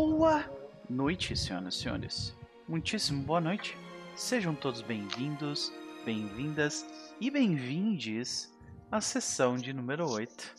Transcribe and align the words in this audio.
Boa 0.00 0.48
noite, 0.88 1.36
senhoras 1.36 1.74
e 1.74 1.78
senhores. 1.78 2.36
Muitíssimo 2.68 3.20
boa 3.24 3.40
noite. 3.40 3.76
Sejam 4.14 4.54
todos 4.54 4.80
bem-vindos, 4.80 5.72
bem-vindas 6.04 6.86
e 7.20 7.28
bem-vindes 7.28 8.56
à 8.92 9.00
sessão 9.00 9.56
de 9.56 9.72
número 9.72 10.08
8 10.08 10.54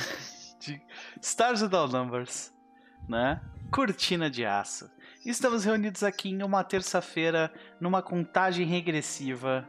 de 0.60 0.80
Stars 1.20 1.60
Without 1.60 1.92
Numbers, 1.92 2.54
né? 3.06 3.42
Cortina 3.70 4.30
de 4.30 4.46
aço. 4.46 4.90
Estamos 5.26 5.66
reunidos 5.66 6.02
aqui 6.02 6.30
em 6.30 6.42
uma 6.42 6.64
terça-feira 6.64 7.52
numa 7.78 8.00
contagem 8.00 8.66
regressiva 8.66 9.68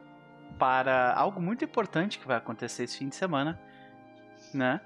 para 0.57 1.13
algo 1.15 1.41
muito 1.41 1.65
importante 1.65 2.17
que 2.17 2.25
vai 2.25 2.37
acontecer 2.37 2.83
esse 2.83 2.97
fim 2.97 3.09
de 3.09 3.17
semana, 3.17 3.59
né? 4.53 4.79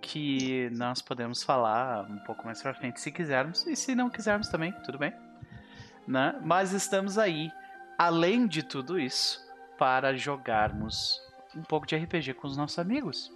Que 0.00 0.70
nós 0.72 1.02
podemos 1.02 1.42
falar 1.42 2.08
um 2.10 2.18
pouco 2.18 2.44
mais 2.44 2.62
pra 2.62 2.74
frente 2.74 3.00
se 3.00 3.12
quisermos, 3.12 3.66
e 3.66 3.76
se 3.76 3.94
não 3.94 4.08
quisermos 4.08 4.48
também, 4.48 4.72
tudo 4.84 4.98
bem, 4.98 5.12
né? 6.06 6.38
Mas 6.42 6.72
estamos 6.72 7.18
aí, 7.18 7.50
além 7.98 8.46
de 8.46 8.62
tudo 8.62 8.98
isso, 8.98 9.40
para 9.78 10.16
jogarmos 10.16 11.20
um 11.54 11.62
pouco 11.62 11.86
de 11.86 11.96
RPG 11.96 12.34
com 12.34 12.46
os 12.46 12.56
nossos 12.56 12.78
amigos, 12.78 13.32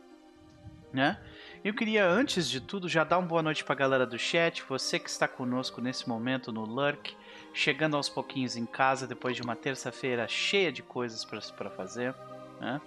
né? 0.92 1.18
Eu 1.64 1.72
queria, 1.72 2.06
antes 2.06 2.48
de 2.48 2.60
tudo, 2.60 2.88
já 2.88 3.04
dar 3.04 3.18
uma 3.18 3.26
boa 3.26 3.42
noite 3.42 3.64
pra 3.64 3.74
galera 3.74 4.06
do 4.06 4.18
chat, 4.18 4.62
você 4.68 4.98
que 4.98 5.08
está 5.08 5.26
conosco 5.26 5.80
nesse 5.80 6.06
momento 6.06 6.52
no 6.52 6.62
Lurk, 6.64 7.16
chegando 7.54 7.96
aos 7.96 8.08
pouquinhos 8.08 8.54
em 8.54 8.66
casa 8.66 9.06
depois 9.06 9.34
de 9.34 9.42
uma 9.42 9.56
terça-feira 9.56 10.28
cheia 10.28 10.70
de 10.70 10.82
coisas 10.82 11.24
para 11.24 11.70
fazer. 11.70 12.14
Né? 12.60 12.80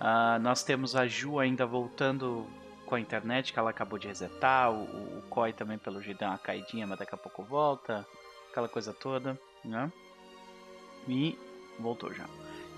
Uh, 0.00 0.40
nós 0.40 0.64
temos 0.64 0.96
a 0.96 1.06
Ju 1.06 1.38
ainda 1.38 1.64
voltando 1.64 2.46
com 2.88 2.94
a 2.94 3.00
internet, 3.00 3.52
que 3.52 3.58
ela 3.58 3.70
acabou 3.70 3.98
de 3.98 4.08
resetar, 4.08 4.72
o, 4.72 4.84
o 5.18 5.22
Koi 5.28 5.52
também, 5.52 5.78
pelo 5.78 6.02
jeito, 6.02 6.18
deu 6.18 6.28
uma 6.28 6.38
caidinha, 6.38 6.86
mas 6.86 6.98
daqui 6.98 7.14
a 7.14 7.18
pouco 7.18 7.42
volta, 7.42 8.06
aquela 8.50 8.68
coisa 8.68 8.92
toda. 8.92 9.38
Né? 9.64 9.92
E 11.06 11.38
voltou 11.78 12.12
já. 12.12 12.24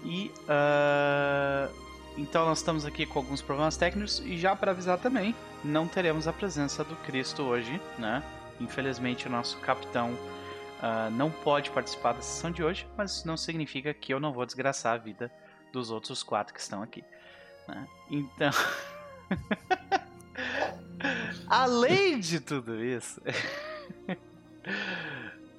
E. 0.05 0.31
Uh 0.45 1.91
então 2.17 2.45
nós 2.45 2.59
estamos 2.59 2.85
aqui 2.85 3.07
com 3.07 3.19
alguns 3.19 3.41
problemas 3.41 3.77
técnicos 3.77 4.21
e 4.21 4.37
já 4.37 4.55
para 4.55 4.73
avisar 4.73 4.99
também, 4.99 5.35
não 5.65 5.87
teremos 5.87 6.27
a 6.27 6.33
presença 6.33 6.85
do 6.85 6.97
Cristo 6.97 7.43
hoje, 7.43 7.81
né? 7.99 8.23
Infelizmente 8.61 9.27
o 9.27 9.31
nosso 9.31 9.57
capitão 9.59 10.11
uh, 10.13 11.11
não 11.13 11.31
pode 11.31 11.71
participar 11.71 12.13
da 12.13 12.21
sessão 12.21 12.51
de 12.51 12.63
hoje, 12.63 12.87
mas 12.97 13.13
isso 13.13 13.27
não 13.27 13.37
significa 13.37 13.95
que 13.95 14.13
eu 14.13 14.21
não 14.21 14.33
vou 14.33 14.45
desgraçar 14.45 14.95
a 14.95 14.99
vida 14.99 15.33
dos 15.73 15.91
outros 15.91 16.23
quatro 16.23 16.53
que 16.53 16.61
estão 16.61 16.83
aqui. 16.83 17.05
Né? 17.67 17.89
Então, 18.11 18.51
além 21.49 22.21
de 22.21 22.41
tudo 22.41 22.83
isso, 22.83 23.21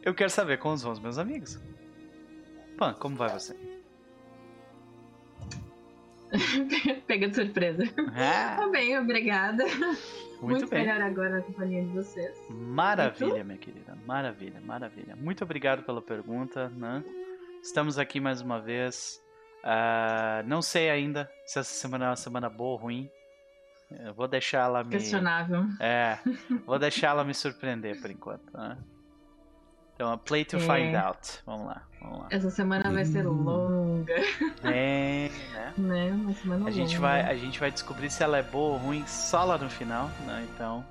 eu 0.04 0.14
quero 0.14 0.30
saber 0.30 0.58
como 0.58 0.78
vão 0.78 0.92
os 0.92 1.00
meus 1.00 1.18
amigos. 1.18 1.60
Pan, 2.78 2.94
como 2.94 3.16
vai 3.16 3.30
você? 3.30 3.56
Pega 7.08 7.28
de 7.28 7.36
surpresa. 7.36 7.84
Tá 8.16 8.68
bem, 8.72 8.98
obrigada. 8.98 9.66
Muito, 10.42 10.42
Muito 10.42 10.70
bem. 10.70 10.88
melhor 10.88 11.02
agora 11.02 11.30
na 11.30 11.42
companhia 11.42 11.84
de 11.84 11.90
vocês. 11.90 12.36
Maravilha, 12.50 13.44
minha 13.44 13.58
querida. 13.58 13.96
Maravilha, 14.08 14.60
maravilha. 14.62 15.16
Muito 15.16 15.44
obrigado 15.44 15.84
pela 15.84 16.02
pergunta. 16.02 16.70
Né? 16.70 17.04
Estamos 17.62 18.00
aqui 18.00 18.20
mais 18.20 18.42
uma 18.42 18.60
vez. 18.60 19.22
Uh, 19.64 20.48
não 20.48 20.62
sei 20.62 20.90
ainda 20.90 21.30
se 21.46 21.60
essa 21.60 21.72
semana 21.72 22.06
é 22.06 22.10
uma 22.10 22.16
semana 22.16 22.50
boa 22.50 22.72
ou 22.72 22.78
ruim. 22.78 23.10
Eu 24.00 24.14
vou 24.14 24.28
deixar 24.28 24.66
ela 24.66 24.84
me. 24.84 24.92
Questionável. 24.92 25.66
É. 25.80 26.18
Vou 26.66 26.80
deixar 26.80 27.10
ela 27.10 27.24
me 27.24 27.34
surpreender 27.34 28.00
por 28.02 28.10
enquanto. 28.10 28.52
Né? 28.54 28.78
Então, 29.94 30.18
play 30.18 30.44
to 30.44 30.58
é. 30.58 30.60
find 30.60 30.96
out. 30.96 31.42
Vamos 31.46 31.68
lá, 31.68 31.84
vamos 32.02 32.20
lá. 32.20 32.28
Essa 32.32 32.50
semana 32.50 32.92
vai 32.92 33.06
ser 33.06 33.24
longa. 33.24 34.16
É, 34.64 35.30
né? 35.54 35.74
né? 35.78 36.12
Uma 36.12 36.34
semana 36.34 36.62
a 36.62 36.70
longa. 36.70 36.72
gente 36.72 36.98
vai, 36.98 37.22
a 37.22 37.36
gente 37.36 37.60
vai 37.60 37.72
descobrir 37.72 38.10
se 38.10 38.24
ela 38.24 38.38
é 38.38 38.44
boa 38.44 38.74
ou 38.74 38.78
ruim 38.78 39.06
só 39.06 39.44
lá 39.44 39.58
no 39.58 39.70
final, 39.70 40.10
né? 40.26 40.48
Então, 40.54 40.86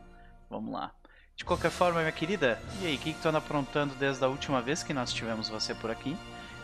vamos 0.48 0.72
lá. 0.72 0.92
De 1.34 1.44
qualquer 1.44 1.70
forma, 1.70 2.00
minha 2.00 2.12
querida, 2.12 2.58
e 2.82 2.86
aí, 2.86 2.96
o 2.96 2.98
que, 2.98 3.14
que 3.14 3.20
tu 3.20 3.28
anda 3.28 3.38
aprontando 3.38 3.94
desde 3.94 4.22
a 4.22 4.28
última 4.28 4.60
vez 4.60 4.82
que 4.82 4.92
nós 4.92 5.12
tivemos 5.12 5.48
você 5.48 5.74
por 5.74 5.90
aqui? 5.90 6.16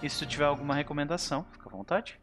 E 0.03 0.11
se 0.11 0.19
tu 0.19 0.27
tiver 0.27 0.45
alguma 0.45 0.75
recomendação, 0.75 1.45
fica 1.51 1.69
à 1.69 1.73
vontade. 1.73 2.21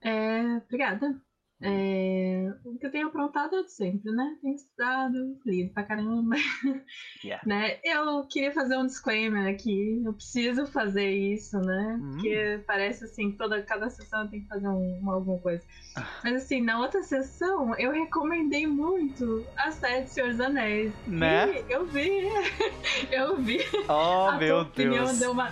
É, 0.00 0.40
obrigada. 0.64 1.20
É, 1.66 2.52
o 2.62 2.76
que 2.76 2.86
eu 2.86 2.90
tenho 2.90 3.06
aprontado 3.06 3.56
é 3.56 3.62
de 3.62 3.72
sempre, 3.72 4.12
né? 4.12 4.36
Tenho 4.42 4.54
estudado, 4.54 5.38
lido 5.46 5.72
pra 5.72 5.82
caramba. 5.82 6.36
Yeah. 7.24 7.42
né? 7.46 7.78
Eu 7.82 8.26
queria 8.26 8.52
fazer 8.52 8.76
um 8.76 8.86
disclaimer 8.86 9.48
aqui. 9.48 10.02
Eu 10.04 10.12
preciso 10.12 10.66
fazer 10.66 11.10
isso, 11.10 11.58
né? 11.58 11.98
Hum. 11.98 12.10
Porque 12.12 12.60
parece 12.66 13.04
assim, 13.04 13.32
toda 13.32 13.62
cada 13.62 13.88
sessão 13.88 14.22
eu 14.22 14.28
tenho 14.28 14.42
que 14.42 14.48
fazer 14.48 14.68
um, 14.68 14.98
uma, 14.98 15.14
alguma 15.14 15.38
coisa. 15.38 15.64
Ah. 15.96 16.06
Mas 16.22 16.34
assim, 16.34 16.60
na 16.60 16.78
outra 16.78 17.02
sessão 17.02 17.74
eu 17.78 17.92
recomendei 17.92 18.66
muito 18.66 19.46
a 19.56 19.70
série 19.70 20.06
Senhor 20.06 20.30
dos 20.30 20.40
Anéis. 20.40 20.92
Né? 21.06 21.64
E 21.66 21.72
eu 21.72 21.86
vi. 21.86 22.28
eu 23.10 23.36
vi. 23.36 23.60
Oh, 23.88 24.28
a 24.28 24.36
meu 24.36 24.64
Deus. 24.64 25.18
Deu 25.18 25.32
uma 25.32 25.50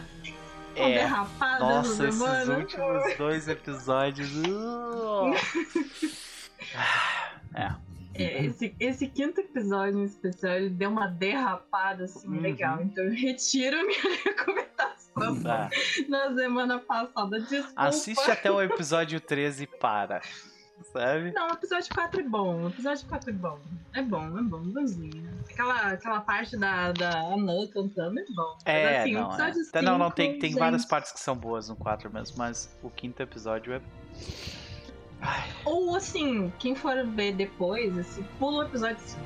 é. 0.81 0.95
derrapada 0.95 1.59
Nossa, 1.59 2.09
esses 2.09 2.21
mano. 2.21 2.59
últimos 2.59 3.17
dois 3.17 3.49
episódios. 3.49 4.31
Uh. 4.37 5.35
é. 7.55 7.75
é. 8.15 8.47
esse, 8.47 8.75
esse 8.79 9.07
quinto 9.09 9.41
episódio 9.41 10.01
em 10.01 10.05
especial, 10.05 10.55
ele 10.55 10.71
deu 10.71 10.91
uma 10.91 11.07
derrapada 11.07 12.05
assim 12.05 12.29
uhum. 12.29 12.41
legal. 12.41 12.83
Então 12.83 13.05
eu 13.05 13.13
retiro 13.13 13.77
minha 13.87 14.17
recomendação 14.25 15.43
ah. 15.47 15.71
na 16.09 16.35
semana 16.35 16.79
passada. 16.79 17.41
Desculpa. 17.41 17.73
Assiste 17.77 18.31
até 18.31 18.51
o 18.51 18.61
episódio 18.61 19.21
13 19.21 19.65
e 19.65 19.67
para 19.67 20.23
sabe? 20.83 21.33
Não, 21.33 21.49
o 21.49 21.53
episódio 21.53 21.95
4 21.95 22.21
é 22.21 22.25
bom. 22.25 22.63
O 22.63 22.69
episódio 22.69 23.07
4 23.07 23.31
é 23.31 23.33
bom. 23.33 23.59
É 23.95 24.03
bom, 24.03 24.39
é 24.39 24.43
bom, 24.43 24.61
bonzinho. 24.61 25.31
Aquela, 25.51 25.93
aquela 25.93 26.21
parte 26.21 26.57
da, 26.57 26.93
da 26.93 27.21
Anã 27.21 27.67
cantando 27.67 28.21
é 28.21 28.25
bom. 28.35 28.57
É, 28.65 28.85
mas, 28.85 29.01
assim, 29.01 29.13
não, 29.13 29.23
o 29.23 29.29
episódio 29.29 29.61
é. 29.61 29.65
5, 29.65 29.83
não, 29.83 29.99
não, 29.99 30.11
tem, 30.11 30.39
tem 30.39 30.51
gente... 30.51 30.59
várias 30.59 30.85
partes 30.85 31.13
que 31.13 31.21
são 31.21 31.37
boas 31.37 31.69
no 31.69 31.77
4 31.77 32.13
mesmo, 32.13 32.37
mas 32.39 32.75
o 32.83 32.91
quinto 32.91 33.23
episódio 33.23 33.75
é. 33.75 33.81
Ai. 35.21 35.49
Ou 35.65 35.95
assim, 35.95 36.53
quem 36.59 36.75
for 36.75 37.07
ver 37.07 37.35
depois, 37.35 37.97
assim, 37.97 38.25
pula 38.39 38.65
o 38.65 38.67
episódio 38.67 38.99
5. 39.01 39.23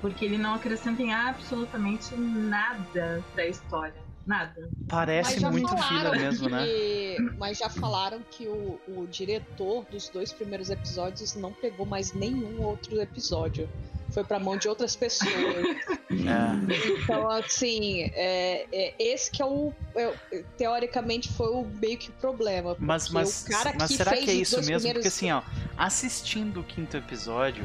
Porque 0.00 0.24
ele 0.24 0.38
não 0.38 0.54
acrescenta 0.54 1.02
em 1.02 1.12
absolutamente 1.12 2.14
nada 2.16 3.22
da 3.34 3.46
história. 3.46 4.03
Nada. 4.26 4.70
Parece 4.88 5.40
muito 5.40 5.76
fila 5.76 6.12
mesmo, 6.12 6.48
né? 6.48 6.64
que... 6.64 7.16
né? 7.18 7.34
Mas 7.38 7.58
já 7.58 7.68
falaram 7.68 8.20
que 8.30 8.46
o, 8.46 8.80
o 8.88 9.06
diretor 9.06 9.84
dos 9.90 10.08
dois 10.08 10.32
primeiros 10.32 10.70
episódios 10.70 11.34
não 11.34 11.52
pegou 11.52 11.84
mais 11.84 12.12
nenhum 12.12 12.62
outro 12.62 13.00
episódio. 13.00 13.68
Foi 14.10 14.22
pra 14.22 14.38
mão 14.38 14.56
de 14.56 14.68
outras 14.68 14.94
pessoas. 14.94 15.28
é. 16.08 17.02
Então, 17.02 17.28
assim, 17.30 18.02
é, 18.14 18.66
é, 18.72 18.94
esse 18.98 19.30
que 19.30 19.42
é 19.42 19.44
o. 19.44 19.72
É, 19.96 20.44
teoricamente 20.56 21.32
foi 21.32 21.48
o 21.48 21.64
meio 21.64 21.98
que 21.98 22.10
o 22.10 22.12
problema. 22.12 22.76
Mas, 22.78 23.08
mas, 23.08 23.46
mas 23.78 23.90
será 23.90 24.16
que 24.16 24.30
é 24.30 24.34
isso 24.34 24.56
mesmo? 24.58 24.74
Primeiros... 24.74 25.02
Porque 25.02 25.08
assim, 25.08 25.32
ó, 25.32 25.42
assistindo 25.76 26.60
o 26.60 26.64
quinto 26.64 26.96
episódio, 26.96 27.64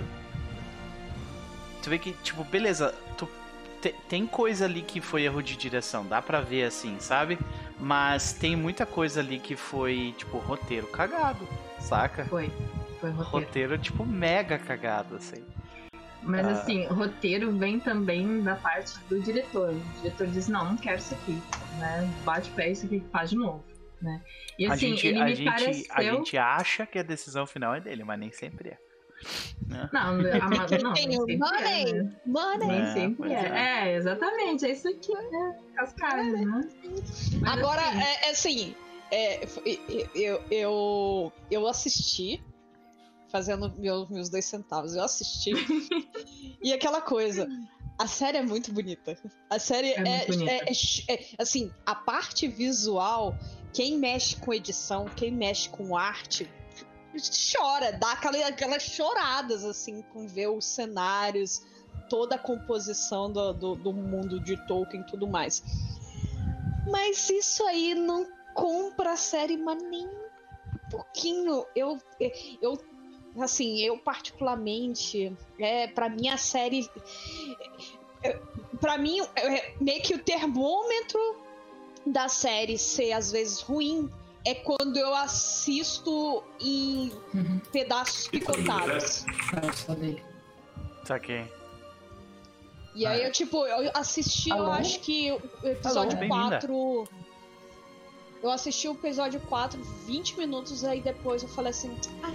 tu 1.83 1.89
vê 1.89 1.99
que, 1.99 2.13
tipo, 2.23 2.43
beleza, 2.43 2.95
tu 3.81 3.93
tem 4.07 4.25
coisa 4.25 4.65
ali 4.65 4.81
que 4.81 5.01
foi 5.01 5.23
erro 5.23 5.41
de 5.41 5.55
direção, 5.55 6.05
dá 6.05 6.21
pra 6.21 6.41
ver 6.41 6.63
assim, 6.63 6.99
sabe? 6.99 7.37
Mas 7.79 8.33
tem 8.33 8.55
muita 8.55 8.85
coisa 8.85 9.19
ali 9.19 9.39
que 9.39 9.55
foi, 9.55 10.13
tipo, 10.17 10.37
roteiro 10.37 10.87
cagado, 10.87 11.47
saca? 11.79 12.25
Foi. 12.25 12.51
Foi 12.99 13.09
roteiro. 13.11 13.45
Roteiro, 13.45 13.77
tipo, 13.77 14.05
mega 14.05 14.57
cagado, 14.57 15.15
assim. 15.15 15.43
Mas 16.21 16.45
uh... 16.45 16.49
assim, 16.49 16.85
o 16.87 16.93
roteiro 16.93 17.51
vem 17.57 17.79
também 17.79 18.41
da 18.41 18.55
parte 18.55 18.99
do 19.07 19.19
diretor. 19.21 19.73
O 19.73 20.01
diretor 20.01 20.27
diz, 20.27 20.47
não, 20.47 20.65
não 20.65 20.77
quero 20.77 20.97
isso 20.97 21.13
aqui, 21.13 21.41
né? 21.79 22.09
Bate 22.25 22.49
pé 22.51 22.71
isso 22.71 22.85
aqui 22.85 23.01
faz 23.11 23.29
de 23.29 23.37
novo. 23.37 23.63
Né? 24.01 24.21
E 24.57 24.65
assim, 24.65 24.71
a 24.71 24.89
gente, 24.89 25.07
ele 25.07 25.23
me 25.23 25.35
gente, 25.35 25.49
pareceu... 25.49 25.85
a 25.91 26.01
gente 26.03 26.37
acha 26.37 26.85
que 26.85 26.99
a 26.99 27.03
decisão 27.03 27.45
final 27.45 27.75
é 27.75 27.81
dele, 27.81 28.03
mas 28.03 28.19
nem 28.19 28.31
sempre 28.31 28.69
é. 28.69 28.77
Né? 29.67 29.89
Não, 29.93 30.01
a, 30.09 30.79
não, 30.81 30.93
nem 30.93 31.11
sempre 31.11 31.37
money, 31.37 31.89
é, 31.89 31.93
né? 31.93 32.15
money. 32.25 32.71
É, 32.71 32.93
sempre 32.93 33.33
é. 33.33 33.35
é. 33.35 33.89
é. 33.89 33.95
exatamente, 33.95 34.65
é 34.65 34.71
isso 34.71 34.87
aqui, 34.87 35.13
né? 35.13 35.57
As 35.77 35.93
caras, 35.93 36.31
né? 36.31 36.45
Mas 36.45 37.53
Agora, 37.53 37.81
assim, 37.81 37.99
é, 38.01 38.29
assim 38.29 38.75
é, 39.11 39.47
eu, 40.15 40.43
eu, 40.51 41.33
eu 41.49 41.67
assisti, 41.67 42.43
fazendo 43.29 43.73
meus, 43.77 44.09
meus 44.09 44.29
dois 44.29 44.45
centavos, 44.45 44.95
eu 44.95 45.03
assisti, 45.03 45.51
e 46.61 46.73
aquela 46.73 47.01
coisa, 47.01 47.47
a 47.97 48.07
série 48.07 48.37
é 48.37 48.41
muito 48.41 48.71
bonita. 48.71 49.17
A 49.49 49.59
série 49.59 49.89
é, 49.89 50.01
é, 50.01 50.25
é, 51.07 51.13
é, 51.13 51.25
assim, 51.37 51.71
a 51.85 51.93
parte 51.93 52.47
visual, 52.47 53.35
quem 53.73 53.97
mexe 53.97 54.35
com 54.37 54.53
edição, 54.53 55.05
quem 55.15 55.31
mexe 55.31 55.69
com 55.69 55.97
arte, 55.97 56.49
chora, 57.17 57.93
dá 57.93 58.13
aquela, 58.13 58.47
aquelas 58.47 58.83
choradas, 58.83 59.63
assim, 59.63 60.01
com 60.13 60.27
ver 60.27 60.47
os 60.47 60.65
cenários. 60.65 61.61
toda 62.09 62.35
a 62.35 62.39
composição 62.39 63.31
do, 63.31 63.53
do, 63.53 63.75
do 63.75 63.93
mundo 63.93 64.39
de 64.39 64.57
Tolkien 64.67 65.01
e 65.01 65.05
tudo 65.05 65.27
mais. 65.27 65.63
Mas 66.89 67.29
isso 67.29 67.63
aí 67.65 67.93
não 67.93 68.27
compra 68.53 69.11
a 69.11 69.15
série, 69.15 69.57
mas 69.57 69.81
nem 69.83 70.07
um 70.07 70.89
pouquinho. 70.89 71.65
Eu, 71.75 71.99
eu 72.61 72.77
assim, 73.39 73.79
eu 73.79 73.97
particularmente, 73.97 75.35
é, 75.59 75.87
para 75.87 76.09
mim 76.09 76.29
a 76.29 76.37
série 76.37 76.89
é, 78.23 78.39
para 78.81 78.97
mim 78.97 79.19
é, 79.35 79.73
meio 79.79 80.01
que 80.01 80.15
o 80.15 80.19
termômetro 80.19 81.19
da 82.05 82.27
série 82.27 82.77
ser 82.77 83.13
às 83.13 83.31
vezes 83.31 83.61
ruim 83.61 84.09
é 84.45 84.55
quando 84.55 84.97
eu 84.97 85.13
assisto 85.13 86.43
em 86.59 87.11
uhum. 87.33 87.59
pedaços 87.71 88.27
picotados. 88.27 89.25
Saquei. 91.03 91.51
E 92.95 93.05
aí 93.05 93.23
eu, 93.23 93.31
tipo, 93.31 93.65
eu 93.65 93.91
assisti, 93.93 94.51
Alô? 94.51 94.65
eu 94.65 94.71
acho 94.73 94.99
que 94.99 95.31
o 95.31 95.67
episódio 95.67 96.17
Alô, 96.17 96.27
4. 96.27 97.07
Eu 98.41 98.49
assisti 98.49 98.87
o 98.87 98.93
episódio 98.93 99.39
4, 99.41 99.81
20 100.05 100.37
minutos, 100.37 100.83
aí 100.83 101.01
depois 101.01 101.43
eu 101.43 101.49
falei 101.49 101.71
assim. 101.71 101.95
Ah, 102.23 102.33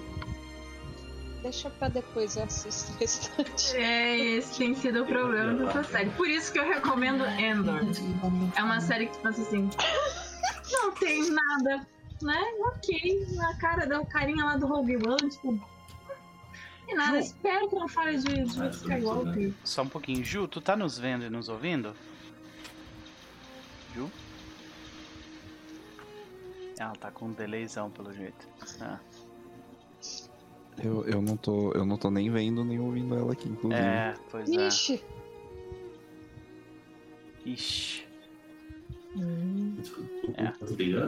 deixa 1.42 1.70
pra 1.70 1.88
depois 1.88 2.36
eu 2.36 2.44
assisto 2.44 2.92
o 2.92 2.96
restante. 2.96 3.76
É, 3.76 4.18
esse 4.18 4.58
tem 4.58 4.74
sido 4.74 5.02
o 5.02 5.06
problema 5.06 5.64
dessa 5.64 5.84
série. 5.84 6.10
Por 6.10 6.28
isso 6.28 6.52
que 6.52 6.58
eu 6.58 6.68
recomendo 6.68 7.24
Endor. 7.24 7.80
É 8.56 8.62
uma 8.62 8.80
série 8.80 9.06
que, 9.06 9.14
tipo 9.14 9.28
assim, 9.28 9.68
não 10.72 10.92
tem 10.92 11.30
nada 11.30 11.86
né? 12.22 12.40
Ok, 12.60 13.26
a 13.40 13.54
cara 13.56 13.86
da 13.86 14.04
carinha 14.04 14.44
lá 14.44 14.56
do 14.56 14.66
Rogue 14.66 14.96
One, 14.96 15.30
tipo. 15.30 15.60
E 16.86 16.94
nada, 16.94 17.20
Ju, 17.20 17.26
espero 17.26 17.68
que 17.68 17.74
não 17.76 17.88
fale 17.88 18.18
de, 18.18 18.44
de 18.44 18.68
Skywalker. 18.68 19.52
Só 19.64 19.82
um 19.82 19.88
pouquinho. 19.88 20.24
Ju, 20.24 20.46
tu 20.46 20.60
tá 20.60 20.76
nos 20.76 20.98
vendo 20.98 21.24
e 21.24 21.30
nos 21.30 21.48
ouvindo? 21.48 21.94
Ju? 23.94 24.10
Ela 26.78 26.92
tá 26.92 27.10
com 27.10 27.26
um 27.26 27.32
delayzão 27.32 27.90
pelo 27.90 28.12
jeito. 28.12 28.46
Ah. 28.80 28.98
Eu, 30.82 31.04
eu, 31.06 31.22
não 31.22 31.36
tô, 31.36 31.72
eu 31.72 31.86
não 31.86 31.96
tô 31.96 32.10
nem 32.10 32.30
vendo 32.30 32.64
nem 32.64 32.80
ouvindo 32.80 33.14
ela 33.14 33.32
aqui, 33.32 33.48
inclusive. 33.48 33.80
É, 33.80 34.14
pois 34.30 34.50
é. 34.50 34.66
Ixi. 34.66 35.04
Ixi. 37.46 38.03
Hum. 39.16 39.76
É. 40.36 40.52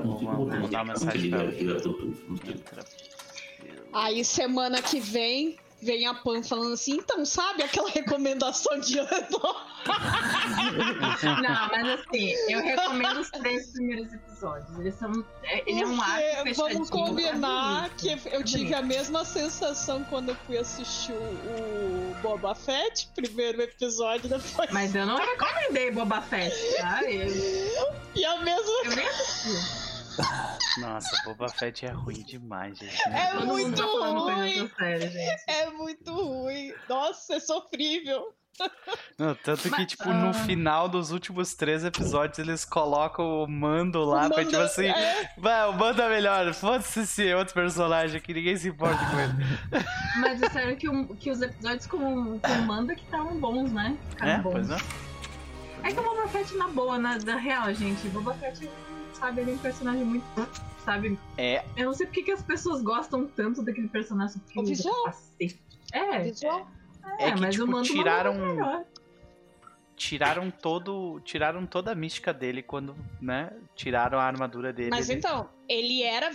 Vou, 0.03 0.19
vou 0.19 0.47
mandar 0.47 0.83
uma 0.83 0.93
mensagem 0.93 1.31
pra 1.31 1.43
ela. 1.43 1.53
Aí 3.93 4.25
semana 4.25 4.83
que 4.83 5.01
vem 5.01 5.57
vem 5.83 6.07
a 6.07 6.15
Pan 6.15 6.43
falando 6.43 6.73
assim, 6.73 6.95
então, 6.95 7.25
sabe 7.25 7.63
aquela 7.63 7.89
recomendação 7.91 8.79
de 8.81 8.99
ano? 8.99 9.09
Não, 11.43 11.69
mas 11.69 12.01
assim, 12.01 12.35
eu 12.49 12.63
recomendo 12.63 13.21
os 13.21 13.31
três 13.31 13.73
primeiros 13.73 14.13
episódios. 14.13 14.79
Eles 14.79 14.95
são. 14.95 15.13
É, 15.45 15.71
ele 15.71 15.83
é 15.83 15.87
um 15.87 16.01
arco 16.01 16.55
Vamos 16.55 16.91
combinar 16.91 17.91
que 17.97 18.19
eu 18.33 18.43
tive 18.45 18.75
a 18.75 18.83
mesma 18.83 19.25
sensação 19.25 20.05
quando 20.05 20.31
eu 20.31 20.37
fui 20.47 20.59
assistir 20.59 21.13
o, 21.13 21.17
o 21.17 22.17
Boba 22.23 22.55
Fett, 22.55 23.09
primeiro 23.15 23.63
episódio 23.63 24.29
depois. 24.29 24.71
Mas 24.71 24.95
eu 24.95 25.07
não 25.07 25.17
recomendei 25.17 25.91
Boba 25.91 26.21
Fett, 26.21 26.55
tá? 26.79 27.03
Eu... 27.07 27.95
E 28.15 28.25
a 28.25 28.41
mesma. 28.41 28.85
Eu 28.85 28.97
nem 28.97 29.07
assisti. 29.07 29.96
Nossa, 30.79 31.23
Boba 31.25 31.49
Fett 31.49 31.87
é 31.87 31.91
ruim 31.91 32.23
demais, 32.23 32.79
gente. 32.79 33.03
É 33.09 33.35
muito 33.35 33.83
ruim. 33.83 34.71
Série, 34.79 35.11
é 35.47 35.71
muito 35.71 36.13
ruim. 36.13 36.73
Nossa, 36.89 37.35
é 37.35 37.41
sofrível. 37.41 38.35
Não, 39.19 39.35
tanto 39.35 39.71
que, 39.71 39.87
tipo, 39.87 40.09
no 40.09 40.33
final 40.33 40.89
dos 40.89 41.11
últimos 41.11 41.55
três 41.55 41.85
episódios 41.85 42.39
eles 42.39 42.65
colocam 42.65 43.43
o 43.43 43.47
Mando 43.47 44.03
lá, 44.05 44.19
o 44.19 44.23
Mando, 44.23 44.35
pra, 44.35 44.45
tipo 44.45 44.57
assim, 44.59 44.87
é... 44.87 45.31
vai, 45.37 45.69
o 45.69 45.73
Mando 45.73 46.01
é 46.01 46.09
melhor, 46.09 46.55
foda-se 46.55 47.01
esse 47.01 47.35
outro 47.35 47.53
personagem 47.53 48.17
aqui, 48.17 48.33
ninguém 48.33 48.57
se 48.57 48.69
importa 48.69 48.99
com 49.11 49.21
ele. 49.21 49.85
Mas 50.21 50.41
disseram 50.41 50.77
que, 50.77 51.15
que 51.17 51.31
os 51.31 51.43
episódios 51.43 51.87
com, 51.87 52.39
com 52.39 52.53
o 52.53 52.63
Mando 52.63 52.93
é 52.93 52.95
que 52.95 53.05
estavam 53.05 53.39
bons, 53.39 53.73
né? 53.73 53.97
Ficaram 54.11 54.33
é, 54.33 54.39
bons. 54.39 54.53
pois 54.53 54.71
é. 54.71 54.77
É 55.83 55.93
que 55.93 56.01
o 56.01 56.03
Boba 56.03 56.29
Fett, 56.29 56.57
na 56.57 56.69
boa, 56.69 56.99
na, 56.99 57.19
da 57.19 57.37
real, 57.37 57.73
gente, 57.73 58.09
Boba 58.09 58.35
Fett 58.35 58.69
sabe? 59.17 59.41
Ele 59.41 59.53
é 59.53 59.55
um 59.55 59.59
personagem 59.59 60.05
muito. 60.05 60.25
Sabe? 60.85 61.19
É. 61.37 61.65
Eu 61.77 61.87
não 61.87 61.95
sei 61.95 62.07
porque 62.07 62.23
que 62.23 62.31
as 62.31 62.43
pessoas 62.43 62.83
gostam 62.83 63.27
tanto 63.27 63.63
daquele 63.63 63.89
personagem. 63.89 64.41
O 64.55 64.65
visual. 64.65 65.13
É. 65.93 66.21
O 66.21 66.23
visual. 66.25 66.69
É, 67.19 67.29
é 67.29 67.33
que, 67.33 67.41
mas 67.41 67.55
tipo, 67.55 67.83
tiraram. 67.83 68.87
Tiraram 69.97 70.51
todo. 70.51 71.21
Tiraram 71.25 71.67
toda 71.67 71.91
a 71.91 71.95
mística 71.95 72.33
dele 72.33 72.63
quando, 72.63 72.95
né? 73.21 73.51
Tiraram 73.75 74.19
a 74.19 74.25
armadura 74.25 74.73
dele. 74.73 74.91
Mas 74.91 75.09
ele... 75.09 75.19
então, 75.19 75.49
ele 75.69 76.03
era. 76.03 76.31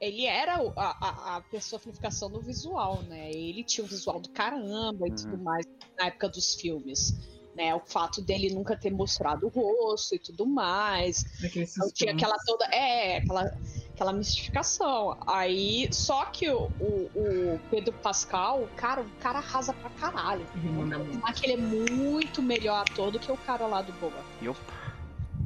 Ele 0.00 0.26
era 0.26 0.54
a, 0.54 1.06
a, 1.08 1.36
a, 1.36 1.40
personificação 1.40 2.30
do 2.30 2.40
visual, 2.40 3.02
né? 3.08 3.30
Ele 3.32 3.64
tinha 3.64 3.84
o 3.84 3.88
visual 3.88 4.20
do 4.20 4.28
caramba 4.28 5.06
e 5.06 5.10
uhum. 5.10 5.16
tudo 5.16 5.38
mais 5.38 5.66
na 5.98 6.06
época 6.06 6.28
dos 6.28 6.54
filmes 6.54 7.35
né? 7.56 7.74
O 7.74 7.80
fato 7.80 8.20
dele 8.20 8.54
nunca 8.54 8.76
ter 8.76 8.90
mostrado 8.90 9.46
o 9.46 9.48
rosto 9.48 10.14
e 10.14 10.18
tudo 10.18 10.46
mais. 10.46 11.24
Então, 11.42 11.90
tinha 11.92 12.12
aquela 12.12 12.36
toda. 12.46 12.66
É, 12.66 13.18
aquela, 13.18 13.58
aquela 13.94 14.12
mistificação. 14.12 15.16
Aí, 15.26 15.88
só 15.90 16.26
que 16.26 16.48
o, 16.50 16.70
o, 16.78 17.10
o 17.14 17.60
Pedro 17.70 17.92
Pascal, 17.94 18.68
cara, 18.76 19.00
o 19.00 19.10
cara 19.20 19.38
arrasa 19.38 19.72
pra 19.72 19.90
caralho. 19.90 20.46
Uhum. 20.54 21.22
Que 21.34 21.46
ele 21.46 21.54
é 21.54 21.56
muito 21.56 22.42
melhor 22.42 22.82
ator 22.82 23.10
do 23.10 23.18
que 23.18 23.32
o 23.32 23.36
cara 23.38 23.66
lá 23.66 23.82
do 23.82 23.92
Boba. 23.94 24.22
Yup. 24.42 24.58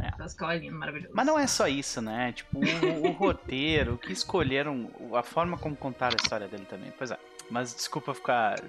É. 0.03 0.11
Pascal 0.12 0.51
é 0.53 0.59
lindo, 0.59 0.77
maravilhoso. 0.77 1.12
Mas 1.15 1.27
não 1.27 1.39
é 1.39 1.47
só 1.47 1.69
isso, 1.69 2.01
né? 2.01 2.33
Tipo, 2.33 2.59
o, 2.59 3.09
o 3.09 3.12
roteiro, 3.12 3.95
o 3.95 3.99
que 3.99 4.12
escolheram, 4.12 4.91
a 5.15 5.23
forma 5.23 5.59
como 5.59 5.77
contaram 5.77 6.17
a 6.19 6.23
história 6.23 6.49
dele 6.49 6.65
também. 6.65 6.93
Pois 6.97 7.11
é. 7.11 7.19
Mas 7.51 7.75
desculpa 7.75 8.15
ficar 8.15 8.62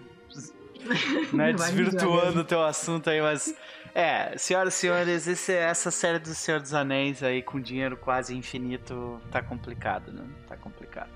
né, 1.33 1.53
desvirtuando 1.53 2.41
o 2.41 2.43
teu 2.43 2.63
assunto 2.63 3.09
aí, 3.09 3.21
mas. 3.21 3.55
É, 3.93 4.37
senhoras 4.37 4.73
e 4.73 4.77
senhores, 4.77 5.27
esse, 5.27 5.51
essa 5.51 5.91
série 5.91 6.17
do 6.17 6.33
Senhor 6.33 6.61
dos 6.61 6.73
Anéis 6.73 7.21
aí 7.21 7.41
com 7.41 7.59
dinheiro 7.59 7.97
quase 7.97 8.33
infinito 8.33 9.21
tá 9.29 9.41
complicado, 9.41 10.13
né? 10.13 10.23
Tá 10.47 10.55
complicado. 10.55 11.09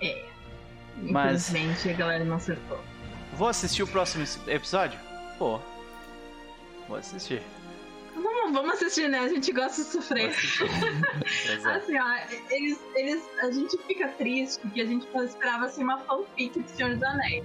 É. 0.00 0.24
Mas... 0.96 1.48
Infelizmente 1.50 1.90
a 1.90 1.92
galera 1.92 2.24
não 2.24 2.36
acertou. 2.36 2.80
Vou 3.34 3.48
assistir 3.48 3.84
o 3.84 3.86
próximo 3.86 4.24
episódio? 4.48 4.98
Pô. 5.38 5.60
Vou 6.88 6.96
assistir. 6.96 7.40
Não, 8.14 8.52
vamos 8.52 8.74
assistir, 8.74 9.08
né? 9.08 9.20
A 9.20 9.28
gente 9.28 9.52
gosta 9.52 9.82
de 9.82 9.88
sofrer. 9.88 10.30
assim, 11.64 11.98
ó, 11.98 12.50
eles, 12.50 12.78
eles, 12.94 13.22
a 13.40 13.50
gente 13.50 13.78
fica 13.86 14.08
triste 14.08 14.60
porque 14.60 14.80
a 14.82 14.86
gente 14.86 15.06
esperava 15.24 15.66
assim, 15.66 15.82
uma 15.82 15.98
fanfic 16.00 16.60
de 16.60 16.70
Senhor 16.70 16.94
dos 16.94 17.02
Anéis. 17.02 17.44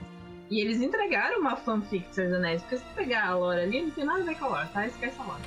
E 0.49 0.61
eles 0.61 0.81
entregaram 0.81 1.39
uma 1.39 1.55
fanfic 1.55 2.07
de 2.07 2.15
Senhor 2.15 2.29
dos 2.29 2.37
Anéis, 2.37 2.61
porque 2.61 2.77
se 2.77 2.85
pegar 2.95 3.27
a 3.27 3.35
lore 3.35 3.61
ali, 3.61 3.81
não 3.81 3.91
tem 3.91 4.05
nada 4.05 4.21
a 4.21 4.23
ver 4.23 4.37
com 4.39 4.45
a 4.45 4.49
lore, 4.49 4.69
tá? 4.69 4.87
Esquece 4.87 5.19
a 5.19 5.23
lore. 5.23 5.41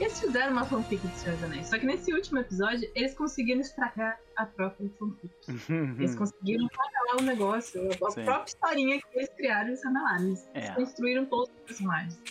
Eles 0.00 0.20
fizeram 0.20 0.52
uma 0.52 0.64
fanfic 0.64 1.06
de 1.06 1.14
Senhor 1.16 1.34
dos 1.34 1.44
Anéis, 1.44 1.66
só 1.66 1.78
que 1.78 1.84
nesse 1.84 2.12
último 2.14 2.38
episódio, 2.38 2.88
eles 2.94 3.14
conseguiram 3.14 3.60
estragar 3.60 4.18
a 4.36 4.46
própria 4.46 4.88
fanfic. 4.98 5.34
eles 5.98 6.14
conseguiram 6.14 6.68
lá 7.08 7.16
o 7.20 7.22
negócio, 7.22 7.80
a 7.90 8.10
Sim. 8.10 8.24
própria 8.24 8.46
historinha 8.46 9.00
que 9.00 9.18
eles 9.18 9.28
criaram, 9.30 9.68
eles 9.68 9.84
revelaram. 9.84 10.26
Eles 10.26 10.48
é. 10.54 10.70
construíram 10.70 11.26
todos 11.26 11.48
os 11.48 11.62
personagens. 11.62 12.22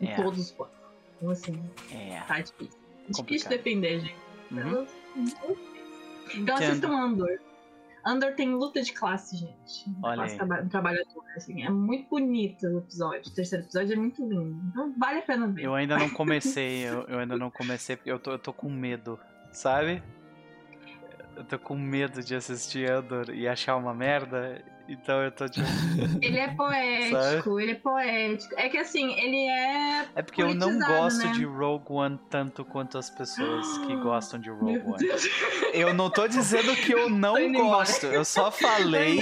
Em 0.00 0.08
é. 0.08 0.16
todos 0.16 0.40
os 0.40 0.50
pontos. 0.50 0.74
Então, 1.16 1.30
assim, 1.30 1.70
é. 1.92 2.20
tá 2.26 2.40
difícil. 2.40 2.80
É 3.08 3.12
difícil 3.12 3.48
depender, 3.48 4.00
gente. 4.00 4.16
Uhum. 4.50 4.86
Então, 5.16 5.56
então 6.34 6.56
assistam 6.56 6.90
Andor. 6.90 7.38
Andor 8.04 8.34
tem 8.34 8.48
luta 8.48 8.82
de 8.82 8.92
classe, 8.92 9.36
gente. 9.36 9.84
Olha 10.02 10.16
classe 10.16 10.36
traba 10.36 10.64
trabalhadora, 10.66 11.32
assim. 11.36 11.62
É 11.62 11.70
muito 11.70 12.08
bonito 12.08 12.66
o 12.66 12.78
episódio. 12.78 13.30
O 13.30 13.34
terceiro 13.34 13.64
episódio 13.64 13.92
é 13.92 13.96
muito 13.96 14.26
lindo. 14.26 14.60
Então 14.70 14.92
vale 14.98 15.20
a 15.20 15.22
pena 15.22 15.46
ver. 15.46 15.64
Eu 15.64 15.74
ainda 15.74 15.98
não 15.98 16.10
comecei, 16.14 16.86
eu, 16.86 17.02
eu 17.02 17.18
ainda 17.18 17.36
não 17.36 17.50
comecei 17.50 17.96
porque 17.96 18.10
eu 18.10 18.18
tô, 18.18 18.32
eu 18.32 18.38
tô 18.38 18.52
com 18.52 18.68
medo, 18.68 19.18
sabe? 19.52 20.02
Eu 21.36 21.44
tô 21.44 21.58
com 21.58 21.76
medo 21.76 22.22
de 22.22 22.34
assistir 22.34 22.90
Andor 22.90 23.30
e 23.30 23.48
achar 23.48 23.76
uma 23.76 23.94
merda 23.94 24.62
então 24.88 25.22
eu 25.22 25.30
tô 25.30 25.48
tipo. 25.48 25.66
Ele 26.20 26.38
é 26.38 26.48
poético, 26.48 27.16
Sabe? 27.16 27.62
ele 27.62 27.72
é 27.72 27.74
poético. 27.74 28.54
É 28.56 28.68
que 28.68 28.78
assim, 28.78 29.12
ele 29.14 29.46
é. 29.46 30.08
É 30.14 30.22
porque 30.22 30.42
eu 30.42 30.54
não 30.54 30.78
gosto 30.78 31.24
né? 31.24 31.32
de 31.32 31.44
Rogue 31.44 31.86
One 31.88 32.18
tanto 32.28 32.64
quanto 32.64 32.98
as 32.98 33.08
pessoas 33.08 33.66
que 33.78 33.96
gostam 34.02 34.40
de 34.40 34.50
Rogue 34.50 34.82
One. 34.84 35.08
Eu 35.72 35.94
não 35.94 36.10
tô 36.10 36.26
dizendo 36.26 36.74
que 36.76 36.92
eu 36.92 37.08
não 37.08 37.52
gosto, 37.52 38.06
eu 38.06 38.24
só 38.24 38.50
falei 38.50 39.20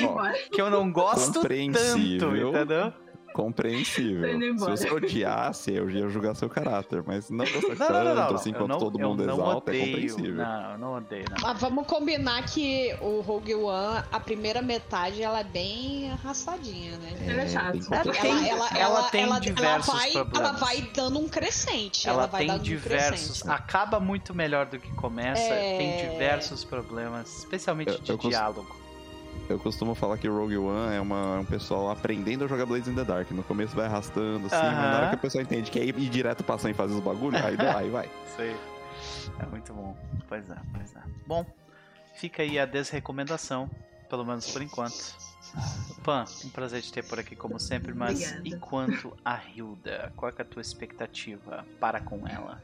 que 0.50 0.60
eu 0.60 0.70
não 0.70 0.90
gosto 0.90 1.40
tanto, 1.40 1.52
entendeu? 1.52 2.92
Compreensível. 3.32 4.28
Se 4.58 4.64
você 4.64 4.90
odiasse, 4.90 5.72
eu 5.72 5.88
ia 5.90 6.08
julgar 6.08 6.34
seu 6.34 6.48
caráter, 6.48 7.02
mas 7.06 7.30
não 7.30 7.44
gostar 7.44 7.90
Não, 7.92 7.98
não, 7.98 8.04
não, 8.04 8.14
não, 8.14 8.22
tanto 8.22 8.34
assim 8.34 8.52
quanto 8.52 8.78
todo 8.78 9.00
eu 9.00 9.08
mundo 9.08 9.24
não 9.26 9.34
exalta, 9.34 9.70
é 9.70 9.74
odeio, 9.74 9.86
compreensível. 9.86 10.34
Não, 10.44 10.70
eu 10.72 10.78
não 10.78 10.94
odeio, 10.96 11.24
não. 11.30 11.36
Mas 11.40 11.60
vamos 11.60 11.86
combinar 11.86 12.42
que 12.44 12.94
o 13.00 13.20
Rogue 13.20 13.54
One, 13.54 14.02
a 14.10 14.20
primeira 14.20 14.62
metade, 14.62 15.22
ela 15.22 15.40
é 15.40 15.44
bem 15.44 16.10
arrastadinha, 16.12 16.96
né? 16.98 17.12
É 17.44 17.48
chato. 17.48 17.72
tem 17.72 17.82
Ela 17.90 18.04
contra- 18.04 18.20
tem- 18.22 18.48
ela, 18.48 18.68
ela, 18.68 18.78
ela 18.78 19.02
tem 19.10 19.22
ela, 19.24 19.38
diversos 19.40 19.88
ela 19.88 19.98
vai, 19.98 20.10
problemas. 20.12 20.48
Ela 20.48 20.52
vai 20.58 20.90
dando 20.94 21.18
um 21.18 21.28
crescente. 21.28 22.08
Ela, 22.08 22.26
vai 22.26 22.40
tem 22.40 22.48
dando 22.48 22.60
um 22.60 22.64
diversos. 22.64 23.26
crescente. 23.42 23.50
acaba 23.50 24.00
muito 24.00 24.34
melhor 24.34 24.66
do 24.66 24.78
que 24.78 24.90
começa. 24.94 25.40
É. 25.42 25.78
Tem 25.78 26.10
diversos 26.10 26.64
problemas, 26.64 27.38
especialmente 27.38 27.92
Eu- 27.92 27.98
de 28.00 28.10
eu 28.12 28.18
cons- 28.18 28.30
diálogo. 28.30 28.79
Eu 29.50 29.58
costumo 29.58 29.96
falar 29.96 30.16
que 30.16 30.28
Rogue 30.28 30.56
One 30.56 30.94
é 30.94 31.00
uma, 31.00 31.40
um 31.40 31.44
pessoal 31.44 31.90
aprendendo 31.90 32.44
a 32.44 32.46
jogar 32.46 32.64
Blades 32.66 32.86
in 32.86 32.94
the 32.94 33.02
Dark. 33.02 33.28
No 33.32 33.42
começo 33.42 33.74
vai 33.74 33.86
arrastando, 33.86 34.46
assim, 34.46 34.54
mas 34.54 34.74
na 34.74 34.96
hora 34.96 35.08
que 35.08 35.14
a 35.16 35.18
pessoa 35.18 35.42
entende 35.42 35.72
que 35.72 35.78
é 35.80 35.84
ir, 35.84 35.98
ir 35.98 36.08
direto 36.08 36.44
passar 36.44 36.70
e 36.70 36.74
fazer 36.74 36.94
os 36.94 37.00
bagulhos, 37.00 37.44
aí, 37.44 37.56
dá, 37.56 37.78
aí 37.78 37.90
vai. 37.90 38.08
Sei. 38.36 38.54
É 39.40 39.46
muito 39.46 39.74
bom. 39.74 39.96
Pois 40.28 40.48
é, 40.48 40.56
pois 40.72 40.94
é. 40.94 41.00
Bom, 41.26 41.44
fica 42.14 42.44
aí 42.44 42.60
a 42.60 42.64
desrecomendação, 42.64 43.68
pelo 44.08 44.24
menos 44.24 44.48
por 44.52 44.62
enquanto. 44.62 45.16
Pan, 46.04 46.24
um 46.44 46.50
prazer 46.50 46.80
te 46.80 46.92
ter 46.92 47.02
por 47.02 47.18
aqui 47.18 47.34
como 47.34 47.58
sempre, 47.58 47.92
mas 47.92 48.22
Obrigada. 48.22 48.48
e 48.48 48.56
quanto 48.56 49.16
a 49.24 49.40
Hilda? 49.52 50.12
Qual 50.14 50.30
é 50.30 50.42
a 50.42 50.44
tua 50.44 50.62
expectativa 50.62 51.66
para 51.80 52.00
com 52.00 52.24
ela? 52.24 52.62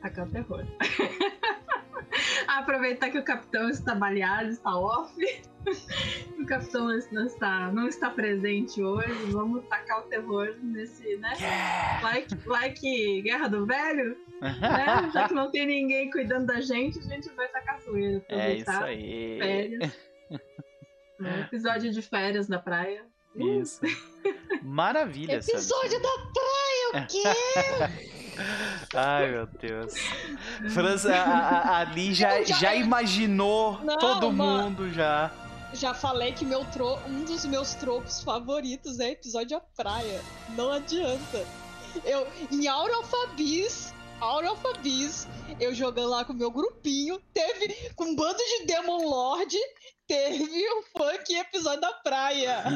Tacar 0.00 0.28
o 0.28 0.30
terror. 0.30 0.64
Aproveitar 2.46 3.10
que 3.10 3.18
o 3.18 3.24
capitão 3.24 3.68
está 3.68 3.94
baleado, 3.94 4.50
está 4.50 4.76
off. 4.76 5.14
o 6.38 6.46
capitão 6.46 6.88
não 7.12 7.26
está, 7.26 7.72
não 7.72 7.88
está 7.88 8.10
presente 8.10 8.82
hoje. 8.82 9.12
Vamos 9.30 9.64
tacar 9.68 10.00
o 10.00 10.02
terror 10.02 10.54
nesse, 10.62 11.16
né? 11.16 11.32
Like, 12.02 12.36
like 12.46 13.22
Guerra 13.22 13.48
do 13.48 13.66
Velho, 13.66 14.16
né? 14.40 15.10
Já 15.12 15.28
que 15.28 15.34
não 15.34 15.50
tem 15.50 15.66
ninguém 15.66 16.10
cuidando 16.10 16.46
da 16.46 16.60
gente, 16.60 16.98
a 16.98 17.02
gente 17.02 17.28
vai 17.30 17.48
tacar 17.48 17.80
zoeira. 17.80 18.24
É 18.28 18.54
isso 18.54 18.70
aí. 18.70 19.38
Férias. 19.38 19.80
Né? 21.20 21.40
Episódio 21.46 21.90
de 21.92 22.02
férias 22.02 22.48
na 22.48 22.58
praia. 22.58 23.04
Uh, 23.34 23.60
Isso. 23.60 23.80
Maravilha, 24.62 25.40
Sam. 25.40 25.52
Episódio 25.52 26.00
da 26.00 26.08
praia, 26.34 27.04
o 27.04 27.06
quê? 27.06 28.18
Ai, 28.94 29.30
meu 29.30 29.46
Deus. 29.46 29.94
França, 30.72 31.14
a, 31.14 31.58
a, 31.58 31.78
ali 31.80 32.12
já, 32.14 32.38
Eu 32.40 32.46
já- 32.46 32.56
já 32.56 32.74
imaginou 32.74 33.78
Não, 33.82 33.98
todo 33.98 34.32
mano. 34.32 34.64
mundo 34.70 34.90
já. 34.92 35.30
Já 35.74 35.94
falei 35.94 36.32
que 36.32 36.44
meu 36.44 36.64
tro... 36.66 36.98
um 37.06 37.24
dos 37.24 37.44
meus 37.46 37.74
tropos 37.74 38.22
favoritos 38.22 39.00
é 39.00 39.10
episódio 39.12 39.58
da 39.58 39.60
praia. 39.82 40.20
Não 40.50 40.70
adianta. 40.72 41.46
Eu, 42.04 42.26
em 42.50 42.68
Aura 42.68 42.94
Alphabis, 42.96 43.92
eu 45.60 45.74
jogando 45.74 46.08
lá 46.10 46.24
com 46.24 46.32
o 46.32 46.36
meu 46.36 46.50
grupinho, 46.50 47.18
teve 47.34 47.90
com 47.96 48.04
um 48.04 48.14
bando 48.16 48.36
de 48.38 48.66
Demon 48.66 49.08
Lord, 49.08 49.56
teve 50.12 50.68
o 50.68 50.82
funk 50.96 51.34
episódio 51.34 51.80
da 51.80 51.92
praia. 51.94 52.62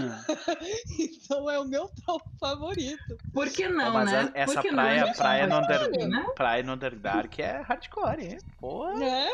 Então 0.99 1.51
é 1.51 1.59
o 1.59 1.65
meu 1.65 1.89
tropo 1.89 2.29
favorito. 2.41 3.19
Por 3.33 3.49
que 3.51 3.69
não, 3.69 4.05
né? 4.05 4.31
a- 4.35 4.39
essa 4.41 4.63
praia, 4.63 5.07
não? 5.07 5.13
praia, 5.13 5.47
no 5.47 5.59
under, 5.59 5.91
Pode, 5.91 6.07
né? 6.07 6.27
praia 6.35 6.63
no 6.63 6.73
Underdark 6.73 7.39
é 7.43 7.61
hardcore, 7.63 8.25
hein? 8.25 8.39
Pô, 8.61 8.89
Né? 8.97 9.29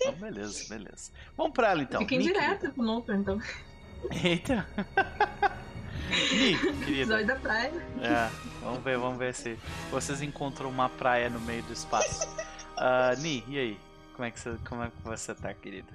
então, 0.00 0.12
beleza, 0.14 0.68
beleza. 0.68 1.10
Vamos 1.36 1.52
pra 1.52 1.70
ela 1.70 1.82
então. 1.82 2.00
Fiquem 2.00 2.20
direto 2.20 2.70
pro 2.72 2.82
Nupa, 2.82 3.14
então. 3.14 3.40
Eita. 4.22 4.66
Mi, 6.32 6.56
querida. 6.84 7.00
Episódio 7.02 7.26
da 7.26 7.36
praia. 7.36 7.72
É, 8.02 8.30
vamos 8.62 8.82
ver, 8.84 8.98
vamos 8.98 9.18
ver 9.18 9.34
se 9.34 9.58
vocês 9.90 10.22
encontram 10.22 10.68
uma 10.68 10.88
praia 10.88 11.28
no 11.30 11.40
meio 11.40 11.62
do 11.64 11.72
espaço. 11.72 12.28
Ah, 12.76 13.14
Ni, 13.18 13.42
e 13.48 13.58
aí? 13.58 13.80
Como 14.14 14.24
é, 14.26 14.30
que 14.30 14.38
você, 14.40 14.56
como 14.68 14.82
é 14.84 14.86
que 14.90 15.02
você 15.02 15.34
tá, 15.34 15.52
querida? 15.54 15.92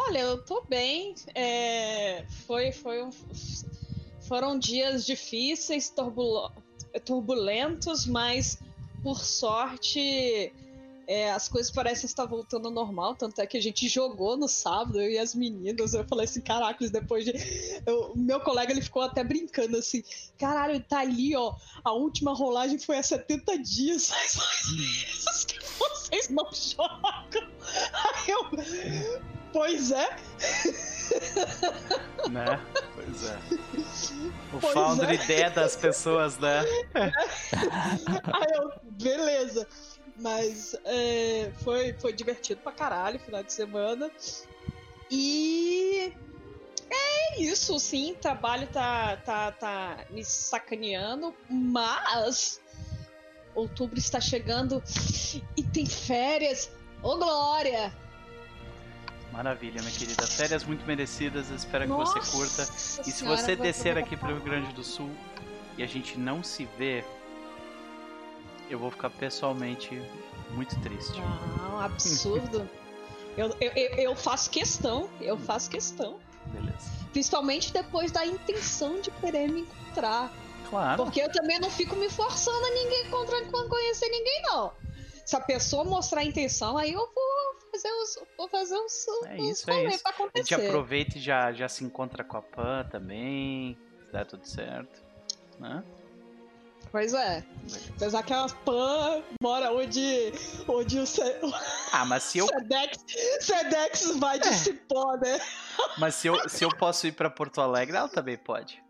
Olha, 0.00 0.20
eu 0.20 0.38
tô 0.44 0.62
bem. 0.68 1.14
É, 1.34 2.24
foi, 2.46 2.70
foi 2.70 3.02
um- 3.02 3.10
foram 4.28 4.56
dias 4.58 5.04
difíceis, 5.04 5.92
turbulentos, 7.04 8.06
mas 8.06 8.60
por 9.02 9.18
sorte 9.24 10.52
é, 11.08 11.32
as 11.32 11.48
coisas 11.48 11.72
parecem 11.72 12.06
estar 12.06 12.26
voltando 12.26 12.68
ao 12.68 12.72
normal. 12.74 13.14
Tanto 13.16 13.40
é 13.40 13.46
que 13.46 13.56
a 13.56 13.62
gente 13.62 13.88
jogou 13.88 14.36
no 14.36 14.46
sábado, 14.46 15.00
eu 15.00 15.10
e 15.10 15.18
as 15.18 15.34
meninas. 15.34 15.94
Eu 15.94 16.06
falei 16.06 16.26
assim: 16.26 16.42
caracas, 16.42 16.90
depois 16.90 17.24
de. 17.24 17.32
eu- 17.84 18.12
meu 18.14 18.38
colega 18.40 18.70
ele 18.72 18.82
ficou 18.82 19.02
até 19.02 19.24
brincando 19.24 19.76
assim: 19.78 20.04
caralho, 20.38 20.78
tá 20.80 21.00
ali, 21.00 21.34
ó. 21.34 21.54
A 21.82 21.92
última 21.92 22.32
rolagem 22.34 22.78
foi 22.78 22.98
há 22.98 23.02
70 23.02 23.58
dias. 23.58 24.10
Mais 24.36 24.76
meses 24.76 25.44
que 25.44 25.58
vocês 25.78 26.28
não 26.28 26.46
jogam. 26.52 27.48
Aí 27.92 28.30
eu. 28.30 29.47
Pois 29.58 29.90
é. 29.90 30.08
Né? 32.30 32.64
Pois 32.94 33.24
é. 33.24 33.38
O 34.52 34.60
Pois 34.60 34.72
founder 34.72 35.10
é. 35.10 35.14
ideia 35.14 35.50
das 35.50 35.74
pessoas, 35.74 36.38
né? 36.38 36.60
Aí 36.94 38.52
eu, 38.54 38.70
beleza. 39.02 39.66
Mas 40.16 40.76
é, 40.84 41.50
foi, 41.64 41.92
foi 41.94 42.12
divertido 42.12 42.60
pra 42.60 42.70
caralho 42.70 43.18
final 43.18 43.42
de 43.42 43.52
semana. 43.52 44.08
E 45.10 46.12
é 46.88 47.42
isso, 47.42 47.80
sim. 47.80 48.14
Trabalho 48.14 48.68
tá, 48.68 49.16
tá, 49.16 49.50
tá 49.50 50.04
me 50.10 50.24
sacaneando, 50.24 51.34
mas 51.50 52.60
outubro 53.56 53.98
está 53.98 54.20
chegando 54.20 54.80
e 55.56 55.64
tem 55.64 55.84
férias. 55.84 56.70
Ô, 57.02 57.16
Glória! 57.16 57.92
Maravilha, 59.38 59.80
minha 59.80 59.94
querida. 59.94 60.26
Férias 60.26 60.64
muito 60.64 60.84
merecidas, 60.84 61.48
espero 61.50 61.84
que 61.84 61.92
você 61.92 62.18
Nossa 62.18 62.32
curta. 62.32 62.62
E 63.08 63.12
se 63.12 63.22
você 63.22 63.54
descer 63.54 63.96
aqui 63.96 64.16
pro 64.16 64.26
Rio 64.26 64.40
Grande 64.40 64.72
do 64.72 64.82
Sul 64.82 65.12
e 65.76 65.82
a 65.84 65.86
gente 65.86 66.18
não 66.18 66.42
se 66.42 66.64
vê, 66.76 67.04
eu 68.68 68.80
vou 68.80 68.90
ficar 68.90 69.10
pessoalmente 69.10 70.02
muito 70.50 70.76
triste. 70.80 71.20
Não, 71.20 71.78
absurdo. 71.80 72.68
eu, 73.36 73.54
eu, 73.60 73.72
eu, 73.76 74.16
faço 74.16 74.50
questão, 74.50 75.08
eu 75.20 75.38
faço 75.38 75.70
questão. 75.70 76.18
Beleza. 76.46 76.90
Principalmente 77.12 77.72
depois 77.72 78.10
da 78.10 78.26
intenção 78.26 79.00
de 79.00 79.12
querer 79.12 79.46
me 79.52 79.60
encontrar. 79.60 80.32
Claro. 80.68 81.04
Porque 81.04 81.22
eu 81.22 81.30
também 81.30 81.60
não 81.60 81.70
fico 81.70 81.94
me 81.94 82.10
forçando 82.10 82.66
a 82.66 82.70
ninguém 82.70 83.06
encontrar 83.06 83.40
conhecer 83.68 84.08
ninguém, 84.08 84.42
não. 84.46 84.72
Se 85.28 85.36
a 85.36 85.40
pessoa 85.40 85.84
mostrar 85.84 86.22
a 86.22 86.24
intenção, 86.24 86.78
aí 86.78 86.90
eu 86.90 87.00
vou 87.00 87.70
fazer 87.70 87.90
os. 87.90 88.18
Vou 88.38 88.48
fazer 88.48 88.74
os. 88.76 89.06
É 89.26 89.36
os 89.36 89.50
isso, 89.60 89.70
é 89.70 89.84
isso. 89.84 90.02
A 90.06 90.38
gente 90.38 90.54
aproveita 90.54 91.18
e 91.18 91.20
já, 91.20 91.52
já 91.52 91.68
se 91.68 91.84
encontra 91.84 92.24
com 92.24 92.38
a 92.38 92.40
Pan 92.40 92.88
também. 92.90 93.76
Se 94.06 94.10
der 94.12 94.24
tudo 94.24 94.46
certo. 94.48 95.02
Né? 95.60 95.84
Pois 96.90 97.12
é. 97.12 97.44
Apesar 97.94 98.22
que 98.22 98.32
a 98.32 98.46
Pan 98.64 99.22
mora 99.42 99.70
onde. 99.70 100.32
onde 100.66 100.98
o 100.98 101.02
o 101.02 101.52
Ah, 101.92 102.06
mas 102.06 102.22
se 102.22 102.38
eu, 102.38 102.46
Sedex, 102.48 102.96
Sedex 103.40 104.16
vai 104.16 104.40
de 104.40 104.48
É. 104.48 104.52
cipó, 104.52 105.14
né? 105.18 105.38
mas 105.98 106.14
se 106.14 106.28
eu, 106.28 106.48
se 106.48 106.64
eu 106.64 106.70
posso 106.70 107.06
ir 107.06 107.12
pra 107.12 107.28
Porto 107.28 107.60
Alegre, 107.60 107.98
ela 107.98 108.08
também 108.08 108.38
pode. 108.38 108.82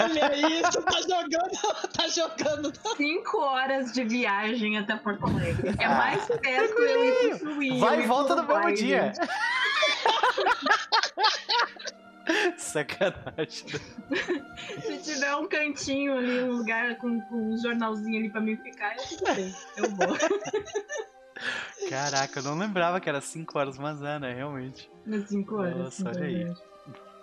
Olha 0.00 0.34
isso, 0.36 0.82
tá 0.82 1.00
jogando. 1.00 1.50
Tá 1.96 2.08
jogando. 2.08 2.72
Cinco 2.96 3.38
horas 3.40 3.92
de 3.92 4.04
viagem 4.04 4.78
até 4.78 4.96
Porto 4.96 5.26
Alegre. 5.26 5.74
É 5.78 5.84
Ah, 5.84 5.94
mais 5.96 6.24
perto 6.26 6.78
eu 6.78 7.04
ir 7.04 7.38
pro. 7.38 7.78
Vai 7.78 8.02
e 8.02 8.06
volta 8.06 8.36
no 8.36 8.44
mesmo 8.46 8.74
dia. 8.74 9.12
Sacanagem. 12.56 13.66
Se 14.82 14.98
tiver 15.02 15.34
um 15.36 15.48
cantinho 15.48 16.16
ali, 16.16 16.40
um 16.42 16.52
lugar 16.58 16.96
com, 16.98 17.20
com 17.22 17.52
um 17.52 17.58
jornalzinho 17.58 18.18
ali 18.18 18.30
pra 18.30 18.40
mim 18.40 18.56
ficar, 18.56 18.96
eu 18.96 19.02
tudo 19.18 19.34
bem. 19.34 19.54
Eu 19.76 19.90
vou. 19.90 20.16
Caraca, 21.88 22.38
eu 22.38 22.42
não 22.44 22.58
lembrava 22.58 23.00
que 23.00 23.08
era 23.08 23.20
5 23.20 23.58
horas, 23.58 23.78
mas 23.78 24.02
é, 24.02 24.18
né? 24.18 24.34
Realmente. 24.34 24.90
Nas 25.06 25.28
cinco 25.28 25.56
horas. 25.56 25.76
Nossa, 25.76 26.08
olha 26.08 26.24
aí. 26.24 26.44
horas. 26.44 26.69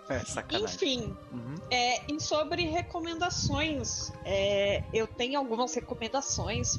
É, 0.08 0.18
sacanagem. 0.20 0.74
Enfim, 0.74 1.16
Uhum. 1.32 1.54
É, 1.70 2.10
e 2.10 2.18
sobre 2.20 2.66
recomendações, 2.68 4.10
é, 4.24 4.82
eu 4.92 5.06
tenho 5.06 5.38
algumas 5.38 5.74
recomendações, 5.74 6.78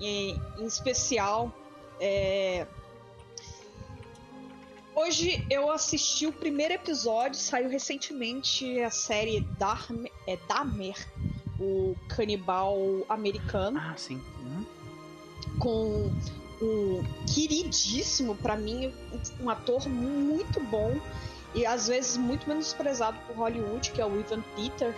e, 0.00 0.34
em 0.58 0.66
especial. 0.66 1.52
é, 2.00 2.66
hoje 4.94 5.44
eu 5.50 5.70
assisti 5.70 6.26
o 6.26 6.32
primeiro 6.32 6.74
episódio, 6.74 7.38
saiu 7.38 7.68
recentemente 7.68 8.80
a 8.80 8.90
série 8.90 9.40
Dahmer, 9.58 10.10
é 10.26 10.36
Dahmer 10.48 10.96
o 11.58 11.94
canibal 12.08 12.78
americano, 13.08 13.78
Ah, 13.78 13.94
sim. 13.96 14.20
Uhum. 14.40 14.64
com 15.58 16.10
um 16.62 17.02
queridíssimo, 17.32 18.34
pra 18.34 18.56
mim, 18.56 18.92
um 19.40 19.48
ator 19.50 19.86
muito 19.88 20.58
bom. 20.60 20.98
E 21.54 21.66
às 21.66 21.88
vezes 21.88 22.16
muito 22.16 22.48
menosprezado 22.48 23.18
por 23.26 23.36
Hollywood, 23.36 23.90
que 23.90 24.00
é 24.00 24.06
o 24.06 24.18
Ivan 24.18 24.42
Peter, 24.54 24.94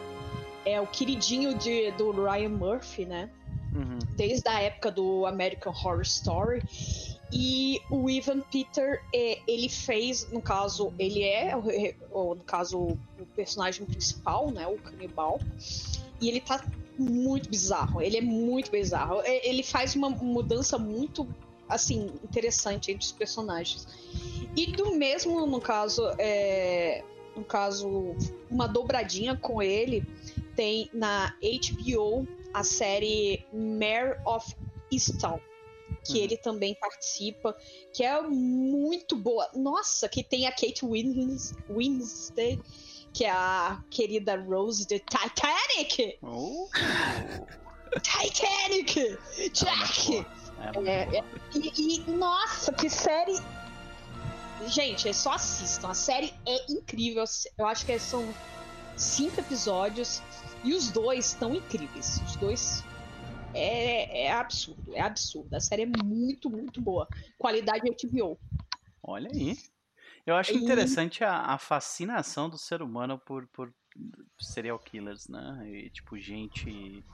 é 0.65 0.81
o 0.81 0.87
queridinho 0.87 1.57
de, 1.57 1.91
do 1.93 2.11
Ryan 2.13 2.51
Murphy, 2.51 3.05
né? 3.05 3.31
Uhum. 3.75 3.99
Desde 4.17 4.49
a 4.49 4.61
época 4.61 4.91
do 4.91 5.27
American 5.27 5.73
Horror 5.73 6.03
Story. 6.03 6.63
E 7.33 7.81
o 7.91 8.11
Ivan 8.11 8.41
Peter, 8.41 9.03
é, 9.15 9.39
ele 9.49 9.69
fez, 9.71 10.31
no 10.31 10.43
caso, 10.43 10.93
ele 10.99 11.23
é, 11.23 11.57
no 11.57 12.37
caso, 12.45 12.79
o 12.79 13.27
personagem 13.35 13.87
principal, 13.87 14.51
né? 14.51 14.67
O 14.67 14.77
canibal. 14.77 15.41
E 16.21 16.29
ele 16.29 16.41
tá 16.41 16.63
muito 16.99 17.49
bizarro. 17.49 18.03
Ele 18.03 18.19
é 18.19 18.21
muito 18.21 18.71
bizarro. 18.71 19.23
É, 19.25 19.49
ele 19.49 19.63
faz 19.63 19.97
uma 19.97 20.11
mudança 20.11 20.79
muito, 20.79 21.27
assim, 21.73 22.13
interessante 22.23 22.93
entre 22.93 23.05
os 23.05 23.13
personagens. 23.13 23.87
E 24.57 24.67
do 24.73 24.95
mesmo, 24.95 25.47
no 25.47 25.61
caso, 25.61 26.03
é, 26.19 27.03
no 27.37 27.45
caso, 27.45 28.15
uma 28.51 28.67
dobradinha 28.67 29.37
com 29.37 29.63
ele 29.63 30.07
tem 30.55 30.91
na 30.93 31.35
HBO 31.41 32.27
a 32.53 32.63
série 32.63 33.47
Mare 33.53 34.21
of 34.27 34.55
Easttown 34.91 35.41
que 36.05 36.19
uhum. 36.19 36.25
ele 36.25 36.37
também 36.37 36.75
participa, 36.75 37.57
que 37.93 38.03
é 38.03 38.21
muito 38.23 39.17
boa. 39.17 39.49
Nossa, 39.55 40.09
que 40.09 40.23
tem 40.23 40.47
a 40.47 40.51
Kate 40.51 40.85
Wins 40.85 41.55
Winslet, 41.71 42.61
que 43.13 43.25
é 43.25 43.31
a 43.31 43.83
querida 43.91 44.37
Rose 44.37 44.87
de 44.87 44.99
Titanic. 44.99 46.19
Oh. 46.23 46.69
Titanic! 48.03 49.19
Jack! 49.53 50.19
É, 50.19 50.42
é, 50.87 51.19
é, 51.19 51.25
e, 51.55 52.01
e, 52.01 52.11
nossa, 52.11 52.73
que 52.73 52.89
série. 52.89 53.39
Gente, 54.67 55.09
é 55.09 55.13
só 55.13 55.33
assistam. 55.33 55.89
A 55.89 55.95
série 55.95 56.33
é 56.47 56.73
incrível. 56.73 57.25
Eu 57.59 57.67
acho 57.67 57.85
que 57.85 57.99
são 57.99 58.33
cinco 58.97 59.41
episódios. 59.41 60.23
E 60.65 60.75
os 60.75 60.91
dois 60.91 61.27
estão 61.27 61.55
incríveis. 61.55 62.21
Os 62.25 62.37
dois 62.37 62.85
é, 63.55 64.27
é 64.27 64.33
absurdo, 64.33 64.95
é 64.95 65.01
absurdo. 65.01 65.55
A 65.55 65.61
série 65.61 65.83
é 65.83 66.05
muito, 66.05 66.49
muito 66.49 66.81
boa. 66.81 67.09
Qualidade 67.37 67.83
HBO. 67.91 68.39
Olha 69.03 69.29
aí. 69.33 69.57
Eu 70.25 70.37
acho 70.37 70.53
e... 70.53 70.57
interessante 70.57 71.25
a, 71.25 71.53
a, 71.53 71.59
fascinação 71.59 72.49
do 72.49 72.57
ser 72.57 72.81
humano 72.81 73.19
por, 73.19 73.47
por 73.49 73.73
serial 74.39 74.79
killers, 74.79 75.27
né? 75.29 75.69
E 75.69 75.91
tipo, 75.91 76.17
gente 76.17 77.05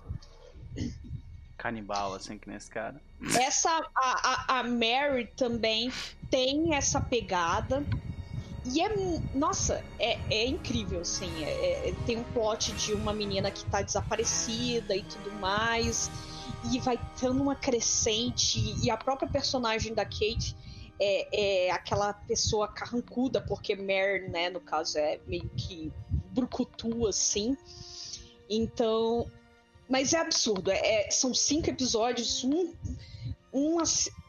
canibal, 1.59 2.15
assim, 2.15 2.39
que 2.39 2.49
nesse 2.49 2.71
cara. 2.71 3.01
Essa, 3.39 3.69
a, 3.95 4.55
a, 4.55 4.61
a 4.61 4.63
Mary 4.63 5.27
também 5.37 5.93
tem 6.31 6.75
essa 6.75 7.01
pegada. 7.01 7.85
E 8.65 8.81
é, 8.81 8.89
nossa, 9.35 9.85
é, 9.99 10.19
é 10.31 10.47
incrível, 10.47 11.01
assim. 11.01 11.45
É, 11.45 11.89
é, 11.89 11.95
tem 12.07 12.19
um 12.19 12.25
plot 12.25 12.73
de 12.73 12.95
uma 12.95 13.13
menina 13.13 13.51
que 13.51 13.65
tá 13.67 13.83
desaparecida 13.83 14.95
e 14.95 15.03
tudo 15.03 15.33
mais 15.33 16.11
e 16.73 16.81
vai 16.81 16.99
tendo 17.21 17.43
uma 17.43 17.55
crescente 17.55 18.75
e 18.83 18.91
a 18.91 18.97
própria 18.97 19.29
personagem 19.29 19.95
da 19.95 20.05
Kate 20.05 20.57
é, 21.01 21.67
é 21.67 21.71
aquela 21.71 22.13
pessoa 22.13 22.67
carrancuda, 22.67 23.41
porque 23.41 23.77
Mare, 23.77 24.29
né, 24.29 24.51
no 24.51 24.61
caso, 24.61 24.99
é 24.99 25.21
meio 25.27 25.49
que 25.57 25.93
brucutu, 26.33 27.07
assim. 27.07 27.57
Então. 28.51 29.31
Mas 29.89 30.13
é 30.13 30.19
absurdo. 30.19 30.71
É, 30.71 31.07
é, 31.07 31.11
são 31.11 31.33
cinco 31.33 31.71
episódios, 31.71 32.45
um, 32.45 32.75
um 33.53 33.79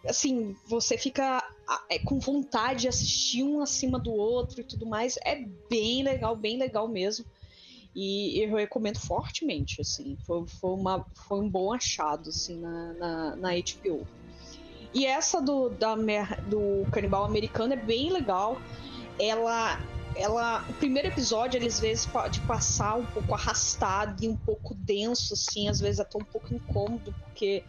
assim, 0.08 0.56
você 0.66 0.98
fica 0.98 1.44
é, 1.90 2.00
com 2.00 2.20
vontade 2.20 2.82
de 2.82 2.88
assistir 2.88 3.44
um 3.44 3.62
acima 3.62 4.00
do 4.00 4.12
outro 4.12 4.62
e 4.62 4.64
tudo 4.64 4.86
mais. 4.86 5.18
É 5.26 5.44
bem 5.70 6.04
legal, 6.04 6.36
bem 6.36 6.58
legal 6.58 6.88
mesmo. 6.88 7.26
E 7.96 8.40
eu 8.42 8.56
recomendo 8.56 9.00
fortemente, 9.00 9.82
assim. 9.82 10.18
Foi, 10.26 10.48
foi, 10.48 10.72
uma, 10.72 11.06
foi 11.28 11.40
um 11.40 11.50
bom 11.50 11.74
achado, 11.74 12.30
assim, 12.30 12.58
na, 12.60 12.94
na, 12.94 13.36
na 13.36 13.50
HBO. 13.50 14.08
E 14.94 15.06
essa 15.06 15.42
do, 15.42 15.70
da, 15.70 15.96
do 15.96 16.90
Canibal 16.92 17.26
Americano 17.26 17.74
é 17.74 17.78
bem 17.78 18.12
legal. 18.12 18.60
Ela, 19.20 19.80
ela, 20.20 20.66
o 20.70 20.74
primeiro 20.74 21.08
episódio, 21.08 21.58
ele 21.58 21.68
às 21.68 21.80
vezes 21.80 22.06
pode 22.06 22.40
passar 22.42 22.96
um 22.96 23.06
pouco 23.06 23.34
arrastado 23.34 24.24
e 24.24 24.28
um 24.28 24.36
pouco 24.36 24.74
denso, 24.76 25.34
assim, 25.34 25.70
às 25.70 25.80
vezes 25.80 26.00
até 26.00 26.18
um 26.18 26.24
pouco 26.24 26.54
incômodo, 26.54 27.16
porque 27.24 27.64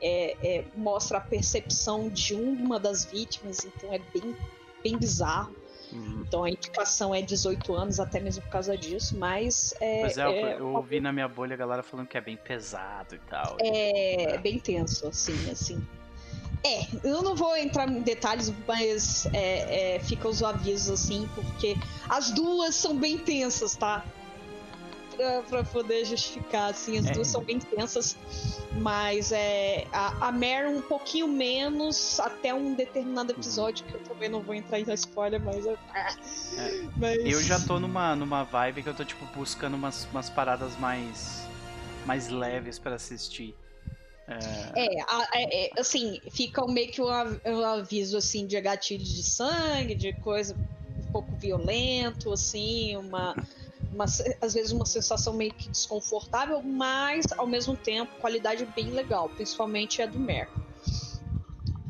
é, 0.00 0.36
é, 0.42 0.64
mostra 0.76 1.18
a 1.18 1.20
percepção 1.20 2.08
de 2.08 2.34
uma 2.34 2.78
das 2.78 3.04
vítimas, 3.04 3.64
então 3.64 3.92
é 3.92 3.98
bem, 3.98 4.36
bem 4.82 4.96
bizarro. 4.96 5.54
Uhum. 5.92 6.22
Então 6.26 6.44
a 6.44 6.50
indicação 6.50 7.14
é 7.14 7.22
18 7.22 7.74
anos, 7.74 7.98
até 7.98 8.20
mesmo 8.20 8.42
por 8.42 8.50
causa 8.50 8.76
disso, 8.76 9.16
mas. 9.16 9.74
É, 9.80 10.02
mas 10.02 10.18
é, 10.18 10.22
é 10.22 10.60
eu 10.60 10.74
ouvi 10.74 11.00
na 11.00 11.12
minha 11.12 11.28
bolha 11.28 11.54
a 11.54 11.56
galera 11.56 11.82
falando 11.82 12.06
que 12.06 12.18
é 12.18 12.20
bem 12.20 12.36
pesado 12.36 13.14
e 13.14 13.18
tal. 13.20 13.56
É, 13.60 14.34
é. 14.34 14.38
bem 14.38 14.58
tenso, 14.58 15.08
assim, 15.08 15.50
assim. 15.50 15.84
É, 16.64 16.86
eu 17.04 17.22
não 17.22 17.36
vou 17.36 17.56
entrar 17.56 17.88
em 17.88 18.00
detalhes, 18.00 18.52
mas 18.66 19.26
é, 19.32 19.96
é, 19.96 20.00
fica 20.00 20.28
os 20.28 20.42
avisos 20.42 20.90
assim, 20.90 21.28
porque 21.34 21.76
as 22.08 22.30
duas 22.30 22.74
são 22.74 22.96
bem 22.96 23.16
tensas, 23.18 23.76
tá? 23.76 24.04
Pra, 25.16 25.42
pra 25.42 25.64
poder 25.64 26.04
justificar, 26.04 26.70
assim, 26.70 26.98
as 26.98 27.06
é. 27.06 27.12
duas 27.12 27.28
são 27.28 27.42
bem 27.42 27.58
tensas, 27.58 28.16
mas 28.80 29.32
é, 29.32 29.86
a, 29.92 30.28
a 30.28 30.32
Mare 30.32 30.68
um 30.68 30.80
pouquinho 30.80 31.26
menos 31.26 32.20
até 32.20 32.54
um 32.54 32.74
determinado 32.74 33.32
episódio, 33.32 33.84
que 33.84 33.94
eu 33.94 34.00
também 34.00 34.28
não 34.28 34.40
vou 34.40 34.54
entrar 34.54 34.78
em 34.78 34.92
spoiler, 34.94 35.40
mas, 35.40 35.66
é, 35.66 35.76
mas... 36.96 37.18
Eu 37.24 37.42
já 37.42 37.58
tô 37.60 37.80
numa, 37.80 38.14
numa 38.14 38.44
vibe 38.44 38.82
que 38.82 38.88
eu 38.88 38.94
tô, 38.94 39.04
tipo, 39.04 39.24
buscando 39.26 39.74
umas, 39.74 40.06
umas 40.12 40.30
paradas 40.30 40.76
mais, 40.78 41.46
mais 42.06 42.28
leves 42.28 42.78
para 42.78 42.94
assistir. 42.94 43.56
É, 44.28 45.00
é, 45.32 45.66
é, 45.66 45.80
assim, 45.80 46.20
fica 46.30 46.66
meio 46.66 46.90
que 46.90 47.00
um, 47.00 47.08
aviso 47.64 48.16
assim 48.16 48.46
de 48.46 48.60
gatilho 48.60 49.02
de 49.02 49.22
sangue, 49.22 49.94
de 49.94 50.12
coisa 50.20 50.54
um 50.54 51.12
pouco 51.12 51.34
violento, 51.36 52.30
assim, 52.32 52.94
uma, 52.96 53.34
uma, 53.92 54.04
às 54.04 54.54
vezes 54.54 54.70
uma 54.70 54.84
sensação 54.84 55.32
meio 55.32 55.54
que 55.54 55.70
desconfortável, 55.70 56.62
mas 56.62 57.26
ao 57.38 57.46
mesmo 57.46 57.74
tempo 57.74 58.14
qualidade 58.20 58.66
bem 58.66 58.90
legal, 58.90 59.30
principalmente 59.30 60.02
a 60.02 60.06
do 60.06 60.18
Mer. 60.18 60.48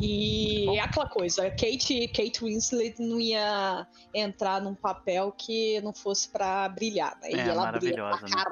E 0.00 0.76
é 0.76 0.80
aquela 0.80 1.08
coisa, 1.08 1.50
Kate, 1.50 2.06
Kate 2.06 2.44
Winslet 2.44 3.02
não 3.02 3.18
ia 3.18 3.84
entrar 4.14 4.62
num 4.62 4.74
papel 4.76 5.32
que 5.36 5.80
não 5.80 5.92
fosse 5.92 6.28
para 6.28 6.68
brilhar, 6.68 7.18
né? 7.20 7.32
E 7.32 7.34
é, 7.34 7.48
ela 7.48 7.62
maravilhosa, 7.62 8.22
né? 8.22 8.44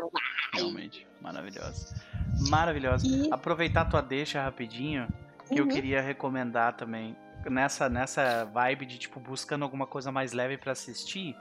Realmente, 0.53 1.07
maravilhosa 1.21 2.06
maravilhosa. 2.49 3.07
E... 3.07 3.33
Aproveitar 3.33 3.85
tua 3.87 4.03
deixa 4.03 4.43
rapidinho, 4.43 5.09
que 5.49 5.61
uhum. 5.61 5.67
eu 5.67 5.69
queria 5.69 6.01
recomendar 6.01 6.75
também. 6.75 7.17
Nessa, 7.49 7.89
nessa 7.89 8.45
vibe 8.47 8.87
de, 8.87 8.99
tipo, 8.99 9.21
buscando 9.21 9.63
alguma 9.63 9.87
coisa 9.87 10.11
mais 10.11 10.33
leve 10.33 10.57
para 10.57 10.73
assistir, 10.73 11.37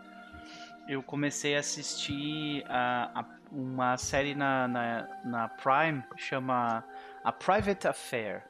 eu 0.88 1.02
comecei 1.02 1.56
a 1.56 1.60
assistir 1.60 2.63
uh, 2.63 2.67
a, 2.69 3.26
uma 3.52 3.98
série 3.98 4.36
na, 4.36 4.67
na, 4.67 5.08
na, 5.24 5.48
Prime, 5.48 6.04
chama 6.15 6.84
A 7.24 7.32
Private 7.32 7.88
Affair. 7.88 8.43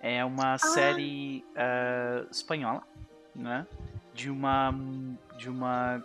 É 0.00 0.24
uma 0.24 0.54
ah. 0.54 0.58
série 0.58 1.44
uh, 1.52 2.28
espanhola, 2.30 2.82
né? 3.34 3.66
De 4.12 4.30
uma, 4.30 4.74
de 5.38 5.48
uma 5.48 6.04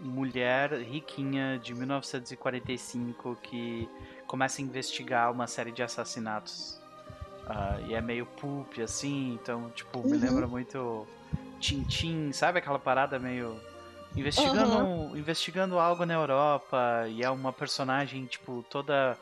mulher 0.00 0.72
riquinha 0.72 1.58
de 1.58 1.74
1945 1.74 3.36
que 3.42 3.88
começa 4.26 4.60
a 4.60 4.64
investigar 4.64 5.30
uma 5.30 5.46
série 5.46 5.72
de 5.72 5.82
assassinatos. 5.82 6.78
Uh, 7.46 7.86
e 7.88 7.94
é 7.94 8.00
meio 8.00 8.26
pulp, 8.26 8.78
assim, 8.82 9.38
então, 9.40 9.70
tipo, 9.70 10.00
uhum. 10.00 10.10
me 10.10 10.16
lembra 10.16 10.48
muito 10.48 11.06
Tintin, 11.60 12.32
sabe 12.32 12.58
aquela 12.58 12.78
parada 12.78 13.18
meio. 13.18 13.56
Investigando, 14.16 14.78
uhum. 14.78 15.16
investigando 15.16 15.78
algo 15.78 16.04
na 16.06 16.14
Europa, 16.14 17.06
e 17.08 17.22
é 17.22 17.30
uma 17.30 17.52
personagem, 17.52 18.24
tipo, 18.24 18.64
toda 18.68 19.16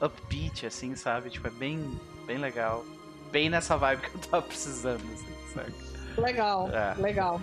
upbeat, 0.00 0.66
assim, 0.66 0.94
sabe? 0.94 1.30
Tipo, 1.30 1.48
é 1.48 1.50
bem, 1.50 1.98
bem 2.26 2.38
legal. 2.38 2.84
Bem 3.32 3.48
nessa 3.48 3.76
vibe 3.76 4.02
que 4.02 4.14
eu 4.14 4.20
tava 4.20 4.42
precisando, 4.42 5.02
assim, 5.12 5.54
sabe? 5.54 5.74
Legal, 6.16 6.68
é. 6.70 6.94
legal. 7.00 7.40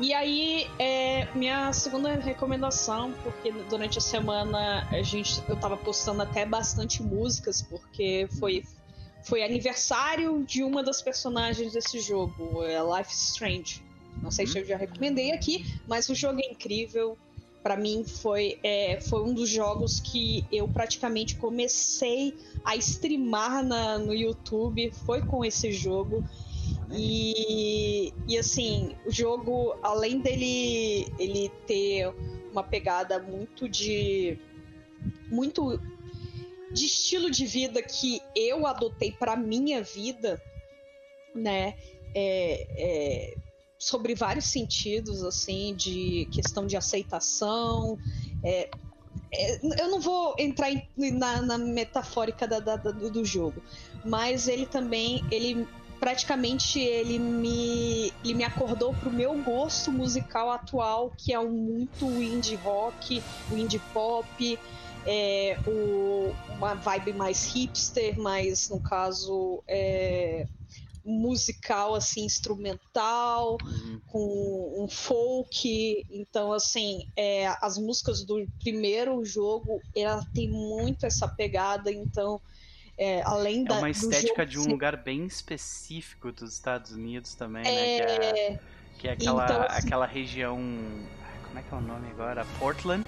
E 0.00 0.14
aí, 0.14 0.68
é, 0.78 1.26
minha 1.34 1.72
segunda 1.72 2.14
recomendação, 2.14 3.12
porque 3.24 3.50
durante 3.68 3.98
a 3.98 4.00
semana 4.00 4.86
a 4.92 5.02
gente, 5.02 5.42
eu 5.48 5.56
tava 5.56 5.76
postando 5.76 6.22
até 6.22 6.46
bastante 6.46 7.02
músicas, 7.02 7.62
porque 7.62 8.28
foi, 8.38 8.62
foi 9.24 9.42
aniversário 9.42 10.44
de 10.44 10.62
uma 10.62 10.84
das 10.84 11.02
personagens 11.02 11.72
desse 11.72 11.98
jogo, 11.98 12.62
é 12.62 12.78
Life 12.80 13.12
Strange. 13.12 13.82
Não 14.22 14.30
sei 14.30 14.46
se 14.46 14.58
eu 14.60 14.64
já 14.64 14.76
recomendei 14.76 15.32
aqui, 15.32 15.64
mas 15.88 16.08
o 16.08 16.14
jogo 16.14 16.40
é 16.40 16.48
incrível. 16.48 17.18
Para 17.60 17.76
mim 17.76 18.04
foi, 18.04 18.56
é, 18.62 19.00
foi 19.00 19.24
um 19.24 19.34
dos 19.34 19.48
jogos 19.48 19.98
que 19.98 20.46
eu 20.50 20.68
praticamente 20.68 21.34
comecei 21.34 22.36
a 22.64 22.76
streamar 22.76 23.64
na, 23.64 23.98
no 23.98 24.14
YouTube, 24.14 24.92
foi 25.04 25.22
com 25.22 25.44
esse 25.44 25.72
jogo. 25.72 26.24
E, 26.90 28.12
e 28.26 28.38
assim, 28.38 28.96
o 29.04 29.10
jogo, 29.10 29.76
além 29.82 30.20
dele 30.20 31.06
ele 31.18 31.50
ter 31.66 32.12
uma 32.50 32.62
pegada 32.62 33.18
muito 33.18 33.68
de. 33.68 34.38
muito 35.30 35.80
de 36.72 36.84
estilo 36.84 37.30
de 37.30 37.46
vida 37.46 37.82
que 37.82 38.20
eu 38.34 38.66
adotei 38.66 39.12
para 39.12 39.36
minha 39.36 39.82
vida, 39.82 40.42
né? 41.34 41.74
É, 42.14 42.66
é, 42.76 43.34
sobre 43.78 44.14
vários 44.14 44.46
sentidos, 44.46 45.22
assim, 45.22 45.74
de 45.74 46.26
questão 46.32 46.66
de 46.66 46.76
aceitação. 46.76 47.98
É, 48.42 48.68
é 49.32 49.82
eu 49.82 49.90
não 49.90 50.00
vou 50.00 50.34
entrar 50.38 50.70
na, 50.96 51.42
na, 51.42 51.58
metafórica 51.58 52.46
da, 52.46 52.60
da, 52.60 52.76
do, 52.76 53.10
do 53.10 53.24
jogo, 53.24 53.62
mas 54.04 54.48
ele 54.48 54.66
também 54.66 55.22
ele 55.30 55.66
praticamente 55.98 56.78
ele 56.80 57.18
me, 57.18 58.12
ele 58.24 58.34
me 58.34 58.44
acordou 58.44 58.94
pro 58.94 59.10
meu 59.10 59.34
gosto 59.42 59.90
musical 59.92 60.50
atual, 60.50 61.12
que 61.16 61.32
é 61.32 61.40
um 61.40 61.50
muito 61.50 62.06
indie 62.22 62.56
rock, 62.56 63.22
indie 63.52 63.80
pop, 63.92 64.58
é, 65.06 65.58
o, 65.66 66.34
uma 66.54 66.74
vibe 66.74 67.12
mais 67.14 67.52
hipster, 67.52 68.18
mas 68.18 68.68
no 68.68 68.80
caso 68.80 69.62
é, 69.66 70.46
musical 71.04 71.94
assim 71.94 72.24
instrumental 72.24 73.56
uhum. 73.62 74.00
com 74.08 74.84
um 74.84 74.88
folk 74.88 76.06
então 76.10 76.52
assim 76.52 77.08
é, 77.16 77.46
as 77.62 77.78
músicas 77.78 78.22
do 78.22 78.46
primeiro 78.60 79.24
jogo 79.24 79.80
ela 79.96 80.22
tem 80.34 80.50
muito 80.50 81.06
essa 81.06 81.26
pegada 81.26 81.90
então 81.90 82.38
é, 82.98 83.22
além 83.22 83.62
é 83.62 83.64
da. 83.64 83.76
É 83.76 83.78
uma 83.78 83.90
estética 83.90 84.44
de 84.44 84.58
um 84.58 84.64
ser... 84.64 84.70
lugar 84.70 84.96
bem 84.96 85.24
específico 85.24 86.32
dos 86.32 86.52
Estados 86.52 86.92
Unidos 86.92 87.34
também, 87.34 87.62
né? 87.62 87.70
Que 87.70 88.02
é, 88.02 88.52
é 88.52 88.60
que 88.98 89.08
é 89.08 89.12
aquela, 89.12 89.44
então, 89.44 89.62
assim... 89.62 89.86
aquela 89.86 90.06
região. 90.06 90.58
Como 91.46 91.58
é 91.58 91.62
que 91.62 91.72
é 91.72 91.76
o 91.76 91.80
nome 91.80 92.10
agora? 92.10 92.44
Portland? 92.58 93.04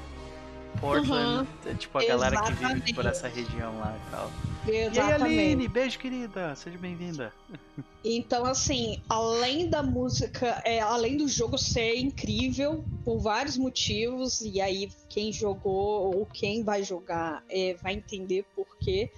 Portland, 0.81 1.49
uhum. 1.67 1.75
tipo 1.75 1.99
a 1.99 2.05
galera 2.05 2.37
Exatamente. 2.37 2.61
que 2.61 2.75
vive 2.75 2.95
por 2.95 3.05
essa 3.05 3.27
região 3.27 3.77
lá 3.81 3.99
e 3.99 4.11
tal. 4.11 4.31
Exatamente. 4.69 4.97
E 4.97 5.01
aí, 5.01 5.13
Aline, 5.49 5.69
beijo 5.69 5.99
querida, 5.99 6.55
seja 6.55 6.79
bem-vinda. 6.79 7.33
Então, 8.05 8.45
assim, 8.45 9.03
além 9.09 9.69
da 9.69 9.83
música, 9.83 10.63
é, 10.65 10.81
além 10.81 11.17
do 11.17 11.27
jogo 11.27 11.59
ser 11.59 11.97
incrível 11.97 12.85
por 13.05 13.19
vários 13.19 13.59
motivos, 13.59 14.41
e 14.43 14.61
aí 14.61 14.91
quem 15.09 15.33
jogou 15.33 16.17
ou 16.17 16.25
quem 16.27 16.63
vai 16.63 16.85
jogar 16.85 17.43
é, 17.49 17.75
vai 17.83 17.95
entender 17.95 18.45
por 18.55 18.67
quê 18.79 19.11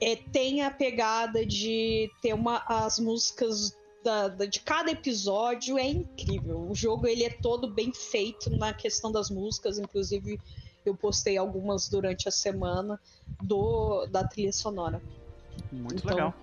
é, 0.00 0.16
tem 0.16 0.62
a 0.62 0.70
pegada 0.70 1.44
de 1.44 2.10
ter 2.22 2.34
uma, 2.34 2.62
as 2.66 2.98
músicas 2.98 3.76
da, 4.02 4.28
da, 4.28 4.46
de 4.46 4.60
cada 4.60 4.90
episódio 4.90 5.78
é 5.78 5.86
incrível. 5.86 6.66
O 6.68 6.74
jogo 6.74 7.06
ele 7.06 7.24
é 7.24 7.30
todo 7.30 7.68
bem 7.68 7.92
feito 7.92 8.50
na 8.56 8.72
questão 8.72 9.12
das 9.12 9.30
músicas, 9.30 9.78
inclusive 9.78 10.40
eu 10.86 10.94
postei 10.94 11.36
algumas 11.36 11.88
durante 11.88 12.26
a 12.26 12.32
semana 12.32 12.98
do 13.42 14.06
da 14.06 14.24
trilha 14.24 14.52
sonora. 14.52 15.02
Muito 15.70 15.98
então, 15.98 16.10
legal. 16.10 16.34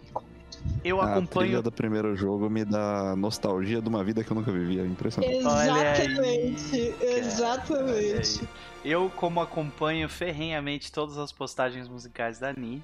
Eu 0.83 1.01
a 1.01 1.05
acompanho. 1.05 1.25
A 1.25 1.27
trilha 1.27 1.61
do 1.61 1.71
primeiro 1.71 2.15
jogo 2.15 2.49
me 2.49 2.63
dá 2.63 3.15
nostalgia 3.15 3.81
de 3.81 3.89
uma 3.89 4.03
vida 4.03 4.23
que 4.23 4.31
eu 4.31 4.35
nunca 4.35 4.51
vivi. 4.51 4.79
É 4.79 4.85
impressionante. 4.85 5.37
Exatamente, 5.37 6.95
exatamente. 7.01 8.49
Eu, 8.85 9.11
como 9.15 9.41
acompanho 9.41 10.07
ferrenhamente 10.07 10.91
todas 10.91 11.17
as 11.17 11.31
postagens 11.31 11.87
musicais 11.87 12.39
da 12.39 12.53
Ni, 12.53 12.83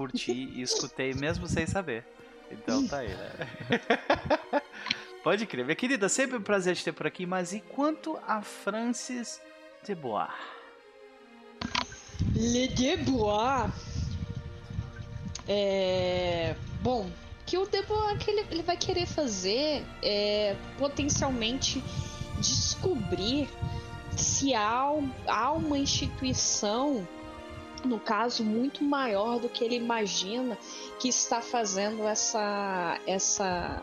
curti 0.00 0.32
e 0.54 0.62
escutei 0.62 1.12
mesmo 1.12 1.46
sem 1.46 1.66
saber. 1.66 2.04
Então 2.50 2.86
tá 2.86 3.00
aí, 3.00 3.08
né? 3.08 3.30
Pode 5.22 5.44
crer. 5.44 5.62
Minha 5.62 5.76
querida, 5.76 6.08
sempre 6.08 6.38
um 6.38 6.42
prazer 6.42 6.74
te 6.74 6.84
ter 6.84 6.92
por 6.92 7.06
aqui, 7.06 7.26
mas 7.26 7.52
e 7.52 7.60
quanto 7.60 8.18
a 8.26 8.40
Francis 8.40 9.38
de 9.84 9.94
Bois? 9.94 10.30
Le 12.34 12.68
Debois. 12.68 13.70
É. 15.46 16.56
Bom, 16.80 17.10
que 17.44 17.58
o 17.58 17.66
Debois 17.66 18.22
que 18.22 18.30
ele, 18.30 18.46
ele 18.50 18.62
vai 18.62 18.78
querer 18.78 19.06
fazer 19.06 19.84
é 20.02 20.56
potencialmente 20.78 21.84
descobrir 22.38 23.46
se 24.16 24.54
há, 24.54 24.90
há 25.26 25.52
uma 25.52 25.76
instituição 25.76 27.06
no 27.84 27.98
caso, 27.98 28.44
muito 28.44 28.84
maior 28.84 29.38
do 29.38 29.48
que 29.48 29.64
ele 29.64 29.76
imagina 29.76 30.56
que 30.98 31.08
está 31.08 31.40
fazendo 31.40 32.02
essa, 32.04 32.98
essa, 33.06 33.82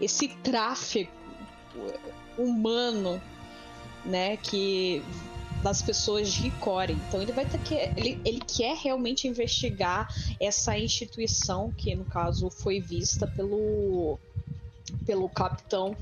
esse 0.00 0.28
tráfego 0.28 1.10
humano, 2.36 3.20
né, 4.04 4.36
que 4.36 5.02
das 5.64 5.80
pessoas 5.80 6.30
de 6.30 6.50
Core. 6.52 6.92
Então 6.92 7.22
ele 7.22 7.32
vai 7.32 7.46
ter 7.46 7.58
que 7.60 7.74
ele, 7.74 8.20
ele 8.22 8.40
quer 8.40 8.76
realmente 8.76 9.26
investigar 9.26 10.06
essa 10.38 10.78
instituição 10.78 11.72
que 11.72 11.94
no 11.96 12.04
caso 12.04 12.50
foi 12.50 12.80
vista 12.80 13.26
pelo 13.26 14.18
pelo 15.06 15.26
capitão 15.30 15.96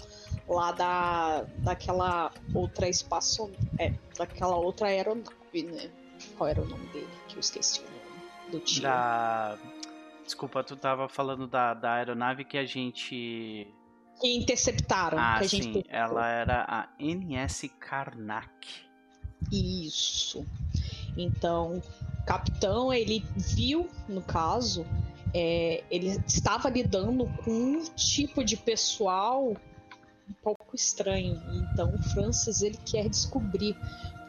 lá 0.48 0.72
da 0.72 1.46
daquela 1.58 2.32
outra 2.52 2.88
espaço 2.88 3.52
é, 3.78 3.92
daquela 4.18 4.56
outra 4.56 4.88
aeronave, 4.88 5.62
né? 5.62 5.88
Qual 6.36 6.48
era 6.48 6.60
o 6.60 6.66
nome 6.66 6.86
dele? 6.88 7.08
Que 7.28 7.36
eu 7.36 7.40
esqueci 7.40 7.80
o 7.80 7.84
nome. 7.84 8.50
Do 8.50 8.60
tio. 8.60 8.82
Da... 8.82 9.58
Desculpa, 10.24 10.62
tu 10.62 10.76
tava 10.76 11.08
falando 11.08 11.46
da, 11.46 11.74
da 11.74 11.94
aeronave 11.94 12.44
que 12.44 12.56
a 12.56 12.64
gente. 12.64 13.66
Que 14.20 14.36
interceptaram. 14.36 15.18
Ah, 15.18 15.38
que 15.40 15.48
sim. 15.48 15.82
Ela 15.88 16.28
era 16.28 16.64
a 16.68 16.88
NS 16.98 17.70
Karnak. 17.80 18.68
Isso. 19.50 20.46
Então, 21.16 21.82
o 22.20 22.24
capitão, 22.24 22.92
ele 22.92 23.24
viu, 23.36 23.88
no 24.08 24.22
caso, 24.22 24.86
é, 25.34 25.82
ele 25.90 26.20
estava 26.26 26.68
lidando 26.68 27.26
com 27.44 27.50
um 27.50 27.84
tipo 27.94 28.44
de 28.44 28.56
pessoal 28.56 29.48
um 29.48 30.34
pouco 30.42 30.74
estranho. 30.74 31.40
Então, 31.72 31.94
o 31.94 32.02
Francis 32.10 32.62
ele 32.62 32.78
quer 32.84 33.08
descobrir 33.08 33.76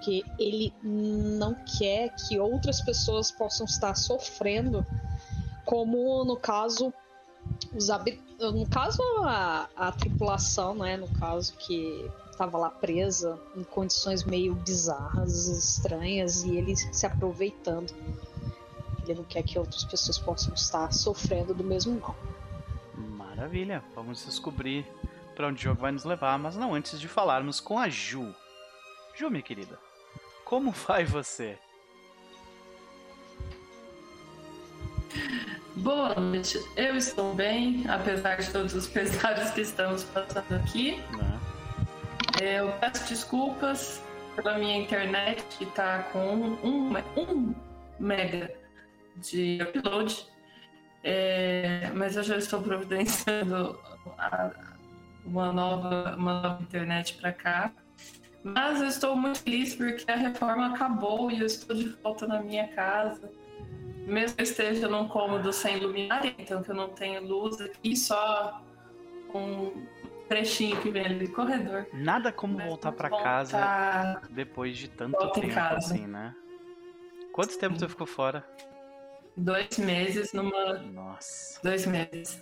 porque 0.03 0.25
ele 0.37 0.73
não 0.83 1.55
quer 1.79 2.09
que 2.09 2.37
outras 2.37 2.81
pessoas 2.81 3.31
possam 3.31 3.65
estar 3.65 3.95
sofrendo, 3.95 4.85
como 5.63 6.25
no 6.25 6.35
caso 6.35 6.93
os 7.73 7.87
no 8.39 8.67
caso 8.67 9.01
a, 9.23 9.69
a 9.75 9.91
tripulação, 9.93 10.75
né, 10.75 10.97
no 10.97 11.07
caso 11.19 11.53
que 11.57 12.11
estava 12.29 12.57
lá 12.57 12.69
presa 12.69 13.39
em 13.55 13.63
condições 13.63 14.25
meio 14.25 14.55
bizarras, 14.55 15.47
estranhas 15.47 16.43
e 16.43 16.57
ele 16.57 16.75
se 16.75 17.05
aproveitando. 17.05 17.93
Ele 19.03 19.15
não 19.15 19.23
quer 19.23 19.43
que 19.43 19.57
outras 19.57 19.85
pessoas 19.85 20.17
possam 20.19 20.53
estar 20.53 20.91
sofrendo 20.91 21.53
do 21.53 21.63
mesmo 21.63 21.99
mal. 21.99 22.15
Maravilha, 22.95 23.83
vamos 23.95 24.25
descobrir 24.25 24.85
para 25.35 25.47
onde 25.47 25.59
o 25.59 25.63
jogo 25.63 25.81
vai 25.81 25.91
nos 25.91 26.03
levar, 26.03 26.37
mas 26.37 26.55
não 26.57 26.73
antes 26.73 26.99
de 26.99 27.07
falarmos 27.07 27.59
com 27.61 27.77
a 27.77 27.87
Ju. 27.89 28.33
Ju, 29.15 29.29
minha 29.29 29.43
querida, 29.43 29.77
como 30.45 30.71
vai 30.71 31.05
você? 31.05 31.57
Boa 35.75 36.15
noite. 36.15 36.59
Eu 36.75 36.95
estou 36.95 37.33
bem, 37.33 37.83
apesar 37.89 38.37
de 38.37 38.51
todos 38.51 38.73
os 38.73 38.85
pesares 38.87 39.51
que 39.51 39.61
estamos 39.61 40.03
passando 40.03 40.55
aqui. 40.55 41.01
Né? 41.17 41.39
É, 42.41 42.59
eu 42.59 42.71
peço 42.73 43.07
desculpas 43.09 44.01
pela 44.35 44.57
minha 44.57 44.77
internet 44.77 45.43
que 45.57 45.63
está 45.63 46.03
com 46.11 46.35
um, 46.35 46.57
um, 46.63 46.93
um, 47.17 47.55
mega 47.99 48.53
de 49.15 49.59
upload, 49.61 50.27
é, 51.03 51.91
mas 51.93 52.15
eu 52.15 52.23
já 52.23 52.37
estou 52.37 52.61
providenciando 52.61 53.79
a, 54.17 54.51
uma, 55.25 55.51
nova, 55.51 56.15
uma 56.17 56.41
nova 56.41 56.63
internet 56.63 57.15
para 57.15 57.31
cá. 57.31 57.71
Mas 58.43 58.81
eu 58.81 58.87
estou 58.87 59.15
muito 59.15 59.39
feliz 59.39 59.75
porque 59.75 60.09
a 60.11 60.15
reforma 60.15 60.67
acabou 60.73 61.31
e 61.31 61.39
eu 61.39 61.45
estou 61.45 61.75
de 61.75 61.89
volta 62.03 62.27
na 62.27 62.41
minha 62.41 62.67
casa. 62.69 63.31
Mesmo 64.05 64.35
que 64.35 64.41
eu 64.41 64.43
esteja 64.43 64.87
num 64.89 65.07
cômodo 65.07 65.53
sem 65.53 65.79
luminária, 65.79 66.35
então 66.37 66.61
que 66.61 66.69
eu 66.69 66.75
não 66.75 66.89
tenho 66.89 67.25
luz 67.25 67.61
aqui, 67.61 67.95
só 67.95 68.61
um 69.33 69.85
trechinho 70.27 70.79
que 70.81 70.89
vem 70.89 71.05
ali 71.05 71.27
do 71.27 71.33
corredor. 71.33 71.87
Nada 71.93 72.31
como 72.31 72.55
Mas 72.55 72.67
voltar 72.67 72.91
para 72.91 73.09
casa 73.09 74.21
depois 74.29 74.77
de 74.77 74.89
tanto 74.89 75.17
Volta 75.17 75.39
tempo 75.39 75.59
assim, 75.59 76.05
né? 76.05 76.35
Quanto 77.31 77.57
tempo 77.57 77.77
tu 77.77 77.87
ficou 77.87 78.05
fora? 78.05 78.45
Dois 79.35 79.77
meses 79.77 80.33
numa. 80.33 80.73
Nossa. 80.79 81.59
Dois 81.63 81.85
meses. 81.87 82.39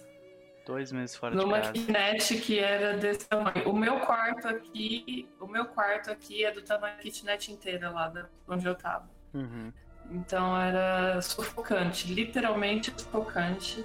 Dois 0.65 0.91
meses 0.91 1.15
fora 1.15 1.35
Numa 1.35 1.59
de 1.59 1.61
casa. 1.61 1.73
kitnet 1.73 2.35
que 2.41 2.59
era 2.59 2.97
desse 2.97 3.27
tamanho. 3.27 3.67
O 3.67 3.73
meu 3.73 3.99
quarto 4.01 4.47
aqui, 4.47 5.27
o 5.39 5.47
meu 5.47 5.65
quarto 5.65 6.11
aqui 6.11 6.45
é 6.45 6.51
do 6.51 6.61
tamanho 6.61 6.95
da 6.95 7.01
kitnet 7.01 7.51
inteira 7.51 7.89
lá 7.89 8.07
da, 8.09 8.25
onde 8.47 8.65
eu 8.65 8.75
tava. 8.75 9.09
Uhum. 9.33 9.71
Então 10.11 10.59
era 10.59 11.21
sufocante, 11.21 12.13
literalmente 12.13 12.93
sufocante. 12.95 13.83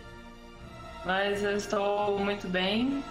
mas 1.04 1.42
eu 1.42 1.56
estou 1.56 2.18
muito 2.18 2.48
bem. 2.48 3.02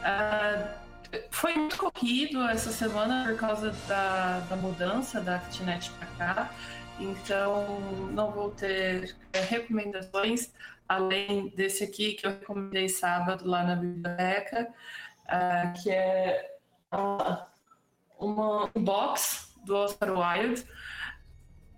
Uh, 0.00 0.82
foi 1.30 1.54
muito 1.54 1.76
corrido 1.76 2.42
essa 2.48 2.70
semana 2.72 3.24
por 3.28 3.36
causa 3.36 3.70
da, 3.86 4.40
da 4.48 4.56
mudança 4.56 5.20
da 5.20 5.38
kitnet 5.40 5.90
para 5.90 6.06
cá, 6.16 6.50
então 6.98 7.78
não 8.12 8.30
vou 8.30 8.50
ter 8.50 9.14
é, 9.34 9.40
recomendações 9.40 10.50
além 10.88 11.48
desse 11.48 11.84
aqui 11.84 12.12
que 12.12 12.26
eu 12.26 12.30
recomendei 12.30 12.88
sábado 12.88 13.48
lá 13.48 13.62
na 13.62 13.76
biblioteca, 13.76 14.68
uh, 15.26 15.82
que 15.82 15.90
é 15.90 16.56
uh, 16.92 17.42
uma, 18.18 18.70
um 18.74 18.82
box 18.82 19.54
do 19.64 19.76
Oscar 19.76 20.10
Wilde. 20.10 20.64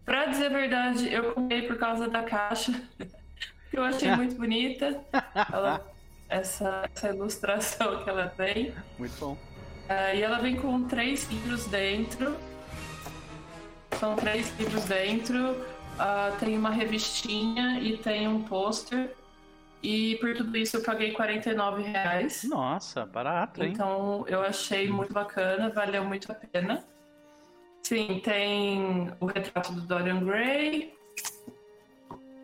Pra 0.04 0.26
dizer 0.26 0.46
a 0.46 0.50
verdade, 0.50 1.12
eu 1.12 1.32
comprei 1.32 1.62
por 1.62 1.78
causa 1.78 2.08
da 2.08 2.22
caixa, 2.22 2.72
que 3.70 3.78
eu 3.78 3.82
achei 3.82 4.10
muito 4.16 4.36
bonita. 4.36 5.00
Ela, 5.52 5.84
essa, 6.28 6.88
essa 6.94 7.08
ilustração 7.08 8.02
que 8.02 8.10
ela 8.10 8.28
tem. 8.28 8.74
Muito 8.98 9.18
bom. 9.18 9.32
Uh, 9.32 10.14
e 10.14 10.22
ela 10.22 10.38
vem 10.38 10.56
com 10.56 10.84
três 10.84 11.28
livros 11.30 11.66
dentro. 11.66 12.36
São 13.98 14.16
três 14.16 14.50
livros 14.58 14.84
dentro. 14.84 15.73
Uh, 15.94 16.36
tem 16.38 16.58
uma 16.58 16.70
revistinha 16.70 17.78
e 17.80 17.96
tem 17.96 18.26
um 18.26 18.42
pôster. 18.42 19.14
E 19.82 20.16
por 20.16 20.34
tudo 20.34 20.56
isso 20.56 20.78
eu 20.78 20.82
paguei 20.82 21.12
49 21.12 21.82
reais. 21.82 22.42
Nossa, 22.44 23.04
barato, 23.04 23.62
hein? 23.62 23.72
Então 23.72 24.24
eu 24.26 24.40
achei 24.40 24.88
muito 24.88 25.12
bacana, 25.12 25.68
valeu 25.70 26.04
muito 26.04 26.32
a 26.32 26.34
pena. 26.34 26.84
Sim, 27.82 28.20
tem 28.24 29.12
o 29.20 29.26
retrato 29.26 29.72
do 29.72 29.82
Dorian 29.82 30.24
Gray, 30.24 30.94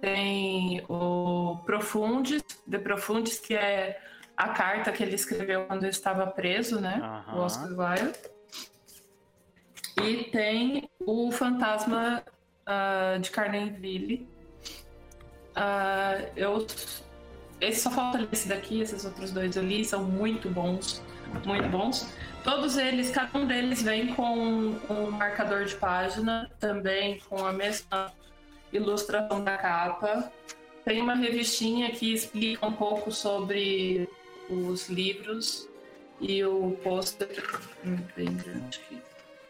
tem 0.01 0.85
o 0.89 1.59
Profundis, 1.65 2.43
The 2.71 2.79
Profundis, 2.79 3.39
que 3.39 3.55
é 3.55 4.01
a 4.37 4.51
carta 4.51 4.93
que 4.93 5.03
ele 5.03 5.15
escreveu 5.15 5.67
quando 5.67 5.87
estava 5.87 6.27
preso, 6.27 6.81
né? 6.81 7.25
Uhum. 7.29 7.39
O 7.39 7.43
Oscar 7.43 7.69
Wilde. 7.69 8.19
E 10.03 10.25
tem 10.31 10.91
o 11.01 11.31
Fantasma 11.31 12.23
uh, 12.67 13.19
de 13.19 13.31
Carneville. 13.31 14.29
Uh, 15.57 16.31
eu 16.37 16.67
esse 17.61 17.83
só 17.83 17.91
falta 17.91 18.27
esse 18.33 18.49
daqui, 18.49 18.81
esses 18.81 19.05
outros 19.05 19.33
dois 19.33 19.57
ali 19.59 19.85
são 19.85 20.05
muito 20.05 20.49
bons, 20.49 21.03
muito 21.45 21.69
bons. 21.69 22.09
Todos 22.43 22.79
eles, 22.79 23.11
cada 23.11 23.39
um 23.39 23.47
deles 23.47 23.83
vem 23.83 24.15
com 24.15 24.39
um 24.89 25.11
marcador 25.11 25.67
de 25.67 25.75
página, 25.75 26.51
também 26.59 27.19
com 27.29 27.45
a 27.45 27.53
mesma 27.53 28.13
ilustração 28.73 29.45
da 29.45 29.59
capa. 29.59 30.33
Tem 30.85 31.03
uma 31.03 31.15
revistinha 31.15 31.91
que 31.91 32.15
explica 32.15 32.67
um 32.67 32.73
pouco 32.73 33.13
sobre 33.13 34.09
os 34.49 34.89
livros 34.89 35.69
e 36.19 36.43
o 36.43 36.79
pôster 36.83 37.29
aqui. 37.85 39.03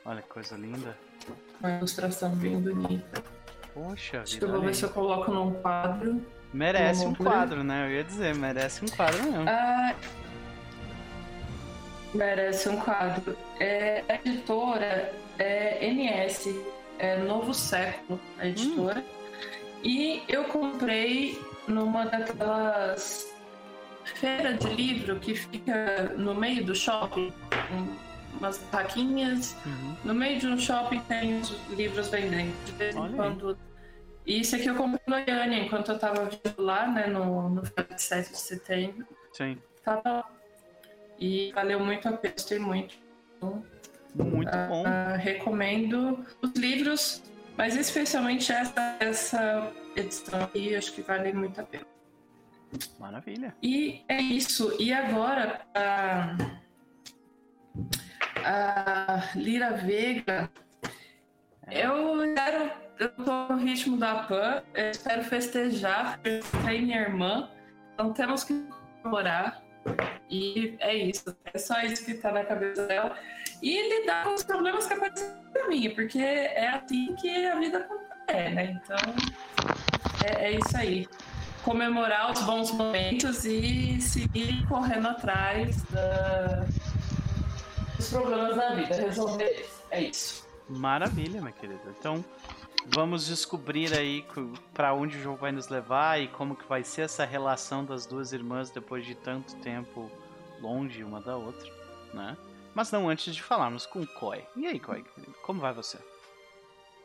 Olha 0.04 0.20
que 0.20 0.28
coisa 0.28 0.56
linda. 0.56 0.98
Uma 1.60 1.76
ilustração 1.76 2.30
bem 2.34 2.58
bonita. 2.60 3.22
Poxa, 3.74 4.22
Acho 4.22 4.38
que 4.38 4.44
eu 4.44 4.50
vou 4.50 4.60
ver 4.60 4.74
se 4.74 4.84
eu 4.84 4.90
coloco 4.90 5.30
num 5.30 5.52
quadro. 5.54 6.24
Merece 6.52 7.06
um 7.06 7.14
quadro, 7.14 7.62
né? 7.62 7.86
Eu 7.86 7.90
ia 7.92 8.04
dizer, 8.04 8.34
merece 8.34 8.84
um 8.84 8.88
quadro 8.88 9.22
mesmo. 9.22 9.48
Ah, 9.48 9.94
merece 12.12 12.68
um 12.68 12.76
quadro. 12.76 13.36
É, 13.60 14.02
a 14.08 14.14
editora 14.16 15.14
é 15.38 15.86
NS, 15.86 16.48
é 16.98 17.16
Novo 17.18 17.54
Século, 17.54 18.20
a 18.38 18.46
editora. 18.46 19.00
Hum. 19.00 19.20
E 19.82 20.22
eu 20.28 20.44
comprei 20.44 21.40
numa 21.66 22.04
daquelas 22.06 23.32
feiras 24.04 24.58
de 24.58 24.68
livro 24.74 25.18
que 25.20 25.34
fica 25.34 26.12
no 26.16 26.34
meio 26.34 26.64
do 26.64 26.74
shopping, 26.74 27.32
umas 28.38 28.58
taquinhas. 28.70 29.56
Uhum. 29.64 29.96
No 30.04 30.14
meio 30.14 30.38
de 30.38 30.46
um 30.46 30.58
shopping 30.58 31.00
tem 31.00 31.40
os 31.40 31.50
livros 31.70 32.08
vendendo. 32.08 32.54
De 32.64 32.72
vez 32.72 32.94
em 32.94 33.12
quando 33.12 33.56
e 34.26 34.40
isso 34.40 34.54
aqui 34.54 34.66
eu 34.66 34.74
comprei 34.74 35.00
no 35.06 35.24
Goiânia, 35.24 35.58
enquanto 35.58 35.90
eu 35.90 35.98
tava 35.98 36.26
vindo 36.26 36.62
lá, 36.62 36.86
né, 36.86 37.06
no, 37.06 37.48
no 37.48 37.62
7 37.96 38.30
de 38.30 38.38
setembro. 38.38 39.06
Sim. 39.32 39.58
Tava 39.82 40.24
E 41.18 41.50
valeu 41.52 41.80
muito 41.80 42.06
a 42.08 42.12
pena, 42.12 42.34
gostei 42.34 42.58
muito. 42.58 42.94
Muito 44.14 44.48
uh, 44.48 44.68
bom. 44.68 44.84
Uh, 44.84 45.16
recomendo 45.16 46.24
os 46.42 46.52
livros, 46.52 47.22
mas 47.56 47.76
especialmente 47.76 48.52
essa, 48.52 48.96
essa 49.00 49.72
edição 49.96 50.42
aqui, 50.42 50.76
acho 50.76 50.92
que 50.92 51.02
vale 51.02 51.32
muito 51.32 51.60
a 51.60 51.64
pena. 51.64 51.86
Maravilha. 52.98 53.56
E 53.62 54.04
é 54.06 54.20
isso. 54.20 54.76
E 54.78 54.92
agora, 54.92 55.62
a, 55.74 56.36
a 58.44 59.30
Lira 59.34 59.72
Vega, 59.72 60.50
é. 61.66 61.86
eu 61.86 62.34
quero 62.34 62.70
eu 63.00 63.08
tô 63.08 63.54
no 63.54 63.56
ritmo 63.56 63.96
da 63.96 64.24
PAN, 64.24 64.62
eu 64.74 64.90
espero 64.90 65.24
festejar, 65.24 66.20
tem 66.20 66.82
minha 66.82 67.00
irmã, 67.00 67.48
então 67.94 68.12
temos 68.12 68.44
que 68.44 68.62
comemorar. 69.02 69.62
E 70.28 70.76
é 70.80 70.94
isso, 70.94 71.34
é 71.52 71.56
só 71.56 71.80
isso 71.80 72.04
que 72.04 72.12
tá 72.12 72.30
na 72.30 72.44
cabeça 72.44 72.86
dela. 72.86 73.16
E 73.62 74.00
lidar 74.00 74.24
com 74.24 74.34
os 74.34 74.44
problemas 74.44 74.86
que 74.86 74.92
aparecem 74.92 75.30
pra 75.50 75.66
mim, 75.68 75.88
porque 75.94 76.18
é 76.18 76.68
assim 76.68 77.14
que 77.16 77.46
a 77.46 77.58
vida 77.58 77.88
é, 78.28 78.50
né? 78.50 78.78
Então, 78.82 79.14
é, 80.26 80.48
é 80.48 80.52
isso 80.52 80.76
aí. 80.76 81.08
Comemorar 81.64 82.30
os 82.30 82.42
bons 82.42 82.70
momentos 82.72 83.46
e 83.46 83.98
seguir 84.00 84.66
correndo 84.68 85.08
atrás 85.08 85.82
da... 85.84 86.66
dos 88.00 88.10
problemas 88.10 88.56
da 88.56 88.74
vida, 88.74 88.94
resolver 88.94 89.44
eles. 89.44 89.82
É 89.90 90.02
isso. 90.02 90.48
Maravilha, 90.68 91.40
minha 91.40 91.52
querida. 91.52 91.94
Então, 91.98 92.24
Vamos 92.86 93.26
descobrir 93.26 93.92
aí 93.92 94.24
para 94.72 94.94
onde 94.94 95.18
o 95.18 95.20
jogo 95.20 95.36
vai 95.36 95.52
nos 95.52 95.68
levar 95.68 96.18
e 96.18 96.28
como 96.28 96.56
que 96.56 96.66
vai 96.66 96.82
ser 96.82 97.02
essa 97.02 97.26
relação 97.26 97.84
das 97.84 98.06
duas 98.06 98.32
irmãs 98.32 98.70
depois 98.70 99.04
de 99.04 99.14
tanto 99.14 99.54
tempo 99.56 100.10
longe 100.62 101.04
uma 101.04 101.20
da 101.20 101.36
outra, 101.36 101.70
né? 102.14 102.38
Mas 102.74 102.90
não 102.90 103.08
antes 103.08 103.34
de 103.34 103.42
falarmos 103.42 103.84
com 103.84 104.00
o 104.00 104.06
Koi. 104.06 104.42
E 104.56 104.66
aí, 104.66 104.80
Koi, 104.80 105.04
como 105.42 105.60
vai 105.60 105.74
você? 105.74 105.98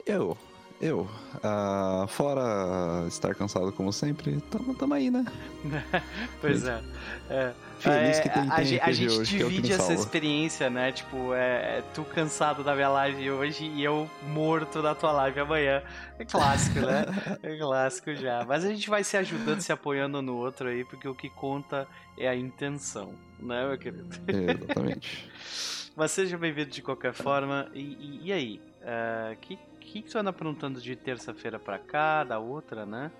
Eu 0.06 0.38
eu, 0.82 1.08
uh, 1.38 2.06
fora 2.08 3.08
estar 3.08 3.34
cansado 3.34 3.72
como 3.72 3.94
sempre, 3.94 4.42
tamo, 4.52 4.76
tamo 4.76 4.94
aí, 4.94 5.10
né? 5.10 5.26
pois 6.42 6.66
é. 6.66 6.84
é. 7.30 7.54
Feliz 7.80 8.20
que 8.20 8.30
tem, 8.30 8.44
é, 8.44 8.56
tem 8.56 8.80
a, 8.80 8.86
a 8.86 8.92
gente 8.92 9.20
hoje, 9.20 9.38
divide 9.38 9.72
é 9.72 9.76
essa 9.76 9.94
experiência, 9.94 10.70
né? 10.70 10.92
Tipo, 10.92 11.34
é, 11.34 11.78
é, 11.78 11.84
tu 11.94 12.04
cansado 12.04 12.64
da 12.64 12.74
minha 12.76 12.90
live 12.90 13.32
hoje 13.32 13.66
e 13.66 13.84
eu 13.84 14.10
morto 14.28 14.82
da 14.82 14.96
tua 14.96 15.12
live 15.12 15.40
amanhã. 15.40 15.84
É 16.18 16.26
clássico, 16.26 16.80
né? 16.80 17.06
É 17.44 17.58
clássico 17.58 18.16
já. 18.16 18.44
Mas 18.46 18.64
a 18.64 18.70
gente 18.70 18.90
vai 18.90 19.04
se 19.04 19.18
ajudando, 19.18 19.62
se 19.62 19.72
apoiando 19.72 20.22
no 20.22 20.36
outro 20.36 20.70
aí, 20.70 20.84
porque 20.86 21.08
o 21.08 21.14
que 21.14 21.30
conta 21.30 21.88
é 22.18 22.28
a 22.28 22.36
intenção, 22.36 23.14
né, 23.40 23.68
meu 23.68 23.78
querido? 23.78 24.10
exatamente. 24.28 25.30
Mas 25.96 26.12
seja 26.12 26.38
bem-vindo 26.38 26.72
de 26.72 26.82
qualquer 26.82 27.14
forma. 27.14 27.70
E, 27.74 27.80
e, 27.80 28.20
e 28.26 28.34
aí? 28.34 28.62
Uh, 28.82 29.36
que 29.40 29.58
que, 29.86 30.02
que 30.02 30.12
tu 30.12 30.18
anda 30.18 30.30
aprontando 30.30 30.82
de 30.82 30.96
terça-feira 30.96 31.60
pra 31.60 31.80
cá, 31.80 32.24
da 32.24 32.40
outra, 32.40 32.86
né? 32.86 33.12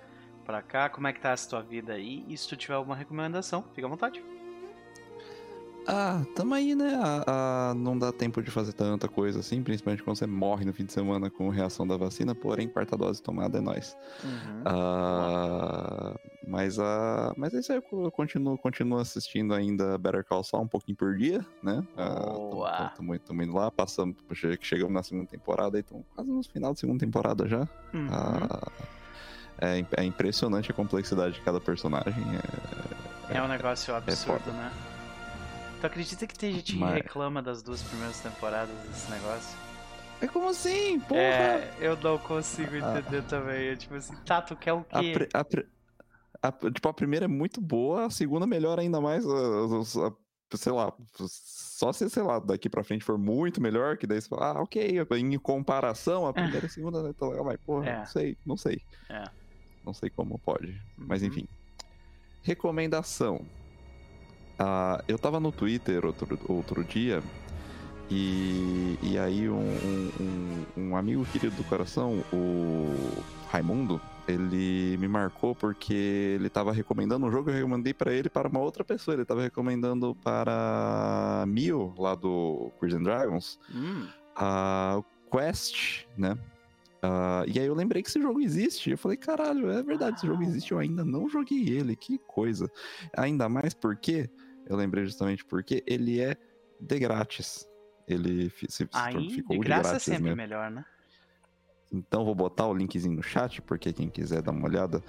Pra 0.44 0.60
cá, 0.60 0.88
como 0.88 1.06
é 1.06 1.12
que 1.12 1.20
tá 1.20 1.32
a 1.32 1.36
tua 1.36 1.62
vida 1.62 1.94
aí? 1.94 2.24
E 2.28 2.36
se 2.36 2.48
tu 2.48 2.56
tiver 2.56 2.74
alguma 2.74 2.94
recomendação, 2.94 3.64
fica 3.74 3.86
à 3.86 3.90
vontade. 3.90 4.22
Ah, 5.86 6.24
tamo 6.34 6.54
aí, 6.54 6.74
né? 6.74 6.98
Ah, 7.00 7.24
ah, 7.70 7.74
não 7.74 7.96
dá 7.96 8.12
tempo 8.12 8.42
de 8.42 8.50
fazer 8.50 8.72
tanta 8.72 9.06
coisa 9.08 9.38
assim, 9.38 9.62
principalmente 9.62 10.02
quando 10.02 10.16
você 10.16 10.26
morre 10.26 10.64
no 10.64 10.72
fim 10.72 10.84
de 10.84 10.92
semana 10.92 11.30
com 11.30 11.48
reação 11.48 11.86
da 11.86 11.96
vacina, 11.96 12.34
porém, 12.34 12.68
quarta 12.68 12.96
dose 12.96 13.22
tomada 13.22 13.58
é 13.58 13.60
nóis. 13.60 13.96
Uhum. 14.24 14.62
Ah, 14.64 16.18
mas, 16.46 16.78
ah, 16.78 17.32
mas 17.36 17.54
é 17.54 17.60
isso 17.60 17.72
aí, 17.72 17.80
eu 17.92 18.10
continuo, 18.10 18.58
continuo 18.58 18.98
assistindo 18.98 19.54
ainda 19.54 19.96
Better 19.96 20.24
Call 20.24 20.42
Saul 20.42 20.64
um 20.64 20.68
pouquinho 20.68 20.96
por 20.96 21.16
dia, 21.16 21.44
né? 21.62 21.84
Ah, 21.96 22.92
tamo, 22.96 23.18
tamo, 23.20 23.42
indo 23.42 23.54
lá, 23.54 23.70
passamos, 23.70 24.16
chegamos 24.60 24.92
na 24.92 25.02
segunda 25.04 25.26
temporada, 25.26 25.78
então 25.78 26.04
quase 26.14 26.30
no 26.30 26.42
final 26.42 26.72
da 26.72 26.78
segunda 26.78 26.98
temporada 26.98 27.46
já. 27.46 27.60
Uhum. 27.94 28.08
Ah, 28.10 28.72
é, 29.58 29.84
é, 29.96 30.04
impressionante 30.04 30.70
a 30.70 30.74
complexidade 30.74 31.34
de 31.34 31.40
cada 31.40 31.60
personagem. 31.60 32.24
É, 33.30 33.38
é 33.38 33.42
um 33.42 33.48
negócio 33.48 33.94
é 33.94 33.96
absurdo, 33.96 34.50
né? 34.52 34.70
Tu 35.80 35.86
acredita 35.86 36.26
que 36.26 36.38
tem 36.38 36.52
gente 36.52 36.72
que 36.72 36.78
Mas... 36.78 36.94
reclama 36.94 37.42
das 37.42 37.62
duas 37.62 37.82
primeiras 37.82 38.18
temporadas 38.20 38.74
desse 38.88 39.10
negócio? 39.10 39.56
É 40.20 40.26
como 40.26 40.48
assim? 40.48 40.98
Porra! 41.00 41.20
É, 41.20 41.76
eu 41.80 41.96
não 41.96 42.18
consigo 42.18 42.70
ah. 42.74 42.98
entender 42.98 43.18
ah. 43.18 43.28
também. 43.28 43.68
É 43.68 43.76
tipo 43.76 43.94
assim, 43.94 44.14
tá, 44.24 44.40
tu 44.40 44.56
quer 44.56 44.72
o 44.72 44.82
quê? 44.84 45.28
A, 45.34 45.40
a, 45.40 46.48
a, 46.48 46.70
tipo, 46.70 46.88
a 46.88 46.94
primeira 46.94 47.26
é 47.26 47.28
muito 47.28 47.60
boa, 47.60 48.06
a 48.06 48.10
segunda 48.10 48.46
melhora 48.46 48.80
ainda 48.80 49.00
mais. 49.00 49.24
sei 50.54 50.72
lá, 50.72 50.92
só 51.18 51.92
se, 51.92 52.08
sei 52.08 52.22
lá, 52.22 52.38
daqui 52.38 52.70
pra 52.70 52.82
frente 52.82 53.04
for 53.04 53.18
muito 53.18 53.60
melhor, 53.60 53.98
que 53.98 54.06
daí 54.06 54.20
você 54.20 54.28
fala, 54.28 54.52
ah, 54.52 54.62
ok, 54.62 55.06
em 55.18 55.38
comparação, 55.38 56.26
a 56.26 56.32
primeira 56.32 56.64
e 56.64 56.66
a 56.66 56.70
segunda 56.70 57.02
né, 57.02 57.12
tá 57.12 57.26
legal, 57.26 57.44
mas 57.44 57.58
porra, 57.66 57.86
é. 57.86 57.98
não 57.98 58.06
sei, 58.06 58.38
não 58.46 58.56
sei. 58.56 58.80
É. 59.10 59.24
Não 59.84 59.92
sei 59.92 60.08
como 60.08 60.38
pode. 60.38 60.80
Mas 60.96 61.20
uhum. 61.20 61.28
enfim. 61.28 61.48
recomendação. 62.42 63.44
Uh, 64.58 65.02
eu 65.06 65.18
tava 65.18 65.38
no 65.38 65.52
Twitter 65.52 66.04
outro, 66.06 66.38
outro 66.48 66.82
dia 66.82 67.22
e, 68.10 68.98
e 69.02 69.18
aí 69.18 69.48
um, 69.48 69.58
um, 69.58 70.66
um, 70.76 70.96
amigo 70.96 71.24
querido 71.26 71.56
do 71.56 71.64
coração, 71.64 72.24
o 72.32 72.94
Raimundo, 73.48 74.00
ele 74.28 74.96
me 74.98 75.08
marcou 75.08 75.54
porque 75.54 75.92
ele 76.36 76.46
estava 76.46 76.72
recomendando 76.72 77.26
um 77.26 77.30
jogo 77.30 77.44
que 77.44 77.50
eu 77.50 77.54
recomendei 77.54 77.92
para 77.92 78.12
ele 78.12 78.28
para 78.28 78.48
uma 78.48 78.60
outra 78.60 78.84
pessoa. 78.84 79.14
Ele 79.14 79.22
estava 79.22 79.42
recomendando 79.42 80.14
para 80.22 81.44
Mio, 81.48 81.94
lá 81.98 82.14
do 82.14 82.70
Crimson 82.78 83.02
Dragons, 83.02 83.58
hum. 83.74 84.06
a 84.36 85.02
Quest, 85.30 86.06
né? 86.16 86.38
Uh, 87.02 87.44
e 87.46 87.58
aí 87.60 87.66
eu 87.66 87.74
lembrei 87.74 88.02
que 88.02 88.08
esse 88.08 88.20
jogo 88.20 88.40
existe. 88.40 88.90
Eu 88.90 88.98
falei, 88.98 89.16
caralho, 89.16 89.70
é 89.70 89.82
verdade, 89.82 90.16
esse 90.16 90.26
jogo 90.26 90.42
existe. 90.42 90.72
Eu 90.72 90.78
ainda 90.78 91.04
não 91.04 91.28
joguei 91.28 91.68
ele, 91.68 91.94
que 91.94 92.18
coisa. 92.18 92.70
Ainda 93.16 93.48
mais 93.48 93.74
porque, 93.74 94.30
eu 94.66 94.76
lembrei 94.76 95.04
justamente 95.04 95.44
porque 95.44 95.82
ele 95.86 96.20
é 96.20 96.36
de 96.80 96.98
grátis. 96.98 97.66
Ele 98.06 98.50
se, 98.68 98.88
Aí, 98.92 99.30
ficou 99.30 99.56
de 99.56 99.64
graça 99.64 99.90
grátis, 99.90 100.08
é 100.08 100.12
sempre 100.12 100.30
né? 100.30 100.34
melhor, 100.34 100.70
né? 100.70 100.84
Então 101.92 102.24
vou 102.24 102.34
botar 102.34 102.66
o 102.66 102.74
linkzinho 102.74 103.14
no 103.14 103.22
chat, 103.22 103.62
porque 103.62 103.92
quem 103.92 104.08
quiser 104.08 104.42
dar 104.42 104.50
uma 104.50 104.66
olhada, 104.66 105.02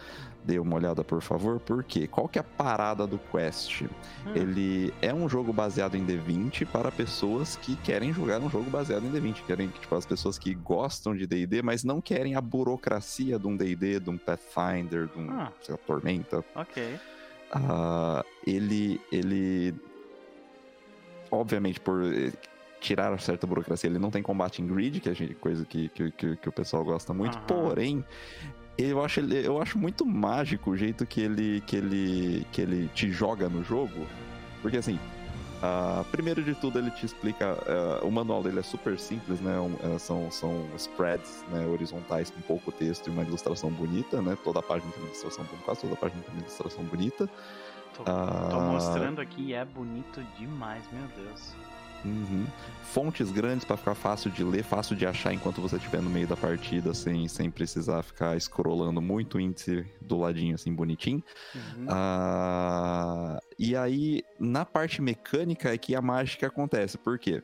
dê 0.43 0.59
uma 0.59 0.75
olhada 0.75 1.03
por 1.03 1.21
favor. 1.21 1.59
Porque 1.59 2.07
qual 2.07 2.27
que 2.27 2.37
é 2.37 2.41
a 2.41 2.43
parada 2.43 3.07
do 3.07 3.17
Quest? 3.17 3.81
Hum. 3.81 3.87
Ele 4.35 4.93
é 5.01 5.13
um 5.13 5.27
jogo 5.27 5.51
baseado 5.51 5.95
em 5.95 6.05
D20 6.05 6.67
para 6.67 6.91
pessoas 6.91 7.55
que 7.55 7.75
querem 7.77 8.13
jogar 8.13 8.39
um 8.39 8.49
jogo 8.49 8.69
baseado 8.69 9.05
em 9.05 9.11
D20. 9.11 9.43
Querem, 9.45 9.69
tipo, 9.69 9.95
as 9.95 10.05
pessoas 10.05 10.37
que 10.37 10.53
gostam 10.53 11.15
de 11.15 11.25
D&D, 11.25 11.61
mas 11.61 11.83
não 11.83 11.99
querem 11.99 12.35
a 12.35 12.41
burocracia 12.41 13.39
de 13.39 13.47
um 13.47 13.57
D&D, 13.57 13.99
de 13.99 14.09
um 14.09 14.17
Pathfinder, 14.17 15.07
de 15.07 15.19
um 15.19 15.31
ah. 15.31 15.51
Tormenta. 15.85 16.45
Ok. 16.55 16.99
Uh, 17.55 18.23
ele, 18.45 18.99
ele 19.11 19.73
obviamente 21.31 21.79
por 21.79 22.03
tirar 22.79 23.19
certa 23.19 23.47
burocracia. 23.47 23.89
Ele 23.89 23.99
não 23.99 24.11
tem 24.11 24.21
combate 24.21 24.61
em 24.61 24.67
grid, 24.67 24.99
que 24.99 25.09
é 25.09 25.33
coisa 25.39 25.65
que, 25.65 25.89
que, 25.89 26.11
que, 26.11 26.35
que 26.35 26.49
o 26.49 26.51
pessoal 26.51 26.83
gosta 26.83 27.13
muito. 27.13 27.37
Uhum. 27.37 27.43
Porém, 27.45 28.05
eu 28.77 29.03
acho, 29.03 29.19
eu 29.19 29.61
acho 29.61 29.77
muito 29.77 30.05
mágico 30.05 30.71
o 30.71 30.77
jeito 30.77 31.05
que 31.05 31.21
ele, 31.21 31.61
que 31.65 31.75
ele, 31.75 32.47
que 32.51 32.61
ele 32.61 32.89
te 32.93 33.11
joga 33.11 33.49
no 33.49 33.63
jogo. 33.63 34.05
Porque 34.61 34.77
assim, 34.77 34.99
uh, 35.61 36.03
primeiro 36.05 36.43
de 36.43 36.55
tudo 36.55 36.79
ele 36.79 36.91
te 36.91 37.05
explica. 37.05 37.53
Uh, 37.53 38.07
o 38.07 38.11
manual 38.11 38.43
dele 38.43 38.59
é 38.59 38.63
super 38.63 38.97
simples, 38.99 39.39
né? 39.39 39.59
Um, 39.59 39.73
uh, 39.73 39.99
são, 39.99 40.29
são 40.31 40.65
spreads 40.75 41.43
né, 41.49 41.65
horizontais 41.65 42.29
com 42.29 42.41
pouco 42.41 42.71
texto 42.71 43.07
e 43.07 43.09
uma 43.09 43.23
ilustração 43.23 43.69
bonita, 43.69 44.21
né? 44.21 44.37
Toda 44.43 44.59
a 44.59 44.63
página 44.63 44.91
tem 44.91 45.01
uma 45.01 45.09
ilustração, 45.09 45.45
quase 45.65 45.81
toda 45.81 45.93
a 45.93 45.97
página 45.97 46.21
tem 46.21 46.33
uma 46.33 46.41
ilustração 46.41 46.83
bonita. 46.83 47.29
Tô, 47.95 48.03
tô 48.03 48.59
mostrando 48.59 49.21
aqui 49.21 49.41
e 49.41 49.53
é 49.53 49.65
bonito 49.65 50.21
demais, 50.37 50.83
meu 50.91 51.07
Deus. 51.15 51.55
Uhum. 52.05 52.45
Fontes 52.83 53.31
grandes 53.31 53.65
para 53.65 53.75
ficar 53.75 53.95
fácil 53.95 54.31
de 54.31 54.43
ler, 54.43 54.63
fácil 54.63 54.95
de 54.95 55.05
achar 55.05 55.33
enquanto 55.33 55.61
você 55.61 55.75
estiver 55.77 56.01
no 56.01 56.09
meio 56.09 56.27
da 56.27 56.37
partida, 56.37 56.93
sem, 56.93 57.27
sem 57.27 57.49
precisar 57.49 58.01
ficar 58.03 58.39
scrollando 58.39 59.01
muito 59.01 59.37
o 59.37 59.41
índice 59.41 59.85
do 60.01 60.17
ladinho, 60.17 60.55
assim, 60.55 60.73
bonitinho. 60.73 61.23
Uhum. 61.53 61.85
Ah, 61.89 63.39
e 63.57 63.75
aí, 63.75 64.23
na 64.39 64.63
parte 64.65 65.01
mecânica 65.01 65.73
é 65.73 65.77
que 65.77 65.95
a 65.95 66.01
mágica 66.01 66.47
acontece. 66.47 66.97
Por 66.97 67.17
quê? 67.17 67.41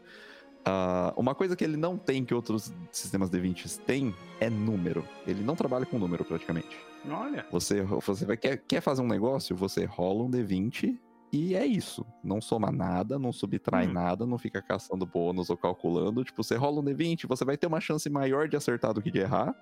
Uh, 0.65 1.19
uma 1.19 1.35
coisa 1.35 1.55
que 1.55 1.63
ele 1.63 1.75
não 1.75 1.97
tem 1.97 2.23
que 2.23 2.33
outros 2.33 2.73
sistemas 2.91 3.29
D20 3.29 3.79
têm 3.79 4.15
é 4.39 4.49
número. 4.49 5.05
Ele 5.27 5.43
não 5.43 5.55
trabalha 5.55 5.85
com 5.85 5.97
número 5.97 6.23
praticamente. 6.23 6.77
Olha. 7.09 7.45
Você, 7.51 7.81
você 7.81 8.25
vai, 8.25 8.37
quer, 8.37 8.57
quer 8.65 8.81
fazer 8.81 9.01
um 9.01 9.07
negócio, 9.07 9.55
você 9.55 9.83
rola 9.83 10.23
um 10.23 10.31
D20 10.31 10.97
e 11.33 11.55
é 11.55 11.65
isso. 11.65 12.05
Não 12.23 12.39
soma 12.39 12.71
nada, 12.71 13.17
não 13.17 13.33
subtrai 13.33 13.87
hum. 13.87 13.93
nada, 13.93 14.25
não 14.25 14.37
fica 14.37 14.61
caçando 14.61 15.05
bônus 15.05 15.49
ou 15.49 15.57
calculando. 15.57 16.23
Tipo, 16.23 16.43
você 16.43 16.55
rola 16.55 16.79
um 16.79 16.83
D20, 16.83 17.27
você 17.27 17.43
vai 17.43 17.57
ter 17.57 17.67
uma 17.67 17.81
chance 17.81 18.07
maior 18.09 18.47
de 18.47 18.55
acertar 18.55 18.93
do 18.93 19.01
que 19.01 19.11
de 19.11 19.19
errar, 19.19 19.53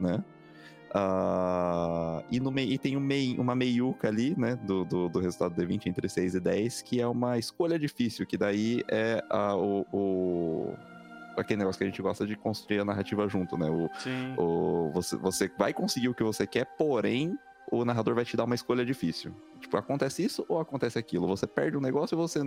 né? 0.00 0.24
Uh, 0.96 2.24
e, 2.30 2.40
no 2.40 2.58
e 2.58 2.78
tem 2.78 2.96
um 2.96 3.00
mei, 3.00 3.36
uma 3.38 3.54
meiuca 3.54 4.08
ali, 4.08 4.34
né, 4.38 4.56
do, 4.56 4.82
do, 4.82 5.10
do, 5.10 5.20
resultado 5.20 5.54
do 5.54 5.62
D20 5.62 5.88
entre 5.88 6.08
6 6.08 6.36
e 6.36 6.40
10, 6.40 6.80
que 6.80 7.00
é 7.02 7.06
uma 7.06 7.36
escolha 7.36 7.78
difícil, 7.78 8.24
que 8.24 8.38
daí 8.38 8.82
é 8.88 9.22
uh, 9.30 9.56
o, 9.56 9.86
o, 9.92 10.74
aquele 11.36 11.58
negócio 11.58 11.78
que 11.78 11.84
a 11.84 11.86
gente 11.86 12.00
gosta 12.00 12.26
de 12.26 12.34
construir 12.34 12.78
a 12.78 12.84
narrativa 12.84 13.28
junto, 13.28 13.58
né? 13.58 13.68
O, 13.68 13.90
Sim. 13.98 14.34
o, 14.38 14.90
você, 14.94 15.16
você 15.16 15.52
vai 15.58 15.74
conseguir 15.74 16.08
o 16.08 16.14
que 16.14 16.22
você 16.22 16.46
quer, 16.46 16.64
porém 16.78 17.38
o 17.70 17.84
narrador 17.84 18.14
vai 18.14 18.24
te 18.24 18.34
dar 18.34 18.44
uma 18.44 18.54
escolha 18.54 18.84
difícil. 18.84 19.34
Tipo, 19.60 19.76
acontece 19.76 20.24
isso 20.24 20.46
ou 20.48 20.60
acontece 20.60 20.98
aquilo? 20.98 21.26
Você 21.26 21.46
perde 21.46 21.76
um 21.76 21.80
negócio 21.80 22.16
ou 22.16 22.26
você 22.26 22.40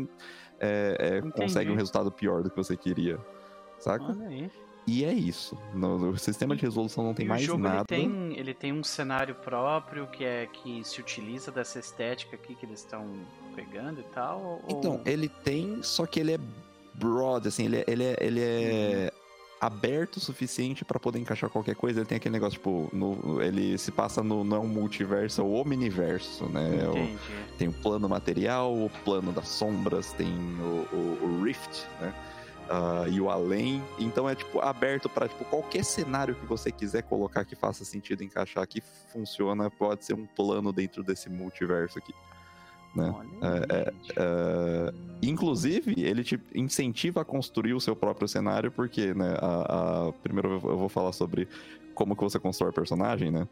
é, 0.59 1.21
é, 1.23 1.31
consegue 1.31 1.69
um 1.69 1.75
resultado 1.75 2.11
pior 2.11 2.41
do 2.41 2.49
que 2.49 2.57
você 2.57 2.75
queria. 2.75 3.19
Saca? 3.77 4.05
Olha 4.05 4.27
aí. 4.27 4.49
E 4.89 5.05
é 5.05 5.13
isso. 5.13 5.55
No, 5.71 5.99
no 5.99 6.17
sistema 6.17 6.55
de 6.55 6.63
resolução 6.63 7.03
não 7.03 7.13
tem 7.13 7.27
mais 7.27 7.43
jogo, 7.43 7.61
nada. 7.61 7.85
Ele 7.91 8.07
tem, 8.07 8.39
ele 8.39 8.53
tem 8.55 8.73
um 8.73 8.83
cenário 8.83 9.35
próprio 9.35 10.07
que 10.07 10.25
é 10.25 10.47
que 10.47 10.83
se 10.83 10.99
utiliza 10.99 11.51
dessa 11.51 11.77
estética 11.77 12.35
aqui 12.35 12.55
que 12.55 12.65
eles 12.65 12.79
estão 12.79 13.05
pegando 13.55 13.99
e 13.99 14.03
tal. 14.15 14.41
Ou... 14.41 14.63
Então, 14.67 14.99
ele 15.05 15.29
tem, 15.29 15.83
só 15.83 16.07
que 16.07 16.19
ele 16.19 16.33
é 16.33 16.39
broad, 16.95 17.47
assim, 17.47 17.65
ele 17.65 17.77
é, 17.77 17.85
ele 17.87 18.03
é, 18.03 18.17
ele 18.19 18.41
é 18.41 19.11
uhum 19.13 19.19
aberto 19.59 20.17
o 20.17 20.19
suficiente 20.21 20.85
para 20.85 20.97
poder 20.99 21.19
encaixar 21.19 21.49
qualquer 21.49 21.75
coisa. 21.75 21.99
Ele 21.99 22.07
tem 22.07 22.15
aquele 22.15 22.31
negócio, 22.31 22.57
tipo, 22.57 22.89
no, 22.93 23.41
ele 23.41 23.77
se 23.77 23.91
passa 23.91 24.23
no 24.23 24.43
não 24.43 24.63
é 24.63 24.65
multiverso, 24.65 25.41
é 25.41 25.43
o 25.43 25.51
omniverso, 25.51 26.45
né? 26.45 26.87
O, 26.87 27.57
tem 27.57 27.67
o 27.67 27.73
plano 27.73 28.07
material, 28.07 28.73
o 28.73 28.89
plano 29.03 29.33
das 29.33 29.49
sombras, 29.49 30.13
tem 30.13 30.29
o, 30.61 30.95
o, 30.95 31.19
o 31.23 31.43
Rift, 31.43 31.85
né? 31.99 32.13
Uh, 32.69 33.09
e 33.09 33.19
o 33.19 33.31
além. 33.31 33.81
Então 33.97 34.29
é 34.29 34.35
tipo 34.35 34.59
aberto 34.59 35.09
para 35.09 35.27
tipo, 35.27 35.43
qualquer 35.45 35.83
cenário 35.83 36.35
que 36.35 36.45
você 36.45 36.71
quiser 36.71 37.01
colocar 37.01 37.43
que 37.43 37.55
faça 37.55 37.83
sentido 37.83 38.23
encaixar 38.23 38.67
que 38.67 38.79
funciona, 39.11 39.71
pode 39.71 40.05
ser 40.05 40.13
um 40.13 40.27
plano 40.27 40.71
dentro 40.71 41.03
desse 41.03 41.31
multiverso 41.31 41.97
aqui. 41.97 42.13
Né? 42.95 43.13
É, 43.41 43.75
é, 43.75 43.93
é, 44.17 44.93
inclusive, 45.21 45.95
ele 45.97 46.23
te 46.23 46.39
incentiva 46.53 47.21
a 47.21 47.25
construir 47.25 47.73
o 47.73 47.79
seu 47.79 47.95
próprio 47.95 48.27
cenário, 48.27 48.71
porque, 48.71 49.13
né, 49.13 49.35
a, 49.39 50.07
a, 50.07 50.11
primeiro 50.13 50.53
eu 50.53 50.77
vou 50.77 50.89
falar 50.89 51.11
sobre 51.11 51.47
como 51.93 52.15
que 52.15 52.23
você 52.23 52.39
constrói 52.39 52.71
o 52.71 52.73
personagem, 52.73 53.31
né? 53.31 53.47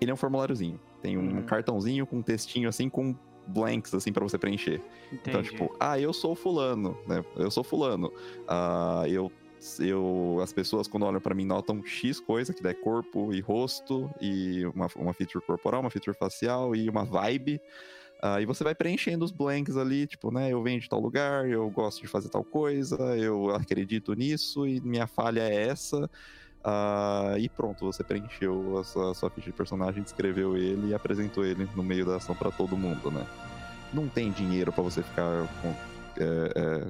Ele 0.00 0.10
é 0.10 0.14
um 0.14 0.16
formuláriozinho. 0.16 0.80
Tem 1.02 1.18
um 1.18 1.36
uhum. 1.36 1.42
cartãozinho 1.42 2.06
com 2.06 2.18
um 2.18 2.22
textinho 2.22 2.68
assim, 2.68 2.88
com 2.88 3.14
blanks, 3.48 3.94
assim, 3.94 4.12
para 4.12 4.24
você 4.24 4.38
preencher. 4.38 4.80
Então, 5.12 5.12
Entendi. 5.12 5.28
Então, 5.28 5.42
tipo, 5.42 5.76
ah, 5.80 5.98
eu 5.98 6.12
sou 6.12 6.34
fulano, 6.34 6.96
né? 7.06 7.24
Eu 7.36 7.50
sou 7.50 7.64
fulano. 7.64 8.12
Ah, 8.46 9.04
eu 9.08 9.32
eu 9.80 10.38
as 10.40 10.52
pessoas 10.52 10.86
quando 10.86 11.04
olham 11.04 11.20
para 11.20 11.34
mim 11.34 11.44
notam 11.44 11.84
X 11.84 12.20
coisa, 12.20 12.54
que 12.54 12.64
é 12.66 12.74
corpo 12.74 13.32
e 13.32 13.40
rosto 13.40 14.08
e 14.20 14.64
uma, 14.66 14.88
uma 14.96 15.12
feature 15.12 15.44
corporal, 15.44 15.80
uma 15.80 15.90
feature 15.90 16.16
facial 16.16 16.76
e 16.76 16.88
uma 16.88 17.04
vibe. 17.04 17.60
Uh, 18.22 18.40
e 18.40 18.46
você 18.46 18.64
vai 18.64 18.74
preenchendo 18.74 19.24
os 19.24 19.30
blanks 19.30 19.76
ali, 19.76 20.06
tipo, 20.06 20.32
né? 20.32 20.52
Eu 20.52 20.62
venho 20.62 20.80
de 20.80 20.88
tal 20.88 21.00
lugar, 21.00 21.48
eu 21.48 21.70
gosto 21.70 22.00
de 22.00 22.08
fazer 22.08 22.28
tal 22.28 22.42
coisa, 22.42 22.96
eu 23.16 23.50
acredito 23.50 24.12
nisso 24.14 24.66
e 24.66 24.80
minha 24.80 25.06
falha 25.06 25.40
é 25.40 25.68
essa. 25.68 26.10
Uh, 26.64 27.38
e 27.38 27.48
pronto, 27.48 27.84
você 27.84 28.02
preencheu 28.02 28.78
a 28.78 28.84
sua, 28.84 29.12
a 29.12 29.14
sua, 29.14 29.30
ficha 29.30 29.50
de 29.50 29.56
personagem, 29.56 30.02
descreveu 30.02 30.56
ele 30.56 30.88
e 30.88 30.94
apresentou 30.94 31.44
ele 31.44 31.68
no 31.74 31.82
meio 31.82 32.04
da 32.04 32.16
ação 32.16 32.34
para 32.34 32.50
todo 32.50 32.76
mundo, 32.76 33.10
né? 33.10 33.24
Não 33.92 34.08
tem 34.08 34.30
dinheiro 34.30 34.72
para 34.72 34.82
você 34.82 35.02
ficar 35.02 35.48
com, 35.62 35.68
é, 36.18 36.52
é, 36.54 36.86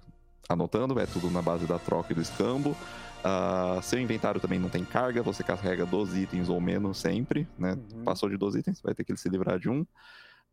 anotando, 0.48 0.98
é 0.98 1.06
tudo 1.06 1.30
na 1.30 1.42
base 1.42 1.66
da 1.66 1.78
troca 1.78 2.12
e 2.12 2.14
do 2.14 2.22
escambo. 2.22 2.70
Uh, 3.18 3.82
seu 3.82 3.98
inventário 3.98 4.40
também 4.40 4.58
não 4.58 4.68
tem 4.68 4.84
carga, 4.84 5.22
você 5.22 5.42
carrega 5.42 5.84
12 5.84 6.18
itens 6.22 6.48
ou 6.48 6.60
menos 6.60 6.98
sempre, 6.98 7.46
né? 7.58 7.76
Uhum. 7.92 8.04
Passou 8.04 8.28
de 8.28 8.36
12 8.36 8.60
itens, 8.60 8.80
vai 8.80 8.94
ter 8.94 9.04
que 9.04 9.16
se 9.16 9.28
livrar 9.28 9.58
de 9.58 9.68
um. 9.68 9.84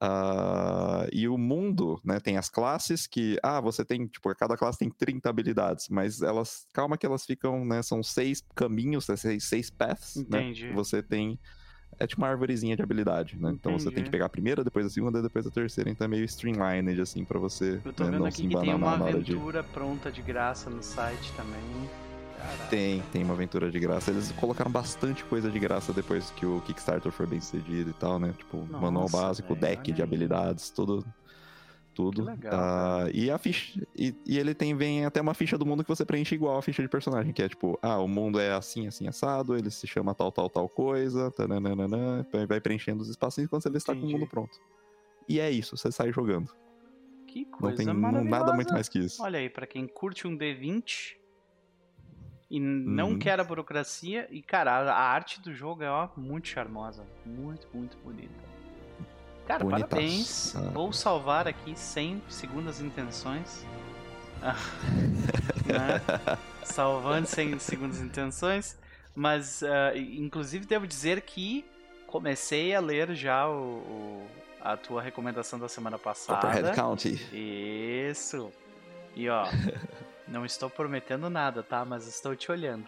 Uh, 0.03 1.07
e 1.11 1.27
o 1.27 1.37
mundo, 1.37 2.01
né, 2.03 2.19
tem 2.19 2.37
as 2.37 2.49
classes 2.49 3.07
que, 3.07 3.39
ah, 3.41 3.61
você 3.61 3.85
tem, 3.85 4.05
tipo, 4.07 4.33
cada 4.35 4.57
classe 4.57 4.77
tem 4.77 4.89
30 4.89 5.29
habilidades, 5.29 5.87
mas 5.87 6.21
elas, 6.21 6.67
calma 6.73 6.97
que 6.97 7.05
elas 7.05 7.25
ficam, 7.25 7.63
né, 7.63 7.81
são 7.81 8.03
seis 8.03 8.43
caminhos, 8.53 9.07
né, 9.07 9.15
seis, 9.15 9.45
seis 9.45 9.69
paths, 9.69 10.17
né, 10.29 10.41
Entendi. 10.41 10.67
né, 10.67 10.73
você 10.73 11.01
tem, 11.01 11.39
é 11.97 12.05
tipo 12.05 12.21
uma 12.21 12.27
árvorezinha 12.27 12.75
de 12.75 12.83
habilidade, 12.83 13.39
né, 13.39 13.51
então 13.51 13.71
Entendi. 13.71 13.83
você 13.83 13.91
tem 13.91 14.03
que 14.03 14.09
pegar 14.09 14.25
a 14.25 14.29
primeira, 14.29 14.65
depois 14.65 14.85
a 14.85 14.89
segunda, 14.89 15.21
depois 15.21 15.47
a 15.47 15.51
terceira, 15.51 15.89
então 15.89 16.03
é 16.03 16.09
meio 16.09 16.25
streamlined, 16.25 16.99
assim, 16.99 17.23
para 17.23 17.39
você 17.39 17.81
Eu 17.83 17.93
tô 17.93 18.03
né, 18.03 18.11
vendo 18.11 18.19
não 18.19 18.27
aqui 18.27 18.41
se 18.41 18.47
que 18.49 18.59
tem 18.59 18.73
uma 18.73 18.95
aventura 18.95 19.63
de... 19.63 19.69
pronta 19.69 20.11
de 20.11 20.21
graça 20.21 20.69
no 20.69 20.83
site 20.83 21.31
também. 21.37 22.04
Tem, 22.69 23.01
tem 23.11 23.23
uma 23.23 23.33
aventura 23.33 23.71
de 23.71 23.79
graça. 23.79 24.11
Eles 24.11 24.31
colocaram 24.33 24.71
bastante 24.71 25.23
coisa 25.25 25.49
de 25.49 25.59
graça 25.59 25.93
depois 25.93 26.31
que 26.31 26.45
o 26.45 26.61
Kickstarter 26.61 27.11
foi 27.11 27.25
bem 27.25 27.39
sucedido 27.39 27.89
e 27.89 27.93
tal, 27.93 28.19
né? 28.19 28.33
Tipo, 28.37 28.57
Nossa, 28.57 28.79
manual 28.79 29.09
básico, 29.09 29.55
véio, 29.55 29.77
deck 29.77 29.91
de 29.91 30.01
habilidades, 30.01 30.69
tudo. 30.69 31.05
Tudo. 31.93 32.25
Legal, 32.25 33.05
uh, 33.05 33.09
e 33.13 33.31
a 33.31 33.37
ficha. 33.37 33.81
E, 33.95 34.13
e, 34.25 34.37
ele 34.37 34.53
tem 34.53 34.75
vem 34.75 35.05
até 35.05 35.21
uma 35.21 35.33
ficha 35.33 35.57
do 35.57 35.65
mundo 35.65 35.81
que 35.81 35.87
você 35.87 36.03
preenche 36.03 36.35
igual 36.35 36.57
a 36.57 36.61
ficha 36.61 36.81
de 36.81 36.89
personagem, 36.89 37.31
que 37.31 37.41
é 37.41 37.47
tipo, 37.47 37.79
ah, 37.81 37.99
o 37.99 38.07
mundo 38.07 38.37
é 38.37 38.51
assim, 38.51 38.85
assim, 38.85 39.07
assado, 39.07 39.55
ele 39.55 39.71
se 39.71 39.87
chama 39.87 40.13
tal, 40.13 40.29
tal, 40.29 40.49
tal 40.49 40.67
coisa, 40.67 41.31
tananana, 41.31 42.27
vai 42.49 42.59
preenchendo 42.59 43.01
os 43.01 43.07
espacinhos 43.07 43.49
quando 43.49 43.63
você 43.63 43.69
vê 43.69 43.79
se 43.79 43.85
tá 43.85 43.95
com 43.95 44.01
o 44.01 44.11
mundo 44.11 44.27
pronto. 44.27 44.59
e 45.29 45.39
é 45.39 45.49
isso, 45.49 45.77
você 45.77 45.89
sai 45.89 46.11
jogando. 46.11 46.51
Que 47.25 47.45
coisa 47.45 47.93
Não 47.93 48.01
tem 48.01 48.23
nada 48.25 48.53
muito 48.53 48.73
mais 48.73 48.89
que 48.89 48.99
isso. 48.99 49.23
Olha 49.23 49.39
aí, 49.39 49.49
para 49.49 49.65
quem 49.65 49.87
curte 49.87 50.27
um 50.27 50.37
D20 50.37 51.15
e 52.49 52.59
não 52.59 53.11
hum. 53.11 53.19
quer 53.19 53.39
a 53.39 53.43
burocracia, 53.43 54.27
e 54.29 54.41
cara, 54.41 54.71
a 54.71 55.01
arte 55.01 55.41
do 55.41 55.53
jogo 55.53 55.83
é 55.83 55.89
ó, 55.89 56.09
muito 56.15 56.47
charmosa, 56.47 57.03
muito, 57.25 57.67
muito 57.73 57.97
bonita. 57.97 58.55
Cara, 59.47 59.63
Bonitaço. 59.63 59.89
parabéns. 59.89 60.55
Ah. 60.55 60.61
Vou 60.73 60.91
salvar 60.91 61.47
aqui 61.47 61.77
sem 61.77 62.21
segundas 62.27 62.81
intenções. 62.81 63.63
né? 65.65 66.01
Salvando 66.63 67.27
sem 67.27 67.57
segundas 67.59 67.99
intenções. 67.99 68.77
Mas, 69.15 69.61
uh, 69.61 69.95
inclusive, 69.95 70.65
devo 70.65 70.87
dizer 70.87 71.21
que 71.21 71.63
comecei 72.07 72.75
a 72.75 72.79
ler 72.79 73.15
já 73.15 73.47
o, 73.47 73.77
o, 73.77 74.27
a 74.61 74.75
tua 74.75 75.01
recomendação 75.01 75.59
da 75.59 75.69
semana 75.69 75.97
passada. 75.97 76.41
Copperhead 76.41 76.75
County. 76.75 77.21
Isso. 77.31 78.51
E 79.15 79.29
ó, 79.29 79.45
não 80.27 80.45
estou 80.45 80.69
prometendo 80.69 81.29
nada, 81.29 81.63
tá? 81.63 81.85
Mas 81.85 82.07
estou 82.07 82.35
te 82.35 82.51
olhando. 82.51 82.85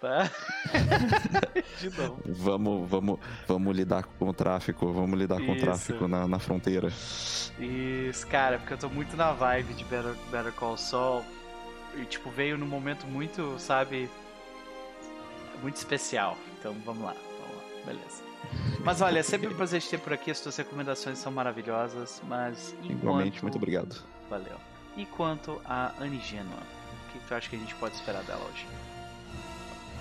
De 1.78 1.90
novo. 1.90 2.22
Vamos, 2.24 2.88
vamos, 2.88 3.20
vamos 3.46 3.76
lidar 3.76 4.04
com 4.04 4.28
o 4.28 4.32
tráfico, 4.32 4.90
vamos 4.92 5.18
lidar 5.18 5.36
com 5.36 5.52
Isso. 5.52 5.52
o 5.52 5.60
tráfico 5.60 6.08
na, 6.08 6.26
na 6.26 6.38
fronteira. 6.38 6.88
Isso, 6.88 8.26
cara, 8.26 8.58
porque 8.58 8.72
eu 8.72 8.78
tô 8.78 8.88
muito 8.88 9.16
na 9.16 9.32
vibe 9.32 9.74
de 9.74 9.84
Better, 9.84 10.14
Better 10.30 10.52
Call 10.52 10.76
Saul. 10.76 11.22
E, 11.96 12.04
tipo, 12.04 12.30
veio 12.30 12.56
num 12.56 12.66
momento 12.66 13.06
muito, 13.06 13.58
sabe, 13.58 14.08
muito 15.60 15.76
especial. 15.76 16.36
Então, 16.58 16.74
vamos 16.84 17.04
lá, 17.04 17.12
vamos 17.12 17.56
lá, 17.56 17.62
beleza. 17.84 18.22
Mas 18.84 19.02
olha, 19.02 19.18
é 19.18 19.22
sempre 19.22 19.48
um 19.48 19.54
prazer 19.54 19.82
te 19.82 19.90
ter 19.90 19.98
por 19.98 20.12
aqui, 20.12 20.30
as 20.30 20.40
tuas 20.40 20.56
recomendações 20.56 21.18
são 21.18 21.30
maravilhosas, 21.30 22.22
mas 22.26 22.74
enquanto... 22.84 22.92
Igualmente, 22.92 23.42
muito 23.42 23.56
obrigado. 23.56 24.02
Valeu. 24.30 24.56
E 24.96 25.06
quanto 25.06 25.60
a 25.64 25.92
Anigênua, 25.98 26.58
o 26.58 27.12
que 27.12 27.26
tu 27.26 27.34
acha 27.34 27.48
que 27.48 27.56
a 27.56 27.58
gente 27.58 27.74
pode 27.76 27.94
esperar 27.94 28.22
dela 28.24 28.44
hoje? 28.52 28.66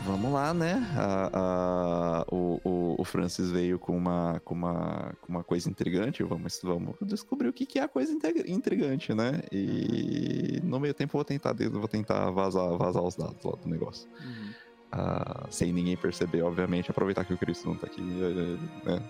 Vamos 0.05 0.31
lá, 0.31 0.53
né? 0.53 0.81
A, 0.95 1.29
a, 1.33 2.25
o, 2.33 2.95
o, 2.97 3.03
Francis 3.03 3.51
veio 3.51 3.77
com 3.77 3.95
uma, 3.95 4.41
com, 4.45 4.55
uma, 4.55 5.13
com 5.21 5.29
uma 5.29 5.43
coisa 5.43 5.69
intrigante. 5.69 6.23
Vamos, 6.23 6.59
vamos 6.63 6.95
descobrir 7.01 7.49
o 7.49 7.53
que, 7.53 7.65
que 7.65 7.79
é 7.79 7.83
a 7.83 7.87
coisa 7.87 8.11
intrigante, 8.47 9.13
né? 9.13 9.41
E 9.51 10.61
no 10.63 10.79
meio 10.79 10.93
tempo 10.93 11.11
eu 11.11 11.19
vou 11.19 11.25
tentar, 11.25 11.53
vou 11.53 11.87
tentar 11.87 12.31
vazar, 12.31 12.77
vazar 12.77 13.03
os 13.03 13.15
dados 13.15 13.43
lá 13.43 13.55
do 13.57 13.67
negócio. 13.67 14.09
Uhum. 14.21 14.51
Uh, 14.91 15.47
sem 15.51 15.71
ninguém 15.73 15.97
perceber, 15.97 16.41
obviamente. 16.43 16.89
Aproveitar 16.89 17.25
que 17.25 17.33
o 17.33 17.37
Cristo 17.37 17.67
não 17.67 17.75
tá 17.75 17.87
aqui, 17.87 18.01
né? 18.01 18.57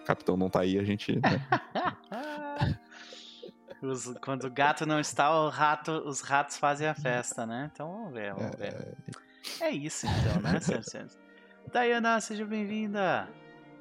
O 0.01 0.05
capitão 0.05 0.36
não 0.36 0.49
tá 0.49 0.61
aí, 0.61 0.77
a 0.80 0.84
gente. 0.84 1.15
Né? 1.15 1.47
Os, 3.82 4.13
quando 4.21 4.45
o 4.45 4.51
gato 4.51 4.86
não 4.86 4.99
está, 4.99 5.32
o 5.32 5.49
rato, 5.49 5.91
os 6.05 6.21
ratos 6.21 6.57
fazem 6.57 6.88
a 6.88 6.93
festa, 6.93 7.45
né? 7.45 7.69
Então 7.73 7.91
vamos 7.91 8.13
ver, 8.13 8.34
vamos 8.34 8.55
ver. 8.55 8.73
É... 9.61 9.67
É 9.67 9.69
isso 9.71 10.05
então, 10.05 10.41
né, 10.41 10.59
Santos? 10.59 11.17
Diana, 11.71 12.19
seja 12.19 12.45
bem-vinda! 12.45 13.27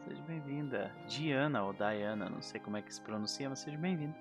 Seja 0.07 0.23
bem-vinda. 0.23 0.93
Diana 1.07 1.63
ou 1.65 1.73
Diana, 1.73 2.31
não 2.31 2.41
sei 2.41 2.61
como 2.61 2.77
é 2.77 2.83
que 2.83 2.95
se 2.95 3.01
pronuncia, 3.01 3.49
mas 3.49 3.59
seja 3.59 3.77
bem-vinda. 3.77 4.17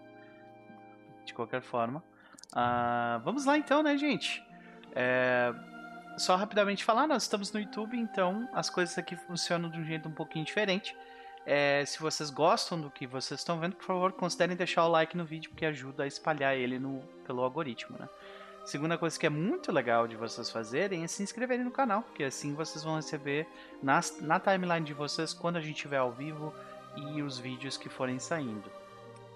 De 1.23 1.33
qualquer 1.33 1.61
forma. 1.61 2.03
Uh, 2.51 3.19
vamos 3.23 3.45
lá 3.45 3.57
então, 3.57 3.83
né, 3.83 3.95
gente? 3.97 4.43
É, 4.93 5.53
só 6.17 6.35
rapidamente 6.35 6.83
falar, 6.83 7.07
nós 7.07 7.23
estamos 7.23 7.51
no 7.51 7.59
YouTube, 7.59 7.97
então 7.97 8.49
as 8.53 8.69
coisas 8.69 8.97
aqui 8.97 9.15
funcionam 9.15 9.69
de 9.69 9.79
um 9.79 9.85
jeito 9.85 10.09
um 10.09 10.13
pouquinho 10.13 10.43
diferente. 10.43 10.95
É, 11.49 11.85
se 11.85 11.97
vocês 12.01 12.29
gostam 12.29 12.77
do 12.77 12.91
que 12.91 13.07
vocês 13.07 13.39
estão 13.39 13.57
vendo, 13.57 13.77
por 13.77 13.85
favor, 13.85 14.11
considerem 14.11 14.53
deixar 14.53 14.85
o 14.85 14.89
like 14.89 15.15
no 15.15 15.23
vídeo, 15.23 15.49
porque 15.49 15.65
ajuda 15.65 16.03
a 16.03 16.07
espalhar 16.07 16.57
ele 16.57 16.77
no, 16.77 16.99
pelo 17.25 17.41
algoritmo, 17.41 17.97
né? 17.97 18.09
Segunda 18.65 18.97
coisa 18.97 19.17
que 19.17 19.25
é 19.25 19.29
muito 19.29 19.71
legal 19.71 20.09
de 20.09 20.17
vocês 20.17 20.51
fazerem 20.51 21.05
é 21.05 21.07
se 21.07 21.23
inscreverem 21.23 21.63
no 21.63 21.71
canal, 21.71 22.01
porque 22.01 22.25
assim 22.25 22.53
vocês 22.53 22.83
vão 22.83 22.97
receber 22.97 23.47
na, 23.81 24.01
na 24.19 24.41
timeline 24.41 24.85
de 24.85 24.93
vocês 24.93 25.33
quando 25.33 25.55
a 25.55 25.61
gente 25.61 25.77
estiver 25.77 25.99
ao 25.99 26.11
vivo 26.11 26.53
e 26.97 27.21
os 27.21 27.39
vídeos 27.39 27.77
que 27.77 27.87
forem 27.87 28.19
saindo. 28.19 28.69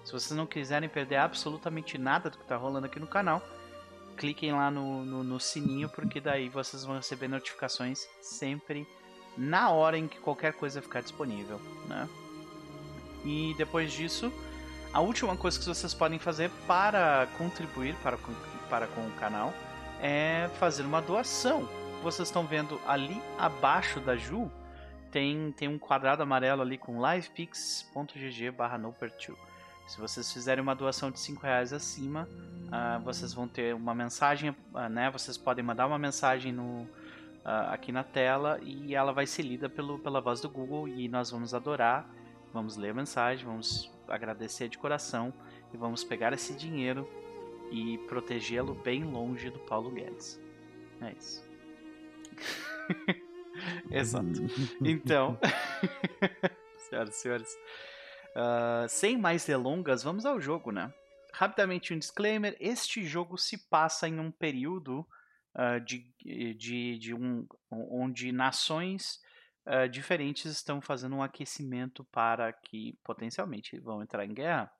Se 0.04 0.12
vocês 0.12 0.32
não 0.32 0.44
quiserem 0.44 0.90
perder 0.90 1.16
absolutamente 1.16 1.96
nada 1.96 2.28
do 2.28 2.36
que 2.36 2.44
está 2.44 2.56
rolando 2.56 2.84
aqui 2.84 3.00
no 3.00 3.06
canal, 3.06 3.40
cliquem 4.18 4.52
lá 4.52 4.70
no, 4.70 5.02
no, 5.02 5.24
no, 5.24 5.40
sininho, 5.40 5.88
porque 5.88 6.20
daí 6.20 6.50
vocês 6.50 6.84
vão 6.84 6.96
receber 6.96 7.26
notificações 7.26 8.06
sempre 8.20 8.86
na 9.36 9.70
hora 9.70 9.98
em 9.98 10.06
que 10.06 10.18
qualquer 10.18 10.52
coisa 10.52 10.82
ficar 10.82 11.00
disponível. 11.00 11.60
Né? 11.86 12.08
E 13.24 13.54
depois 13.56 13.92
disso, 13.92 14.32
a 14.92 15.00
última 15.00 15.36
coisa 15.36 15.58
que 15.58 15.64
vocês 15.64 15.94
podem 15.94 16.18
fazer 16.18 16.50
para 16.66 17.28
contribuir 17.38 17.94
para 18.02 18.18
para 18.68 18.86
com 18.86 19.02
o 19.02 19.10
canal 19.12 19.52
é 20.00 20.48
fazer 20.58 20.82
uma 20.82 21.00
doação. 21.02 21.68
Vocês 22.02 22.28
estão 22.28 22.46
vendo 22.46 22.80
ali 22.86 23.20
abaixo 23.38 24.00
da 24.00 24.16
Ju 24.16 24.50
tem, 25.12 25.52
tem 25.52 25.68
um 25.68 25.78
quadrado 25.78 26.22
amarelo 26.22 26.62
ali 26.62 26.78
com 26.78 26.98
livepix.gg 27.06 28.50
barra 28.50 28.80
Se 29.86 30.00
vocês 30.00 30.32
fizerem 30.32 30.62
uma 30.62 30.74
doação 30.74 31.10
de 31.10 31.20
5 31.20 31.42
reais 31.42 31.70
acima, 31.72 32.26
uh, 32.68 33.04
vocês 33.04 33.34
vão 33.34 33.46
ter 33.46 33.74
uma 33.74 33.94
mensagem, 33.94 34.50
uh, 34.50 34.88
né? 34.88 35.10
Vocês 35.10 35.36
podem 35.36 35.62
mandar 35.62 35.86
uma 35.86 35.98
mensagem 35.98 36.50
no, 36.50 36.88
uh, 37.44 37.72
aqui 37.72 37.92
na 37.92 38.04
tela 38.04 38.58
e 38.62 38.94
ela 38.94 39.12
vai 39.12 39.26
ser 39.26 39.42
lida 39.42 39.68
pelo, 39.68 39.98
pela 39.98 40.20
voz 40.20 40.40
do 40.40 40.48
Google 40.48 40.88
e 40.88 41.08
nós 41.08 41.30
vamos 41.30 41.54
adorar, 41.54 42.08
vamos 42.52 42.76
ler 42.76 42.90
a 42.90 42.94
mensagem, 42.94 43.44
vamos 43.44 43.92
agradecer 44.08 44.68
de 44.68 44.78
coração 44.78 45.32
e 45.72 45.76
vamos 45.76 46.04
pegar 46.04 46.32
esse 46.32 46.54
dinheiro 46.54 47.08
e 47.70 47.98
protegê-lo 48.06 48.74
bem 48.74 49.04
longe 49.04 49.50
do 49.50 49.58
Paulo 49.60 49.90
Guedes. 49.90 50.40
É 51.00 51.12
isso. 51.18 51.48
Exato. 53.90 54.26
Então, 54.80 55.38
senhoras 56.88 57.16
e 57.16 57.18
senhores, 57.18 57.58
uh, 58.36 58.88
sem 58.88 59.16
mais 59.16 59.44
delongas, 59.44 60.02
vamos 60.02 60.26
ao 60.26 60.40
jogo, 60.40 60.70
né? 60.70 60.92
Rapidamente 61.32 61.94
um 61.94 61.98
disclaimer: 61.98 62.56
este 62.60 63.04
jogo 63.04 63.38
se 63.38 63.56
passa 63.56 64.08
em 64.08 64.20
um 64.20 64.30
período 64.30 65.06
uh, 65.54 65.80
de, 65.84 66.12
de, 66.54 66.98
de 66.98 67.14
um, 67.14 67.46
onde 67.70 68.32
nações 68.32 69.20
uh, 69.66 69.88
diferentes 69.88 70.50
estão 70.50 70.80
fazendo 70.80 71.16
um 71.16 71.22
aquecimento 71.22 72.04
para 72.04 72.52
que 72.52 72.98
potencialmente 73.04 73.78
vão 73.78 74.02
entrar 74.02 74.24
em 74.24 74.34
guerra. 74.34 74.70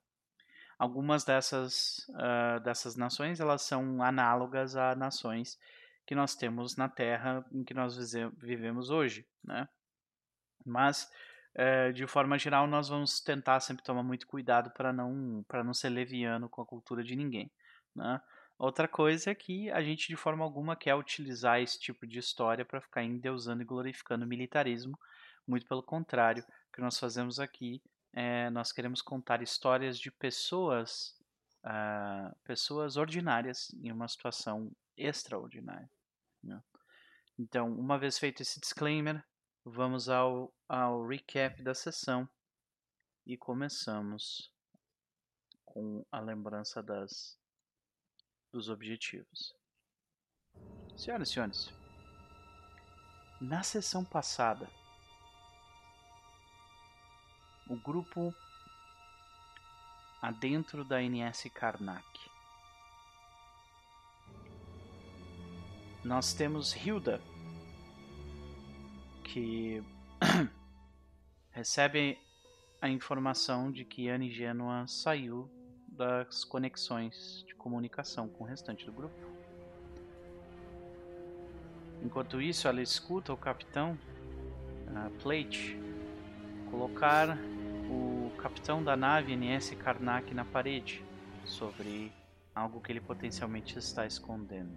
Algumas 0.77 1.23
dessas, 1.23 1.99
uh, 2.09 2.59
dessas 2.63 2.95
nações 2.95 3.39
elas 3.39 3.61
são 3.61 4.01
análogas 4.01 4.75
a 4.75 4.95
nações 4.95 5.57
que 6.05 6.15
nós 6.15 6.35
temos 6.35 6.75
na 6.75 6.89
Terra 6.89 7.45
em 7.51 7.63
que 7.63 7.73
nós 7.73 7.95
vivemos 8.37 8.89
hoje, 8.89 9.25
né? 9.43 9.67
Mas 10.65 11.09
uh, 11.55 11.93
de 11.93 12.05
forma 12.07 12.37
geral 12.37 12.67
nós 12.67 12.89
vamos 12.89 13.21
tentar 13.21 13.59
sempre 13.61 13.83
tomar 13.83 14.03
muito 14.03 14.27
cuidado 14.27 14.71
para 14.71 14.91
não 14.91 15.45
para 15.47 15.63
não 15.63 15.73
ser 15.73 15.89
leviano 15.89 16.49
com 16.49 16.61
a 16.61 16.65
cultura 16.65 17.03
de 17.03 17.15
ninguém, 17.15 17.51
né? 17.95 18.21
Outra 18.57 18.87
coisa 18.87 19.31
é 19.31 19.35
que 19.35 19.69
a 19.71 19.81
gente 19.81 20.07
de 20.07 20.15
forma 20.15 20.43
alguma 20.43 20.75
quer 20.75 20.95
utilizar 20.95 21.59
esse 21.59 21.79
tipo 21.79 22.05
de 22.07 22.19
história 22.19 22.63
para 22.63 22.81
ficar 22.81 23.03
endeusando 23.03 23.61
e 23.61 23.65
glorificando 23.65 24.25
o 24.25 24.27
militarismo, 24.27 24.97
muito 25.47 25.65
pelo 25.65 25.83
contrário, 25.83 26.43
o 26.43 26.71
que 26.71 26.81
nós 26.81 26.97
fazemos 26.97 27.39
aqui 27.39 27.81
é, 28.13 28.49
nós 28.51 28.71
queremos 28.71 29.01
contar 29.01 29.41
histórias 29.41 29.97
de 29.97 30.11
pessoas, 30.11 31.19
uh, 31.65 32.35
pessoas 32.43 32.95
ordinárias 32.95 33.73
em 33.81 33.91
uma 33.91 34.07
situação 34.07 34.71
extraordinária. 34.95 35.89
Né? 36.43 36.61
Então, 37.39 37.73
uma 37.73 37.97
vez 37.97 38.19
feito 38.19 38.41
esse 38.41 38.59
disclaimer, 38.59 39.25
vamos 39.65 40.09
ao, 40.09 40.53
ao 40.69 41.07
recap 41.07 41.63
da 41.63 41.73
sessão 41.73 42.29
e 43.25 43.35
começamos 43.35 44.53
com 45.65 46.05
a 46.11 46.19
lembrança 46.19 46.83
das, 46.83 47.39
dos 48.53 48.69
objetivos. 48.69 49.55
Senhoras 50.95 51.27
e 51.27 51.33
senhores, 51.33 51.73
na 53.41 53.63
sessão 53.63 54.05
passada, 54.05 54.69
o 57.67 57.75
grupo 57.75 58.33
adentro 60.21 60.85
da 60.85 61.01
NS 61.01 61.49
Karnak. 61.51 62.05
Nós 66.03 66.33
temos 66.33 66.75
Hilda, 66.75 67.19
que 69.23 69.81
recebe 71.49 72.19
a 72.79 72.87
informação 72.87 73.71
de 73.71 73.83
que 73.83 74.09
Anne 74.09 74.29
Genoa 74.31 74.85
saiu 74.85 75.49
das 75.97 76.43
conexões 76.43 77.43
de 77.47 77.55
comunicação 77.55 78.27
com 78.27 78.43
o 78.43 78.47
restante 78.47 78.85
do 78.85 78.91
grupo. 78.91 79.15
Enquanto 82.03 82.41
isso, 82.41 82.67
ela 82.67 82.81
escuta 82.81 83.31
o 83.31 83.37
capitão 83.37 83.97
Plate 85.21 85.79
colocar 86.69 87.37
capitão 88.43 88.83
da 88.83 88.97
nave 88.97 89.37
NS 89.37 89.73
Karnak 89.75 90.33
na 90.33 90.43
parede 90.43 91.01
sobre 91.45 92.11
algo 92.53 92.81
que 92.81 92.91
ele 92.91 92.99
potencialmente 92.99 93.79
está 93.79 94.05
escondendo. 94.05 94.69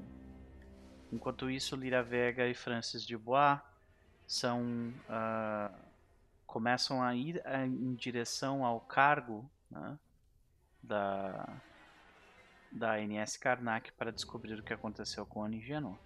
Enquanto 1.13 1.51
isso, 1.51 1.75
Lira 1.75 2.01
Vega 2.01 2.47
e 2.47 2.55
Francis 2.55 3.05
Dubois 3.05 3.59
são 4.25 4.95
uh, 5.11 5.75
começam 6.47 7.03
a 7.03 7.13
ir 7.17 7.43
uh, 7.45 7.65
em 7.65 7.93
direção 7.97 8.65
ao 8.65 8.81
cargo 8.81 9.51
né, 9.69 9.99
da 10.87 11.61
da 12.71 13.01
NS 13.01 13.37
Karnak 13.39 13.91
para 13.93 14.13
descobrir 14.13 14.59
o 14.59 14.63
que 14.63 14.73
aconteceu 14.73 15.25
com 15.25 15.41
o 15.41 15.45
Anigeno. 15.45 15.99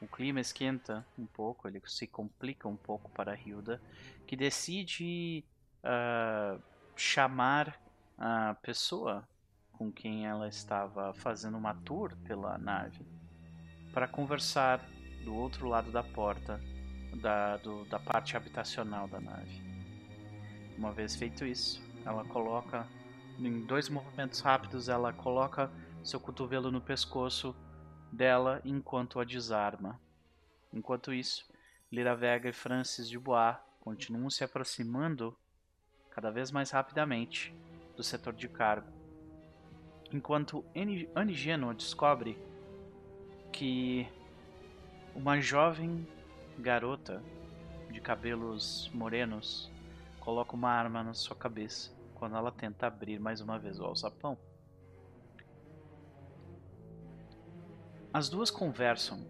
O 0.00 0.08
clima 0.08 0.40
esquenta 0.40 1.06
um 1.18 1.24
pouco, 1.24 1.68
ele 1.68 1.80
se 1.86 2.06
complica 2.06 2.68
um 2.68 2.76
pouco 2.76 3.10
para 3.12 3.38
Hilda, 3.38 3.80
que 4.26 4.36
decide 4.36 5.44
uh, 5.84 6.60
chamar 6.96 7.80
a 8.18 8.54
pessoa 8.60 9.26
com 9.72 9.90
quem 9.90 10.26
ela 10.26 10.48
estava 10.48 11.14
fazendo 11.14 11.56
uma 11.56 11.74
tour 11.74 12.14
pela 12.24 12.58
nave 12.58 13.04
para 13.92 14.06
conversar 14.06 14.80
do 15.24 15.34
outro 15.34 15.68
lado 15.68 15.90
da 15.90 16.02
porta 16.02 16.60
da, 17.20 17.56
do, 17.56 17.84
da 17.86 17.98
parte 17.98 18.36
habitacional 18.36 19.08
da 19.08 19.20
nave. 19.20 19.62
Uma 20.76 20.92
vez 20.92 21.14
feito 21.14 21.44
isso, 21.44 21.80
ela 22.04 22.24
coloca 22.24 22.86
em 23.38 23.60
dois 23.60 23.88
movimentos 23.88 24.40
rápidos 24.40 24.88
ela 24.88 25.12
coloca 25.12 25.70
seu 26.02 26.20
cotovelo 26.20 26.70
no 26.70 26.80
pescoço 26.80 27.56
dela 28.12 28.60
enquanto 28.64 29.18
a 29.18 29.24
desarma. 29.24 30.00
Enquanto 30.72 31.12
isso, 31.12 31.44
Lira 31.90 32.14
Vega 32.14 32.48
e 32.48 32.52
Francis 32.52 33.10
Dubois 33.10 33.56
continuam 33.80 34.30
se 34.30 34.44
aproximando 34.44 35.36
cada 36.10 36.30
vez 36.30 36.50
mais 36.50 36.70
rapidamente 36.70 37.54
do 37.96 38.02
setor 38.02 38.34
de 38.34 38.48
cargo. 38.48 38.92
Enquanto 40.12 40.64
Anigeno 41.14 41.74
descobre 41.74 42.38
que 43.52 44.06
uma 45.14 45.40
jovem 45.40 46.06
garota 46.58 47.22
de 47.90 48.00
cabelos 48.00 48.90
morenos 48.92 49.70
coloca 50.24 50.56
uma 50.56 50.70
arma 50.70 51.02
na 51.02 51.12
sua 51.12 51.36
cabeça 51.36 51.92
quando 52.14 52.36
ela 52.36 52.50
tenta 52.50 52.86
abrir 52.86 53.20
mais 53.20 53.40
uma 53.42 53.58
vez 53.58 53.78
o 53.78 53.84
alçapão. 53.84 54.38
As 58.12 58.28
duas 58.30 58.50
conversam 58.50 59.26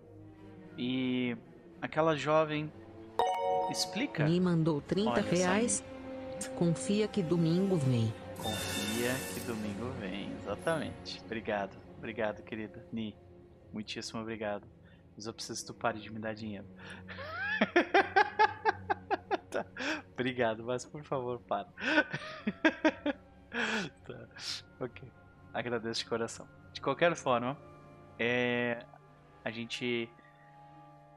e 0.79 1.37
aquela 1.83 2.15
jovem 2.15 2.73
explica. 3.71 4.25
Me 4.25 4.39
mandou 4.39 4.81
30 4.81 5.11
Olha, 5.11 5.23
reais. 5.23 5.83
Confia 6.57 7.09
que 7.09 7.23
domingo 7.23 7.77
vem. 7.77 8.13
Confia 8.37 9.15
que 9.33 9.41
domingo 9.41 9.91
vem, 9.99 10.31
exatamente. 10.37 11.21
Obrigado, 11.25 11.77
obrigado, 11.99 12.43
querida 12.43 12.87
Ni. 12.93 13.17
Muitíssimo 13.73 14.21
obrigado. 14.21 14.69
Mas 15.17 15.27
eu 15.27 15.33
preciso 15.33 15.61
que 15.61 15.67
tu 15.67 15.75
pare 15.75 15.99
de 16.01 16.13
me 16.13 16.19
dar 16.19 16.35
dinheiro. 16.35 16.67
tá. 19.51 19.65
Obrigado, 20.15 20.65
mas 20.65 20.85
por 20.85 21.03
favor, 21.05 21.41
para. 21.41 21.69
tá. 24.07 24.29
Ok. 24.81 25.11
Agradeço 25.53 26.01
de 26.01 26.07
coração. 26.07 26.49
De 26.73 26.81
qualquer 26.81 27.15
forma, 27.15 27.59
é... 28.19 28.85
a 29.45 29.51
gente. 29.51 30.09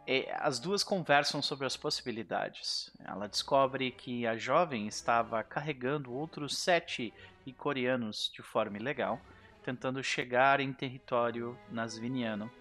É... 0.06 0.36
As 0.40 0.60
duas 0.60 0.84
conversam 0.84 1.42
sobre 1.42 1.66
as 1.66 1.78
possibilidades. 1.78 2.92
Ela 3.06 3.28
descobre 3.28 3.92
que 3.92 4.26
a 4.26 4.36
jovem 4.36 4.88
estava 4.88 5.44
carregando 5.44 6.14
outros 6.14 6.58
sete 6.58 7.14
coreanos 7.56 8.30
de 8.34 8.42
forma 8.42 8.78
ilegal, 8.78 9.22
tentando 9.64 10.04
chegar 10.04 10.60
em 10.60 10.74
território 10.74 11.58
nasviniano 11.72 12.52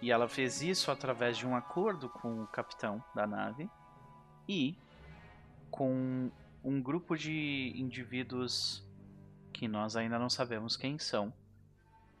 e 0.00 0.10
ela 0.10 0.28
fez 0.28 0.62
isso 0.62 0.90
através 0.90 1.36
de 1.36 1.46
um 1.46 1.56
acordo 1.56 2.08
com 2.08 2.42
o 2.42 2.46
capitão 2.46 3.02
da 3.14 3.26
nave 3.26 3.68
e 4.48 4.76
com 5.70 6.30
um 6.62 6.82
grupo 6.82 7.16
de 7.16 7.72
indivíduos 7.76 8.82
que 9.52 9.66
nós 9.66 9.96
ainda 9.96 10.18
não 10.18 10.30
sabemos 10.30 10.76
quem 10.76 10.98
são, 10.98 11.32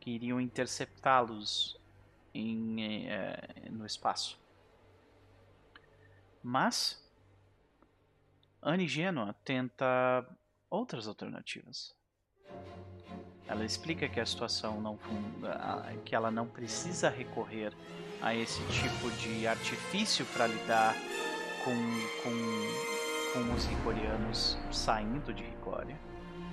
que 0.00 0.10
iriam 0.10 0.40
interceptá-los 0.40 1.78
é, 2.34 3.68
no 3.70 3.84
espaço. 3.84 4.38
Mas 6.42 7.04
Anne 8.62 8.88
Genoa 8.88 9.34
tenta 9.44 10.26
outras 10.70 11.06
alternativas. 11.06 11.94
Ela 13.46 13.64
explica 13.64 14.08
que 14.08 14.20
a 14.20 14.26
situação 14.26 14.80
não 14.80 14.98
que 16.04 16.14
ela 16.14 16.30
não 16.30 16.46
precisa 16.46 17.08
recorrer 17.08 17.72
a 18.20 18.34
esse 18.34 18.60
tipo 18.68 19.10
de 19.22 19.46
artifício 19.46 20.26
para 20.26 20.46
lidar 20.46 20.94
com, 21.64 21.74
com, 22.22 22.97
com 23.32 23.52
os 23.54 23.64
ricorianos 23.64 24.58
saindo 24.72 25.32
de 25.32 25.42
Ricória. 25.42 25.98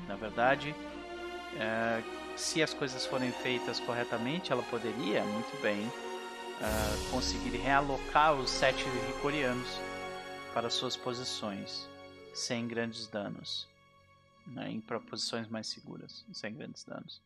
Na 0.07 0.15
verdade, 0.15 0.75
é, 1.57 2.03
se 2.35 2.61
as 2.61 2.73
coisas 2.73 3.05
forem 3.05 3.31
feitas 3.31 3.79
corretamente, 3.79 4.51
ela 4.51 4.63
poderia 4.63 5.23
muito 5.23 5.61
bem 5.61 5.87
é, 6.61 7.11
conseguir 7.11 7.57
realocar 7.57 8.33
os 8.33 8.49
sete 8.49 8.83
ricorianos 9.07 9.79
para 10.53 10.69
suas 10.69 10.95
posições 10.95 11.89
sem 12.33 12.67
grandes 12.67 13.07
danos 13.07 13.67
né, 14.45 14.69
em 14.69 14.79
proposições 14.79 15.47
mais 15.47 15.67
seguras, 15.67 16.25
sem 16.31 16.53
grandes 16.53 16.83
danos. 16.83 17.21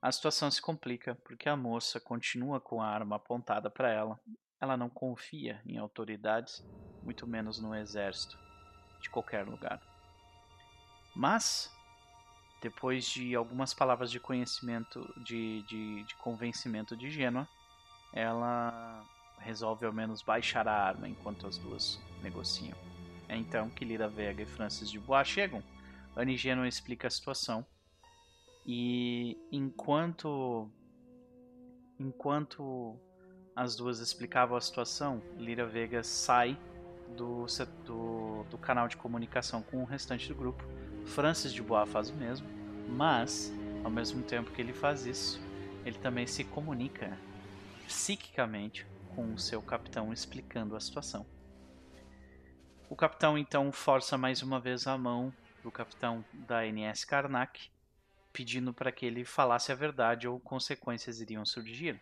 A 0.00 0.12
situação 0.12 0.50
se 0.50 0.62
complica 0.62 1.16
porque 1.24 1.48
a 1.48 1.56
moça 1.56 1.98
continua 1.98 2.60
com 2.60 2.80
a 2.80 2.86
arma 2.86 3.16
apontada 3.16 3.68
para 3.68 3.90
ela. 3.90 4.20
Ela 4.60 4.76
não 4.76 4.88
confia 4.88 5.60
em 5.66 5.76
autoridades, 5.76 6.64
muito 7.02 7.26
menos 7.26 7.58
no 7.58 7.74
exército, 7.74 8.38
de 9.00 9.10
qualquer 9.10 9.46
lugar. 9.46 9.80
Mas, 11.14 11.72
depois 12.60 13.04
de 13.04 13.34
algumas 13.34 13.74
palavras 13.74 14.10
de 14.10 14.20
conhecimento, 14.20 15.12
de, 15.24 15.62
de, 15.62 16.04
de 16.04 16.14
convencimento 16.16 16.96
de 16.96 17.10
Gênua, 17.10 17.48
ela 18.12 19.04
resolve 19.38 19.86
ao 19.86 19.92
menos 19.92 20.22
baixar 20.22 20.66
a 20.66 20.74
arma 20.74 21.08
enquanto 21.08 21.46
as 21.46 21.58
duas 21.58 22.00
negociam. 22.22 22.76
É 23.28 23.36
então 23.36 23.68
que 23.70 23.84
Lira 23.84 24.08
Vega 24.08 24.42
e 24.42 24.46
Francis 24.46 24.90
de 24.90 24.98
Bois 24.98 25.28
chegam 25.28 25.62
Anigeno 26.18 26.66
explica 26.66 27.06
a 27.06 27.10
situação. 27.10 27.64
E 28.66 29.38
enquanto 29.52 30.68
enquanto 31.98 32.98
as 33.54 33.76
duas 33.76 33.98
explicavam 34.00 34.56
a 34.56 34.60
situação, 34.60 35.22
Lira 35.36 35.66
Vega 35.66 36.02
sai 36.02 36.58
do, 37.16 37.46
do, 37.84 38.44
do 38.44 38.58
canal 38.58 38.88
de 38.88 38.96
comunicação 38.96 39.62
com 39.62 39.82
o 39.82 39.84
restante 39.84 40.28
do 40.28 40.34
grupo. 40.34 40.64
Francis 41.06 41.52
de 41.52 41.62
Bois 41.62 41.88
faz 41.88 42.10
o 42.10 42.14
mesmo, 42.14 42.46
mas 42.88 43.52
ao 43.84 43.90
mesmo 43.90 44.22
tempo 44.22 44.50
que 44.50 44.60
ele 44.60 44.72
faz 44.72 45.06
isso, 45.06 45.40
ele 45.84 45.98
também 45.98 46.26
se 46.26 46.44
comunica 46.44 47.16
psiquicamente 47.86 48.86
com 49.14 49.32
o 49.32 49.38
seu 49.38 49.62
capitão 49.62 50.12
explicando 50.12 50.76
a 50.76 50.80
situação. 50.80 51.26
O 52.90 52.96
capitão 52.96 53.36
então 53.36 53.70
força 53.72 54.16
mais 54.16 54.42
uma 54.42 54.60
vez 54.60 54.86
a 54.86 54.96
mão 54.96 55.32
do 55.62 55.70
capitão 55.70 56.24
da 56.32 56.64
NS 56.64 57.04
Karnak, 57.04 57.70
pedindo 58.32 58.72
para 58.72 58.92
que 58.92 59.04
ele 59.04 59.24
falasse 59.24 59.72
a 59.72 59.74
verdade 59.74 60.28
ou 60.28 60.38
consequências 60.38 61.20
iriam 61.20 61.44
surgir. 61.44 62.00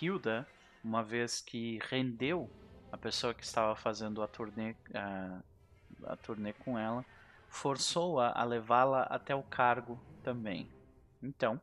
Hilda, 0.00 0.46
uma 0.82 1.02
vez 1.02 1.40
que 1.40 1.78
rendeu 1.88 2.50
a 2.92 2.96
pessoa 2.96 3.34
que 3.34 3.44
estava 3.44 3.74
fazendo 3.76 4.22
a 4.22 4.28
turnê, 4.28 4.74
a, 4.94 5.40
a 6.04 6.16
turnê 6.16 6.52
com 6.52 6.78
ela, 6.78 7.04
forçou-a 7.48 8.28
a, 8.28 8.42
a 8.42 8.44
levá-la 8.44 9.02
até 9.02 9.34
o 9.34 9.42
cargo 9.42 9.98
também. 10.22 10.68
Então, 11.22 11.60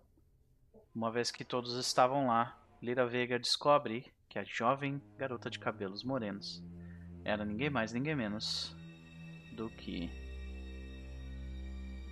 uma 0.93 1.11
vez 1.11 1.31
que 1.31 1.43
todos 1.43 1.73
estavam 1.75 2.27
lá, 2.27 2.57
Lira 2.81 3.05
Vega 3.05 3.39
descobre 3.39 4.11
que 4.29 4.39
a 4.39 4.43
jovem 4.43 5.01
garota 5.17 5.49
de 5.49 5.59
cabelos 5.59 6.03
morenos 6.03 6.63
era 7.23 7.43
ninguém 7.43 7.69
mais, 7.69 7.91
ninguém 7.91 8.15
menos 8.15 8.75
do 9.53 9.69
que 9.69 10.09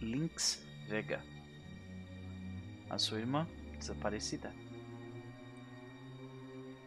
Lynx 0.01 0.65
Vega, 0.87 1.23
a 2.89 2.97
sua 2.97 3.19
irmã 3.19 3.47
desaparecida. 3.77 4.53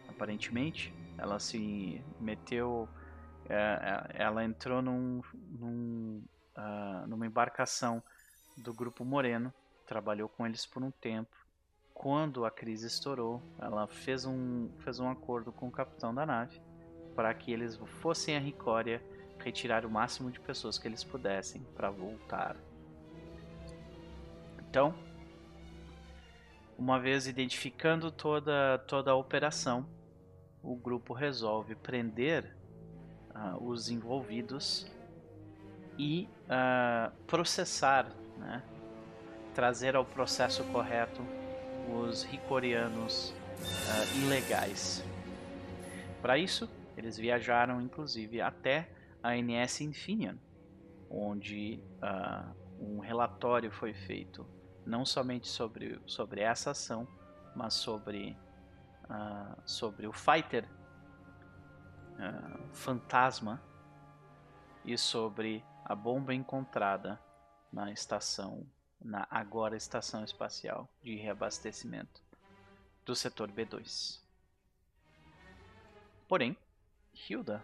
Aparentemente, 0.07 0.93
ela 1.21 1.39
se 1.39 2.03
meteu, 2.19 2.87
é, 3.47 3.55
é, 3.55 4.23
ela 4.23 4.43
entrou 4.43 4.81
num, 4.81 5.21
num, 5.33 6.23
uh, 6.57 7.07
numa 7.07 7.25
embarcação 7.25 8.01
do 8.57 8.73
grupo 8.73 9.03
Moreno, 9.05 9.53
trabalhou 9.85 10.29
com 10.29 10.45
eles 10.45 10.65
por 10.65 10.83
um 10.83 10.91
tempo. 10.91 11.35
Quando 11.93 12.45
a 12.45 12.51
crise 12.51 12.87
estourou, 12.87 13.41
ela 13.59 13.87
fez 13.87 14.25
um, 14.25 14.69
fez 14.79 14.99
um 14.99 15.09
acordo 15.09 15.51
com 15.51 15.67
o 15.67 15.71
capitão 15.71 16.13
da 16.13 16.25
nave 16.25 16.61
para 17.15 17.33
que 17.33 17.51
eles 17.51 17.75
fossem 18.01 18.37
a 18.37 18.39
Ricória 18.39 19.03
retirar 19.39 19.85
o 19.85 19.89
máximo 19.89 20.31
de 20.31 20.39
pessoas 20.39 20.77
que 20.77 20.87
eles 20.87 21.03
pudessem 21.03 21.61
para 21.75 21.89
voltar. 21.89 22.55
Então, 24.59 24.93
uma 26.77 26.99
vez 26.99 27.27
identificando 27.27 28.11
toda, 28.11 28.77
toda 28.87 29.11
a 29.11 29.15
operação, 29.15 29.85
o 30.63 30.75
grupo 30.75 31.13
resolve 31.13 31.75
prender 31.75 32.55
uh, 33.35 33.63
os 33.63 33.89
envolvidos 33.89 34.89
e 35.97 36.27
uh, 36.45 37.11
processar, 37.25 38.11
né, 38.37 38.63
trazer 39.53 39.95
ao 39.95 40.05
processo 40.05 40.63
correto 40.65 41.21
os 41.89 42.23
ricorianos 42.23 43.31
uh, 43.31 44.17
ilegais. 44.19 45.03
Para 46.21 46.37
isso, 46.37 46.69
eles 46.97 47.17
viajaram 47.17 47.81
inclusive 47.81 48.41
até 48.41 48.89
a 49.23 49.35
NS 49.35 49.81
Infineon, 49.81 50.35
onde 51.09 51.81
um 52.79 52.99
relatório 52.99 53.71
foi 53.71 53.93
feito 53.93 54.45
não 54.85 55.05
somente 55.05 55.47
sobre, 55.47 55.99
sobre 56.05 56.41
essa 56.41 56.71
ação, 56.71 57.07
mas 57.55 57.75
sobre, 57.75 58.35
uh, 59.09 59.61
sobre 59.65 60.07
o 60.07 60.13
fighter 60.13 60.67
uh, 62.15 62.73
fantasma 62.73 63.61
e 64.85 64.97
sobre 64.97 65.63
a 65.83 65.95
bomba 65.95 66.33
encontrada 66.33 67.19
na 67.71 67.91
estação, 67.91 68.65
na 69.01 69.27
agora 69.29 69.75
estação 69.75 70.23
espacial 70.23 70.89
de 71.03 71.15
reabastecimento 71.15 72.21
do 73.05 73.15
setor 73.15 73.51
B2. 73.51 74.21
Porém, 76.27 76.55
Hilda 77.27 77.63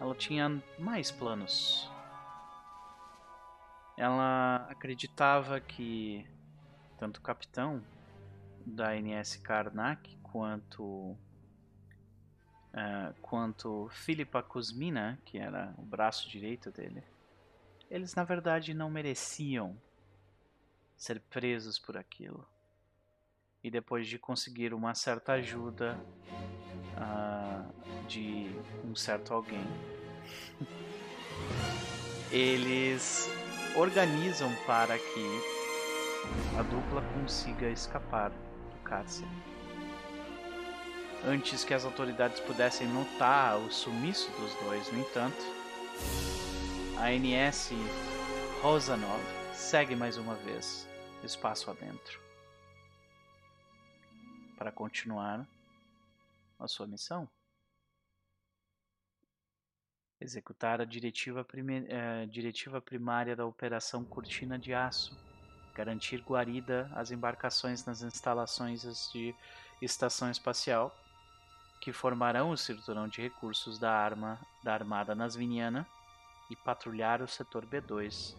ela 0.00 0.14
tinha 0.14 0.62
mais 0.78 1.10
planos. 1.10 1.90
Ela 3.96 4.66
acreditava 4.70 5.60
que 5.60 6.24
tanto 6.98 7.18
o 7.18 7.20
capitão 7.20 7.82
da 8.68 8.94
NS 8.94 9.36
Karnak 9.36 10.16
quanto 10.22 11.16
uh, 12.74 13.14
quanto 13.22 13.88
Filipa 13.90 14.42
Kuzmina, 14.42 15.18
que 15.24 15.38
era 15.38 15.74
o 15.78 15.82
braço 15.82 16.28
direito 16.28 16.70
dele, 16.70 17.02
eles 17.90 18.14
na 18.14 18.24
verdade 18.24 18.74
não 18.74 18.90
mereciam 18.90 19.76
ser 20.96 21.20
presos 21.20 21.78
por 21.78 21.96
aquilo. 21.96 22.46
E 23.64 23.70
depois 23.70 24.06
de 24.06 24.18
conseguir 24.18 24.74
uma 24.74 24.94
certa 24.94 25.32
ajuda 25.32 25.98
uh, 26.94 28.06
de 28.06 28.50
um 28.84 28.94
certo 28.94 29.32
alguém, 29.32 29.64
eles 32.30 33.28
organizam 33.74 34.54
para 34.66 34.98
que 34.98 35.58
a 36.58 36.62
dupla 36.62 37.02
consiga 37.14 37.68
escapar 37.70 38.30
cárcere. 38.88 39.28
Antes 41.24 41.64
que 41.64 41.74
as 41.74 41.84
autoridades 41.84 42.40
pudessem 42.40 42.86
notar 42.88 43.58
o 43.58 43.70
sumiço 43.70 44.30
dos 44.32 44.54
dois, 44.64 44.90
no 44.92 45.00
entanto, 45.00 45.42
a 46.96 47.12
NS 47.12 47.70
Rosanov 48.62 49.20
segue 49.52 49.94
mais 49.96 50.16
uma 50.16 50.34
vez 50.36 50.88
espaço 51.22 51.70
adentro 51.70 52.20
para 54.56 54.72
continuar 54.72 55.46
a 56.58 56.66
sua 56.66 56.86
missão. 56.86 57.28
Executar 60.20 60.80
a 60.80 60.84
diretiva, 60.84 61.44
prime... 61.44 61.86
eh, 61.88 62.26
diretiva 62.26 62.80
primária 62.80 63.36
da 63.36 63.46
Operação 63.46 64.04
Cortina 64.04 64.58
de 64.58 64.74
Aço. 64.74 65.16
Garantir 65.78 66.20
guarida 66.22 66.90
às 66.92 67.12
embarcações 67.12 67.84
nas 67.84 68.02
instalações 68.02 68.82
de 69.12 69.32
estação 69.80 70.28
espacial, 70.28 70.92
que 71.80 71.92
formarão 71.92 72.50
o 72.50 72.56
cinturão 72.56 73.06
de 73.06 73.22
recursos 73.22 73.78
da, 73.78 73.92
arma, 73.92 74.40
da 74.64 74.74
Armada 74.74 75.14
Nasviniana, 75.14 75.86
e 76.50 76.56
patrulhar 76.56 77.22
o 77.22 77.28
setor 77.28 77.64
B2 77.64 78.34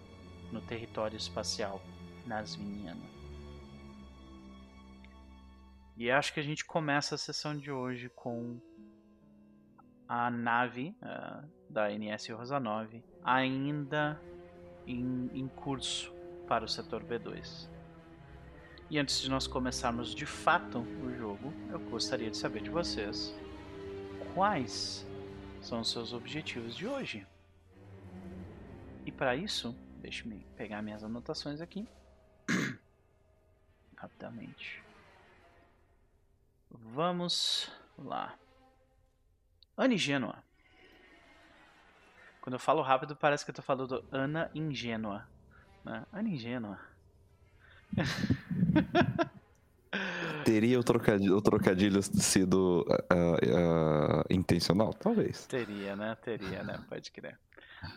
no 0.51 0.59
território 0.59 1.15
espacial 1.15 1.81
Nasviniano. 2.25 3.07
E 5.95 6.11
acho 6.11 6.33
que 6.33 6.41
a 6.41 6.43
gente 6.43 6.65
começa 6.65 7.15
a 7.15 7.17
sessão 7.17 7.57
de 7.57 7.71
hoje 7.71 8.09
com 8.09 8.59
a 10.09 10.29
nave 10.29 10.93
uh, 11.01 11.49
da 11.69 11.89
NS 11.89 12.27
Rosanov 12.31 13.01
ainda 13.23 14.19
em, 14.85 15.29
em 15.33 15.47
curso 15.47 16.18
para 16.49 16.65
o 16.65 16.67
setor 16.67 17.03
B2. 17.03 17.69
E 18.89 18.97
antes 18.97 19.21
de 19.21 19.29
nós 19.29 19.45
começarmos 19.45 20.15
de 20.15 20.25
fato 20.25 20.79
o 20.79 21.15
jogo, 21.15 21.53
eu 21.69 21.79
gostaria 21.79 22.31
de 22.31 22.35
saber 22.35 22.63
de 22.63 22.71
vocês 22.71 23.31
quais 24.33 25.05
são 25.61 25.81
os 25.81 25.91
seus 25.91 26.11
objetivos 26.11 26.75
de 26.75 26.87
hoje. 26.87 27.25
E 29.05 29.11
para 29.11 29.35
isso, 29.35 29.75
deixe-me 30.01 30.39
pegar 30.57 30.81
minhas 30.81 31.03
anotações 31.03 31.61
aqui 31.61 31.87
rapidamente. 33.95 34.83
Vamos 36.71 37.71
lá. 37.95 38.35
Ana 39.77 39.93
Ingênua. 39.93 40.43
Quando 42.41 42.55
eu 42.55 42.59
falo 42.59 42.81
rápido, 42.81 43.15
parece 43.15 43.45
que 43.45 43.51
eu 43.51 43.55
tô 43.55 43.61
falando 43.61 44.03
Ana 44.11 44.49
Ingênua. 44.55 45.27
Né? 45.89 46.05
Ana 46.13 46.29
Ingênua. 46.29 46.79
Teria 50.45 50.79
o 50.79 50.83
trocadilho, 50.83 51.35
o 51.35 51.41
trocadilho 51.41 52.03
sido 52.03 52.85
uh, 52.87 53.13
uh, 53.13 54.23
intencional? 54.29 54.93
Talvez. 54.93 55.47
Teria, 55.47 55.95
né? 55.95 56.15
Teria, 56.21 56.61
né? 56.63 56.79
Pode 56.87 57.11
crer. 57.11 57.39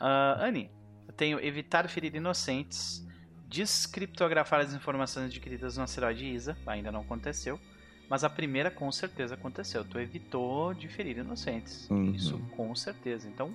Uh, 0.01 0.41
Anne, 0.41 0.71
eu 1.07 1.13
tenho 1.13 1.39
evitar 1.39 1.87
ferir 1.89 2.15
inocentes, 2.15 3.07
descriptografar 3.47 4.61
as 4.61 4.73
informações 4.73 5.27
adquiridas 5.27 5.77
no 5.77 5.85
asteroide 5.85 6.25
Isa, 6.25 6.57
ainda 6.67 6.91
não 6.91 7.03
aconteceu. 7.03 7.61
Mas 8.09 8.25
a 8.25 8.31
primeira 8.31 8.71
com 8.71 8.91
certeza 8.91 9.35
aconteceu. 9.35 9.85
Tu 9.85 9.99
evitou 9.99 10.73
de 10.73 10.89
ferir 10.89 11.19
inocentes. 11.19 11.91
Uhum. 11.91 12.13
Isso 12.13 12.39
com 12.57 12.75
certeza. 12.75 13.29
Então, 13.29 13.53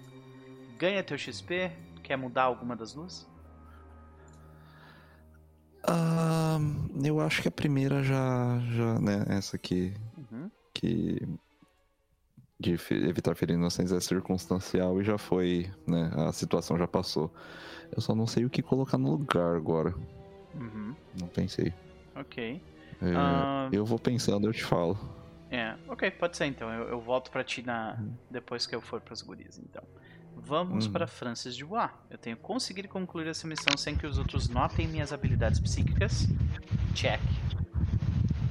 ganha 0.78 1.04
teu 1.04 1.18
XP. 1.18 1.72
Quer 2.04 2.18
mudar 2.18 2.44
alguma 2.44 2.76
das 2.76 2.94
duas? 2.94 3.28
Uh, 5.84 7.06
eu 7.06 7.20
acho 7.20 7.42
que 7.42 7.48
a 7.48 7.52
primeira 7.52 8.04
já, 8.04 8.60
já 8.72 9.00
né, 9.00 9.26
essa 9.30 9.56
aqui, 9.56 9.94
uhum. 10.18 10.50
que 10.74 11.22
de 12.60 12.74
evitar 13.08 13.36
ferir 13.36 13.56
inocentes 13.56 13.94
é 13.94 14.00
circunstancial 14.00 15.00
e 15.00 15.04
já 15.04 15.18
foi, 15.18 15.72
né, 15.86 16.12
a 16.16 16.32
situação 16.32 16.78
já 16.78 16.88
passou. 16.88 17.32
Eu 17.96 18.02
só 18.02 18.16
não 18.16 18.26
sei 18.26 18.46
o 18.46 18.50
que 18.50 18.62
colocar 18.62 18.98
no 18.98 19.12
lugar 19.12 19.56
agora. 19.56 19.94
Uhum. 20.56 20.96
Não 21.20 21.28
pensei. 21.28 21.74
Ok. 22.16 22.62
É, 23.02 23.06
uh... 23.06 23.70
Eu 23.72 23.86
vou 23.86 24.00
pensando, 24.00 24.48
eu 24.48 24.54
te 24.54 24.64
falo. 24.64 24.98
É, 25.50 25.76
ok, 25.88 26.12
pode 26.12 26.36
ser 26.36 26.46
então. 26.46 26.70
Eu, 26.70 26.90
eu 26.90 27.00
volto 27.00 27.32
para 27.32 27.44
ti 27.44 27.62
na... 27.62 27.96
Uhum. 28.00 28.14
depois 28.30 28.66
que 28.66 28.76
eu 28.76 28.82
for 28.82 29.00
pras 29.00 29.22
gurias, 29.22 29.60
então. 29.60 29.84
Vamos 30.46 30.86
uhum. 30.86 30.92
para 30.92 31.08
Francis 31.08 31.58
Dubois. 31.58 31.90
Eu 32.10 32.18
tenho 32.18 32.38
conseguir 32.38 32.88
concluir 32.88 33.28
essa 33.28 33.48
missão 33.48 33.78
sem 33.78 33.96
que 33.96 34.06
os 34.06 34.18
outros 34.18 34.48
notem 34.50 34.88
minhas 34.88 35.12
habilidades 35.12 35.60
psíquicas. 35.60 36.28
Check. 36.94 37.22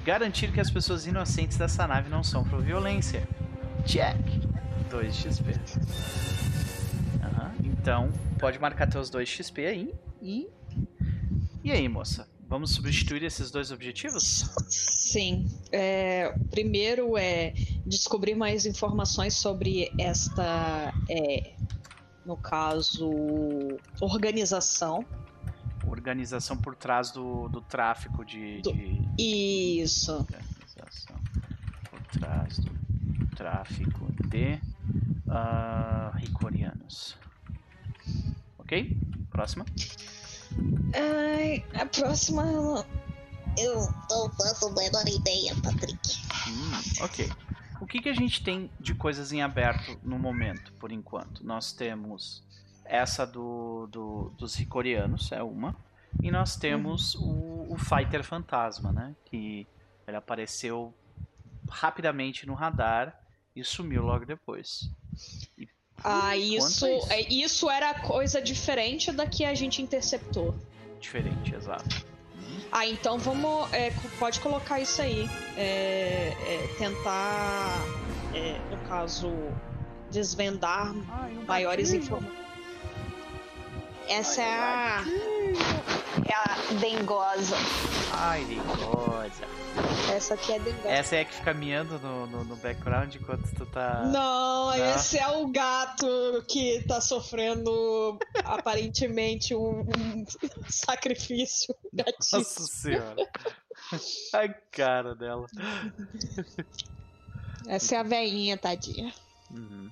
Garantir 0.05 0.53
que 0.53 0.61
as 0.61 0.71
pessoas 0.71 1.07
inocentes 1.07 1.57
dessa 1.57 1.87
nave 1.87 2.09
não 2.09 2.23
sofram 2.23 2.61
violência. 2.61 3.27
Check. 3.85 4.17
2 4.91 5.15
XP. 5.15 5.51
Uhum. 7.23 7.53
Então, 7.65 8.13
pode 8.39 8.59
marcar 8.59 8.87
teus 8.87 9.11
2 9.11 9.29
XP 9.29 9.67
aí. 9.67 9.95
E. 10.23 10.49
E 11.65 11.73
aí, 11.73 11.89
moça? 11.89 12.29
Vamos 12.49 12.71
substituir 12.71 13.25
esses 13.25 13.51
dois 13.51 13.73
objetivos? 13.73 14.49
Sim. 14.69 15.51
É, 15.73 16.33
primeiro 16.51 17.19
é 17.19 17.53
descobrir 17.85 18.37
mais 18.37 18.67
informações 18.67 19.35
sobre 19.35 19.91
esta, 19.99 20.95
é, 21.11 21.55
no 22.27 22.37
caso, 22.37 23.09
organização. 24.01 25.05
Organização 25.87 26.57
por 26.57 26.75
trás 26.75 27.13
do, 27.13 27.49
do 27.49 27.61
tráfico 27.61 28.25
de, 28.25 28.61
do... 28.61 28.73
de... 28.73 29.01
Isso. 29.19 30.13
Organização 30.13 31.17
por 31.89 32.01
trás 32.19 32.59
do 32.59 33.27
tráfico 33.37 34.13
de 34.29 34.61
uh, 35.29 36.17
ricorianos. 36.17 37.17
Ok? 38.59 38.99
Próxima. 39.31 39.65
Ai, 40.95 41.65
a 41.75 41.87
próxima 41.87 42.85
eu 43.57 43.89
não 44.11 44.31
faço 44.33 44.67
a 44.67 44.73
menor 44.73 45.07
ideia, 45.07 45.55
Patrick. 45.63 46.19
Hum, 46.49 47.05
ok. 47.05 47.31
O 47.81 47.87
que, 47.87 48.01
que 48.01 48.09
a 48.09 48.15
gente 48.15 48.43
tem 48.43 48.71
de 48.81 48.95
coisas 48.95 49.33
em 49.33 49.43
aberto 49.43 49.99
no 50.03 50.19
momento, 50.19 50.73
por 50.75 50.91
enquanto? 50.91 51.45
Nós 51.45 51.73
temos 51.73 52.43
essa 52.85 53.27
do, 53.27 53.87
do 53.91 54.33
dos 54.39 54.55
Ricorianos, 54.55 55.31
é 55.33 55.43
uma. 55.43 55.77
E 56.23 56.31
nós 56.31 56.57
temos 56.57 57.15
uhum. 57.15 57.67
o, 57.69 57.75
o 57.75 57.79
Fighter 57.79 58.23
Fantasma, 58.25 58.93
né? 58.93 59.15
Que 59.27 59.67
ele 60.07 60.17
apareceu 60.17 60.95
rapidamente 61.69 62.47
no 62.47 62.55
radar 62.55 63.19
e 63.55 63.65
sumiu 63.65 64.03
logo 64.03 64.25
depois. 64.25 64.91
E, 65.59 65.69
ah, 66.03 66.37
isso, 66.37 66.87
é 66.87 66.97
isso? 66.97 67.13
É, 67.13 67.21
isso 67.21 67.71
era 67.71 67.95
coisa 68.01 68.41
diferente 68.41 69.11
da 69.13 69.27
que 69.27 69.45
a 69.45 69.55
gente 69.55 69.83
interceptou. 69.83 70.55
Diferente, 71.01 71.55
exato. 71.55 72.07
Ah, 72.71 72.87
então 72.87 73.19
vamos. 73.19 73.73
É, 73.73 73.93
pode 74.19 74.41
colocar 74.41 74.81
isso 74.81 75.01
aí. 75.01 75.29
É, 75.57 76.33
é, 76.47 76.69
tentar, 76.79 77.81
é, 78.35 78.59
no 78.71 78.77
caso, 78.89 79.33
desvendar 80.11 80.95
Ai, 81.11 81.33
maiores 81.47 81.93
informações. 81.93 82.37
Essa 84.09 84.43
Ai, 84.43 84.49
é 84.49 86.03
a. 86.03 86.06
É 86.25 86.35
a 86.35 86.75
dengosa. 86.81 87.57
Ai, 88.13 88.45
dengosa. 88.45 89.45
Essa 90.15 90.35
aqui 90.35 90.53
é 90.53 90.59
dengosa. 90.59 90.89
Essa 90.89 91.17
é 91.17 91.21
a 91.21 91.25
que 91.25 91.35
fica 91.35 91.53
miando 91.53 91.99
no, 91.99 92.27
no, 92.27 92.45
no 92.45 92.57
background 92.57 93.15
enquanto 93.15 93.55
tu 93.55 93.67
tá. 93.67 94.03
Não, 94.05 94.71
Não, 94.71 94.95
esse 94.95 95.19
é 95.19 95.29
o 95.29 95.47
gato 95.49 96.07
que 96.49 96.83
tá 96.87 97.01
sofrendo 97.01 98.19
aparentemente 98.45 99.55
um, 99.55 99.81
um 99.81 100.25
sacrifício. 100.69 101.75
Gatíssimo. 101.93 102.39
Nossa 102.41 102.67
senhora. 102.67 103.31
Ai, 104.35 104.55
cara 104.71 105.15
dela. 105.15 105.47
Essa 107.69 107.97
é 107.97 107.99
a 107.99 108.03
velhinha, 108.03 108.57
tadinha. 108.57 109.13
Uhum. 109.51 109.91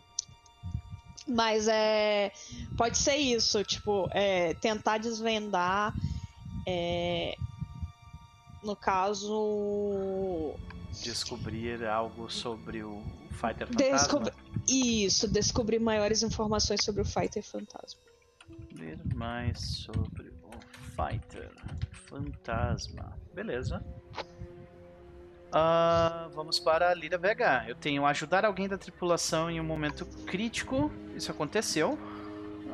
Mas 1.27 1.69
é. 1.69 2.33
Pode 2.77 2.99
ser 2.99 3.17
isso, 3.17 3.63
tipo, 3.65 4.09
é, 4.13 4.55
tentar 4.55 4.99
desvendar. 4.99 5.95
É, 6.67 7.37
no 8.63 8.75
caso. 8.75 10.55
Descobrir 11.03 11.85
algo 11.85 12.31
sobre 12.31 12.83
o 12.83 13.03
Fighter 13.31 13.67
Fantasma. 13.67 13.77
Descob... 13.77 14.33
Isso, 14.67 15.29
descobrir 15.29 15.79
maiores 15.79 16.23
informações 16.23 16.85
sobre 16.85 17.03
o 17.03 17.05
Fighter 17.05 17.43
Fantasma. 17.43 18.01
Ver 18.73 18.99
mais 19.15 19.61
sobre 19.61 20.33
o 20.43 20.51
Fighter 20.95 21.51
Fantasma. 22.09 23.19
Beleza. 23.35 23.85
Uh, 25.49 26.29
vamos 26.35 26.59
para 26.59 26.91
a 26.91 26.95
Lira 26.95 27.19
Vega. 27.19 27.65
Eu 27.69 27.77
tenho 27.77 28.05
ajudar 28.07 28.45
alguém 28.45 28.69
da 28.69 28.77
tripulação 28.79 29.51
em 29.51 29.61
um 29.61 29.65
momento 29.65 30.05
crítico. 30.27 30.91
Isso 31.15 31.31
aconteceu. 31.31 31.99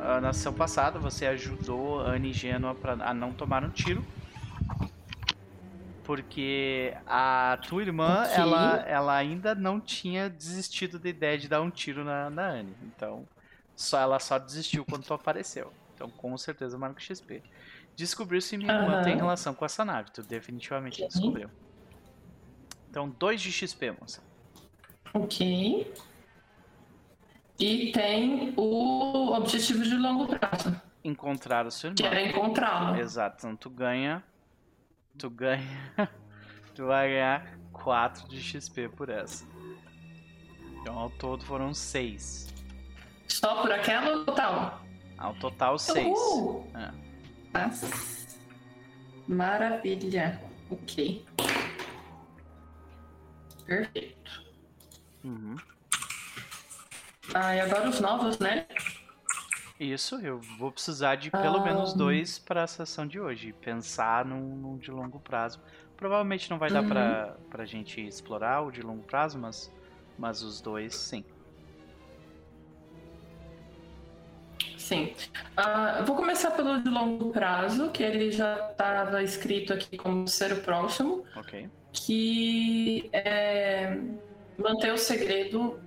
Uh, 0.01 0.21
na 0.21 0.33
sessão 0.33 0.53
passada, 0.53 0.99
você 0.99 1.27
ajudou 1.27 2.01
a 2.01 2.13
Anne 2.13 2.31
e 2.31 2.33
Genoa 2.33 2.75
pra, 2.75 2.93
a 2.93 3.13
não 3.13 3.33
tomar 3.33 3.63
um 3.63 3.69
tiro. 3.69 4.03
Porque 6.05 6.97
a 7.07 7.59
tua 7.69 7.83
irmã, 7.83 8.23
okay. 8.23 8.37
ela, 8.37 8.77
ela 8.87 9.15
ainda 9.15 9.55
não 9.55 9.79
tinha 9.79 10.31
desistido 10.31 10.99
da 10.99 11.09
ideia 11.09 11.37
de 11.37 11.49
dar 11.49 11.61
um 11.61 11.71
tiro 11.71 12.03
na, 12.03 12.31
na 12.31 12.49
Anne. 12.49 12.75
Então, 12.83 13.29
só, 13.77 14.01
ela 14.01 14.19
só 14.19 14.39
desistiu 14.39 14.87
quando 14.87 15.05
tu 15.05 15.13
apareceu. 15.13 15.71
Então, 15.95 16.09
com 16.09 16.37
certeza, 16.39 16.79
marca 16.79 16.99
XP. 16.99 17.43
Descobriu 17.95 18.41
se 18.41 18.57
minha 18.57 18.73
irmã 18.73 19.03
tem 19.03 19.15
relação 19.17 19.53
com 19.53 19.67
essa 19.67 19.85
nave. 19.85 20.11
Tu 20.11 20.23
definitivamente 20.23 21.03
okay. 21.03 21.09
descobriu. 21.09 21.51
Então, 22.89 23.09
2 23.11 23.41
de 23.41 23.53
XP, 23.53 23.93
moça. 24.01 24.23
Ok. 25.13 25.93
E 27.61 27.93
tem 27.93 28.55
o 28.57 29.35
objetivo 29.35 29.83
de 29.83 29.95
longo 29.95 30.27
prazo. 30.27 30.75
Encontrar 31.05 31.67
o 31.67 31.71
seu 31.71 31.91
irmão. 31.91 32.11
Que 32.11 32.17
é 32.17 32.29
encontrá-lo. 32.29 32.99
Exato. 32.99 33.37
Então, 33.37 33.55
tu 33.55 33.69
ganha. 33.69 34.25
Tu 35.19 35.29
ganha. 35.29 35.93
tu 36.75 36.87
vai 36.87 37.11
ganhar 37.11 37.59
4 37.75 38.29
de 38.29 38.41
XP 38.41 38.89
por 38.89 39.11
essa. 39.11 39.47
Então, 40.81 40.99
ao 40.99 41.11
todo 41.11 41.45
foram 41.45 41.75
6. 41.75 42.49
Só 43.29 43.61
por 43.61 43.71
aquela 43.71 44.17
ou 44.17 44.25
total? 44.25 44.81
Ao 45.19 45.35
total, 45.35 45.79
6. 45.79 46.07
É. 46.75 46.91
Maravilha. 49.29 50.41
Ok. 50.71 51.27
Perfeito. 53.67 54.45
Uhum. 55.23 55.57
Ah, 57.35 57.55
e 57.55 57.61
agora 57.61 57.89
os 57.89 58.01
novos, 58.01 58.39
né? 58.39 58.67
Isso, 59.79 60.17
eu 60.17 60.41
vou 60.59 60.71
precisar 60.71 61.15
de 61.15 61.31
pelo 61.31 61.59
ah, 61.59 61.65
menos 61.65 61.95
dois 61.95 62.39
para 62.39 62.65
a 62.65 62.67
sessão 62.67 63.07
de 63.07 63.19
hoje. 63.19 63.53
Pensar 63.53 64.25
num, 64.25 64.57
num, 64.57 64.77
de 64.77 64.91
longo 64.91 65.19
prazo. 65.19 65.61
Provavelmente 65.97 66.51
não 66.51 66.59
vai 66.59 66.71
dar 66.71 66.83
uhum. 66.83 66.89
pra, 66.89 67.37
pra 67.51 67.65
gente 67.65 68.01
explorar 68.01 68.63
o 68.63 68.71
de 68.71 68.83
longo 68.83 69.03
prazo, 69.03 69.39
mas, 69.39 69.73
mas 70.19 70.43
os 70.43 70.61
dois 70.61 70.95
sim. 70.95 71.25
Sim. 74.77 75.15
Uh, 75.59 76.05
vou 76.05 76.17
começar 76.17 76.51
pelo 76.51 76.83
de 76.83 76.89
longo 76.91 77.31
prazo, 77.31 77.91
que 77.91 78.03
ele 78.03 78.33
já 78.33 78.71
estava 78.71 79.23
escrito 79.23 79.73
aqui 79.73 79.97
como 79.97 80.27
ser 80.27 80.53
o 80.53 80.61
próximo. 80.61 81.25
Ok 81.37 81.69
que 81.93 83.09
é 83.13 83.99
manter 84.59 84.93
o 84.93 84.99
segredo, 84.99 85.81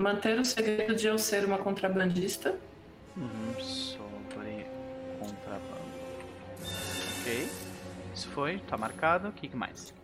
manter 0.00 0.38
o 0.38 0.44
segredo 0.44 0.94
de 0.94 1.06
eu 1.06 1.18
ser 1.18 1.44
uma 1.44 1.58
contrabandista. 1.58 2.56
Uhum, 3.16 3.60
sobre 3.60 4.66
contrabando. 5.18 5.90
Ok. 7.20 7.48
Isso 8.14 8.28
foi, 8.30 8.58
tá 8.60 8.76
marcado. 8.76 9.28
O 9.28 9.32
que 9.32 9.54
mais? 9.54 9.94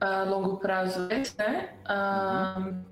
A 0.00 0.24
longo 0.24 0.56
prazo 0.58 1.08
esse, 1.10 1.38
né? 1.38 1.74
Uhum. 1.88 2.84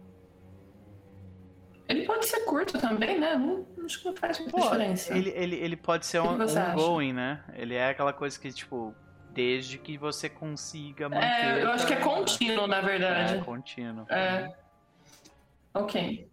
Ele 1.88 2.06
pode 2.06 2.24
ser 2.24 2.40
curto 2.44 2.78
também, 2.78 3.18
né? 3.20 3.36
Não, 3.36 3.66
acho 3.84 3.98
que 4.00 4.06
não 4.06 4.16
faz 4.16 4.38
muita 4.38 4.56
Pô, 4.56 4.62
diferença. 4.62 5.14
Ele, 5.14 5.30
ele, 5.30 5.56
ele 5.56 5.76
pode 5.76 6.06
ser 6.06 6.20
um, 6.20 6.38
ongoing, 6.40 7.12
né? 7.12 7.44
Ele 7.54 7.74
é 7.74 7.90
aquela 7.90 8.12
coisa 8.12 8.38
que, 8.38 8.50
tipo, 8.50 8.94
Desde 9.32 9.78
que 9.78 9.96
você 9.96 10.28
consiga 10.28 11.06
é, 11.06 11.08
manter. 11.08 11.26
É, 11.26 11.62
eu 11.62 11.70
acho 11.70 11.86
que 11.86 11.94
é 11.94 11.96
contínuo, 11.96 12.66
na 12.66 12.80
verdade. 12.80 13.34
É, 13.34 13.38
contínuo. 13.38 14.06
É. 14.10 14.54
Ok. 15.74 16.30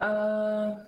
Uh, 0.00 0.86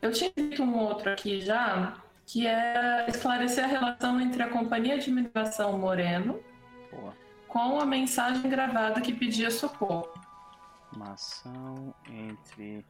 eu 0.00 0.12
tinha 0.12 0.30
dito 0.36 0.62
um 0.62 0.78
outro 0.78 1.10
aqui 1.10 1.40
já, 1.40 1.94
que 2.24 2.46
é 2.46 3.06
esclarecer 3.08 3.64
a 3.64 3.66
relação 3.66 4.20
entre 4.20 4.42
a 4.42 4.48
companhia 4.48 4.98
de 4.98 5.10
mineração 5.10 5.76
Moreno 5.76 6.40
Boa. 6.90 7.12
com 7.48 7.80
a 7.80 7.84
mensagem 7.84 8.48
gravada 8.48 9.00
que 9.00 9.12
pedia 9.12 9.50
socorro. 9.50 10.08
Uma 10.94 11.12
ação 11.12 11.94
entre. 12.08 12.84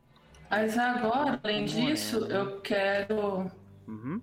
Mas 0.51 0.77
agora, 0.77 1.41
além 1.43 1.65
disso, 1.65 2.27
eu 2.27 2.61
quero. 2.61 3.51
Uhum. 3.87 4.21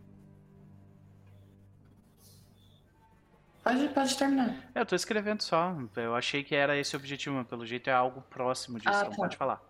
Pode, 3.68 3.88
pode 3.90 4.18
terminar. 4.18 4.56
Eu 4.74 4.86
tô 4.86 4.96
escrevendo 4.96 5.44
só. 5.44 5.76
Eu 5.98 6.16
achei 6.16 6.42
que 6.42 6.56
era 6.56 6.78
esse 6.78 6.96
o 6.96 7.00
objetivo, 7.00 7.36
mas 7.36 7.48
pelo 7.48 7.66
jeito 7.66 7.90
é 7.90 7.94
algo 7.94 8.22
próximo 8.30 8.80
disso. 8.80 8.90
Ah, 8.90 9.06
tá. 9.06 9.12
Pode 9.12 9.36
falar. 9.36 9.62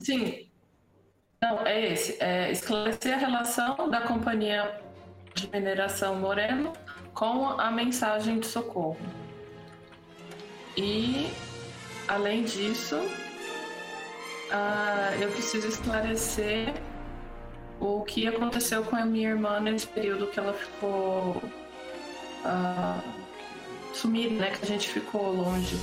Sim. 0.00 0.50
Não, 1.40 1.66
é 1.66 1.92
esse. 1.92 2.22
É 2.22 2.52
esclarecer 2.52 3.14
a 3.14 3.16
relação 3.16 3.88
da 3.88 4.02
companhia 4.02 4.82
de 5.34 5.50
mineração 5.50 6.16
Moreno 6.16 6.74
com 7.14 7.58
a 7.58 7.70
mensagem 7.70 8.38
de 8.38 8.46
socorro. 8.46 8.98
E, 10.76 11.30
além 12.06 12.44
disso, 12.44 12.96
uh, 12.96 15.22
eu 15.22 15.32
preciso 15.32 15.68
esclarecer 15.68 16.74
o 17.80 18.02
que 18.02 18.28
aconteceu 18.28 18.84
com 18.84 18.94
a 18.94 19.06
minha 19.06 19.30
irmã 19.30 19.58
nesse 19.58 19.86
período 19.86 20.26
que 20.26 20.38
ela 20.38 20.52
ficou 20.52 21.42
uh, 22.44 23.94
sumir, 23.94 24.30
né? 24.32 24.50
Que 24.50 24.64
a 24.64 24.68
gente 24.68 24.88
ficou 24.88 25.32
longe. 25.32 25.76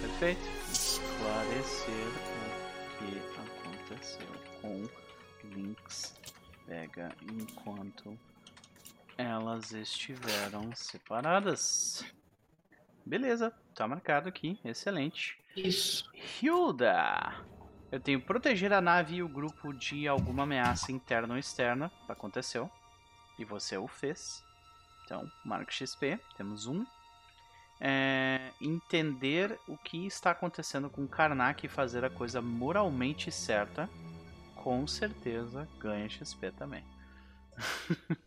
Perfeito. 0.00 0.42
Esclarecer 0.72 1.94
o 2.08 2.98
que 2.98 3.22
aconteceu 3.40 4.26
com 4.60 4.88
Lynx 5.44 6.14
Pega 6.66 7.14
enquanto 7.22 8.18
elas 9.16 9.72
estiveram 9.72 10.74
separadas. 10.74 12.04
Beleza, 13.06 13.52
tá 13.74 13.86
marcado 13.86 14.28
aqui, 14.28 14.58
excelente. 14.64 15.38
Isso. 15.56 16.10
Hilda! 16.42 17.44
Eu 17.92 18.00
tenho 18.00 18.20
proteger 18.20 18.72
a 18.72 18.80
nave 18.80 19.16
e 19.16 19.22
o 19.22 19.28
grupo 19.28 19.72
de 19.72 20.08
alguma 20.08 20.42
ameaça 20.42 20.90
interna 20.90 21.34
ou 21.34 21.38
externa. 21.38 21.92
Aconteceu. 22.08 22.68
E 23.38 23.44
você 23.44 23.76
o 23.76 23.86
fez. 23.86 24.43
Então, 25.04 25.30
marco 25.44 25.72
XP, 25.72 26.18
temos 26.36 26.66
um. 26.66 26.84
é, 27.80 28.50
entender 28.60 29.58
o 29.68 29.76
que 29.76 30.06
está 30.06 30.30
acontecendo 30.30 30.88
com 30.88 31.06
Karnak 31.06 31.66
e 31.66 31.68
fazer 31.68 32.04
a 32.04 32.10
coisa 32.10 32.40
moralmente 32.40 33.30
certa, 33.30 33.88
com 34.56 34.86
certeza 34.86 35.68
ganha 35.78 36.08
XP 36.08 36.52
também. 36.52 36.84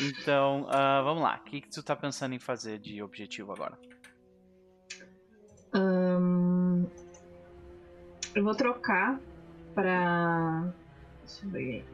então, 0.00 0.62
uh, 0.62 1.04
vamos 1.04 1.22
lá. 1.22 1.36
O 1.36 1.44
que, 1.44 1.60
que 1.60 1.68
tu 1.68 1.80
está 1.80 1.94
pensando 1.94 2.34
em 2.34 2.38
fazer 2.38 2.78
de 2.78 3.02
objetivo 3.02 3.52
agora? 3.52 3.78
Eu 8.34 8.44
vou 8.44 8.54
trocar 8.54 9.18
para. 9.74 10.72
Deixa 11.20 11.44
eu 11.44 11.50
ver. 11.50 11.84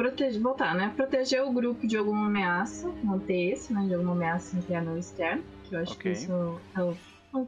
Proteger, 0.00 0.40
voltar, 0.40 0.74
né? 0.74 0.90
Proteger 0.96 1.44
o 1.44 1.52
grupo 1.52 1.86
de 1.86 1.94
alguma 1.94 2.24
ameaça, 2.24 2.88
manter 3.04 3.52
esse, 3.52 3.70
né? 3.70 3.86
De 3.86 3.92
alguma 3.92 4.12
ameaça 4.12 4.56
interna 4.56 4.92
ou 4.92 4.96
externa 4.96 5.42
que 5.68 5.74
eu 5.74 5.80
acho 5.80 5.92
okay. 5.92 6.12
que 6.14 6.18
isso 6.18 6.32
é 6.74 6.82
o, 6.82 6.96
o 7.34 7.46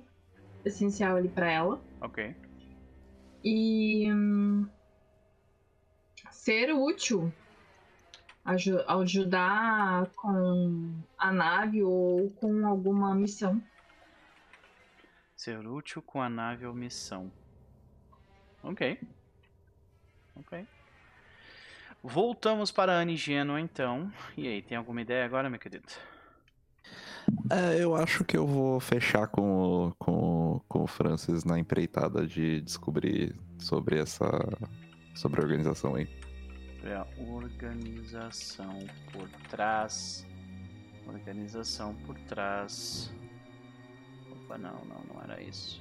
essencial 0.63 1.17
ali 1.17 1.31
para 1.31 1.51
ela. 1.51 1.81
Ok. 2.03 2.37
E 3.43 4.13
hum, 4.13 4.69
ser 6.31 6.75
útil, 6.75 7.33
aj 8.45 8.69
ajudar 8.87 10.11
com 10.11 10.93
a 11.17 11.33
nave 11.33 11.83
ou 11.83 12.29
com 12.33 12.67
alguma 12.67 13.15
missão. 13.15 13.63
Ser 15.35 15.67
útil 15.67 16.03
com 16.03 16.21
a 16.21 16.29
nave 16.29 16.67
ou 16.67 16.75
missão. 16.75 17.33
Ok. 18.63 19.01
Ok. 20.37 20.67
Voltamos 22.03 22.73
para 22.73 22.95
a 22.95 23.01
Anigeno 23.01 23.59
então. 23.59 24.13
E 24.37 24.49
aí, 24.49 24.61
tem 24.61 24.77
alguma 24.77 25.01
ideia 25.01 25.25
agora, 25.25 25.49
meu 25.49 25.61
querido? 25.61 25.87
É, 27.49 27.81
eu 27.81 27.95
acho 27.95 28.25
que 28.25 28.37
eu 28.37 28.45
vou 28.45 28.81
fechar 28.81 29.29
com 29.29 29.87
o, 29.87 29.95
com, 29.95 30.61
com 30.69 30.83
o 30.83 30.87
Francis 30.87 31.45
na 31.45 31.57
empreitada 31.59 32.27
de 32.27 32.61
descobrir 32.61 33.37
sobre 33.59 34.01
essa. 34.01 34.27
sobre 35.15 35.41
a 35.41 35.45
organização 35.45 35.95
aí. 35.95 36.09
É 36.83 36.97
a 36.97 37.07
organização 37.31 38.81
por 39.13 39.29
trás. 39.49 40.27
Organização 41.07 41.95
por 42.07 42.19
trás. 42.21 43.13
Opa, 44.29 44.59
não, 44.59 44.85
não, 44.85 45.01
não 45.15 45.23
era 45.23 45.41
isso. 45.41 45.81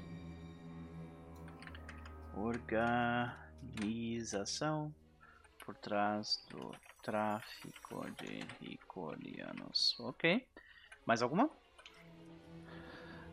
Organização 2.36 4.94
por 5.72 5.78
trás 5.78 6.44
do 6.50 6.72
tráfico 7.02 8.06
de 8.22 8.46
ricolianos. 8.62 9.98
Ok. 10.00 10.46
Mais 11.06 11.22
alguma? 11.22 11.50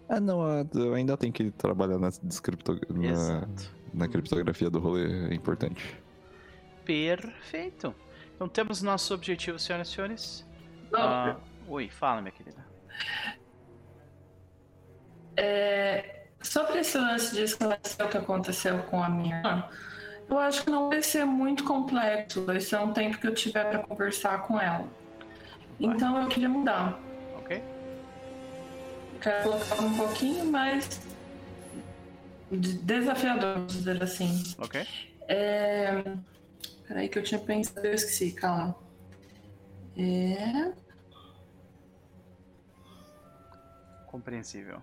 Ah, 0.08 0.20
não, 0.20 0.40
eu 0.74 0.94
ainda 0.94 1.16
tenho 1.16 1.32
que 1.32 1.50
trabalhar 1.50 1.98
na, 1.98 2.08
na, 2.08 3.48
na 3.92 4.08
criptografia 4.08 4.70
do 4.70 4.78
rolê, 4.78 5.30
é 5.30 5.34
importante. 5.34 6.00
Perfeito. 6.84 7.94
Então 8.34 8.48
temos 8.48 8.80
nosso 8.80 9.12
objetivo, 9.12 9.58
senhoras 9.58 9.88
e 9.88 9.92
senhores. 9.92 10.46
Ah, 10.94 11.36
oi, 11.66 11.90
fala, 11.90 12.22
minha 12.22 12.32
querida. 12.32 12.64
É, 15.36 16.28
sobre 16.40 16.78
esse 16.78 16.96
lance 16.96 17.34
de 17.34 17.42
esclarecer 17.42 18.06
o 18.06 18.08
que 18.08 18.16
aconteceu 18.16 18.82
com 18.84 19.02
a 19.02 19.08
minha 19.10 19.36
irmã, 19.36 19.68
eu 20.28 20.38
acho 20.38 20.64
que 20.64 20.70
não 20.70 20.88
vai 20.88 21.02
ser 21.02 21.24
muito 21.24 21.64
complexo. 21.64 22.44
Vai 22.44 22.60
ser 22.60 22.78
um 22.78 22.92
tempo 22.92 23.18
que 23.18 23.26
eu 23.26 23.34
tiver 23.34 23.64
para 23.64 23.78
conversar 23.80 24.42
com 24.42 24.60
ela. 24.60 24.86
Então 25.80 26.20
eu 26.20 26.28
queria 26.28 26.48
mudar 26.48 27.00
quero 29.20 29.42
colocar 29.42 29.82
um 29.82 29.96
pouquinho 29.96 30.44
mais 30.46 31.00
desafiador, 32.50 33.54
vamos 33.54 33.72
dizer 33.74 34.02
assim. 34.02 34.42
Ok. 34.58 34.86
É... 35.28 36.02
Peraí 36.86 37.08
que 37.08 37.18
eu 37.18 37.22
tinha 37.22 37.40
pensado, 37.40 37.86
eu 37.86 37.94
esqueci, 37.94 38.32
calma. 38.32 38.74
É... 39.96 40.72
Compreensível. 44.06 44.82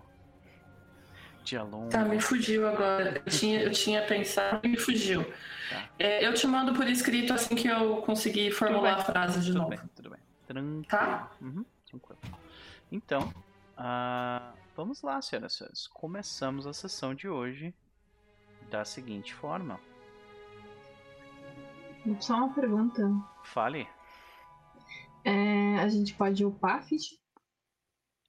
Dia 1.46 1.62
longo. 1.62 1.88
Tá, 1.88 2.04
me 2.04 2.20
fugiu 2.20 2.68
agora. 2.68 3.22
Eu 3.24 3.30
tinha, 3.30 3.62
eu 3.62 3.70
tinha 3.70 4.04
pensado 4.04 4.60
e 4.64 4.68
me 4.68 4.76
fugiu. 4.76 5.24
Tá. 5.70 5.88
É, 5.98 6.26
eu 6.26 6.34
te 6.34 6.46
mando 6.46 6.74
por 6.74 6.86
escrito 6.88 7.32
assim 7.32 7.54
que 7.54 7.68
eu 7.68 7.98
conseguir 8.02 8.50
formular 8.50 8.96
a 8.96 9.04
frase 9.04 9.40
de 9.40 9.46
tudo 9.46 9.58
novo. 9.58 9.70
Bem, 9.70 9.80
tudo 9.94 10.10
bem, 10.10 10.20
Tranquilo. 10.46 10.84
Tá? 10.84 11.30
Uhum, 11.40 11.64
tranquilo. 11.88 12.18
Então, 12.90 13.32
Uh, 13.76 14.56
vamos 14.74 15.02
lá, 15.02 15.20
senhoras 15.20 15.52
e 15.52 15.56
senhores. 15.58 15.86
Começamos 15.88 16.66
a 16.66 16.72
sessão 16.72 17.14
de 17.14 17.28
hoje 17.28 17.74
da 18.70 18.84
seguinte 18.84 19.34
forma. 19.34 19.78
Só 22.20 22.36
uma 22.36 22.54
pergunta. 22.54 23.02
Fale. 23.44 23.86
É, 25.24 25.78
a 25.78 25.88
gente 25.88 26.14
pode 26.14 26.44
upar 26.44 26.76
a 26.76 26.82
ficha? 26.82 27.16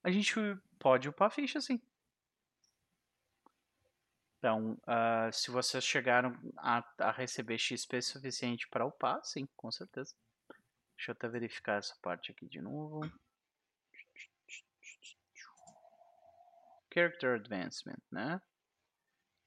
A 0.04 0.12
gente 0.12 0.34
pode 0.80 1.08
upar 1.08 1.28
a 1.28 1.32
ficha, 1.32 1.62
sim. 1.62 1.80
Então, 4.48 4.78
uh, 4.88 5.30
se 5.34 5.52
vocês 5.52 5.84
chegaram 5.84 6.34
a, 6.56 6.82
a 7.00 7.12
receber 7.12 7.58
XP 7.58 8.02
suficiente 8.02 8.66
para 8.70 8.86
upar, 8.86 9.20
sim, 9.22 9.46
com 9.58 9.70
certeza. 9.70 10.16
Deixa 10.96 11.12
eu 11.12 11.14
até 11.14 11.28
verificar 11.28 11.80
essa 11.80 11.94
parte 12.02 12.32
aqui 12.32 12.48
de 12.48 12.62
novo. 12.62 13.02
Character 16.94 17.36
Advancement, 17.36 18.00
né? 18.10 18.42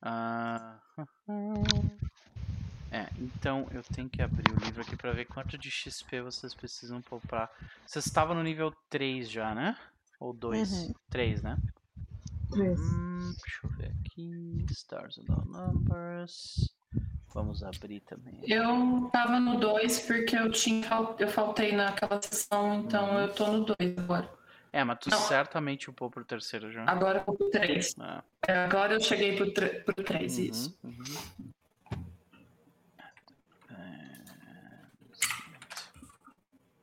Uh... 0.05 0.99
É, 2.93 3.09
então 3.21 3.69
eu 3.71 3.85
tenho 3.85 4.11
que 4.11 4.21
abrir 4.21 4.51
o 4.51 4.65
livro 4.65 4.83
aqui 4.83 4.97
para 4.97 5.13
ver 5.13 5.25
quanto 5.25 5.57
de 5.57 5.71
XP 5.71 6.23
vocês 6.23 6.53
precisam 6.53 7.01
poupar. 7.01 7.49
Vocês 7.87 8.05
estavam 8.05 8.35
no 8.35 8.43
nível 8.43 8.75
3 8.89 9.31
já, 9.31 9.55
né? 9.55 9.79
Ou 10.19 10.33
2? 10.33 10.73
Uhum. 10.73 10.95
3, 11.09 11.41
né? 11.41 11.57
3. 12.51 12.81
Hum, 12.81 13.35
deixa 13.43 13.61
eu 13.65 13.71
ver 13.71 13.93
aqui. 14.01 14.67
Stars 14.71 15.19
and 15.19 15.25
Numbers. 15.47 16.75
Vamos 17.33 17.63
abrir 17.63 18.01
também. 18.01 18.41
Eu 18.47 19.09
tava 19.13 19.39
no 19.39 19.59
2 19.59 20.01
porque 20.01 20.37
eu 20.37 20.51
tinha 20.51 20.89
eu 21.19 21.29
faltei 21.29 21.73
naquela 21.73 22.21
sessão, 22.21 22.75
então 22.75 23.11
uhum. 23.11 23.21
eu 23.21 23.33
tô 23.33 23.47
no 23.47 23.65
2 23.65 23.99
agora. 23.99 24.31
É, 24.73 24.85
mas 24.85 24.99
tu 25.01 25.11
Não. 25.11 25.19
certamente 25.19 25.91
upou 25.91 26.11
pro 26.11 26.25
terceiro 26.25 26.71
já. 26.73 26.85
Agora 26.85 27.25
eu 27.27 27.35
pro 27.35 27.51
3. 27.51 27.95
Ah. 27.99 28.23
É, 28.47 28.65
agora 28.65 28.95
eu 28.95 29.01
cheguei 29.01 29.37
pro, 29.37 29.53
pro 29.85 30.05
3, 30.05 30.39
uhum, 30.39 30.45
isso. 30.45 30.79
Uhum. 30.85 31.51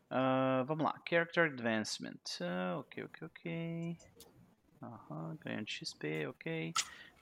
Uh, 0.09 0.63
vamos 0.65 0.85
lá, 0.85 0.95
Character 1.07 1.51
Advancement. 1.51 2.39
Uh, 2.39 2.79
ok, 2.79 3.03
ok, 3.03 3.27
ok. 3.27 3.97
Uhum, 4.81 5.37
ganhando 5.43 5.69
XP, 5.69 6.27
ok. 6.27 6.73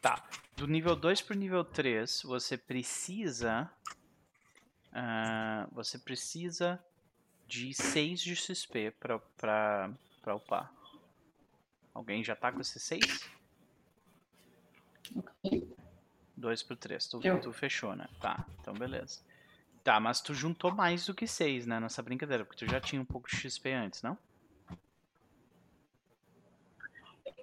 Tá, 0.01 0.23
do 0.55 0.67
nível 0.67 0.95
2 0.95 1.21
pro 1.21 1.35
nível 1.35 1.63
3, 1.63 2.23
você 2.23 2.57
precisa. 2.57 3.69
Uh, 4.91 5.73
você 5.73 5.97
precisa 5.97 6.83
de 7.47 7.73
6 7.73 8.21
de 8.21 8.35
XP 8.35 8.91
pra, 8.91 9.19
pra, 9.19 9.91
pra 10.21 10.35
upar. 10.35 10.71
Alguém 11.93 12.23
já 12.23 12.35
tá 12.35 12.51
com 12.51 12.61
esse 12.61 12.79
6? 12.79 13.29
Ok. 15.15 15.75
2 16.35 16.63
pro 16.63 16.75
3. 16.75 17.07
Tu, 17.07 17.19
tu 17.41 17.53
fechou, 17.53 17.95
né? 17.95 18.07
Tá, 18.19 18.45
então 18.59 18.73
beleza. 18.73 19.21
Tá, 19.83 19.99
mas 19.99 20.19
tu 20.19 20.33
juntou 20.33 20.73
mais 20.73 21.05
do 21.05 21.13
que 21.13 21.27
6, 21.27 21.65
né? 21.65 21.79
Nessa 21.79 22.01
brincadeira, 22.01 22.43
porque 22.43 22.65
tu 22.65 22.69
já 22.69 22.81
tinha 22.81 23.01
um 23.01 23.05
pouco 23.05 23.29
de 23.29 23.37
XP 23.37 23.71
antes, 23.71 24.01
não? 24.01 24.17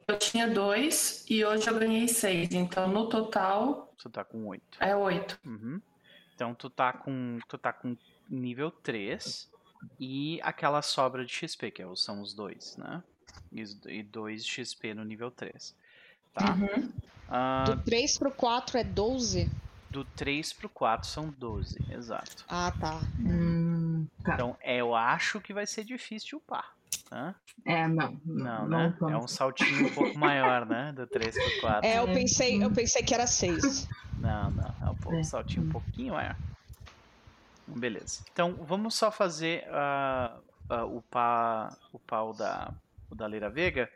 Eu 0.07 0.19
tinha 0.19 0.49
2 0.49 1.27
e 1.29 1.45
hoje 1.45 1.69
eu 1.69 1.79
ganhei 1.79 2.09
6. 2.09 2.53
Então 2.53 2.89
no 2.89 3.09
total. 3.09 3.93
Tu 3.99 4.11
tá 4.11 4.25
com 4.25 4.47
8. 4.47 4.79
É 4.81 4.97
8. 4.97 5.41
Uhum. 5.47 5.81
Então 6.35 6.55
tu 6.55 6.69
tá 6.69 6.93
com. 6.93 7.39
Tu 7.49 7.59
tá 7.59 7.73
com 7.73 7.97
nível 8.29 8.71
3 8.71 9.51
e 9.99 10.41
aquela 10.43 10.83
sobra 10.83 11.25
de 11.25 11.33
XP, 11.33 11.71
que 11.71 11.83
é 11.83 11.87
são 11.97 12.21
os 12.21 12.35
dois, 12.35 12.77
né? 12.77 13.03
E 13.53 14.03
2 14.03 14.45
XP 14.45 14.95
no 14.95 15.05
nível 15.05 15.31
3. 15.31 15.75
Tá? 16.35 16.55
Uhum. 16.55 16.93
Uh, 17.29 17.77
Do 17.77 17.83
3 17.83 18.19
pro 18.19 18.31
4 18.31 18.79
é 18.79 18.85
12? 18.85 19.51
Do 19.91 20.05
3 20.05 20.53
pro 20.55 20.69
4 20.69 21.09
são 21.09 21.29
12, 21.31 21.79
exato. 21.91 22.45
Ah, 22.49 22.73
tá. 22.81 23.01
Hum, 23.19 24.07
tá. 24.25 24.35
Então, 24.35 24.57
é, 24.61 24.77
eu 24.79 24.95
acho 24.95 25.41
que 25.41 25.53
vai 25.53 25.67
ser 25.67 25.85
difícil 25.85 26.39
upar. 26.39 26.75
Tá? 27.13 27.35
É, 27.67 27.87
não. 27.87 28.19
Não, 28.25 28.67
não 28.67 28.89
né? 28.89 28.97
é 29.03 29.17
um 29.19 29.29
saltinho 29.29 29.87
um 29.87 29.93
pouco 29.93 30.19
maior, 30.19 30.65
né? 30.65 30.95
Do 30.97 31.07
3 31.07 31.35
pro 31.35 31.61
4. 31.61 31.87
É, 31.87 31.99
eu 31.99 32.07
pensei, 32.07 32.65
eu 32.65 32.71
pensei 32.71 33.03
que 33.03 33.13
era 33.13 33.27
6. 33.27 33.87
Não, 34.19 34.53
não. 34.53 34.75
É 34.81 35.09
um, 35.09 35.19
um 35.19 35.25
saltinho 35.25 35.67
um 35.67 35.69
pouquinho 35.69 36.15
maior. 36.15 36.37
Beleza. 37.67 38.23
Então, 38.33 38.55
vamos 38.55 38.95
só 38.95 39.11
fazer 39.11 39.65
uh, 39.67 40.39
uh, 40.73 40.97
o, 40.97 41.03
pá, 41.03 41.77
o 41.93 41.99
pau 41.99 42.33
da, 42.33 42.73
o 43.11 43.17
da 43.17 43.27
Leira 43.27 43.51
Vega. 43.51 43.91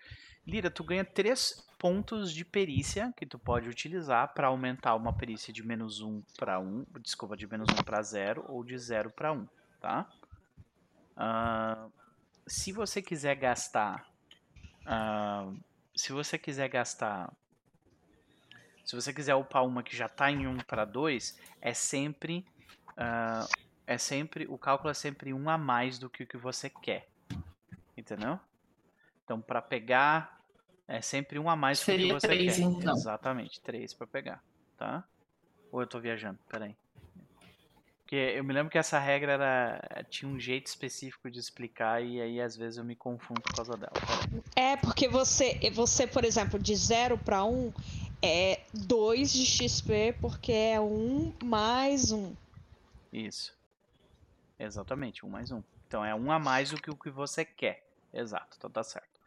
Lira, 0.45 0.69
tu 0.69 0.83
ganha 0.83 1.05
três 1.05 1.65
pontos 1.79 2.33
de 2.33 2.45
perícia 2.45 3.15
que 3.17 3.25
tu 3.25 3.39
pode 3.39 3.69
utilizar 3.69 4.35
para 4.35 4.49
aumentar 4.49 4.97
uma 4.97 5.13
perícia 5.13 5.53
de 5.53 5.65
menos 5.65 6.01
1 6.01 6.21
para 6.37 6.59
1, 6.59 6.85
desculpa, 7.01 7.37
de 7.37 7.47
menos 7.47 7.69
1 7.71 7.85
para 7.85 8.03
0 8.03 8.47
ou 8.49 8.65
de 8.65 8.77
0 8.77 9.11
para 9.11 9.33
1, 9.33 9.47
tá? 9.81 10.11
Uh, 11.17 11.93
se 12.47 12.73
você 12.73 13.03
quiser 13.03 13.35
gastar, 13.35 14.07
uh, 14.87 15.57
se 15.95 16.13
você 16.13 16.39
quiser 16.39 16.69
gastar, 16.69 17.33
se 18.85 18.95
você 18.95 19.13
quiser 19.13 19.35
upar 19.35 19.65
uma 19.65 19.83
que 19.83 19.97
já 19.97 20.07
está 20.07 20.31
em 20.31 20.47
1 20.47 20.59
para 20.59 20.85
2, 20.85 21.39
é 21.61 21.75
sempre, 21.75 22.47
uh, 22.93 23.49
é 23.87 23.99
sempre, 23.99 24.47
o 24.49 24.57
cálculo 24.57 24.91
é 24.91 24.95
sempre 24.95 25.33
1 25.33 25.51
a 25.51 25.59
mais 25.59 25.99
do 25.99 26.09
que 26.09 26.23
o 26.23 26.27
que 26.27 26.37
você 26.37 26.71
quer, 26.71 27.09
entendeu? 27.97 28.39
Então, 29.25 29.41
para 29.41 29.61
pegar 29.61 30.37
é 30.89 31.01
sempre 31.01 31.39
um 31.39 31.51
a 31.51 31.57
mais 31.57 31.83
que 31.83 31.97
que 31.97 32.13
você 32.13 32.29
três, 32.29 32.57
quer. 32.57 32.63
Então. 32.63 32.95
Exatamente, 32.95 33.61
três 33.61 33.93
para 33.93 34.07
pegar, 34.07 34.43
tá? 34.79 35.03
Ou 35.73 35.81
eu 35.81 35.87
tô 35.87 35.99
viajando? 35.99 36.39
Peraí. 36.49 36.77
Porque 38.07 38.15
eu 38.15 38.45
me 38.45 38.53
lembro 38.53 38.71
que 38.71 38.79
essa 38.79 39.01
regra 39.01 39.33
era, 39.33 40.07
tinha 40.09 40.31
um 40.31 40.39
jeito 40.39 40.69
específico 40.69 41.29
de 41.29 41.41
explicar 41.41 42.01
e 42.01 42.21
aí 42.21 42.41
às 42.41 42.57
vezes 42.57 42.79
eu 42.79 42.85
me 42.85 42.95
confundo 42.95 43.41
por 43.41 43.53
causa 43.53 43.77
dela. 43.77 43.93
É, 44.55 44.77
porque 44.77 45.09
você, 45.09 45.59
você 45.73 46.07
por 46.07 46.25
exemplo, 46.25 46.57
de 46.57 46.73
0 46.77 47.19
para 47.19 47.45
1 47.45 47.73
é 48.23 48.61
2 48.73 49.33
de 49.33 49.45
XP 49.45 50.15
porque 50.21 50.53
é 50.53 50.81
1 50.81 51.35
mais 51.43 52.13
1. 52.13 52.33
Isso. 53.13 53.59
Exatamente, 54.57 55.27
1 55.27 55.29
mais 55.29 55.51
1. 55.51 55.61
Então 55.89 56.05
é 56.05 56.15
1 56.15 56.31
a 56.31 56.39
mais 56.39 56.71
do 56.71 56.81
que 56.81 56.91
o 56.91 56.97
que 56.97 57.11
você 57.11 57.45
quer. 57.45 57.85
Exato, 58.15 58.57
então 58.57 58.71
tá 58.71 58.85
certo. 58.85 59.21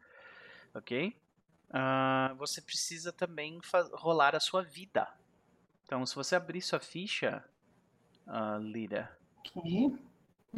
Ok? 0.73 1.13
uh, 1.69 2.35
você 2.35 2.61
precisa 2.61 3.11
também 3.11 3.59
rolar 3.93 4.35
a 4.35 4.39
sua 4.39 4.63
vida. 4.63 5.07
Então, 5.85 6.05
se 6.05 6.15
você 6.15 6.35
abrir 6.35 6.61
sua 6.61 6.79
ficha, 6.79 7.43
uh, 8.29 8.61
Lira, 8.61 9.11
okay. 9.39 9.85
uhum. 9.85 9.99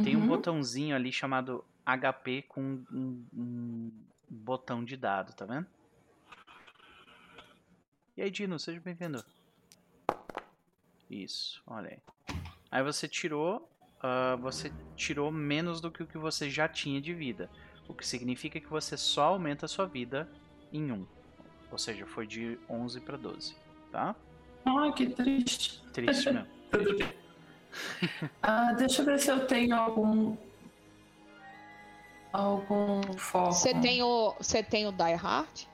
tem 0.04 0.16
um 0.16 0.28
botãozinho 0.28 0.96
ali 0.96 1.12
chamado 1.12 1.64
HP 1.86 2.44
com 2.44 2.62
um, 2.92 3.26
um, 3.34 3.92
botão 4.30 4.84
de 4.84 4.96
dado, 4.96 5.34
tá 5.34 5.46
vendo? 5.46 5.66
E 8.16 8.22
aí, 8.22 8.30
Dino, 8.30 8.60
seja 8.60 8.80
bem-vindo. 8.80 9.24
Isso, 11.10 11.62
olha 11.66 11.90
aí. 11.90 12.38
Aí 12.70 12.84
você 12.84 13.08
tirou, 13.08 13.70
uh, 13.98 14.38
você 14.38 14.72
tirou 14.96 15.32
menos 15.32 15.82
do 15.82 15.92
que 15.92 16.04
o 16.04 16.08
que 16.08 16.18
você 16.18 16.50
já 16.50 16.68
tinha 16.68 17.02
de 17.02 17.14
vida. 17.14 17.50
O 17.88 17.94
que 17.94 18.06
significa 18.08 18.60
que 18.60 18.68
você 18.68 18.96
só 18.96 19.24
aumenta 19.24 19.66
a 19.66 19.70
sua 19.70 19.86
vida 19.86 20.30
em 20.72 20.92
1. 20.92 21.08
Ou 21.72 21.78
seja, 21.78 22.06
foi 22.06 22.28
de 22.28 22.58
11 22.70 23.02
para 23.02 23.18
12, 23.18 23.56
tá? 23.92 24.16
Ai, 24.66 24.94
que 24.94 25.10
triste. 25.10 25.84
Triste 25.92 26.32
mesmo. 26.32 26.48
Ah, 28.42 28.74
deixa 28.74 29.02
eu 29.02 29.06
ver 29.06 29.20
se 29.20 29.30
eu 29.30 29.46
tenho 29.48 29.76
algum 29.76 30.36
algum 32.32 33.02
foco. 33.18 33.54
Você 33.54 33.74
tem 33.76 34.02
o 34.04 34.34
você 34.38 34.64
tem 34.64 34.88
o 34.88 34.92
Die 34.92 35.14
Hard? 35.16 35.68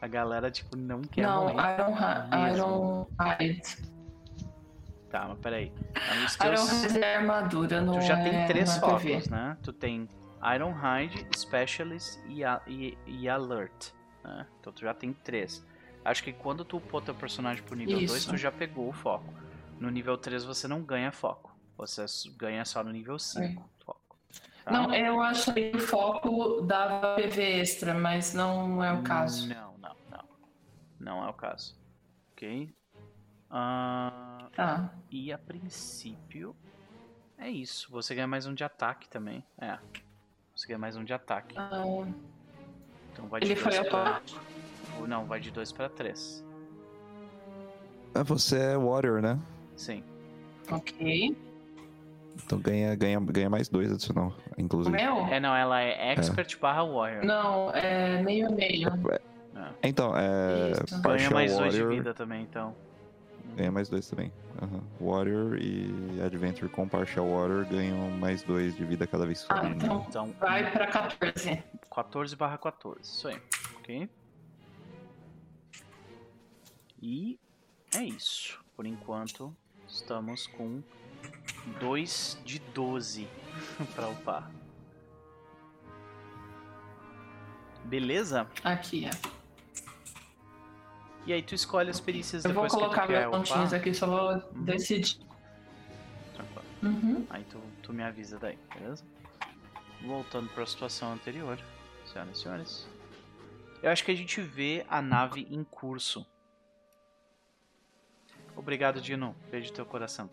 A 0.00 0.06
galera 0.06 0.50
tipo 0.50 0.76
não 0.76 1.02
quer 1.02 1.22
Não, 1.22 1.48
Iron 1.50 2.46
Iron 2.52 3.06
Hide. 3.20 3.94
Tá, 5.10 5.26
mas 5.28 5.38
peraí. 5.38 5.72
Teus... 6.08 6.36
Iron 6.36 6.86
Hide 6.86 7.02
é 7.02 7.16
armadura, 7.16 7.80
não 7.80 7.94
Tu 7.94 8.02
já 8.02 8.18
é 8.18 8.30
tem 8.30 8.46
três 8.46 8.76
focos, 8.76 9.28
né? 9.28 9.56
Tu 9.62 9.72
tem 9.72 10.08
Ironhide, 10.54 11.26
Specialist 11.34 12.18
e, 12.28 12.42
e, 12.66 12.98
e 13.06 13.28
Alert. 13.28 13.92
Né? 14.22 14.46
Então 14.60 14.72
tu 14.72 14.80
já 14.80 14.92
tem 14.92 15.12
três. 15.12 15.64
Acho 16.04 16.22
que 16.22 16.32
quando 16.32 16.64
tu 16.64 16.76
upou 16.76 17.00
teu 17.00 17.14
personagem 17.14 17.62
pro 17.62 17.74
nível 17.74 17.98
2, 18.04 18.26
tu 18.26 18.36
já 18.36 18.52
pegou 18.52 18.88
o 18.88 18.92
foco. 18.92 19.32
No 19.84 19.90
nível 19.90 20.16
3 20.16 20.44
você 20.44 20.66
não 20.66 20.80
ganha 20.82 21.12
foco. 21.12 21.54
Você 21.76 22.06
ganha 22.38 22.64
só 22.64 22.82
no 22.82 22.90
nível 22.90 23.18
5 23.18 23.44
é. 23.44 23.84
foco. 23.84 24.16
Tá? 24.64 24.72
Não, 24.72 24.94
eu 24.94 25.20
achei 25.20 25.72
que 25.72 25.76
o 25.76 25.80
foco 25.80 26.62
dava 26.62 27.16
PV 27.16 27.42
extra, 27.60 27.92
mas 27.92 28.32
não 28.32 28.82
é 28.82 28.90
o 28.94 29.02
caso. 29.02 29.46
Não, 29.46 29.76
não, 29.76 29.94
não. 30.10 30.24
Não 30.98 31.26
é 31.26 31.28
o 31.28 31.34
caso. 31.34 31.78
Ok? 32.32 32.74
Uh, 33.50 34.48
tá. 34.56 34.90
E 35.10 35.30
a 35.30 35.36
princípio 35.36 36.56
é 37.36 37.50
isso. 37.50 37.90
Você 37.90 38.14
ganha 38.14 38.26
mais 38.26 38.46
um 38.46 38.54
de 38.54 38.64
ataque 38.64 39.06
também. 39.06 39.44
É. 39.58 39.78
Você 40.56 40.66
ganha 40.66 40.78
mais 40.78 40.96
um 40.96 41.04
de 41.04 41.12
ataque. 41.12 41.56
Ah. 41.58 41.84
Então 43.12 43.28
vai 43.28 43.38
de 43.38 43.48
Ele 43.48 43.56
foi 43.56 43.84
pra... 43.84 44.22
Não, 45.06 45.26
vai 45.26 45.40
de 45.40 45.50
2 45.50 45.72
para 45.72 45.90
3. 45.90 46.42
Ah, 48.14 48.22
você 48.22 48.58
é 48.58 48.78
Warrior, 48.78 49.20
né? 49.20 49.38
Sim. 49.76 50.02
Ok. 50.70 51.36
Então 52.44 52.58
ganha, 52.58 52.94
ganha, 52.96 53.20
ganha 53.20 53.50
mais 53.50 53.68
dois 53.68 53.92
adicional, 53.92 54.34
inclusive. 54.58 54.96
Meu? 54.96 55.26
É, 55.26 55.38
não, 55.38 55.54
ela 55.54 55.80
é 55.80 56.12
Expert 56.12 56.54
é. 56.54 56.58
barra 56.58 56.82
Warrior. 56.82 57.24
Não, 57.24 57.70
é 57.70 58.22
meio 58.22 58.52
meio. 58.52 58.88
É. 59.10 59.70
Então, 59.82 60.16
é. 60.16 60.72
Ganha 61.02 61.30
mais 61.30 61.52
warrior, 61.52 61.70
dois 61.70 61.74
de 61.74 61.86
vida 61.96 62.14
também, 62.14 62.42
então. 62.42 62.74
Ganha 63.56 63.70
mais 63.70 63.88
dois 63.88 64.08
também. 64.08 64.32
Uhum. 64.60 65.08
Warrior 65.08 65.58
e 65.60 66.20
Adventure 66.24 66.68
com 66.68 66.88
Partial 66.88 67.28
Warrior 67.28 67.66
ganham 67.66 68.10
mais 68.10 68.42
dois 68.42 68.74
de 68.74 68.84
vida 68.84 69.06
cada 69.06 69.26
vez 69.26 69.44
que 69.44 69.52
ah, 69.52 69.66
então, 69.66 70.06
então 70.08 70.34
vai 70.40 70.70
pra 70.70 70.86
14. 70.86 71.62
14 71.92 72.36
barra 72.36 72.58
14, 72.58 73.00
isso 73.02 73.28
aí. 73.28 73.40
Ok. 73.76 74.08
E 77.00 77.38
é 77.94 78.02
isso. 78.02 78.60
Por 78.74 78.86
enquanto, 78.86 79.54
estamos 79.94 80.46
com 80.46 80.82
2 81.78 82.40
de 82.44 82.58
12 82.58 83.28
pra 83.94 84.08
upar. 84.08 84.50
Beleza? 87.84 88.48
Aqui, 88.62 89.06
é. 89.06 89.10
E 91.26 91.32
aí 91.32 91.42
tu 91.42 91.54
escolhe 91.54 91.90
as 91.90 92.00
perícias 92.00 92.44
eu 92.44 92.50
depois 92.50 92.72
vou 92.72 92.82
colocar 92.82 93.08
meus 93.08 93.26
pontinhos 93.26 93.72
aqui, 93.72 93.94
só 93.94 94.06
vou 94.06 94.32
uhum. 94.32 94.64
decidir. 94.64 95.18
Uhum. 96.82 97.26
Aí 97.30 97.42
tu, 97.44 97.58
tu 97.82 97.92
me 97.94 98.02
avisa 98.02 98.38
daí, 98.38 98.58
beleza? 98.74 99.04
Voltando 100.02 100.50
para 100.50 100.64
a 100.64 100.66
situação 100.66 101.12
anterior, 101.12 101.58
senhoras 102.04 102.36
e 102.36 102.42
senhores. 102.42 102.88
Eu 103.82 103.90
acho 103.90 104.04
que 104.04 104.10
a 104.10 104.14
gente 104.14 104.40
vê 104.40 104.84
a 104.88 105.00
nave 105.00 105.46
em 105.50 105.64
curso. 105.64 106.26
Obrigado, 108.56 109.00
Dino. 109.00 109.34
Beijo 109.50 109.72
teu 109.72 109.84
coração. 109.84 110.30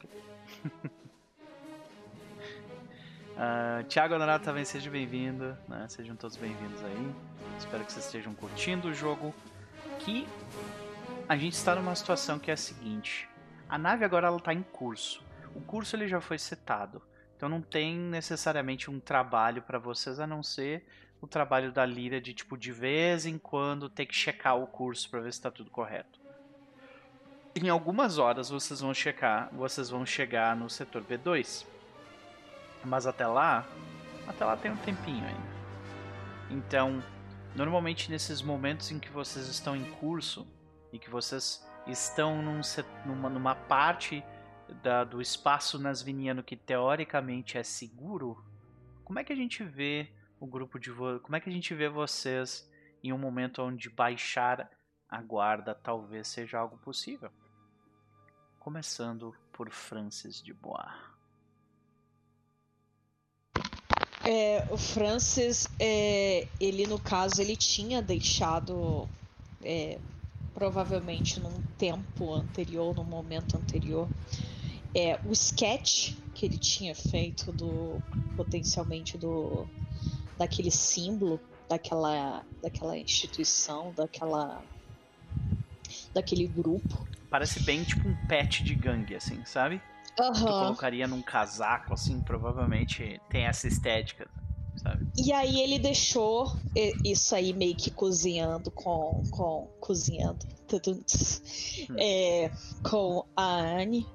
uh, 3.36 3.84
Tiago 3.90 4.14
Honorato 4.14 4.46
também 4.46 4.64
seja 4.64 4.90
bem-vindo. 4.90 5.58
Né? 5.68 5.88
Sejam 5.90 6.16
todos 6.16 6.38
bem-vindos 6.38 6.84
aí. 6.84 7.16
Espero 7.58 7.84
que 7.84 7.92
vocês 7.92 8.06
estejam 8.06 8.34
curtindo 8.34 8.90
o 8.90 8.94
jogo. 8.94 9.34
Que 10.00 10.28
a 11.28 11.36
gente 11.36 11.54
está 11.54 11.76
numa 11.76 11.96
situação 11.96 12.38
que 12.38 12.52
é 12.52 12.54
a 12.54 12.58
seguinte: 12.58 13.28
a 13.68 13.78
nave 13.78 14.06
agora 14.06 14.28
ela 14.28 14.38
está 14.38 14.54
em 14.54 14.62
curso. 14.62 15.24
O 15.56 15.62
curso 15.62 15.96
ele 15.96 16.08
já 16.08 16.22
foi 16.22 16.38
setado, 16.38 17.02
então 17.36 17.50
não 17.50 17.62
tem 17.62 17.98
necessariamente 17.98 18.90
um 18.90 19.00
trabalho 19.00 19.62
para 19.62 19.78
vocês 19.80 20.20
a 20.20 20.28
não 20.28 20.42
ser 20.42 20.86
o 21.20 21.28
trabalho 21.28 21.72
da 21.72 21.86
Lira 21.86 22.22
de 22.22 22.34
tipo 22.34 22.58
de 22.58 22.72
vez 22.72 23.26
em 23.26 23.38
quando 23.38 23.90
ter 23.90 24.06
que 24.06 24.16
checar 24.16 24.58
o 24.58 24.66
curso 24.68 25.10
para 25.10 25.20
ver 25.20 25.34
se 25.34 25.40
está 25.40 25.52
tudo 25.52 25.70
correto. 25.70 26.21
Em 27.56 27.70
algumas 27.70 28.18
horas 28.18 28.50
vocês 28.50 28.80
vão 28.80 28.94
checar, 28.94 29.50
vocês 29.54 29.90
vão 29.90 30.06
chegar 30.06 30.56
no 30.56 30.70
setor 30.70 31.04
B2. 31.04 31.66
Mas 32.84 33.06
até 33.06 33.28
lá, 33.28 33.68
até 34.28 34.46
lá 34.46 34.56
tem 34.58 34.72
um 34.72 34.78
tempinho 34.78 35.26
ainda. 35.26 35.52
Então, 36.50 37.04
normalmente 37.56 38.10
nesses 38.10 38.42
momentos 38.42 38.92
em 38.92 39.00
que 39.00 39.10
vocês 39.10 39.48
estão 39.48 39.76
em 39.76 39.84
curso, 39.92 40.48
e 40.92 41.00
que 41.00 41.10
vocês 41.10 41.66
estão 41.88 42.42
num, 42.42 42.62
numa, 43.06 43.30
numa 43.30 43.56
parte 43.56 44.24
da, 44.82 45.04
do 45.04 45.22
espaço 45.22 45.80
nasviniano 45.80 46.44
que 46.44 46.56
teoricamente 46.56 47.58
é 47.58 47.64
seguro, 47.64 48.44
como 49.04 49.20
é 49.20 49.24
que 49.24 49.34
a 49.34 49.36
gente 49.36 49.64
vê 49.64 50.12
o 50.40 50.48
grupo 50.48 50.80
de 50.80 50.92
como 50.92 51.36
é 51.36 51.40
que 51.40 51.50
a 51.50 51.54
gente 51.54 51.74
vê 51.74 51.90
vocês 51.90 52.70
em 53.04 53.12
um 53.12 53.18
momento 53.18 53.62
onde 53.62 53.90
baixar 53.90 54.70
a 55.10 55.22
guarda 55.22 55.76
talvez 55.76 56.28
seja 56.28 56.60
algo 56.60 56.78
possível? 56.78 57.32
Começando 58.62 59.36
por 59.52 59.72
Francis 59.72 60.40
de 60.40 60.54
Bois. 60.54 60.86
É, 64.24 64.68
o 64.70 64.78
Francis, 64.78 65.68
é, 65.80 66.48
ele 66.60 66.86
no 66.86 67.00
caso, 67.00 67.42
ele 67.42 67.56
tinha 67.56 68.04
deixado 68.04 69.10
é, 69.64 70.00
provavelmente 70.54 71.40
num 71.40 71.60
tempo 71.76 72.36
anterior, 72.36 72.96
num 72.96 73.04
momento 73.04 73.58
anterior, 73.58 74.08
é 74.94 75.20
o 75.26 75.32
sketch 75.32 76.14
que 76.36 76.46
ele 76.46 76.60
tinha 76.60 76.94
feito 76.94 77.52
do 77.52 78.00
potencialmente 78.38 79.18
do 79.18 79.68
daquele 80.38 80.70
símbolo 80.70 81.40
daquela, 81.68 82.46
daquela 82.62 82.96
instituição, 82.96 83.92
daquela 83.94 84.64
daquele 86.14 86.46
grupo. 86.46 87.08
Parece 87.32 87.62
bem 87.62 87.82
tipo 87.82 88.10
um 88.10 88.16
pet 88.28 88.62
de 88.62 88.76
gangue, 88.76 89.16
assim, 89.16 89.42
sabe? 89.46 89.82
Uhum. 90.20 90.34
Tu 90.34 90.46
colocaria 90.46 91.08
num 91.08 91.22
casaco, 91.22 91.94
assim, 91.94 92.20
provavelmente 92.20 93.22
tem 93.30 93.46
essa 93.46 93.70
estética, 93.70 94.30
sabe? 94.76 95.08
E 95.16 95.32
aí 95.32 95.62
ele 95.62 95.80
deixou 95.80 96.54
isso 97.06 97.34
aí 97.34 97.54
meio 97.54 97.76
que 97.76 97.90
cozinhando 97.90 98.70
com. 98.70 99.24
com 99.32 99.70
cozinhando. 99.80 100.46
Hum. 101.90 101.96
É, 101.98 102.52
com 102.84 103.26
a 103.36 103.44
Anne, 103.44 104.06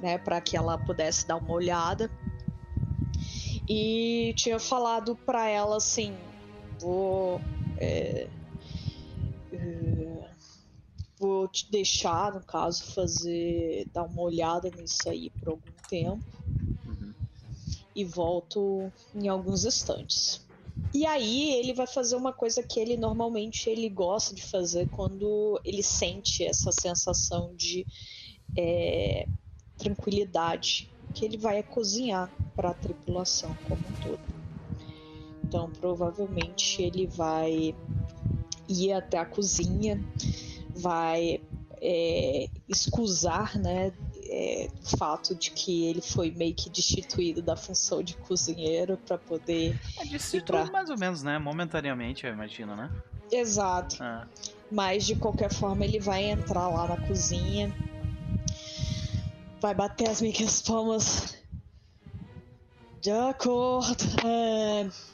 né? 0.00 0.18
Pra 0.18 0.40
que 0.40 0.56
ela 0.56 0.78
pudesse 0.78 1.26
dar 1.26 1.36
uma 1.36 1.52
olhada. 1.52 2.10
E 3.68 4.34
tinha 4.36 4.58
falado 4.58 5.16
pra 5.16 5.48
ela 5.48 5.76
assim: 5.76 6.16
vou. 6.80 7.40
É, 7.78 8.26
vou 11.24 11.48
te 11.48 11.70
deixar, 11.70 12.34
no 12.34 12.42
caso, 12.42 12.84
fazer. 12.92 13.88
dar 13.92 14.04
uma 14.04 14.22
olhada 14.22 14.70
nisso 14.70 15.08
aí 15.08 15.30
por 15.30 15.48
algum 15.48 15.72
tempo. 15.88 16.22
Uhum. 16.86 17.14
E 17.94 18.04
volto 18.04 18.92
em 19.14 19.28
alguns 19.28 19.64
instantes. 19.64 20.44
E 20.92 21.06
aí 21.06 21.54
ele 21.54 21.72
vai 21.72 21.86
fazer 21.86 22.16
uma 22.16 22.32
coisa 22.32 22.62
que 22.62 22.78
ele 22.78 22.96
normalmente 22.96 23.70
ele 23.70 23.88
gosta 23.88 24.34
de 24.34 24.42
fazer 24.42 24.88
quando 24.90 25.60
ele 25.64 25.82
sente 25.82 26.44
essa 26.44 26.70
sensação 26.72 27.54
de 27.54 27.86
é, 28.56 29.26
tranquilidade, 29.78 30.90
que 31.14 31.24
ele 31.24 31.36
vai 31.36 31.62
cozinhar 31.62 32.30
para 32.56 32.70
a 32.70 32.74
tripulação 32.74 33.56
como 33.68 33.80
um 33.80 34.02
todo. 34.02 34.20
Então 35.44 35.70
provavelmente 35.70 36.82
ele 36.82 37.06
vai 37.06 37.74
ir 38.68 38.92
até 38.92 39.18
a 39.18 39.26
cozinha, 39.26 40.02
vai 40.74 41.40
é, 41.80 42.48
escusar, 42.68 43.58
né, 43.58 43.92
é, 44.26 44.68
o 44.82 44.96
fato 44.96 45.34
de 45.34 45.50
que 45.50 45.86
ele 45.86 46.00
foi 46.00 46.30
meio 46.30 46.54
que 46.54 46.70
destituído 46.70 47.42
da 47.42 47.56
função 47.56 48.02
de 48.02 48.16
cozinheiro 48.16 48.96
para 48.96 49.18
poder. 49.18 49.78
É 50.00 50.06
destituído 50.06 50.46
pra... 50.46 50.72
mais 50.72 50.90
ou 50.90 50.98
menos, 50.98 51.22
né? 51.22 51.38
Momentaneamente, 51.38 52.26
eu 52.26 52.32
imagino, 52.32 52.74
né? 52.74 52.90
Exato. 53.30 53.96
Ah. 54.00 54.26
Mas 54.70 55.04
de 55.04 55.14
qualquer 55.14 55.52
forma 55.52 55.84
ele 55.84 56.00
vai 56.00 56.24
entrar 56.24 56.68
lá 56.68 56.88
na 56.88 57.06
cozinha, 57.06 57.72
vai 59.60 59.74
bater 59.74 60.08
as 60.08 60.20
minhas 60.20 60.62
palmas. 60.62 61.36
De 63.00 63.10
acordo. 63.10 64.04
É... 64.24 65.13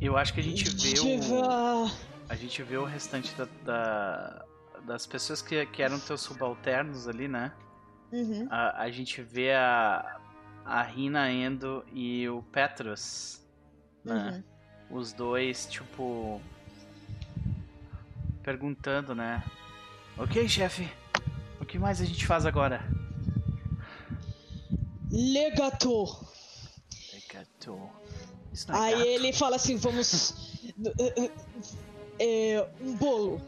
Eu 0.00 0.16
acho 0.16 0.32
que 0.32 0.40
a 0.40 0.42
gente 0.42 0.64
vê 0.64 0.94
o. 1.00 1.90
A 2.28 2.34
gente 2.36 2.62
vê 2.62 2.76
o 2.76 2.84
restante 2.84 3.34
da, 3.34 3.48
da 3.64 4.44
das 4.84 5.06
pessoas 5.06 5.42
que, 5.42 5.66
que 5.66 5.82
eram 5.82 5.98
teus 5.98 6.22
subalternos 6.22 7.08
ali, 7.08 7.28
né? 7.28 7.52
Uhum. 8.10 8.48
A, 8.50 8.82
a 8.82 8.90
gente 8.90 9.20
vê 9.22 9.52
a, 9.52 10.20
a 10.64 10.82
Rina 10.82 11.30
Endo 11.30 11.84
e 11.92 12.28
o 12.28 12.42
Petrus, 12.42 13.42
né? 14.04 14.44
Uhum. 14.90 14.98
Os 14.98 15.12
dois, 15.12 15.66
tipo. 15.66 16.40
Perguntando, 18.42 19.14
né? 19.14 19.44
Ok, 20.16 20.48
chefe. 20.48 20.90
O 21.60 21.66
que 21.66 21.78
mais 21.78 22.00
a 22.00 22.04
gente 22.04 22.26
faz 22.26 22.46
agora? 22.46 22.82
Legato. 25.10 26.04
Legato. 27.12 27.90
É 28.52 28.72
Aí 28.72 28.94
gato. 28.94 29.06
ele 29.06 29.32
fala 29.32 29.56
assim: 29.56 29.76
vamos. 29.76 30.60
é, 32.18 32.66
um 32.80 32.94
bolo. 32.94 33.40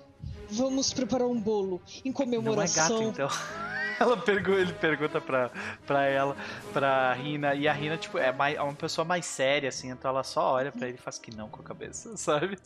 Vamos 0.51 0.93
preparar 0.93 1.29
um 1.29 1.41
bolo 1.41 1.81
em 2.05 2.13
comemoração. 2.13 2.89
Não 2.89 2.97
é 2.97 3.07
gato, 3.07 3.13
então. 3.15 3.29
Ela 4.01 4.17
pergunta, 4.17 4.59
ele 4.59 4.73
pergunta 4.73 5.21
pra, 5.21 5.51
pra 5.87 6.07
ela, 6.07 6.35
pra 6.73 7.13
Rina, 7.13 7.55
e 7.55 7.69
a 7.69 7.73
Rina, 7.75 7.99
tipo, 7.99 8.17
é, 8.17 8.33
mais, 8.33 8.57
é 8.57 8.63
uma 8.63 8.73
pessoa 8.73 9.05
mais 9.05 9.27
séria, 9.27 9.69
assim, 9.69 9.91
então 9.91 10.11
ela 10.11 10.25
só 10.25 10.55
olha 10.55 10.73
pra 10.73 10.89
ele 10.89 10.97
e 10.97 11.01
faz 11.01 11.19
que 11.19 11.37
não 11.37 11.51
com 11.51 11.61
a 11.61 11.65
cabeça, 11.65 12.17
sabe? 12.17 12.57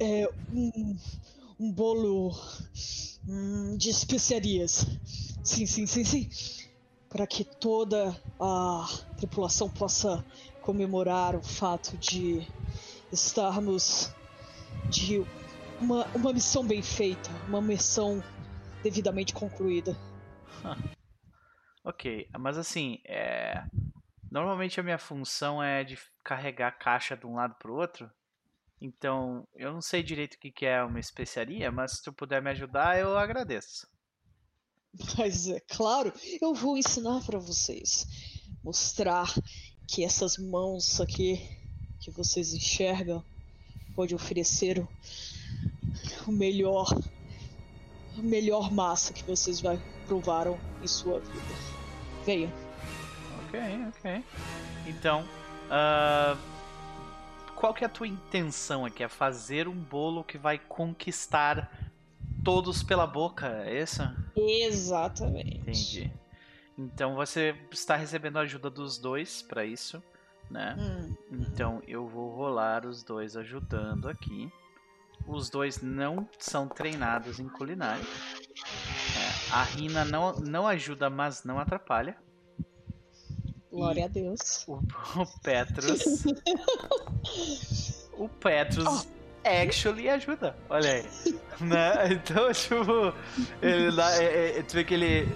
É 0.00 0.26
um, 0.50 0.96
um 1.60 1.70
bolo 1.70 2.34
hum, 3.28 3.76
de 3.76 3.90
especiarias. 3.90 4.86
Sim, 5.44 5.66
sim, 5.66 5.86
sim, 5.86 6.04
sim 6.04 6.30
para 7.12 7.26
que 7.26 7.44
toda 7.44 8.18
a 8.40 8.86
tripulação 9.18 9.68
possa 9.68 10.24
comemorar 10.62 11.36
o 11.36 11.42
fato 11.42 11.94
de 11.98 12.40
estarmos 13.12 14.10
de 14.88 15.22
uma, 15.78 16.06
uma 16.14 16.32
missão 16.32 16.66
bem 16.66 16.82
feita, 16.82 17.28
uma 17.46 17.60
missão 17.60 18.22
devidamente 18.82 19.34
concluída. 19.34 19.94
ok, 21.84 22.30
mas 22.38 22.56
assim, 22.56 22.98
é... 23.04 23.62
normalmente 24.30 24.80
a 24.80 24.82
minha 24.82 24.98
função 24.98 25.62
é 25.62 25.84
de 25.84 25.98
carregar 26.24 26.68
a 26.68 26.72
caixa 26.72 27.14
de 27.14 27.26
um 27.26 27.34
lado 27.34 27.54
para 27.58 27.70
o 27.70 27.76
outro. 27.76 28.10
Então, 28.80 29.46
eu 29.54 29.70
não 29.70 29.82
sei 29.82 30.02
direito 30.02 30.34
o 30.34 30.38
que 30.38 30.64
é 30.64 30.82
uma 30.82 30.98
especiaria, 30.98 31.70
mas 31.70 31.98
se 31.98 32.02
tu 32.02 32.12
puder 32.12 32.40
me 32.40 32.50
ajudar, 32.50 32.98
eu 32.98 33.18
agradeço. 33.18 33.86
Mas 35.16 35.48
é 35.48 35.60
claro, 35.60 36.12
eu 36.40 36.54
vou 36.54 36.76
ensinar 36.76 37.20
para 37.24 37.38
vocês. 37.38 38.06
Mostrar 38.62 39.32
que 39.88 40.04
essas 40.04 40.36
mãos 40.38 41.00
aqui 41.00 41.40
que 42.00 42.10
vocês 42.10 42.52
enxergam 42.52 43.24
pode 43.94 44.14
oferecer 44.14 44.78
o, 44.78 44.88
o 46.26 46.32
melhor 46.32 46.86
a 48.18 48.22
melhor 48.22 48.70
massa 48.70 49.12
que 49.12 49.22
vocês 49.24 49.60
já 49.60 49.76
provaram 50.06 50.58
em 50.82 50.86
sua 50.86 51.20
vida. 51.20 51.54
Venham. 52.26 52.52
Ok, 53.46 53.60
ok. 53.88 54.24
Então, 54.86 55.24
uh, 55.68 56.38
qual 57.56 57.72
que 57.72 57.84
é 57.84 57.86
a 57.86 57.90
tua 57.90 58.06
intenção 58.06 58.84
aqui? 58.84 59.02
É 59.02 59.08
fazer 59.08 59.66
um 59.66 59.76
bolo 59.76 60.22
que 60.24 60.36
vai 60.36 60.58
conquistar 60.58 61.90
todos 62.44 62.82
pela 62.82 63.06
boca, 63.06 63.46
é 63.64 63.82
isso? 63.82 64.02
Exatamente. 64.36 65.58
Entendi. 65.58 66.12
Então 66.78 67.14
você 67.14 67.54
está 67.70 67.96
recebendo 67.96 68.38
a 68.38 68.42
ajuda 68.42 68.70
dos 68.70 68.98
dois 68.98 69.42
para 69.42 69.64
isso, 69.64 70.02
né? 70.50 70.76
Hum. 70.78 71.14
Então 71.30 71.82
eu 71.86 72.06
vou 72.06 72.30
rolar 72.34 72.86
os 72.86 73.02
dois 73.02 73.36
ajudando 73.36 74.08
aqui. 74.08 74.50
Os 75.26 75.48
dois 75.48 75.80
não 75.80 76.28
são 76.38 76.66
treinados 76.66 77.38
em 77.38 77.48
culinária. 77.48 78.02
É, 78.02 79.54
a 79.54 79.62
Rina 79.62 80.04
não, 80.04 80.32
não 80.32 80.66
ajuda, 80.66 81.08
mas 81.08 81.44
não 81.44 81.60
atrapalha. 81.60 82.16
Glória 83.70 84.00
e 84.00 84.04
a 84.04 84.08
Deus. 84.08 84.66
O, 84.66 84.74
o 85.20 85.40
Petrus. 85.42 86.24
o 88.18 88.28
Petrus 88.28 89.06
oh 89.06 89.21
actually 89.44 90.08
ajuda. 90.08 90.56
Olha 90.68 90.92
aí. 90.92 91.04
né? 91.60 92.12
Então, 92.12 92.52
tipo, 92.52 93.14
ele 93.60 93.90
lá, 93.90 94.12
é, 94.16 94.58
é, 94.58 94.62
tu 94.62 94.74
vê 94.74 94.84
que 94.84 94.94
ele. 94.94 95.28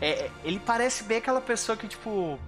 É, 0.00 0.30
ele 0.42 0.60
parece 0.60 1.04
bem 1.04 1.18
aquela 1.18 1.40
pessoa 1.40 1.76
que, 1.76 1.88
tipo. 1.88 2.38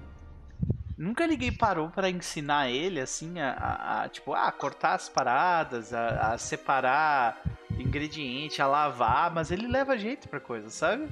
Nunca 0.98 1.26
ninguém 1.26 1.52
parou 1.52 1.90
para 1.90 2.08
ensinar 2.08 2.70
ele, 2.70 3.00
assim, 3.00 3.38
a, 3.38 3.50
a, 3.52 4.02
a, 4.04 4.08
tipo, 4.08 4.32
a 4.32 4.50
cortar 4.50 4.94
as 4.94 5.10
paradas, 5.10 5.92
a, 5.92 6.32
a 6.32 6.38
separar 6.38 7.42
ingrediente, 7.78 8.62
a 8.62 8.66
lavar, 8.66 9.30
mas 9.30 9.50
ele 9.50 9.66
leva 9.66 9.98
jeito 9.98 10.26
pra 10.26 10.40
coisa, 10.40 10.70
sabe? 10.70 11.06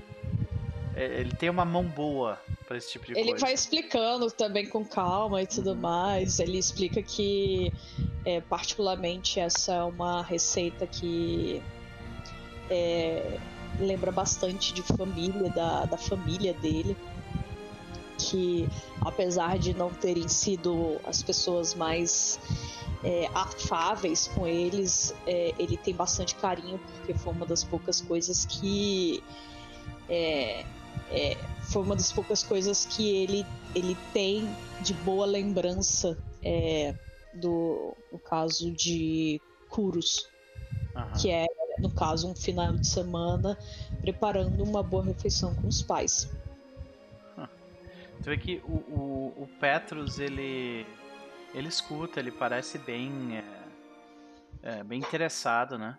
É, 0.97 1.05
ele 1.21 1.33
tem 1.37 1.51
uma 1.51 1.67
mão 1.67 1.85
boa 1.85 2.41
para 2.67 2.77
esse 2.77 2.91
tipo 2.93 3.07
de 3.07 3.13
ele 3.13 3.23
coisa. 3.23 3.37
Ele 3.37 3.41
vai 3.41 3.55
explicando 3.55 4.31
também 4.31 4.67
com 4.67 4.85
calma 4.85 5.43
e 5.43 5.47
tudo 5.47 5.71
uhum. 5.71 5.77
mais. 5.77 6.39
Ele 6.39 6.59
explica 6.59 7.03
que, 7.03 7.73
é, 8.25 8.41
particularmente, 8.41 9.39
essa 9.41 9.75
é 9.75 9.83
uma 9.83 10.23
receita 10.23 10.87
que 10.87 11.63
é, 12.71 13.39
lembra 13.79 14.11
bastante 14.11 14.73
de 14.73 14.83
família, 14.83 15.51
da, 15.51 15.85
da 15.85 15.97
família 15.97 16.55
dele. 16.55 16.97
Que, 18.19 18.69
apesar 19.01 19.59
de 19.59 19.75
não 19.75 19.91
terem 19.91 20.29
sido 20.29 21.01
as 21.05 21.23
pessoas 21.23 21.75
mais 21.75 22.39
é, 23.03 23.29
afáveis 23.35 24.29
com 24.29 24.47
eles, 24.47 25.15
é, 25.27 25.53
ele 25.59 25.77
tem 25.77 25.95
bastante 25.95 26.35
carinho, 26.37 26.79
porque 26.79 27.13
foi 27.13 27.33
uma 27.33 27.45
das 27.45 27.63
poucas 27.63 28.01
coisas 28.01 28.47
que. 28.47 29.23
É, 30.09 30.65
é, 31.11 31.37
foi 31.65 31.83
uma 31.83 31.97
das 31.97 32.13
poucas 32.13 32.43
coisas 32.43 32.87
que 32.87 33.17
ele, 33.17 33.47
ele 33.75 33.97
tem 34.13 34.49
de 34.81 34.95
boa 34.95 35.27
lembrança 35.27 36.17
é, 36.43 36.95
do 37.35 37.97
no 38.13 38.19
caso 38.19 38.71
de 38.71 39.41
uhum. 40.95 41.13
que 41.21 41.31
é 41.31 41.47
no 41.79 41.91
caso 41.91 42.29
um 42.29 42.35
final 42.35 42.73
de 42.73 42.87
semana 42.87 43.59
preparando 44.01 44.63
uma 44.63 44.83
boa 44.83 45.05
refeição 45.05 45.55
com 45.57 45.67
os 45.67 45.83
pais. 45.83 46.31
Tu 48.25 48.31
vê 48.31 48.39
que 48.39 48.63
o, 48.65 48.73
o, 48.73 49.43
o 49.43 49.49
Petrus, 49.61 50.19
ele. 50.19 50.87
Ele 51.53 51.69
escuta, 51.69 52.19
ele 52.19 52.33
parece 52.33 52.79
bem. 52.79 53.37
É, 54.63 54.79
é, 54.79 54.83
bem 54.83 54.99
interessado, 54.99 55.77
né? 55.79 55.99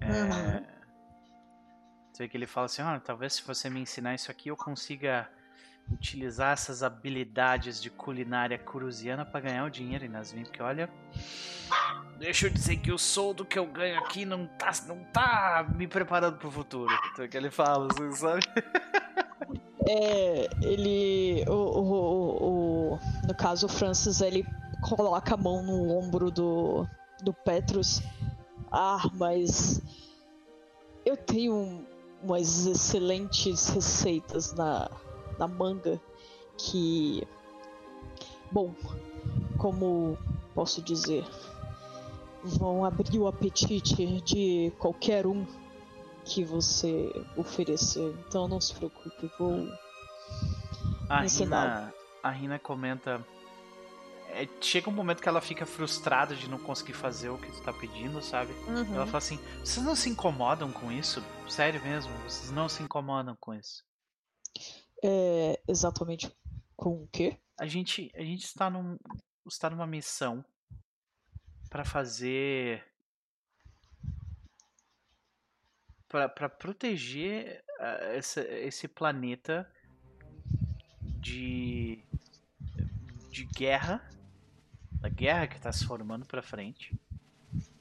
É, 0.00 0.06
uhum. 0.06 0.79
Tu 2.20 2.24
vê 2.24 2.28
que 2.28 2.36
ele 2.36 2.46
fala 2.46 2.66
assim: 2.66 2.82
ah, 2.82 3.00
talvez 3.02 3.32
se 3.32 3.42
você 3.46 3.70
me 3.70 3.80
ensinar 3.80 4.14
isso 4.14 4.30
aqui 4.30 4.50
eu 4.50 4.56
consiga 4.56 5.26
utilizar 5.90 6.52
essas 6.52 6.82
habilidades 6.82 7.80
de 7.80 7.88
culinária 7.88 8.58
cruziana 8.58 9.24
para 9.24 9.40
ganhar 9.40 9.64
o 9.64 9.70
dinheiro 9.70 10.04
em 10.04 10.08
Nasvin, 10.08 10.42
porque 10.42 10.62
olha, 10.62 10.90
deixa 12.18 12.46
eu 12.46 12.50
dizer 12.50 12.76
que 12.76 12.92
o 12.92 12.98
soldo 12.98 13.42
que 13.42 13.58
eu 13.58 13.64
ganho 13.64 13.98
aqui 14.00 14.26
não 14.26 14.46
tá, 14.46 14.70
não 14.86 15.02
tá 15.04 15.66
me 15.74 15.88
preparando 15.88 16.36
pro 16.36 16.50
futuro. 16.50 16.94
Então 17.10 17.24
é 17.24 17.28
que 17.28 17.38
ele 17.38 17.50
fala, 17.50 17.88
assim, 17.90 18.12
sabe? 18.12 18.42
É, 19.88 20.46
ele, 20.62 21.42
o, 21.48 21.54
o, 21.54 22.92
o, 22.92 22.98
no 23.26 23.34
caso 23.34 23.64
o 23.64 23.68
Francis, 23.68 24.20
ele 24.20 24.46
coloca 24.82 25.32
a 25.32 25.38
mão 25.38 25.62
no 25.62 25.90
ombro 25.96 26.30
do, 26.30 26.86
do 27.22 27.32
Petrus. 27.32 28.02
Ah, 28.70 29.08
mas 29.14 29.82
eu 31.06 31.16
tenho 31.16 31.88
umas 32.22 32.66
excelentes 32.66 33.68
receitas 33.68 34.52
na 34.54 34.90
na 35.38 35.48
manga 35.48 35.98
que, 36.58 37.26
bom, 38.52 38.74
como 39.56 40.18
posso 40.54 40.82
dizer, 40.82 41.24
vão 42.44 42.84
abrir 42.84 43.18
o 43.18 43.26
apetite 43.26 44.20
de 44.20 44.70
qualquer 44.78 45.26
um 45.26 45.46
que 46.26 46.44
você 46.44 47.10
oferecer. 47.36 48.14
Então 48.28 48.46
não 48.46 48.60
se 48.60 48.74
preocupe, 48.74 49.30
vou 49.38 49.66
a 51.08 51.22
Rina, 51.22 51.94
a 52.22 52.30
Rina 52.30 52.58
comenta. 52.58 53.24
É, 54.32 54.48
chega 54.60 54.88
um 54.88 54.92
momento 54.92 55.22
que 55.22 55.28
ela 55.28 55.40
fica 55.40 55.66
frustrada 55.66 56.34
de 56.34 56.48
não 56.48 56.58
conseguir 56.58 56.92
fazer 56.92 57.28
o 57.28 57.38
que 57.38 57.50
tu 57.50 57.62
tá 57.62 57.72
pedindo, 57.72 58.22
sabe? 58.22 58.52
Uhum. 58.68 58.94
Ela 58.94 59.06
fala 59.06 59.18
assim: 59.18 59.38
vocês 59.58 59.84
não 59.84 59.94
se 59.94 60.08
incomodam 60.08 60.70
com 60.72 60.90
isso? 60.90 61.22
Sério 61.48 61.82
mesmo? 61.82 62.12
Vocês 62.18 62.50
não 62.50 62.68
se 62.68 62.82
incomodam 62.82 63.36
com 63.40 63.54
isso? 63.54 63.84
É, 65.02 65.60
exatamente 65.66 66.30
com 66.76 67.02
o 67.02 67.08
quê? 67.08 67.38
A 67.58 67.66
gente, 67.66 68.10
a 68.14 68.22
gente 68.22 68.44
está, 68.44 68.70
num, 68.70 68.98
está 69.46 69.68
numa 69.68 69.86
missão 69.86 70.44
para 71.68 71.84
fazer. 71.84 72.84
para 76.08 76.48
proteger 76.48 77.62
uh, 77.78 78.04
essa, 78.16 78.40
esse 78.40 78.88
planeta 78.88 79.70
de, 81.02 82.02
de 83.30 83.44
guerra, 83.44 84.02
da 85.00 85.08
guerra 85.08 85.46
que 85.46 85.56
está 85.56 85.72
se 85.72 85.84
formando 85.84 86.26
para 86.26 86.42
frente. 86.42 86.94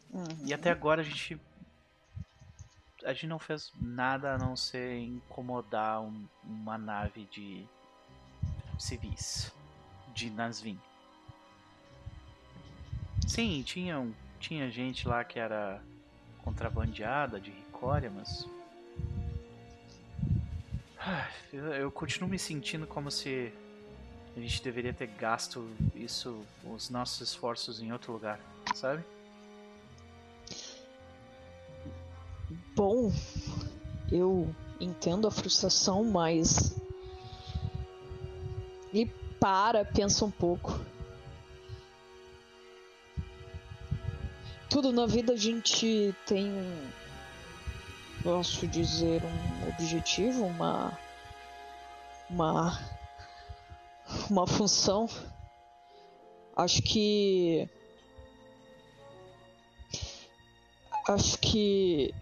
Uhum. 0.10 0.24
E 0.46 0.54
até 0.54 0.72
agora 0.72 1.02
a 1.02 1.04
gente 1.04 1.40
a 3.06 3.14
gente 3.14 3.28
não 3.28 3.40
fez 3.40 3.72
nada 3.80 4.34
a 4.34 4.38
não 4.38 4.56
ser 4.56 5.00
incomodar 5.00 6.02
um, 6.02 6.28
uma 6.44 6.78
nave 6.78 7.26
de 7.32 7.66
civis 8.78 9.54
de 10.14 10.30
Nasvin. 10.30 10.80
Sim, 13.28 13.64
tinha, 13.64 14.06
tinha 14.40 14.70
gente 14.70 15.08
lá 15.08 15.24
que 15.24 15.40
era 15.40 15.82
contrabandeada 16.40 17.40
de 17.40 17.52
Ricória, 17.52 18.10
mas. 18.10 18.48
Eu 21.54 21.92
continuo 21.92 22.30
me 22.30 22.38
sentindo 22.38 22.86
como 22.86 23.10
se 23.10 23.54
a 24.40 24.42
gente 24.42 24.64
deveria 24.64 24.94
ter 24.94 25.08
gasto 25.08 25.70
isso, 25.94 26.46
os 26.64 26.90
nossos 26.90 27.20
esforços 27.20 27.82
em 27.82 27.92
outro 27.92 28.14
lugar, 28.14 28.40
sabe? 28.74 29.04
Bom, 32.74 33.12
eu 34.10 34.56
entendo 34.80 35.28
a 35.28 35.32
frustração, 35.32 36.06
mas. 36.06 36.80
E 38.94 39.06
para, 39.40 39.84
pensa 39.84 40.24
um 40.24 40.32
pouco. 40.32 40.80
Tudo 44.70 44.94
na 44.94 45.06
vida 45.06 45.34
a 45.34 45.38
gente 45.38 46.16
tem 46.26 46.50
um. 46.50 46.88
Posso 48.24 48.66
dizer, 48.68 49.22
um 49.22 49.70
objetivo, 49.70 50.46
uma. 50.46 50.98
Uma. 52.30 52.99
Uma 54.30 54.48
função. 54.48 55.08
Acho 56.56 56.82
que. 56.82 57.68
Acho 61.08 61.40
que 61.40 62.14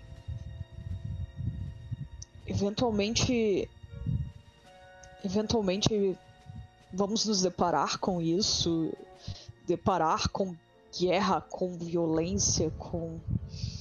eventualmente 2.46 3.70
eventualmente 5.24 6.18
vamos 6.94 7.26
nos 7.26 7.42
deparar 7.42 8.00
com 8.00 8.22
isso, 8.22 8.94
deparar 9.66 10.30
com 10.30 10.56
guerra, 10.98 11.42
com 11.42 11.78
violência, 11.78 12.72
com 12.72 13.20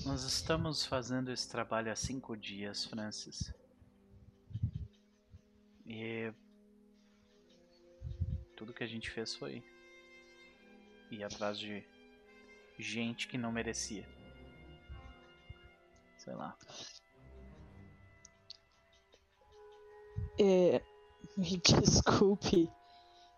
Nós 0.04 0.24
estamos 0.24 0.84
fazendo 0.84 1.30
esse 1.30 1.48
trabalho 1.48 1.90
há 1.90 1.96
cinco 1.96 2.36
dias, 2.36 2.84
Francis. 2.84 3.52
E 5.86 6.32
tudo 8.56 8.72
que 8.72 8.82
a 8.82 8.86
gente 8.86 9.10
fez 9.10 9.34
foi 9.34 9.62
ir 11.10 11.22
atrás 11.22 11.58
de 11.58 11.84
gente 12.78 13.28
que 13.28 13.38
não 13.38 13.52
merecia. 13.52 14.08
Sei 16.18 16.34
lá. 16.34 16.56
É, 20.40 20.82
me 21.36 21.56
desculpe, 21.60 22.70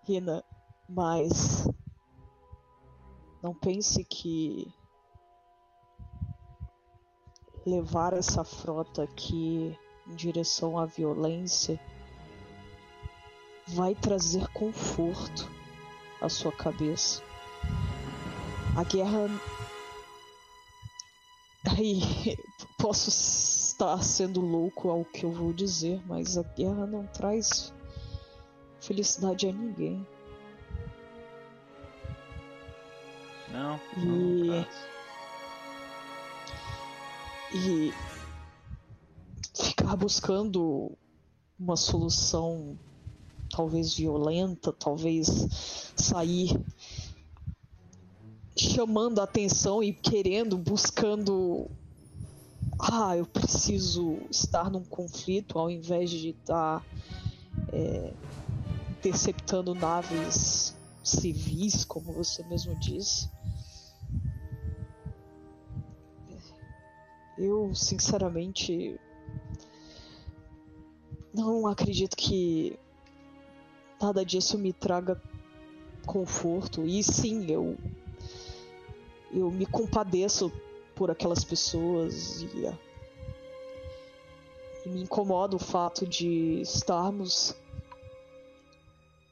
Rina, 0.04 0.44
mas 0.88 1.68
não 3.42 3.54
pense 3.54 4.04
que 4.04 4.72
levar 7.66 8.14
essa 8.14 8.44
frota 8.44 9.02
aqui 9.02 9.76
em 10.06 10.14
direção 10.14 10.78
à 10.78 10.86
violência 10.86 11.78
vai 13.68 13.94
trazer 13.94 14.46
conforto 14.48 15.50
à 16.20 16.28
sua 16.28 16.52
cabeça. 16.52 17.22
A 18.76 18.84
guerra. 18.84 19.28
Aí, 21.76 22.36
posso 22.78 23.08
estar 23.08 24.02
sendo 24.02 24.40
louco 24.40 24.88
ao 24.88 25.04
que 25.04 25.24
eu 25.24 25.32
vou 25.32 25.52
dizer, 25.52 26.00
mas 26.06 26.38
a 26.38 26.42
guerra 26.42 26.86
não 26.86 27.06
traz 27.06 27.72
felicidade 28.80 29.48
a 29.48 29.52
ninguém. 29.52 30.06
Não, 33.50 33.80
e... 33.96 34.46
não 34.46 34.66
e 37.52 37.92
ficar 39.54 39.96
buscando 39.96 40.92
uma 41.58 41.76
solução 41.76 42.78
talvez 43.58 43.92
violenta, 43.92 44.72
talvez 44.72 45.26
sair 45.96 46.56
chamando 48.56 49.18
a 49.18 49.24
atenção 49.24 49.82
e 49.82 49.92
querendo, 49.92 50.56
buscando 50.56 51.68
ah, 52.78 53.16
eu 53.16 53.26
preciso 53.26 54.18
estar 54.30 54.70
num 54.70 54.84
conflito 54.84 55.58
ao 55.58 55.68
invés 55.68 56.08
de 56.08 56.28
estar 56.28 56.86
é, 57.72 58.12
interceptando 58.92 59.74
naves 59.74 60.76
civis, 61.02 61.84
como 61.84 62.12
você 62.12 62.44
mesmo 62.44 62.78
disse. 62.78 63.28
Eu, 67.36 67.74
sinceramente, 67.74 69.00
não 71.34 71.66
acredito 71.66 72.16
que 72.16 72.78
nada 74.00 74.24
disso 74.24 74.58
me 74.58 74.72
traga 74.72 75.20
conforto. 76.06 76.86
E 76.86 77.02
sim, 77.02 77.50
eu 77.50 77.76
eu 79.30 79.50
me 79.50 79.66
compadeço 79.66 80.50
por 80.94 81.10
aquelas 81.10 81.44
pessoas 81.44 82.40
e, 82.42 82.46
e 84.86 84.88
me 84.88 85.02
incomoda 85.02 85.54
o 85.54 85.58
fato 85.58 86.06
de 86.06 86.60
estarmos 86.62 87.54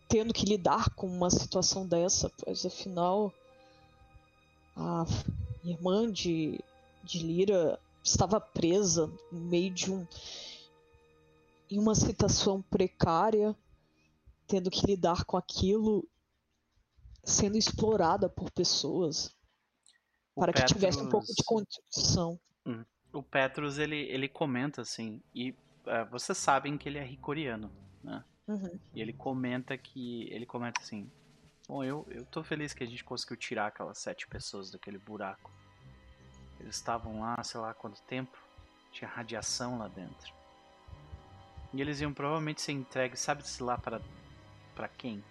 tendo 0.08 0.32
que 0.32 0.44
lidar 0.44 0.90
com 0.90 1.06
uma 1.06 1.30
situação 1.30 1.86
dessa, 1.86 2.30
pois 2.44 2.64
afinal 2.64 3.32
a 4.76 5.04
irmã 5.64 6.10
de, 6.10 6.60
de 7.02 7.18
Lira 7.20 7.80
estava 8.04 8.38
presa 8.38 9.10
no 9.32 9.40
meio 9.40 9.70
de 9.70 9.90
um 9.90 10.06
em 11.68 11.80
uma 11.80 11.96
situação 11.96 12.62
precária 12.70 13.56
tendo 14.46 14.70
que 14.70 14.86
lidar 14.86 15.24
com 15.24 15.36
aquilo 15.36 16.08
sendo 17.24 17.56
explorada 17.56 18.28
por 18.28 18.50
pessoas 18.50 19.36
o 20.34 20.40
para 20.40 20.52
Petrus... 20.52 20.72
que 20.72 20.78
tivesse 20.78 20.98
um 21.00 21.08
pouco 21.08 21.26
de 21.26 21.44
condição. 21.44 22.38
Hum. 22.64 22.84
O 23.12 23.22
Petrus 23.22 23.78
ele, 23.78 23.96
ele 23.96 24.28
comenta 24.28 24.82
assim, 24.82 25.22
e 25.34 25.50
uh, 25.50 26.08
vocês 26.10 26.38
sabem 26.38 26.76
que 26.78 26.88
ele 26.88 26.98
é 26.98 27.04
ricoriano, 27.04 27.72
né? 28.02 28.24
Uhum. 28.46 28.78
E 28.94 29.00
ele 29.00 29.12
comenta 29.12 29.76
que. 29.76 30.28
Ele 30.30 30.46
comenta 30.46 30.80
assim. 30.80 31.10
Bom, 31.66 31.82
eu, 31.82 32.06
eu 32.10 32.24
tô 32.26 32.44
feliz 32.44 32.72
que 32.72 32.84
a 32.84 32.86
gente 32.86 33.02
conseguiu 33.02 33.36
tirar 33.36 33.66
aquelas 33.66 33.98
sete 33.98 34.26
pessoas 34.28 34.70
daquele 34.70 34.98
buraco. 34.98 35.50
Eles 36.60 36.76
estavam 36.76 37.20
lá, 37.20 37.42
sei 37.42 37.60
lá 37.60 37.74
quanto 37.74 38.00
tempo. 38.02 38.38
Tinha 38.92 39.10
radiação 39.10 39.78
lá 39.78 39.88
dentro. 39.88 40.32
E 41.74 41.80
eles 41.80 42.00
iam 42.00 42.14
provavelmente 42.14 42.62
ser 42.62 42.72
entregues, 42.72 43.20
sabe-se 43.20 43.62
lá 43.62 43.76
para 43.76 44.00
para 44.76 44.88
quem? 44.88 45.24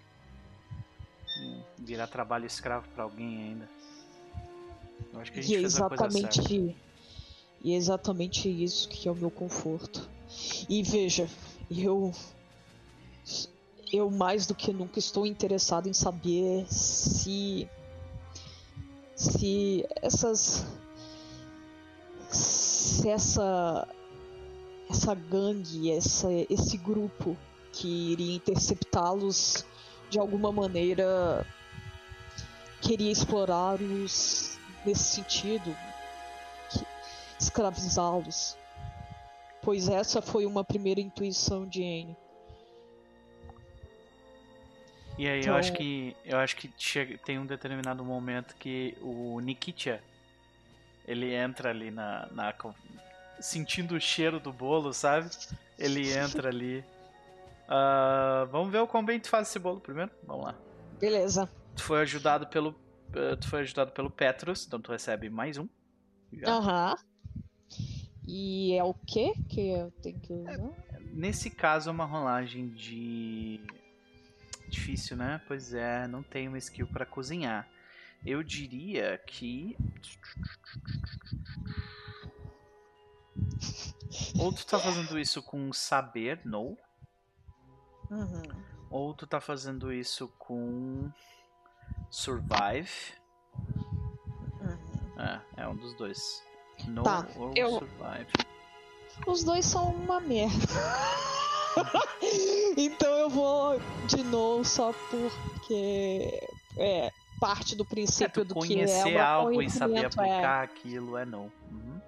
Virar 1.78 2.08
trabalho 2.08 2.46
escravo 2.46 2.88
para 2.88 3.04
alguém 3.04 3.38
ainda. 3.38 3.68
Eu 5.12 5.20
acho 5.20 5.32
que 5.32 5.38
a 5.38 5.42
gente 5.42 5.52
e 5.52 5.56
é 5.56 5.60
fez 5.60 5.74
exatamente, 5.74 6.40
a 6.40 6.42
coisa 6.42 6.58
certa. 6.58 6.74
E 7.62 7.72
é 7.72 7.76
exatamente 7.76 8.48
isso 8.48 8.88
que 8.88 9.08
é 9.08 9.12
o 9.12 9.14
meu 9.14 9.30
conforto. 9.30 10.08
E 10.68 10.82
veja, 10.82 11.28
eu 11.70 12.12
eu 13.92 14.10
mais 14.10 14.46
do 14.46 14.54
que 14.54 14.72
nunca 14.72 14.98
estou 14.98 15.24
interessado 15.24 15.88
em 15.88 15.92
saber 15.92 16.66
se 16.68 17.68
se 19.14 19.86
essas 20.02 20.66
se 22.28 23.08
essa 23.08 23.86
essa 24.88 25.14
gangue, 25.14 25.90
essa, 25.90 26.28
esse 26.48 26.76
grupo 26.76 27.36
que 27.76 28.12
iria 28.12 28.36
interceptá-los 28.36 29.64
de 30.08 30.18
alguma 30.18 30.50
maneira 30.50 31.46
queria 32.80 33.12
explorá-los 33.12 34.58
nesse 34.84 35.16
sentido, 35.16 35.76
escravizá-los. 37.38 38.56
Pois 39.62 39.88
essa 39.88 40.22
foi 40.22 40.46
uma 40.46 40.64
primeira 40.64 41.00
intuição 41.00 41.66
de 41.66 41.82
Anne. 41.82 42.16
E 45.18 45.28
aí 45.28 45.40
então... 45.40 45.52
eu 45.52 45.58
acho 45.58 45.72
que 45.72 46.16
eu 46.24 46.38
acho 46.38 46.56
que 46.56 46.72
chega, 46.78 47.18
tem 47.18 47.38
um 47.38 47.46
determinado 47.46 48.04
momento 48.04 48.54
que 48.56 48.96
o 49.02 49.40
Nikitya 49.40 50.02
ele 51.06 51.34
entra 51.34 51.70
ali 51.70 51.90
na, 51.90 52.28
na 52.32 52.54
sentindo 53.40 53.94
o 53.94 54.00
cheiro 54.00 54.40
do 54.40 54.52
bolo, 54.52 54.92
sabe? 54.92 55.30
Ele 55.78 56.10
entra 56.16 56.48
ali. 56.48 56.84
Uh, 57.66 58.46
vamos 58.50 58.70
ver 58.70 58.78
o 58.78 58.86
quão 58.86 59.04
bem 59.04 59.18
tu 59.18 59.28
faz 59.28 59.48
esse 59.48 59.58
bolo 59.58 59.80
primeiro? 59.80 60.10
Vamos 60.24 60.46
lá. 60.46 60.54
Beleza. 61.00 61.50
Tu 61.74 61.82
foi 61.82 62.00
ajudado 62.00 62.46
pelo. 62.46 62.70
Uh, 62.70 63.36
tu 63.40 63.48
foi 63.48 63.60
ajudado 63.60 63.92
pelo 63.92 64.10
Petrus, 64.10 64.66
então 64.66 64.80
tu 64.80 64.92
recebe 64.92 65.28
mais 65.28 65.58
um. 65.58 65.68
Aham. 66.46 66.96
E 68.26 68.74
é 68.74 68.82
o 68.82 68.94
que 68.94 69.34
que 69.48 69.68
eu 69.70 69.90
tenho 70.02 70.18
que 70.20 70.32
usar? 70.32 70.52
É, 70.52 71.00
nesse 71.12 71.50
caso 71.50 71.88
é 71.90 71.92
uma 71.92 72.04
rolagem 72.04 72.68
de. 72.70 73.60
Difícil, 74.68 75.16
né? 75.16 75.40
Pois 75.46 75.72
é, 75.72 76.08
não 76.08 76.22
tem 76.22 76.48
uma 76.48 76.58
skill 76.58 76.88
para 76.88 77.06
cozinhar. 77.06 77.68
Eu 78.24 78.42
diria 78.42 79.18
que. 79.26 79.76
Ou 84.38 84.52
tu 84.52 84.66
tá 84.66 84.78
fazendo 84.78 85.18
isso 85.18 85.42
com 85.42 85.72
saber, 85.72 86.40
no. 86.44 86.76
Uhum. 88.10 88.42
Ou 88.90 89.14
tu 89.14 89.26
tá 89.26 89.40
fazendo 89.40 89.92
isso 89.92 90.28
com 90.38 91.10
survive. 92.10 93.14
Uhum. 94.60 95.20
É, 95.20 95.40
é 95.56 95.68
um 95.68 95.76
dos 95.76 95.94
dois. 95.94 96.42
No 96.86 97.02
tá, 97.02 97.26
ou 97.36 97.52
eu... 97.54 97.70
survive. 97.70 98.28
Os 99.26 99.42
dois 99.44 99.64
são 99.64 99.92
uma 99.92 100.20
merda. 100.20 100.66
então 102.76 103.14
eu 103.16 103.30
vou 103.30 103.80
de 104.06 104.22
novo 104.22 104.64
só 104.64 104.92
porque 105.10 106.48
é 106.76 107.10
parte 107.40 107.74
do 107.74 107.84
princípio 107.84 108.42
é, 108.42 108.44
do 108.44 108.54
que 108.54 108.60
é 108.60 108.66
conhecer 108.66 109.18
algo 109.18 109.62
e 109.62 109.70
saber 109.70 110.02
é. 110.02 110.06
aplicar 110.06 110.62
é. 110.62 110.64
aquilo 110.64 111.16
é 111.16 111.24
não. 111.24 111.50
Uhum. 111.70 112.00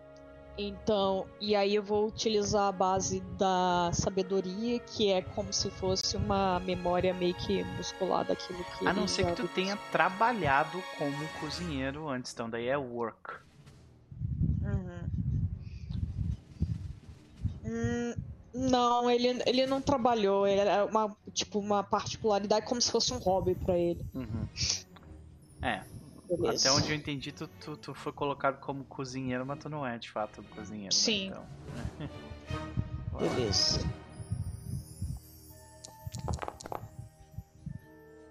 Então, 0.61 1.25
e 1.41 1.55
aí 1.55 1.77
eu 1.77 1.83
vou 1.85 2.09
utilizar 2.09 2.67
a 2.67 2.73
base 2.73 3.21
da 3.39 3.93
sabedoria, 3.93 4.81
que 4.81 5.09
é 5.09 5.23
como 5.23 5.53
se 5.53 5.71
fosse 5.71 6.17
uma 6.17 6.59
memória 6.59 7.15
meio 7.15 7.35
que 7.35 7.63
muscular 7.63 8.25
daquilo 8.25 8.65
que. 8.65 8.89
A 8.89 8.93
não 8.93 9.07
ser 9.07 9.25
que 9.27 9.35
tu 9.37 9.47
tenha 9.47 9.77
trabalhado 9.77 10.83
como 10.97 11.29
cozinheiro 11.39 12.09
antes, 12.09 12.33
então 12.33 12.51
daí 12.51 12.67
é 12.67 12.77
work. 12.77 13.35
Uhum. 14.61 15.05
Hum, 17.65 18.15
não, 18.53 19.09
ele, 19.09 19.41
ele 19.47 19.65
não 19.65 19.81
trabalhou, 19.81 20.45
ele 20.45 20.61
era 20.61 20.85
uma, 20.87 21.17
tipo, 21.33 21.61
uma 21.61 21.85
particularidade 21.85 22.67
como 22.67 22.83
se 22.83 22.91
fosse 22.91 23.13
um 23.15 23.19
hobby 23.19 23.55
para 23.55 23.79
ele. 23.79 24.05
Uhum. 24.13 24.49
É. 25.63 25.98
Até 26.31 26.71
onde 26.71 26.91
eu 26.91 26.97
entendi, 26.97 27.33
tu, 27.33 27.49
tu, 27.61 27.77
tu, 27.77 27.95
foi 27.95 28.13
colocado 28.13 28.61
como 28.61 28.85
cozinheiro, 28.85 29.47
mas 29.47 29.59
tu 29.59 29.69
não 29.69 29.87
é 29.87 29.99
de 29.99 30.11
fato 30.11 30.43
cozinheiro. 30.55 30.95
Né, 30.95 31.01
Sim. 31.01 31.31
Né? 31.31 32.11
Então. 33.09 33.29
Beleza. 33.29 33.81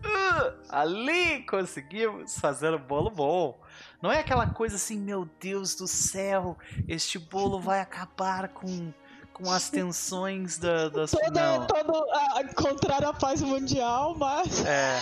Uh, 0.05 0.53
ali 0.69 1.43
conseguimos 1.43 2.37
fazer 2.37 2.73
um 2.73 2.79
bolo 2.79 3.09
bom. 3.09 3.59
Não 4.01 4.11
é 4.11 4.19
aquela 4.19 4.47
coisa 4.47 4.75
assim, 4.75 4.97
meu 4.99 5.27
Deus 5.39 5.75
do 5.75 5.87
céu, 5.87 6.57
este 6.87 7.19
bolo 7.19 7.59
vai 7.59 7.81
acabar 7.81 8.47
com 8.49 8.93
com 9.37 9.51
as 9.51 9.69
tensões 9.69 10.57
da, 10.57 10.89
das. 10.89 11.11
Toda, 11.11 11.65
todo 11.67 12.11
a, 12.11 12.43
contrário 12.55 13.07
à 13.07 13.13
paz 13.13 13.41
mundial, 13.41 14.15
mas. 14.15 14.65
É. 14.65 14.99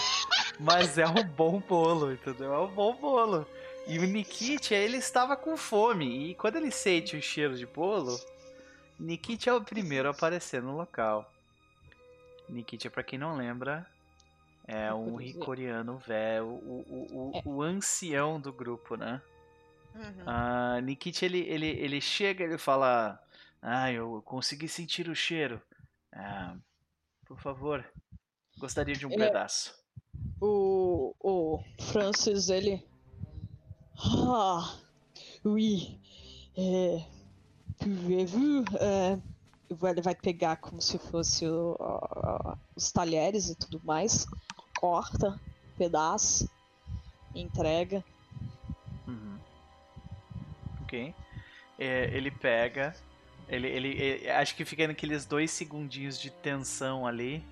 Mas 0.59 0.97
é 0.97 1.07
um 1.07 1.23
bom 1.23 1.59
bolo, 1.59 2.11
entendeu? 2.11 2.53
É 2.53 2.59
um 2.59 2.67
bom 2.67 2.93
bolo. 2.95 3.47
E 3.87 3.97
o 3.97 4.03
Nikit, 4.03 4.73
ele 4.73 4.97
estava 4.97 5.37
com 5.37 5.55
fome. 5.55 6.31
E 6.31 6.35
quando 6.35 6.57
ele 6.57 6.71
sente 6.71 7.15
o 7.15 7.21
cheiro 7.21 7.55
de 7.55 7.65
bolo, 7.65 8.19
Nikit 8.99 9.47
é 9.47 9.53
o 9.53 9.61
primeiro 9.61 10.07
a 10.07 10.11
aparecer 10.11 10.61
no 10.61 10.75
local. 10.75 11.31
Nikit, 12.49 12.89
para 12.89 13.03
quem 13.03 13.17
não 13.17 13.35
lembra, 13.35 13.85
é 14.67 14.93
um 14.93 15.17
coreano 15.39 15.97
velho, 15.97 16.45
o, 16.45 16.85
o, 16.87 17.31
o, 17.31 17.37
é. 17.37 17.41
o, 17.45 17.61
ancião 17.61 18.39
do 18.39 18.51
grupo, 18.51 18.95
né? 18.95 19.21
Uhum. 19.95 20.01
Uh, 20.01 20.81
Nikit, 20.81 21.23
ele, 21.23 21.39
ele, 21.39 21.67
ele 21.67 22.01
chega 22.01 22.43
ele 22.43 22.57
fala: 22.57 23.19
Ah, 23.67 23.91
eu 23.91 24.21
consegui 24.21 24.67
sentir 24.67 25.09
o 25.09 25.15
cheiro. 25.15 25.59
Ah, 26.13 26.55
por 27.25 27.39
favor, 27.39 27.83
gostaria 28.59 28.95
de 28.95 29.07
um 29.07 29.11
ele, 29.11 29.25
pedaço 29.25 29.73
o, 30.39 31.15
o 31.19 31.63
Francis, 31.79 32.49
ele. 32.49 32.83
Ah, 33.97 34.77
oui. 35.43 35.99
É, 36.57 37.05
pouvez-vous. 37.79 38.65
É, 38.79 39.19
ele 39.69 40.01
vai 40.01 40.15
pegar 40.15 40.57
como 40.57 40.81
se 40.81 40.97
fosse 40.97 41.47
o, 41.47 41.77
os 42.75 42.91
talheres 42.91 43.49
e 43.49 43.55
tudo 43.55 43.81
mais. 43.83 44.25
Corta, 44.77 45.39
pedaço, 45.77 46.49
entrega. 47.33 48.03
Uhum. 49.07 49.39
Ok. 50.83 51.13
É, 51.79 52.15
ele 52.15 52.31
pega. 52.31 52.95
Ele, 53.47 53.67
ele, 53.67 53.87
ele, 53.89 54.29
acho 54.29 54.55
que 54.55 54.65
fica 54.65 54.87
naqueles 54.87 55.25
dois 55.25 55.51
segundinhos 55.51 56.19
de 56.19 56.29
tensão 56.29 57.05
ali 57.05 57.43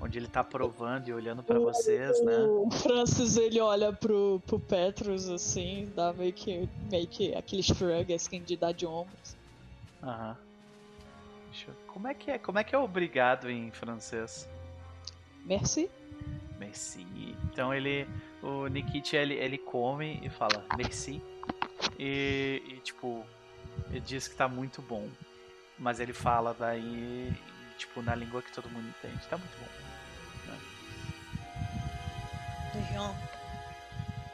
onde 0.00 0.18
ele 0.18 0.26
tá 0.26 0.42
provando 0.42 1.08
e 1.08 1.12
olhando 1.12 1.42
para 1.42 1.58
vocês, 1.58 2.24
né? 2.24 2.38
O 2.38 2.70
Francis 2.70 3.36
ele 3.36 3.60
olha 3.60 3.92
pro, 3.92 4.40
pro 4.46 4.58
Petrus 4.58 5.28
assim, 5.28 5.92
dá 5.94 6.12
meio 6.12 6.32
que, 6.32 6.68
meio 6.90 7.06
que 7.06 7.34
aquele 7.34 7.62
shrug 7.62 8.12
assim 8.14 8.42
de 8.42 8.56
dar 8.56 8.72
de 8.72 8.86
ombros. 8.86 9.36
Aham. 10.02 10.36
Como 11.86 12.08
é 12.08 12.14
que 12.14 12.30
é? 12.30 12.38
Como 12.38 12.58
é 12.58 12.64
que 12.64 12.74
é 12.74 12.78
obrigado 12.78 13.50
em 13.50 13.70
francês? 13.70 14.48
Merci. 15.44 15.90
Merci. 16.58 17.06
Então 17.44 17.74
ele, 17.74 18.08
o 18.42 18.66
Nikit 18.68 19.16
ele, 19.16 19.34
ele 19.34 19.58
come 19.58 20.20
e 20.22 20.30
fala 20.30 20.64
merci 20.76 21.20
e, 21.98 22.62
e 22.66 22.76
tipo 22.76 23.24
ele 23.90 24.00
diz 24.00 24.28
que 24.28 24.36
tá 24.36 24.48
muito 24.48 24.80
bom, 24.82 25.08
mas 25.78 26.00
ele 26.00 26.12
fala 26.12 26.54
daí 26.54 27.32
tipo 27.76 28.02
na 28.02 28.14
língua 28.14 28.42
que 28.42 28.52
todo 28.52 28.68
mundo 28.68 28.88
entende. 28.88 29.26
Tá 29.26 29.38
muito 29.38 29.58
bom. 29.58 29.90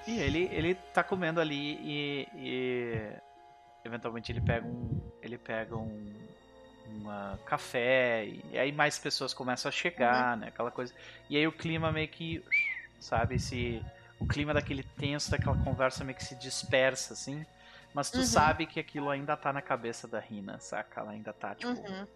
E 0.07 0.21
ele, 0.21 0.49
ele 0.53 0.75
tá 0.95 1.03
comendo 1.03 1.41
ali 1.41 1.79
e, 1.83 2.29
e, 2.37 3.13
eventualmente 3.85 4.31
ele 4.31 4.41
pega 4.41 4.67
um. 4.67 5.01
Ele 5.21 5.37
pega 5.37 5.77
um. 5.77 6.15
uma 6.89 7.39
café, 7.45 8.27
e 8.53 8.59
aí 8.59 8.71
mais 8.71 8.99
pessoas 8.99 9.35
começam 9.35 9.69
a 9.69 9.73
chegar, 9.73 10.35
uhum. 10.35 10.41
né? 10.41 10.49
Aquela 10.49 10.71
coisa. 10.71 10.95
E 11.29 11.37
aí 11.37 11.47
o 11.47 11.53
clima 11.53 11.91
meio 11.91 12.09
que, 12.09 12.45
sabe, 13.01 13.35
esse, 13.35 13.83
o 14.21 14.27
clima 14.27 14.55
daquele 14.55 14.83
tenso, 14.83 15.31
daquela 15.31 15.57
conversa 15.65 16.05
meio 16.05 16.17
que 16.17 16.25
se 16.25 16.37
dispersa, 16.37 17.15
assim. 17.15 17.45
Mas 17.97 18.11
tu 18.11 18.19
uhum. 18.19 18.27
sabe 18.27 18.67
que 18.67 18.79
aquilo 18.79 19.09
ainda 19.09 19.35
tá 19.39 19.55
na 19.55 19.63
cabeça 19.63 20.07
da 20.07 20.21
Rina, 20.21 20.61
saca? 20.61 21.01
Ela 21.01 21.13
ainda 21.13 21.33
tá, 21.33 21.55
tipo. 21.55 21.73
Uhum. 21.73 22.07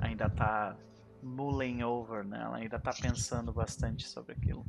Ainda 0.00 0.30
tá 0.30 0.76
mulling 1.20 1.82
over, 1.82 2.24
né? 2.24 2.40
Ela 2.44 2.58
ainda 2.58 2.78
tá 2.78 2.92
pensando 2.92 3.52
bastante 3.52 4.06
sobre 4.06 4.34
aquilo. 4.34 4.64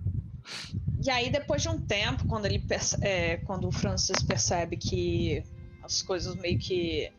E 1.05 1.11
aí, 1.11 1.29
depois 1.29 1.61
de 1.61 1.69
um 1.69 1.79
tempo, 1.79 2.27
quando 2.27 2.47
ele 2.47 2.65
é, 3.03 3.37
quando 3.37 3.67
o 3.67 3.71
Francis 3.71 4.23
percebe 4.23 4.77
que 4.77 5.43
as 5.83 6.01
coisas 6.01 6.35
meio 6.37 6.57
que 6.57 7.13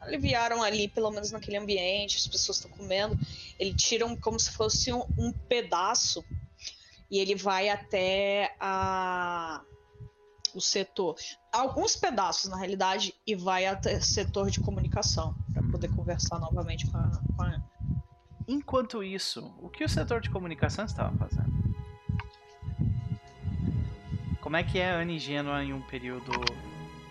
aliviaram 0.00 0.64
ali, 0.64 0.88
pelo 0.88 1.12
menos 1.12 1.30
naquele 1.30 1.58
ambiente, 1.58 2.16
as 2.16 2.26
pessoas 2.26 2.56
estão 2.56 2.72
comendo. 2.72 3.16
Ele 3.56 3.72
tira 3.72 4.04
um, 4.04 4.16
como 4.16 4.36
se 4.40 4.50
fosse 4.50 4.92
um, 4.92 5.04
um, 5.16 5.30
pedaço 5.30 6.24
e 7.08 7.20
ele 7.20 7.36
vai 7.36 7.68
até 7.68 8.52
a, 8.58 9.62
o 10.52 10.60
setor, 10.60 11.14
alguns 11.52 11.94
pedaços 11.94 12.50
na 12.50 12.56
realidade, 12.56 13.14
e 13.26 13.34
vai 13.34 13.66
até 13.66 14.00
setor 14.00 14.50
de 14.50 14.60
comunicação 14.60 15.34
para 15.52 15.62
poder 15.62 15.94
conversar 15.94 16.38
novamente 16.38 16.90
com 16.90 16.96
a, 16.96 17.20
com 17.36 17.42
a. 17.42 17.60
Enquanto 18.48 19.02
isso, 19.02 19.54
o 19.60 19.68
que 19.68 19.84
o 19.84 19.88
setor 19.88 20.20
de 20.20 20.30
comunicação 20.30 20.84
estava 20.84 21.16
fazendo? 21.16 21.52
Como 24.40 24.56
é 24.56 24.64
que 24.64 24.78
é 24.78 24.90
a 24.90 24.96
Anne 24.96 25.18
Gênua 25.18 25.62
em 25.62 25.72
um 25.72 25.82
período 25.82 26.32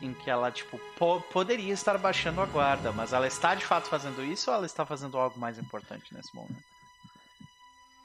em 0.01 0.13
que 0.13 0.29
ela, 0.29 0.51
tipo, 0.51 0.79
po 0.97 1.21
poderia 1.31 1.71
estar 1.71 1.97
baixando 1.97 2.41
a 2.41 2.45
guarda, 2.45 2.91
mas 2.91 3.13
ela 3.13 3.27
está 3.27 3.55
de 3.55 3.63
fato 3.63 3.87
fazendo 3.87 4.23
isso 4.23 4.49
ou 4.49 4.57
ela 4.57 4.65
está 4.65 4.85
fazendo 4.85 5.17
algo 5.17 5.39
mais 5.39 5.57
importante 5.57 6.13
nesse 6.13 6.35
momento? 6.35 6.63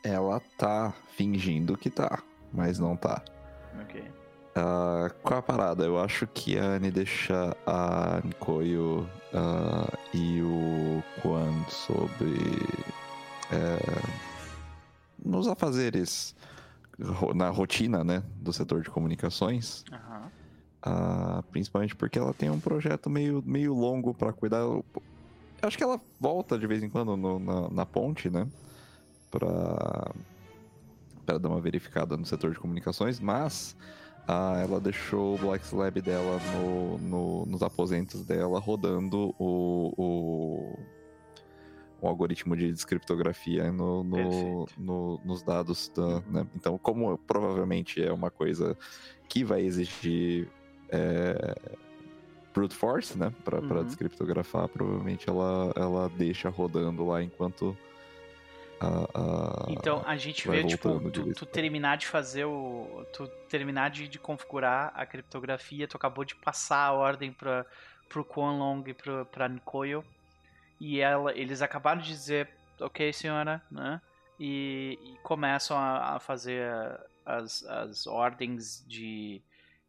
Ela 0.04 0.40
tá 0.56 0.94
fingindo 1.16 1.76
que 1.76 1.90
tá, 1.90 2.22
mas 2.52 2.78
não 2.78 2.96
tá. 2.96 3.24
Ok. 3.80 4.25
Uh, 4.56 5.12
qual 5.22 5.40
a 5.40 5.42
parada? 5.42 5.84
Eu 5.84 6.00
acho 6.00 6.26
que 6.26 6.58
a 6.58 6.64
Anne 6.64 6.90
deixa 6.90 7.54
a 7.66 8.22
Nkoyo 8.24 9.06
uh, 9.34 10.16
e 10.16 10.40
o 10.40 11.02
Quan 11.20 11.62
sobre. 11.68 12.38
É, 13.52 13.78
nos 15.22 15.46
afazeres 15.46 16.34
na 17.34 17.50
rotina, 17.50 18.02
né, 18.02 18.22
do 18.36 18.52
setor 18.52 18.80
de 18.80 18.88
comunicações. 18.88 19.84
Uhum. 19.92 20.26
Uh, 20.86 21.42
principalmente 21.50 21.94
porque 21.94 22.18
ela 22.18 22.32
tem 22.32 22.48
um 22.48 22.60
projeto 22.60 23.10
meio, 23.10 23.42
meio 23.44 23.74
longo 23.74 24.14
para 24.14 24.32
cuidar. 24.32 24.60
Eu 24.60 24.84
acho 25.62 25.76
que 25.76 25.84
ela 25.84 26.00
volta 26.18 26.58
de 26.58 26.66
vez 26.66 26.82
em 26.82 26.88
quando 26.88 27.14
no, 27.16 27.38
na, 27.38 27.68
na, 27.68 27.86
ponte, 27.86 28.30
né? 28.30 28.46
Pra, 29.30 30.14
pra 31.26 31.38
dar 31.38 31.48
uma 31.48 31.60
verificada 31.60 32.16
no 32.16 32.24
setor 32.24 32.52
de 32.52 32.58
comunicações, 32.58 33.20
mas 33.20 33.76
uh, 34.28 34.58
ela 34.62 34.80
deixou 34.80 35.34
o 35.34 35.38
Black 35.38 35.74
Lab 35.74 36.00
dela 36.00 36.38
no, 36.54 36.98
no, 36.98 37.46
nos 37.46 37.62
aposentos 37.62 38.24
dela 38.24 38.58
rodando 38.60 39.34
o, 39.38 39.92
o, 39.96 40.78
o 42.00 42.08
algoritmo 42.08 42.56
de 42.56 42.72
descriptografia 42.72 43.70
no, 43.72 44.04
no, 44.04 44.68
no 44.76 45.20
nos 45.24 45.42
dados. 45.42 45.90
Da, 45.94 46.20
né? 46.28 46.46
Então, 46.54 46.78
como 46.78 47.16
provavelmente 47.18 48.02
é 48.02 48.12
uma 48.12 48.30
coisa 48.30 48.76
que 49.28 49.44
vai 49.44 49.62
exigir 49.62 50.48
é, 50.88 51.54
brute 52.54 52.74
force, 52.74 53.18
né? 53.18 53.32
Pra, 53.44 53.60
uhum. 53.60 53.84
descriptografar, 53.84 54.68
provavelmente 54.68 55.28
ela, 55.28 55.72
ela 55.76 56.08
deixa 56.08 56.48
rodando 56.48 57.06
lá 57.06 57.22
enquanto. 57.22 57.76
A, 58.78 58.86
a, 58.86 59.66
então 59.70 60.02
a 60.06 60.16
gente 60.16 60.48
vê, 60.48 60.62
tipo, 60.64 61.00
tu, 61.10 61.32
tu, 61.32 61.46
terminar 61.46 61.96
de 61.96 62.06
fazer 62.06 62.44
o. 62.44 63.06
Tu 63.12 63.26
terminar 63.48 63.90
de, 63.90 64.06
de, 64.06 64.18
configurar 64.18 64.92
a 64.94 65.06
criptografia, 65.06 65.88
tu 65.88 65.96
acabou 65.96 66.24
de 66.24 66.34
passar 66.34 66.84
a 66.84 66.92
ordem 66.92 67.32
para 67.32 67.64
pro 68.08 68.24
Quanlong 68.24 68.84
e 68.86 68.94
pro, 68.94 69.24
pra 69.26 69.48
Nikoyo. 69.48 70.04
E 70.78 71.00
ela, 71.00 71.32
eles 71.34 71.62
acabaram 71.62 72.00
de 72.00 72.08
dizer, 72.08 72.50
ok, 72.78 73.12
senhora, 73.12 73.62
né? 73.70 74.00
E, 74.38 74.98
e 75.02 75.16
começam 75.22 75.76
a, 75.78 76.16
a 76.16 76.20
fazer 76.20 76.70
as, 77.24 77.64
as 77.64 78.06
ordens 78.06 78.84
de 78.86 79.40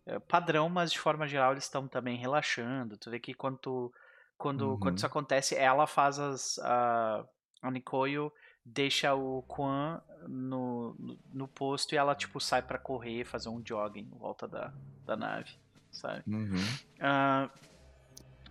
é, 0.05 0.17
padrão, 0.19 0.69
mas 0.69 0.91
de 0.93 0.99
forma 0.99 1.27
geral 1.27 1.51
eles 1.51 1.65
estão 1.65 1.87
também 1.87 2.17
relaxando. 2.17 2.95
Tu 2.97 3.11
vê 3.11 3.19
que 3.19 3.33
quando, 3.33 3.57
tu, 3.57 3.93
quando, 4.37 4.69
uhum. 4.69 4.79
quando 4.79 4.97
isso 4.97 5.05
acontece, 5.05 5.55
ela 5.55 5.85
faz 5.85 6.17
as. 6.17 6.57
A, 6.59 7.25
a 7.61 7.71
Nikoyo 7.71 8.31
deixa 8.73 9.13
o 9.13 9.43
Quan 9.47 10.01
no, 10.27 10.95
no, 10.99 11.17
no, 11.33 11.47
posto 11.47 11.93
e 11.93 11.97
ela, 11.97 12.13
tipo, 12.15 12.39
sai 12.39 12.61
para 12.61 12.77
correr, 12.77 13.25
fazer 13.25 13.49
um 13.49 13.61
jogging 13.63 14.09
em 14.13 14.17
volta 14.17 14.47
da, 14.47 14.73
da 15.05 15.15
nave, 15.15 15.51
sabe? 15.91 16.23
Uhum. 16.27 16.55
Uh, 16.55 17.49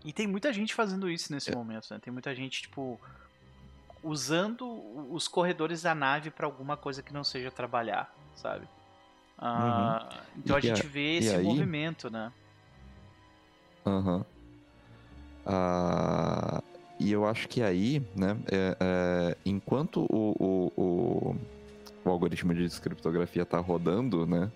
e 0.04 0.12
tem 0.12 0.26
muita 0.26 0.52
gente 0.52 0.74
fazendo 0.74 1.10
isso 1.10 1.32
nesse 1.32 1.50
é. 1.50 1.54
momento, 1.54 1.88
né? 1.90 1.98
Tem 1.98 2.12
muita 2.12 2.34
gente, 2.34 2.62
tipo, 2.62 2.98
usando 4.02 4.66
os 5.12 5.28
corredores 5.28 5.82
da 5.82 5.94
nave 5.94 6.30
para 6.30 6.46
alguma 6.46 6.76
coisa 6.76 7.02
que 7.02 7.12
não 7.12 7.24
seja 7.24 7.50
trabalhar, 7.50 8.14
sabe? 8.34 8.66
Ah, 9.38 10.08
uhum. 10.10 10.20
Então 10.38 10.56
a 10.56 10.60
gente 10.60 10.86
vê 10.86 11.18
esse 11.18 11.34
aí... 11.34 11.44
movimento, 11.44 12.08
né? 12.08 12.32
Aham. 13.84 14.16
Uhum. 14.16 14.24
Ah, 15.44 16.62
e 16.98 17.12
eu 17.12 17.26
acho 17.26 17.48
que 17.48 17.62
aí, 17.62 18.02
né, 18.14 18.36
é, 18.50 18.76
é, 18.80 19.36
enquanto 19.44 20.06
o, 20.10 20.34
o, 20.38 20.72
o, 20.76 21.36
o, 22.04 22.10
algoritmo 22.10 22.54
de 22.54 22.62
descriptografia 22.62 23.42
está 23.42 23.58
rodando, 23.58 24.26
né, 24.26 24.50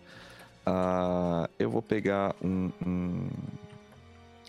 ah, 0.65 1.49
eu 1.59 1.71
vou 1.71 1.83
pegar 1.83 2.35
um, 2.43 2.71
um, 2.85 3.29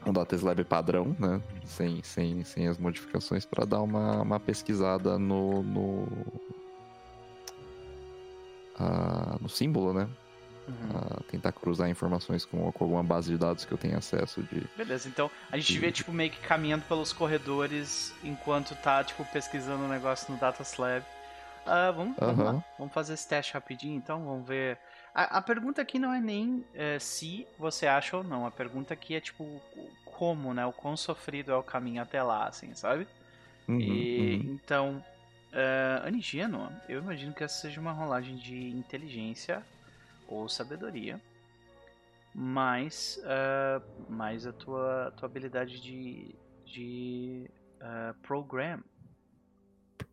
um 0.05 0.13
Dataslab 0.13 0.63
padrão, 0.63 1.15
né, 1.19 1.41
sem, 1.65 2.01
sem, 2.01 2.43
sem 2.45 2.67
as 2.67 2.77
modificações, 2.77 3.45
para 3.45 3.65
dar 3.65 3.81
uma, 3.81 4.21
uma 4.21 4.39
pesquisada 4.39 5.19
no, 5.19 5.61
no, 5.61 6.07
ah, 8.79 9.37
no 9.41 9.49
símbolo, 9.49 9.93
né, 9.93 10.07
Uhum. 10.67 11.23
tentar 11.27 11.51
cruzar 11.51 11.89
informações 11.89 12.45
com, 12.45 12.71
com, 12.71 12.83
alguma 12.83 13.03
base 13.03 13.31
de 13.31 13.37
dados 13.37 13.65
que 13.65 13.71
eu 13.71 13.77
tenha 13.77 13.97
acesso 13.97 14.43
de. 14.43 14.61
Beleza, 14.77 15.09
então 15.09 15.29
a 15.51 15.57
gente 15.57 15.73
de... 15.73 15.79
vê 15.79 15.91
tipo 15.91 16.11
meio 16.11 16.29
que 16.29 16.39
caminhando 16.39 16.83
pelos 16.85 17.11
corredores 17.11 18.13
enquanto 18.23 18.75
tá 18.75 19.03
tipo 19.03 19.25
pesquisando 19.25 19.83
o 19.83 19.85
um 19.87 19.89
negócio 19.89 20.31
no 20.31 20.39
Dataslab. 20.39 21.03
Uh, 21.65 21.93
vamos, 21.93 22.15
vamos 22.17 22.39
uhum. 22.39 22.43
lá, 22.43 22.65
vamos 22.77 22.93
fazer 22.93 23.13
esse 23.13 23.27
teste 23.27 23.53
rapidinho 23.53 23.95
então, 23.95 24.23
vamos 24.23 24.47
ver. 24.47 24.77
A, 25.13 25.37
a 25.39 25.41
pergunta 25.41 25.81
aqui 25.81 25.99
não 25.99 26.13
é 26.13 26.21
nem 26.21 26.63
é, 26.73 26.97
se 26.99 27.45
você 27.57 27.87
acha 27.87 28.17
ou 28.17 28.23
não, 28.23 28.45
a 28.45 28.51
pergunta 28.51 28.93
aqui 28.93 29.15
é 29.15 29.19
tipo 29.19 29.61
como, 30.05 30.53
né? 30.53 30.65
O 30.65 30.71
quão 30.71 30.95
sofrido 30.95 31.51
é 31.51 31.55
o 31.55 31.63
caminho 31.63 32.01
até 32.01 32.21
lá, 32.21 32.47
assim, 32.47 32.73
sabe? 32.75 33.07
Uhum, 33.67 33.79
e 33.79 34.35
uhum. 34.35 34.53
então. 34.53 35.05
Uh, 35.51 36.07
Anigeno, 36.07 36.71
eu 36.87 37.01
imagino 37.01 37.33
que 37.33 37.43
essa 37.43 37.59
seja 37.59 37.81
uma 37.81 37.91
rolagem 37.91 38.37
de 38.37 38.69
inteligência 38.69 39.61
ou 40.33 40.47
sabedoria, 40.47 41.21
mais, 42.33 43.19
uh, 43.23 44.11
mais 44.11 44.47
a 44.47 44.53
tua, 44.53 45.13
tua 45.17 45.27
habilidade 45.27 45.81
de, 45.81 46.35
de 46.65 47.49
uh, 47.81 48.13
program. 48.21 48.83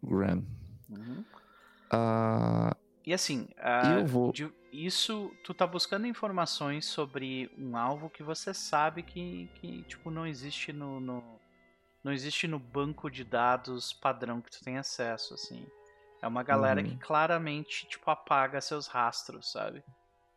Program. 0.01 0.45
Uhum. 0.91 1.25
Uh, 1.93 2.77
e 3.07 3.15
assim, 3.15 3.49
eu 3.97 4.07
vou... 4.07 4.33
de, 4.33 4.53
isso 4.73 5.33
tu 5.43 5.55
tá 5.55 5.67
buscando 5.67 6.07
informações 6.07 6.85
sobre 6.85 7.51
um 7.57 7.77
alvo 7.77 8.11
que 8.11 8.23
você 8.23 8.53
sabe 8.53 9.03
que, 9.03 9.51
que 9.55 9.83
tipo 9.85 10.11
não 10.11 10.27
existe 10.27 10.73
no, 10.73 11.01
no 11.01 11.39
não 12.05 12.13
existe 12.13 12.47
no 12.47 12.59
banco 12.59 13.11
de 13.11 13.25
dados 13.25 13.93
padrão 13.93 14.41
que 14.41 14.51
tu 14.51 14.63
tem 14.63 14.77
acesso 14.77 15.35
assim. 15.35 15.67
É 16.21 16.27
uma 16.27 16.43
galera 16.43 16.81
uhum. 16.81 16.89
que 16.89 16.97
claramente 16.99 17.87
tipo 17.89 18.11
apaga 18.11 18.61
seus 18.61 18.87
rastros, 18.87 19.53
sabe? 19.53 19.83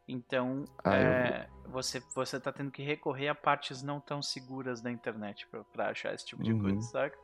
Então, 0.08 0.66
ah, 0.84 0.96
é, 0.96 1.48
eu... 1.66 1.72
você, 1.72 2.02
você 2.14 2.40
tá 2.40 2.52
tendo 2.52 2.72
que 2.72 2.84
recorrer 2.84 3.30
a 3.30 3.36
partes 3.36 3.82
não 3.82 4.00
tão 4.00 4.22
seguras 4.22 4.82
da 4.82 4.92
internet 4.92 5.48
pra 5.72 5.90
achar 5.90 6.14
esse 6.14 6.26
tipo 6.26 6.44
de 6.44 6.54
uhum. 6.54 6.62
coisa, 6.62 6.82
saca? 6.82 7.18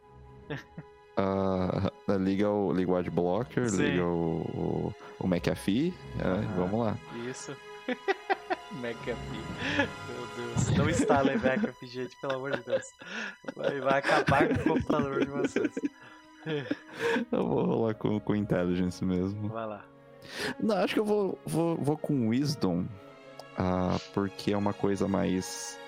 Uh, 1.18 1.92
liga 2.20 2.50
o, 2.50 2.72
liga 2.72 2.92
o 2.92 2.96
Adblocker, 2.96 3.70
Sim. 3.70 3.84
liga 3.84 4.06
o, 4.06 4.42
o, 4.42 4.96
o 5.20 5.28
McAfee, 5.28 5.94
é, 6.20 6.56
vamos 6.56 6.80
lá. 6.80 6.98
Isso. 7.28 7.56
McAfee. 8.72 9.44
Meu 10.08 10.28
Deus. 10.36 10.78
Não 10.78 10.90
instalem 10.90 11.36
McAfee, 11.36 11.88
gente, 11.88 12.16
pelo 12.22 12.36
amor 12.36 12.58
de 12.58 12.64
Deus. 12.64 12.86
Vai, 13.56 13.80
vai 13.80 14.00
acabar 14.00 14.48
com 14.48 14.54
o 14.54 14.64
computador 14.76 15.20
de 15.26 15.32
vocês. 15.32 15.74
Eu 17.32 17.48
vou 17.48 17.66
rolar 17.66 17.96
com, 17.96 18.20
com 18.20 18.36
Intelligence 18.36 19.04
mesmo. 19.04 19.50
Vai 19.50 19.66
lá. 19.66 19.97
Não, 20.60 20.78
acho 20.78 20.94
que 20.94 21.00
eu 21.00 21.06
vou, 21.06 21.40
vou, 21.46 21.78
vou 21.78 21.98
com 21.98 22.30
Wisdom, 22.30 22.82
uh, 22.82 24.00
porque 24.14 24.54
é 24.54 24.58
uma 24.58 24.74
coisa 24.74 25.08
mais. 25.08 25.80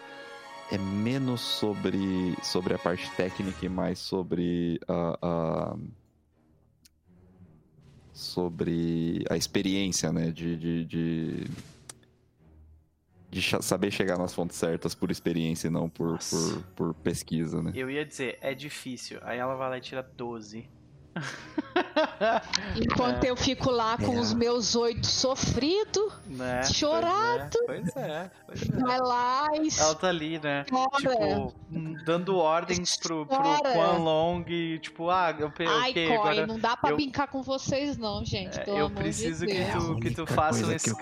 é 0.71 0.77
menos 0.77 1.41
sobre, 1.41 2.35
sobre 2.43 2.73
a 2.73 2.77
parte 2.77 3.09
técnica 3.11 3.65
e 3.65 3.69
mais 3.69 3.99
sobre 3.99 4.79
a, 4.87 5.75
sobre 8.19 9.23
a 9.29 9.37
experiência, 9.37 10.11
né? 10.11 10.29
De, 10.29 10.57
de, 10.57 10.85
de, 10.85 11.47
de, 13.31 13.63
saber 13.63 13.91
chegar 13.91 14.17
nas 14.17 14.33
fontes 14.33 14.57
certas 14.57 14.93
por 14.93 15.09
experiência 15.09 15.67
e 15.67 15.71
não 15.71 15.89
por, 15.89 16.19
por, 16.19 16.63
por, 16.75 16.93
pesquisa, 16.95 17.63
né? 17.63 17.71
Eu 17.73 17.89
ia 17.89 18.05
dizer, 18.05 18.37
é 18.41 18.53
difícil. 18.53 19.19
Aí 19.21 19.39
ela 19.39 19.55
vai 19.55 19.69
lá 19.69 19.77
e 19.77 19.81
tira 19.81 20.03
12. 20.03 20.78
Enquanto 22.75 23.23
é. 23.23 23.29
eu 23.29 23.35
fico 23.35 23.69
lá 23.69 23.97
com 23.97 24.15
é. 24.15 24.19
os 24.19 24.33
meus 24.33 24.75
oito 24.75 25.07
sofrido, 25.07 26.11
né? 26.27 26.63
chorado. 26.63 27.57
Pois 27.65 27.95
é, 27.95 28.31
pois 28.45 28.61
é, 28.69 28.79
Vai 28.79 28.99
lá 28.99 29.47
e. 29.53 29.69
Ela 29.79 29.95
tá 29.95 30.09
ali, 30.09 30.39
né? 30.39 30.65
Tipo, 30.97 31.53
dando 32.05 32.37
ordens 32.37 32.97
pro, 32.97 33.25
pro 33.25 33.37
Quan 33.37 33.97
Long 33.97 34.43
e, 34.47 34.79
tipo, 34.79 35.09
ah, 35.09 35.35
eu 35.37 35.51
Ai, 35.67 35.91
okay, 35.91 36.15
agora. 36.15 36.47
Não 36.47 36.59
dá 36.59 36.75
pra 36.75 36.91
eu... 36.91 36.95
brincar 36.95 37.27
com 37.27 37.41
vocês, 37.41 37.97
não, 37.97 38.23
gente. 38.25 38.59
É, 38.59 38.81
eu 38.81 38.89
preciso 38.89 39.45
de 39.45 39.53
que, 39.53 39.71
tu, 39.71 39.99
que 39.99 40.11
tu 40.11 40.27
faça 40.27 40.65
um 40.65 40.77
scan. 40.77 40.95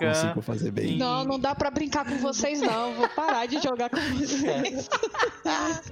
Que 0.74 0.96
não, 0.96 1.24
não 1.24 1.38
dá 1.38 1.54
pra 1.54 1.70
brincar 1.70 2.04
com 2.04 2.18
vocês, 2.18 2.60
não. 2.60 2.94
Vou 2.94 3.08
parar 3.08 3.46
de 3.46 3.60
jogar 3.60 3.90
com 3.90 4.00
vocês. 4.16 4.88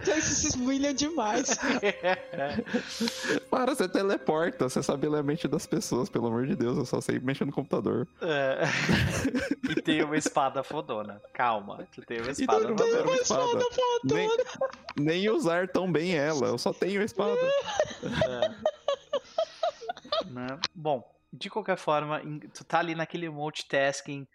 vocês 0.02 0.24
se 0.24 0.48
esmulham 0.48 0.92
demais. 0.92 1.56
Para, 3.50 3.74
você 3.74 3.88
teleporta, 4.16 4.68
você 4.68 4.82
sabe 4.82 5.08
ler 5.08 5.20
a 5.20 5.22
mente 5.22 5.46
das 5.46 5.66
pessoas, 5.66 6.08
pelo 6.08 6.26
amor 6.26 6.46
de 6.46 6.56
Deus, 6.56 6.76
eu 6.78 6.84
só 6.84 7.00
sei 7.00 7.18
mexer 7.18 7.44
no 7.44 7.52
computador. 7.52 8.08
É. 8.20 8.62
e 9.70 9.80
tem 9.82 10.02
uma 10.02 10.16
espada 10.16 10.62
fodona. 10.62 11.20
Calma, 11.32 11.86
tu 11.94 12.02
tem 12.02 12.20
uma 12.20 12.30
espada 12.30 12.68
fodona. 12.68 12.92
Tem 12.92 13.02
uma 13.02 13.16
espada 13.16 13.60
fodona. 13.60 14.00
Nem, 14.04 14.28
nem, 14.96 15.30
usar 15.30 15.68
tão 15.68 15.90
bem 15.90 16.16
ela, 16.16 16.48
eu 16.48 16.58
só 16.58 16.72
tenho 16.72 17.00
a 17.00 17.04
espada. 17.04 17.40
É. 18.02 18.76
Né? 20.30 20.46
Bom, 20.74 21.04
de 21.32 21.48
qualquer 21.50 21.76
forma, 21.76 22.20
tu 22.52 22.64
tá 22.64 22.78
ali 22.78 22.94
naquele 22.94 23.28
multitasking, 23.28 24.26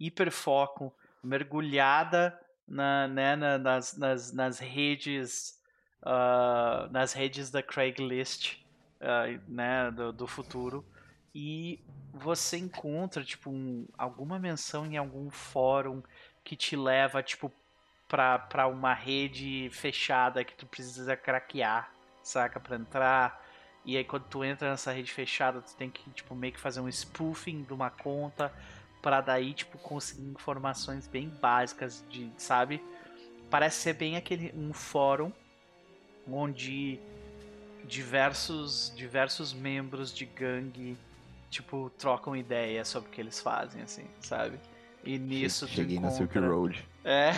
hiperfoco, 0.00 0.92
mergulhada 1.22 2.38
na, 2.66 3.06
né, 3.08 3.36
na, 3.36 3.58
nas, 3.58 3.96
nas, 3.96 4.32
nas 4.32 4.58
redes 4.58 5.56
uh, 6.02 6.90
nas 6.90 7.12
redes 7.12 7.50
da 7.50 7.62
Craigslist 7.62 8.65
uh, 9.00 9.40
né, 9.48 9.90
do, 9.90 10.12
do, 10.12 10.26
futuro 10.26 10.84
e 11.34 11.80
você 12.12 12.56
encontra 12.56 13.22
tipo 13.22 13.50
um, 13.50 13.86
alguma 13.96 14.38
menção 14.38 14.86
em 14.86 14.96
algum 14.96 15.30
fórum 15.30 16.02
que 16.42 16.56
te 16.56 16.76
leva 16.76 17.22
tipo 17.22 17.52
para 18.08 18.68
uma 18.68 18.94
rede 18.94 19.68
fechada 19.72 20.44
que 20.44 20.54
tu 20.54 20.64
precisa 20.64 21.16
craquear, 21.16 21.90
saca, 22.22 22.60
para 22.60 22.76
entrar. 22.76 23.44
E 23.84 23.96
aí 23.96 24.04
quando 24.04 24.24
tu 24.24 24.44
entra 24.44 24.70
nessa 24.70 24.92
rede 24.92 25.12
fechada, 25.12 25.60
tu 25.60 25.74
tem 25.76 25.90
que 25.90 26.08
tipo 26.10 26.34
meio 26.34 26.52
que 26.52 26.60
fazer 26.60 26.80
um 26.80 26.90
spoofing 26.90 27.64
de 27.64 27.72
uma 27.72 27.90
conta 27.90 28.52
para 29.02 29.20
daí 29.20 29.54
tipo 29.54 29.78
conseguir 29.78 30.28
informações 30.28 31.06
bem 31.06 31.28
básicas 31.28 32.04
de, 32.08 32.30
sabe? 32.36 32.82
Parece 33.50 33.80
ser 33.80 33.92
bem 33.94 34.16
aquele 34.16 34.52
um 34.56 34.72
fórum 34.72 35.32
onde 36.28 37.00
diversos 37.86 38.92
diversos 38.96 39.52
membros 39.52 40.12
de 40.12 40.24
gangue 40.24 40.96
tipo 41.50 41.90
trocam 41.98 42.36
ideia 42.36 42.84
sobre 42.84 43.08
o 43.08 43.12
que 43.12 43.20
eles 43.20 43.40
fazem 43.40 43.82
assim 43.82 44.04
sabe? 44.20 44.58
E 45.04 45.18
nisso 45.18 45.68
cheguei 45.68 45.96
encontra... 45.96 46.10
na 46.10 46.16
Silk 46.16 46.38
Road. 46.38 46.88
É. 47.04 47.30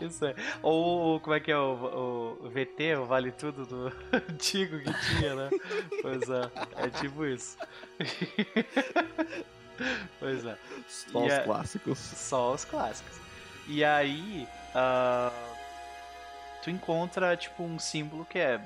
Isso 0.00 0.24
é. 0.24 0.34
Ou 0.62 1.18
como 1.20 1.34
é 1.34 1.40
que 1.40 1.50
é 1.50 1.56
o, 1.58 2.36
o 2.40 2.50
VT 2.50 2.96
o 2.96 3.06
Vale 3.06 3.32
Tudo 3.32 3.64
do 3.66 3.92
antigo 4.12 4.78
que 4.78 4.92
tinha 5.06 5.34
né? 5.34 5.50
Pois 6.02 6.22
é 6.28 6.50
é 6.76 6.90
tipo 6.90 7.24
isso. 7.24 7.56
Pois 10.18 10.42
é. 10.46 10.56
Só 10.88 11.22
e 11.22 11.26
os 11.26 11.32
a... 11.34 11.42
clássicos. 11.42 11.98
Só 11.98 12.54
os 12.54 12.64
clássicos. 12.64 13.20
E 13.68 13.84
aí 13.84 14.48
uh 14.74 15.56
tu 16.66 16.70
encontra 16.70 17.36
tipo 17.36 17.62
um 17.62 17.78
símbolo 17.78 18.24
que 18.24 18.40
é 18.40 18.60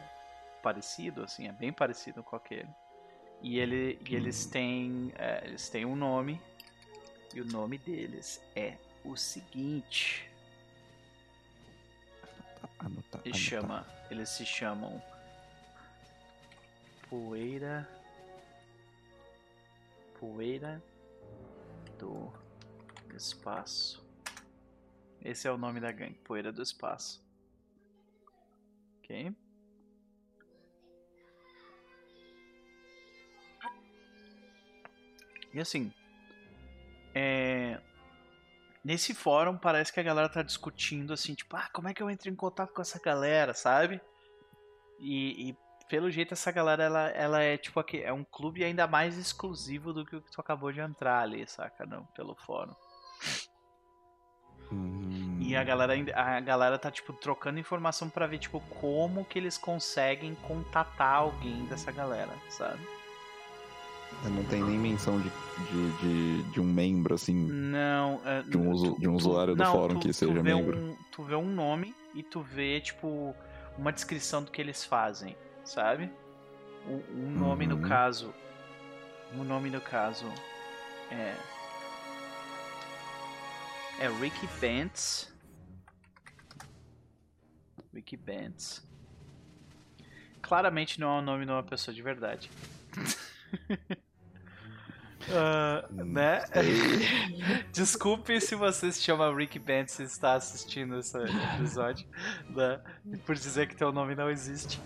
parecido, 0.62 1.22
assim, 1.22 1.48
é 1.48 1.52
bem 1.52 1.72
parecido 1.72 2.22
com 2.22 2.36
aquele. 2.36 2.68
E, 3.42 3.58
ele, 3.58 3.98
e 4.08 4.14
eles 4.14 4.46
hum. 4.46 4.50
têm 4.50 5.12
é, 5.16 5.42
eles 5.44 5.68
têm 5.68 5.86
um 5.86 5.96
nome 5.96 6.40
e 7.34 7.40
o 7.40 7.44
nome 7.44 7.78
deles 7.78 8.40
é 8.54 8.76
o 9.04 9.16
seguinte. 9.16 10.28
Anotar, 12.78 13.20
Ele 13.24 13.36
chama, 13.36 13.86
eles 14.10 14.28
se 14.30 14.44
chamam 14.44 15.02
Poeira 17.08 17.88
Poeira 20.18 20.82
do 21.98 22.30
Espaço. 23.14 24.06
Esse 25.22 25.48
é 25.48 25.50
o 25.50 25.56
nome 25.56 25.80
da 25.80 25.90
gangue, 25.92 26.18
Poeira 26.24 26.52
do 26.52 26.62
Espaço. 26.62 27.24
Ok. 28.98 29.34
E 35.52 35.60
assim, 35.60 35.92
é... 37.14 37.80
nesse 38.84 39.14
fórum 39.14 39.56
parece 39.56 39.92
que 39.92 40.00
a 40.00 40.04
galera 40.04 40.28
tá 40.28 40.42
discutindo 40.42 41.12
assim, 41.12 41.34
tipo, 41.34 41.56
ah, 41.56 41.68
como 41.72 41.88
é 41.88 41.94
que 41.94 42.02
eu 42.02 42.10
entro 42.10 42.30
em 42.30 42.34
contato 42.34 42.72
com 42.72 42.82
essa 42.82 43.00
galera, 43.00 43.54
sabe? 43.54 44.00
E, 44.98 45.50
e 45.50 45.56
pelo 45.88 46.10
jeito 46.10 46.34
essa 46.34 46.52
galera 46.52 46.84
ela, 46.84 47.08
ela 47.08 47.42
é 47.42 47.56
tipo 47.56 47.80
aqui, 47.80 48.00
é 48.02 48.12
um 48.12 48.22
clube 48.22 48.64
ainda 48.64 48.86
mais 48.86 49.18
exclusivo 49.18 49.92
do 49.92 50.04
que 50.04 50.14
o 50.14 50.22
que 50.22 50.30
tu 50.30 50.40
acabou 50.40 50.70
de 50.70 50.80
entrar 50.80 51.20
ali, 51.20 51.46
saca? 51.48 51.84
Não, 51.84 52.04
pelo 52.14 52.36
fórum. 52.36 52.74
Hum. 54.72 55.38
E 55.40 55.56
a 55.56 55.64
galera, 55.64 55.94
a 56.14 56.40
galera 56.40 56.78
tá, 56.78 56.92
tipo, 56.92 57.12
trocando 57.12 57.58
informação 57.58 58.08
para 58.08 58.26
ver, 58.26 58.38
tipo, 58.38 58.60
como 58.80 59.24
que 59.24 59.36
eles 59.36 59.58
conseguem 59.58 60.34
contatar 60.36 61.16
alguém 61.16 61.64
dessa 61.66 61.90
galera, 61.90 62.32
sabe? 62.48 62.80
Não 64.24 64.44
tem 64.44 64.62
nem 64.62 64.78
menção 64.78 65.18
de, 65.18 65.30
de, 65.30 65.92
de, 65.98 66.42
de 66.52 66.60
um 66.60 66.64
membro, 66.64 67.14
assim. 67.14 67.34
Não. 67.34 68.20
É, 68.24 68.42
de, 68.42 68.56
um, 68.56 68.72
tu, 68.72 69.00
de 69.00 69.08
um 69.08 69.14
usuário 69.14 69.54
do 69.54 69.62
não, 69.62 69.72
fórum 69.72 69.98
tu, 69.98 70.08
que 70.08 70.12
seja 70.12 70.42
membro. 70.42 70.78
Um, 70.78 70.96
tu 71.10 71.22
vê 71.22 71.34
um 71.34 71.48
nome 71.48 71.94
e 72.14 72.22
tu 72.22 72.42
vê, 72.42 72.80
tipo, 72.80 73.34
uma 73.78 73.92
descrição 73.92 74.42
do 74.42 74.50
que 74.50 74.60
eles 74.60 74.84
fazem, 74.84 75.36
sabe? 75.64 76.10
O, 76.86 77.02
um 77.14 77.30
nome 77.30 77.66
uhum. 77.66 77.78
no 77.78 77.88
caso. 77.88 78.34
O 79.34 79.40
um 79.40 79.44
nome 79.44 79.70
no 79.70 79.80
caso 79.80 80.26
é 81.10 81.34
é 84.00 84.08
Ricky 84.08 84.48
Bentz. 84.58 85.30
Ricky 87.92 88.16
Bentz. 88.16 88.82
Claramente 90.40 90.98
não 90.98 91.16
é 91.16 91.18
o 91.18 91.22
nome 91.22 91.44
de 91.44 91.52
uma 91.52 91.62
pessoa 91.62 91.94
de 91.94 92.00
verdade. 92.00 92.50
uh, 95.28 95.92
né? 96.04 96.44
Desculpe 97.72 98.40
se 98.40 98.54
você 98.54 98.90
se 98.92 99.02
chama 99.02 99.34
Ricky 99.34 99.58
Bentz 99.58 99.98
e 99.98 100.04
está 100.04 100.34
assistindo 100.34 100.98
esse 100.98 101.16
episódio, 101.56 102.06
né? 102.48 102.80
por 103.24 103.34
dizer 103.34 103.68
que 103.68 103.76
teu 103.76 103.92
nome 103.92 104.14
não 104.14 104.30
existe. 104.30 104.80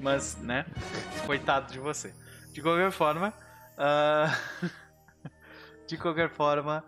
Mas, 0.00 0.36
né? 0.36 0.64
Coitado 1.26 1.70
de 1.72 1.78
você. 1.78 2.14
De 2.52 2.62
qualquer 2.62 2.90
forma, 2.90 3.34
uh... 3.76 4.70
de 5.86 5.98
qualquer 5.98 6.30
forma, 6.30 6.84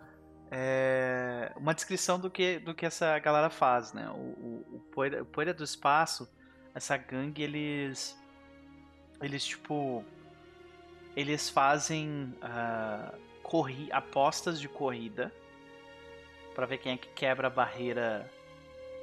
é, 0.55 1.51
uma 1.55 1.73
descrição 1.73 2.19
do 2.19 2.29
que, 2.29 2.59
do 2.59 2.75
que 2.75 2.85
essa 2.85 3.17
galera 3.17 3.49
faz, 3.49 3.91
né? 3.91 4.07
O, 4.11 4.13
o, 4.13 4.65
o, 4.73 4.79
Poeira, 4.91 5.23
o 5.23 5.25
Poeira 5.25 5.51
do 5.51 5.63
Espaço, 5.63 6.31
essa 6.75 6.95
gangue, 6.95 7.41
eles. 7.41 8.15
Eles, 9.19 9.43
tipo. 9.43 10.05
Eles 11.15 11.49
fazem 11.49 12.33
uh, 12.41 13.17
corri 13.41 13.91
apostas 13.91 14.59
de 14.59 14.67
corrida 14.67 15.31
para 16.55 16.65
ver 16.65 16.77
quem 16.79 16.93
é 16.93 16.97
que 16.97 17.09
quebra 17.09 17.47
a 17.47 17.49
barreira. 17.49 18.29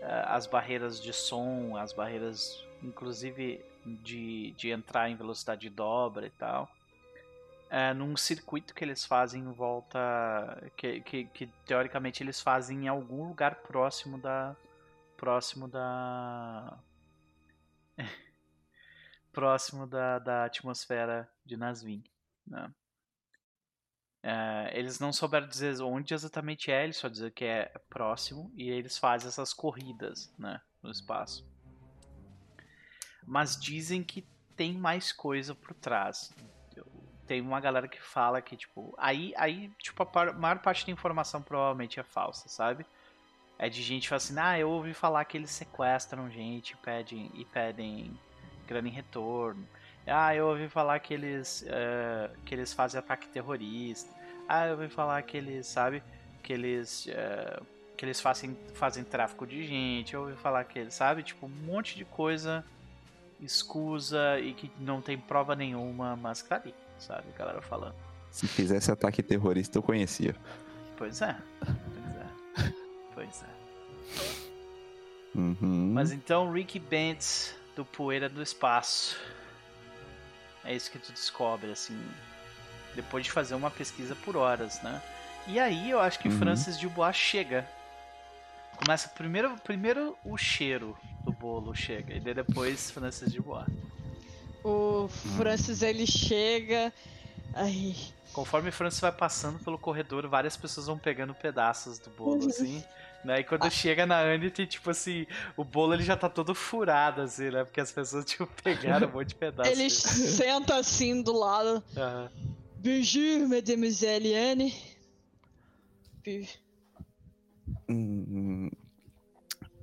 Uh, 0.01 0.27
as 0.27 0.47
barreiras 0.47 1.01
de 1.01 1.13
som, 1.13 1.77
as 1.77 1.93
barreiras, 1.93 2.65
inclusive, 2.83 3.65
de, 3.85 4.53
de 4.53 4.71
entrar 4.71 5.11
em 5.11 5.17
velocidade 5.17 5.61
de 5.63 5.71
dobra 5.71 6.27
e 6.27 6.31
tal 6.31 6.71
é, 7.71 7.95
num 7.95 8.17
circuito 8.17 8.75
que 8.75 8.85
eles 8.85 9.05
fazem 9.07 9.43
em 9.43 9.53
volta. 9.53 9.99
Que, 10.77 11.01
que, 11.01 11.25
que, 11.27 11.47
teoricamente 11.65 12.23
eles 12.23 12.41
fazem 12.41 12.85
em 12.85 12.89
algum 12.89 13.29
lugar 13.29 13.55
próximo 13.63 14.19
da. 14.19 14.57
Próximo 15.17 15.69
da. 15.69 16.77
próximo 19.33 19.87
da, 19.87 20.19
da 20.19 20.45
atmosfera 20.45 21.31
de 21.45 21.57
Nasvin. 21.57 22.03
Né? 22.47 22.73
Uh, 24.23 24.69
eles 24.73 25.01
não 25.01 25.13
souberam 25.13 25.49
dizer 25.49 25.81
onde 25.81 26.13
exatamente 26.13 26.71
é, 26.71 26.85
eles 26.85 26.99
só 26.99 27.09
dizem 27.09 27.31
que 27.31 27.45
é 27.45 27.73
próximo 27.89 28.53
e 28.55 28.69
eles 28.69 28.99
fazem 28.99 29.29
essas 29.29 29.55
corridas 29.55 30.33
né, 30.39 30.61
no 30.83 30.91
espaço. 30.91 31.49
Mas 33.27 33.59
dizem 33.59 34.03
que 34.03 34.27
tem 34.57 34.77
mais 34.77 35.11
coisa 35.11 35.55
por 35.55 35.73
trás. 35.75 36.35
Tem 37.27 37.41
uma 37.41 37.61
galera 37.61 37.89
que 37.89 38.01
fala 38.01 38.43
que, 38.43 38.57
tipo, 38.57 38.95
aí, 38.99 39.33
aí 39.37 39.71
tipo, 39.79 40.03
a 40.03 40.33
maior 40.33 40.59
parte 40.59 40.85
da 40.85 40.93
informação 40.93 41.41
provavelmente 41.41 42.01
é 42.01 42.03
falsa, 42.03 42.49
sabe? 42.49 42.85
É 43.57 43.69
de 43.69 43.83
gente 43.83 44.03
que 44.03 44.09
fala 44.09 44.17
assim, 44.17 44.39
ah, 44.39 44.59
eu 44.59 44.69
ouvi 44.69 44.93
falar 44.93 45.25
que 45.25 45.37
eles 45.37 45.51
sequestram 45.51 46.29
gente 46.29 46.73
e 46.73 46.77
pedem, 46.77 47.31
e 47.35 47.45
pedem 47.45 48.19
grana 48.71 48.89
em 48.89 48.93
retorno. 48.93 49.67
Ah, 50.07 50.35
eu 50.35 50.47
ouvi 50.47 50.69
falar 50.69 50.99
que 51.01 51.13
eles, 51.13 51.63
uh, 51.63 52.35
que 52.45 52.55
eles 52.55 52.73
fazem 52.73 52.99
ataque 52.99 53.29
terrorista. 53.29 54.11
Ah, 54.49 54.67
eu 54.67 54.73
ouvi 54.73 54.89
falar 54.89 55.23
que 55.23 55.37
eles, 55.37 55.67
sabe, 55.67 56.03
que 56.43 56.53
eles, 56.53 57.07
uh, 57.07 57.65
que 57.97 58.05
eles 58.05 58.21
fazem, 58.21 58.57
fazem 58.75 59.05
tráfico 59.05 59.47
de 59.47 59.67
gente. 59.67 60.15
Eu 60.15 60.23
ouvi 60.23 60.37
falar 60.37 60.65
que 60.65 60.79
eles, 60.79 60.95
sabe, 60.95 61.23
tipo, 61.23 61.47
um 61.47 61.49
monte 61.49 61.97
de 61.97 62.05
coisa 62.05 62.65
escusa 63.41 64.39
e 64.41 64.53
que 64.53 64.71
não 64.79 65.01
tem 65.01 65.19
prova 65.19 65.55
nenhuma, 65.55 66.17
mas 66.17 66.43
que 66.43 66.49
tá 66.49 66.57
ali, 66.57 66.75
sabe, 66.99 67.25
a 67.35 67.39
galera 67.39 67.63
falando. 67.63 67.95
Se 68.31 68.47
fizesse 68.47 68.91
ataque 68.91 69.23
terrorista, 69.23 69.79
eu 69.79 69.83
conhecia. 69.83 70.35
Pois 70.97 71.23
é, 71.23 71.37
pois 71.65 72.17
é, 72.17 72.73
pois 73.15 73.43
é. 73.43 73.61
Uhum. 75.35 75.93
Mas 75.95 76.13
então, 76.13 76.53
Ricky 76.53 76.79
Bentz, 76.79 77.55
do 77.81 77.85
Poeira 77.87 78.29
do 78.29 78.43
Espaço 78.43 79.19
é 80.63 80.75
isso 80.75 80.91
que 80.91 80.99
tu 80.99 81.11
descobre, 81.13 81.73
assim, 81.73 81.99
depois 82.95 83.25
de 83.25 83.33
fazer 83.33 83.55
uma 83.55 83.71
pesquisa 83.71 84.15
por 84.15 84.37
horas, 84.37 84.83
né? 84.83 85.01
E 85.47 85.59
aí 85.59 85.91
eu 85.91 85.99
acho 85.99 86.19
que 86.19 86.29
uhum. 86.29 86.39
Francis 86.39 86.77
Dubois 86.77 87.17
chega. 87.17 87.67
Começa 88.77 89.09
primeiro, 89.09 89.57
primeiro 89.65 90.15
o 90.23 90.37
cheiro 90.37 90.95
do 91.25 91.33
bolo 91.33 91.75
chega, 91.75 92.15
e 92.15 92.21
depois 92.21 92.91
Francis 92.91 93.33
Dubois. 93.33 93.67
O 94.63 95.09
Francis 95.39 95.81
ele 95.81 96.07
chega. 96.07 96.93
Aí. 97.55 97.97
Conforme 98.35 98.71
Francis 98.71 99.01
vai 99.01 99.13
passando 99.13 99.59
pelo 99.61 99.79
corredor, 99.79 100.29
várias 100.29 100.57
pessoas 100.57 100.87
vão 100.87 100.99
pegando 100.99 101.35
pedaços 101.35 101.99
do 101.99 102.11
bolo, 102.11 102.45
assim. 102.51 102.85
Né? 103.25 103.41
E 103.41 103.45
quando 103.45 103.65
ah. 103.65 103.71
chega 103.71 104.07
na 104.07 104.21
Anity, 104.21 104.67
tipo 104.67 104.91
assim, 104.91 105.27
o 105.57 105.63
bolo 105.63 105.95
ele 105.95 106.03
já 106.03 106.17
tá 106.17 106.29
todo 106.29 106.55
furado, 106.55 107.21
assim, 107.21 107.51
né? 107.51 107.65
Porque 107.65 107.81
as 107.81 107.93
pessoas, 107.93 108.25
tipo, 108.27 108.47
pegaram 108.63 109.09
um 109.09 109.13
monte 109.13 109.29
de 109.29 109.35
pedaços. 109.35 109.73
Ele 109.73 109.91
senta 109.91 110.77
assim 110.77 111.23
do 111.23 111.33
lado. 111.33 111.83
Uhum. 111.97 112.29
Bonjour, 112.79 113.49
mademoiselle 113.49 114.35
Anne. 114.35 114.75
Hum, 117.89 118.71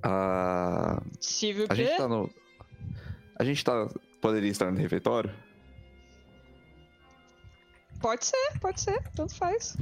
a... 0.02 1.02
S'il 1.20 1.66
a 1.68 1.74
gente 1.74 1.96
tá 1.96 2.08
no. 2.08 2.30
A 3.38 3.44
gente 3.44 3.64
tá. 3.64 3.88
Poderia 4.20 4.50
estar 4.50 4.70
no 4.72 4.78
refeitório? 4.78 5.32
Pode 8.00 8.26
ser, 8.26 8.58
pode 8.60 8.80
ser, 8.80 9.00
tanto 9.14 9.34
faz. 9.34 9.76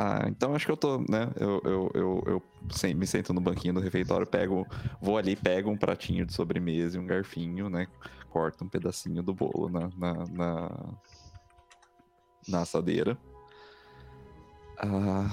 Ah, 0.00 0.28
então 0.28 0.54
acho 0.54 0.64
que 0.64 0.70
eu 0.70 0.76
tô, 0.76 0.98
né? 0.98 1.28
Eu, 1.34 1.60
eu, 1.64 1.90
eu, 1.92 2.22
eu 2.24 2.94
me 2.94 3.04
sento 3.04 3.32
no 3.32 3.40
banquinho 3.40 3.74
do 3.74 3.80
refeitório, 3.80 4.24
pego, 4.24 4.64
vou 5.00 5.18
ali, 5.18 5.34
pego 5.34 5.72
um 5.72 5.76
pratinho 5.76 6.24
de 6.24 6.32
sobremesa 6.32 6.96
e 6.96 7.00
um 7.00 7.04
garfinho, 7.04 7.68
né? 7.68 7.88
Corto 8.30 8.62
um 8.62 8.68
pedacinho 8.68 9.24
do 9.24 9.34
bolo 9.34 9.68
na, 9.68 9.90
na, 9.96 10.24
na, 10.28 10.70
na 12.46 12.60
assadeira. 12.60 13.18
Ah, 14.78 15.28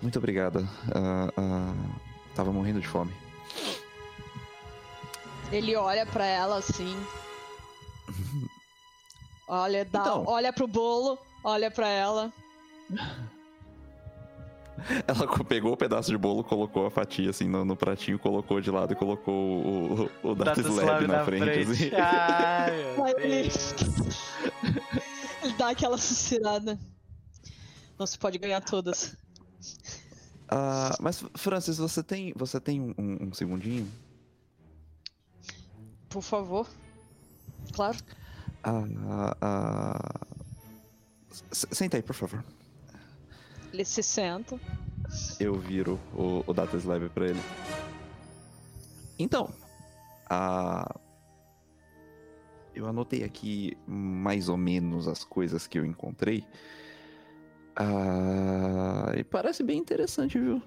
muito 0.00 0.16
obrigada. 0.16 0.60
Ah, 0.94 1.32
ah, 1.36 1.98
tava 2.36 2.52
morrendo 2.52 2.80
de 2.80 2.86
fome. 2.86 3.12
Ele 5.50 5.74
olha 5.74 6.06
para 6.06 6.24
ela 6.24 6.58
assim. 6.58 6.96
olha, 9.48 9.84
dá, 9.84 9.98
então, 9.98 10.24
olha 10.28 10.52
pro 10.52 10.68
bolo 10.68 11.25
olha 11.46 11.70
para 11.70 11.88
ela. 11.88 12.32
Ela 15.08 15.44
pegou 15.44 15.72
o 15.72 15.76
pedaço 15.76 16.10
de 16.10 16.18
bolo, 16.18 16.44
colocou 16.44 16.84
a 16.84 16.90
fatia 16.90 17.30
assim 17.30 17.48
no, 17.48 17.64
no 17.64 17.74
pratinho, 17.74 18.18
colocou 18.18 18.60
de 18.60 18.70
lado 18.70 18.92
e 18.92 18.96
colocou 18.96 19.34
o, 19.34 20.10
o, 20.22 20.28
o 20.28 20.32
Slab 20.34 21.06
na, 21.06 21.16
na 21.18 21.24
frente. 21.24 21.44
frente. 21.44 21.70
Assim. 21.70 21.90
Ai, 21.96 23.14
ele... 23.16 23.50
ele 25.42 25.52
dá 25.54 25.70
aquela 25.70 25.96
sucirada. 25.96 26.78
Não 27.98 28.06
se 28.06 28.18
pode 28.18 28.36
ganhar 28.36 28.60
todas. 28.60 29.16
Uh, 30.44 30.92
mas, 31.00 31.24
Francis, 31.34 31.78
você 31.78 32.02
tem, 32.02 32.34
você 32.36 32.60
tem 32.60 32.78
um, 32.82 32.94
um 33.28 33.32
segundinho? 33.32 33.90
Por 36.10 36.22
favor. 36.22 36.68
Claro. 37.72 37.96
Uh, 38.64 39.30
uh, 39.42 40.35
Senta 41.52 41.96
aí, 41.96 42.02
por 42.02 42.14
favor. 42.14 42.44
Ele 43.72 43.84
se 43.84 44.02
senta. 44.02 44.58
Eu 45.38 45.54
viro 45.54 46.00
o, 46.14 46.42
o 46.46 46.52
Data 46.52 46.76
Slab 46.76 47.08
pra 47.10 47.26
ele. 47.26 47.40
Então, 49.18 49.52
a... 50.28 50.94
eu 52.74 52.86
anotei 52.86 53.22
aqui 53.24 53.76
mais 53.86 54.48
ou 54.48 54.56
menos 54.56 55.06
as 55.08 55.24
coisas 55.24 55.66
que 55.66 55.78
eu 55.78 55.84
encontrei. 55.84 56.44
Ah, 57.74 59.12
e 59.16 59.22
parece 59.22 59.62
bem 59.62 59.78
interessante, 59.78 60.38
viu? 60.38 60.62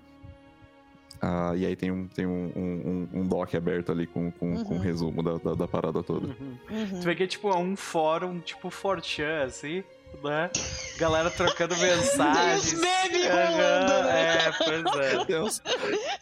Ah, 1.21 1.53
e 1.55 1.65
aí 1.65 1.75
tem 1.75 1.91
um, 1.91 2.07
tem 2.07 2.25
um, 2.25 2.51
um, 2.55 3.09
um 3.21 3.27
doc 3.27 3.53
aberto 3.53 3.91
ali 3.91 4.07
com, 4.07 4.31
com, 4.31 4.53
uhum. 4.53 4.63
com 4.63 4.75
um 4.75 4.79
resumo 4.79 5.21
da, 5.21 5.37
da, 5.37 5.53
da 5.53 5.67
parada 5.67 6.01
toda. 6.01 6.27
Uhum. 6.27 6.57
Uhum. 6.69 6.99
Tu 6.99 7.03
vê 7.03 7.15
que 7.15 7.23
é 7.23 7.27
tipo 7.27 7.53
um 7.55 7.75
fórum, 7.75 8.39
tipo 8.39 8.69
Fortran, 8.69 9.43
assim 9.45 9.83
né? 10.23 10.49
Galera 10.97 11.31
trocando 11.31 11.77
mensagens. 11.77 12.73
Tem 12.73 12.79
os 12.79 12.81
memes 12.81 13.27
rolando, 13.27 14.03
né? 14.03 14.45
É, 14.45 14.51
pois 14.51 14.95
é. 15.05 15.25
Tem 15.25 15.41
uns, 15.41 15.61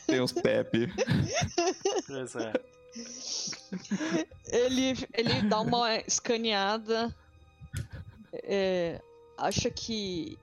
tem 0.05 0.22
uns 0.22 0.31
Pepe. 0.31 0.93
Pois 2.07 2.35
é. 2.35 2.53
Ele, 4.47 4.93
ele 5.14 5.41
dá 5.43 5.61
uma 5.61 5.95
escaneada. 5.97 7.15
É, 8.34 9.01
acha 9.38 9.69
que. 9.69 10.38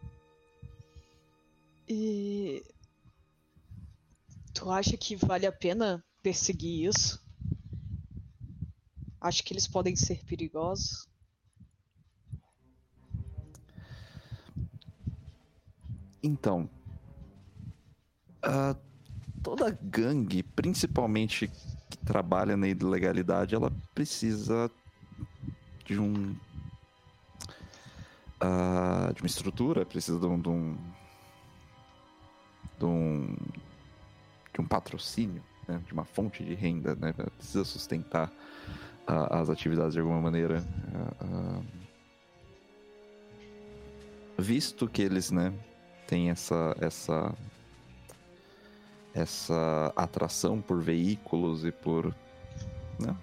E... 1.89 2.65
Tu 4.53 4.71
acha 4.71 4.97
que 4.97 5.17
vale 5.17 5.47
a 5.47 5.53
pena 5.53 6.05
perseguir 6.23 6.89
isso? 6.89 7.23
Acho 9.21 9.43
que 9.43 9.53
eles 9.53 9.67
podem 9.67 9.97
ser 9.97 10.25
perigosos. 10.25 11.09
Então, 16.27 16.71
uh, 18.43 18.75
toda 19.43 19.71
gangue, 19.71 20.43
principalmente 20.43 21.49
que 21.91 21.99
trabalha 21.99 22.57
na 22.57 22.67
ilegalidade, 22.67 23.55
ela 23.55 23.71
precisa 23.95 24.71
de 25.85 26.01
um 26.01 26.35
uh, 28.43 29.13
de 29.13 29.21
uma 29.21 29.27
estrutura, 29.27 29.85
precisa 29.85 30.19
de 30.19 30.25
um, 30.25 30.41
de 30.41 30.49
um, 30.49 30.79
de 32.79 32.85
um, 32.87 33.37
de 34.55 34.61
um 34.63 34.65
patrocínio, 34.65 35.43
né? 35.69 35.79
de 35.87 35.93
uma 35.93 36.07
fonte 36.07 36.43
de 36.43 36.55
renda, 36.55 36.95
né? 36.95 37.13
precisa 37.37 37.65
sustentar 37.65 38.33
uh, 39.07 39.35
as 39.35 39.51
atividades 39.51 39.93
de 39.93 40.01
alguma 40.01 40.23
maneira. 40.23 40.65
visto 44.39 44.89
que 44.89 45.03
eles, 45.03 45.31
né, 45.31 45.53
tem 46.15 46.31
essa 46.31 46.77
essa 46.81 47.35
essa 49.13 49.93
atração 49.97 50.61
por 50.61 50.81
veículos 50.81 51.65
e 51.65 51.73
por 51.73 52.15
né? 53.01 53.17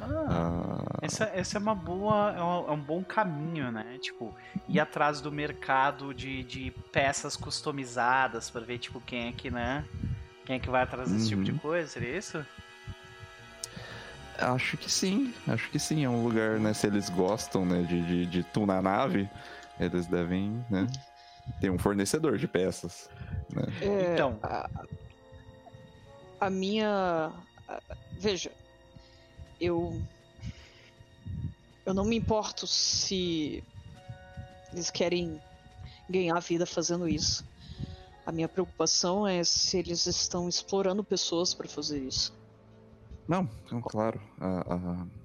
Ah, 0.00 0.26
ah. 0.30 0.98
Essa, 1.00 1.24
essa 1.34 1.56
é 1.56 1.60
uma 1.60 1.74
boa 1.74 2.34
é 2.36 2.42
um, 2.42 2.68
é 2.68 2.72
um, 2.72 2.80
bom 2.80 3.02
caminho 3.02 3.72
né 3.72 3.98
tipo 4.02 4.34
ir 4.68 4.78
atrás 4.78 5.22
do 5.22 5.32
mercado 5.32 6.12
de, 6.12 6.44
de 6.44 6.70
peças 6.92 7.34
customizadas 7.34 8.50
para 8.50 8.60
ver 8.60 8.78
tipo 8.78 9.00
quem 9.00 9.28
é 9.28 9.32
que 9.32 9.50
né 9.50 9.86
quem 10.44 10.56
é 10.56 10.58
que 10.58 10.68
vai 10.68 10.82
atrás 10.82 11.10
desse 11.10 11.24
uhum. 11.24 11.30
tipo 11.30 11.44
de 11.44 11.52
uhum. 11.52 11.58
coisa 11.58 11.88
seria 11.88 12.14
isso 12.14 12.44
acho 14.38 14.76
que 14.76 14.92
sim 14.92 15.32
acho 15.48 15.70
que 15.70 15.78
sim 15.78 16.04
é 16.04 16.10
um 16.10 16.22
lugar 16.22 16.60
né 16.60 16.74
se 16.74 16.86
eles 16.86 17.08
gostam 17.08 17.64
né 17.64 17.82
de, 17.84 18.02
de, 18.02 18.26
de 18.26 18.42
tunar 18.42 18.82
nave 18.82 19.26
eles 19.80 20.06
devem 20.06 20.62
né 20.68 20.86
tem 21.60 21.70
um 21.70 21.78
fornecedor 21.78 22.38
de 22.38 22.46
peças. 22.46 23.08
Né? 23.52 23.62
É, 23.80 24.14
então. 24.14 24.38
A, 24.42 24.68
a 26.40 26.50
minha. 26.50 27.32
A, 27.68 27.80
veja, 28.18 28.50
eu. 29.60 30.00
Eu 31.84 31.94
não 31.94 32.04
me 32.04 32.16
importo 32.16 32.66
se. 32.66 33.62
Eles 34.72 34.90
querem 34.90 35.40
ganhar 36.08 36.38
vida 36.40 36.66
fazendo 36.66 37.08
isso. 37.08 37.44
A 38.26 38.32
minha 38.32 38.48
preocupação 38.48 39.26
é 39.26 39.42
se 39.42 39.78
eles 39.78 40.04
estão 40.06 40.48
explorando 40.48 41.02
pessoas 41.02 41.54
para 41.54 41.66
fazer 41.66 41.98
isso. 41.98 42.36
Não, 43.26 43.48
não 43.70 43.80
claro. 43.80 44.20
Uh, 44.38 44.74
uh... 44.74 45.17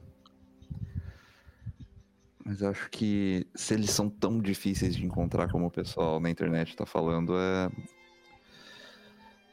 Mas 2.45 2.61
eu 2.61 2.69
acho 2.69 2.89
que 2.89 3.47
se 3.55 3.73
eles 3.73 3.89
são 3.89 4.09
tão 4.09 4.39
difíceis 4.39 4.95
de 4.95 5.05
encontrar 5.05 5.49
como 5.49 5.67
o 5.67 5.71
pessoal 5.71 6.19
na 6.19 6.29
internet 6.29 6.69
está 6.69 6.85
falando, 6.85 7.33
é. 7.37 7.69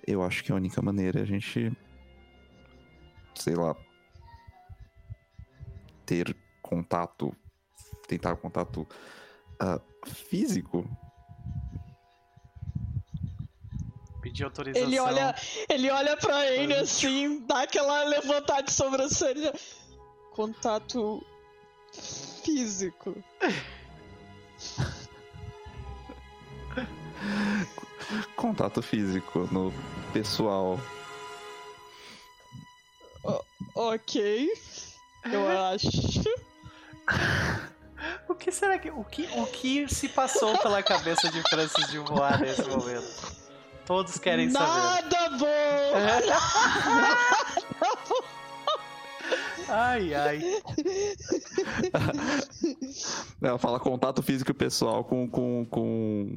Eu 0.07 0.23
acho 0.23 0.43
que 0.43 0.51
a 0.51 0.55
única 0.57 0.83
maneira 0.83 1.21
é 1.21 1.23
a 1.23 1.27
gente. 1.27 1.73
Sei 3.35 3.55
lá. 3.55 3.77
Ter 6.05 6.37
contato. 6.61 7.35
Tentar 8.09 8.37
contato 8.37 8.87
uh, 9.63 10.11
físico 10.11 10.85
Pedir 14.21 14.45
autorização. 14.45 14.87
Ele 14.87 14.99
olha, 14.99 15.35
ele 15.69 15.91
olha 15.91 16.17
pra 16.17 16.47
ele 16.47 16.75
assim, 16.75 17.45
dá 17.47 17.63
aquela 17.63 18.05
levantada 18.05 18.63
de 18.63 18.73
sobrancelha. 18.73 19.53
Contato 20.33 21.25
físico. 21.93 23.17
Contato 28.37 28.83
físico 28.83 29.49
no 29.53 29.73
pessoal. 30.13 30.81
O 33.23 33.41
ok. 33.75 34.49
Eu 35.25 35.49
acho. 35.49 35.89
O 38.29 38.35
que 38.35 38.51
será 38.51 38.79
que. 38.79 38.91
O 38.91 39.05
que, 39.05 39.29
o 39.37 39.47
que 39.47 39.89
se 39.89 40.09
passou 40.09 40.57
pela 40.59 40.83
cabeça 40.83 41.31
de 41.31 41.43
Francis 41.43 41.91
de 41.91 41.99
voar 41.99 42.41
nesse 42.41 42.63
momento? 42.63 43.41
Todos 43.85 44.19
querem 44.19 44.49
Nada 44.49 44.67
saber. 44.67 45.03
Nada 45.03 45.31
bom! 45.37 45.47
Ai, 49.71 50.15
ai. 50.15 50.41
Ela 53.41 53.59
fala 53.59 53.79
contato 53.79 54.23
físico 54.23 54.53
pessoal 54.53 55.05
com. 55.05 55.29
com, 55.29 55.65
com 55.67 56.29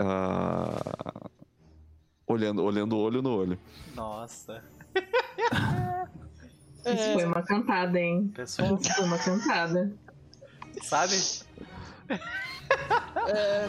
uh... 0.00 1.30
olhando, 2.26 2.62
olhando 2.62 2.96
olho 2.96 3.20
no 3.20 3.36
olho. 3.36 3.58
Nossa. 3.94 4.62
Isso 6.86 7.12
foi 7.14 7.24
uma 7.24 7.42
cantada, 7.42 7.98
hein? 7.98 8.30
Pessoal. 8.34 8.78
Isso 8.80 8.94
foi 8.94 9.04
uma 9.04 9.18
cantada. 9.18 9.92
Sabe? 10.82 11.16
É. 13.26 13.68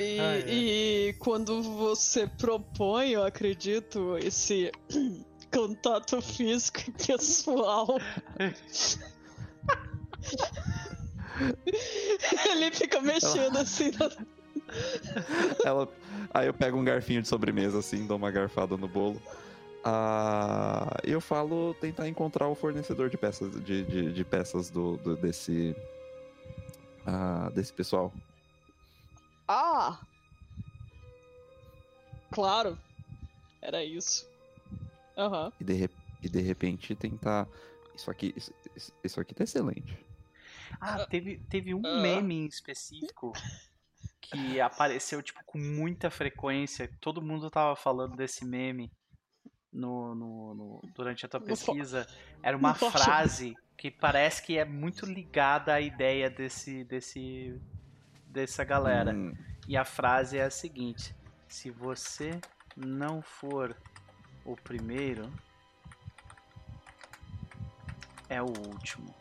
E, 0.00 0.20
ah, 0.20 0.36
é. 0.36 0.44
e 0.52 1.12
quando 1.14 1.62
você 1.62 2.26
propõe, 2.26 3.10
eu 3.10 3.24
acredito, 3.24 4.18
esse 4.18 4.70
contato 5.52 6.20
físico 6.20 6.80
e 6.88 6.90
pessoal. 6.92 7.98
Ele 12.50 12.70
fica 12.72 13.00
mexendo 13.00 13.56
Ela... 13.56 13.60
assim. 13.60 13.90
Na... 13.92 14.10
Ela... 15.64 15.88
Aí 16.32 16.46
eu 16.46 16.54
pego 16.54 16.78
um 16.78 16.84
garfinho 16.84 17.22
de 17.22 17.28
sobremesa 17.28 17.78
assim, 17.78 18.06
dou 18.06 18.16
uma 18.16 18.30
garfada 18.30 18.76
no 18.76 18.88
bolo. 18.88 19.20
Ah, 19.84 20.96
eu 21.02 21.20
falo 21.20 21.74
tentar 21.80 22.08
encontrar 22.08 22.46
o 22.48 22.54
fornecedor 22.54 23.10
de 23.10 23.16
peças 23.16 23.52
de, 23.64 23.82
de, 23.82 24.12
de 24.12 24.24
peças 24.24 24.70
do, 24.70 24.96
do, 24.98 25.16
desse 25.16 25.74
ah, 27.04 27.50
desse 27.52 27.72
pessoal. 27.72 28.12
Ah! 29.48 29.98
Claro. 32.30 32.78
Era 33.60 33.84
isso. 33.84 34.31
Uhum. 35.16 35.52
E, 35.60 35.64
de, 35.64 35.90
e 36.22 36.28
de 36.28 36.40
repente 36.40 36.94
tentar. 36.94 37.48
Isso 37.94 38.10
aqui, 38.10 38.32
isso, 38.36 38.52
isso 39.04 39.20
aqui 39.20 39.34
tá 39.34 39.44
excelente. 39.44 39.98
Ah, 40.80 41.04
teve, 41.04 41.38
teve 41.50 41.74
um 41.74 41.82
meme 42.00 42.34
em 42.34 42.46
específico 42.46 43.32
que 44.20 44.60
apareceu, 44.60 45.22
tipo, 45.22 45.40
com 45.44 45.58
muita 45.58 46.10
frequência. 46.10 46.90
Todo 47.00 47.20
mundo 47.20 47.50
tava 47.50 47.76
falando 47.76 48.16
desse 48.16 48.44
meme 48.44 48.90
no, 49.72 50.14
no, 50.14 50.54
no 50.54 50.82
durante 50.94 51.26
a 51.26 51.28
tua 51.28 51.40
pesquisa. 51.40 52.06
Era 52.42 52.56
uma 52.56 52.74
frase 52.74 53.54
que 53.76 53.90
parece 53.90 54.42
que 54.42 54.56
é 54.56 54.64
muito 54.64 55.04
ligada 55.04 55.74
à 55.74 55.80
ideia 55.80 56.30
desse, 56.30 56.84
desse 56.84 57.60
dessa 58.32 58.64
galera. 58.64 59.12
Hum. 59.12 59.34
E 59.68 59.76
a 59.76 59.84
frase 59.84 60.38
é 60.38 60.44
a 60.44 60.50
seguinte: 60.50 61.14
se 61.46 61.70
você 61.70 62.40
não 62.76 63.22
for 63.22 63.76
o 64.44 64.56
primeiro, 64.56 65.32
é 68.28 68.42
o 68.42 68.46
último. 68.46 69.14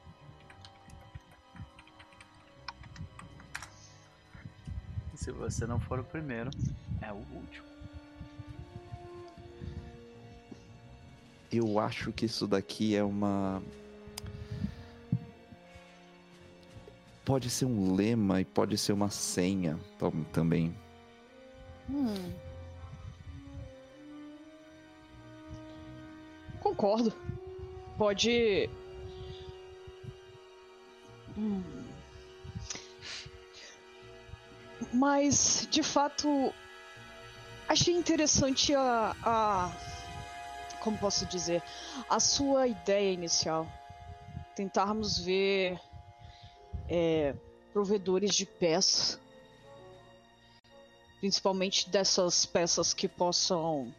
Se 5.16 5.32
você 5.32 5.68
não 5.68 5.80
for 5.80 6.00
o 6.00 6.04
primeiro, 6.04 6.50
é 7.02 7.12
o 7.12 7.18
último. 7.34 7.68
Eu 11.52 11.80
acho 11.80 12.12
que 12.12 12.26
isso 12.26 12.48
daqui 12.48 12.96
é 12.96 13.04
uma 13.04 13.62
pode 17.26 17.50
ser 17.50 17.66
um 17.66 17.94
lema 17.96 18.42
e 18.42 18.46
pode 18.46 18.78
ser 18.78 18.94
uma 18.94 19.10
senha 19.10 19.80
também. 20.34 20.76
Hum. 21.90 22.51
Concordo. 26.82 27.14
Pode. 27.96 28.68
Hum. 31.38 31.64
Mas, 34.92 35.68
de 35.70 35.84
fato, 35.84 36.52
achei 37.70 37.94
interessante 37.94 38.74
a, 38.74 39.16
a. 39.24 39.72
Como 40.80 40.98
posso 40.98 41.24
dizer? 41.28 41.62
A 42.10 42.20
sua 42.20 42.68
ideia 42.68 43.14
inicial. 43.14 43.68
Tentarmos 44.56 45.20
ver 45.20 45.80
é, 46.90 47.36
provedores 47.72 48.34
de 48.34 48.48
peças, 48.48 49.20
principalmente 51.20 51.88
dessas 51.92 52.44
peças 52.44 52.92
que 52.92 53.08
possam 53.08 53.94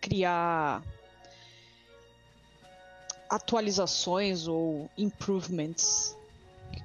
criar 0.00 0.82
atualizações 3.30 4.46
ou 4.48 4.90
improvements. 4.96 6.16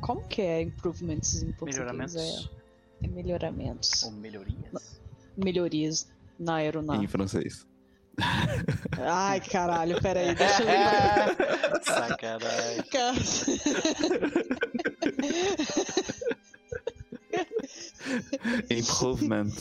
Como 0.01 0.22
que 0.27 0.41
é 0.41 0.61
improvements 0.61 1.41
em 1.43 1.51
português? 1.51 1.77
Melhoramentos. 1.77 2.15
É, 2.15 3.05
é 3.05 3.07
melhoramentos. 3.07 4.03
Ou 4.03 4.11
melhorias. 4.11 5.01
Melhorias 5.38 6.07
na 6.39 6.55
aeronave. 6.55 7.03
Em 7.03 7.07
francês. 7.07 7.65
Ai, 8.99 9.39
caralho, 9.41 10.01
peraí, 10.01 10.34
deixa 10.35 10.61
eu 10.61 10.68
lembrar. 10.68 11.35
Sacanagem. 11.84 12.84
Improvement. 18.69 19.51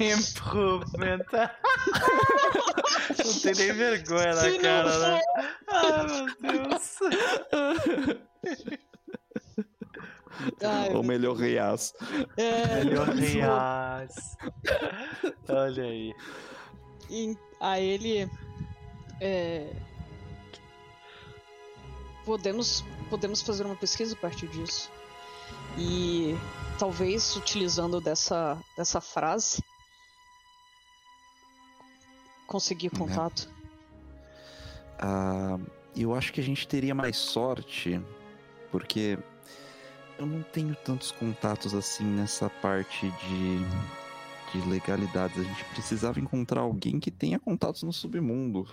Improvement. 0.00 1.24
Não 3.24 3.40
tem 3.40 3.54
nem 3.54 3.72
vergonha 3.72 4.34
na 4.34 4.58
cara, 4.58 4.98
né? 4.98 5.20
Ai, 5.68 6.06
meu 6.40 6.62
Deus. 6.68 6.98
Ai, 10.62 10.94
Ou 10.94 11.02
melhor 11.02 11.36
reais. 11.36 11.92
É, 12.36 12.84
melhor 12.84 13.08
reais. 13.08 14.36
Olha 15.48 15.84
aí. 15.84 16.14
E 17.10 17.36
a 17.60 17.78
ele. 17.78 18.30
É, 19.20 19.70
podemos, 22.24 22.84
podemos 23.10 23.42
fazer 23.42 23.66
uma 23.66 23.76
pesquisa 23.76 24.14
a 24.14 24.18
partir 24.18 24.46
disso. 24.48 24.90
E 25.78 26.36
talvez 26.78 27.36
utilizando 27.36 28.00
dessa, 28.00 28.58
dessa 28.76 29.00
frase 29.00 29.62
conseguir 32.46 32.90
uhum. 32.92 33.06
contato. 33.06 33.48
Uh, 35.02 35.64
eu 35.96 36.14
acho 36.14 36.32
que 36.32 36.40
a 36.40 36.44
gente 36.44 36.66
teria 36.66 36.94
mais 36.94 37.16
sorte, 37.16 38.00
porque 38.70 39.18
eu 40.18 40.26
não 40.26 40.42
tenho 40.42 40.74
tantos 40.74 41.10
contatos 41.10 41.74
assim 41.74 42.04
nessa 42.04 42.50
parte 42.50 43.08
de 43.08 43.64
de 44.52 44.68
legalidades. 44.68 45.38
A 45.38 45.42
gente 45.42 45.64
precisava 45.66 46.20
encontrar 46.20 46.60
alguém 46.60 46.98
que 46.98 47.10
tenha 47.10 47.38
contatos 47.38 47.82
no 47.82 47.92
submundo. 47.92 48.66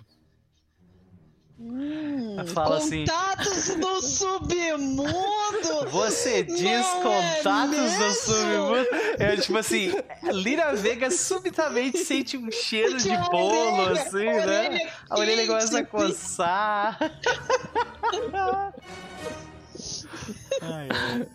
Hum, 1.59 2.35
Fala 2.53 2.77
assim. 2.77 3.05
Contatos 3.05 3.75
do 3.75 4.01
submundo! 4.05 5.89
Você 5.89 6.43
diz 6.43 6.63
é 6.63 7.01
contatos 7.01 7.79
é 7.79 7.97
do 7.97 8.13
submundo? 8.13 8.87
É 9.17 9.37
tipo 9.37 9.57
assim, 9.57 9.91
Lira 10.23 10.75
Vega 10.75 11.09
subitamente 11.09 11.97
sente 11.97 12.37
um 12.37 12.51
cheiro 12.51 12.97
de 12.97 13.09
bolo, 13.31 13.81
orelha, 13.81 14.01
assim, 14.01 14.25
né? 14.25 14.91
a 15.09 15.17
orelha 15.17 15.47
começa 15.47 15.79
a 15.79 15.85
coçar. 15.85 16.99
ai, 20.61 20.87
ai. 20.91 21.27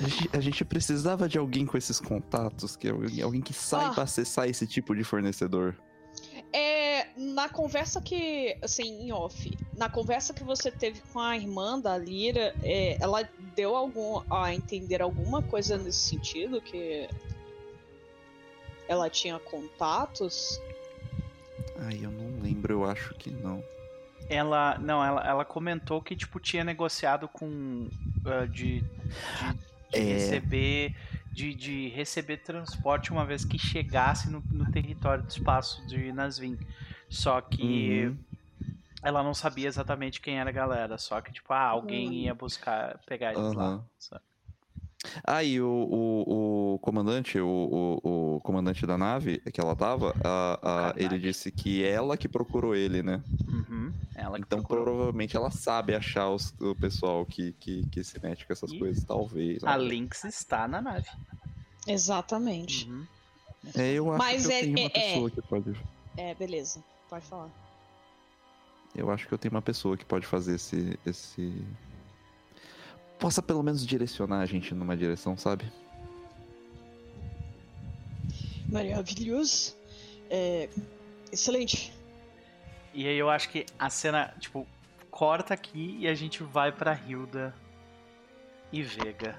A 0.00 0.08
gente, 0.08 0.30
a 0.32 0.40
gente, 0.40 0.64
precisava 0.64 1.28
de 1.28 1.36
alguém 1.36 1.66
com 1.66 1.76
esses 1.76 2.00
contatos, 2.00 2.76
que 2.76 2.88
alguém 3.22 3.40
que 3.40 3.52
saiba 3.52 3.96
ah. 3.98 4.04
acessar 4.04 4.48
esse 4.48 4.66
tipo 4.66 4.94
de 4.94 5.04
fornecedor. 5.04 5.76
É, 6.52 7.06
na 7.16 7.48
conversa 7.48 8.00
que, 8.00 8.56
assim, 8.60 9.06
em 9.06 9.12
off, 9.12 9.56
na 9.76 9.88
conversa 9.88 10.34
que 10.34 10.44
você 10.44 10.70
teve 10.70 11.00
com 11.12 11.18
a 11.18 11.36
irmã 11.36 11.80
da 11.80 11.96
Lira, 11.96 12.54
é, 12.62 12.98
ela 13.00 13.26
deu 13.56 13.74
algum 13.74 14.22
a 14.30 14.54
entender 14.54 15.00
alguma 15.00 15.42
coisa 15.42 15.78
nesse 15.78 16.10
sentido 16.10 16.60
que 16.60 17.08
ela 18.86 19.08
tinha 19.08 19.38
contatos? 19.38 20.60
Ai, 21.78 22.00
eu 22.02 22.10
não 22.10 22.42
lembro, 22.42 22.74
eu 22.74 22.84
acho 22.84 23.14
que 23.14 23.30
não. 23.30 23.64
Ela, 24.28 24.78
não, 24.78 25.04
ela, 25.04 25.26
ela 25.26 25.44
comentou 25.44 26.00
que 26.02 26.14
tipo 26.14 26.38
tinha 26.38 26.62
negociado 26.62 27.28
com 27.28 27.46
uh, 27.46 28.46
de, 28.46 28.80
de 28.80 28.86
de 29.92 29.98
é... 29.98 30.12
receber 30.14 30.94
de, 31.32 31.54
de, 31.54 31.88
receber 31.88 32.38
transporte 32.38 33.10
uma 33.10 33.24
vez 33.24 33.44
que 33.44 33.58
chegasse 33.58 34.30
no, 34.30 34.42
no 34.50 34.70
território 34.70 35.24
do 35.24 35.30
espaço 35.30 35.84
de 35.86 36.12
Nasvin. 36.12 36.58
Só 37.08 37.40
que 37.40 38.06
uhum. 38.06 38.18
ela 39.02 39.22
não 39.22 39.34
sabia 39.34 39.68
exatamente 39.68 40.20
quem 40.20 40.38
era 40.38 40.50
a 40.50 40.52
galera, 40.52 40.98
só 40.98 41.20
que 41.20 41.32
tipo, 41.32 41.52
ah, 41.52 41.66
alguém 41.66 42.06
uhum. 42.06 42.12
ia 42.12 42.34
buscar 42.34 42.98
pegar 43.06 43.32
eles 43.32 43.42
uhum. 43.42 43.54
lá. 43.54 43.84
Sabe? 43.98 44.24
Ah, 45.24 45.42
e 45.42 45.60
o, 45.60 45.66
o, 45.66 46.74
o 46.74 46.78
comandante, 46.78 47.38
o, 47.38 47.48
o, 47.48 48.36
o, 48.36 48.40
comandante 48.40 48.86
da 48.86 48.96
nave 48.96 49.38
que 49.52 49.60
ela 49.60 49.74
tava, 49.74 50.14
a, 50.22 50.90
a, 50.90 50.94
ele 50.96 51.18
disse 51.18 51.50
que 51.50 51.84
ela 51.84 52.16
que 52.16 52.28
procurou 52.28 52.74
ele, 52.74 53.02
né? 53.02 53.22
Uhum, 53.48 53.92
ela 54.14 54.38
então 54.38 54.60
procurou. 54.60 54.84
provavelmente 54.84 55.36
ela 55.36 55.50
sabe 55.50 55.94
achar 55.94 56.30
os, 56.30 56.54
o 56.60 56.74
pessoal 56.74 57.26
que, 57.26 57.52
que, 57.54 57.84
que 57.88 58.04
se 58.04 58.22
mete 58.22 58.46
com 58.46 58.52
essas 58.52 58.70
e 58.70 58.78
coisas, 58.78 59.04
talvez. 59.04 59.64
A 59.64 59.76
Lynx 59.76 60.24
está 60.24 60.68
na 60.68 60.80
nave. 60.80 61.08
Exatamente. 61.86 62.88
Uhum. 62.88 63.06
É, 63.74 63.92
eu 63.92 64.10
acho 64.12 64.18
Mas 64.18 64.46
que 64.46 64.52
eu 64.52 64.56
é, 64.56 64.60
tenho 64.60 64.78
uma 64.78 64.86
é, 64.86 64.88
pessoa 64.88 65.28
é... 65.28 65.30
que 65.30 65.42
pode. 65.42 65.80
É, 66.16 66.34
beleza. 66.34 66.84
Pode 67.08 67.24
falar. 67.26 67.50
Eu 68.94 69.10
acho 69.10 69.26
que 69.26 69.32
eu 69.32 69.38
tenho 69.38 69.54
uma 69.54 69.62
pessoa 69.62 69.96
que 69.96 70.04
pode 70.04 70.26
fazer 70.26 70.56
esse, 70.56 70.98
esse 71.06 71.64
possa 73.22 73.40
pelo 73.40 73.62
menos 73.62 73.86
direcionar 73.86 74.40
a 74.40 74.46
gente 74.46 74.74
numa 74.74 74.96
direção, 74.96 75.36
sabe? 75.36 75.64
Maravilhoso. 78.68 79.76
É... 80.28 80.68
Excelente. 81.30 81.92
E 82.92 83.06
aí 83.06 83.16
eu 83.16 83.30
acho 83.30 83.48
que 83.48 83.64
a 83.78 83.88
cena, 83.88 84.34
tipo, 84.40 84.66
corta 85.08 85.54
aqui 85.54 85.96
e 86.00 86.08
a 86.08 86.14
gente 86.16 86.42
vai 86.42 86.72
pra 86.72 86.98
Hilda 87.06 87.54
e 88.72 88.82
Vega. 88.82 89.38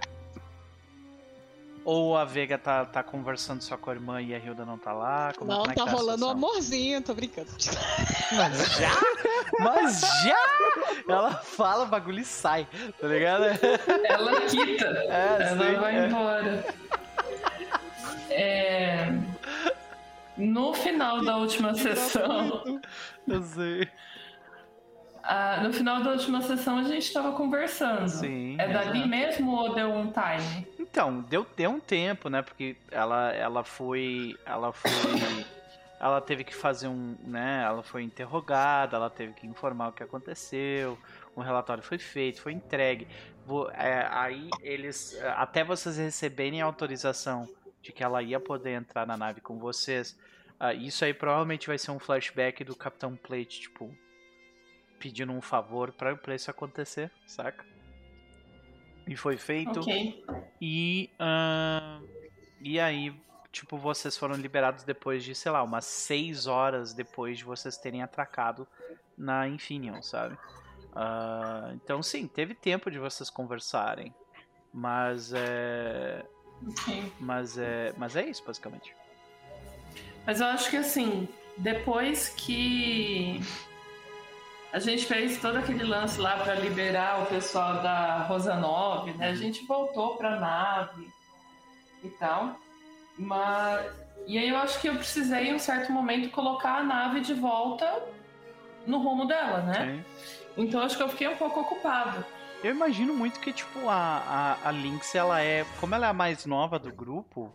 Ou 1.85 2.15
a 2.15 2.23
Vega 2.23 2.57
tá, 2.57 2.85
tá 2.85 3.03
conversando 3.03 3.61
só 3.61 3.76
com 3.76 3.89
a 3.89 3.93
irmã 3.93 4.22
e 4.22 4.34
a 4.34 4.38
Hilda 4.38 4.65
não 4.65 4.77
tá 4.77 4.93
lá? 4.93 5.34
Como, 5.38 5.51
não, 5.51 5.64
é 5.64 5.73
tá, 5.73 5.85
tá 5.85 5.91
rolando 5.91 6.26
um 6.26 6.30
amorzinho, 6.30 7.01
tô 7.01 7.14
brincando. 7.14 7.49
Mas 8.31 8.77
já? 8.77 8.91
Mas 9.60 10.01
já? 10.23 11.03
Ela 11.07 11.34
fala, 11.34 11.84
o 11.84 11.88
bagulho 11.88 12.19
e 12.19 12.26
sai, 12.26 12.68
tá 12.99 13.07
ligado? 13.07 13.43
Ela 14.05 14.41
quita. 14.41 14.85
É, 14.85 15.38
ela 15.49 15.64
sei, 15.64 15.76
vai 15.76 15.97
é. 15.97 16.07
embora. 16.07 16.65
É... 18.30 19.14
No 20.38 20.73
final 20.73 21.23
da 21.23 21.38
última 21.38 21.76
sessão. 21.76 22.81
Eu 23.27 23.43
sei. 23.43 23.89
Ah, 25.24 25.62
no 25.64 25.72
final 25.72 26.04
da 26.04 26.12
última 26.12 26.41
sessão 26.41 26.80
a 26.80 26.84
gente 26.84 27.04
estava 27.04 27.32
conversando. 27.32 28.10
Sim. 28.10 28.58
É 28.60 28.68
dali 28.68 29.00
exato. 29.00 29.08
mesmo 29.08 29.52
ou 29.52 29.74
deu 29.74 29.90
um 29.90 30.12
time? 30.12 30.68
Então, 30.78 31.22
deu, 31.22 31.48
deu 31.56 31.72
um 31.72 31.80
tempo, 31.80 32.30
né? 32.30 32.41
Porque 32.41 32.76
ela, 32.91 33.32
ela 33.32 33.64
foi. 33.64 34.38
Ela 34.45 34.74
foi. 34.74 34.91
ela 35.98 36.20
teve 36.20 36.44
que 36.44 36.54
fazer 36.54 36.90
um. 36.90 37.16
né? 37.24 37.64
Ela 37.66 37.82
foi 37.82 38.04
interrogada, 38.04 38.98
ela 38.98 39.10
teve 39.10 39.32
que 39.32 39.48
informar 39.48 39.90
o 39.90 39.91
que 39.94 40.04
aconteceu. 40.04 41.00
Um 41.38 41.41
relatório 41.41 41.82
foi 41.82 41.98
feito, 41.98 42.41
foi 42.41 42.52
entregue. 42.52 43.08
É, 43.76 44.06
aí 44.12 44.50
eles. 44.62 45.18
Até 45.38 45.64
vocês 45.64 45.98
receberem 45.98 46.62
a 46.62 46.66
autorização 46.66 47.48
de 47.82 47.94
que 47.94 48.04
ela 48.04 48.22
ia 48.22 48.41
poder 48.41 48.72
entrar 48.72 49.08
na 49.08 49.16
nave 49.16 49.40
com 49.40 49.58
vocês. 49.58 50.18
Uh, 50.60 50.72
isso 50.78 51.04
aí 51.04 51.14
provavelmente 51.14 51.68
vai 51.68 51.78
ser 51.78 51.91
um 51.91 52.00
flashback 52.00 52.64
do 52.64 52.76
Capitão 52.76 53.16
Plate, 53.16 53.62
tipo, 53.62 53.94
pedindo 55.04 55.34
um 55.34 55.42
favor 55.42 55.92
para 55.92 56.34
isso 56.34 56.50
acontecer, 56.50 57.12
saca? 57.28 57.66
E 59.06 59.18
foi 59.18 59.36
feito. 59.36 59.82
Okay. 59.82 60.24
E, 60.62 61.10
uh, 61.20 62.08
e 62.62 62.80
aí, 62.80 63.14
tipo, 63.52 63.78
vocês 63.78 64.16
foram 64.18 64.36
liberados 64.36 64.86
depois 64.86 65.22
de, 65.22 65.36
sei 65.36 65.52
lá, 65.52 65.62
umas 65.62 65.84
seis 65.84 66.48
horas 66.48 66.94
depois 66.94 67.38
de 67.38 67.44
vocês 67.44 67.76
terem 67.76 68.02
atracado 68.02 68.66
na 69.18 69.46
Infinion, 69.46 70.02
sabe? 70.02 70.36
Uh, 70.36 71.74
então, 71.74 72.02
sim, 72.02 72.26
teve 72.26 72.56
tempo 72.56 72.90
de 72.90 72.98
vocês 72.98 73.30
conversarem. 73.30 74.16
Mas 74.74 75.34
é. 75.34 76.26
Okay. 76.66 77.12
Mas 77.20 77.58
é. 77.58 77.94
Mas 77.98 78.16
é 78.16 78.26
isso, 78.26 78.42
basicamente. 78.46 78.96
Mas 80.26 80.40
eu 80.40 80.48
acho 80.48 80.70
que 80.70 80.78
assim, 80.78 81.28
depois 81.58 82.30
que 82.30 83.42
a 84.74 84.80
gente 84.80 85.06
fez 85.06 85.40
todo 85.40 85.58
aquele 85.58 85.84
lance 85.84 86.20
lá 86.20 86.36
para 86.38 86.56
liberar 86.56 87.22
o 87.22 87.28
pessoal 87.28 87.84
da 87.84 88.24
Rosanov, 88.24 89.08
né? 89.14 89.30
A 89.30 89.36
gente 89.36 89.64
voltou 89.68 90.18
para 90.18 90.34
a 90.34 90.40
nave 90.40 91.08
e 92.04 92.10
tal. 92.10 92.60
Mas 93.16 93.86
e 94.26 94.36
aí 94.40 94.50
eu 94.50 94.58
acho 94.58 94.82
que 94.82 94.90
eu 94.90 94.95
precisei 94.95 95.50
em 95.50 95.54
um 95.54 95.60
certo 95.60 95.91
momento 95.91 96.32
colocar 96.32 96.78
a 96.78 96.84
nave 96.84 97.20
de 97.20 97.36
volta 97.36 98.04
no 98.88 98.98
rumo 98.98 99.28
dela, 99.28 99.60
né? 99.60 100.04
Sim. 100.56 100.64
Então 100.64 100.82
acho 100.82 100.98
que 100.98 101.04
eu 101.04 101.10
fiquei 101.10 101.28
um 101.28 101.38
pouco 101.38 101.60
ocupado. 101.60 102.26
Eu 102.64 102.72
imagino 102.72 103.14
muito 103.14 103.40
que 103.40 103.54
tipo 103.54 103.88
a, 103.88 104.58
a, 104.64 104.70
a 104.70 104.72
Lynx 104.72 105.14
ela 105.14 105.40
é, 105.40 105.66
como 105.80 105.94
ela 105.94 106.08
é 106.08 106.10
a 106.10 106.14
mais 106.14 106.48
nova 106.48 106.80
do 106.80 106.91
grupo, 106.91 107.54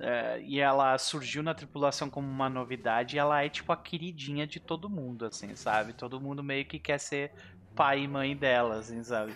é, 0.00 0.40
e 0.42 0.60
ela 0.60 0.96
surgiu 0.96 1.42
na 1.42 1.54
tripulação 1.54 2.08
como 2.08 2.28
uma 2.28 2.48
novidade 2.48 3.16
e 3.16 3.18
ela 3.18 3.42
é 3.42 3.48
tipo 3.48 3.72
a 3.72 3.76
queridinha 3.76 4.46
de 4.46 4.60
todo 4.60 4.88
mundo, 4.88 5.26
assim, 5.26 5.54
sabe? 5.56 5.92
Todo 5.92 6.20
mundo 6.20 6.42
meio 6.42 6.64
que 6.64 6.78
quer 6.78 6.98
ser 6.98 7.32
pai 7.74 8.00
e 8.00 8.08
mãe 8.08 8.36
dela, 8.36 8.76
assim, 8.76 9.02
sabe? 9.02 9.34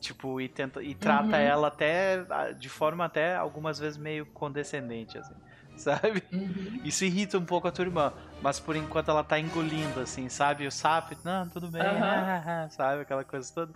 Tipo, 0.00 0.40
e, 0.40 0.48
tenta, 0.48 0.82
e 0.82 0.94
trata 0.94 1.28
uhum. 1.28 1.34
ela 1.34 1.68
até 1.68 2.24
de 2.58 2.68
forma 2.68 3.04
até 3.04 3.34
algumas 3.34 3.78
vezes 3.78 3.96
meio 3.96 4.26
condescendente, 4.26 5.18
assim, 5.18 5.34
sabe? 5.76 6.22
Uhum. 6.32 6.80
Isso 6.84 7.04
irrita 7.04 7.36
um 7.36 7.44
pouco 7.44 7.66
a 7.66 7.72
tua 7.72 7.84
irmã, 7.84 8.12
mas 8.40 8.60
por 8.60 8.76
enquanto 8.76 9.10
ela 9.10 9.24
tá 9.24 9.40
engolindo, 9.40 9.98
assim, 9.98 10.28
sabe? 10.28 10.66
O 10.66 10.70
sapo, 10.70 11.16
não, 11.24 11.48
tudo 11.48 11.68
bem, 11.68 11.82
uhum. 11.82 12.70
sabe? 12.70 13.02
Aquela 13.02 13.24
coisa 13.24 13.52
toda. 13.52 13.72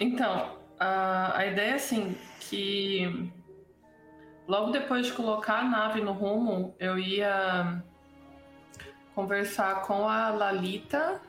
Então, 0.00 0.56
a, 0.78 1.36
a 1.38 1.46
ideia 1.46 1.72
é 1.72 1.74
assim, 1.74 2.16
que 2.40 3.30
Logo 4.46 4.70
depois 4.70 5.06
de 5.06 5.12
colocar 5.12 5.60
a 5.60 5.64
nave 5.64 6.00
no 6.00 6.12
rumo, 6.12 6.74
eu 6.78 6.98
ia 6.98 7.82
conversar 9.14 9.82
com 9.82 10.08
a 10.08 10.30
Lalita 10.30 11.20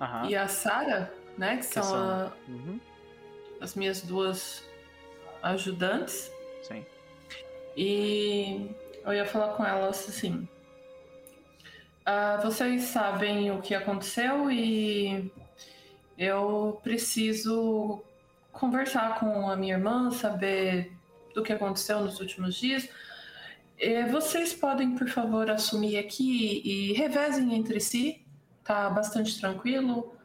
uhum. 0.00 0.28
e 0.28 0.36
a 0.36 0.48
Sara, 0.48 1.12
né? 1.38 1.56
Que, 1.56 1.68
que 1.68 1.74
são, 1.74 1.84
são... 1.84 1.96
A... 1.96 2.32
Uhum. 2.48 2.80
as 3.60 3.74
minhas 3.74 4.02
duas 4.02 4.68
ajudantes. 5.42 6.32
Sim. 6.62 6.84
E 7.76 8.70
eu 9.04 9.12
ia 9.12 9.26
falar 9.26 9.54
com 9.54 9.64
elas 9.64 10.08
assim. 10.08 10.48
Uh, 12.06 12.42
vocês 12.42 12.82
sabem 12.84 13.50
o 13.50 13.60
que 13.60 13.74
aconteceu 13.74 14.50
e 14.50 15.30
eu 16.16 16.80
preciso 16.82 18.02
conversar 18.52 19.18
com 19.18 19.50
a 19.50 19.56
minha 19.56 19.74
irmã, 19.74 20.10
saber 20.10 20.95
do 21.36 21.42
que 21.42 21.52
aconteceu 21.52 22.00
nos 22.00 22.18
últimos 22.18 22.54
dias. 22.54 22.88
É, 23.78 24.06
vocês 24.06 24.54
podem, 24.54 24.96
por 24.96 25.06
favor, 25.06 25.50
assumir 25.50 25.98
aqui 25.98 26.62
e 26.64 26.94
revezem 26.94 27.54
entre 27.54 27.78
si. 27.78 28.26
Tá 28.64 28.88
bastante 28.88 29.38
tranquilo. 29.38 30.16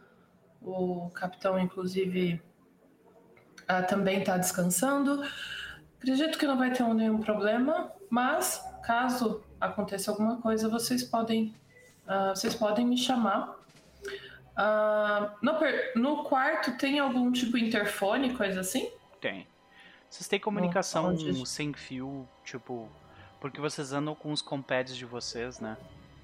O 0.62 1.10
capitão, 1.14 1.60
inclusive, 1.60 2.42
ah, 3.68 3.84
também 3.84 4.20
está 4.20 4.38
descansando. 4.38 5.22
Acredito 5.98 6.40
que 6.40 6.48
não 6.48 6.58
vai 6.58 6.72
ter 6.72 6.82
nenhum 6.94 7.20
problema, 7.20 7.92
mas 8.10 8.64
caso 8.84 9.44
aconteça 9.60 10.12
alguma 10.12 10.42
coisa, 10.42 10.68
vocês 10.68 11.04
podem, 11.04 11.54
uh, 12.08 12.30
vocês 12.36 12.56
podem 12.56 12.86
me 12.88 12.98
chamar. 12.98 13.60
Uh, 14.58 15.30
no, 15.42 15.54
no, 15.96 16.24
quarto 16.24 16.78
tem 16.78 17.00
algum 17.00 17.32
tipo 17.32 17.58
de 17.58 17.66
interfone, 17.66 18.34
coisa 18.34 18.62
assim? 18.62 18.90
Tem. 19.20 19.48
Vocês 20.12 20.28
têm 20.28 20.42
comunicação 20.42 21.16
oh, 21.16 21.46
sem 21.46 21.72
fio, 21.72 22.28
tipo. 22.44 22.90
Porque 23.40 23.62
vocês 23.62 23.94
andam 23.94 24.14
com 24.14 24.34
os 24.34 24.42
compads 24.42 24.96
de 24.96 25.06
vocês, 25.06 25.62
né? 25.62 25.78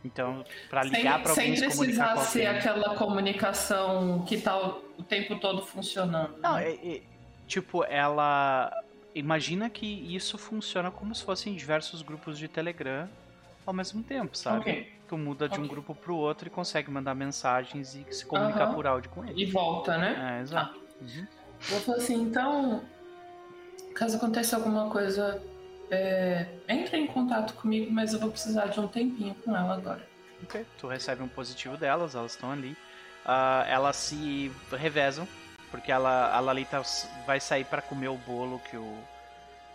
Então, 0.03 0.43
para 0.69 0.83
ligar 0.83 1.23
para 1.23 1.31
alguém 1.31 1.55
sem 1.55 1.69
precisar 1.69 2.17
ser 2.17 2.47
aquela 2.47 2.95
comunicação 2.95 4.25
que 4.27 4.41
tá 4.41 4.57
o 4.57 5.03
tempo 5.03 5.39
todo 5.39 5.65
funcionando. 5.65 6.37
Não, 6.37 6.55
né? 6.55 6.69
é, 6.69 6.95
é, 6.97 7.01
tipo, 7.47 7.85
ela. 7.85 8.71
Imagina 9.15 9.69
que 9.69 9.87
isso 10.13 10.37
funciona 10.37 10.91
como 10.91 11.15
se 11.15 11.23
fossem 11.23 11.55
diversos 11.55 12.01
grupos 12.01 12.37
de 12.37 12.49
Telegram 12.49 13.09
ao 13.65 13.73
mesmo 13.73 14.03
tempo, 14.03 14.37
sabe? 14.37 14.59
Okay. 14.59 14.93
Tu 15.07 15.17
muda 15.17 15.47
de 15.47 15.55
okay. 15.55 15.65
um 15.65 15.67
grupo 15.67 15.95
pro 15.95 16.15
outro 16.15 16.47
e 16.47 16.51
consegue 16.51 16.91
mandar 16.91 17.15
mensagens 17.15 17.95
e 17.95 18.05
se 18.13 18.25
comunicar 18.25 18.75
por 18.75 18.85
áudio 18.85 19.09
com 19.11 19.25
ele. 19.25 19.41
E 19.41 19.45
volta, 19.45 19.97
né? 19.97 20.37
É, 20.39 20.41
exato. 20.41 20.77
Ah. 20.77 21.03
Uhum. 21.03 21.27
Eu 21.71 21.79
falei 21.79 22.01
assim, 22.01 22.21
então, 22.21 22.83
caso 23.97 24.17
aconteça 24.17 24.55
alguma 24.55 24.89
coisa 24.89 25.41
é, 25.89 26.45
entra 26.67 26.97
em 26.97 27.07
contato 27.07 27.55
comigo, 27.55 27.91
mas 27.91 28.13
eu 28.13 28.19
vou 28.19 28.29
precisar 28.29 28.67
de 28.67 28.79
um 28.79 28.87
tempinho 28.87 29.33
com 29.35 29.55
ela 29.55 29.73
agora. 29.75 30.07
Ok, 30.43 30.65
tu 30.77 30.87
recebe 30.87 31.23
um 31.23 31.27
positivo 31.27 31.77
delas, 31.77 32.13
elas 32.13 32.33
estão 32.33 32.51
ali. 32.51 32.73
Uh, 33.25 33.65
elas 33.67 33.95
se 33.95 34.51
revezam, 34.71 35.27
porque 35.71 35.91
ela, 35.91 36.31
a 36.31 36.39
Lalita 36.39 36.81
vai 37.25 37.39
sair 37.39 37.65
para 37.65 37.81
comer 37.81 38.09
o 38.09 38.17
bolo 38.17 38.59
que 38.59 38.77
o, 38.77 38.97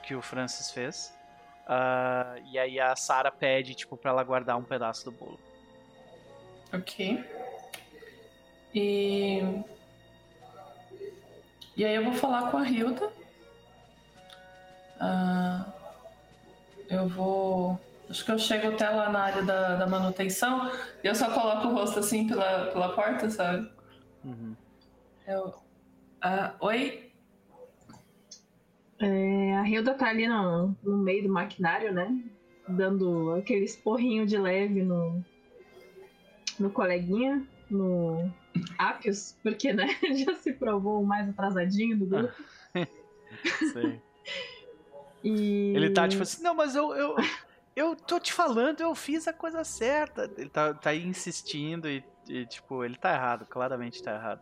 que 0.04 0.14
o 0.14 0.22
Francis 0.22 0.70
fez. 0.70 1.12
Uh, 1.66 2.40
e 2.50 2.58
aí 2.58 2.78
a 2.78 2.94
Sara 2.94 3.30
pede, 3.30 3.74
tipo, 3.74 3.96
pra 3.96 4.12
ela 4.12 4.22
guardar 4.22 4.56
um 4.56 4.62
pedaço 4.62 5.04
do 5.04 5.10
bolo. 5.10 5.40
Ok. 6.72 7.24
E. 8.74 9.42
E 11.76 11.84
aí 11.84 11.94
eu 11.94 12.04
vou 12.04 12.12
falar 12.14 12.50
com 12.50 12.58
a 12.58 12.68
Hilda. 12.68 13.21
Uh, 15.02 15.72
eu 16.88 17.08
vou. 17.08 17.80
Acho 18.08 18.24
que 18.24 18.30
eu 18.30 18.38
chego 18.38 18.68
até 18.68 18.88
lá 18.88 19.10
na 19.10 19.20
área 19.20 19.42
da, 19.42 19.76
da 19.76 19.86
manutenção 19.86 20.70
e 21.02 21.06
eu 21.06 21.14
só 21.14 21.30
coloco 21.30 21.68
o 21.68 21.72
rosto 21.72 21.98
assim 21.98 22.28
pela, 22.28 22.66
pela 22.66 22.90
porta, 22.90 23.28
sabe? 23.28 23.68
Uhum. 24.24 24.54
Eu. 25.26 25.54
Ah, 26.20 26.54
oi? 26.60 27.10
É, 29.00 29.56
a 29.56 29.68
Hilda 29.68 29.94
tá 29.94 30.08
ali 30.08 30.28
no, 30.28 30.76
no 30.82 30.98
meio 30.98 31.24
do 31.24 31.32
maquinário, 31.32 31.92
né? 31.92 32.22
Dando 32.68 33.32
aquele 33.32 33.64
esporrinho 33.64 34.24
de 34.24 34.38
leve 34.38 34.82
no, 34.82 35.24
no 36.60 36.70
coleguinha, 36.70 37.44
no 37.68 38.30
Apios, 38.78 39.36
porque 39.42 39.72
né, 39.72 39.88
já 40.24 40.34
se 40.36 40.52
provou 40.52 41.02
o 41.02 41.06
mais 41.06 41.28
atrasadinho 41.28 41.98
do 41.98 42.06
grupo. 42.06 42.34
Sei. 43.72 44.00
E... 45.22 45.72
Ele 45.74 45.90
tá 45.90 46.08
tipo 46.08 46.22
assim, 46.22 46.42
não, 46.42 46.54
mas 46.54 46.74
eu, 46.74 46.94
eu, 46.94 47.16
eu 47.74 47.96
tô 47.96 48.18
te 48.18 48.32
falando, 48.32 48.80
eu 48.80 48.94
fiz 48.94 49.26
a 49.26 49.32
coisa 49.32 49.64
certa. 49.64 50.30
Ele 50.36 50.50
tá, 50.50 50.74
tá 50.74 50.94
insistindo 50.94 51.88
e, 51.88 52.04
e, 52.28 52.46
tipo, 52.46 52.84
ele 52.84 52.96
tá 52.96 53.12
errado, 53.12 53.46
claramente 53.46 54.02
tá 54.02 54.14
errado. 54.14 54.40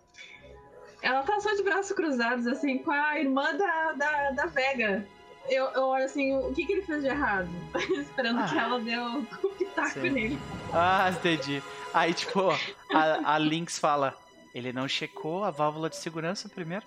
Ela 1.02 1.22
tá 1.22 1.40
só 1.40 1.54
de 1.54 1.62
braços 1.62 1.92
cruzados, 1.92 2.46
assim, 2.46 2.78
com 2.78 2.90
a 2.90 3.18
irmã 3.18 3.56
da, 3.56 3.92
da, 3.92 4.30
da 4.32 4.46
Vega. 4.46 5.06
Eu, 5.48 5.64
eu 5.70 5.82
olho 5.84 6.04
assim, 6.04 6.36
o 6.36 6.52
que, 6.52 6.66
que 6.66 6.72
ele 6.72 6.82
fez 6.82 7.02
de 7.02 7.08
errado? 7.08 7.48
Esperando 7.98 8.40
ah, 8.40 8.46
que 8.46 8.58
ela 8.58 8.78
dê 8.78 8.98
um 8.98 9.24
pitaco 9.56 10.00
nele. 10.00 10.38
Ah, 10.72 11.10
entendi. 11.10 11.62
Aí, 11.94 12.12
tipo, 12.12 12.50
a, 12.92 13.34
a 13.34 13.38
Lynx 13.38 13.78
fala: 13.78 14.14
ele 14.54 14.72
não 14.72 14.86
checou 14.86 15.42
a 15.42 15.50
válvula 15.50 15.88
de 15.88 15.96
segurança 15.96 16.48
primeiro? 16.48 16.84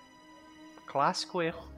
Clássico 0.86 1.42
erro. 1.42 1.73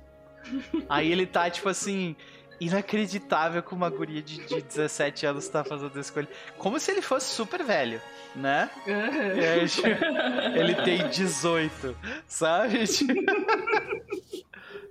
Aí 0.89 1.11
ele 1.11 1.25
tá, 1.25 1.49
tipo 1.49 1.69
assim, 1.69 2.15
inacreditável 2.59 3.61
que 3.61 3.73
uma 3.73 3.89
guria 3.89 4.21
de, 4.21 4.45
de 4.45 4.61
17 4.61 5.25
anos 5.25 5.47
tá 5.47 5.63
fazendo 5.63 5.99
escolha. 5.99 6.27
Como 6.57 6.79
se 6.79 6.91
ele 6.91 7.01
fosse 7.01 7.27
super 7.27 7.63
velho, 7.63 8.01
né? 8.35 8.69
Aí, 8.85 9.67
tipo, 9.67 9.87
ele 10.55 10.75
tem 10.75 11.07
18, 11.09 11.97
sabe? 12.27 12.79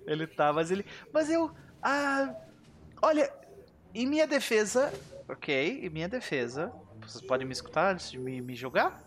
ele 0.06 0.26
tá, 0.26 0.52
mas 0.52 0.70
ele. 0.70 0.84
Mas 1.12 1.30
eu. 1.30 1.50
Ah, 1.82 2.34
olha, 3.02 3.30
em 3.94 4.06
minha 4.06 4.26
defesa. 4.26 4.92
Ok, 5.28 5.80
em 5.82 5.88
minha 5.88 6.08
defesa. 6.08 6.72
Vocês 7.00 7.24
podem 7.24 7.46
me 7.46 7.52
escutar 7.52 7.92
antes 7.92 8.10
de 8.10 8.18
me, 8.18 8.40
me 8.40 8.54
jogar? 8.54 9.02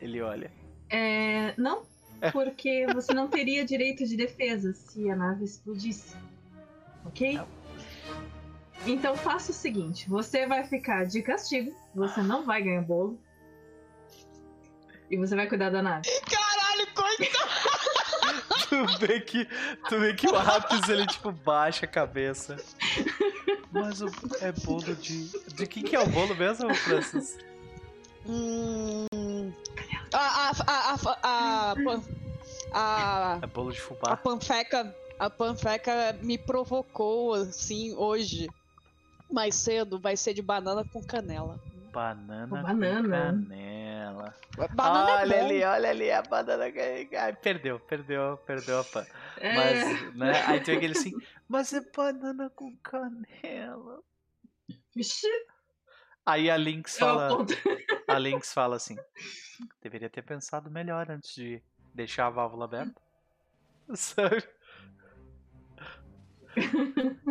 Ele 0.00 0.20
olha. 0.20 0.50
É. 0.90 1.54
Não, 1.56 1.86
porque 2.30 2.86
você 2.92 3.12
não 3.12 3.28
teria 3.28 3.64
direito 3.64 4.04
de 4.06 4.16
defesa 4.16 4.72
se 4.72 5.10
a 5.10 5.16
nave 5.16 5.44
explodisse. 5.44 6.14
Ok? 7.04 7.40
Então 8.86 9.16
faça 9.16 9.50
o 9.50 9.54
seguinte: 9.54 10.08
você 10.08 10.46
vai 10.46 10.64
ficar 10.64 11.04
de 11.04 11.22
castigo, 11.22 11.74
você 11.94 12.22
não 12.22 12.44
vai 12.44 12.62
ganhar 12.62 12.82
bolo. 12.82 13.18
E 15.10 15.16
você 15.16 15.36
vai 15.36 15.46
cuidar 15.46 15.70
da 15.70 15.82
nave. 15.82 16.08
Caralho, 16.30 16.86
coitado! 16.94 17.92
tu 18.68 18.98
vê 18.98 19.20
que, 19.20 19.44
tu 19.88 20.00
vê 20.00 20.14
que 20.14 20.26
o 20.26 20.36
Apis 20.36 20.88
ele 20.88 21.06
tipo 21.06 21.30
baixa 21.30 21.84
a 21.84 21.88
cabeça. 21.88 22.56
Mas 23.70 24.00
o, 24.00 24.06
é 24.40 24.52
bolo 24.52 24.94
de. 24.96 25.28
De 25.54 25.66
quem 25.66 25.82
que 25.82 25.94
é 25.94 26.00
o 26.00 26.06
bolo 26.06 26.34
mesmo, 26.34 26.74
Francis? 26.74 27.38
Hum. 28.26 29.06
A. 30.12 30.50
A. 30.50 30.94
A. 31.22 31.74
A. 31.74 31.74
a, 32.72 33.38
é 33.42 33.46
bolo 33.46 33.72
de 33.72 33.80
fubá. 33.80 34.12
A 34.12 34.16
panfeca. 34.16 34.94
A 35.18 35.30
panfeca 35.30 36.18
me 36.22 36.36
provocou, 36.36 37.34
assim, 37.34 37.94
hoje. 37.94 38.48
Mais 39.30 39.54
cedo, 39.54 39.98
vai 39.98 40.16
ser 40.16 40.34
de 40.34 40.42
banana 40.42 40.84
com 40.92 41.02
canela. 41.02 41.58
Banana, 41.92 42.48
com 42.48 42.62
banana. 42.62 43.08
canela. 43.08 44.34
Banana 44.74 45.10
é 45.10 45.22
olha 45.22 45.34
é 45.34 45.40
ali, 45.40 45.64
olha 45.64 45.90
ali, 45.90 46.10
a 46.10 46.22
banana. 46.22 46.64
Ai, 46.64 47.32
perdeu, 47.34 47.80
perdeu, 47.80 48.38
perdeu 48.46 48.80
a 48.80 48.84
pan. 48.84 49.06
É. 49.38 49.56
Mas, 49.56 50.14
né? 50.14 50.44
Aí 50.46 50.60
tem 50.60 50.76
aquele 50.76 50.92
assim, 50.92 51.12
mas 51.48 51.72
é 51.72 51.80
banana 51.80 52.50
com 52.50 52.74
canela. 52.76 54.00
Vixe. 54.94 55.26
Aí 56.24 56.50
a 56.50 56.56
Lynx 56.56 56.98
fala. 56.98 57.44
A 58.12 58.18
Lynx 58.18 58.52
fala 58.52 58.76
assim: 58.76 58.96
deveria 59.82 60.10
ter 60.10 60.22
pensado 60.22 60.70
melhor 60.70 61.10
antes 61.10 61.34
de 61.34 61.62
deixar 61.94 62.26
a 62.26 62.30
válvula 62.30 62.64
aberta. 62.64 63.00
Sabe? 63.94 64.42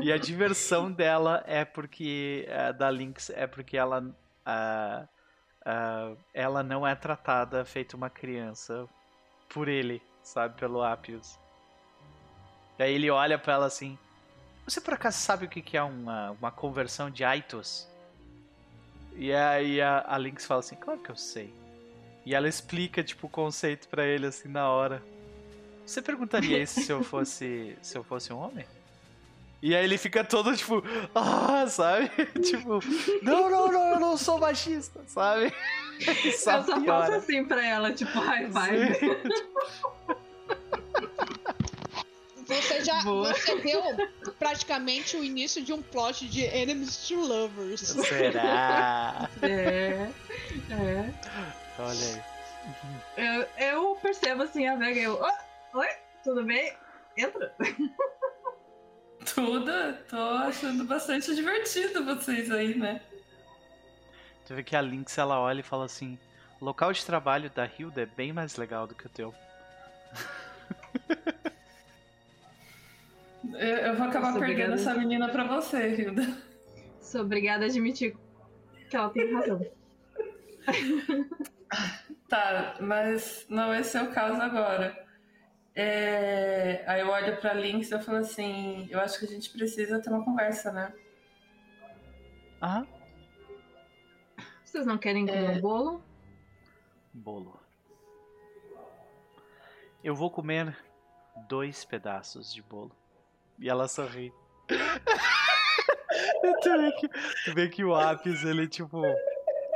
e 0.02 0.12
a 0.12 0.18
diversão 0.18 0.92
dela 0.92 1.44
é 1.46 1.64
porque. 1.64 2.48
Uh, 2.48 2.74
da 2.74 2.90
Lynx 2.90 3.30
é 3.30 3.48
porque 3.48 3.78
ela. 3.78 4.02
Uh, 4.02 5.08
uh, 5.62 6.18
ela 6.34 6.64
não 6.64 6.86
é 6.86 6.96
tratada 6.96 7.64
feito 7.64 7.96
uma 7.96 8.10
criança 8.10 8.88
por 9.50 9.68
ele, 9.68 10.02
sabe? 10.24 10.58
Pelo 10.60 10.84
Apius. 10.84 11.40
E 12.80 12.84
aí 12.84 12.94
ele 12.94 13.10
olha 13.10 13.38
para 13.38 13.54
ela 13.54 13.66
assim: 13.68 13.98
Você 14.66 14.82
por 14.82 14.94
acaso 14.94 15.20
sabe 15.20 15.46
o 15.46 15.50
que 15.50 15.78
é 15.78 15.84
uma, 15.84 16.32
uma 16.32 16.52
conversão 16.52 17.10
de 17.10 17.24
Aitos? 17.24 17.91
E 19.16 19.34
aí 19.34 19.82
a, 19.82 20.04
a 20.08 20.18
Lynx 20.18 20.46
fala 20.46 20.60
assim, 20.60 20.76
claro 20.76 21.00
que 21.00 21.10
eu 21.10 21.16
sei. 21.16 21.54
E 22.26 22.36
ela 22.36 22.48
explica, 22.48 23.04
tipo, 23.04 23.28
o 23.28 23.30
conceito 23.30 23.88
para 23.88 24.06
ele, 24.06 24.28
assim, 24.28 24.48
na 24.48 24.70
hora. 24.70 25.04
Você 25.86 26.02
perguntaria 26.02 26.62
isso 26.62 26.82
se 26.82 26.92
eu 26.92 27.04
fosse. 27.04 27.76
se 27.82 27.98
eu 27.98 28.04
fosse 28.04 28.32
um 28.32 28.38
homem? 28.38 28.66
E 29.62 29.76
aí 29.76 29.84
ele 29.84 29.98
fica 29.98 30.24
todo, 30.24 30.56
tipo, 30.58 30.84
ah, 31.14 31.66
sabe? 31.68 32.10
tipo, 32.42 32.80
não, 33.22 33.50
não, 33.50 33.72
não, 33.72 33.90
eu 33.92 34.00
não 34.00 34.18
sou 34.18 34.40
machista, 34.40 35.02
sabe? 35.06 35.54
eu 36.26 36.32
só 36.32 36.64
faço 36.64 37.14
assim 37.14 37.46
pra 37.46 37.64
ela, 37.64 37.94
tipo, 37.94 38.20
high 38.20 38.50
five. 38.52 39.32
Você 42.82 42.86
já 42.86 43.02
você 43.04 43.56
deu 43.62 43.82
praticamente 44.40 45.16
o 45.16 45.24
início 45.24 45.64
de 45.64 45.72
um 45.72 45.82
plot 45.82 46.28
de 46.28 46.44
Enemies 46.44 47.08
to 47.08 47.16
Lovers. 47.16 47.82
Será? 47.82 49.30
é. 49.42 50.10
É. 50.70 51.14
Olha 51.80 52.06
aí. 52.06 52.32
Eu, 53.18 53.48
eu 53.58 53.96
percebo 53.96 54.44
assim 54.44 54.68
a 54.68 54.76
Vega 54.76 55.00
eu. 55.00 55.22
Oh, 55.22 55.78
oi, 55.78 55.88
tudo 56.24 56.44
bem? 56.44 56.74
Entra. 57.18 57.54
Tudo, 59.36 59.72
tô 60.10 60.18
achando 60.18 60.84
bastante 60.84 61.36
divertido 61.36 62.04
vocês 62.04 62.50
aí, 62.50 62.76
né? 62.76 63.00
Tu 64.48 64.56
vê 64.56 64.64
que 64.64 64.76
a 64.76 64.82
Lynx 64.82 65.16
ela 65.16 65.40
olha 65.40 65.60
e 65.60 65.64
fala 65.64 65.86
assim: 65.86 66.18
o 66.60 66.66
local 66.66 66.92
de 66.92 67.06
trabalho 67.06 67.48
da 67.52 67.68
Hilda 67.68 68.02
é 68.02 68.06
bem 68.08 68.34
mais 68.34 68.56
legal 68.56 68.88
do 68.88 68.96
que 68.96 69.06
o 69.06 69.10
teu. 69.10 69.32
Eu, 73.44 73.78
eu 73.78 73.96
vou 73.96 74.08
acabar 74.08 74.32
Sou 74.32 74.40
perdendo 74.40 74.74
obrigada... 74.74 74.74
essa 74.74 74.94
menina 74.94 75.30
pra 75.30 75.44
você, 75.46 75.96
Hilda. 75.96 76.38
Sou 77.00 77.22
obrigada 77.22 77.66
a 77.66 77.68
admitir 77.68 78.16
que 78.90 78.96
ela 78.96 79.10
tem 79.10 79.34
razão. 79.34 79.66
Tá, 82.28 82.78
mas 82.80 83.46
não 83.50 83.74
esse 83.74 83.98
é 83.98 84.02
o 84.02 84.12
caso 84.14 84.42
agora. 84.42 85.06
É... 85.76 86.82
Aí 86.88 87.02
eu 87.02 87.10
olho 87.10 87.36
pra 87.42 87.54
Lynx 87.54 87.92
e 87.92 87.94
eu 87.94 88.00
falo 88.00 88.20
assim: 88.20 88.88
eu 88.90 89.02
acho 89.02 89.20
que 89.20 89.26
a 89.26 89.28
gente 89.28 89.50
precisa 89.50 90.02
ter 90.02 90.10
uma 90.10 90.24
conversa, 90.24 90.72
né? 90.72 90.94
Ah. 92.62 92.86
Vocês 94.64 94.86
não 94.86 94.98
querem 94.98 95.26
comer 95.26 95.44
é... 95.44 95.58
um 95.58 95.60
bolo? 95.60 96.04
Bolo. 97.14 97.60
Eu 100.02 100.16
vou 100.16 100.32
comer 100.32 100.78
dois 101.50 101.84
pedaços 101.84 102.54
de 102.54 102.62
bolo. 102.62 102.96
E 103.62 103.70
ela 103.70 103.88
sorri. 103.88 104.34
tu, 106.64 106.78
vê 106.78 106.92
que, 106.94 107.08
tu 107.08 107.54
vê 107.54 107.70
que 107.70 107.84
o 107.84 107.96
Apis, 107.96 108.44
ele 108.44 108.68
tipo. 108.68 109.06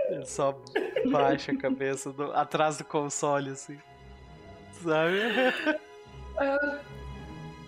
Ele 0.10 0.26
só 0.26 0.60
baixa 1.12 1.52
a 1.52 1.58
cabeça 1.58 2.12
do, 2.12 2.32
atrás 2.34 2.78
do 2.78 2.84
console, 2.84 3.52
assim. 3.52 3.80
Sabe? 4.74 5.20
Uh, 6.36 6.80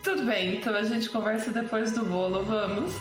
tudo 0.03 0.23
bem, 0.23 0.55
então 0.55 0.75
a 0.75 0.83
gente 0.83 1.09
conversa 1.09 1.51
depois 1.51 1.91
do 1.91 2.03
bolo, 2.03 2.43
vamos. 2.43 2.93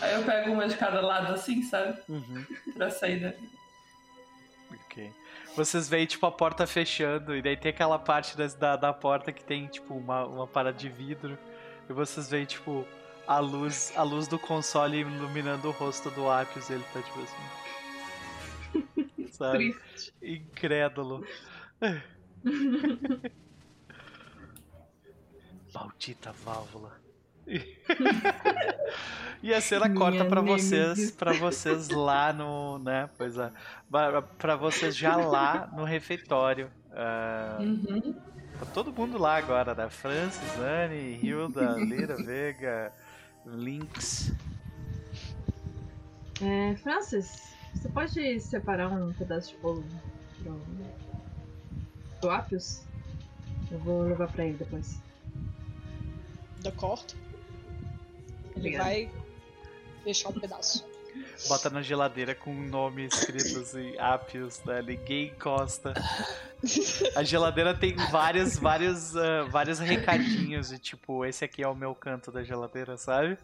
Aí 0.00 0.14
eu 0.14 0.22
pego 0.24 0.52
uma 0.52 0.68
de 0.68 0.76
cada 0.76 1.00
lado, 1.00 1.32
assim, 1.32 1.62
sabe? 1.62 1.98
Uhum. 2.08 2.44
Pra 2.74 2.90
sair 2.90 3.20
daqui. 3.20 3.48
Ok. 4.72 5.12
Vocês 5.56 5.88
veem, 5.88 6.06
tipo, 6.06 6.26
a 6.26 6.32
porta 6.32 6.66
fechando, 6.66 7.34
e 7.34 7.42
daí 7.42 7.56
tem 7.56 7.70
aquela 7.70 7.98
parte 7.98 8.36
da, 8.36 8.76
da 8.76 8.92
porta 8.92 9.32
que 9.32 9.42
tem, 9.42 9.66
tipo, 9.66 9.94
uma, 9.94 10.24
uma 10.24 10.46
parada 10.46 10.76
de 10.76 10.88
vidro. 10.88 11.38
E 11.88 11.92
vocês 11.92 12.28
veem, 12.28 12.44
tipo, 12.44 12.86
a 13.26 13.38
luz, 13.38 13.92
a 13.96 14.02
luz 14.02 14.28
do 14.28 14.38
console 14.38 15.00
iluminando 15.00 15.68
o 15.68 15.72
rosto 15.72 16.10
do 16.10 16.30
Apius, 16.30 16.70
ele 16.70 16.84
tá 16.92 17.02
tipo 17.02 17.20
assim. 17.20 17.36
Sabe? 19.32 19.72
Triste. 19.72 20.14
Incrédulo. 20.22 21.26
Maldita 25.74 26.32
válvula. 26.32 27.00
e 29.42 29.54
a 29.54 29.60
cena 29.60 29.88
corta 29.94 30.24
para 30.24 30.40
vocês, 30.40 31.12
para 31.12 31.32
vocês 31.34 31.90
lá 31.90 32.32
no, 32.32 32.78
né? 32.78 33.08
Pois 33.16 33.36
é, 33.36 33.52
para 34.38 34.56
vocês 34.56 34.96
já 34.96 35.16
lá 35.16 35.68
no 35.72 35.84
refeitório. 35.84 36.70
Uh, 36.90 37.62
uhum. 37.62 38.14
Tá 38.58 38.66
todo 38.72 38.92
mundo 38.92 39.18
lá 39.18 39.36
agora, 39.36 39.74
né? 39.74 39.88
Francis, 39.88 40.58
Anne, 40.58 41.18
Hilda, 41.22 41.76
Lira, 41.78 42.16
Vega, 42.16 42.92
Lynx. 43.44 44.32
É, 46.42 46.74
Francis, 46.76 47.54
você 47.74 47.88
pode 47.88 48.40
separar 48.40 48.88
um 48.88 49.12
pedaço 49.12 49.54
de 49.54 49.58
bolo 49.58 49.84
pro, 50.42 50.60
pro 52.20 52.30
Apius? 52.30 52.82
Eu 53.70 53.78
vou 53.80 54.02
levar 54.02 54.28
pra 54.32 54.44
ele 54.44 54.56
depois. 54.56 55.00
Da 56.62 56.72
corto. 56.72 57.16
Ele 58.50 58.56
Obrigado. 58.56 58.84
vai 58.84 59.10
deixar 60.04 60.30
um 60.30 60.32
pedaço. 60.32 60.86
Bota 61.48 61.70
na 61.70 61.82
geladeira 61.82 62.34
com 62.34 62.50
o 62.50 62.62
nome 62.68 63.06
escrito 63.06 63.60
assim, 63.60 63.96
Apios, 63.98 64.62
né? 64.64 64.82
Ninguém 64.82 65.28
encosta. 65.28 65.92
A 67.14 67.22
geladeira 67.22 67.74
tem 67.74 67.94
vários, 68.10 68.58
vários, 68.58 69.14
uh, 69.14 69.46
vários 69.50 69.78
recadinhos 69.78 70.68
de 70.70 70.78
tipo, 70.78 71.24
esse 71.24 71.44
aqui 71.44 71.62
é 71.62 71.68
o 71.68 71.74
meu 71.74 71.94
canto 71.94 72.32
da 72.32 72.42
geladeira, 72.42 72.96
sabe? 72.96 73.38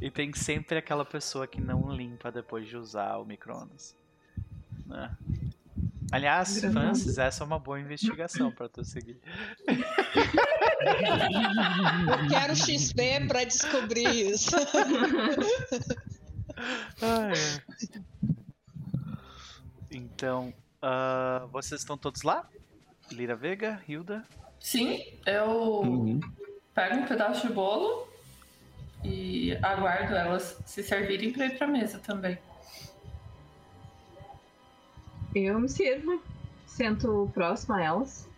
e 0.00 0.10
tem 0.10 0.32
sempre 0.32 0.78
aquela 0.78 1.04
pessoa 1.04 1.46
que 1.46 1.60
não 1.60 1.90
limpa 1.90 2.30
depois 2.30 2.68
de 2.68 2.76
usar 2.76 3.16
o 3.16 3.24
micro-ondas. 3.24 3.94
Né? 4.86 5.10
Aliás, 6.12 6.60
Francis, 6.60 7.18
essa 7.18 7.42
é 7.42 7.46
uma 7.46 7.58
boa 7.58 7.80
investigação 7.80 8.50
para 8.52 8.68
tu 8.68 8.84
seguir. 8.84 9.18
Eu 12.06 12.28
quero 12.28 12.54
XP 12.54 13.26
para 13.26 13.44
descobrir 13.44 14.32
isso. 14.32 14.50
Ah, 17.02 17.30
é. 17.32 17.62
Então, 19.90 20.54
uh, 20.82 21.46
vocês 21.48 21.80
estão 21.80 21.98
todos 21.98 22.22
lá? 22.22 22.48
Lira 23.10 23.34
Vega, 23.34 23.82
Hilda? 23.88 24.24
Sim, 24.60 25.02
eu 25.26 25.82
uhum. 25.82 26.20
pego 26.74 26.96
um 26.96 27.06
pedaço 27.06 27.46
de 27.46 27.52
bolo 27.52 28.08
e 29.02 29.56
aguardo 29.62 30.14
elas 30.14 30.56
se 30.64 30.82
servirem 30.82 31.32
para 31.32 31.46
ir 31.46 31.58
para 31.58 31.66
mesa 31.66 31.98
também. 31.98 32.38
Eu 35.34 35.58
me 35.58 35.68
sirvo, 35.68 36.22
sento 36.66 37.30
próximo 37.34 37.74
a 37.74 37.82
elas. 37.82 38.28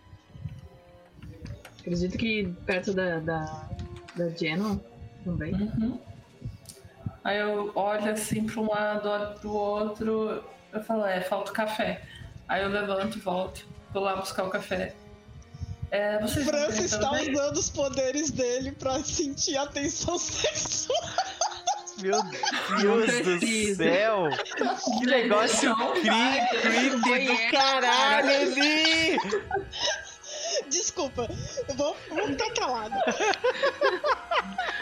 Acredito 1.80 2.16
que 2.16 2.52
perto 2.64 2.92
da, 2.92 3.20
da, 3.20 3.68
da 4.16 4.28
Genoa 4.30 4.80
também. 5.24 5.54
Uhum. 5.54 6.00
Aí 7.22 7.38
eu 7.38 7.72
olho 7.74 8.10
assim 8.10 8.46
para 8.46 8.60
um 8.60 8.70
lado, 8.70 9.08
olho 9.08 9.38
para 9.38 9.48
o 9.48 9.52
outro, 9.52 10.44
eu 10.72 10.82
falo, 10.82 11.04
é, 11.04 11.20
falta 11.20 11.50
o 11.50 11.54
café. 11.54 12.02
Aí 12.48 12.62
eu 12.62 12.68
levanto, 12.68 13.18
volto, 13.20 13.66
vou 13.92 14.02
lá 14.02 14.16
buscar 14.16 14.44
o 14.44 14.50
café. 14.50 14.94
É, 15.90 16.22
o 16.24 16.28
Francis 16.28 16.92
está 16.92 17.12
usando 17.12 17.56
os 17.56 17.70
poderes 17.70 18.30
dele 18.30 18.72
para 18.72 19.02
sentir 19.04 19.56
a 19.56 19.66
tensão 19.66 20.18
sexual. 20.18 20.98
Meu 21.98 22.22
Deus 22.80 23.40
do 23.40 23.74
céu! 23.76 24.28
Que 24.98 25.06
negócio 25.06 25.74
creepy 25.92 26.90
do 27.26 27.50
caralho 27.50 28.28
ali! 28.28 29.18
Desculpa, 30.68 31.28
eu 31.68 31.74
vou, 31.74 31.96
vou 32.08 32.26
ficar 32.26 32.52
calado. 32.54 32.94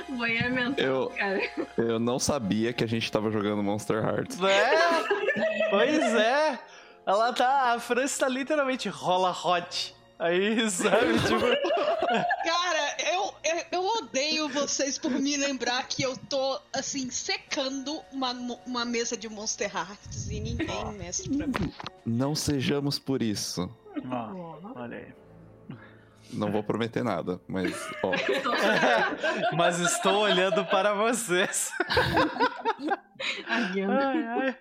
Banheiro 0.08 0.50
mental, 0.50 0.84
eu, 0.84 1.08
cara. 1.10 1.40
Eu 1.76 1.98
não 1.98 2.18
sabia 2.18 2.72
que 2.72 2.84
a 2.84 2.88
gente 2.88 3.10
tava 3.10 3.30
jogando 3.30 3.62
Monster 3.62 4.04
Hearts. 4.04 4.38
É? 4.42 5.70
Pois 5.70 6.14
é! 6.14 6.58
Ela 7.06 7.32
tá. 7.32 7.74
A 7.74 7.80
França 7.80 8.20
tá 8.20 8.28
literalmente 8.28 8.88
rola 8.88 9.30
hot. 9.30 9.94
Aí, 10.18 10.70
sabe, 10.70 11.18
tipo. 11.26 11.44
Eu, 13.44 13.80
eu, 13.80 13.86
odeio 13.98 14.48
vocês 14.48 14.96
por 14.96 15.10
me 15.10 15.36
lembrar 15.36 15.86
que 15.86 16.02
eu 16.02 16.16
tô, 16.16 16.60
assim, 16.72 17.10
secando 17.10 18.00
uma, 18.10 18.32
uma 18.66 18.84
mesa 18.84 19.16
de 19.16 19.28
Monster 19.28 19.70
Hearts 19.74 20.30
e 20.30 20.40
ninguém 20.40 20.92
mestre 20.92 21.36
pra 21.36 21.46
mim. 21.46 21.72
Não 22.06 22.34
sejamos 22.34 22.98
por 22.98 23.20
isso. 23.20 23.68
olha 24.74 24.96
aí. 24.96 25.24
Não 26.32 26.50
vou 26.50 26.62
prometer 26.64 27.04
nada, 27.04 27.40
mas. 27.46 27.72
Ó. 28.02 28.12
mas 29.54 29.78
estou 29.78 30.22
olhando 30.22 30.64
para 30.64 30.94
vocês. 30.94 31.70
ai, 33.46 33.82
ai. 33.82 34.58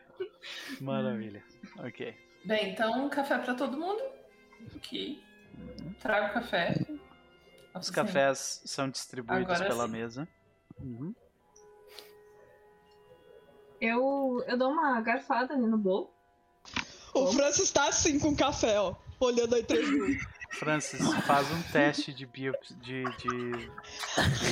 Maravilha. 0.81 1.43
Ok. 1.79 2.15
Bem, 2.45 2.71
então, 2.71 3.09
café 3.09 3.37
para 3.37 3.55
todo 3.55 3.77
mundo. 3.77 4.01
Ok. 4.75 5.23
Trago 6.01 6.33
café. 6.33 6.75
Os 7.75 7.87
sim. 7.87 7.93
cafés 7.93 8.61
são 8.65 8.89
distribuídos 8.89 9.55
Agora 9.55 9.69
pela 9.69 9.85
sim. 9.85 9.91
mesa. 9.91 10.27
Uhum. 10.79 11.13
Eu, 13.81 14.43
eu 14.47 14.57
dou 14.57 14.71
uma 14.71 15.01
garfada 15.01 15.53
ali 15.53 15.65
no 15.65 15.77
bolo. 15.77 16.09
O 17.13 17.31
Francis 17.33 17.71
tá 17.71 17.87
assim 17.87 18.19
com 18.19 18.35
café, 18.35 18.79
ó. 18.79 18.95
Olhando 19.19 19.55
aí 19.55 19.63
três 19.63 19.87
Francis, 20.51 21.01
faz 21.25 21.49
um 21.51 21.61
teste 21.71 22.13
de 22.13 22.25
biops 22.25 22.75
de, 22.81 23.03
de, 23.03 23.51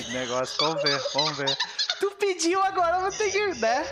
de, 0.03 0.13
negócio. 0.13 0.57
Vamos 0.59 0.81
ver, 0.81 0.99
vamos 1.13 1.37
ver. 1.37 1.57
Tu 1.99 2.11
pediu, 2.11 2.61
agora 2.61 2.97
eu 2.97 3.01
vou 3.01 3.11
ter 3.11 3.31
que. 3.31 3.59
né? 3.59 3.83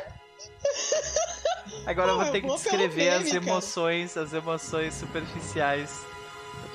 Agora 1.86 2.08
Pô, 2.08 2.14
eu 2.14 2.24
vou 2.24 2.32
ter 2.32 2.42
que 2.42 2.48
descrever 2.48 3.10
as 3.10 3.34
emoções, 3.34 4.18
as 4.18 4.34
emoções 4.34 4.94
superficiais 4.96 6.04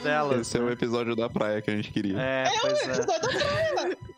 delas. 0.05 0.41
Esse 0.41 0.59
né? 0.59 0.65
é 0.65 0.69
o 0.69 0.73
episódio 0.73 1.17
da 1.17 1.29
praia 1.29 1.61
que 1.61 1.71
a 1.71 1.77
gente 1.77 1.91
queria. 1.91 2.21
É, 2.21 2.45
é 2.47 2.61
pois 2.61 2.73
o 2.73 2.91
episódio 2.91 3.03
é. 3.03 3.07
da 3.07 3.29
praia! 3.29 3.99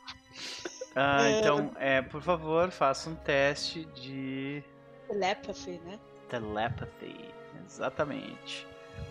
Ah, 0.98 1.28
é... 1.28 1.38
então, 1.40 1.70
é, 1.78 2.00
por 2.00 2.22
favor, 2.22 2.70
faça 2.70 3.10
um 3.10 3.14
teste 3.14 3.84
de. 3.94 4.64
Telepathy, 5.06 5.78
né? 5.84 5.98
Telepathy, 6.30 7.34
exatamente. 7.66 8.66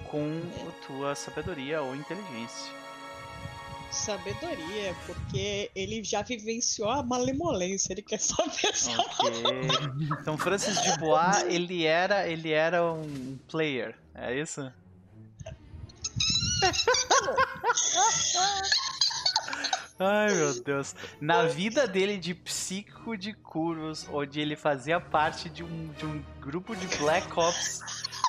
Com 0.10 0.26
é. 0.26 0.68
a 0.68 0.88
tua 0.88 1.14
sabedoria 1.14 1.84
ou 1.84 1.96
inteligência. 1.96 2.74
Sabedoria, 3.92 4.96
porque 5.06 5.70
ele 5.76 6.04
já 6.04 6.24
vivenciou 6.24 6.90
a 6.90 7.04
malemolência, 7.04 7.94
ele 7.94 8.02
quer 8.02 8.20
saber 8.20 8.76
só. 8.76 9.00
Ok. 9.00 9.44
Então, 10.20 10.38
Francis 10.40 10.82
de 10.82 10.98
Bois, 10.98 11.44
ele 11.44 11.86
era, 11.86 12.28
ele 12.28 12.52
era 12.52 12.84
um 12.84 13.38
player, 13.48 13.96
é 14.16 14.38
isso? 14.38 14.74
Ai, 19.98 20.34
meu 20.34 20.62
Deus. 20.62 20.94
Na 21.22 21.44
vida 21.44 21.88
dele 21.88 22.18
de 22.18 22.34
psíquico 22.34 23.18
de 23.18 23.34
Curvos, 23.34 24.06
onde 24.12 24.42
ele 24.42 24.56
fazia 24.56 25.00
parte 25.00 25.50
de 25.50 25.64
um, 25.64 25.88
de 25.94 26.06
um 26.06 26.22
grupo 26.42 26.76
de 26.76 26.86
Black 26.98 27.28
Ops 27.40 27.80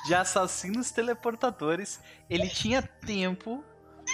de 0.05 0.15
assassinos 0.15 0.91
teleportadores, 0.91 1.99
ele 2.29 2.47
tinha 2.47 2.81
tempo. 2.81 3.63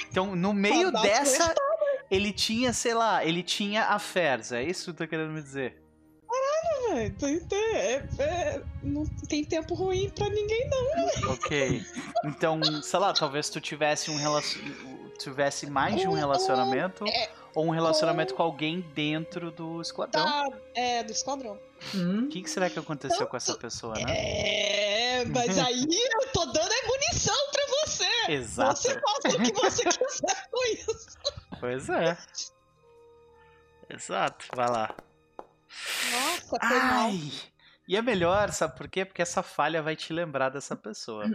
Então, 0.09 0.35
no 0.35 0.51
meio 0.53 0.91
dessa, 0.91 1.53
ele 2.09 2.33
tinha, 2.33 2.73
sei 2.73 2.95
lá, 2.95 3.23
ele 3.23 3.43
tinha 3.43 3.85
affairs. 3.85 4.51
É 4.51 4.63
isso 4.63 4.85
que 4.85 4.93
tu 4.93 4.97
tá 4.97 5.07
querendo 5.07 5.31
me 5.31 5.41
dizer? 5.41 5.82
Tem, 7.20 7.41
é, 7.52 8.03
é, 8.20 8.61
não 8.82 9.06
tem 9.28 9.44
tempo 9.44 9.74
ruim 9.74 10.10
pra 10.10 10.30
ninguém, 10.30 10.70
não. 10.70 11.32
Ok. 11.32 11.86
Então, 12.26 12.61
sei 12.82 12.99
lá, 12.99 13.14
talvez 13.14 13.49
tu 13.49 13.60
tivesse 13.60 14.11
um 14.11 14.18
relacionamento 14.18 14.94
tivesse 15.18 15.68
mais 15.70 15.95
de 15.95 16.07
um 16.07 16.14
relacionamento 16.14 17.06
é, 17.07 17.30
ou 17.53 17.65
um 17.68 17.70
relacionamento 17.70 18.34
com... 18.34 18.38
com... 18.38 18.44
alguém 18.44 18.82
dentro 18.94 19.52
do 19.52 19.82
esquadrão. 19.82 20.24
Tá, 20.24 20.49
é, 20.76 21.03
do 21.03 21.11
esquadrão. 21.11 21.60
Hum. 21.94 22.26
O 22.26 22.30
que, 22.30 22.41
que, 22.41 22.49
será 22.49 22.70
que 22.70 22.80
aconteceu 22.80 23.20
Tanto... 23.20 23.30
com 23.30 23.38
essa 23.38 23.56
pessoa, 23.56 23.94
né? 23.95 25.22
É, 25.22 25.26
mas 25.26 25.57
aí 25.57 25.86
eu 25.86 26.28
tô 26.32 26.45
dando 26.45 26.72
a 26.72 26.88
munição 26.88 27.36
pra 27.52 27.65
você. 27.68 28.32
Exato. 28.32 28.82
Você 28.82 28.99
faça 28.99 29.38
o 29.38 29.41
que 29.41 29.53
você 29.53 29.84
quiser 29.84 30.49
com 30.52 30.65
isso. 30.65 31.18
Pois 31.60 31.90
é. 31.90 32.18
Exato, 33.90 34.45
vai 34.56 34.70
lá. 34.70 34.95
Nossa, 36.11 36.57
Ai. 36.61 36.79
mal. 36.79 37.11
E 37.87 37.97
é 37.97 38.01
melhor, 38.01 38.51
sabe 38.51 38.77
por 38.77 38.87
quê? 38.87 39.03
Porque 39.03 39.21
essa 39.21 39.43
falha 39.43 39.81
vai 39.81 39.95
te 39.95 40.13
lembrar 40.13 40.49
dessa 40.49 40.75
pessoa. 40.75 41.25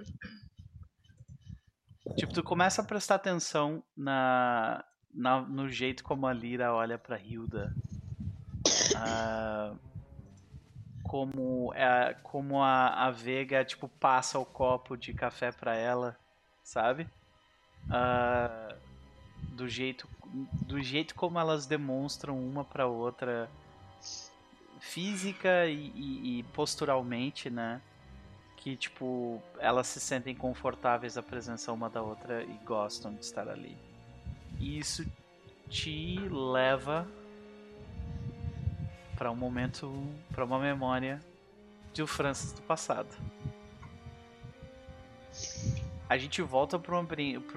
Tipo, 2.16 2.32
tu 2.32 2.42
começa 2.42 2.80
a 2.80 2.84
prestar 2.84 3.16
atenção 3.16 3.82
na, 3.96 4.82
na 5.12 5.42
no 5.42 5.68
jeito 5.68 6.02
como 6.02 6.26
a 6.26 6.32
Lira 6.32 6.72
olha 6.72 6.98
pra 6.98 7.18
Hilda. 7.18 7.74
Uh, 8.94 9.78
como, 11.02 11.72
é, 11.74 12.14
como 12.22 12.62
a, 12.62 13.06
a 13.06 13.10
Vega, 13.10 13.64
tipo, 13.64 13.88
passa 13.88 14.38
o 14.38 14.46
copo 14.46 14.96
de 14.96 15.12
café 15.12 15.52
pra 15.52 15.74
ela, 15.76 16.16
sabe? 16.62 17.08
Uh, 17.84 18.74
do 19.54 19.68
jeito 19.68 20.08
do 20.66 20.82
jeito 20.82 21.14
como 21.14 21.38
elas 21.38 21.66
demonstram 21.66 22.38
uma 22.38 22.62
para 22.62 22.86
outra 22.86 23.48
física 24.80 25.66
e, 25.66 25.92
e, 25.94 26.38
e, 26.38 26.42
posturalmente, 26.54 27.50
né? 27.50 27.80
que, 28.58 28.76
tipo, 28.76 29.40
elas 29.58 29.86
se 29.86 30.00
sentem 30.00 30.34
confortáveis 30.34 31.16
a 31.16 31.22
presença 31.22 31.72
uma 31.72 31.88
da 31.88 32.02
outra 32.02 32.42
e 32.42 32.58
gostam 32.64 33.14
de 33.14 33.24
estar 33.24 33.48
ali. 33.48 33.76
E 34.58 34.78
isso 34.78 35.06
te 35.68 36.18
leva 36.28 37.06
para 39.16 39.30
um 39.30 39.36
momento, 39.36 39.90
para 40.30 40.44
uma 40.44 40.58
memória 40.58 41.20
de 41.92 42.06
Francis 42.06 42.52
do 42.52 42.62
passado. 42.62 43.08
A 46.08 46.18
gente 46.18 46.42
volta 46.42 46.78
para 46.78 46.98
um, 46.98 47.06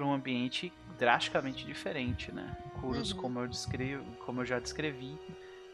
um 0.00 0.12
ambiente 0.12 0.72
drasticamente 0.98 1.64
diferente, 1.66 2.30
né? 2.30 2.56
Kuros, 2.80 3.12
uhum. 3.12 3.20
como 3.20 3.40
eu 3.40 3.48
descrevi, 3.48 4.02
como 4.24 4.42
eu 4.42 4.46
já 4.46 4.60
descrevi, 4.60 5.18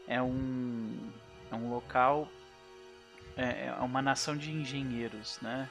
é 0.07 0.21
um 0.21 1.11
é 1.51 1.55
um 1.55 1.69
local 1.69 2.27
é, 3.35 3.67
é 3.67 3.73
uma 3.81 4.01
nação 4.01 4.35
de 4.35 4.51
engenheiros, 4.51 5.39
né? 5.41 5.69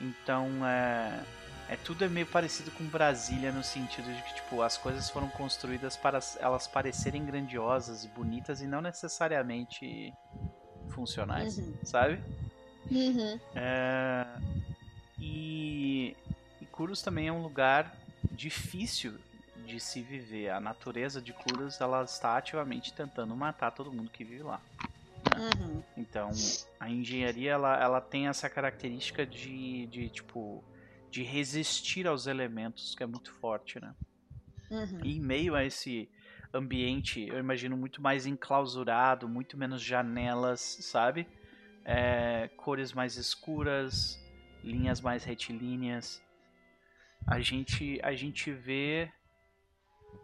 Então 0.00 0.66
é, 0.66 1.22
é 1.68 1.76
tudo 1.76 2.04
é 2.04 2.08
meio 2.08 2.26
parecido 2.26 2.70
com 2.70 2.84
Brasília 2.84 3.52
no 3.52 3.62
sentido 3.62 4.14
de 4.14 4.22
que 4.22 4.34
tipo 4.36 4.62
as 4.62 4.78
coisas 4.78 5.10
foram 5.10 5.28
construídas 5.28 5.96
para 5.96 6.18
elas 6.38 6.66
parecerem 6.66 7.24
grandiosas 7.24 8.04
e 8.04 8.08
bonitas 8.08 8.62
e 8.62 8.66
não 8.66 8.80
necessariamente 8.80 10.12
funcionais, 10.88 11.58
uhum. 11.58 11.74
sabe? 11.84 12.20
Uhum. 12.90 13.38
É, 13.54 14.26
e, 15.18 16.16
e 16.60 16.66
Kuros 16.66 17.02
também 17.02 17.28
é 17.28 17.32
um 17.32 17.42
lugar 17.42 17.94
difícil 18.32 19.18
de 19.66 19.78
se 19.78 20.00
viver. 20.00 20.50
A 20.50 20.58
natureza 20.58 21.20
de 21.20 21.32
Kuros 21.32 21.80
ela 21.80 22.02
está 22.02 22.36
ativamente 22.36 22.92
tentando 22.92 23.36
matar 23.36 23.70
todo 23.70 23.92
mundo 23.92 24.10
que 24.10 24.24
vive 24.24 24.42
lá. 24.42 24.60
Uhum. 25.40 25.82
Então, 25.96 26.30
a 26.78 26.90
engenharia 26.90 27.52
ela, 27.52 27.82
ela 27.82 28.00
tem 28.00 28.28
essa 28.28 28.50
característica 28.50 29.24
de, 29.24 29.86
de 29.86 30.10
tipo 30.10 30.62
de 31.10 31.22
resistir 31.22 32.06
aos 32.06 32.26
elementos 32.26 32.94
que 32.94 33.02
é 33.02 33.06
muito 33.06 33.32
forte, 33.32 33.80
né? 33.80 33.94
Uhum. 34.70 35.00
E 35.02 35.16
em 35.16 35.20
meio 35.20 35.54
a 35.54 35.64
esse 35.64 36.08
ambiente, 36.52 37.26
eu 37.26 37.38
imagino 37.38 37.76
muito 37.76 38.02
mais 38.02 38.26
enclausurado, 38.26 39.28
muito 39.28 39.56
menos 39.56 39.82
janelas, 39.82 40.60
sabe? 40.60 41.26
É, 41.84 42.48
cores 42.56 42.92
mais 42.92 43.16
escuras, 43.16 44.22
linhas 44.62 45.00
mais 45.00 45.24
retilíneas. 45.24 46.22
A 47.26 47.40
gente 47.40 47.98
a 48.02 48.14
gente 48.14 48.52
vê 48.52 49.10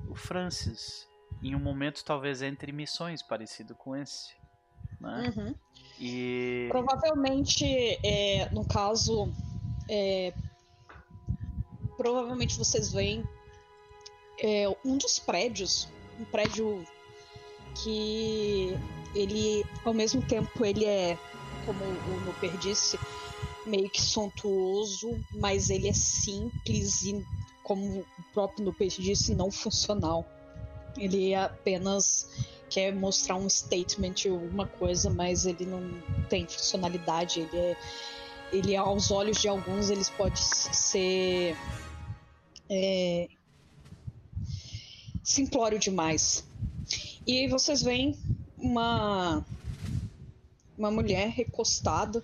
o 0.08 0.14
Francis 0.14 1.08
em 1.42 1.54
um 1.54 1.58
momento 1.58 2.04
talvez 2.04 2.42
entre 2.42 2.70
missões 2.70 3.22
parecido 3.22 3.74
com 3.74 3.96
esse 3.96 4.36
né? 5.00 5.32
Uhum. 5.36 5.54
E... 5.98 6.66
Provavelmente, 6.70 7.64
é, 8.04 8.48
no 8.50 8.64
caso, 8.64 9.32
é, 9.88 10.32
provavelmente 11.96 12.58
vocês 12.58 12.92
veem 12.92 13.24
é, 14.38 14.66
um 14.84 14.98
dos 14.98 15.18
prédios, 15.18 15.88
um 16.20 16.24
prédio 16.24 16.86
que 17.82 18.76
ele, 19.14 19.64
ao 19.84 19.94
mesmo 19.94 20.22
tempo, 20.22 20.64
ele 20.64 20.84
é, 20.84 21.18
como 21.64 21.82
o 21.84 22.20
Nuper 22.24 22.56
disse, 22.58 22.98
meio 23.66 23.88
que 23.90 24.00
suntuoso, 24.00 25.18
mas 25.32 25.70
ele 25.70 25.88
é 25.88 25.92
simples 25.92 27.02
e, 27.02 27.24
como 27.62 28.00
o 28.00 28.06
próprio 28.32 28.64
Nuper 28.64 28.88
disse, 28.88 29.34
não 29.34 29.50
funcional. 29.50 30.24
Ele 30.96 31.32
é 31.32 31.42
apenas 31.42 32.28
quer 32.68 32.94
mostrar 32.94 33.36
um 33.36 33.48
statement 33.48 34.12
de 34.12 34.28
alguma 34.28 34.66
coisa, 34.66 35.10
mas 35.10 35.46
ele 35.46 35.64
não 35.64 35.82
tem 36.28 36.46
funcionalidade. 36.46 37.40
Ele 37.40 37.56
é, 37.56 37.76
ele 38.52 38.76
aos 38.76 39.10
olhos 39.10 39.40
de 39.40 39.48
alguns, 39.48 39.90
eles 39.90 40.10
pode 40.10 40.38
ser 40.40 41.56
é, 42.68 43.28
simplório 45.22 45.78
demais. 45.78 46.44
E 47.26 47.40
aí 47.40 47.48
vocês 47.48 47.82
veem 47.82 48.16
uma 48.58 49.44
uma 50.78 50.90
mulher 50.90 51.28
recostada 51.28 52.22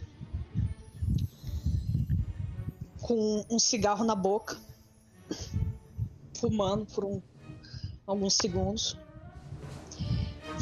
com 3.00 3.44
um 3.48 3.58
cigarro 3.58 4.04
na 4.04 4.14
boca, 4.14 4.58
fumando 6.38 6.84
por 6.84 7.04
um, 7.04 7.22
alguns 8.06 8.34
segundos 8.34 8.96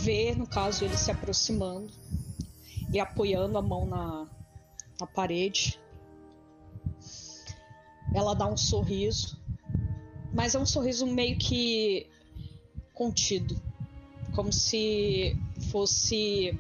vê, 0.02 0.34
no 0.34 0.46
caso, 0.46 0.84
ele 0.84 0.96
se 0.96 1.10
aproximando 1.10 1.92
e 2.92 2.98
apoiando 2.98 3.58
a 3.58 3.62
mão 3.62 3.86
na, 3.86 4.26
na 4.98 5.06
parede. 5.06 5.78
Ela 8.14 8.34
dá 8.34 8.46
um 8.46 8.56
sorriso, 8.56 9.38
mas 10.32 10.54
é 10.54 10.58
um 10.58 10.66
sorriso 10.66 11.06
meio 11.06 11.38
que 11.38 12.08
contido, 12.94 13.60
como 14.34 14.52
se 14.52 15.36
fosse 15.70 16.58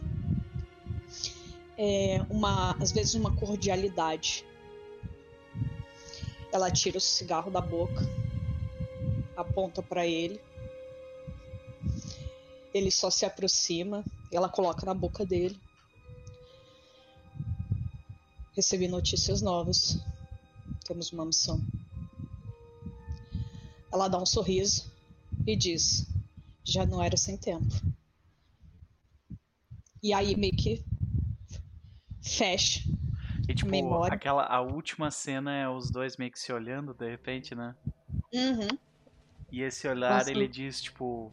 é, 1.76 2.24
uma, 2.28 2.76
às 2.80 2.92
vezes, 2.92 3.14
uma 3.14 3.34
cordialidade. 3.34 4.44
Ela 6.52 6.70
tira 6.70 6.98
o 6.98 7.00
cigarro 7.00 7.50
da 7.50 7.60
boca, 7.60 8.06
aponta 9.36 9.82
para 9.82 10.06
ele 10.06 10.40
ele 12.72 12.90
só 12.90 13.10
se 13.10 13.24
aproxima, 13.24 14.04
ela 14.32 14.48
coloca 14.48 14.86
na 14.86 14.94
boca 14.94 15.26
dele. 15.26 15.60
Recebi 18.54 18.88
notícias 18.88 19.42
novas. 19.42 19.98
Temos 20.84 21.12
uma 21.12 21.24
missão. 21.24 21.60
Ela 23.92 24.08
dá 24.08 24.18
um 24.18 24.26
sorriso 24.26 24.90
e 25.46 25.56
diz: 25.56 26.06
Já 26.64 26.86
não 26.86 27.02
era 27.02 27.16
sem 27.16 27.36
tempo. 27.36 27.74
E 30.02 30.12
aí 30.12 30.36
meio 30.36 30.56
que 30.56 30.84
fecha. 32.22 32.80
E 33.48 33.54
tipo, 33.54 33.70
memória. 33.70 34.14
aquela 34.14 34.44
a 34.46 34.60
última 34.60 35.10
cena 35.10 35.54
é 35.54 35.68
os 35.68 35.90
dois 35.90 36.16
meio 36.16 36.30
que 36.30 36.38
se 36.38 36.52
olhando 36.52 36.94
de 36.94 37.08
repente, 37.08 37.54
né? 37.54 37.74
Uhum. 38.32 38.68
E 39.50 39.62
esse 39.62 39.88
olhar 39.88 40.18
Nossa. 40.18 40.30
ele 40.30 40.46
diz 40.46 40.80
tipo 40.80 41.32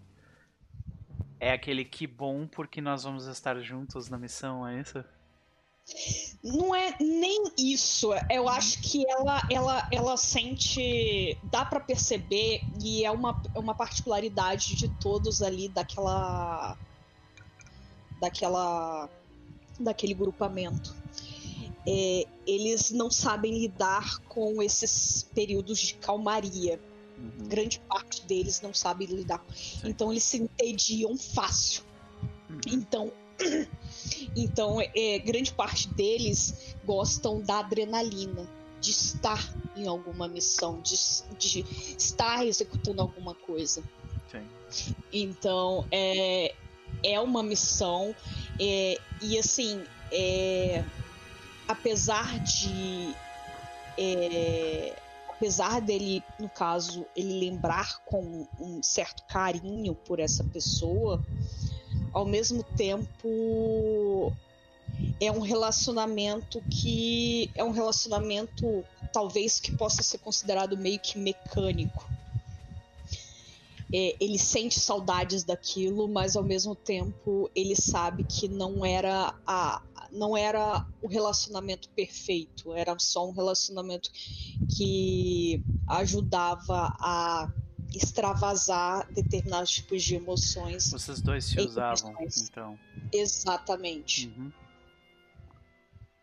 é 1.39 1.51
aquele 1.51 1.85
que 1.85 2.07
bom 2.07 2.47
porque 2.47 2.81
nós 2.81 3.03
vamos 3.03 3.27
estar 3.27 3.59
juntos 3.61 4.09
na 4.09 4.18
missão, 4.18 4.68
é 4.68 4.81
isso? 4.81 5.03
Não 6.43 6.76
é 6.76 6.95
nem 6.99 7.45
isso. 7.57 8.09
Eu 8.30 8.49
acho 8.49 8.81
que 8.81 9.09
ela, 9.09 9.41
ela, 9.49 9.88
ela 9.91 10.18
sente. 10.18 11.38
Dá 11.43 11.64
para 11.64 11.80
perceber, 11.80 12.61
e 12.84 13.05
é 13.05 13.11
uma, 13.11 13.41
uma 13.55 13.73
particularidade 13.73 14.76
de 14.76 14.89
todos 14.99 15.41
ali 15.41 15.69
daquela. 15.69 16.77
daquela. 18.19 19.09
daquele 19.80 20.14
grupamento. 20.14 20.95
É, 21.88 22.26
eles 22.45 22.91
não 22.91 23.09
sabem 23.09 23.57
lidar 23.57 24.19
com 24.27 24.61
esses 24.61 25.23
períodos 25.34 25.80
de 25.80 25.93
calmaria. 25.93 26.81
Uhum. 27.18 27.48
Grande 27.48 27.80
parte 27.80 28.26
deles 28.26 28.61
não 28.61 28.73
sabe 28.73 29.06
lidar. 29.06 29.44
Sim. 29.53 29.89
Então 29.89 30.11
eles 30.11 30.23
se 30.23 30.38
entediam 30.38 31.18
fácil. 31.18 31.84
Uhum. 32.49 32.60
Então 32.68 33.11
então, 34.35 34.81
é, 34.81 35.19
grande 35.19 35.53
parte 35.53 35.88
deles 35.89 36.76
gostam 36.84 37.41
da 37.41 37.60
adrenalina, 37.60 38.48
de 38.81 38.91
estar 38.91 39.53
em 39.76 39.88
alguma 39.88 40.27
missão, 40.27 40.81
de, 40.81 40.95
de 41.38 41.65
estar 41.98 42.45
executando 42.45 43.02
alguma 43.02 43.34
coisa. 43.34 43.84
Sim. 44.31 44.95
Então, 45.11 45.85
é, 45.91 46.53
é 47.03 47.19
uma 47.19 47.44
missão, 47.44 48.15
é, 48.60 48.99
e 49.22 49.38
assim, 49.38 49.84
é, 50.11 50.84
apesar 51.68 52.39
de. 52.39 53.15
É, 53.99 54.94
apesar 55.38 55.80
dele, 55.80 56.23
no 56.39 56.49
caso, 56.49 57.05
ele 57.15 57.39
lembrar 57.39 58.03
com 58.05 58.47
um 58.59 58.81
certo 58.81 59.23
carinho 59.27 59.93
por 59.93 60.19
essa 60.19 60.43
pessoa, 60.43 61.23
ao 62.11 62.26
mesmo 62.26 62.64
tempo 62.64 64.34
é 65.22 65.31
um 65.31 65.41
relacionamento 65.41 66.59
que 66.72 67.51
é 67.53 67.64
um 67.64 67.69
relacionamento 67.69 68.84
talvez 69.14 69.59
que 69.59 69.72
possa 69.77 70.01
ser 70.01 70.18
considerado 70.18 70.76
meio 70.76 70.99
que 70.99 71.19
mecânico. 71.19 72.05
É, 73.93 74.15
ele 74.19 74.39
sente 74.39 74.80
saudades 74.80 75.43
daquilo, 75.43 76.07
mas 76.07 76.35
ao 76.35 76.43
mesmo 76.43 76.76
tempo 76.76 77.49
ele 77.55 77.76
sabe 77.76 78.23
que 78.23 78.47
não 78.47 78.84
era 78.84 79.34
a 79.45 79.81
não 80.12 80.36
era 80.38 80.86
o 81.02 81.08
relacionamento 81.08 81.90
perfeito, 81.90 82.74
era 82.74 82.98
só 83.00 83.28
um 83.28 83.32
relacionamento 83.32 84.10
que 84.76 85.64
ajudava 85.88 86.96
a 87.00 87.50
extravasar 87.94 89.12
determinados 89.12 89.72
tipos 89.72 90.04
de 90.04 90.16
emoções. 90.16 90.92
Vocês 90.92 91.22
dois 91.22 91.46
se 91.46 91.60
usavam, 91.60 92.16
então. 92.22 92.78
Exatamente. 93.12 94.28
Uhum. 94.28 94.52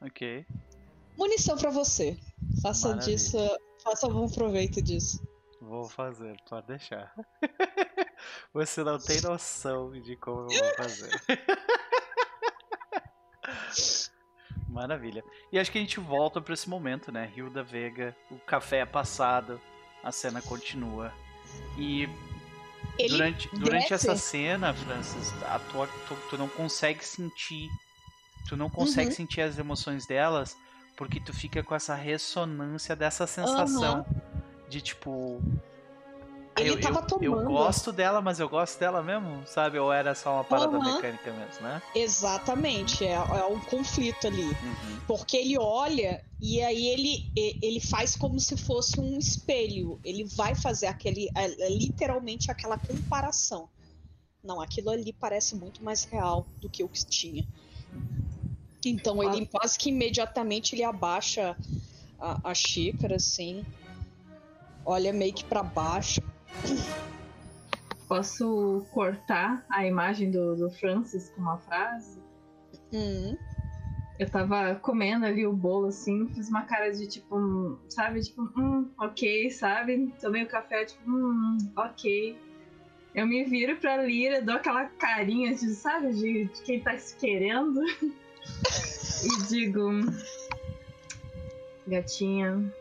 Ok. 0.03 0.47
Munição 1.17 1.57
para 1.57 1.71
você. 1.71 2.19
Faça 2.61 2.89
Maravilha. 2.89 3.17
disso, 3.17 3.39
faça 3.83 4.09
bom 4.09 4.29
proveito 4.29 4.83
disso. 4.83 5.23
Vou 5.61 5.89
fazer, 5.89 6.37
pode 6.49 6.67
deixar. 6.67 7.15
Você 8.53 8.85
não 8.85 8.99
tem 8.99 9.21
noção 9.23 9.91
de 9.93 10.17
como 10.17 10.43
eu 10.43 10.59
vou 10.59 10.75
fazer. 10.77 11.11
Maravilha. 14.69 15.23
E 15.53 15.59
acho 15.59 15.71
que 15.71 15.79
a 15.79 15.81
gente 15.81 16.01
volta 16.01 16.41
para 16.41 16.55
esse 16.55 16.69
momento, 16.69 17.13
né? 17.13 17.31
Rio 17.35 17.51
da 17.51 17.63
Vega, 17.63 18.17
o 18.31 18.39
café 18.39 18.79
é 18.79 18.87
passado, 18.87 19.61
a 20.03 20.11
cena 20.11 20.43
continua. 20.43 21.13
E 21.79 22.09
Ele 22.99 23.09
durante, 23.09 23.49
durante 23.57 23.95
essa 23.95 24.17
cena, 24.17 24.75
Francis, 24.75 25.33
a 25.45 25.59
tua, 25.59 25.87
tu, 26.09 26.17
tu, 26.31 26.39
não 26.39 26.49
consegue 26.49 27.05
sentir. 27.05 27.69
Tu 28.49 28.57
não 28.57 28.69
consegue 28.69 29.09
uhum. 29.09 29.15
sentir 29.15 29.41
as 29.41 29.59
emoções 29.59 30.07
delas 30.07 30.57
porque 30.97 31.19
tu 31.21 31.33
fica 31.33 31.63
com 31.63 31.75
essa 31.75 31.95
ressonância 31.95 32.95
dessa 32.95 33.27
sensação 33.27 34.07
uhum. 34.09 34.69
de 34.69 34.81
tipo 34.81 35.43
ele 36.57 36.71
eu, 36.71 36.81
tava 36.81 37.01
eu, 37.01 37.07
tomando. 37.07 37.43
Eu 37.43 37.49
gosto 37.49 37.91
dela, 37.93 38.23
mas 38.23 38.39
eu 38.39 38.49
gosto 38.49 38.79
dela 38.79 39.03
mesmo, 39.03 39.43
sabe? 39.47 39.79
Ou 39.79 39.93
era 39.93 40.15
só 40.15 40.35
uma 40.35 40.45
parada 40.45 40.77
uhum. 40.77 40.95
mecânica 40.95 41.33
mesmo, 41.33 41.63
né? 41.63 41.83
Exatamente, 41.95 43.05
é, 43.05 43.13
é 43.13 43.45
um 43.47 43.59
conflito 43.61 44.27
ali. 44.27 44.45
Uhum. 44.45 45.01
Porque 45.07 45.37
ele 45.37 45.59
olha 45.59 46.25
e 46.41 46.63
aí 46.63 46.87
ele, 46.87 47.33
ele 47.35 47.81
faz 47.81 48.15
como 48.15 48.39
se 48.39 48.57
fosse 48.57 49.01
um 49.01 49.19
espelho. 49.19 49.99
Ele 50.05 50.25
vai 50.25 50.55
fazer 50.55 50.87
aquele, 50.87 51.29
é, 51.35 51.69
literalmente 51.69 52.51
aquela 52.51 52.79
comparação. 52.79 53.69
Não, 54.43 54.61
aquilo 54.61 54.91
ali 54.91 55.13
parece 55.13 55.57
muito 55.57 55.83
mais 55.83 56.05
real 56.05 56.47
do 56.61 56.69
que 56.69 56.85
o 56.85 56.89
que 56.89 57.05
tinha. 57.05 57.45
Então 58.85 59.23
ele 59.23 59.47
quase 59.47 59.79
que 59.79 59.89
imediatamente 59.89 60.75
ele 60.75 60.85
abaixa 60.85 61.57
a, 62.21 62.51
a 62.51 62.55
xícara, 62.55 63.17
assim, 63.17 63.65
olha 64.85 65.13
meio 65.13 65.33
que 65.33 65.43
para 65.43 65.63
baixo 65.63 66.21
Posso 68.09 68.87
cortar 68.93 69.65
a 69.69 69.87
imagem 69.87 70.31
do, 70.31 70.55
do 70.55 70.71
Francis 70.71 71.31
com 71.31 71.41
uma 71.41 71.59
frase? 71.59 72.23
Hum. 72.93 73.37
Eu 74.19 74.31
tava 74.31 74.77
comendo 74.77 75.27
ali 75.27 75.45
o 75.45 75.53
bolo 75.53 75.87
assim, 75.87 76.29
fiz 76.29 76.49
uma 76.49 76.63
cara 76.63 76.93
de 76.93 77.09
tipo, 77.09 77.79
sabe? 77.89 78.21
Tipo, 78.21 78.43
hum, 78.57 78.89
ok, 78.99 79.51
sabe? 79.51 80.13
Tomei 80.21 80.45
o 80.45 80.49
café, 80.49 80.85
tipo, 80.85 81.03
hum, 81.11 81.59
ok. 81.77 82.39
Eu 83.15 83.27
me 83.27 83.45
viro 83.45 83.77
pra 83.77 83.97
Lira, 83.97 84.43
dou 84.43 84.57
aquela 84.57 84.85
carinha 84.87 85.55
de, 85.55 85.75
sabe, 85.75 86.13
de, 86.13 86.45
de 86.45 86.63
quem 86.63 86.81
tá 86.81 86.97
se 86.97 87.17
querendo. 87.17 87.81
e 89.25 89.43
digo: 89.49 89.91
Gatinha, 91.87 92.73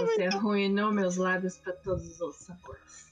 você 0.00 0.24
arruinou 0.32 0.92
meus 0.92 1.16
lábios 1.16 1.58
para 1.58 1.72
todos 1.74 2.20
os 2.20 2.36
sabores. 2.36 3.06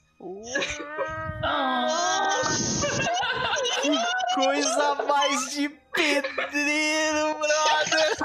que 3.81 3.91
coisa 4.35 4.95
mais 5.05 5.51
de 5.51 5.69
pedreiro, 5.69 7.35
brother! 7.35 8.17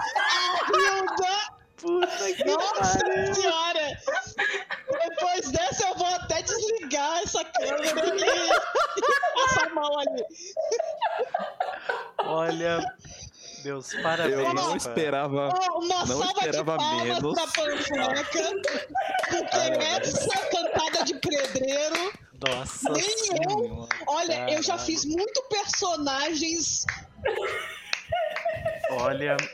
Puta 1.76 2.32
que 2.34 2.44
Nossa 2.44 2.98
pariu. 2.98 3.34
senhora! 3.34 3.98
Depois 5.08 5.50
dessa 5.50 5.88
eu 5.88 5.94
vou 5.94 6.06
até 6.06 6.42
desligar 6.42 7.22
essa 7.22 7.44
câmera 7.44 7.86
e 8.16 9.02
passar 9.34 9.74
mão 9.74 9.98
ali. 9.98 10.24
Olha, 12.24 12.80
Deus, 13.66 13.92
parabéns. 14.00 14.38
Eu 14.38 14.54
não 14.54 14.76
esperava. 14.76 15.48
Uma 15.74 16.06
não 16.06 16.22
esperava 16.22 16.76
menos. 17.02 17.34
Pra 17.34 17.46
Panfleca, 17.48 18.52
porque 19.28 19.58
essa 19.82 20.38
cantada 20.50 21.04
de 21.04 21.14
pedreiro. 21.14 22.12
Nossa 22.46 22.92
Nem 22.92 23.02
senhora, 23.02 23.44
eu. 23.50 23.88
Olha, 24.06 24.36
caralho. 24.36 24.54
eu 24.54 24.62
já 24.62 24.78
fiz 24.78 25.04
muito 25.04 25.42
personagens. 25.48 26.86
Olha. 28.90 29.36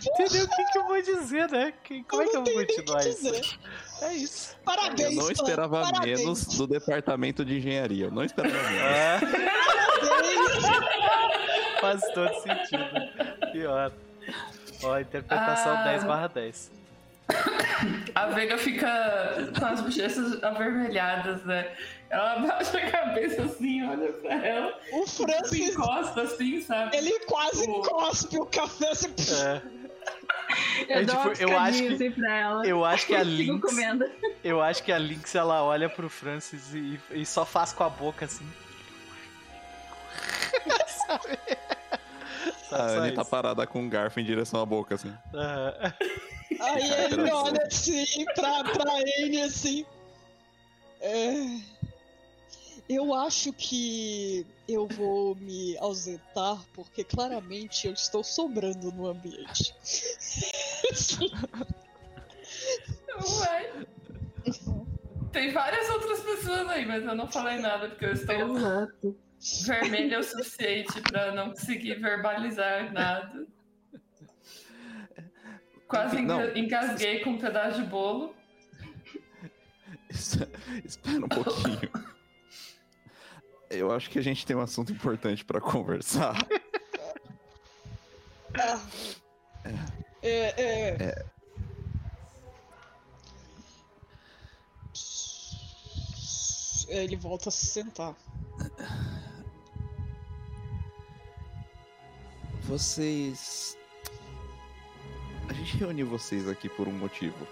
Entendeu 0.00 0.44
o 0.44 0.48
que, 0.48 0.64
que, 0.64 0.78
eu 0.78 0.86
vou 0.86 1.02
dizer, 1.02 1.50
né? 1.50 1.74
como 2.08 2.22
eu 2.22 2.28
é 2.28 2.30
que 2.30 2.36
eu 2.36 2.44
vou 2.44 2.54
continuar 2.54 3.06
isso? 3.06 3.58
É 4.02 4.14
isso. 4.14 4.56
Parabéns, 4.64 5.10
Eu 5.10 5.22
não 5.22 5.30
esperava 5.30 5.82
parabéns. 5.82 6.20
menos 6.20 6.44
do 6.44 6.66
departamento 6.66 7.44
de 7.44 7.58
engenharia. 7.58 8.06
Eu 8.06 8.10
não 8.10 8.24
esperava 8.24 8.56
menos. 8.70 8.82
É. 8.82 9.20
Faz 11.80 12.00
todo 12.14 12.34
sentido. 12.40 13.52
Pior. 13.52 13.92
Ó, 14.82 14.98
interpretação 14.98 15.72
ah. 15.76 15.84
10 15.84 16.04
barra 16.04 16.28
10. 16.28 16.80
A 18.14 18.26
Vega 18.26 18.58
fica 18.58 19.52
com 19.58 19.64
as 19.64 19.80
bochechas 19.80 20.42
avermelhadas, 20.42 21.44
né? 21.44 21.70
Ela 22.08 22.32
abaixa 22.34 22.78
a 22.78 22.90
cabeça 22.90 23.42
assim, 23.42 23.86
olha 23.86 24.12
pra 24.14 24.34
ela. 24.46 24.78
O 24.92 25.06
Francis 25.06 25.70
encosta 25.70 26.22
assim, 26.22 26.60
sabe? 26.60 26.96
Ele 26.96 27.18
quase 27.20 27.70
o... 27.70 27.82
cospe 27.82 28.38
o 28.38 28.46
café 28.46 28.90
assim. 28.90 29.14
É. 29.44 29.62
Eu, 30.88 30.96
é, 30.96 31.04
tipo, 31.04 31.42
eu 31.42 31.56
acho 31.56 31.82
que 31.82 31.94
assim 31.94 32.10
pra 32.10 32.36
ela. 32.36 32.66
eu 32.66 32.84
acho 32.84 33.06
que 33.06 33.14
a 33.14 33.22
Lynx 33.22 33.76
eu 34.42 34.60
acho 34.60 34.82
que 34.82 34.90
a 34.90 34.98
Lynx 34.98 35.34
ela 35.36 35.62
olha 35.62 35.88
pro 35.88 36.08
Francis 36.08 36.74
e, 36.74 36.98
e 37.12 37.24
só 37.24 37.44
faz 37.44 37.72
com 37.72 37.84
a 37.84 37.88
boca 37.88 38.24
assim? 38.24 38.46
A 42.72 42.86
Annie 42.86 43.12
tá 43.12 43.24
parada 43.24 43.66
com 43.66 43.80
um 43.80 43.88
garfo 43.88 44.20
em 44.20 44.24
direção 44.24 44.60
à 44.60 44.66
boca, 44.66 44.94
assim. 44.94 45.08
Uhum. 45.08 45.16
Aí 46.60 46.90
ele 47.04 47.30
olha 47.30 47.66
assim 47.66 48.24
pra, 48.34 48.64
pra 48.64 48.92
Annie, 48.92 49.42
assim. 49.42 49.84
É... 51.00 51.80
Eu 52.88 53.14
acho 53.14 53.52
que 53.52 54.46
eu 54.68 54.86
vou 54.88 55.36
me 55.36 55.78
ausentar 55.78 56.58
porque 56.74 57.04
claramente 57.04 57.86
eu 57.86 57.92
estou 57.92 58.24
sobrando 58.24 58.90
no 58.92 59.06
ambiente. 59.06 59.74
Ué. 63.40 63.72
Tem 65.30 65.52
várias 65.52 65.88
outras 65.88 66.20
pessoas 66.20 66.68
aí, 66.68 66.84
mas 66.84 67.04
eu 67.04 67.14
não 67.14 67.30
falei 67.30 67.60
nada 67.60 67.88
porque 67.88 68.06
eu 68.06 68.12
estou. 68.12 68.34
Exato 68.34 69.16
vermelha 69.64 70.18
o 70.18 70.22
suficiente 70.22 71.00
para 71.02 71.32
não 71.32 71.50
conseguir 71.50 71.94
verbalizar 71.94 72.92
nada. 72.92 73.46
Quase 75.88 76.20
não. 76.20 76.56
engasguei 76.56 77.20
com 77.20 77.30
um 77.30 77.38
pedaço 77.38 77.82
de 77.82 77.88
bolo. 77.88 78.34
Espera 80.84 81.24
um 81.24 81.28
pouquinho. 81.28 81.90
Eu 83.70 83.92
acho 83.92 84.10
que 84.10 84.18
a 84.18 84.22
gente 84.22 84.44
tem 84.44 84.56
um 84.56 84.60
assunto 84.60 84.92
importante 84.92 85.44
para 85.44 85.60
conversar. 85.60 86.36
É. 88.54 89.70
É, 90.22 90.62
é. 90.62 90.96
é. 91.02 91.24
Ele 96.88 97.16
volta 97.16 97.48
a 97.48 97.52
se 97.52 97.66
sentar. 97.66 98.16
Vocês. 102.70 103.76
A 105.48 105.52
gente 105.52 105.76
reuniu 105.78 106.06
vocês 106.06 106.46
aqui 106.46 106.68
por 106.68 106.86
um 106.86 106.92
motivo. 106.92 107.44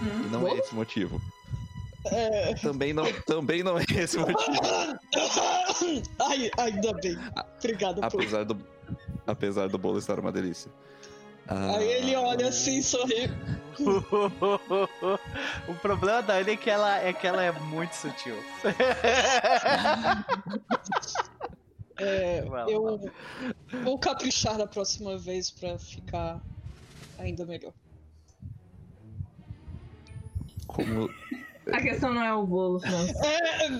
Hum? 0.00 0.22
E 0.24 0.28
não 0.28 0.46
é 0.46 0.54
esse 0.58 0.72
motivo. 0.72 1.20
É... 2.04 2.54
Também, 2.54 2.92
não, 2.92 3.12
também 3.26 3.64
não 3.64 3.76
é 3.76 3.82
esse 3.96 4.16
motivo. 4.16 4.38
Ai, 6.20 6.48
ainda 6.56 6.92
bem. 6.92 7.18
Obrigado 7.58 8.04
apesar 8.04 8.46
por... 8.46 8.54
do 8.54 8.64
Apesar 9.26 9.68
do 9.68 9.76
bolo 9.76 9.98
estar 9.98 10.20
uma 10.20 10.30
delícia. 10.30 10.70
Ah... 11.48 11.78
Aí 11.78 11.88
ele 11.94 12.14
olha 12.14 12.50
assim, 12.50 12.80
sorri. 12.80 13.28
o 15.68 15.74
problema 15.82 16.22
da 16.22 16.34
Anne 16.34 16.52
é 16.52 16.56
que 16.56 16.70
ela 16.70 16.96
é 16.98 17.12
que 17.12 17.26
ela 17.26 17.42
é 17.42 17.50
muito 17.50 17.92
sutil. 17.92 18.36
É, 21.98 22.44
eu 22.68 23.00
vou 23.82 23.98
caprichar 23.98 24.58
da 24.58 24.66
próxima 24.66 25.16
vez 25.16 25.50
para 25.50 25.78
ficar 25.78 26.42
ainda 27.18 27.46
melhor. 27.46 27.72
Como. 30.66 31.08
A 31.72 31.80
questão 31.80 32.12
não 32.12 32.22
é 32.22 32.34
o 32.34 32.46
bolo, 32.46 32.80
não. 32.80 33.06
É, 33.24 33.70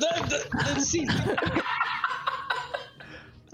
sim. 0.80 1.04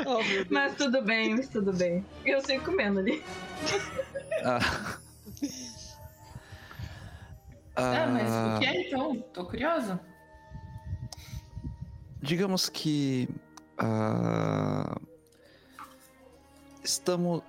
oh, 0.06 0.20
mas 0.50 0.76
tudo 0.76 1.02
bem, 1.02 1.34
mas 1.34 1.48
tudo 1.48 1.72
bem. 1.72 2.06
Eu 2.24 2.40
sei 2.40 2.60
comendo 2.60 3.00
ali. 3.00 3.20
Ah. 4.44 4.60
Ah, 7.74 8.06
mas 8.06 8.30
o 8.30 8.60
que 8.60 8.66
é 8.66 8.86
então? 8.86 9.18
Tô 9.32 9.46
curiosa. 9.46 9.98
Digamos 12.20 12.68
que 12.68 13.28
Uh, 13.80 15.00
estamos, 16.82 17.42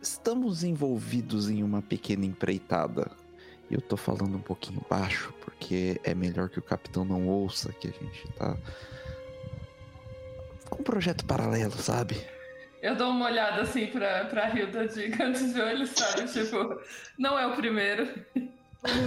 estamos 0.00 0.64
envolvidos 0.64 1.50
em 1.50 1.62
uma 1.62 1.82
pequena 1.82 2.24
empreitada. 2.24 3.10
E 3.68 3.74
eu 3.74 3.80
tô 3.80 3.96
falando 3.96 4.36
um 4.36 4.40
pouquinho 4.40 4.84
baixo, 4.88 5.32
porque 5.44 6.00
é 6.04 6.14
melhor 6.14 6.48
que 6.48 6.58
o 6.58 6.62
capitão 6.62 7.04
não 7.04 7.26
ouça 7.26 7.72
que 7.72 7.88
a 7.88 7.90
gente 7.90 8.28
tá 8.32 8.56
com 10.70 10.82
um 10.82 10.84
projeto 10.84 11.24
paralelo, 11.24 11.72
sabe? 11.72 12.24
Eu 12.80 12.94
dou 12.94 13.10
uma 13.10 13.26
olhada 13.26 13.62
assim 13.62 13.86
pra, 13.86 14.26
pra 14.26 14.50
Hilda 14.50 14.86
de 14.86 15.08
cantos 15.16 15.52
de 15.52 15.60
olho, 15.60 15.86
sabe? 15.86 16.26
Tipo, 16.26 16.80
não 17.18 17.38
é 17.38 17.46
o 17.46 17.56
primeiro. 17.56 18.08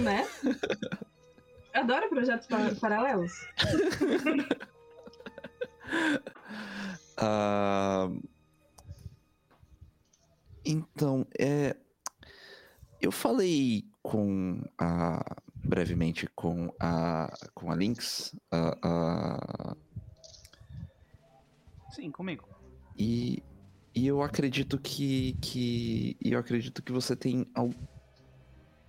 Né? 0.02 0.28
adoro 1.72 2.08
projetos 2.10 2.46
paralelos. 2.78 3.32
Uh, 7.18 8.22
então, 10.64 11.26
é, 11.38 11.76
eu 13.00 13.10
falei 13.10 13.84
com 14.02 14.62
a 14.78 15.24
brevemente 15.64 16.26
com 16.34 16.74
a 16.80 17.32
com 17.54 17.70
a 17.70 17.74
Lynx. 17.74 18.34
Uh, 18.52 18.86
uh, 18.86 19.76
Sim, 21.90 22.10
comigo. 22.10 22.48
E, 22.96 23.42
e 23.94 24.06
eu 24.06 24.22
acredito 24.22 24.78
que 24.78 25.34
que 25.40 26.16
eu 26.20 26.38
acredito 26.38 26.82
que 26.82 26.92
você 26.92 27.16
tem 27.16 27.46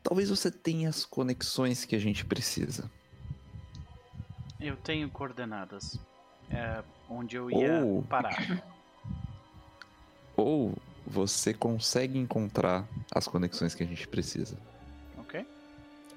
talvez 0.04 0.30
você 0.30 0.52
tenha 0.52 0.90
as 0.90 1.06
conexões 1.06 1.86
que 1.86 1.96
a 1.96 2.00
gente 2.00 2.26
precisa. 2.26 2.90
Eu 4.60 4.78
tenho 4.78 5.10
coordenadas 5.10 6.00
é, 6.52 6.84
onde 7.10 7.36
eu 7.36 7.50
ia 7.50 7.84
ou, 7.84 8.04
parar. 8.04 8.64
Ou 10.36 10.76
você 11.06 11.54
consegue 11.54 12.18
encontrar 12.18 12.88
as 13.14 13.28
conexões 13.28 13.74
que 13.74 13.84
a 13.84 13.86
gente 13.86 14.08
precisa. 14.08 14.58
Ok. 15.18 15.46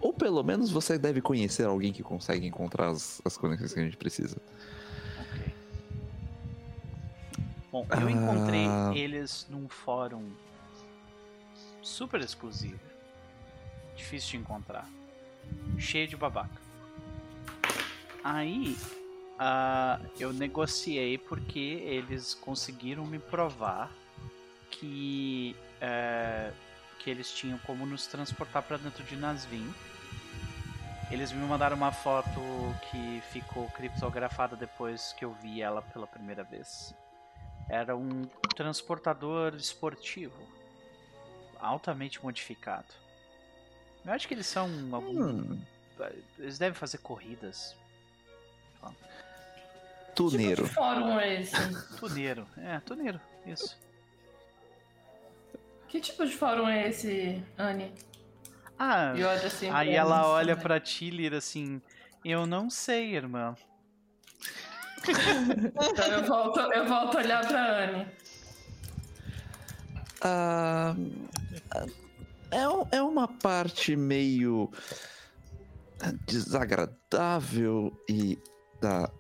Ou 0.01 0.13
pelo 0.13 0.43
menos 0.43 0.71
você 0.71 0.99
deve 0.99 1.21
conhecer 1.21 1.67
alguém 1.67 1.93
que 1.93 2.03
consegue 2.03 2.47
encontrar 2.47 2.89
as, 2.89 3.21
as 3.25 3.37
conexões 3.37 3.73
que 3.73 3.81
a 3.81 3.85
gente 3.85 3.97
precisa. 3.97 4.37
Ok. 5.21 5.55
Bom, 7.73 7.87
eu 7.91 8.07
ah... 8.07 8.11
encontrei 8.11 8.67
eles 8.95 9.47
num 9.51 9.69
fórum 9.69 10.31
super 11.83 12.21
exclusivo. 12.21 12.81
Difícil 13.97 14.31
de 14.31 14.37
encontrar. 14.39 14.89
Cheio 15.79 16.09
de 16.09 16.17
babaca. 16.17 16.63
Aí 18.23 18.77
uh, 19.35 20.05
eu 20.19 20.33
negociei 20.33 21.19
porque 21.19 21.59
eles 21.59 22.35
conseguiram 22.35 23.07
me 23.07 23.19
provar 23.19 23.91
que, 24.71 25.57
uh, 25.77 26.55
que 26.99 27.11
eles 27.11 27.33
tinham 27.33 27.59
como 27.59 27.87
nos 27.87 28.07
transportar 28.07 28.63
para 28.63 28.77
dentro 28.77 29.05
de 29.05 29.17
Nasvin. 29.17 29.73
Eles 31.11 31.33
me 31.33 31.47
mandaram 31.47 31.77
uma 31.77 31.93
foto 31.93 32.41
que 32.91 33.23
ficou 33.31 33.69
criptografada 33.71 34.57
depois 34.57 35.13
que 35.13 35.25
eu 35.25 35.33
vi 35.35 35.61
ela 35.61 35.83
pela 35.83 36.07
primeira 36.07 36.43
vez. 36.43 36.95
Era 37.69 37.97
um 37.97 38.25
transportador 38.57 39.55
esportivo, 39.55 40.37
altamente 41.61 42.23
modificado. 42.23 42.93
Eu 44.05 44.13
acho 44.13 44.29
que 44.29 44.35
eles 44.35 44.47
são 44.47 44.69
algum. 44.93 45.23
Hum. 45.23 45.63
Eles 46.39 46.59
devem 46.59 46.75
fazer 46.75 46.99
corridas. 46.99 47.77
Tuneiro. 50.15 50.63
Que 50.63 50.69
tipo 50.69 50.75
fórum 50.75 51.19
é 51.19 51.41
esse? 51.41 51.57
Tuneiro, 51.99 52.47
é, 52.57 52.81
tuneiro, 52.81 53.21
isso. 53.47 53.79
Que 55.89 56.01
tipo 56.01 56.27
de 56.27 56.37
fórum 56.37 56.69
é 56.69 56.89
esse, 56.89 57.43
Anne? 57.59 57.93
Ah, 58.79 59.13
assim 59.47 59.71
aí 59.71 59.95
ela 59.95 60.27
olha 60.27 60.57
pra 60.57 60.81
Tillir 60.81 61.33
assim, 61.33 61.81
eu 62.25 62.47
não 62.47 62.69
sei, 62.69 63.15
irmã. 63.15 63.55
então 65.07 66.07
eu 66.07 66.25
volto, 66.25 66.61
eu 66.61 66.87
volto 66.87 67.17
a 67.17 67.21
olhar 67.21 67.47
pra 67.47 67.85
Anne. 67.85 68.07
Ah, 70.21 70.97
é, 72.51 72.97
é 72.97 73.03
uma 73.03 73.29
parte 73.29 73.95
meio 73.95 74.71
desagradável 76.27 77.93
e 78.09 78.39
da 78.81 79.11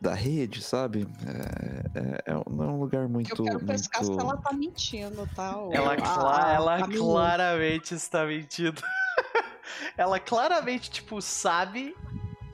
da 0.00 0.14
rede, 0.14 0.62
sabe? 0.62 1.06
É, 1.26 1.98
é, 1.98 2.32
é, 2.32 2.44
não 2.50 2.64
é 2.64 2.68
um 2.68 2.80
lugar 2.80 3.08
muito. 3.08 3.30
Eu 3.30 3.44
quero 3.44 3.64
muito... 3.64 3.78
se 3.78 4.20
ela 4.20 4.36
tá 4.36 4.52
mentindo, 4.52 5.28
tá? 5.34 5.54
Ela, 5.72 5.94
a, 5.94 6.52
ela 6.52 6.76
a 6.76 6.88
claramente 6.88 7.94
está 7.94 8.24
mentindo. 8.26 8.82
ela 9.96 10.20
claramente, 10.20 10.90
tipo, 10.90 11.20
sabe, 11.22 11.96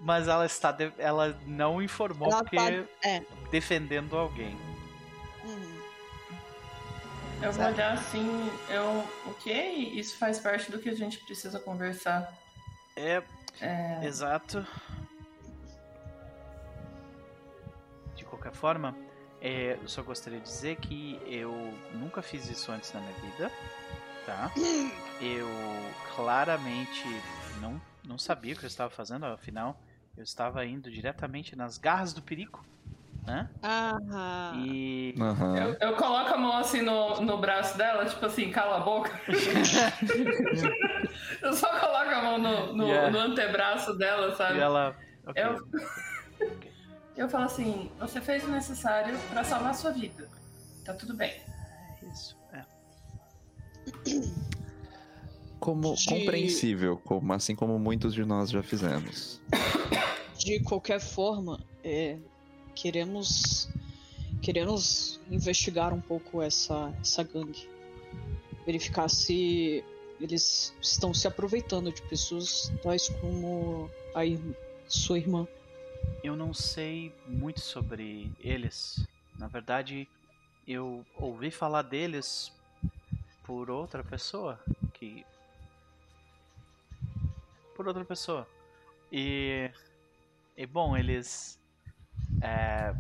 mas 0.01 0.29
ela 0.29 0.47
está. 0.47 0.71
De... 0.73 0.93
Ela 0.99 1.37
não 1.47 1.83
informou 1.83 2.31
ela 2.31 2.43
porque. 2.43 2.57
Tá... 2.57 3.09
É. 3.09 3.23
Defendendo 3.51 4.17
alguém. 4.17 4.57
Uhum. 5.45 5.83
Eu 7.43 7.53
vou 7.53 7.67
olhar 7.67 7.95
assim, 7.95 8.51
eu. 8.71 9.05
O 9.27 9.35
que? 9.35 9.53
Isso 9.53 10.17
faz 10.17 10.39
parte 10.39 10.71
do 10.71 10.79
que 10.79 10.89
a 10.89 10.95
gente 10.95 11.19
precisa 11.19 11.59
conversar. 11.59 12.33
É. 12.97 13.23
é... 13.61 14.01
Exato. 14.05 14.65
Qualquer 18.43 18.53
forma, 18.53 18.97
é, 19.41 19.79
eu 19.81 19.89
só 19.89 20.03
gostaria 20.03 20.41
de 20.41 20.45
dizer 20.45 20.77
que 20.77 21.21
eu 21.25 21.73
nunca 21.95 22.21
fiz 22.21 22.51
isso 22.51 22.73
antes 22.73 22.93
na 22.93 23.01
minha 23.01 23.13
vida, 23.13 23.51
tá? 24.27 24.51
Eu 25.21 25.49
claramente 26.17 27.05
não, 27.61 27.81
não 28.05 28.19
sabia 28.19 28.55
o 28.55 28.57
que 28.57 28.65
eu 28.65 28.69
estava 28.69 28.91
fazendo, 28.91 29.25
afinal, 29.27 29.81
eu 30.17 30.25
estava 30.25 30.67
indo 30.67 30.91
diretamente 30.91 31.55
nas 31.55 31.79
garras 31.79 32.13
do 32.13 32.21
perigo, 32.21 32.65
né? 33.25 33.49
Aham. 33.63 34.55
E. 34.67 35.15
Uhum. 35.17 35.57
Eu, 35.57 35.77
eu, 35.81 35.97
coloco 35.97 36.35
a 36.35 36.37
mão 36.37 36.57
assim 36.57 36.83
no, 36.83 37.21
no 37.21 37.39
braço 37.39 37.79
dela, 37.79 38.05
tipo 38.05 38.27
assim, 38.27 38.51
cala 38.51 38.79
a 38.79 38.81
boca. 38.81 39.13
eu 41.41 41.53
só 41.53 41.69
coloco 41.79 42.11
a 42.11 42.23
mão 42.23 42.39
no, 42.39 42.73
no, 42.75 42.89
yeah. 42.89 43.11
no 43.11 43.19
antebraço 43.21 43.97
dela, 43.97 44.35
sabe? 44.35 44.59
E 44.59 44.61
ela. 44.61 44.97
Okay. 45.25 45.45
Eu... 45.45 45.65
Eu 47.17 47.29
falo 47.29 47.45
assim: 47.45 47.91
você 47.99 48.21
fez 48.21 48.45
o 48.45 48.49
necessário 48.49 49.19
para 49.31 49.45
salvar 49.45 49.71
a 49.71 49.75
sua 49.75 49.91
vida. 49.91 50.29
Tá 50.85 50.95
tudo 50.95 51.15
bem. 51.15 51.31
É 51.31 52.07
isso, 52.13 52.37
é. 52.53 52.65
Como 55.61 55.95
De- 55.95 56.07
compreensível, 56.07 56.97
como, 57.05 57.33
assim 57.33 57.55
como 57.55 57.79
muitos 57.79 58.15
de 58.15 58.25
nós 58.25 58.51
já 58.51 58.63
fizemos. 58.63 59.41
De 60.37 60.59
qualquer 60.59 60.99
forma, 60.99 61.61
é, 61.85 62.19
queremos 62.75 63.71
queremos 64.43 65.21
investigar 65.31 65.95
um 65.95 66.01
pouco 66.01 66.43
essa, 66.43 66.93
essa 67.01 67.23
gangue. 67.23 67.69
Verificar 68.67 69.09
se 69.09 69.85
eles 70.21 70.75
estão 70.81 71.15
se 71.15 71.27
aproveitando 71.29 71.93
de 71.93 72.03
pessoas 72.03 72.73
tais 72.83 73.09
como 73.21 73.89
a 74.15 74.27
irmã, 74.27 74.53
sua 74.89 75.19
irmã. 75.19 75.47
Eu 76.23 76.37
não 76.37 76.55
sei 76.55 77.13
muito 77.27 77.61
sobre 77.61 78.31
eles. 78.39 79.07
Na 79.39 79.49
verdade, 79.49 80.09
eu 80.67 81.05
ouvi 81.17 81.51
falar 81.51 81.83
deles 81.83 82.53
por 83.45 83.71
outra 83.71 84.05
pessoa 84.05 84.61
que 84.95 85.25
por 87.75 87.89
outra 87.89 88.05
pessoa. 88.05 88.47
E 89.11 89.71
e 90.57 90.67
bom, 90.67 90.97
eles 90.97 91.59
é, 92.41 92.95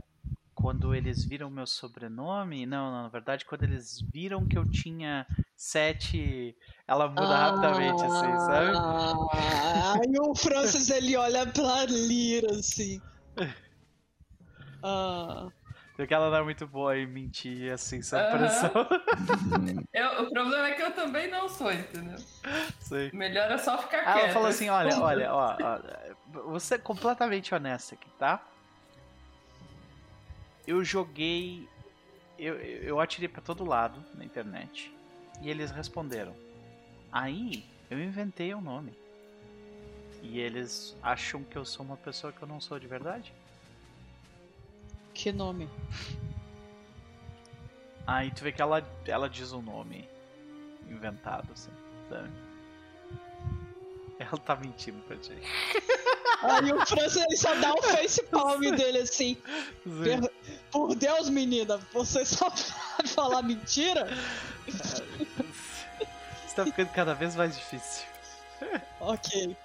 quando 0.63 0.95
eles 0.95 1.25
viram 1.25 1.51
meu 1.51 1.67
sobrenome, 1.67 2.65
não, 2.65 2.93
não, 2.93 3.03
na 3.03 3.09
verdade, 3.09 3.45
quando 3.45 3.65
eles 3.65 4.01
viram 4.13 4.47
que 4.47 4.57
eu 4.57 4.65
tinha 4.71 5.27
sete, 5.57 6.57
ela 6.87 7.09
muda 7.09 7.37
rapidamente, 7.37 8.07
assim, 8.07 8.39
sabe? 8.39 8.73
Ah, 9.33 9.97
e 10.09 10.21
o 10.21 10.35
Francis 10.37 10.89
ele 10.89 11.17
olha 11.17 11.45
pra 11.47 11.85
Lira 11.87 12.53
assim. 12.53 13.03
Ah, 14.83 15.51
Porque 15.97 16.15
ela 16.15 16.31
não 16.31 16.37
é 16.39 16.45
muito 16.45 16.67
boa 16.67 16.97
em 16.97 17.07
mentir, 17.07 17.73
assim, 17.73 18.01
sob 18.01 18.23
Aham. 18.23 18.39
pressão. 18.39 18.71
Eu- 19.93 20.23
o 20.23 20.31
problema 20.31 20.69
é 20.69 20.73
que 20.75 20.83
eu 20.83 20.93
também 20.93 21.31
não 21.31 21.49
sou, 21.49 21.71
entendeu? 21.71 22.19
Sei. 22.81 23.11
Melhor 23.13 23.51
é 23.51 23.59
só 23.59 23.77
ficar 23.79 23.99
Ah, 23.99 24.05
quieto. 24.05 24.19
ela 24.19 24.29
falou 24.33 24.49
assim, 24.49 24.69
olha, 24.71 24.99
olha, 25.01 25.33
ó, 25.35 25.57
ó, 25.61 26.51
você 26.51 26.77
é 26.77 26.79
completamente 26.79 27.55
honesta 27.55 27.95
aqui, 27.95 28.09
tá? 28.19 28.43
Eu 30.67 30.85
joguei, 30.85 31.69
eu, 32.39 32.55
eu 32.61 33.01
atirei 33.01 33.29
pra 33.29 33.43
todo 33.43 33.65
lado 33.65 34.03
na 34.15 34.25
internet 34.25 34.93
e 35.41 35.51
eles 35.51 35.71
responderam. 35.71 36.35
Aí 37.11 37.65
eu 37.91 38.03
inventei 38.03 38.55
o 38.55 38.61
nome 38.61 38.95
e 40.23 40.39
eles 40.39 40.97
acham 41.03 41.43
que 41.43 41.57
eu 41.57 41.65
sou 41.65 41.85
uma 41.85 41.97
pessoa 41.97 42.33
que 42.33 42.41
eu 42.41 42.49
não 42.49 42.61
sou 42.61 42.79
de 42.79 42.87
verdade. 42.87 43.33
que 45.13 45.33
nome? 45.33 45.69
Aí 48.07 48.31
tu 48.31 48.43
vê 48.43 48.53
que 48.53 48.63
ela, 48.63 48.83
ela 49.07 49.29
diz 49.29 49.53
um 49.53 49.63
nome 49.63 50.09
inventado, 50.89 51.53
assim, 51.53 51.71
sabe? 52.09 52.52
Ela 54.23 54.39
tá 54.39 54.57
mentindo 54.57 55.03
pra 55.03 55.17
ti. 55.17 55.33
Aí 56.43 56.73
o 56.73 56.87
Francis 56.87 57.17
ele 57.23 57.37
só 57.37 57.55
dá 57.57 57.73
o 57.75 57.83
face 57.83 58.23
palm 58.25 58.61
dele 58.61 58.99
assim. 58.99 59.37
Per- 59.85 60.31
Por 60.71 60.95
Deus, 60.95 61.29
menina, 61.29 61.79
você 61.93 62.25
só 62.25 62.49
sabe 62.57 63.09
falar 63.09 63.43
mentira? 63.43 64.09
Isso 64.67 66.55
tá 66.57 66.65
ficando 66.65 66.89
cada 66.91 67.15
vez 67.15 67.35
mais 67.37 67.57
difícil. 67.57 68.05
Ok. 69.01 69.57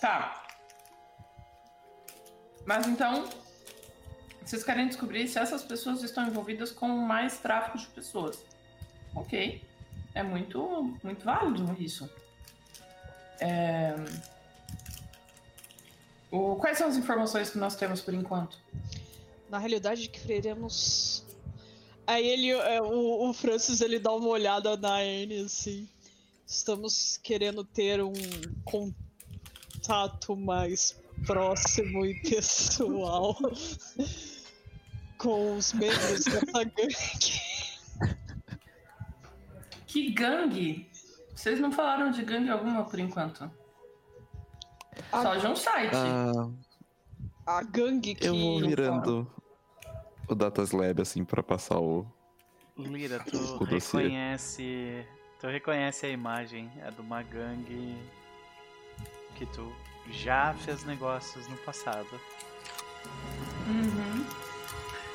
Tá. 0.00 0.44
Mas 2.66 2.86
então, 2.86 3.28
vocês 4.44 4.62
querem 4.62 4.86
descobrir 4.88 5.26
se 5.28 5.38
essas 5.38 5.62
pessoas 5.62 6.02
estão 6.02 6.26
envolvidas 6.26 6.70
com 6.72 6.88
mais 6.88 7.38
tráfico 7.38 7.78
de 7.78 7.86
pessoas. 7.86 8.42
Ok. 9.14 9.64
É 10.14 10.22
muito, 10.22 10.96
muito 11.02 11.24
válido 11.24 11.76
isso. 11.80 12.08
É, 13.40 13.94
o- 16.30 16.56
Quais 16.56 16.78
são 16.78 16.88
as 16.88 16.96
informações 16.96 17.50
que 17.50 17.58
nós 17.58 17.74
temos 17.76 18.00
por 18.00 18.14
enquanto? 18.14 18.58
Na 19.48 19.58
realidade, 19.58 20.08
queremos. 20.08 21.24
Aí 22.06 22.26
ele, 22.26 22.50
é, 22.50 22.80
o, 22.82 23.28
o 23.28 23.32
Francis, 23.32 23.80
ele 23.80 23.98
dá 23.98 24.12
uma 24.12 24.28
olhada 24.28 24.76
na 24.76 24.96
Anne 24.98 25.42
assim. 25.44 25.88
Estamos 26.46 27.16
querendo 27.22 27.64
ter 27.64 28.02
um 28.02 28.12
contato 28.64 30.36
mais 30.36 30.96
próximo 31.26 32.04
e 32.04 32.14
pessoal 32.22 33.36
com 35.18 35.56
os 35.56 35.72
membros 35.72 36.24
dessa 36.24 36.64
gangue. 36.64 37.40
Que 39.86 40.10
gangue? 40.12 40.89
Vocês 41.40 41.58
não 41.58 41.72
falaram 41.72 42.10
de 42.10 42.22
gangue 42.22 42.50
alguma 42.50 42.84
por 42.84 42.98
enquanto? 42.98 43.50
A- 45.10 45.22
Só 45.22 45.34
de 45.36 45.46
um 45.46 45.56
site. 45.56 45.94
Ah, 47.46 47.56
A 47.58 47.62
gangue 47.62 48.14
que. 48.14 48.26
eu 48.26 48.34
vou 48.36 48.60
virando 48.60 49.26
o 50.28 50.34
Datas 50.34 50.72
Lab 50.72 51.00
assim 51.00 51.24
pra 51.24 51.42
passar 51.42 51.78
o. 51.80 52.06
Lira, 52.76 53.20
tu 53.20 53.38
O 53.38 53.64
reconhece. 53.64 55.06
Tu 55.40 55.46
reconhece 55.46 56.04
a 56.04 56.10
imagem, 56.10 56.70
é 56.84 56.90
de 56.90 57.00
uma 57.00 57.22
gangue 57.22 57.96
que 59.36 59.46
tu 59.46 59.72
já 60.10 60.52
fez 60.52 60.84
negócios 60.84 61.48
no 61.48 61.56
passado. 61.56 62.20
Uhum. 63.66 64.26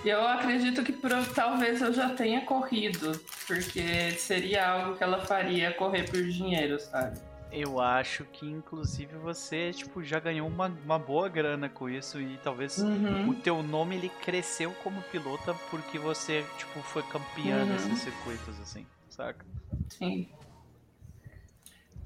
E 0.05 0.09
eu 0.09 0.27
acredito 0.27 0.83
que 0.83 0.93
pro- 0.93 1.25
talvez 1.33 1.81
eu 1.81 1.91
já 1.91 2.11
tenha 2.13 2.41
corrido, 2.45 3.19
porque 3.47 4.11
seria 4.11 4.69
algo 4.69 4.95
que 4.95 5.03
ela 5.03 5.25
faria 5.25 5.73
correr 5.73 6.03
por 6.07 6.21
dinheiro, 6.23 6.79
sabe? 6.79 7.19
Eu 7.51 7.79
acho 7.81 8.23
que 8.25 8.45
inclusive 8.45 9.15
você, 9.17 9.71
tipo, 9.73 10.03
já 10.03 10.19
ganhou 10.19 10.47
uma, 10.47 10.67
uma 10.67 10.99
boa 10.99 11.27
grana 11.27 11.67
com 11.69 11.89
isso 11.89 12.21
e 12.21 12.37
talvez 12.43 12.77
Uhum. 12.77 13.29
o 13.29 13.33
teu 13.33 13.63
nome 13.63 13.95
ele 13.95 14.09
cresceu 14.21 14.71
como 14.83 15.01
pilota 15.03 15.55
porque 15.71 15.97
você, 15.97 16.45
tipo, 16.55 16.79
foi 16.81 17.01
campeã 17.03 17.61
Uhum. 17.61 17.65
nesses 17.65 17.97
circuitos, 17.97 18.59
assim, 18.61 18.85
saca? 19.09 19.43
Sim. 19.89 20.29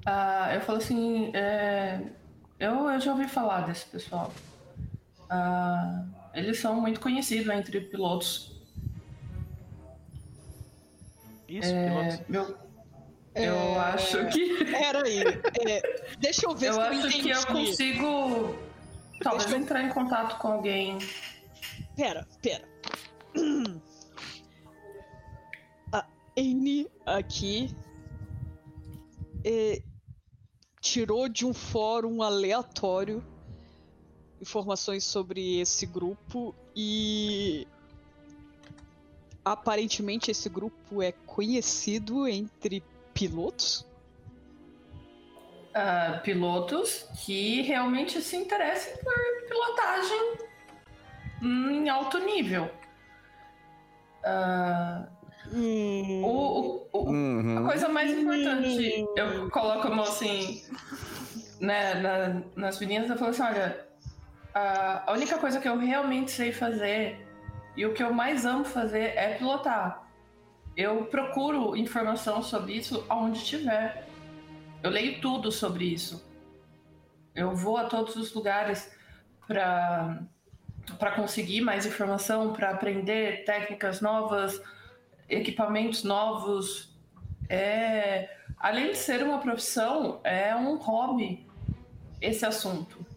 Ah, 0.06 0.54
eu 0.54 0.62
falo 0.62 0.78
assim, 0.78 1.30
é, 1.34 2.00
eu, 2.58 2.88
eu 2.88 2.98
já 3.00 3.12
ouvi 3.12 3.28
falar 3.28 3.60
desse 3.66 3.84
pessoal. 3.86 4.32
Ah, 5.28 6.06
eles 6.34 6.58
são 6.60 6.80
muito 6.80 7.00
conhecidos 7.00 7.52
entre 7.54 7.80
pilotos. 7.80 8.52
Isso, 11.48 11.72
É, 11.72 12.16
pilotos. 12.18 12.56
eu, 12.56 12.70
É, 13.34 13.48
eu 13.48 13.80
acho 13.80 14.26
que. 14.28 14.64
Peraí. 14.64 15.18
É, 15.68 16.16
deixa 16.18 16.46
eu 16.46 16.54
ver 16.54 16.66
Eu 16.68 16.72
se 16.74 16.78
eu 16.78 16.82
acho 16.84 17.06
entendi. 17.06 17.22
que 17.22 17.30
eu 17.30 17.46
consigo. 17.46 18.54
Talvez 19.22 19.44
Deixa 19.44 19.56
eu- 19.58 19.62
entrar 19.62 19.82
em 19.84 19.88
contato 19.90 20.38
com 20.38 20.48
alguém. 20.48 20.98
Pera, 21.96 22.26
pera. 22.42 22.64
A 25.92 26.06
Anne 26.38 26.88
aqui 27.04 27.74
é, 29.44 29.82
tirou 30.80 31.28
de 31.28 31.44
um 31.44 31.52
fórum 31.52 32.22
aleatório 32.22 33.22
informações 34.40 35.04
sobre 35.04 35.60
esse 35.60 35.84
grupo 35.86 36.54
e 36.74 37.66
aparentemente 39.44 40.30
esse 40.30 40.48
grupo 40.48 41.02
é 41.02 41.12
conhecido 41.26 42.26
entre 42.28 42.82
pilotos. 43.14 43.86
ah, 45.74 46.20
pilotos 46.24 47.06
que 47.24 47.62
realmente 47.62 48.20
se 48.20 48.36
interessem 48.36 48.92
por 49.04 49.14
pilotagem 49.48 50.32
em 51.42 51.88
alto 51.88 52.18
nível. 52.18 52.68
Ah, 54.24 55.06
Hum, 55.52 56.22
o, 56.22 56.28
o- 56.28 56.88
o- 56.92 57.08
a 57.08 57.10
Uhum. 57.10 57.64
coisa 57.66 57.88
mais 57.88 58.10
importante, 58.12 59.04
eu 59.16 59.50
coloco 59.50 59.88
a 59.88 59.90
mão 59.90 60.04
assim, 60.04 60.62
né, 61.58 61.94
na- 61.94 62.42
nas 62.54 62.78
meninas, 62.78 63.10
eu 63.10 63.16
falo 63.16 63.30
assim, 63.30 63.42
olha, 63.42 63.84
a, 64.54 65.12
única 65.12 65.38
coisa 65.38 65.60
que 65.60 65.68
eu 65.68 65.78
realmente 65.78 66.30
sei 66.30 66.52
fazer 66.52 67.26
e 67.76 67.86
o 67.86 67.94
que 67.94 68.02
eu 68.02 68.12
mais 68.12 68.44
amo 68.44 68.64
fazer 68.64 69.16
é 69.16 69.34
pilotar. 69.34 70.08
Eu 70.76 71.04
procuro 71.06 71.76
informação 71.76 72.42
sobre 72.42 72.74
isso 72.74 73.04
aonde 73.08 73.44
tiver. 73.44 74.06
Eu 74.82 74.90
leio 74.90 75.20
tudo 75.20 75.52
sobre 75.52 75.84
isso. 75.84 76.24
Eu 77.34 77.54
vou 77.54 77.76
a 77.76 77.84
todos 77.84 78.16
os 78.16 78.32
lugares 78.32 78.90
para 79.46 80.22
para 80.98 81.12
conseguir 81.12 81.60
mais 81.60 81.86
informação, 81.86 82.52
para 82.52 82.70
aprender 82.70 83.44
técnicas 83.44 84.00
novas, 84.00 84.60
equipamentos 85.28 86.02
novos. 86.02 86.92
É, 87.48 88.30
além 88.58 88.90
de 88.90 88.96
ser 88.96 89.22
uma 89.22 89.38
profissão, 89.38 90.20
é 90.24 90.54
um 90.56 90.76
hobby 90.76 91.46
esse 92.20 92.44
assunto. 92.44 93.09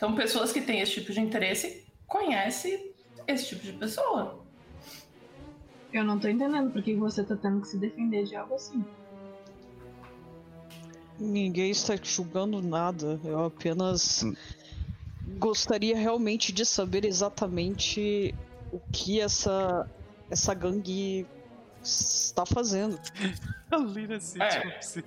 Então, 0.00 0.14
pessoas 0.14 0.50
que 0.50 0.62
têm 0.62 0.80
esse 0.80 0.92
tipo 0.92 1.12
de 1.12 1.20
interesse 1.20 1.84
conhecem 2.06 2.90
esse 3.28 3.48
tipo 3.48 3.62
de 3.62 3.74
pessoa. 3.74 4.42
Eu 5.92 6.02
não 6.02 6.18
tô 6.18 6.26
entendendo 6.26 6.72
por 6.72 6.82
que 6.82 6.94
você 6.94 7.22
tá 7.22 7.36
tendo 7.36 7.60
que 7.60 7.68
se 7.68 7.76
defender 7.76 8.24
de 8.24 8.34
algo 8.34 8.54
assim. 8.54 8.82
Ninguém 11.18 11.70
está 11.70 11.96
julgando 12.02 12.62
nada. 12.62 13.20
Eu 13.22 13.44
apenas 13.44 14.22
hum. 14.22 14.34
gostaria 15.38 15.94
realmente 15.94 16.50
de 16.50 16.64
saber 16.64 17.04
exatamente 17.04 18.34
o 18.72 18.80
que 18.90 19.20
essa 19.20 19.86
essa 20.30 20.54
gangue 20.54 21.26
está 21.82 22.44
fazendo. 22.46 22.98
A 23.70 23.76
Lina 23.76 24.18
se, 24.18 24.40
é. 24.42 24.48
tipo, 24.48 24.84
se 24.84 25.04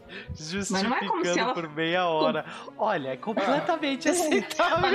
justificando 0.56 1.28
é 1.28 1.38
ela... 1.38 1.54
por 1.54 1.70
meia 1.70 2.08
hora. 2.08 2.46
Olha, 2.78 3.10
é 3.10 3.18
completamente 3.18 4.08
ah. 4.08 4.12
aceitável. 4.12 4.92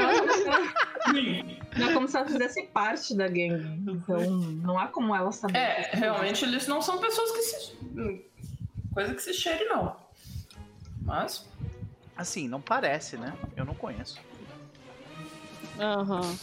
Não 1.77 1.89
é 1.89 1.93
como 1.93 2.09
se 2.09 2.17
ela 2.17 2.27
fizesse 2.27 2.63
parte 2.69 3.15
da 3.15 3.29
gangue. 3.29 3.91
Então, 3.91 4.21
não 4.21 4.79
há 4.79 4.89
como 4.89 5.15
ela 5.15 5.31
saber. 5.31 5.57
É, 5.57 5.91
realmente 5.93 6.45
eles 6.45 6.67
não 6.67 6.83
são 6.83 6.99
pessoas 6.99 7.31
que 7.31 7.43
se. 7.43 8.27
coisa 8.93 9.15
que 9.15 9.23
se 9.23 9.33
cheire, 9.33 9.65
não. 9.67 9.97
Mas. 11.03 11.47
Assim, 12.17 12.49
não 12.49 12.61
parece, 12.61 13.17
né? 13.17 13.33
Eu 13.57 13.65
não 13.65 13.75
conheço. 13.75 14.21
Aham. 15.79 16.21
Uhum. 16.21 16.39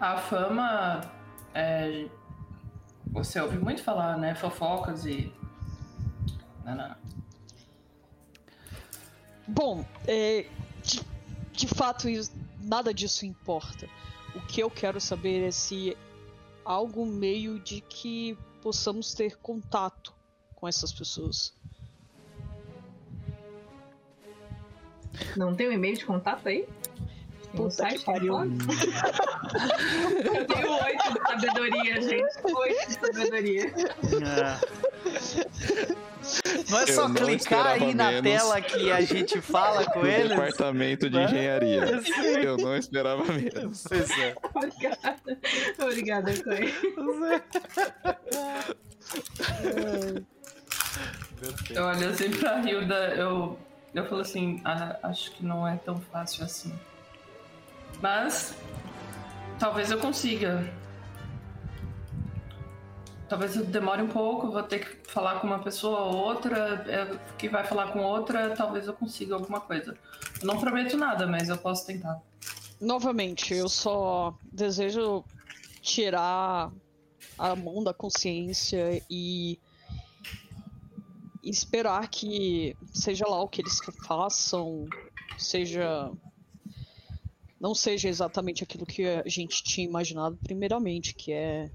A 0.00 0.16
fama. 0.16 1.00
É, 1.54 2.06
você 3.14 3.40
ouve 3.40 3.56
muito 3.58 3.82
falar, 3.82 4.18
né? 4.18 4.34
Fofocas 4.34 5.06
e. 5.06 5.32
Não, 6.64 6.74
não. 6.74 6.96
Bom, 9.46 9.84
é, 10.06 10.46
de, 10.82 11.00
de 11.52 11.68
fato, 11.68 12.08
nada 12.60 12.92
disso 12.92 13.24
importa. 13.24 13.88
O 14.34 14.40
que 14.40 14.60
eu 14.60 14.68
quero 14.68 15.00
saber 15.00 15.46
é 15.46 15.50
se 15.52 15.96
há 16.64 16.72
algum 16.72 17.06
meio 17.06 17.60
de 17.60 17.80
que 17.80 18.36
possamos 18.60 19.14
ter 19.14 19.36
contato 19.36 20.12
com 20.56 20.66
essas 20.66 20.92
pessoas. 20.92 21.54
Não 25.36 25.54
tem 25.54 25.68
um 25.68 25.72
e-mail 25.72 25.96
de 25.96 26.04
contato 26.04 26.48
aí? 26.48 26.66
Puta 27.56 27.88
que 27.88 28.04
pariu. 28.04 28.34
Eu 28.38 28.46
tenho 30.46 30.84
oito 30.84 31.12
de 31.12 31.20
sabedoria, 31.28 32.00
gente. 32.02 32.34
Oito 32.44 32.88
de 32.88 32.94
sabedoria. 32.94 33.64
É. 33.64 34.56
Não 36.70 36.80
é 36.80 36.86
só 36.86 37.12
clicar 37.12 37.66
aí 37.66 37.92
na 37.94 38.22
tela 38.22 38.58
que 38.60 38.90
a 38.90 39.00
gente 39.02 39.40
fala 39.40 39.84
com 39.84 40.04
eles. 40.06 40.30
Departamento 40.30 41.10
de 41.10 41.18
engenharia. 41.18 42.00
Eu 42.42 42.56
não 42.56 42.76
esperava 42.76 43.24
menos. 43.32 43.84
Pois 43.86 44.10
é. 44.18 44.34
Obrigada. 44.54 45.38
Obrigada, 45.78 46.32
Coi. 46.42 46.72
Eu 51.70 51.84
olho 51.84 52.08
assim 52.08 52.30
pra 52.30 52.58
Hilda, 52.60 53.14
eu, 53.16 53.58
eu 53.92 54.06
falo 54.06 54.22
assim, 54.22 54.62
ah, 54.64 54.96
acho 55.02 55.30
que 55.32 55.44
não 55.44 55.68
é 55.68 55.76
tão 55.76 56.00
fácil 56.00 56.42
assim. 56.44 56.72
Mas 58.00 58.54
talvez 59.58 59.90
eu 59.90 59.98
consiga. 59.98 60.72
Talvez 63.28 63.56
eu 63.56 63.64
demore 63.64 64.02
um 64.02 64.08
pouco, 64.08 64.50
vou 64.50 64.62
ter 64.62 64.80
que 64.80 65.10
falar 65.10 65.40
com 65.40 65.46
uma 65.46 65.58
pessoa 65.58 66.00
ou 66.00 66.16
outra, 66.16 66.84
é, 66.86 67.18
que 67.38 67.48
vai 67.48 67.64
falar 67.64 67.90
com 67.90 68.00
outra, 68.00 68.54
talvez 68.54 68.86
eu 68.86 68.92
consiga 68.92 69.34
alguma 69.34 69.60
coisa. 69.60 69.96
Eu 70.40 70.46
não 70.46 70.60
prometo 70.60 70.96
nada, 70.96 71.26
mas 71.26 71.48
eu 71.48 71.56
posso 71.56 71.86
tentar. 71.86 72.20
Novamente, 72.80 73.54
eu 73.54 73.68
só 73.68 74.36
desejo 74.52 75.24
tirar 75.80 76.70
a 77.38 77.56
mão 77.56 77.82
da 77.82 77.94
consciência 77.94 79.02
e 79.08 79.58
esperar 81.42 82.08
que 82.08 82.76
seja 82.92 83.26
lá 83.26 83.40
o 83.40 83.48
que 83.48 83.62
eles 83.62 83.78
façam, 84.06 84.86
seja 85.38 86.10
não 87.64 87.74
seja 87.74 88.10
exatamente 88.10 88.62
aquilo 88.62 88.84
que 88.84 89.06
a 89.06 89.26
gente 89.26 89.64
tinha 89.64 89.86
imaginado 89.86 90.38
primeiramente, 90.44 91.14
que 91.14 91.32
é 91.32 91.70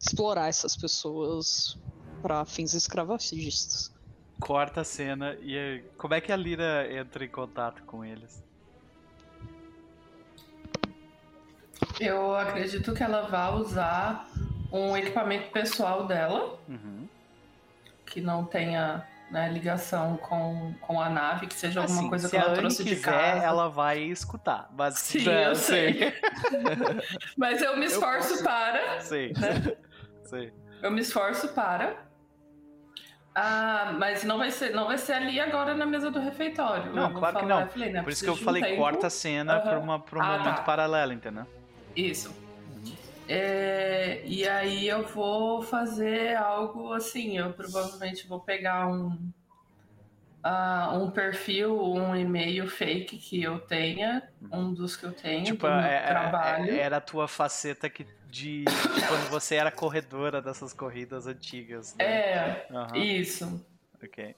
explorar 0.00 0.48
essas 0.48 0.76
pessoas 0.76 1.78
para 2.20 2.44
fins 2.44 2.74
escravagistas. 2.74 3.94
Corta 4.40 4.80
a 4.80 4.84
cena 4.84 5.34
e 5.40 5.80
como 5.96 6.14
é 6.14 6.20
que 6.20 6.32
a 6.32 6.36
Lira 6.36 6.92
entra 6.92 7.24
em 7.24 7.28
contato 7.28 7.84
com 7.84 8.04
eles? 8.04 8.42
Eu 12.00 12.34
acredito 12.34 12.92
que 12.92 13.02
ela 13.04 13.28
vai 13.28 13.54
usar 13.54 14.28
um 14.72 14.96
equipamento 14.96 15.52
pessoal 15.52 16.04
dela, 16.04 16.58
uhum. 16.68 17.06
que 18.04 18.20
não 18.20 18.44
tenha 18.44 19.06
né, 19.34 19.50
ligação 19.50 20.16
com, 20.16 20.72
com 20.80 21.00
a 21.00 21.10
nave, 21.10 21.48
que 21.48 21.54
seja 21.54 21.80
alguma 21.80 21.98
assim, 21.98 22.08
coisa 22.08 22.30
que 22.30 22.36
ela 22.36 22.54
trouxe 22.54 22.84
quiser, 22.84 22.94
de 22.94 23.00
casa. 23.02 23.44
ela 23.44 23.68
vai 23.68 23.98
escutar. 23.98 24.70
Mas, 24.78 24.94
Sim, 24.94 25.28
é, 25.28 25.48
eu 25.48 25.56
sei. 25.56 26.14
mas 27.36 27.60
eu 27.60 27.76
me 27.76 27.86
esforço 27.86 28.34
eu 28.34 28.44
para. 28.44 29.00
Sim. 29.00 29.32
Né? 29.36 29.76
Sim. 30.22 30.52
Eu 30.80 30.92
me 30.92 31.00
esforço 31.00 31.48
para. 31.48 31.96
Ah, 33.34 33.96
mas 33.98 34.22
não 34.22 34.38
vai 34.38 34.52
ser, 34.52 34.72
não 34.72 34.86
vai 34.86 34.98
ser 34.98 35.14
ali 35.14 35.40
agora 35.40 35.74
na 35.74 35.84
mesa 35.84 36.12
do 36.12 36.20
refeitório. 36.20 36.92
Não, 36.92 37.12
claro 37.12 37.40
que 37.40 37.44
não. 37.44 37.66
Falei, 37.66 37.90
né, 37.90 38.02
Por 38.04 38.12
isso 38.12 38.22
que 38.22 38.30
eu 38.30 38.36
falei 38.36 38.76
corta 38.76 39.08
a 39.08 39.10
cena 39.10 39.56
uhum. 39.56 39.62
para 39.62 39.80
um 39.80 40.22
ah, 40.22 40.38
momento 40.38 40.56
tá. 40.58 40.62
paralelo, 40.62 41.12
entendeu? 41.12 41.44
Isso. 41.96 42.32
É, 43.28 44.22
e 44.26 44.46
aí 44.46 44.86
eu 44.86 45.02
vou 45.06 45.62
fazer 45.62 46.36
algo 46.36 46.92
assim, 46.92 47.38
eu 47.38 47.52
provavelmente 47.52 48.26
vou 48.26 48.40
pegar 48.40 48.86
um, 48.86 49.32
uh, 50.44 50.98
um 50.98 51.10
perfil, 51.10 51.80
um 51.80 52.14
e-mail 52.14 52.68
fake 52.68 53.16
que 53.16 53.42
eu 53.42 53.58
tenha, 53.60 54.22
um 54.52 54.74
dos 54.74 54.94
que 54.94 55.04
eu 55.04 55.12
tenho, 55.12 55.44
tipo, 55.44 55.66
é, 55.66 55.96
é, 55.96 56.06
trabalho. 56.06 56.70
É, 56.70 56.78
era 56.78 56.98
a 56.98 57.00
tua 57.00 57.26
faceta 57.26 57.88
que 57.88 58.06
de, 58.30 58.64
de 58.64 58.64
quando 59.08 59.30
você 59.30 59.54
era 59.54 59.70
corredora 59.70 60.42
dessas 60.42 60.72
corridas 60.72 61.26
antigas. 61.26 61.94
Né? 61.96 62.04
É, 62.04 62.66
uhum. 62.70 62.96
isso. 62.96 63.64
Ok. 64.02 64.34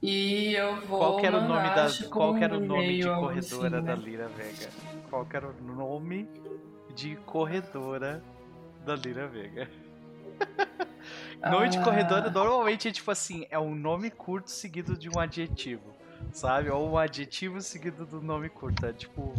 E 0.00 0.54
eu 0.54 0.82
vou. 0.82 0.98
Qual 0.98 1.24
era 1.24 1.38
o 1.38 1.48
nome 1.48 1.68
da, 1.70 1.88
qual 2.10 2.36
era 2.36 2.56
o 2.56 2.60
nome 2.60 2.98
de 2.98 3.08
corredora 3.08 3.78
assim, 3.78 3.86
da 3.86 3.96
né? 3.96 4.02
Lira 4.02 4.28
Vega? 4.28 4.68
Qual 5.08 5.26
era 5.32 5.48
o 5.48 5.54
nome 5.62 6.28
de 6.94 7.16
corredora 7.26 8.22
da 8.84 8.94
Lira 8.94 9.26
Vega. 9.26 9.68
Noite 11.50 11.76
ah. 11.78 11.82
corredora 11.82 12.30
normalmente 12.30 12.88
é 12.88 12.92
tipo 12.92 13.10
assim, 13.10 13.46
é 13.50 13.58
um 13.58 13.74
nome 13.74 14.10
curto 14.10 14.50
seguido 14.50 14.96
de 14.96 15.08
um 15.10 15.18
adjetivo, 15.18 15.94
sabe? 16.32 16.70
Ou 16.70 16.92
um 16.92 16.98
adjetivo 16.98 17.60
seguido 17.60 18.06
do 18.06 18.20
nome 18.20 18.48
curto. 18.48 18.86
É 18.86 18.92
tipo. 18.92 19.34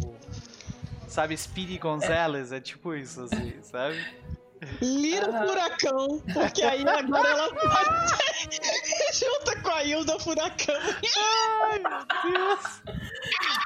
Sabe, 1.08 1.36
Speedy 1.36 1.78
Gonzalez 1.78 2.52
é, 2.52 2.56
é 2.56 2.60
tipo 2.60 2.94
isso, 2.94 3.22
assim, 3.22 3.60
sabe? 3.62 3.96
Lira 4.80 5.28
ah. 5.32 5.46
Furacão, 5.46 6.22
porque 6.32 6.62
aí 6.62 6.86
agora 6.86 7.28
ela 7.28 7.54
pode 7.54 8.56
junta 9.18 9.60
com 9.62 9.70
a 9.70 9.84
Hilda 9.84 10.18
Furacão. 10.18 10.74
Ai, 11.64 11.78
meu 11.78 12.32
Deus! 12.32 12.82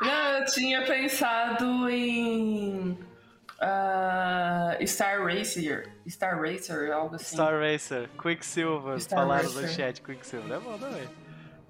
Não, 0.03 0.39
eu 0.39 0.45
tinha 0.47 0.85
pensado 0.85 1.89
em 1.89 2.99
Uh, 3.61 4.87
Star 4.87 5.23
Racer, 5.23 5.93
Star 6.09 6.41
Racer, 6.41 6.91
algo 6.93 7.17
assim. 7.17 7.37
Star 7.37 7.61
Racer, 7.61 8.09
Quicksilver, 8.17 8.99
Star 8.99 9.19
falaram 9.19 9.45
Racer. 9.45 9.63
no 9.63 9.69
chat, 9.69 10.01
Quicksilver, 10.01 10.57
é 10.57 10.59
bom 10.59 10.79
também. 10.79 11.09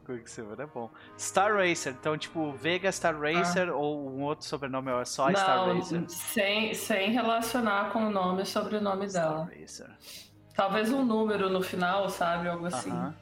Quicksilver 0.07 0.61
é 0.61 0.67
bom. 0.67 0.89
Star 1.19 1.57
Racer, 1.57 1.93
então 1.99 2.17
tipo 2.17 2.53
Vega 2.53 2.93
Star 2.93 3.19
Racer 3.21 3.71
ah. 3.71 3.75
ou 3.75 4.09
um 4.09 4.23
outro 4.23 4.47
sobrenome 4.47 4.89
é 4.93 5.05
só 5.05 5.27
Não, 5.27 5.37
Star 5.37 5.75
Racer? 5.75 6.05
Sem, 6.09 6.75
sem 6.75 7.11
relacionar 7.11 7.91
com 7.91 8.07
o 8.07 8.11
nome 8.11 8.43
e 8.43 8.47
sobrenome 8.47 9.11
Star 9.11 9.29
dela. 9.29 9.51
Racer. 9.61 9.91
Talvez 10.55 10.93
um 10.93 11.05
número 11.05 11.51
no 11.51 11.61
final, 11.61 12.09
sabe? 12.09 12.49
Algo 12.49 12.67
assim. 12.67 12.91
Uh 12.91 12.95
-huh. 12.95 13.15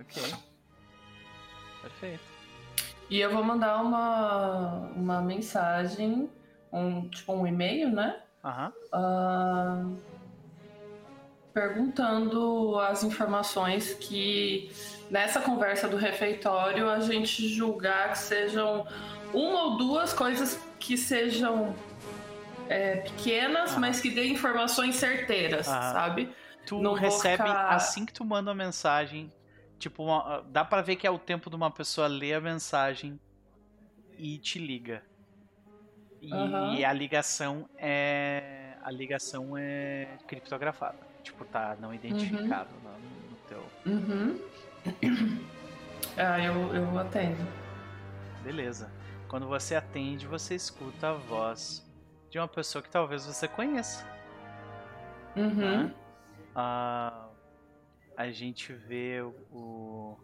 Ok. 0.00 0.34
Perfeito. 1.82 2.24
E 3.08 3.20
eu 3.20 3.30
vou 3.30 3.44
mandar 3.44 3.80
uma, 3.80 4.90
uma 4.96 5.22
mensagem 5.22 6.28
um 6.76 7.08
tipo 7.08 7.32
um 7.32 7.46
e-mail, 7.46 7.90
né? 7.90 8.20
Uhum. 8.44 8.72
Uh, 8.92 9.96
perguntando 11.52 12.78
as 12.80 13.02
informações 13.02 13.94
que 13.94 14.70
nessa 15.10 15.40
conversa 15.40 15.88
do 15.88 15.96
refeitório 15.96 16.88
a 16.88 17.00
gente 17.00 17.48
julgar 17.48 18.12
que 18.12 18.18
sejam 18.18 18.86
uma 19.32 19.62
ou 19.62 19.76
duas 19.76 20.12
coisas 20.12 20.60
que 20.78 20.96
sejam 20.96 21.74
é, 22.68 22.96
pequenas, 22.96 23.76
mas 23.76 24.00
que 24.00 24.10
dêem 24.10 24.32
informações 24.32 24.96
certeiras, 24.96 25.66
sabe? 25.66 26.30
Tu 26.66 26.80
Não 26.80 26.94
recebe 26.94 27.42
ficar... 27.42 27.68
assim 27.70 28.04
que 28.04 28.12
tu 28.12 28.24
manda 28.24 28.50
uma 28.50 28.64
mensagem, 28.64 29.32
tipo, 29.78 30.04
uma, 30.04 30.44
dá 30.48 30.64
para 30.64 30.82
ver 30.82 30.96
que 30.96 31.06
é 31.06 31.10
o 31.10 31.18
tempo 31.18 31.48
de 31.48 31.56
uma 31.56 31.70
pessoa 31.70 32.06
ler 32.08 32.34
a 32.34 32.40
mensagem 32.40 33.18
e 34.18 34.38
te 34.38 34.58
liga. 34.58 35.02
E 36.26 36.32
uhum. 36.32 36.86
a 36.86 36.92
ligação 36.92 37.68
é. 37.78 38.74
A 38.82 38.90
ligação 38.90 39.56
é 39.56 40.08
criptografada. 40.26 40.98
Tipo, 41.22 41.44
tá 41.44 41.76
não 41.80 41.92
identificado 41.94 42.70
uhum. 42.84 42.92
no, 42.92 43.30
no 43.30 43.36
teu. 43.48 43.64
Uhum. 43.86 44.40
ah, 46.16 46.40
eu, 46.40 46.74
eu 46.74 46.98
atendo. 46.98 47.46
Beleza. 48.42 48.90
Quando 49.28 49.46
você 49.46 49.74
atende, 49.74 50.26
você 50.26 50.54
escuta 50.54 51.10
a 51.10 51.14
voz 51.14 51.84
de 52.30 52.38
uma 52.38 52.48
pessoa 52.48 52.82
que 52.82 52.90
talvez 52.90 53.24
você 53.26 53.48
conheça. 53.48 54.06
Uhum. 55.36 55.84
Né? 55.84 55.94
Ah, 56.54 57.28
a 58.16 58.30
gente 58.30 58.72
vê 58.72 59.22
o. 59.52 60.16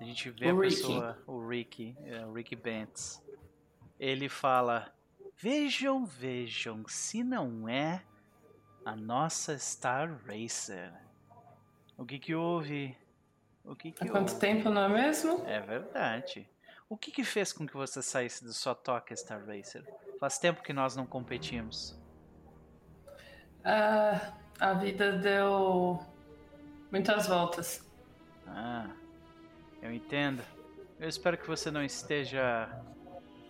A 0.00 0.04
gente 0.04 0.30
vê 0.30 0.52
o 0.52 0.58
a 0.58 0.62
Ricky. 0.62 0.76
pessoa, 0.76 1.18
o 1.26 1.46
Ricky, 1.46 1.96
é, 2.04 2.24
o 2.24 2.32
Ricky 2.32 2.56
Bentz. 2.56 3.22
Ele 3.98 4.28
fala: 4.28 4.92
Vejam, 5.40 6.04
vejam, 6.04 6.84
se 6.88 7.22
não 7.22 7.68
é 7.68 8.02
a 8.84 8.96
nossa 8.96 9.56
Star 9.56 10.18
Racer. 10.26 10.92
O 11.96 12.04
que 12.04 12.18
que 12.18 12.34
houve? 12.34 12.96
O 13.64 13.76
que 13.76 13.92
que 13.92 14.02
Há 14.02 14.10
quanto 14.10 14.30
houve? 14.30 14.40
tempo, 14.40 14.68
não 14.68 14.82
é 14.82 14.88
mesmo? 14.88 15.44
É 15.46 15.60
verdade. 15.60 16.48
O 16.88 16.96
que 16.96 17.12
que 17.12 17.22
fez 17.22 17.52
com 17.52 17.66
que 17.68 17.76
você 17.76 18.02
saísse 18.02 18.42
do 18.42 18.52
sua 18.52 18.74
toca 18.74 19.14
Star 19.14 19.44
Racer? 19.46 19.84
Faz 20.18 20.38
tempo 20.40 20.60
que 20.60 20.72
nós 20.72 20.96
não 20.96 21.06
competimos. 21.06 21.96
Ah, 23.64 24.32
a 24.58 24.72
vida 24.72 25.12
deu 25.18 26.00
muitas 26.90 27.28
voltas. 27.28 27.88
Ah, 28.44 28.90
eu 29.80 29.92
entendo. 29.92 30.42
Eu 30.98 31.08
espero 31.08 31.38
que 31.38 31.46
você 31.46 31.70
não 31.70 31.84
esteja 31.84 32.68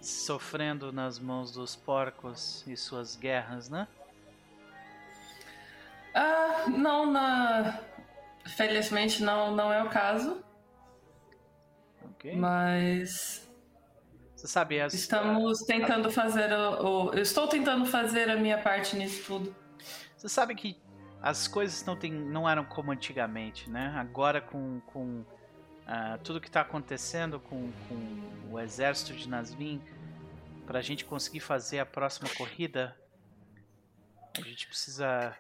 sofrendo 0.01 0.93
nas 0.93 1.19
mãos 1.19 1.53
dos 1.53 1.75
porcos 1.75 2.65
e 2.67 2.77
suas 2.77 3.17
guerras, 3.17 3.69
né? 3.69 3.87
Ah, 6.15 6.65
não, 6.69 7.11
na... 7.11 7.81
felizmente 8.57 9.23
não, 9.23 9.55
não 9.55 9.73
é 9.73 9.83
o 9.83 9.89
caso. 9.89 10.43
Ok. 12.13 12.35
Mas 12.37 13.49
você 14.35 14.47
sabe, 14.47 14.81
as... 14.81 14.95
estamos 14.95 15.61
tentando 15.61 16.11
fazer 16.11 16.53
o, 16.53 17.09
o, 17.09 17.15
eu 17.15 17.23
estou 17.23 17.49
tentando 17.49 17.85
fazer 17.85 18.31
a 18.31 18.37
minha 18.37 18.59
parte 18.59 18.97
nisso 18.97 19.25
tudo. 19.27 19.55
Você 20.17 20.29
sabe 20.29 20.55
que 20.55 20.81
as 21.21 21.49
coisas 21.49 21.85
não, 21.85 21.97
tem, 21.97 22.13
não 22.13 22.49
eram 22.49 22.65
como 22.65 22.93
antigamente, 22.93 23.69
né? 23.69 23.93
Agora 23.97 24.41
com, 24.41 24.81
com 24.87 25.25
uh, 25.89 26.19
tudo 26.23 26.41
que 26.41 26.49
está 26.49 26.61
acontecendo 26.61 27.41
com, 27.41 27.73
com, 27.89 28.29
o 28.53 28.61
exército 28.61 29.13
de 29.15 29.29
Nasvin, 29.29 29.83
para 30.67 30.79
a 30.79 30.83
gente 30.83 31.05
conseguir 31.05 31.41
fazer 31.41 31.79
a 31.81 31.87
próxima 31.87 32.29
corrida, 32.31 32.97
a 34.37 34.41
gente 34.41 34.67
precisa 34.67 35.37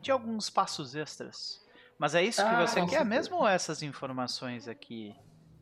de 0.00 0.10
alguns 0.10 0.50
passos 0.50 0.94
extras. 0.94 1.64
Mas 1.98 2.14
é 2.14 2.22
isso 2.22 2.42
que 2.42 2.48
ah, 2.48 2.66
você 2.66 2.80
quer 2.80 2.88
certeza. 2.88 3.04
mesmo 3.04 3.46
essas 3.46 3.82
informações 3.82 4.66
aqui 4.66 5.14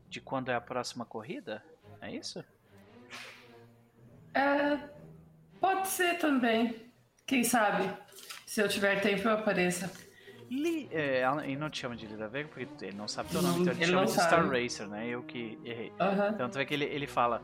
de 0.08 0.20
quando 0.20 0.50
é 0.50 0.54
a 0.54 0.60
próxima 0.60 1.04
corrida? 1.04 1.64
É 2.00 2.14
isso? 2.14 2.44
É, 4.34 4.78
pode 5.60 5.88
ser 5.88 6.18
também. 6.18 6.92
Quem 7.26 7.42
sabe? 7.44 7.92
Se 8.46 8.60
eu 8.60 8.68
tiver 8.68 9.00
tempo, 9.00 9.28
eu 9.28 9.32
apareça. 9.32 9.90
É, 10.90 11.22
ele 11.44 11.56
não 11.56 11.68
te 11.68 11.80
chama 11.80 11.94
de 11.94 12.06
Lida 12.06 12.26
Vega 12.26 12.48
porque 12.48 12.66
ele 12.84 12.96
não 12.96 13.06
sabe 13.06 13.28
teu 13.30 13.42
nome, 13.42 13.60
então 13.60 13.74
ele, 13.74 13.82
ele 13.82 13.92
chama 13.92 14.06
de 14.06 14.12
sabe. 14.12 14.28
Star 14.28 14.48
Racer, 14.48 14.88
né? 14.88 15.06
Eu 15.06 15.22
que 15.22 15.58
errei. 15.62 15.90
Uhum. 15.90 16.36
Tanto 16.38 16.58
é 16.58 16.64
que 16.64 16.72
ele, 16.72 16.84
ele 16.84 17.06
fala: 17.06 17.42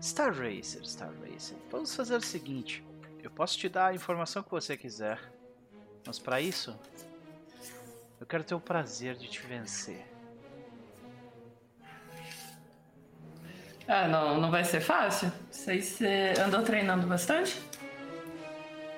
Star 0.00 0.32
Racer, 0.32 0.86
Star 0.86 1.12
Racer, 1.20 1.56
vamos 1.70 1.94
fazer 1.94 2.16
o 2.16 2.20
seguinte: 2.20 2.84
eu 3.22 3.30
posso 3.30 3.58
te 3.58 3.68
dar 3.68 3.86
a 3.86 3.94
informação 3.94 4.42
que 4.42 4.50
você 4.50 4.76
quiser, 4.76 5.20
mas 6.06 6.18
para 6.18 6.40
isso, 6.40 6.78
eu 8.20 8.26
quero 8.26 8.44
ter 8.44 8.54
o 8.54 8.60
prazer 8.60 9.16
de 9.16 9.28
te 9.28 9.40
vencer. 9.42 10.06
Ah, 13.88 14.08
não, 14.08 14.40
não 14.40 14.50
vai 14.50 14.64
ser 14.64 14.80
fácil. 14.80 15.32
Sei 15.50 15.80
se 15.80 15.98
você 15.98 16.34
andou 16.40 16.62
treinando 16.62 17.06
bastante? 17.06 17.60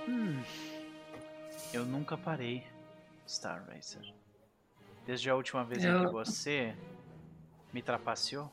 Hum. 0.09 0.43
Eu 1.73 1.85
nunca 1.85 2.17
parei, 2.17 2.65
Star 3.29 3.65
Racer. 3.69 4.03
Desde 5.05 5.29
a 5.31 5.37
última 5.37 5.65
vez 5.65 5.85
eu... 5.85 6.07
que 6.07 6.13
você 6.13 6.75
me 7.73 7.83
trapaceou, 7.83 8.51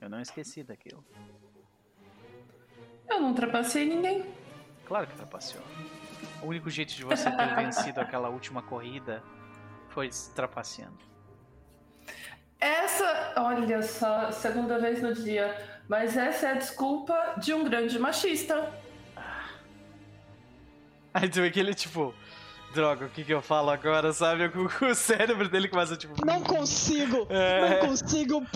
eu 0.00 0.10
não 0.10 0.20
esqueci 0.20 0.62
daquilo. 0.64 1.04
Eu 3.08 3.20
não 3.20 3.32
trapacei 3.32 3.86
ninguém. 3.86 4.26
Claro 4.84 5.06
que 5.06 5.14
trapaceou. 5.14 5.62
O 6.42 6.46
único 6.46 6.68
jeito 6.68 6.92
de 6.94 7.04
você 7.04 7.30
ter 7.30 7.54
vencido 7.54 8.00
aquela 8.00 8.28
última 8.28 8.62
corrida 8.62 9.22
foi 9.88 10.10
trapaceando. 10.34 10.98
Essa, 12.58 13.34
olha 13.36 13.82
só, 13.82 14.30
segunda 14.30 14.78
vez 14.78 15.02
no 15.02 15.14
dia. 15.14 15.80
Mas 15.88 16.16
essa 16.16 16.48
é 16.48 16.50
a 16.52 16.54
desculpa 16.54 17.34
de 17.38 17.52
um 17.52 17.64
grande 17.64 17.98
machista. 17.98 18.72
Aí 21.14 21.28
tu 21.28 21.42
vê 21.42 21.50
que 21.50 21.60
ele, 21.60 21.74
tipo, 21.74 22.14
droga, 22.72 23.06
o 23.06 23.08
que 23.08 23.22
que 23.24 23.32
eu 23.32 23.42
falo 23.42 23.70
agora, 23.70 24.12
sabe? 24.12 24.46
O, 24.46 24.86
o 24.86 24.94
cérebro 24.94 25.48
dele 25.48 25.68
começa, 25.68 25.96
tipo... 25.96 26.24
Não 26.24 26.42
consigo, 26.42 27.26
é... 27.28 27.80
não 27.80 27.88
consigo 27.88 28.46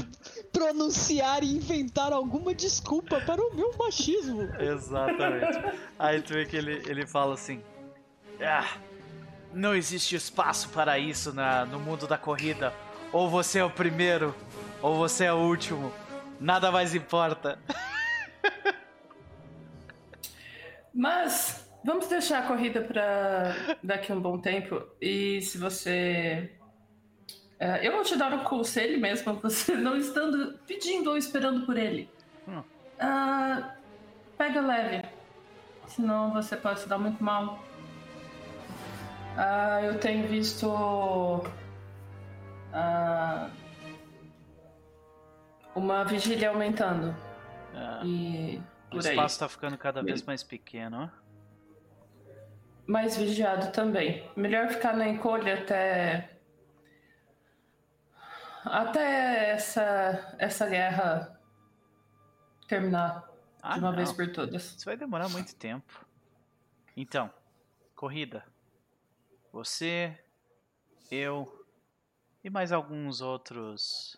pronunciar 0.52 1.42
e 1.44 1.56
inventar 1.56 2.12
alguma 2.12 2.54
desculpa 2.54 3.20
para 3.20 3.40
o 3.40 3.54
meu 3.54 3.72
machismo. 3.78 4.42
Exatamente. 4.58 5.58
Aí 5.98 6.22
tu 6.22 6.32
vê 6.32 6.46
que 6.46 6.56
ele, 6.56 6.82
ele 6.86 7.06
fala 7.06 7.34
assim... 7.34 7.62
Ah, 8.40 8.66
não 9.52 9.74
existe 9.74 10.16
espaço 10.16 10.68
para 10.70 10.98
isso 10.98 11.32
na, 11.32 11.64
no 11.64 11.78
mundo 11.78 12.06
da 12.06 12.18
corrida. 12.18 12.72
Ou 13.12 13.30
você 13.30 13.60
é 13.60 13.64
o 13.64 13.70
primeiro, 13.70 14.34
ou 14.82 14.96
você 14.96 15.24
é 15.24 15.32
o 15.32 15.36
último. 15.36 15.92
Nada 16.38 16.70
mais 16.70 16.94
importa. 16.94 17.58
Mas 20.92 21.65
vamos 21.86 22.08
deixar 22.08 22.42
a 22.42 22.46
corrida 22.46 22.82
para 22.82 23.54
daqui 23.82 24.12
a 24.12 24.14
um 24.16 24.20
bom 24.20 24.38
tempo. 24.38 24.82
E 25.00 25.40
se 25.40 25.56
você. 25.56 26.50
É, 27.58 27.86
eu 27.86 27.92
vou 27.92 28.02
te 28.02 28.16
dar 28.16 28.34
um 28.34 28.44
conselho 28.44 29.00
mesmo, 29.00 29.32
você 29.40 29.76
não 29.76 29.96
estando 29.96 30.58
pedindo 30.66 31.08
ou 31.10 31.16
esperando 31.16 31.64
por 31.64 31.78
ele. 31.78 32.10
Hum. 32.46 32.58
Uh, 32.58 33.64
pega 34.36 34.60
leve. 34.60 35.08
Senão 35.86 36.32
você 36.32 36.56
pode 36.56 36.80
se 36.80 36.88
dar 36.88 36.98
muito 36.98 37.22
mal. 37.22 37.64
Uh, 39.36 39.84
eu 39.84 40.00
tenho 40.00 40.26
visto 40.26 40.66
uh, 40.68 41.46
uma 45.74 46.04
vigília 46.04 46.48
aumentando. 46.48 47.14
É. 47.74 48.04
E 48.04 48.62
o 48.90 48.98
espaço 48.98 49.34
está 49.34 49.48
ficando 49.48 49.78
cada 49.78 50.02
vez 50.02 50.22
mais 50.22 50.42
pequeno. 50.42 51.10
Mais 52.86 53.16
vigiado 53.16 53.72
também. 53.72 54.30
Melhor 54.36 54.68
ficar 54.68 54.96
na 54.96 55.08
encolha 55.08 55.54
até. 55.54 56.30
Até 58.64 59.50
essa, 59.50 60.36
essa 60.38 60.66
guerra 60.68 61.40
terminar 62.66 63.28
ah, 63.62 63.74
de 63.74 63.78
uma 63.80 63.90
não. 63.90 63.96
vez 63.96 64.12
por 64.12 64.30
todas. 64.32 64.76
Isso 64.76 64.84
vai 64.84 64.96
demorar 64.96 65.28
muito 65.28 65.54
tempo. 65.54 66.06
Então, 66.96 67.30
corrida. 67.94 68.44
Você, 69.52 70.18
eu, 71.10 71.66
e 72.42 72.50
mais 72.50 72.72
alguns 72.72 73.20
outros. 73.20 74.16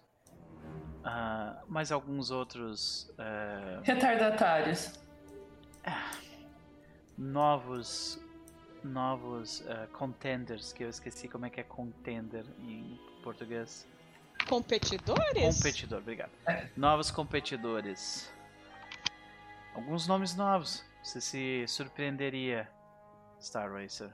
Uh, 0.99 1.65
mais 1.67 1.91
alguns 1.93 2.31
outros. 2.31 3.09
Uh, 3.11 3.83
Retardatários. 3.83 5.01
novos. 7.17 8.21
Novos 8.89 9.61
uh, 9.61 9.87
contenders, 9.93 10.73
que 10.73 10.83
eu 10.83 10.89
esqueci 10.89 11.29
como 11.29 11.47
é 11.47 11.51
que 11.51 11.61
é 11.61 11.63
contender 11.63 12.45
em 12.61 12.99
português. 13.23 13.87
Competidores? 14.49 15.57
Competidor, 15.57 15.99
obrigado. 15.99 16.31
Novos 16.77 17.11
competidores. 17.11 18.33
Alguns 19.75 20.07
nomes 20.07 20.35
novos. 20.35 20.85
Você 21.03 21.21
se 21.21 21.65
surpreenderia, 21.69 22.69
Star 23.41 23.73
Racer. 23.73 24.11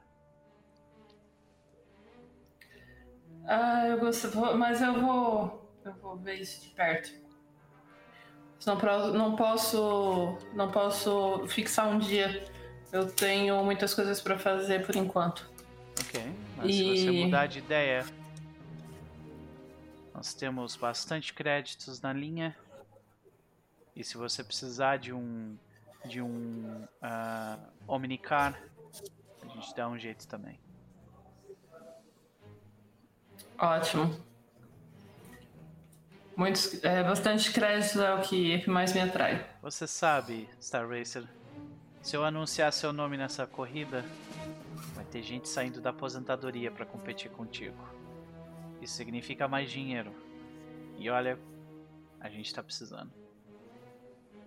Ah, 3.46 3.86
eu 3.88 3.98
gosto, 3.98 4.36
mas 4.56 4.80
eu 4.80 5.00
vou, 5.00 5.70
eu 5.84 5.94
vou 5.94 6.16
ver 6.16 6.40
isso 6.40 6.62
de 6.62 6.70
perto. 6.70 7.12
Não, 8.66 9.12
não 9.12 9.36
posso, 9.36 10.38
não 10.54 10.70
posso 10.70 11.46
fixar 11.48 11.88
um 11.88 11.98
dia. 11.98 12.44
Eu 12.94 13.10
tenho 13.10 13.60
muitas 13.64 13.92
coisas 13.92 14.20
para 14.20 14.38
fazer 14.38 14.86
por 14.86 14.94
enquanto. 14.94 15.50
Ok, 16.00 16.32
mas 16.56 16.66
e... 16.70 16.72
se 16.72 16.84
você 16.84 17.10
mudar 17.10 17.48
de 17.48 17.58
ideia, 17.58 18.06
nós 20.14 20.32
temos 20.32 20.76
bastante 20.76 21.34
créditos 21.34 22.00
na 22.00 22.12
linha. 22.12 22.56
E 23.96 24.04
se 24.04 24.16
você 24.16 24.44
precisar 24.44 24.98
de 24.98 25.12
um 25.12 25.58
de 26.04 26.22
um 26.22 26.86
uh, 27.02 27.60
Omnicar, 27.88 28.62
a 29.42 29.48
gente 29.48 29.74
dá 29.74 29.88
um 29.88 29.98
jeito 29.98 30.28
também. 30.28 30.56
Ótimo. 33.58 34.16
Muitos, 36.36 36.84
é, 36.84 37.02
bastante 37.02 37.52
crédito 37.52 38.00
é 38.00 38.14
o 38.14 38.20
que 38.20 38.70
mais 38.70 38.92
me 38.92 39.00
atrai. 39.00 39.44
Você 39.62 39.84
sabe, 39.84 40.48
Star 40.60 40.88
Racer, 40.88 41.26
se 42.04 42.14
eu 42.14 42.22
anunciar 42.22 42.70
seu 42.70 42.92
nome 42.92 43.16
nessa 43.16 43.46
corrida, 43.46 44.04
vai 44.94 45.06
ter 45.06 45.22
gente 45.22 45.48
saindo 45.48 45.80
da 45.80 45.88
aposentadoria 45.88 46.70
para 46.70 46.84
competir 46.84 47.30
contigo. 47.30 47.82
Isso 48.82 48.94
significa 48.94 49.48
mais 49.48 49.70
dinheiro. 49.70 50.14
E 50.98 51.08
olha, 51.08 51.38
a 52.20 52.28
gente 52.28 52.52
tá 52.52 52.62
precisando. 52.62 53.10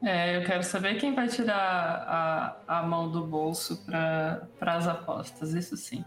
É, 0.04 0.38
eu 0.38 0.46
quero 0.46 0.64
saber 0.64 1.00
quem 1.00 1.16
vai 1.16 1.28
tirar 1.28 2.62
a, 2.68 2.80
a 2.80 2.84
mão 2.84 3.10
do 3.12 3.26
bolso 3.26 3.84
para 3.88 4.76
as 4.76 4.88
apostas, 4.88 5.56
isso 5.56 5.76
sim. 5.76 6.06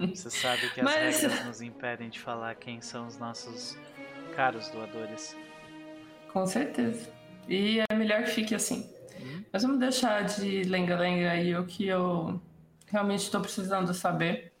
Você 0.00 0.30
sabe 0.30 0.70
que 0.70 0.80
as 0.80 0.84
Mas... 0.84 1.20
regras 1.20 1.44
nos 1.44 1.60
impedem 1.60 2.08
de 2.08 2.18
falar 2.18 2.54
quem 2.54 2.80
são 2.80 3.06
os 3.06 3.18
nossos 3.18 3.76
caros 4.34 4.70
doadores. 4.70 5.36
Com 6.32 6.46
certeza. 6.46 7.12
E 7.46 7.80
é 7.80 7.94
melhor 7.94 8.22
que 8.22 8.30
fique 8.30 8.54
assim. 8.54 8.98
Mas 9.52 9.62
vamos 9.62 9.78
deixar 9.78 10.24
de 10.24 10.62
lenga-lenga 10.64 11.30
aí 11.30 11.54
o 11.56 11.66
que 11.66 11.86
eu 11.86 12.40
realmente 12.86 13.22
estou 13.22 13.40
precisando 13.40 13.92
saber. 13.94 14.52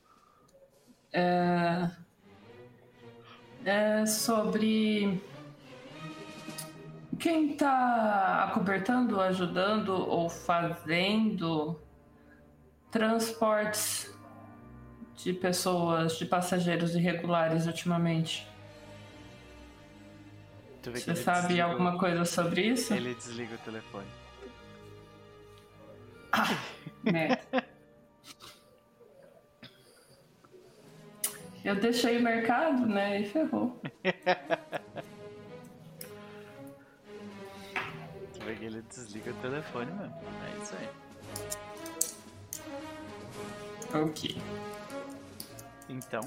É... 1.12 1.90
é 3.64 4.06
sobre 4.06 5.20
quem 7.18 7.52
está 7.52 8.44
acobertando, 8.44 9.20
ajudando 9.20 9.90
ou 9.90 10.28
fazendo 10.28 11.78
transportes 12.90 14.12
de 15.16 15.32
pessoas, 15.32 16.16
de 16.16 16.24
passageiros 16.24 16.94
irregulares 16.94 17.66
ultimamente? 17.66 18.48
Você 20.82 21.14
sabe 21.14 21.48
desliga... 21.48 21.64
alguma 21.64 21.98
coisa 21.98 22.24
sobre 22.24 22.62
isso? 22.62 22.94
Ele 22.94 23.14
desliga 23.14 23.54
o 23.54 23.58
telefone. 23.58 24.19
Ah, 26.32 26.56
merda. 27.02 27.64
Eu 31.64 31.74
deixei 31.76 32.18
o 32.18 32.22
mercado, 32.22 32.86
né? 32.86 33.20
E 33.20 33.26
ferrou. 33.26 33.80
tu 38.32 38.40
vê 38.44 38.54
que 38.54 38.64
ele 38.64 38.82
desliga 38.82 39.30
o 39.30 39.34
telefone 39.34 39.92
mesmo. 39.92 40.14
É 40.14 40.62
isso 40.62 40.74
aí. 40.76 40.88
Ok. 44.02 44.36
Então. 45.88 46.22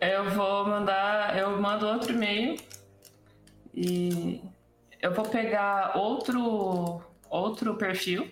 Eu 0.00 0.30
vou 0.30 0.66
mandar. 0.66 1.36
Eu 1.36 1.60
mando 1.60 1.86
outro 1.86 2.12
e-mail. 2.12 2.56
E 3.74 4.40
eu 5.00 5.12
vou 5.12 5.24
pegar 5.24 5.96
outro 5.96 7.02
outro 7.28 7.76
perfil. 7.76 8.30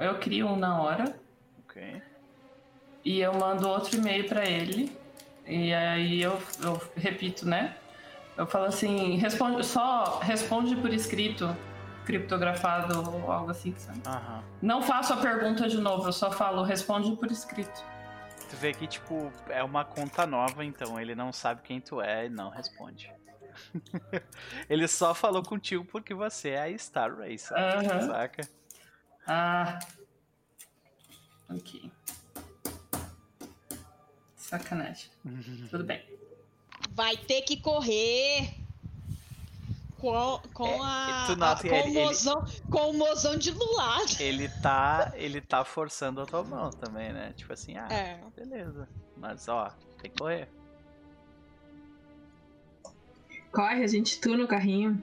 Eu 0.00 0.18
crio 0.18 0.46
um 0.48 0.56
na 0.56 0.80
hora. 0.80 1.14
Ok. 1.58 2.02
E 3.04 3.20
eu 3.20 3.34
mando 3.34 3.68
outro 3.68 3.96
e-mail 3.96 4.26
para 4.28 4.46
ele. 4.46 4.98
E 5.46 5.74
aí 5.74 6.22
eu, 6.22 6.40
eu 6.62 6.80
repito, 6.96 7.46
né? 7.46 7.76
Eu 8.36 8.46
falo 8.46 8.66
assim, 8.66 9.16
responde, 9.16 9.64
só 9.66 10.18
responde 10.20 10.74
por 10.76 10.92
escrito, 10.94 11.54
criptografado 12.06 12.98
ou 12.98 13.30
algo 13.30 13.50
assim, 13.50 13.74
sabe? 13.76 14.00
Não 14.62 14.80
faço 14.80 15.12
a 15.12 15.16
pergunta 15.16 15.68
de 15.68 15.78
novo, 15.78 16.08
eu 16.08 16.12
só 16.12 16.30
falo, 16.30 16.62
responde 16.62 17.14
por 17.16 17.30
escrito. 17.30 17.84
Tu 18.48 18.56
vê 18.56 18.72
que, 18.72 18.86
tipo, 18.86 19.30
é 19.48 19.62
uma 19.62 19.84
conta 19.84 20.26
nova, 20.26 20.64
então 20.64 20.98
ele 20.98 21.14
não 21.14 21.32
sabe 21.32 21.62
quem 21.62 21.80
tu 21.80 22.00
é 22.00 22.26
e 22.26 22.28
não 22.28 22.48
responde. 22.48 23.12
ele 24.70 24.88
só 24.88 25.12
falou 25.12 25.42
contigo 25.42 25.84
porque 25.84 26.14
você 26.14 26.50
é 26.50 26.62
a 26.62 26.78
Star 26.78 27.14
Racer, 27.16 27.56
uhum. 27.56 28.06
saca? 28.06 28.59
Ah. 29.26 29.78
Ok. 31.48 31.90
Sacanagem. 34.36 35.10
Tudo 35.70 35.84
bem. 35.84 36.02
Vai 36.90 37.16
ter 37.16 37.42
que 37.42 37.56
correr 37.56 38.54
com, 40.00 40.40
com 40.54 40.66
é, 40.66 40.78
a, 40.80 41.26
a 41.26 41.56
com, 41.56 41.66
ele, 41.66 41.98
o 41.98 42.04
mozão, 42.04 42.44
ele, 42.46 42.60
com 42.70 42.90
o 42.90 42.94
mozão 42.94 43.36
de 43.36 43.50
luar. 43.50 44.00
Ele 44.18 44.48
tá, 44.48 45.12
ele 45.14 45.40
tá 45.40 45.64
forçando 45.64 46.20
a 46.22 46.26
tua 46.26 46.42
mão 46.42 46.70
também, 46.70 47.12
né? 47.12 47.32
Tipo 47.36 47.52
assim, 47.52 47.76
ah, 47.76 47.86
é. 47.90 48.18
beleza. 48.34 48.88
Mas 49.16 49.46
ó, 49.46 49.70
tem 50.00 50.10
que 50.10 50.18
correr. 50.18 50.48
Corre, 53.52 53.84
a 53.84 53.86
gente 53.86 54.20
tuna 54.20 54.44
o 54.44 54.48
carrinho. 54.48 55.02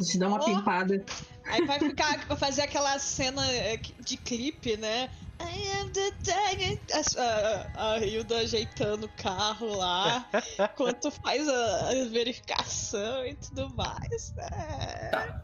A 0.00 0.02
gente 0.02 0.18
dá 0.18 0.28
uma 0.28 0.40
oh, 0.40 0.44
pimpada. 0.44 1.04
Aí 1.48 1.64
vai 1.64 1.78
ficar, 1.78 2.18
vai 2.26 2.36
fazer 2.36 2.62
aquela 2.62 2.98
cena 2.98 3.44
eh, 3.52 3.78
de 4.00 4.16
clipe, 4.16 4.76
né? 4.76 5.10
I 5.40 5.80
am 5.80 5.90
the 5.90 6.10
tag. 6.24 6.80
A, 7.16 7.94
a 7.94 7.98
Hilda 7.98 8.38
ajeitando 8.38 9.06
o 9.06 9.22
carro 9.22 9.76
lá, 9.76 10.28
enquanto 10.58 11.10
faz 11.10 11.48
a, 11.48 11.90
a, 11.90 12.08
verificação 12.10 13.24
e 13.24 13.34
tudo 13.34 13.72
mais. 13.74 14.34
Né? 14.34 15.08
Tá. 15.10 15.42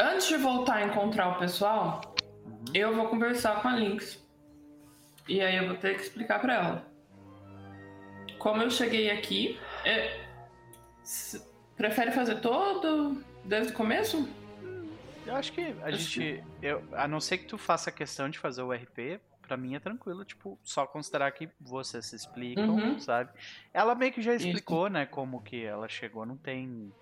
Antes 0.00 0.28
de 0.28 0.36
voltar 0.36 0.76
a 0.76 0.84
encontrar 0.84 1.36
o 1.36 1.38
pessoal, 1.38 2.14
eu 2.74 2.94
vou 2.94 3.08
conversar 3.08 3.62
com 3.62 3.68
a 3.68 3.76
Lynx. 3.76 4.18
E 5.28 5.40
aí 5.40 5.56
eu 5.56 5.68
vou 5.68 5.76
ter 5.76 5.96
que 5.96 6.02
explicar 6.02 6.40
para 6.40 6.54
ela. 6.54 6.86
Como 8.38 8.62
eu 8.62 8.70
cheguei 8.70 9.10
aqui, 9.10 9.58
é... 9.84 10.24
prefere 11.76 12.12
fazer 12.12 12.40
todo 12.40 13.22
desde 13.44 13.72
o 13.72 13.76
começo? 13.76 14.28
Eu 15.26 15.34
acho 15.34 15.52
que 15.52 15.60
a 15.60 15.86
acho 15.86 15.98
gente. 15.98 16.20
Que... 16.20 16.66
Eu, 16.66 16.82
a 16.92 17.08
não 17.08 17.20
ser 17.20 17.38
que 17.38 17.46
tu 17.46 17.58
faça 17.58 17.90
questão 17.90 18.28
de 18.28 18.38
fazer 18.38 18.62
o 18.62 18.72
RP, 18.72 19.20
pra 19.42 19.56
mim 19.56 19.74
é 19.74 19.80
tranquilo, 19.80 20.24
tipo, 20.24 20.58
só 20.62 20.86
considerar 20.86 21.30
que 21.32 21.48
vocês 21.60 22.06
se 22.06 22.16
explicam, 22.16 22.76
uhum. 22.76 23.00
sabe? 23.00 23.30
Ela 23.72 23.94
meio 23.94 24.12
que 24.12 24.22
já 24.22 24.34
explicou, 24.34 24.86
Isso. 24.86 24.92
né, 24.92 25.06
como 25.06 25.42
que 25.42 25.64
ela 25.64 25.88
chegou, 25.88 26.26
não 26.26 26.36
tem 26.36 26.92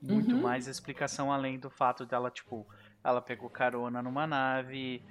muito 0.00 0.34
uhum. 0.34 0.42
mais 0.42 0.66
explicação 0.66 1.32
além 1.32 1.58
do 1.58 1.70
fato 1.70 2.04
dela, 2.04 2.30
tipo, 2.30 2.66
ela 3.02 3.20
pegou 3.20 3.48
carona 3.48 4.02
numa 4.02 4.26
nave 4.26 5.02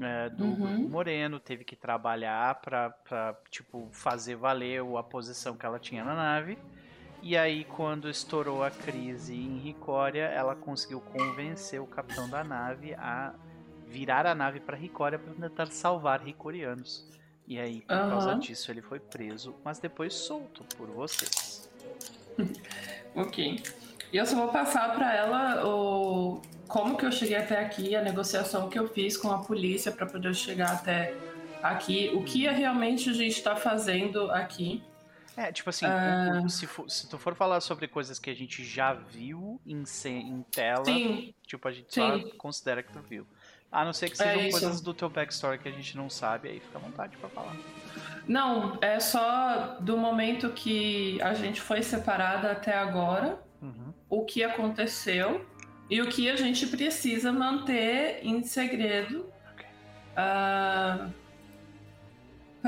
é, 0.00 0.28
do 0.30 0.44
uhum. 0.44 0.88
Moreno, 0.88 1.40
teve 1.40 1.64
que 1.64 1.76
trabalhar 1.76 2.54
pra, 2.56 2.90
pra, 2.90 3.36
tipo, 3.50 3.88
fazer 3.90 4.36
valer 4.36 4.82
a 4.96 5.02
posição 5.02 5.56
que 5.56 5.66
ela 5.66 5.78
tinha 5.78 6.04
na 6.04 6.14
nave. 6.14 6.58
E 7.22 7.36
aí, 7.36 7.64
quando 7.64 8.08
estourou 8.08 8.62
a 8.62 8.70
crise 8.70 9.34
em 9.34 9.58
Ricória, 9.58 10.24
ela 10.24 10.54
conseguiu 10.54 11.00
convencer 11.00 11.80
o 11.80 11.86
capitão 11.86 12.28
da 12.28 12.44
nave 12.44 12.94
a 12.94 13.34
virar 13.86 14.26
a 14.26 14.34
nave 14.34 14.60
para 14.60 14.76
Ricória 14.76 15.18
para 15.18 15.34
tentar 15.34 15.66
salvar 15.66 16.20
ricorianos. 16.20 17.06
E 17.46 17.58
aí, 17.58 17.80
por 17.80 17.96
uhum. 17.96 18.10
causa 18.10 18.34
disso, 18.34 18.70
ele 18.70 18.82
foi 18.82 19.00
preso, 19.00 19.54
mas 19.64 19.78
depois 19.78 20.14
solto 20.14 20.62
por 20.76 20.88
vocês. 20.88 21.68
ok. 23.16 23.62
E 24.12 24.16
eu 24.16 24.26
só 24.26 24.36
vou 24.36 24.48
passar 24.48 24.94
para 24.94 25.14
ela 25.14 25.66
o 25.66 26.40
como 26.66 26.96
que 26.96 27.06
eu 27.06 27.10
cheguei 27.12 27.36
até 27.36 27.58
aqui, 27.58 27.96
a 27.96 28.02
negociação 28.02 28.68
que 28.68 28.78
eu 28.78 28.86
fiz 28.88 29.16
com 29.16 29.30
a 29.30 29.38
polícia 29.38 29.90
para 29.90 30.06
poder 30.06 30.34
chegar 30.34 30.72
até 30.72 31.14
aqui, 31.62 32.10
o 32.14 32.22
que 32.22 32.46
realmente 32.46 33.08
a 33.10 33.12
gente 33.12 33.38
está 33.38 33.56
fazendo 33.56 34.30
aqui. 34.30 34.82
É, 35.38 35.52
tipo 35.52 35.70
assim, 35.70 35.86
uh... 35.86 36.50
se, 36.50 36.66
for, 36.66 36.90
se, 36.90 37.08
tu 37.08 37.16
for 37.16 37.32
falar 37.36 37.60
sobre 37.60 37.86
coisas 37.86 38.18
que 38.18 38.28
a 38.28 38.34
gente 38.34 38.64
já 38.64 38.92
viu 38.92 39.60
em, 39.64 39.84
em 40.04 40.42
tela, 40.50 40.84
Sim. 40.84 41.32
tipo, 41.46 41.68
a 41.68 41.70
gente 41.70 41.94
Sim. 41.94 42.00
só 42.00 42.36
considera 42.36 42.82
que 42.82 42.92
tu 42.92 43.00
viu. 43.00 43.24
A 43.70 43.84
não 43.84 43.92
ser 43.92 44.10
que 44.10 44.16
sejam 44.16 44.42
é 44.42 44.50
coisas 44.50 44.80
do 44.80 44.92
teu 44.92 45.08
backstory 45.08 45.58
que 45.58 45.68
a 45.68 45.70
gente 45.70 45.96
não 45.96 46.10
sabe, 46.10 46.48
aí 46.48 46.58
fica 46.58 46.78
à 46.78 46.80
vontade 46.80 47.16
para 47.18 47.28
falar. 47.28 47.54
Não, 48.26 48.78
é 48.80 48.98
só 48.98 49.76
do 49.78 49.96
momento 49.96 50.50
que 50.50 51.22
a 51.22 51.34
gente 51.34 51.60
foi 51.60 51.82
separada 51.82 52.50
até 52.50 52.76
agora, 52.76 53.38
uhum. 53.62 53.94
o 54.10 54.24
que 54.24 54.42
aconteceu 54.42 55.46
e 55.88 56.02
o 56.02 56.08
que 56.08 56.28
a 56.28 56.34
gente 56.34 56.66
precisa 56.66 57.30
manter 57.30 58.18
em 58.24 58.42
segredo 58.42 59.32
okay. 59.54 59.66
uh, 60.16 61.12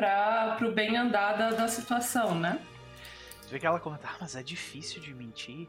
para 0.01 0.67
o 0.67 0.73
bem 0.73 0.97
andar 0.97 1.37
da, 1.37 1.51
da, 1.51 1.69
situação, 1.69 2.35
né? 2.35 2.59
Você 3.43 3.51
vê 3.51 3.59
que 3.59 3.67
ela 3.67 3.79
comenta, 3.79 4.09
ah, 4.09 4.17
mas 4.20 4.35
é 4.35 4.43
difícil 4.43 5.01
de 5.01 5.12
mentir. 5.12 5.69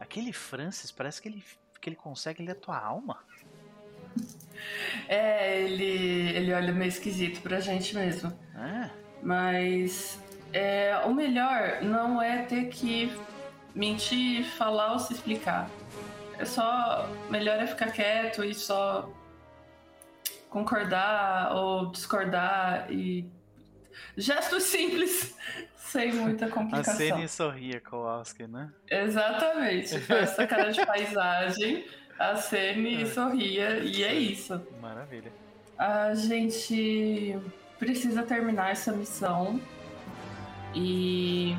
Aquele 0.00 0.32
Francis, 0.32 0.90
parece 0.90 1.22
que 1.22 1.28
ele, 1.28 1.44
que 1.80 1.88
ele 1.88 1.96
consegue 1.96 2.42
ler 2.42 2.52
a 2.52 2.54
tua 2.56 2.78
alma. 2.78 3.18
É, 5.06 5.60
ele, 5.60 6.36
ele 6.36 6.52
olha 6.52 6.72
meio 6.72 6.88
esquisito 6.88 7.40
pra 7.40 7.60
gente 7.60 7.94
mesmo. 7.94 8.36
É. 8.56 8.90
Mas 9.22 10.20
é, 10.52 10.96
o 11.04 11.14
melhor 11.14 11.82
não 11.82 12.20
é 12.20 12.42
ter 12.42 12.68
que 12.68 13.12
mentir, 13.74 14.44
falar 14.44 14.92
ou 14.92 14.98
se 14.98 15.12
explicar. 15.12 15.70
é 16.38 16.44
só. 16.44 17.08
Melhor 17.30 17.60
é 17.60 17.66
ficar 17.66 17.92
quieto 17.92 18.42
e 18.44 18.52
só 18.54 19.08
concordar 20.50 21.54
ou 21.54 21.90
discordar 21.92 22.90
e. 22.90 23.37
Gestos 24.16 24.64
simples, 24.64 25.34
sem 25.76 26.12
muita 26.12 26.48
complicação. 26.48 26.94
A 26.94 26.96
Sene 26.96 27.28
sorria, 27.28 27.80
Kowalski, 27.80 28.46
né? 28.46 28.70
Exatamente. 28.90 29.98
Faz 30.00 30.30
essa 30.30 30.46
cara 30.46 30.70
de 30.72 30.84
paisagem, 30.84 31.86
a 32.18 32.36
Sene 32.36 33.02
é. 33.02 33.06
sorria 33.06 33.78
e 33.78 34.02
é 34.02 34.14
isso. 34.14 34.60
Maravilha. 34.80 35.32
A 35.76 36.14
gente 36.14 37.38
precisa 37.78 38.24
terminar 38.24 38.72
essa 38.72 38.92
missão 38.92 39.60
e 40.74 41.56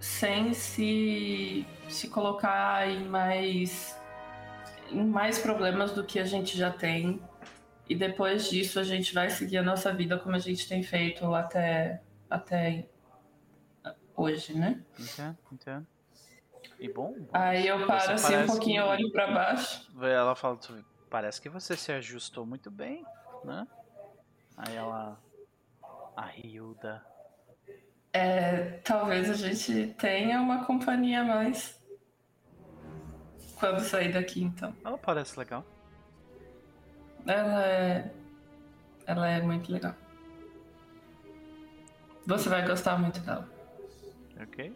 sem 0.00 0.52
se, 0.52 1.64
se 1.88 2.08
colocar 2.08 2.88
em 2.88 3.04
mais, 3.04 3.96
em 4.90 5.04
mais 5.04 5.38
problemas 5.38 5.92
do 5.92 6.02
que 6.02 6.18
a 6.18 6.24
gente 6.24 6.58
já 6.58 6.70
tem. 6.70 7.20
E 7.92 7.94
depois 7.94 8.48
disso 8.48 8.80
a 8.80 8.82
gente 8.82 9.12
vai 9.12 9.28
seguir 9.28 9.58
a 9.58 9.62
nossa 9.62 9.92
vida 9.92 10.18
como 10.18 10.34
a 10.34 10.38
gente 10.38 10.66
tem 10.66 10.82
feito 10.82 11.34
até, 11.34 12.00
até 12.30 12.88
hoje, 14.16 14.54
né? 14.54 14.82
Entendo, 14.98 15.36
entendo. 15.52 15.86
E 16.80 16.88
bom. 16.90 17.12
bom 17.12 17.28
Aí 17.34 17.68
eu 17.68 17.86
paro 17.86 18.12
assim 18.12 18.34
um 18.34 18.46
pouquinho, 18.46 18.82
que... 18.82 18.88
olho 18.88 19.12
para 19.12 19.30
baixo. 19.30 19.86
Ela 20.00 20.34
fala, 20.34 20.58
parece 21.10 21.38
que 21.38 21.50
você 21.50 21.76
se 21.76 21.92
ajustou 21.92 22.46
muito 22.46 22.70
bem, 22.70 23.04
né? 23.44 23.66
Aí 24.56 24.74
ela. 24.74 25.20
A 26.16 26.30
Hilda 26.34 27.04
é, 28.10 28.78
talvez 28.84 29.28
a 29.28 29.34
gente 29.34 29.94
tenha 29.98 30.40
uma 30.40 30.64
companhia 30.64 31.20
a 31.20 31.24
mais 31.24 31.78
quando 33.58 33.80
sair 33.80 34.12
daqui, 34.12 34.42
então. 34.42 34.74
Ela 34.82 34.96
parece 34.96 35.38
legal. 35.38 35.62
Ela 37.26 37.66
é. 37.66 38.10
Ela 39.06 39.28
é 39.28 39.40
muito 39.40 39.72
legal. 39.72 39.94
Você 42.26 42.48
vai 42.48 42.66
gostar 42.66 42.98
muito 42.98 43.20
dela. 43.20 43.48
Ok. 44.40 44.72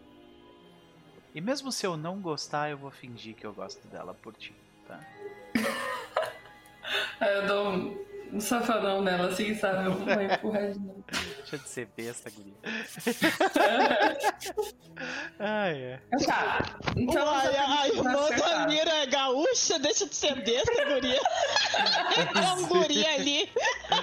E 1.35 1.41
mesmo 1.41 1.71
se 1.71 1.87
eu 1.87 1.97
não 1.97 2.21
gostar, 2.21 2.71
eu 2.71 2.79
vou 2.79 2.91
fingir 2.91 3.35
que 3.35 3.47
eu 3.47 3.53
gosto 3.53 3.87
dela 3.89 4.15
por 4.15 4.35
ti, 4.35 4.55
tá? 4.87 5.01
eu 7.21 7.47
dou 7.47 8.07
um, 8.33 8.41
safadão 8.41 9.03
nela, 9.03 9.29
assim, 9.29 9.55
sabe? 9.55 9.85
Eu 9.87 9.95
vou 9.95 10.23
empurrar 10.23 10.73
de 10.73 10.79
novo. 10.79 11.05
Deixa 11.39 11.59
de 11.59 11.69
ser 11.69 11.89
besta, 11.97 12.31
guria. 12.31 12.55
ah, 15.39 15.69
é. 15.69 16.01
Tá. 16.25 16.79
Então, 16.97 17.25
Uai, 17.25 17.57
a 17.57 17.89
irmã 17.89 18.29
da 18.31 18.67
Mira 18.67 18.91
é 18.91 19.07
gaúcha, 19.07 19.79
deixa 19.79 20.07
de 20.07 20.15
ser 20.15 20.35
besta, 20.43 20.85
guria. 20.85 21.21
é 22.35 22.53
um 22.53 22.67
guria 22.67 23.15
ali. 23.15 23.49
Ah, 23.91 24.01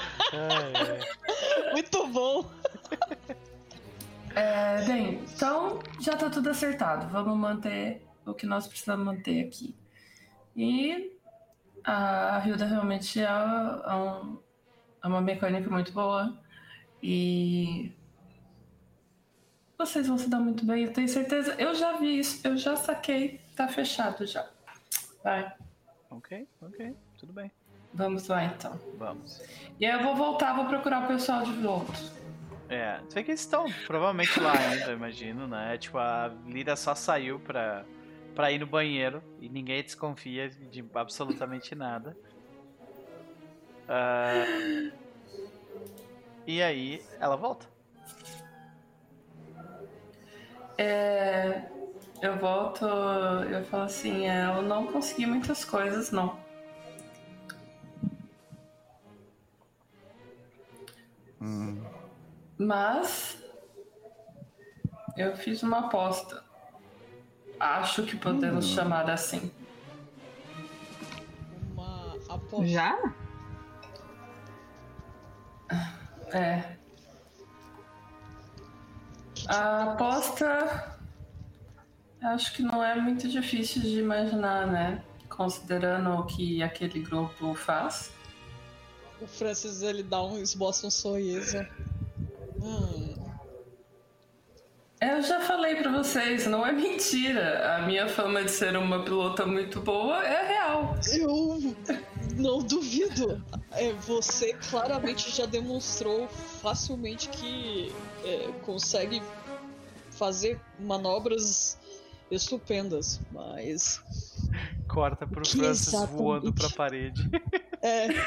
é. 1.68 1.72
Muito 1.74 2.08
bom. 2.08 2.50
É, 4.35 4.84
bem, 4.85 5.22
então 5.35 5.80
já 6.00 6.16
tá 6.16 6.30
tudo 6.30 6.50
acertado. 6.50 7.10
Vamos 7.10 7.38
manter 7.38 8.02
o 8.26 8.34
que 8.34 8.45
nós 8.45 8.68
precisamos 8.68 9.06
manter 9.06 9.45
aqui. 9.45 9.76
E 10.56 11.12
a 11.84 12.42
Hilda 12.45 12.66
realmente 12.66 13.20
é, 13.20 13.24
é, 13.24 13.94
um, 13.95 14.40
é 15.03 15.08
uma 15.08 15.22
mecânica 15.22 15.70
muito 15.70 15.92
boa. 15.92 16.38
E 17.02 17.92
vocês 19.78 20.08
vão 20.08 20.18
se 20.18 20.30
dar 20.30 20.40
muito 20.40 20.66
bem, 20.66 20.86
eu 20.86 20.94
tenho 20.94 21.08
certeza. 21.08 21.56
Eu 21.60 21.76
já 21.76 21.98
vi 21.98 22.20
isso, 22.20 22.48
eu 22.48 22.56
já 22.56 22.76
saquei, 22.76 23.42
tá 23.56 23.68
fechado 23.68 24.26
já. 24.26 24.48
Vai. 25.24 25.53
Ok, 26.10 26.48
ok, 26.62 26.95
tudo 27.18 27.34
bem. 27.34 27.52
Vamos 27.94 28.28
lá 28.28 28.45
então. 28.45 28.80
Vamos. 28.98 29.42
E 29.80 29.86
aí 29.86 29.92
eu 29.92 30.03
vou 30.03 30.16
voltar, 30.16 30.53
vou 30.53 30.66
procurar 30.66 31.03
o 31.03 31.08
pessoal 31.08 31.44
de 31.44 31.52
volta. 31.53 31.94
É, 32.70 33.00
sei 33.10 33.24
que 33.24 33.32
eles 33.32 33.42
estão 33.42 33.66
provavelmente 33.86 34.40
lá 34.40 34.53
ainda, 34.58 34.94
imagino, 34.94 35.48
né? 35.48 35.78
Tipo, 35.78 35.98
a 35.98 36.32
Lira 36.48 36.76
só 36.76 36.95
saiu 36.95 37.40
pra, 37.40 37.86
pra 38.34 38.52
ir 38.52 38.60
no 38.60 38.68
banheiro 38.68 39.24
e 39.40 39.50
ninguém 39.50 39.84
desconfia 39.84 40.50
de 40.50 40.84
absolutamente 40.94 41.76
nada. 41.76 42.18
Uh, 43.84 44.92
e 46.48 46.62
aí 46.62 47.03
ela 47.20 47.36
volta. 47.36 47.68
É, 50.78 51.64
eu 52.22 52.38
volto, 52.38 52.86
eu 52.86 53.64
falo 53.66 53.84
assim, 53.84 54.28
é, 54.28 54.45
eu 54.45 54.62
não 54.62 54.88
consegui 54.88 55.26
muitas 55.26 55.64
coisas, 55.64 56.12
não. 56.12 56.42
Hum. 61.42 61.84
Mas 62.58 63.38
eu 65.18 65.36
fiz 65.38 65.62
uma 65.62 65.88
aposta. 65.88 66.42
Acho 67.64 68.03
que 68.03 68.17
podemos 68.17 68.66
hum. 68.66 68.75
chamar 68.75 69.09
assim. 69.09 69.50
Uma 71.72 72.14
aposta. 72.27 72.67
Já? 72.67 73.14
É. 76.33 76.75
A 79.48 79.93
aposta. 79.93 80.98
Acho 82.22 82.53
que 82.53 82.64
não 82.64 82.83
é 82.83 83.00
muito 83.00 83.30
difícil 83.30 83.82
de 83.82 84.00
imaginar, 84.00 84.67
né? 84.67 85.01
Considerando 85.30 86.09
o 86.11 86.25
que 86.25 86.61
aquele 86.61 87.00
grupo 87.00 87.53
faz. 87.56 88.11
O 89.22 89.27
Francis 89.27 89.82
ele 89.82 90.03
dá 90.03 90.22
um 90.22 90.38
esboça 90.38 90.88
um 90.88 90.92
sorriso. 90.92 91.66
Hum. 92.61 93.12
Eu 95.03 95.22
já 95.22 95.41
falei 95.41 95.75
para 95.75 95.91
vocês, 95.91 96.48
não 96.48 96.65
é 96.65 96.72
mentira. 96.72 97.75
A 97.75 97.82
minha 97.82 98.07
fama 98.07 98.41
de 98.41 98.49
ser 98.49 98.77
uma 98.77 99.03
pilota 99.03 99.45
muito 99.45 99.82
boa 99.82 100.25
é 100.25 100.48
real. 100.48 100.95
Eu 101.11 101.75
não 102.38 102.59
duvido. 102.59 103.43
É, 103.72 103.91
você 103.91 104.53
claramente 104.69 105.30
já 105.30 105.45
demonstrou 105.45 106.30
facilmente 106.61 107.27
que 107.27 107.91
é, 108.23 108.49
consegue 108.61 109.22
fazer 110.11 110.57
manobras 110.80 111.77
estupendas, 112.32 113.19
mas. 113.30 114.01
Corta 114.88 115.27
pro 115.27 115.41
que 115.41 115.57
Francis 115.57 115.88
exatamente? 115.90 116.17
voando 116.17 116.53
pra 116.53 116.69
parede. 116.69 117.30
É. 117.82 118.07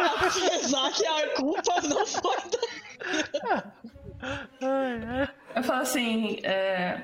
Apesar 0.00 0.92
que 0.92 1.06
a 1.06 1.28
culpa 1.34 1.80
não 1.82 2.06
foi 2.06 2.36
da. 2.50 3.72
Eu 5.54 5.62
falo 5.62 5.80
assim, 5.80 6.38
é, 6.42 7.02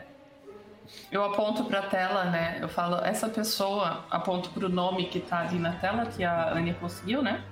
eu 1.10 1.25
aponto 1.25 1.65
para 1.65 1.81
a 1.81 1.86
tela, 1.86 2.25
né? 2.25 2.59
Eu 2.60 2.68
falo, 2.68 2.97
essa 3.05 3.28
pessoa, 3.28 4.05
aponto 4.10 4.51
para 4.51 4.67
o 4.67 4.68
nome 4.68 5.09
que 5.09 5.20
tá 5.20 5.41
ali 5.41 5.59
na 5.59 5.73
tela, 5.73 6.07
que 6.07 6.25
a 6.25 6.52
Annie 6.52 6.75
conseguiu, 6.75 7.23
né? 7.23 7.44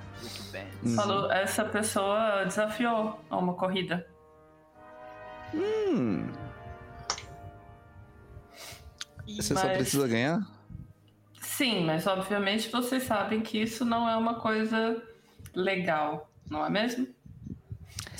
Uhum. 0.83 0.95
Falou, 0.95 1.33
essa 1.33 1.65
pessoa 1.65 2.45
desafiou 2.45 3.19
a 3.31 3.37
uma 3.37 3.55
corrida. 3.55 4.07
Hum. 5.55 6.29
Você 9.27 9.55
mas... 9.55 9.63
só 9.63 9.69
precisa 9.69 10.09
ganhar? 10.09 10.41
Sim, 11.41 11.85
mas 11.85 12.07
obviamente 12.07 12.71
vocês 12.71 13.03
sabem 13.03 13.41
que 13.41 13.61
isso 13.61 13.85
não 13.85 14.09
é 14.09 14.17
uma 14.17 14.35
coisa 14.35 15.03
legal, 15.55 16.31
não 16.49 16.65
é 16.65 16.71
mesmo? 16.71 17.07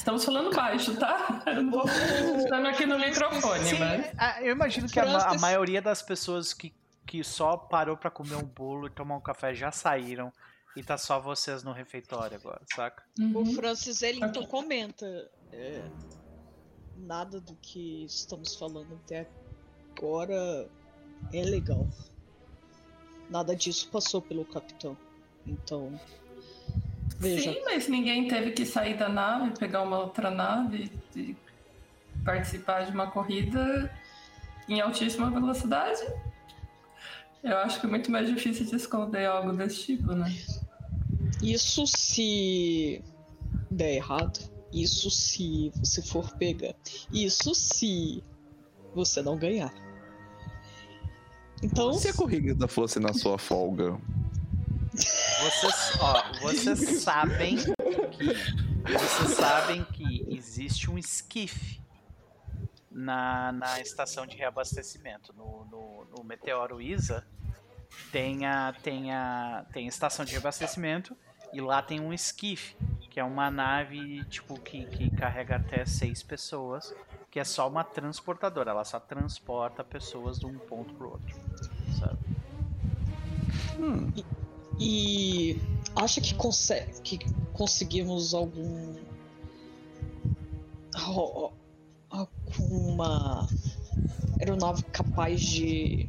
Estamos 0.01 0.25
falando 0.25 0.51
baixo, 0.51 0.97
tá? 0.97 1.43
Eu 1.47 1.63
não 1.63 1.71
vou 1.71 1.85
estando 1.85 2.67
aqui 2.69 2.87
no 2.87 2.99
microfone, 2.99 3.65
Sim, 3.67 3.79
mas... 3.79 4.43
Eu 4.43 4.53
imagino 4.53 4.89
que 4.89 4.99
a, 4.99 5.05
a, 5.05 5.39
maioria 5.39 5.83
das 5.83 6.01
pessoas 6.01 6.55
que, 6.55 6.73
que 7.07 7.23
só 7.23 7.55
parou 7.59 7.99
para 7.99 8.11
comer 8.11 8.37
um 8.37 8.47
bolo 8.47 8.87
e 8.87 8.91
tomar 8.91 9.17
um 9.17 9.21
café 9.21 9.55
já 9.55 9.71
saíram. 9.71 10.33
E 10.75 10.83
tá 10.83 10.97
só 10.97 11.21
vocês 11.21 11.63
no 11.63 11.73
refeitório 11.73 12.35
agora, 12.35 12.63
saca? 12.75 13.05
Uhum. 13.19 13.43
O 13.43 13.47
Francis, 13.53 14.01
ele 14.01 14.25
então 14.25 14.47
comenta. 14.47 15.31
É, 15.53 15.83
nada 16.97 17.39
do 17.39 17.55
que 17.57 18.07
estamos 18.07 18.55
falando 18.57 18.99
até 19.05 19.29
agora 19.95 20.67
é 21.31 21.43
legal. 21.43 21.87
Nada 23.29 23.55
disso 23.55 23.91
passou 23.91 24.23
pelo 24.23 24.47
capitão. 24.47 24.97
Então, 25.47 26.01
Veja. 27.19 27.53
Sim, 27.53 27.63
mas 27.65 27.89
ninguém 27.89 28.29
teve 28.29 28.53
que 28.53 28.65
sair 28.65 28.97
da 28.97 29.09
nave, 29.09 29.59
pegar 29.59 29.83
uma 29.83 29.99
outra 29.99 30.31
nave 30.31 30.91
e 31.15 31.37
participar 32.25 32.85
de 32.85 32.93
uma 32.93 33.11
corrida 33.11 33.91
em 34.69 34.81
altíssima 34.81 35.31
velocidade. 35.31 36.01
Eu 37.43 37.57
acho 37.59 37.81
que 37.81 37.87
é 37.87 37.89
muito 37.89 38.11
mais 38.11 38.29
difícil 38.29 38.67
de 38.67 38.77
esconder 38.77 39.27
algo 39.27 39.53
desse 39.53 39.85
tipo, 39.85 40.13
né? 40.13 40.35
Isso 41.43 41.87
se 41.87 43.03
der 43.71 43.95
errado. 43.95 44.39
Isso 44.73 45.11
se 45.11 45.73
você 45.77 46.03
for 46.03 46.31
pegar. 46.37 46.75
Isso 47.13 47.55
se 47.55 48.23
você 48.95 49.23
não 49.23 49.37
ganhar. 49.37 49.73
Então. 51.63 51.93
Se 51.95 52.09
a 52.09 52.15
corrida 52.15 52.69
fosse 52.69 53.01
na 53.01 53.13
sua 53.13 53.39
folga. 53.39 53.99
Vocês, 54.93 55.93
ó, 56.01 56.33
vocês 56.41 57.03
sabem 57.03 57.57
que. 57.57 57.71
Vocês 58.83 59.37
sabem 59.37 59.85
que 59.85 60.27
existe 60.29 60.91
um 60.91 60.99
esquife 60.99 61.81
na, 62.91 63.53
na 63.53 63.81
estação 63.81 64.27
de 64.27 64.37
reabastecimento. 64.37 65.33
No, 65.33 65.65
no, 65.67 66.05
no 66.17 66.25
Meteoro 66.25 66.81
Isa 66.81 67.25
tem 68.11 68.47
a, 68.47 68.75
tem 68.83 69.13
a 69.13 69.65
tem 69.73 69.87
estação 69.87 70.25
de 70.25 70.33
reabastecimento 70.33 71.17
e 71.53 71.61
lá 71.61 71.83
tem 71.83 72.01
um 72.01 72.13
esquife, 72.13 72.77
que 73.11 73.21
é 73.21 73.25
uma 73.25 73.51
nave 73.51 74.25
tipo 74.25 74.59
que, 74.61 74.87
que 74.87 75.11
carrega 75.11 75.57
até 75.57 75.85
seis 75.85 76.23
pessoas, 76.23 76.95
que 77.31 77.39
é 77.39 77.45
só 77.45 77.69
uma 77.69 77.85
transportadora, 77.85 78.71
ela 78.71 78.85
só 78.85 78.99
transporta 78.99 79.85
pessoas 79.85 80.39
de 80.39 80.47
um 80.47 80.59
ponto 80.59 80.95
pro 80.95 81.13
outro, 81.13 81.37
sabe? 81.99 82.19
Hum. 83.79 84.13
E, 84.81 85.61
acha 85.95 86.21
que, 86.23 86.35
consegue, 86.35 87.01
que 87.03 87.19
conseguimos 87.53 88.33
algum 88.33 88.97
alguma 92.11 93.47
aeronave 94.41 94.83
capaz 94.85 95.41
de 95.41 96.09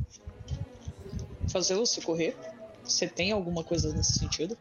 fazê-lo 1.50 1.86
se 1.86 2.02
correr? 2.02 2.36
Você 2.84 3.08
tem 3.08 3.32
alguma 3.32 3.64
coisa 3.64 3.94
nesse 3.94 4.18
sentido? 4.18 4.58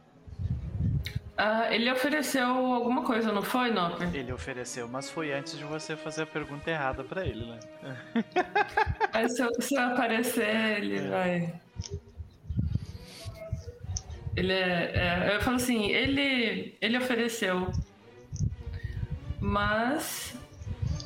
Ah, 1.36 1.74
ele 1.74 1.90
ofereceu 1.90 2.44
alguma 2.44 3.02
coisa, 3.02 3.32
não 3.32 3.42
foi, 3.42 3.70
Nopper? 3.70 4.14
Ele 4.14 4.30
ofereceu, 4.30 4.86
mas 4.86 5.08
foi 5.08 5.32
antes 5.32 5.56
de 5.56 5.64
você 5.64 5.96
fazer 5.96 6.24
a 6.24 6.26
pergunta 6.26 6.70
errada 6.70 7.02
para 7.02 7.24
ele, 7.24 7.46
né? 7.46 7.58
Mas 9.14 9.34
se 9.34 9.42
eu, 9.42 9.48
se 9.58 9.74
eu 9.74 9.80
aparecer, 9.80 10.76
ele 10.76 10.98
é. 10.98 11.08
vai. 11.08 11.60
Ele 14.36 14.52
é, 14.52 14.92
é, 14.94 15.36
Eu 15.36 15.42
falo 15.42 15.56
assim, 15.56 15.86
ele, 15.86 16.76
ele 16.80 16.98
ofereceu. 16.98 17.70
Mas 19.40 20.34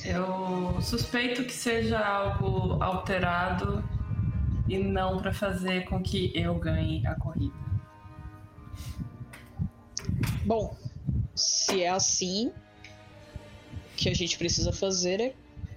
eu 0.05 0.81
suspeito 0.83 1.45
que 1.45 1.53
seja 1.53 1.99
algo 1.99 2.83
alterado 2.83 3.83
e 4.69 4.79
não 4.79 5.19
para 5.19 5.33
fazer 5.33 5.85
com 5.85 6.03
que 6.03 6.33
eu 6.35 6.55
ganhe 6.55 7.07
a 7.07 7.15
corrida. 7.15 7.55
Bom, 10.45 10.77
se 11.35 11.83
é 11.83 11.91
assim, 11.91 12.49
o 12.49 13.97
que 13.97 14.09
a 14.09 14.15
gente 14.15 14.37
precisa 14.37 14.73
fazer 14.73 15.21
é 15.21 15.35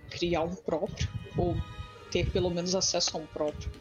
criar 0.09 0.41
um 0.41 0.55
próprio, 0.55 1.07
ou 1.37 1.55
ter 2.11 2.29
pelo 2.31 2.49
menos 2.49 2.75
acesso 2.75 3.15
a 3.15 3.19
um 3.19 3.25
próprio. 3.25 3.71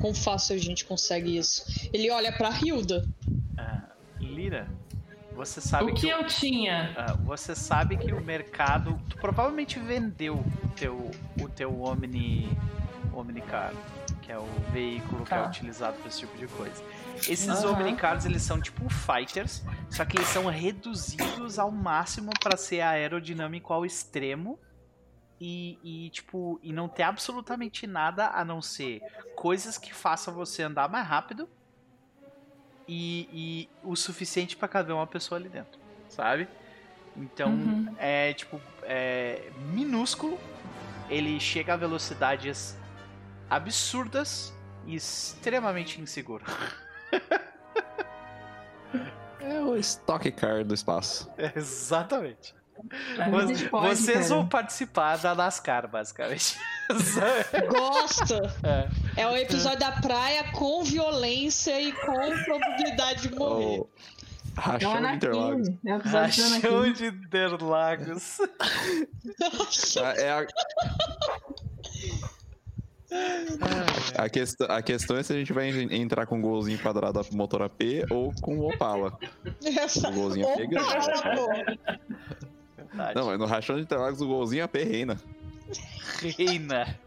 Quão 0.00 0.14
fácil 0.14 0.56
a 0.56 0.58
gente 0.58 0.84
consegue 0.84 1.36
isso? 1.36 1.64
Ele 1.92 2.10
olha 2.10 2.32
pra 2.32 2.50
Hilda. 2.50 3.06
Uh, 3.28 4.24
Lira, 4.24 4.68
você 5.38 5.60
sabe 5.60 5.92
o 5.92 5.94
que, 5.94 6.06
que 6.06 6.08
eu 6.08 6.26
tinha. 6.26 6.94
Uh, 6.96 7.24
você 7.24 7.54
sabe 7.54 7.96
que 7.96 8.12
o 8.12 8.20
mercado. 8.20 9.00
Tu 9.08 9.16
provavelmente 9.18 9.78
vendeu 9.78 10.34
o 10.34 10.68
teu, 10.76 11.10
o 11.40 11.48
teu 11.48 11.80
Omni 11.82 12.48
Omnicar, 13.12 13.72
que 14.22 14.32
é 14.32 14.38
o 14.38 14.48
veículo 14.72 15.24
tá. 15.24 15.26
que 15.26 15.34
é 15.34 15.42
tá. 15.42 15.48
utilizado 15.48 15.96
para 15.98 16.08
esse 16.08 16.20
tipo 16.20 16.36
de 16.36 16.46
coisa. 16.46 16.82
Esses 17.16 17.64
uhum. 17.64 17.74
Omnicars, 17.74 18.24
eles 18.24 18.42
são 18.42 18.60
tipo 18.60 18.88
fighters, 18.88 19.62
só 19.90 20.04
que 20.04 20.16
eles 20.16 20.28
são 20.28 20.46
reduzidos 20.46 21.58
ao 21.58 21.70
máximo 21.70 22.30
para 22.40 22.56
ser 22.56 22.80
aerodinâmico 22.80 23.72
ao 23.72 23.84
extremo. 23.84 24.58
E, 25.40 25.78
e, 25.84 26.10
tipo, 26.10 26.58
e 26.62 26.72
não 26.72 26.88
ter 26.88 27.04
absolutamente 27.04 27.86
nada 27.86 28.28
a 28.28 28.44
não 28.44 28.60
ser 28.60 29.00
coisas 29.36 29.78
que 29.78 29.94
façam 29.94 30.34
você 30.34 30.64
andar 30.64 30.88
mais 30.88 31.06
rápido 31.06 31.48
e, 32.88 33.28
e 33.32 33.68
o 33.84 33.94
suficiente 33.94 34.56
para 34.56 34.66
caber 34.66 34.94
uma 34.94 35.06
pessoa 35.06 35.38
ali 35.38 35.48
dentro, 35.48 35.78
sabe? 36.08 36.48
Então 37.16 37.50
uhum. 37.50 37.94
é 37.98 38.32
tipo 38.32 38.60
é 38.82 39.50
minúsculo. 39.72 40.38
Ele 41.10 41.38
chega 41.38 41.74
a 41.74 41.76
velocidades 41.76 42.76
absurdas 43.48 44.52
e 44.86 44.94
extremamente 44.94 46.00
inseguro. 46.00 46.44
é 49.40 49.60
o 49.60 49.76
Stock 49.76 50.30
Car 50.32 50.64
do 50.64 50.74
espaço. 50.74 51.30
É, 51.36 51.52
exatamente. 51.56 52.54
Vocês 53.82 54.28
vão 54.28 54.48
participar 54.48 55.18
da 55.18 55.34
NASCAR, 55.34 55.88
basicamente. 55.88 56.58
Gosta! 57.68 58.54
É. 59.16 59.22
é 59.22 59.26
o 59.26 59.36
episódio 59.36 59.80
da 59.80 59.92
praia 59.92 60.52
com 60.52 60.82
violência 60.84 61.80
e 61.80 61.92
com 61.92 62.14
probabilidade 62.44 63.28
de 63.28 63.34
morrer. 63.34 63.80
Oh. 63.80 63.88
Rachão 64.56 65.00
de 65.00 65.16
Interlagos. 65.16 65.68
É 65.86 65.96
Rachão 65.96 66.92
de 66.92 67.06
Interlagos. 67.06 68.38
é 70.16 70.30
a... 70.30 70.46
A, 74.16 74.28
quest 74.28 74.60
a 74.68 74.82
questão 74.82 75.16
é 75.16 75.22
se 75.22 75.32
a 75.32 75.36
gente 75.36 75.50
vai 75.52 75.70
entrar 75.70 76.26
com 76.26 76.36
um 76.36 76.42
golzinho 76.42 76.78
quadrado 76.78 77.24
motor 77.32 77.62
AP 77.62 77.80
ou 78.10 78.34
com 78.42 78.58
o 78.58 78.68
Opala. 78.68 79.18
Essa... 79.64 80.10
O 80.10 80.12
golzinho 80.12 80.46
AP 80.46 80.58
ganha. 83.04 83.14
Não, 83.14 83.26
mas 83.26 83.38
no 83.38 83.46
rachão 83.46 83.76
de 83.76 83.82
Interlagos 83.82 84.20
o 84.20 84.26
golzinho 84.26 84.64
AP 84.64 84.74
reina. 84.76 85.20
Reina. 86.36 86.98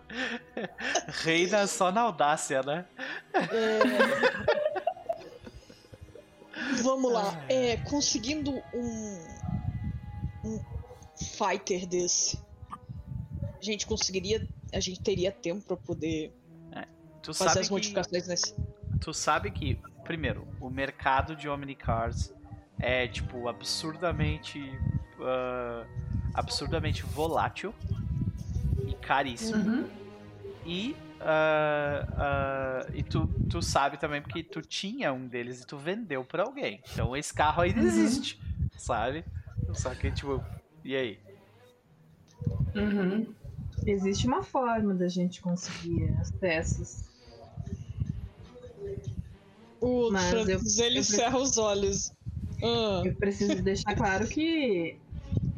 Reina 1.24 1.68
só 1.68 1.92
na 1.92 2.02
audácia, 2.02 2.62
né? 2.64 2.86
É... 3.34 3.80
Vamos 6.84 7.12
lá. 7.12 7.44
É, 7.50 7.78
conseguindo 7.78 8.52
um, 8.74 9.26
um 10.44 10.60
fighter 11.18 11.86
desse, 11.88 12.38
a 13.60 13.64
gente 13.64 13.86
conseguiria 13.86 14.48
a 14.74 14.80
gente 14.80 15.02
teria 15.02 15.32
tempo 15.32 15.62
para 15.66 15.78
poder 15.78 16.34
é, 16.72 16.88
fazer 17.34 17.60
as 17.60 17.70
modificações 17.70 18.24
que, 18.24 18.30
nesse. 18.30 18.56
Tu 19.00 19.14
sabe 19.14 19.52
que, 19.52 19.78
primeiro, 20.04 20.48
o 20.60 20.70
mercado 20.70 21.36
de 21.36 21.50
Omnicars 21.50 22.34
é, 22.80 23.08
tipo, 23.08 23.48
absurdamente. 23.48 24.60
Uh, 25.22 25.86
absurdamente 26.34 27.04
volátil 27.04 27.74
e 28.88 28.94
caríssimo. 28.96 29.64
Uhum. 29.64 29.90
E. 30.66 30.96
Uh, 31.22 32.02
uh, 32.14 32.96
e 32.96 33.04
tu, 33.04 33.28
tu 33.48 33.62
sabe 33.62 33.96
também 34.00 34.24
porque 34.24 34.42
tu 34.42 34.60
tinha 34.60 35.14
um 35.14 35.28
deles 35.28 35.62
e 35.62 35.68
tu 35.68 35.78
vendeu 35.78 36.26
para 36.26 36.42
alguém. 36.42 36.82
Então 36.92 37.16
esse 37.16 37.32
carro 37.32 37.62
ainda 37.62 37.80
uhum. 37.80 37.86
existe, 37.86 38.42
sabe? 38.76 39.24
Só 39.72 39.94
que, 39.94 40.12
tipo, 40.12 40.44
e 40.84 40.96
aí? 40.96 41.20
Uhum. 42.76 43.34
Existe 43.86 44.28
uma 44.28 44.44
forma 44.44 44.94
da 44.94 45.08
gente 45.08 45.42
conseguir 45.42 46.14
as 46.20 46.32
peças. 46.32 47.10
O 49.80 50.12
Mas 50.12 50.30
Francis, 50.30 50.80
eu, 50.80 50.86
ele 50.86 51.00
eu 51.00 51.04
cerra 51.04 51.38
os 51.40 51.58
olhos. 51.58 52.12
Ah. 52.64 53.02
Eu 53.04 53.16
preciso 53.16 53.62
deixar 53.64 53.96
claro 53.96 54.28
que 54.28 55.00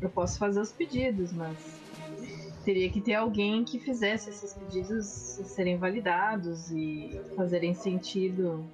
eu 0.05 0.09
posso 0.09 0.37
fazer 0.37 0.59
os 0.59 0.71
pedidos, 0.71 1.31
mas 1.31 1.57
teria 2.63 2.89
que 2.89 3.01
ter 3.01 3.15
alguém 3.15 3.63
que 3.63 3.79
fizesse 3.79 4.29
esses 4.29 4.53
pedidos 4.53 5.05
serem 5.05 5.77
validados 5.77 6.71
e 6.71 7.19
fazerem 7.35 7.73
sentido 7.73 8.65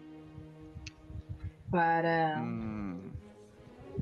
para 1.72 2.40
hum. 2.40 3.00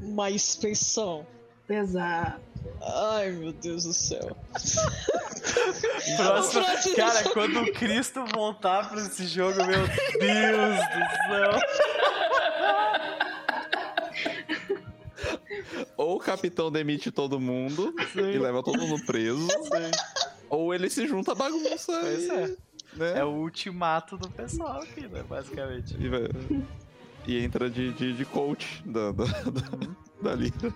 uma 0.01 0.29
inspeção. 0.29 1.25
Exato. 1.69 2.41
Ai, 2.81 3.31
meu 3.31 3.51
Deus 3.51 3.83
do 3.83 3.93
céu. 3.93 4.35
Próximo, 6.15 6.65
cara, 6.95 7.23
quando 7.31 7.61
o 7.61 7.73
Cristo 7.73 8.25
voltar 8.33 8.89
pra 8.89 9.01
esse 9.01 9.27
jogo, 9.27 9.57
meu 9.65 9.87
Deus 10.19 10.77
do 10.77 11.01
céu. 11.27 11.59
Ou 16.07 16.15
o 16.15 16.19
capitão 16.19 16.71
demite 16.71 17.11
todo 17.11 17.37
mundo 17.37 17.93
Sim. 18.13 18.31
e 18.31 18.39
leva 18.39 18.63
todo 18.63 18.79
mundo 18.79 19.05
preso. 19.05 19.45
Sim. 19.45 19.91
Ou 20.49 20.73
ele 20.73 20.89
se 20.89 21.05
junta 21.05 21.33
à 21.33 21.35
bagunça. 21.35 21.99
Pois 21.99 22.23
e, 22.23 22.31
é. 22.31 22.47
Né? 22.93 23.19
É 23.19 23.25
o 23.25 23.31
ultimato 23.31 24.17
do 24.17 24.29
pessoal 24.29 24.83
aqui, 24.83 25.01
né? 25.01 25.21
Basicamente. 25.27 25.97
E, 25.97 27.29
e 27.29 27.43
entra 27.43 27.69
de, 27.69 27.91
de, 27.91 28.13
de 28.13 28.23
coach 28.23 28.81
da, 28.85 29.11
da, 29.11 29.25
da, 29.25 29.31
uhum. 29.35 29.95
da 30.21 30.33
liga. 30.33 30.73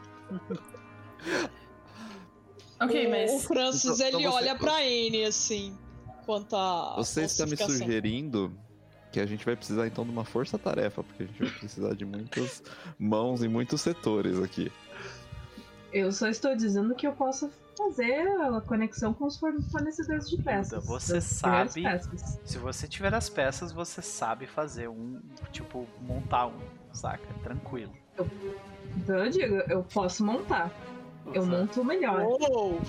Ok, 2.81 3.07
mas. 3.07 3.31
O 3.31 3.39
Francis 3.39 3.85
então, 3.85 4.07
ele 4.07 4.17
então 4.17 4.31
você... 4.33 4.37
olha 4.37 4.55
pra 4.57 4.85
N 4.85 5.23
assim. 5.23 5.77
Quanto 6.25 6.57
a. 6.57 6.95
Você 6.97 7.21
está 7.21 7.45
me 7.45 7.55
sugerindo 7.55 8.53
que 9.13 9.19
a 9.21 9.25
gente 9.25 9.45
vai 9.45 9.55
precisar 9.55 9.87
então 9.87 10.03
de 10.03 10.11
uma 10.11 10.25
força-tarefa, 10.25 11.01
porque 11.01 11.23
a 11.23 11.25
gente 11.25 11.41
vai 11.41 11.51
precisar 11.51 11.95
de 11.95 12.03
muitas 12.03 12.61
mãos 12.99 13.41
e 13.41 13.47
muitos 13.47 13.79
setores 13.79 14.37
aqui. 14.41 14.69
Eu 15.91 16.11
só 16.11 16.27
estou 16.27 16.55
dizendo 16.55 16.95
que 16.95 17.05
eu 17.05 17.11
posso 17.11 17.51
fazer 17.77 18.27
a 18.41 18.61
conexão 18.61 19.13
com 19.13 19.25
os 19.25 19.37
fornecedores 19.37 20.29
de 20.29 20.41
peças. 20.41 20.85
Você 20.85 21.19
sabe. 21.19 21.83
Peças. 21.83 22.39
Se 22.45 22.57
você 22.57 22.87
tiver 22.87 23.13
as 23.13 23.29
peças, 23.29 23.71
você 23.71 24.01
sabe 24.01 24.47
fazer 24.47 24.87
um. 24.87 25.19
Tipo, 25.51 25.87
montar 26.01 26.47
um, 26.47 26.59
saca? 26.93 27.27
Tranquilo. 27.43 27.91
Eu, 28.17 28.29
então 28.97 29.17
eu 29.25 29.29
digo, 29.29 29.55
eu 29.55 29.83
posso 29.83 30.23
montar. 30.23 30.71
Eu 31.33 31.45
monto 31.45 31.83
melhor. 31.83 32.21
Uou! 32.21 32.81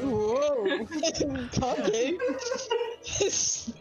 Uou! 0.00 0.64
Caguei! 1.58 2.18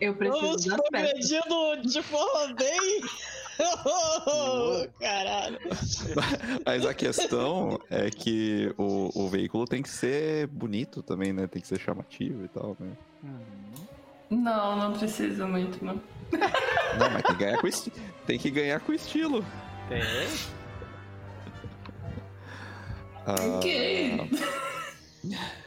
Eu 0.01 0.15
preciso 0.15 0.69
das 0.69 0.89
peças. 0.89 1.91
de 1.91 2.01
forma 2.01 2.53
bem 2.55 3.01
Oh, 3.59 4.85
caralho. 4.99 5.59
Mas 6.65 6.85
a 6.85 6.93
questão 6.93 7.79
é 7.89 8.09
que 8.09 8.73
o, 8.77 9.11
o 9.13 9.29
veículo 9.29 9.65
tem 9.65 9.81
que 9.81 9.89
ser 9.89 10.47
bonito 10.47 11.01
também, 11.01 11.31
né? 11.31 11.47
Tem 11.47 11.61
que 11.61 11.67
ser 11.67 11.79
chamativo 11.79 12.43
e 12.45 12.47
tal, 12.47 12.75
né? 12.79 12.91
Não, 14.29 14.75
não 14.77 14.93
precisa 14.93 15.45
muito, 15.47 15.83
não. 15.83 16.01
Não, 16.97 17.09
mas 17.11 17.23
tem 17.23 17.35
que 17.35 17.43
ganhar 17.43 17.57
com, 17.59 17.67
esti 17.67 17.93
tem 18.25 18.39
que 18.39 18.49
ganhar 18.49 18.79
com 18.79 18.93
estilo. 18.93 19.45
Tem. 19.89 20.01
Ah, 23.25 23.35
ok. 23.57 24.29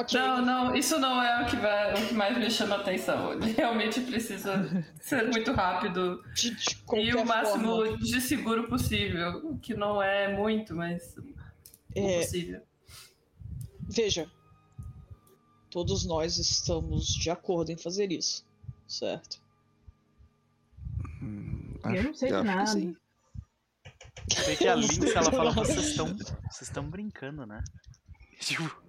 Okay. 0.00 0.20
Não, 0.20 0.44
não, 0.44 0.76
isso 0.76 0.98
não 0.98 1.22
é 1.22 1.42
o 1.42 1.46
que, 1.46 1.56
vai, 1.56 1.94
o 1.94 2.08
que 2.08 2.14
mais 2.14 2.36
me 2.36 2.50
chama 2.50 2.76
atenção. 2.76 3.32
Ele 3.32 3.52
realmente 3.52 4.00
precisa 4.02 4.68
ser 5.00 5.30
muito 5.30 5.52
rápido 5.52 6.22
de, 6.34 6.54
de 6.54 6.76
e 6.96 7.14
o 7.14 7.24
máximo 7.24 7.76
forma. 7.76 7.98
de 7.98 8.20
seguro 8.20 8.68
possível. 8.68 9.56
Que 9.62 9.74
não 9.74 10.02
é 10.02 10.36
muito, 10.36 10.74
mas 10.74 11.16
é 11.94 12.20
possível. 12.20 12.60
Veja, 13.88 14.30
todos 15.70 16.04
nós 16.04 16.36
estamos 16.36 17.06
de 17.06 17.30
acordo 17.30 17.72
em 17.72 17.76
fazer 17.76 18.12
isso, 18.12 18.44
certo? 18.86 19.40
Hum, 21.22 21.74
eu 21.84 22.02
não 22.02 22.14
sei 22.14 22.32
de 22.32 22.42
nada. 22.42 22.66
Sei 22.66 24.56
que 24.56 24.68
a 24.68 24.74
Lynx, 24.76 24.98
ela 24.98 25.30
fala, 25.30 25.52
vocês 25.52 25.86
estão, 25.88 26.06
vocês 26.50 26.62
estão 26.62 26.88
brincando, 26.90 27.46
né? 27.46 27.62
Tipo, 28.40 28.85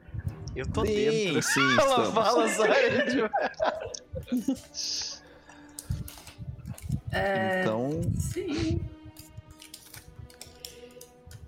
eu 0.58 0.68
tô 0.68 0.86
sim, 0.86 0.94
dentro. 0.94 1.42
Sim, 1.42 1.78
Ela 1.80 2.12
fala 2.12 2.50
sério. 2.50 3.30
é... 7.12 7.62
Então. 7.62 8.02
Sim. 8.20 8.82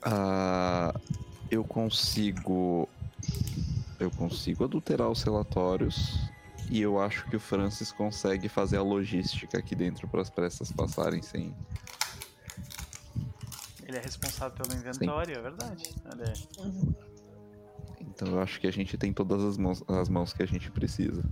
Uh, 0.06 1.00
eu 1.50 1.64
consigo. 1.64 2.88
Eu 4.00 4.12
consigo 4.12 4.64
adulterar 4.64 5.10
os 5.10 5.24
relatórios. 5.24 6.18
E 6.70 6.80
eu 6.82 7.02
acho 7.02 7.26
que 7.26 7.36
o 7.36 7.40
Francis 7.40 7.92
consegue 7.92 8.48
fazer 8.48 8.78
a 8.78 8.84
logística 8.84 9.58
aqui 9.58 9.74
dentro 9.74 10.08
para 10.08 10.22
as 10.22 10.30
peças 10.30 10.72
passarem 10.72 11.22
sem. 11.22 11.54
Ele 13.84 13.98
é 13.98 14.02
responsável 14.02 14.56
pelo 14.56 14.80
inventório, 14.80 15.34
Sim. 15.34 15.40
é 15.40 15.44
verdade. 15.44 15.96
Olha 16.06 16.34
Uhum. 16.60 17.09
Então 18.02 18.28
eu 18.30 18.40
acho 18.40 18.60
que 18.60 18.68
a 18.68 18.72
gente 18.72 18.98
tem 18.98 19.14
todas 19.14 19.44
as 19.44 19.58
mãos, 19.58 19.84
as 19.88 20.10
mãos 20.10 20.34
que 20.34 20.44
a 20.44 20.46
gente 20.46 20.70
precisa. 20.72 21.24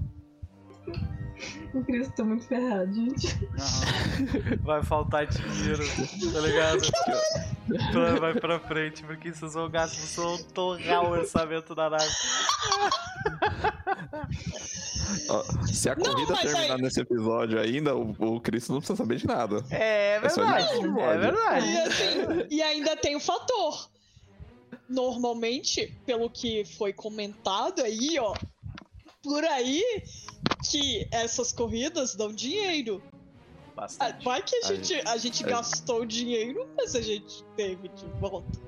O 1.73 1.83
Cristo 1.83 2.13
tá 2.15 2.23
muito 2.23 2.47
ferrado, 2.47 2.93
gente. 2.93 3.27
Uhum. 3.43 4.57
Vai 4.61 4.81
faltar 4.83 5.27
dinheiro, 5.27 5.83
tá 6.33 6.39
ligado? 6.39 6.81
Vai 8.19 8.33
pra 8.33 8.59
frente, 8.59 9.03
porque 9.03 9.33
vocês 9.33 9.53
vão 9.53 9.69
gastar, 9.69 9.97
vocês 9.97 10.15
vão 10.15 10.37
torrar 10.53 11.03
o 11.03 11.11
orçamento 11.11 11.75
da 11.75 11.89
nave. 11.89 12.05
se 15.67 15.89
a 15.89 15.95
corrida 15.95 16.33
não, 16.33 16.41
terminar 16.41 16.75
aí... 16.75 16.81
nesse 16.81 17.01
episódio 17.01 17.59
ainda, 17.59 17.95
o, 17.95 18.15
o 18.19 18.39
Cristo 18.39 18.71
não 18.71 18.79
precisa 18.79 18.97
saber 18.97 19.17
de 19.17 19.27
nada. 19.27 19.63
É 19.69 20.19
verdade, 20.19 20.67
é, 20.73 20.79
é 20.79 21.17
verdade. 21.17 21.67
E, 21.67 21.77
assim, 21.77 22.47
e 22.49 22.61
ainda 22.61 22.95
tem 22.95 23.15
o 23.15 23.19
fator 23.19 23.89
normalmente, 24.89 25.93
pelo 26.05 26.29
que 26.29 26.65
foi 26.65 26.93
comentado 26.93 27.81
aí, 27.81 28.17
ó, 28.19 28.33
por 29.21 29.43
aí, 29.43 29.83
que 30.69 31.07
essas 31.11 31.51
corridas 31.51 32.15
dão 32.15 32.31
dinheiro. 32.31 33.01
Bastante. 33.75 34.23
Vai 34.23 34.41
que 34.41 34.55
a, 34.55 34.59
a 34.59 34.73
gente, 34.73 34.87
gente, 34.87 35.07
a 35.07 35.17
gente 35.17 35.43
é. 35.43 35.47
gastou 35.47 36.05
dinheiro, 36.05 36.67
mas 36.75 36.95
a 36.95 37.01
gente 37.01 37.43
teve 37.55 37.89
de 37.89 38.05
volta. 38.19 38.59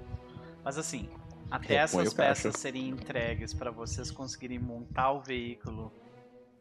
Mas 0.63 0.77
assim, 0.77 1.09
até 1.49 1.75
essas 1.75 2.13
peças 2.13 2.55
serem 2.55 2.89
entregues 2.89 3.53
para 3.53 3.71
vocês 3.71 4.11
conseguirem 4.11 4.59
montar 4.59 5.13
o 5.13 5.21
veículo, 5.21 5.91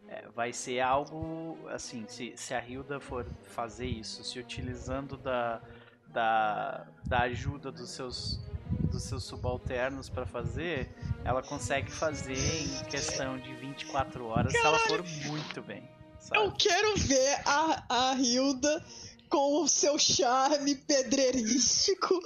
é, 0.08 0.26
vai 0.34 0.52
ser 0.52 0.80
algo 0.80 1.58
assim, 1.68 2.06
se, 2.08 2.32
se 2.36 2.54
a 2.54 2.66
Hilda 2.66 2.98
for 2.98 3.26
fazer 3.42 3.86
isso, 3.86 4.24
se 4.24 4.38
utilizando 4.38 5.18
da, 5.18 5.60
da, 6.06 6.86
da 7.04 7.20
ajuda 7.22 7.70
dos 7.70 7.90
seus 7.90 8.40
dos 8.90 9.04
seus 9.04 9.24
subalternos 9.24 10.08
para 10.08 10.26
fazer, 10.26 10.94
ela 11.24 11.42
consegue 11.42 11.90
fazer 11.90 12.36
em 12.36 12.84
questão 12.84 13.38
de 13.38 13.54
24 13.54 14.26
horas 14.26 14.52
Caralho. 14.52 14.78
se 14.78 14.92
ela 14.92 14.98
for 14.98 15.28
muito 15.28 15.62
bem. 15.62 15.88
Sabe? 16.18 16.44
Eu 16.44 16.52
quero 16.52 16.96
ver 16.96 17.40
a, 17.46 17.84
a 17.88 18.14
Hilda 18.14 18.84
com 19.28 19.62
o 19.62 19.68
seu 19.68 19.96
charme 19.98 20.74
pedreirístico, 20.74 22.18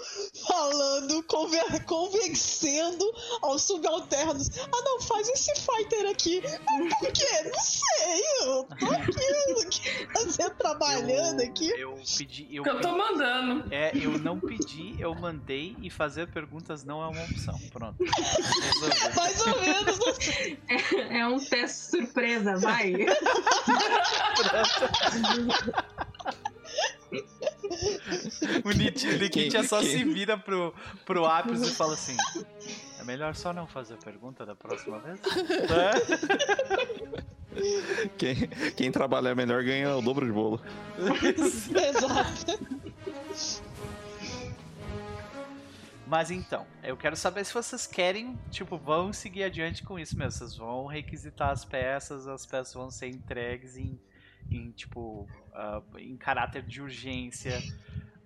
falando, 0.47 1.23
conver, 1.25 1.85
convencendo 1.85 3.05
aos 3.43 3.63
subalternos. 3.63 4.49
Ah, 4.59 4.83
não, 4.85 5.01
faz 5.01 5.29
esse 5.29 5.53
fighter 5.57 6.11
aqui. 6.11 6.43
Ah, 6.47 6.97
por 6.99 7.13
quê? 7.13 7.27
Não 7.45 7.61
sei. 7.61 8.23
Eu 8.43 8.65
tô 8.65 8.75
aqui, 9.61 10.09
você 10.15 10.51
trabalhando 10.51 11.41
eu, 11.41 11.49
aqui. 11.49 11.71
Eu 11.71 11.99
pedi. 12.17 12.47
Eu, 12.51 12.65
eu 12.65 12.81
tô 12.81 12.97
mandando. 12.97 13.73
É, 13.73 13.91
eu 13.95 14.19
não 14.19 14.39
pedi, 14.39 14.95
eu 14.99 15.15
mandei 15.15 15.77
e 15.81 15.89
fazer 15.91 16.29
perguntas 16.29 16.85
não 16.85 17.03
é 17.03 17.09
uma 17.09 17.25
opção. 17.25 17.59
Pronto. 17.73 17.97
Mais 19.17 19.47
ou 19.47 19.61
menos. 19.61 19.99
É, 20.69 21.21
é 21.21 21.27
um 21.27 21.39
teste 21.39 21.91
surpresa, 21.91 22.57
vai. 22.57 22.93
o 28.65 28.71
Nikit 28.71 29.67
só 29.67 29.81
quem? 29.81 29.91
se 29.91 30.05
vira 30.05 30.37
pro, 30.39 30.75
pro 31.05 31.25
Apis 31.25 31.63
e 31.63 31.75
fala 31.75 31.95
assim: 31.95 32.17
É 32.99 33.05
melhor 33.05 33.35
só 33.35 33.53
não 33.53 33.67
fazer 33.67 33.97
pergunta 33.99 34.47
da 34.47 34.55
próxima 34.55 34.99
vez? 35.01 35.21
quem, 38.17 38.35
quem 38.77 38.91
trabalha 38.93 39.35
melhor 39.35 39.63
ganha 39.63 39.97
o 39.97 40.03
dobro 40.03 40.27
de 40.27 40.33
bolo. 40.33 40.61
Exato. 40.99 42.59
Mas 46.07 46.31
então, 46.31 46.67
eu 46.83 46.95
quero 46.95 47.17
saber 47.17 47.43
se 47.43 47.55
vocês 47.55 47.87
querem, 47.87 48.39
tipo, 48.51 48.77
vão 48.77 49.15
seguir 49.15 49.45
adiante 49.45 49.83
com 49.83 49.99
isso 49.99 50.15
mesmo. 50.19 50.33
Vocês 50.33 50.57
vão 50.57 50.85
requisitar 50.85 51.49
as 51.49 51.65
peças, 51.65 52.29
as 52.29 52.45
peças 52.45 52.75
vão 52.75 52.91
ser 52.91 53.09
entregues 53.09 53.79
em 53.79 53.99
em 54.51 54.71
tipo 54.71 55.29
uh, 55.53 55.99
em 55.99 56.17
caráter 56.17 56.63
de 56.63 56.81
urgência 56.81 57.63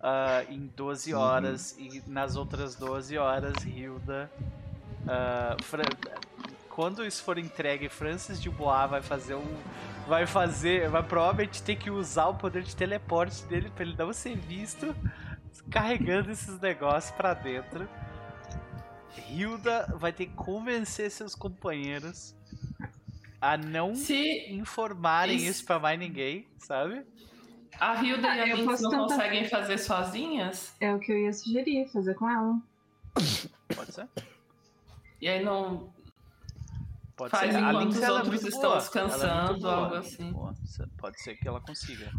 uh, 0.00 0.52
em 0.52 0.66
12 0.66 1.14
uhum. 1.14 1.20
horas 1.20 1.76
e 1.78 2.02
nas 2.06 2.36
outras 2.36 2.74
12 2.74 3.16
horas 3.18 3.54
Hilda 3.64 4.30
uh, 5.02 5.56
quando 6.68 7.04
isso 7.04 7.22
for 7.22 7.38
entregue 7.38 7.88
Francis 7.88 8.40
de 8.40 8.50
Bois 8.50 8.90
vai 8.90 9.02
fazer 9.02 9.34
um 9.34 9.56
vai 10.06 10.26
fazer 10.26 10.88
vai 10.88 11.02
provavelmente 11.02 11.62
ter 11.62 11.76
que 11.76 11.90
usar 11.90 12.26
o 12.26 12.34
poder 12.34 12.62
de 12.62 12.76
teleporte 12.76 13.44
dele 13.44 13.70
para 13.70 13.84
ele 13.84 13.96
não 13.96 14.12
ser 14.12 14.36
visto 14.36 14.94
carregando 15.70 16.30
esses 16.30 16.60
negócios 16.60 17.10
para 17.16 17.34
dentro 17.34 17.88
Hilda 19.28 19.92
vai 19.96 20.12
ter 20.12 20.26
que 20.26 20.34
convencer 20.34 21.10
seus 21.10 21.34
companheiros 21.34 22.35
a 23.52 23.56
não 23.56 23.94
Se 23.94 24.50
informarem 24.50 25.36
isso, 25.36 25.46
isso 25.46 25.64
pra 25.64 25.78
mais 25.78 25.98
ninguém, 25.98 26.46
sabe? 26.58 27.04
A 27.78 28.02
Hilda 28.02 28.28
ah, 28.28 28.36
e 28.36 28.52
a 28.52 28.56
Minx 28.56 28.80
não 28.80 28.90
tentar... 28.90 29.04
conseguem 29.04 29.48
fazer 29.48 29.78
sozinhas? 29.78 30.74
É 30.80 30.92
o 30.94 30.98
que 30.98 31.12
eu 31.12 31.18
ia 31.18 31.32
sugerir, 31.32 31.86
fazer 31.92 32.14
com 32.14 32.28
ela. 32.28 32.58
Pode 33.74 33.92
ser. 33.92 34.08
E 35.20 35.28
aí 35.28 35.44
não. 35.44 35.92
Pode 37.16 37.30
Faz 37.30 37.50
ser. 37.50 37.58
enquanto 37.58 37.92
os 37.92 38.08
outros 38.08 38.42
estão 38.42 38.60
boa. 38.60 38.74
É 38.74 38.78
descansando, 38.78 39.68
é 39.68 39.72
algo 39.72 39.94
assim. 39.94 40.32
Boa. 40.32 40.54
Pode 40.98 41.22
ser 41.22 41.34
que 41.36 41.48
ela 41.48 41.60
consiga. 41.62 42.12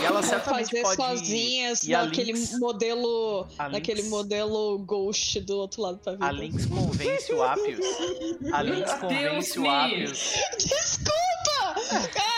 E 0.00 0.04
ela 0.04 0.22
certamente 0.22 0.70
fazer 0.70 0.82
pode 0.82 0.96
sozinhas 0.96 1.82
naquele 1.82 2.32
Lynx... 2.32 2.58
modelo. 2.60 3.48
naquele 3.58 4.02
Lynx... 4.02 4.10
modelo 4.10 4.78
Ghost 4.78 5.40
do 5.40 5.56
outro 5.56 5.82
lado 5.82 5.98
pra 5.98 6.12
vida. 6.12 6.26
A 6.26 6.30
Lynx 6.30 6.66
convence 6.66 7.32
o 7.32 7.42
Apius. 7.42 7.84
A 8.52 8.62
Lynx 8.62 8.94
convence 8.94 9.58
o 9.58 9.68
Apius. 9.68 10.34
Desculpa! 10.56 11.74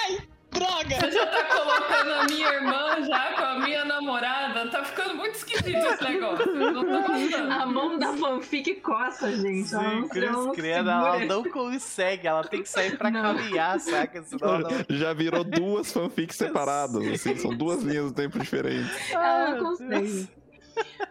Ai! 0.06 0.35
Droga! 0.59 1.01
Você 1.01 1.10
já 1.12 1.26
tá 1.26 1.44
colocando 1.44 2.12
a 2.12 2.25
minha 2.25 2.49
irmã 2.49 3.02
já 3.02 3.33
com 3.35 3.44
a 3.44 3.59
minha 3.60 3.85
namorada? 3.85 4.70
Tá 4.70 4.85
ficando 4.85 5.15
muito 5.17 5.35
esquisito 5.35 5.76
esse 5.76 6.05
negócio. 6.05 6.55
Não 6.55 6.85
tô 6.85 7.12
gostando. 7.12 7.52
A 7.52 7.67
mão 7.67 7.99
da 7.99 8.12
fanfic 8.15 8.75
coça, 8.76 9.33
gente. 9.36 9.68
Sim, 9.68 9.76
ela 9.76 10.09
Cruz 10.09 10.57
Credo, 10.57 10.91
ela 10.91 11.18
não 11.26 11.44
consegue. 11.44 12.26
Ela 12.26 12.44
tem 12.44 12.62
que 12.62 12.68
sair 12.68 12.97
pra 12.97 13.10
não. 13.10 13.23
caminhar, 13.23 13.78
saca? 13.81 14.23
Senão 14.23 14.59
não... 14.59 14.70
Já 14.89 15.12
virou 15.12 15.44
duas 15.44 15.93
fanfics 15.93 16.36
separadas. 16.36 17.07
Assim, 17.07 17.36
são 17.36 17.55
duas 17.55 17.83
linhas 17.83 18.07
do 18.07 18.15
tempo 18.15 18.39
diferentes. 18.39 19.10
Ela 19.12 19.51
não 19.51 19.65
consegue. 19.65 20.28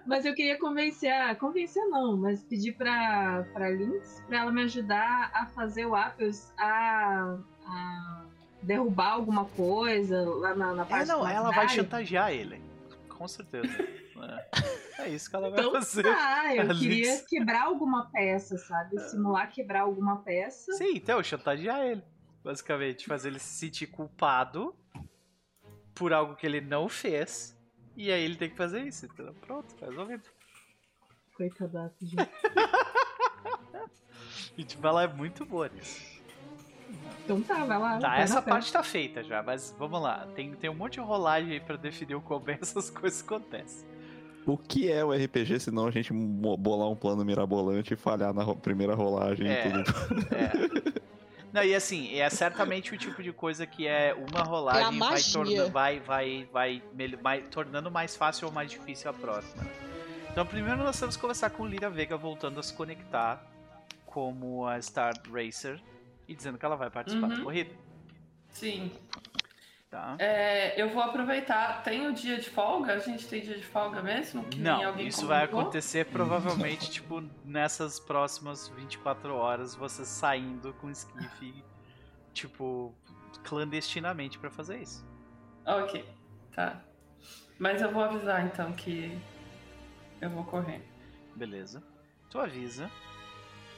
Mas 0.05 0.25
eu 0.25 0.35
queria 0.35 0.59
convencer, 0.59 1.11
convencer 1.39 1.83
não, 1.87 2.15
mas 2.15 2.43
pedir 2.43 2.73
pra, 2.73 3.45
pra 3.53 3.69
Lynx 3.69 4.23
pra 4.27 4.41
ela 4.41 4.51
me 4.51 4.61
ajudar 4.63 5.31
a 5.33 5.47
fazer 5.47 5.85
o 5.85 5.95
Apple 5.95 6.29
a, 6.59 7.35
a 7.65 8.25
derrubar 8.65 9.13
alguma 9.13 9.45
coisa 9.45 10.21
lá 10.21 10.55
na, 10.55 10.73
na 10.73 10.83
é, 10.83 10.85
parte 10.85 11.03
é, 11.03 11.13
não, 11.13 11.27
ela 11.27 11.51
vai 11.51 11.69
chantagear 11.69 12.31
ele. 12.31 12.61
Com 13.07 13.27
certeza. 13.27 13.67
é. 14.97 15.03
é. 15.03 15.09
isso 15.09 15.29
que 15.29 15.35
ela 15.35 15.49
vai 15.49 15.59
então, 15.59 15.71
fazer. 15.71 16.03
Tá, 16.03 16.55
eu 16.55 16.67
queria 16.69 17.23
quebrar 17.23 17.63
alguma 17.63 18.09
peça, 18.11 18.57
sabe? 18.57 18.99
Simular 19.09 19.51
quebrar 19.51 19.81
alguma 19.81 20.21
peça. 20.21 20.73
Sim, 20.73 20.95
então, 20.95 21.21
chantagear 21.23 21.81
ele. 21.81 22.03
Basicamente, 22.43 23.05
fazer 23.05 23.29
ele 23.29 23.39
se 23.39 23.59
sentir 23.59 23.87
culpado 23.87 24.75
por 25.93 26.11
algo 26.11 26.35
que 26.35 26.45
ele 26.45 26.61
não 26.61 26.89
fez. 26.89 27.55
E 27.95 28.11
aí 28.11 28.23
ele 28.23 28.35
tem 28.35 28.49
que 28.49 28.57
fazer 28.57 28.81
isso. 28.81 29.05
Então, 29.05 29.33
pronto, 29.35 29.73
tá 29.75 29.85
resolvido. 29.85 30.23
Coitada, 31.35 31.93
gente. 32.01 32.29
e 34.57 34.63
tipo, 34.63 34.85
ela 34.85 35.03
é 35.03 35.07
muito 35.07 35.45
boa 35.45 35.69
nisso. 35.69 36.14
Então 37.23 37.41
tá, 37.41 37.65
vai 37.65 37.79
lá. 37.79 37.97
Tá, 37.97 38.19
essa 38.19 38.41
parte 38.41 38.71
tá 38.71 38.83
feita 38.83 39.23
já, 39.23 39.41
mas 39.41 39.75
vamos 39.77 40.01
lá. 40.01 40.27
Tem, 40.35 40.53
tem 40.53 40.69
um 40.69 40.75
monte 40.75 40.93
de 40.93 40.99
rolagem 40.99 41.53
aí 41.53 41.59
pra 41.59 41.75
definir 41.75 42.19
como 42.21 42.45
essas 42.51 42.89
coisas 42.89 43.21
acontecem. 43.21 43.87
O 44.45 44.57
que 44.57 44.91
é 44.91 45.03
o 45.03 45.11
RPG, 45.11 45.59
senão 45.59 45.87
a 45.87 45.91
gente 45.91 46.13
bolar 46.13 46.87
um 46.87 46.95
plano 46.95 47.25
mirabolante 47.25 47.95
e 47.95 47.97
falhar 47.97 48.31
na 48.31 48.53
primeira 48.53 48.93
rolagem 48.93 49.47
é, 49.47 49.67
e 49.67 49.71
tudo? 49.71 50.27
É. 50.31 51.01
Não, 51.51 51.63
e 51.63 51.73
assim, 51.73 52.13
é 52.19 52.29
certamente 52.29 52.93
o 52.93 52.97
tipo 52.97 53.23
de 53.23 53.31
coisa 53.31 53.65
que 53.65 53.87
é 53.87 54.13
uma 54.13 54.43
rolagem 54.43 54.97
é 54.97 54.99
vai, 54.99 55.21
torna, 55.23 55.69
vai, 55.69 55.99
vai, 56.01 56.49
vai, 56.51 56.83
vai, 57.23 57.41
tornando 57.43 57.89
mais 57.89 58.13
fácil 58.15 58.47
ou 58.47 58.53
mais 58.53 58.69
difícil 58.69 59.09
a 59.09 59.13
próxima. 59.13 59.65
Então, 60.29 60.45
primeiro 60.45 60.83
nós 60.83 60.99
temos 60.99 61.15
que 61.15 61.21
conversar 61.21 61.49
com 61.51 61.65
Lira 61.65 61.89
Vega 61.89 62.17
voltando 62.17 62.59
a 62.59 62.63
se 62.63 62.73
conectar 62.73 63.41
como 64.05 64.67
a 64.67 64.81
Star 64.81 65.13
Racer 65.31 65.81
e 66.27 66.35
dizendo 66.35 66.57
que 66.57 66.65
ela 66.65 66.75
vai 66.75 66.89
participar 66.89 67.29
uhum. 67.29 67.35
da 67.35 67.43
corrida. 67.43 67.73
Sim. 68.49 68.91
Tá. 69.89 70.15
É, 70.19 70.81
eu 70.81 70.89
vou 70.89 71.01
aproveitar. 71.01 71.83
Tem 71.83 72.07
o 72.07 72.13
dia 72.13 72.37
de 72.37 72.49
folga? 72.49 72.93
A 72.93 72.99
gente 72.99 73.27
tem 73.27 73.41
dia 73.41 73.55
de 73.55 73.65
folga 73.65 74.01
mesmo? 74.01 74.43
Que 74.45 74.59
Não, 74.59 74.99
isso 74.99 75.27
vai 75.27 75.43
acontecer 75.43 76.05
provavelmente, 76.07 76.91
tipo, 76.91 77.23
nessas 77.43 77.99
próximas 77.99 78.67
24 78.67 79.33
horas, 79.33 79.75
você 79.75 80.03
saindo 80.03 80.73
com 80.73 80.89
skiff, 80.89 81.63
tipo, 82.33 82.93
clandestinamente 83.43 84.37
para 84.37 84.49
fazer 84.49 84.81
isso. 84.81 85.05
Ok, 85.65 86.03
tá. 86.53 86.81
Mas 87.57 87.81
eu 87.81 87.91
vou 87.91 88.03
avisar 88.03 88.45
então 88.45 88.73
que 88.73 89.17
eu 90.19 90.29
vou 90.29 90.43
correr. 90.43 90.81
Beleza. 91.35 91.81
Tu 92.29 92.39
avisa 92.39 92.91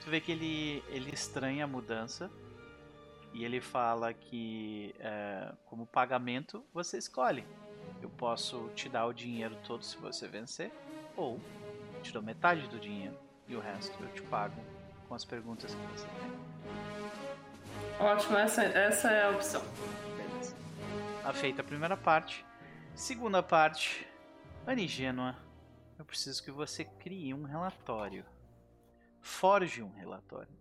tu 0.07 0.09
vê 0.09 0.21
que 0.21 0.31
ele, 0.31 0.81
ele 0.87 1.13
estranha 1.13 1.65
a 1.65 1.67
mudança 1.67 2.31
e 3.33 3.43
ele 3.43 3.59
fala 3.59 4.13
que 4.13 4.95
é, 5.01 5.51
como 5.65 5.85
pagamento 5.85 6.63
você 6.73 6.97
escolhe. 6.97 7.45
Eu 8.01 8.09
posso 8.11 8.69
te 8.73 8.87
dar 8.87 9.05
o 9.05 9.11
dinheiro 9.11 9.57
todo 9.67 9.83
se 9.83 9.97
você 9.97 10.25
vencer, 10.25 10.71
ou 11.17 11.41
te 12.01 12.13
dou 12.13 12.21
metade 12.21 12.69
do 12.69 12.79
dinheiro 12.79 13.19
e 13.49 13.55
o 13.57 13.59
resto 13.59 14.01
eu 14.01 14.07
te 14.13 14.21
pago 14.21 14.55
com 15.09 15.13
as 15.13 15.25
perguntas 15.25 15.75
que 15.75 15.81
você 15.87 16.07
tem. 16.07 16.31
Ótimo, 17.99 18.37
essa, 18.37 18.63
essa 18.63 19.11
é 19.11 19.25
a 19.25 19.31
opção. 19.31 19.61
Beleza. 20.15 20.55
A 21.25 21.33
feita 21.33 21.61
a 21.61 21.65
primeira 21.65 21.97
parte. 21.97 22.45
Segunda 22.95 23.43
parte, 23.43 24.07
Anigênua, 24.65 25.35
eu 25.99 26.05
preciso 26.05 26.41
que 26.41 26.49
você 26.49 26.85
crie 26.85 27.33
um 27.33 27.43
relatório 27.43 28.23
forge 29.27 29.83
um 29.83 29.91
relatório. 29.91 30.55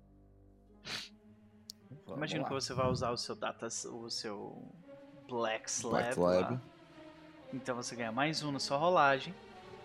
Vamos 2.04 2.18
Imagino 2.18 2.42
lá. 2.42 2.48
que 2.48 2.54
você 2.54 2.74
vai 2.74 2.88
usar 2.88 3.10
o 3.10 3.16
seu 3.16 3.34
data, 3.34 3.66
o 3.66 4.10
seu 4.10 4.60
Black 5.28 5.70
Slab. 5.70 6.02
Black 6.02 6.12
Slab. 6.12 6.60
Então 7.54 7.76
você 7.76 7.94
ganha 7.94 8.12
mais 8.12 8.42
um 8.42 8.50
na 8.50 8.58
sua 8.58 8.76
rolagem. 8.76 9.32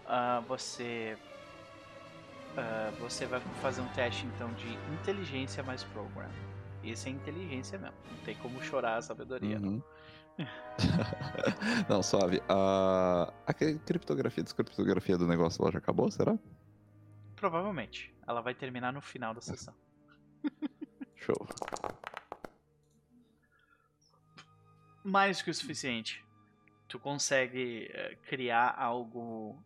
Uh, 0.06 0.42
você 0.48 1.18
uh, 2.58 3.00
você 3.00 3.26
vai 3.28 3.40
fazer 3.62 3.82
um 3.82 3.88
teste 3.90 4.26
então 4.26 4.52
de 4.54 4.68
inteligência 4.94 5.64
mais 5.64 5.84
program. 5.84 6.30
Esse 6.84 7.08
é 7.08 7.12
inteligência 7.12 7.78
mesmo. 7.78 7.96
Não 8.10 8.18
tem 8.26 8.36
como 8.38 8.62
chorar 8.64 8.98
a 8.98 9.02
sabedoria, 9.02 9.58
uhum. 9.58 9.82
não. 11.88 11.96
não, 11.98 12.04
suave. 12.04 12.38
Uh, 12.40 13.32
a 13.46 13.54
criptografia, 13.54 14.44
descriptografia 14.44 15.18
do 15.18 15.28
negócio 15.28 15.64
lá 15.64 15.70
já 15.70 15.78
acabou, 15.78 16.10
será? 16.10 16.38
Provavelmente. 17.42 18.14
Ela 18.28 18.40
vai 18.40 18.54
terminar 18.54 18.94
no 18.94 19.02
final 19.02 19.34
da 19.34 19.42
sessão. 19.42 19.74
Show. 21.16 21.48
Mais 25.04 25.42
que 25.42 25.50
o 25.50 25.54
suficiente. 25.54 26.24
Tu 26.88 27.00
consegue 27.00 27.90
uh, 27.90 28.22
criar 28.28 28.76
algo 28.78 29.60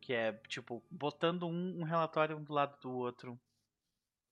que 0.00 0.12
é 0.12 0.34
tipo 0.46 0.84
botando 0.88 1.48
um, 1.48 1.80
um, 1.80 1.82
relatório 1.82 2.36
um 2.36 2.44
do 2.44 2.52
lado 2.52 2.80
do 2.80 2.92
outro. 2.92 3.36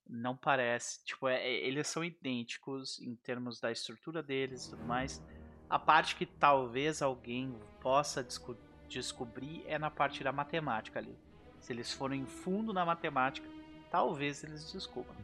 Não 0.09 0.37
parece, 0.37 1.05
tipo, 1.05 1.27
é, 1.27 1.43
é, 1.43 1.67
eles 1.67 1.89
são 1.89 2.05
idênticos 2.05 3.01
em 3.01 3.17
termos 3.17 3.59
da 3.59 3.73
estrutura 3.73 4.23
deles 4.23 4.67
e 4.67 4.71
tudo 4.71 4.85
mais. 4.85 5.21
A 5.69 5.81
parte 5.81 6.15
que 6.15 6.27
talvez 6.27 7.03
alguém 7.03 7.59
possa 7.81 8.23
desco 8.23 8.57
descobrir 8.89 9.65
é 9.67 9.81
na 9.81 9.91
parte 9.91 10.23
da 10.23 10.31
matemática 10.31 11.01
ali. 11.01 11.19
Se 11.63 11.73
eles 11.73 11.93
forem 11.93 12.27
fundo 12.27 12.73
na 12.73 12.85
matemática, 12.85 13.49
talvez 13.91 14.45
eles 14.45 14.71
descubram. 14.73 15.15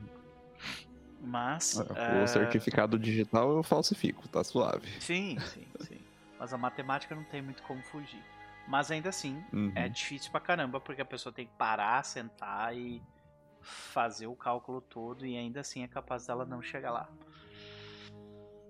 Mas. 1.20 1.78
É, 1.94 2.20
o 2.20 2.25
uh... 2.25 2.28
certificado 2.28 2.99
digital 2.99 3.57
eu 3.57 3.62
falsifico, 3.62 4.26
tá 4.28 4.42
suave. 4.44 4.89
Sim, 5.00 5.39
sim, 5.41 5.67
sim. 5.81 5.99
Mas 6.39 6.55
a 6.55 6.57
matemática 6.57 7.15
não 7.15 7.25
tem 7.25 7.42
muito 7.42 7.62
como 7.65 7.83
fugir. 7.83 8.23
Mas 8.68 8.91
ainda 8.91 9.08
assim, 9.08 9.42
uhum. 9.52 9.73
é 9.75 9.89
difícil 9.89 10.31
pra 10.31 10.41
caramba, 10.41 10.81
porque 10.81 11.02
a 11.02 11.05
pessoa 11.05 11.33
tem 11.33 11.47
que 11.47 11.52
parar, 11.57 12.05
sentar 12.05 12.76
e 12.76 13.02
fazer 13.60 14.28
o 14.28 14.36
cálculo 14.36 14.81
todo, 14.81 15.26
e 15.26 15.36
ainda 15.36 15.60
assim 15.60 15.83
é 15.83 15.89
capaz 15.89 16.26
dela 16.26 16.47
não 16.47 16.62
chegar 16.62 16.92
lá. 16.92 17.08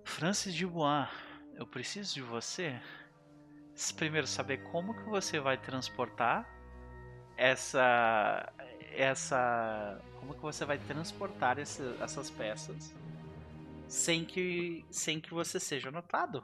Francis 0.05 0.55
Dubois, 0.55 1.07
eu 1.55 1.67
preciso 1.67 2.15
de 2.15 2.23
você. 2.23 2.81
Primeiro, 3.97 4.27
saber 4.27 4.63
como 4.71 4.95
que 4.95 5.05
você 5.11 5.39
vai 5.39 5.59
transportar 5.59 6.49
essa 7.39 8.53
essa 8.95 9.99
como 10.19 10.35
que 10.35 10.41
você 10.41 10.65
vai 10.65 10.77
transportar 10.77 11.59
esse, 11.59 11.83
essas 12.01 12.29
peças 12.29 12.93
sem 13.87 14.25
que 14.25 14.85
sem 14.91 15.21
que 15.21 15.33
você 15.33 15.61
seja 15.61 15.91
notado 15.91 16.43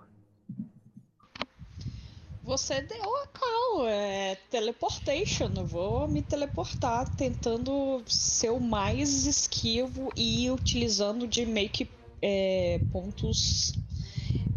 você 2.44 2.82
deu 2.82 3.16
a 3.16 3.26
cal, 3.28 3.88
é 3.88 4.34
teleportation. 4.50 5.48
Vou 5.64 6.06
me 6.06 6.20
teleportar 6.20 7.08
tentando 7.16 8.02
ser 8.06 8.50
o 8.50 8.60
mais 8.60 9.24
esquivo 9.24 10.12
e 10.14 10.50
utilizando 10.50 11.26
de 11.26 11.46
que 11.70 11.88
é, 12.20 12.80
pontos 12.92 13.72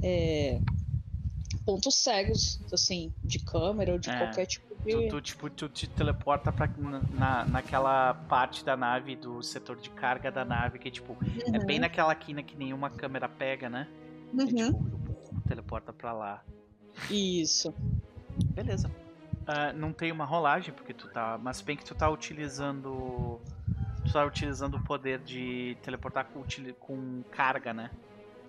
é, 0.04 0.60
pontos 1.66 1.96
cegos, 1.96 2.60
assim, 2.74 3.14
de 3.24 3.40
câmera 3.40 3.94
ou 3.94 4.00
de 4.00 4.10
é. 4.10 4.18
qualquer 4.18 4.46
tipo 4.46 4.67
Tu, 4.84 5.10
tu, 5.10 5.22
tipo, 5.22 5.50
tu 5.50 5.68
te 5.68 5.88
teleporta 5.88 6.52
pra, 6.52 6.70
na, 7.12 7.46
naquela 7.46 8.14
parte 8.14 8.64
da 8.64 8.78
nave, 8.78 9.16
do 9.16 9.42
setor 9.44 9.76
de 9.76 9.90
carga 9.90 10.32
da 10.32 10.46
nave, 10.46 10.80
que 10.80 10.90
tipo, 10.90 11.14
uhum. 11.14 11.56
é 11.56 11.60
bem 11.60 11.78
uhum. 11.78 11.82
naquela 11.82 12.16
quina 12.16 12.42
que 12.42 12.56
nenhuma 12.56 12.90
câmera 12.90 13.28
pega, 13.28 13.70
né? 13.70 13.88
Uhum. 14.34 14.48
E, 14.48 14.54
tipo, 14.54 15.42
teleporta 15.48 15.92
pra 15.92 16.14
lá. 16.14 16.44
Isso. 17.10 17.74
Beleza. 18.54 18.90
Uh, 19.48 19.76
não 19.76 19.94
tem 19.94 20.12
uma 20.12 20.26
rolagem, 20.26 20.74
porque 20.74 20.94
tu 20.94 21.08
tá. 21.08 21.40
Mas 21.42 21.62
bem 21.62 21.78
que 21.78 21.86
tu 21.86 21.96
tá 21.96 22.10
utilizando. 22.10 23.40
Tu 24.06 24.14
tá 24.14 24.26
utilizando 24.26 24.76
o 24.78 24.84
poder 24.84 25.20
de 25.20 25.78
teleportar 25.82 26.26
com, 26.26 26.44
com 26.80 27.24
carga, 27.32 27.74
né? 27.74 27.90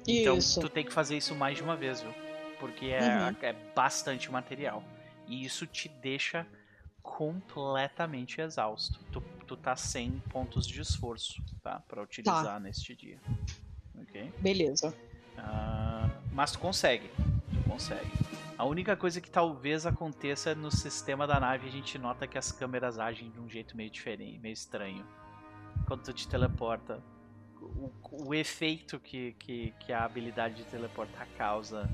Então 0.06 0.38
isso. 0.38 0.60
tu 0.60 0.68
tem 0.68 0.84
que 0.84 0.92
fazer 0.92 1.16
isso 1.16 1.34
mais 1.34 1.56
de 1.56 1.62
uma 1.62 1.76
vez, 1.76 2.00
viu? 2.00 2.12
Porque 2.58 2.86
é, 2.86 3.00
uhum. 3.00 3.36
é 3.42 3.52
bastante 3.74 4.30
material. 4.30 4.82
E 5.28 5.44
isso 5.44 5.66
te 5.66 5.88
deixa 5.88 6.46
completamente 7.02 8.40
exausto. 8.40 8.98
Tu, 9.12 9.20
tu 9.46 9.56
tá 9.56 9.76
sem 9.76 10.18
pontos 10.30 10.66
de 10.66 10.80
esforço, 10.80 11.42
tá? 11.62 11.80
Pra 11.88 12.02
utilizar 12.02 12.44
tá. 12.44 12.60
neste 12.60 12.94
dia. 12.94 13.18
Ok? 14.00 14.32
Beleza. 14.40 14.94
Uh, 15.38 16.10
mas 16.32 16.52
tu 16.52 16.58
consegue. 16.58 17.08
Tu 17.08 17.68
consegue. 17.68 18.10
A 18.58 18.64
única 18.64 18.96
coisa 18.96 19.20
que 19.20 19.30
talvez 19.30 19.86
aconteça 19.86 20.54
no 20.54 20.70
sistema 20.70 21.26
da 21.26 21.38
nave, 21.38 21.68
a 21.68 21.70
gente 21.70 21.96
nota 21.98 22.26
que 22.26 22.36
as 22.36 22.50
câmeras 22.50 22.98
agem 22.98 23.30
de 23.30 23.38
um 23.38 23.48
jeito 23.48 23.76
meio 23.76 23.90
diferente, 23.90 24.38
meio 24.38 24.52
estranho. 24.52 25.06
Quando 25.86 26.02
tu 26.02 26.12
te 26.12 26.26
teleporta, 26.26 27.00
o, 27.60 27.90
o 28.10 28.34
efeito 28.34 28.98
que, 28.98 29.32
que, 29.38 29.72
que 29.78 29.92
a 29.92 30.04
habilidade 30.04 30.56
de 30.56 30.64
teleportar 30.64 31.28
causa 31.36 31.88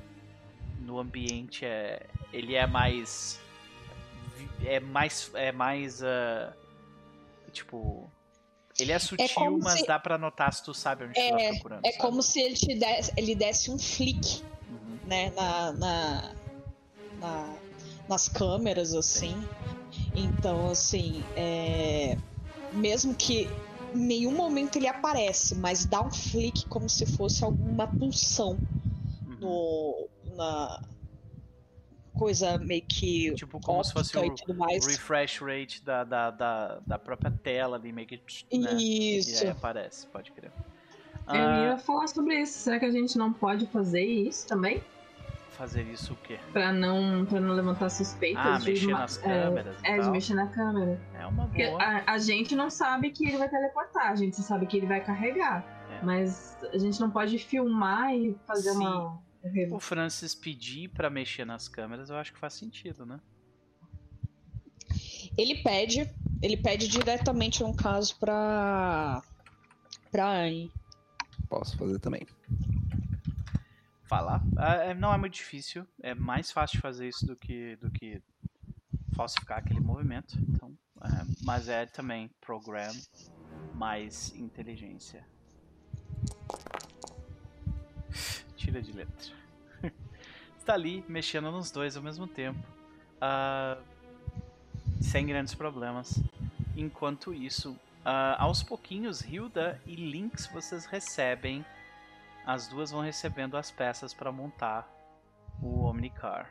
no 0.81 0.99
ambiente 0.99 1.65
é 1.65 2.07
ele 2.35 2.55
é 2.55 2.67
mais 2.67 3.41
é 4.65 4.81
mais 4.81 5.31
é 5.35 5.53
mais 5.53 6.01
uh, 6.03 6.53
tipo 7.53 8.11
ele 8.79 8.91
é, 8.91 8.97
é 8.97 8.99
sutil, 8.99 9.27
é 9.37 9.51
mas 9.51 9.81
se... 9.81 9.87
dá 9.87 9.99
para 9.99 10.19
notar 10.19 10.53
se 10.53 10.63
tu 10.65 10.75
sabe 10.75 11.05
onde 11.05 11.19
é, 11.19 11.29
tu 11.31 11.37
tá 11.39 11.49
procurando. 11.53 11.87
É 11.87 11.93
sabe? 11.93 12.03
como 12.03 12.23
se 12.23 12.41
ele 12.41 12.55
te 12.55 12.75
desse, 12.75 13.13
ele 13.17 13.35
desse 13.37 13.71
um 13.71 13.79
flick, 13.79 14.43
uhum. 14.69 14.99
né, 15.07 15.31
na, 15.31 15.73
na, 15.73 16.35
na, 17.21 17.55
nas 18.09 18.29
câmeras 18.29 18.93
assim. 18.93 19.41
Sim. 19.93 20.11
Então, 20.13 20.71
assim, 20.71 21.23
é... 21.37 22.19
mesmo 22.73 23.15
que 23.15 23.49
em 23.95 23.99
nenhum 23.99 24.33
momento 24.33 24.75
ele 24.75 24.89
aparece, 24.89 25.55
mas 25.55 25.85
dá 25.85 26.01
um 26.01 26.11
flick 26.11 26.67
como 26.67 26.89
se 26.89 27.07
fosse 27.07 27.45
alguma 27.45 27.87
pulsão 27.87 28.59
uhum. 29.25 29.37
no, 29.39 30.09
na, 30.35 30.83
coisa 32.15 32.57
meio 32.59 32.83
que. 32.83 33.35
Tipo, 33.35 33.61
como 33.61 33.83
se 33.85 33.93
fosse 33.93 34.17
o, 34.17 34.21
refresh 34.21 35.41
rate 35.41 35.85
da, 35.85 36.05
da, 36.05 36.31
da, 36.31 36.81
da, 36.87 36.99
própria 36.99 37.31
tela 37.31 37.77
ali, 37.77 37.93
meio 37.93 38.07
que. 38.07 38.17
Né? 38.17 38.75
Isso. 38.75 39.43
E 39.43 39.47
aí 39.47 39.51
aparece, 39.51 40.07
pode 40.07 40.33
crer. 40.33 40.51
Eu 41.29 41.35
ia 41.35 41.75
ah, 41.75 41.79
falar 41.79 42.07
sobre 42.07 42.41
isso. 42.41 42.59
Será 42.59 42.79
que 42.79 42.85
a 42.85 42.91
gente 42.91 43.17
não 43.17 43.33
pode 43.33 43.67
fazer 43.67 44.03
isso 44.03 44.47
também? 44.47 44.83
Fazer 45.53 45.83
isso 45.83 46.13
o 46.13 46.17
quê? 46.17 46.39
Pra 46.53 46.73
não, 46.73 47.25
pra 47.25 47.41
não 47.41 47.55
levantar 47.55 47.89
suspeitas 47.89 48.45
ah, 48.45 48.59
de 48.59 48.71
mexer 48.71 48.89
nas 48.89 49.17
câmeras. 49.17 49.77
É, 49.85 49.97
é 49.97 50.01
de 50.01 50.11
mexer 50.11 50.35
na 50.35 50.49
câmera. 50.49 51.01
É 51.15 51.27
uma 51.27 51.47
boa. 51.47 51.83
A, 51.83 52.13
a, 52.13 52.19
gente 52.19 52.57
não 52.57 52.69
sabe 52.69 53.11
que 53.11 53.27
ele 53.27 53.39
vai 53.39 53.49
teleportar, 53.49 54.11
a 54.11 54.17
gente 54.17 54.37
sabe 54.43 54.67
que 54.67 54.77
ele 54.77 54.87
vai 54.87 55.01
carregar. 55.01 55.65
É. 55.91 56.05
Mas 56.05 56.59
a 56.73 56.77
gente 56.77 57.01
não 57.01 57.09
pode 57.09 57.39
filmar 57.39 58.13
e 58.15 58.37
fazer 58.47 58.73
Sim. 58.73 58.79
uma 58.79 59.19
o 59.71 59.79
Francis 59.79 60.35
pedir 60.35 60.89
para 60.89 61.11
mexer 61.11 61.45
nas 61.45 61.69
câmeras, 61.69 62.11
eu 62.11 62.17
acho 62.17 62.33
que 62.33 62.39
faz 62.39 62.55
sentido, 62.55 63.05
né? 63.05 63.21
Ele 65.37 65.63
pede, 65.63 66.09
ele 66.41 66.57
pede 66.57 66.89
diretamente 66.89 67.63
um 67.63 67.75
caso 67.75 68.19
pra 68.19 69.23
pra 70.11 70.29
Anne. 70.29 70.73
Posso 71.49 71.77
fazer 71.77 71.99
também. 71.99 72.27
Falar. 74.05 74.43
Ah, 74.57 74.75
é, 74.75 74.95
não 74.95 75.13
é 75.13 75.19
muito 75.19 75.35
difícil. 75.35 75.87
É 76.03 76.15
mais 76.15 76.53
fácil 76.53 76.81
fazer 76.81 77.09
isso 77.09 77.27
do 77.27 77.37
que 77.37 77.77
do 77.77 77.91
que 77.91 78.23
falsificar 79.15 79.59
aquele 79.59 79.81
movimento. 79.81 80.39
Então, 80.49 80.77
é, 81.03 81.25
mas 81.43 81.69
é 81.69 81.87
também 81.87 82.31
program 82.41 82.93
mais 83.75 84.33
inteligência 84.37 85.27
tira 88.65 88.81
de 88.81 88.93
letra. 88.93 89.33
Está 90.59 90.73
ali 90.75 91.05
mexendo 91.07 91.51
nos 91.51 91.71
dois 91.71 91.97
ao 91.97 92.03
mesmo 92.03 92.27
tempo, 92.27 92.59
uh, 93.17 93.83
sem 95.03 95.27
grandes 95.27 95.55
problemas. 95.55 96.23
Enquanto 96.75 97.35
isso, 97.35 97.73
uh, 97.73 98.39
aos 98.39 98.63
pouquinhos, 98.63 99.21
Hilda 99.21 99.81
e 99.87 99.95
Lynx 99.95 100.47
vocês 100.47 100.87
recebem, 100.87 101.65
as 102.47 102.67
duas 102.67 102.91
vão 102.91 103.03
recebendo 103.03 103.57
as 103.57 103.71
peças 103.71 104.15
para 104.15 104.33
montar 104.33 104.89
o 105.63 105.85
Omnicar. 105.85 106.51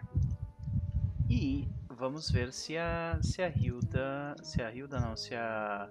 E 1.27 1.67
vamos 1.89 2.29
ver 2.29 2.53
se 2.53 2.77
a 2.77 3.17
se 3.23 3.41
a 3.41 3.49
Hilda, 3.49 4.35
se 4.43 4.61
a 4.61 4.71
Hilda 4.71 4.99
não, 4.99 5.15
se 5.15 5.33
a 5.33 5.89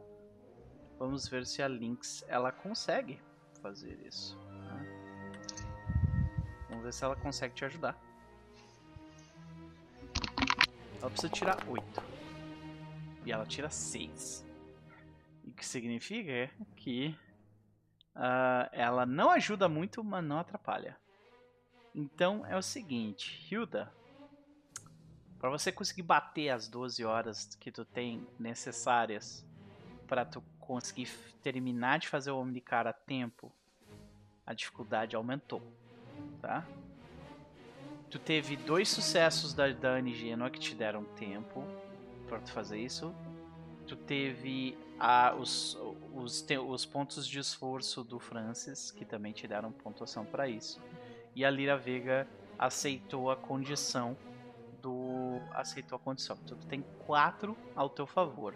vamos 0.98 1.26
ver 1.26 1.44
se 1.46 1.60
a 1.62 1.66
Lynx 1.68 2.24
ela 2.28 2.52
consegue 2.52 3.18
fazer 3.60 3.98
isso. 4.06 4.38
Vamos 6.72 6.84
ver 6.86 6.94
se 6.94 7.04
ela 7.04 7.14
consegue 7.14 7.54
te 7.54 7.66
ajudar. 7.66 7.94
Ela 10.98 11.10
precisa 11.10 11.28
tirar 11.28 11.68
8. 11.68 11.84
E 13.26 13.30
ela 13.30 13.44
tira 13.44 13.68
6. 13.68 14.42
O 15.44 15.50
que 15.52 15.66
significa 15.66 16.50
que 16.74 17.14
uh, 18.16 18.70
ela 18.72 19.04
não 19.04 19.30
ajuda 19.30 19.68
muito, 19.68 20.02
mas 20.02 20.24
não 20.24 20.38
atrapalha. 20.38 20.96
Então 21.94 22.46
é 22.46 22.56
o 22.56 22.62
seguinte, 22.62 23.46
Hilda. 23.52 23.92
Para 25.38 25.50
você 25.50 25.70
conseguir 25.70 26.04
bater 26.04 26.48
as 26.48 26.68
12 26.68 27.04
horas 27.04 27.54
que 27.56 27.70
tu 27.70 27.84
tem 27.84 28.26
necessárias 28.38 29.44
para 30.06 30.24
tu 30.24 30.42
conseguir 30.58 31.10
terminar 31.42 31.98
de 31.98 32.08
fazer 32.08 32.30
o 32.30 32.38
Omnicar 32.38 32.86
a 32.86 32.94
tempo, 32.94 33.52
a 34.46 34.54
dificuldade 34.54 35.14
aumentou 35.14 35.81
tá? 36.40 36.66
Tu 38.10 38.18
teve 38.18 38.56
dois 38.56 38.88
sucessos 38.88 39.54
da, 39.54 39.72
da 39.72 40.00
Genoa 40.02 40.50
que 40.50 40.58
te 40.58 40.74
deram 40.74 41.04
tempo 41.04 41.64
para 42.28 42.40
tu 42.40 42.52
fazer 42.52 42.78
isso. 42.78 43.14
Tu 43.86 43.96
teve 43.96 44.76
a, 44.98 45.34
os, 45.34 45.78
os, 46.14 46.46
os 46.68 46.84
pontos 46.84 47.26
de 47.26 47.38
esforço 47.38 48.04
do 48.04 48.18
Francis, 48.18 48.90
que 48.90 49.04
também 49.04 49.32
te 49.32 49.48
deram 49.48 49.72
pontuação 49.72 50.24
para 50.24 50.48
isso. 50.48 50.80
E 51.34 51.44
a 51.44 51.50
Lira 51.50 51.76
Vega 51.76 52.28
aceitou 52.58 53.30
a 53.30 53.36
condição 53.36 54.16
do. 54.80 55.40
aceitou 55.52 55.96
a 55.96 55.98
condição. 55.98 56.36
Então 56.44 56.58
tu 56.58 56.66
tem 56.66 56.84
quatro 57.06 57.56
ao 57.74 57.88
teu 57.88 58.06
favor, 58.06 58.54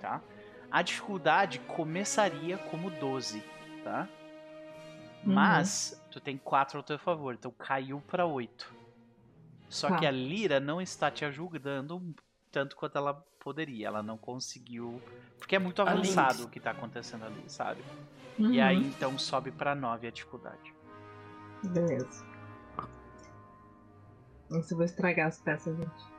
tá? 0.00 0.22
A 0.70 0.82
dificuldade 0.82 1.58
começaria 1.60 2.56
como 2.56 2.90
12, 2.90 3.42
tá? 3.84 4.08
Uhum. 5.24 5.32
Mas 5.32 6.00
tu 6.10 6.20
tem 6.20 6.36
4 6.36 6.78
ao 6.78 6.82
teu 6.82 6.98
favor, 6.98 7.34
então 7.34 7.50
caiu 7.50 8.00
para 8.06 8.26
8. 8.26 8.74
Só 9.68 9.88
tá. 9.88 9.96
que 9.96 10.06
a 10.06 10.10
Lira 10.10 10.60
não 10.60 10.80
está 10.80 11.10
te 11.10 11.24
ajudando 11.24 12.14
tanto 12.52 12.76
quanto 12.76 12.96
ela 12.96 13.14
poderia. 13.40 13.88
Ela 13.88 14.02
não 14.02 14.16
conseguiu. 14.16 15.02
Porque 15.38 15.56
é 15.56 15.58
muito 15.58 15.82
avançado 15.82 16.44
o 16.44 16.48
que 16.48 16.58
está 16.58 16.70
acontecendo 16.70 17.24
ali, 17.24 17.42
sabe? 17.48 17.82
Uhum. 18.38 18.52
E 18.52 18.60
aí 18.60 18.76
então 18.76 19.18
sobe 19.18 19.50
para 19.50 19.74
9 19.74 20.06
a 20.06 20.10
dificuldade. 20.10 20.74
Beleza. 21.64 22.24
Isso 24.50 24.74
eu 24.74 24.76
vou 24.76 24.84
estragar 24.84 25.28
as 25.28 25.40
peças, 25.40 25.76
gente. 25.76 26.14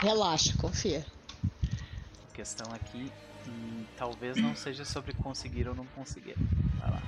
Relaxa, 0.00 0.56
confia. 0.58 1.04
A 2.30 2.34
questão 2.34 2.72
aqui 2.72 3.10
hum, 3.48 3.84
talvez 3.96 4.36
não 4.40 4.54
seja 4.54 4.84
sobre 4.84 5.12
conseguir 5.12 5.68
ou 5.68 5.74
não 5.74 5.86
conseguir. 5.86 6.36
Vai 6.78 6.90
lá. 6.90 7.02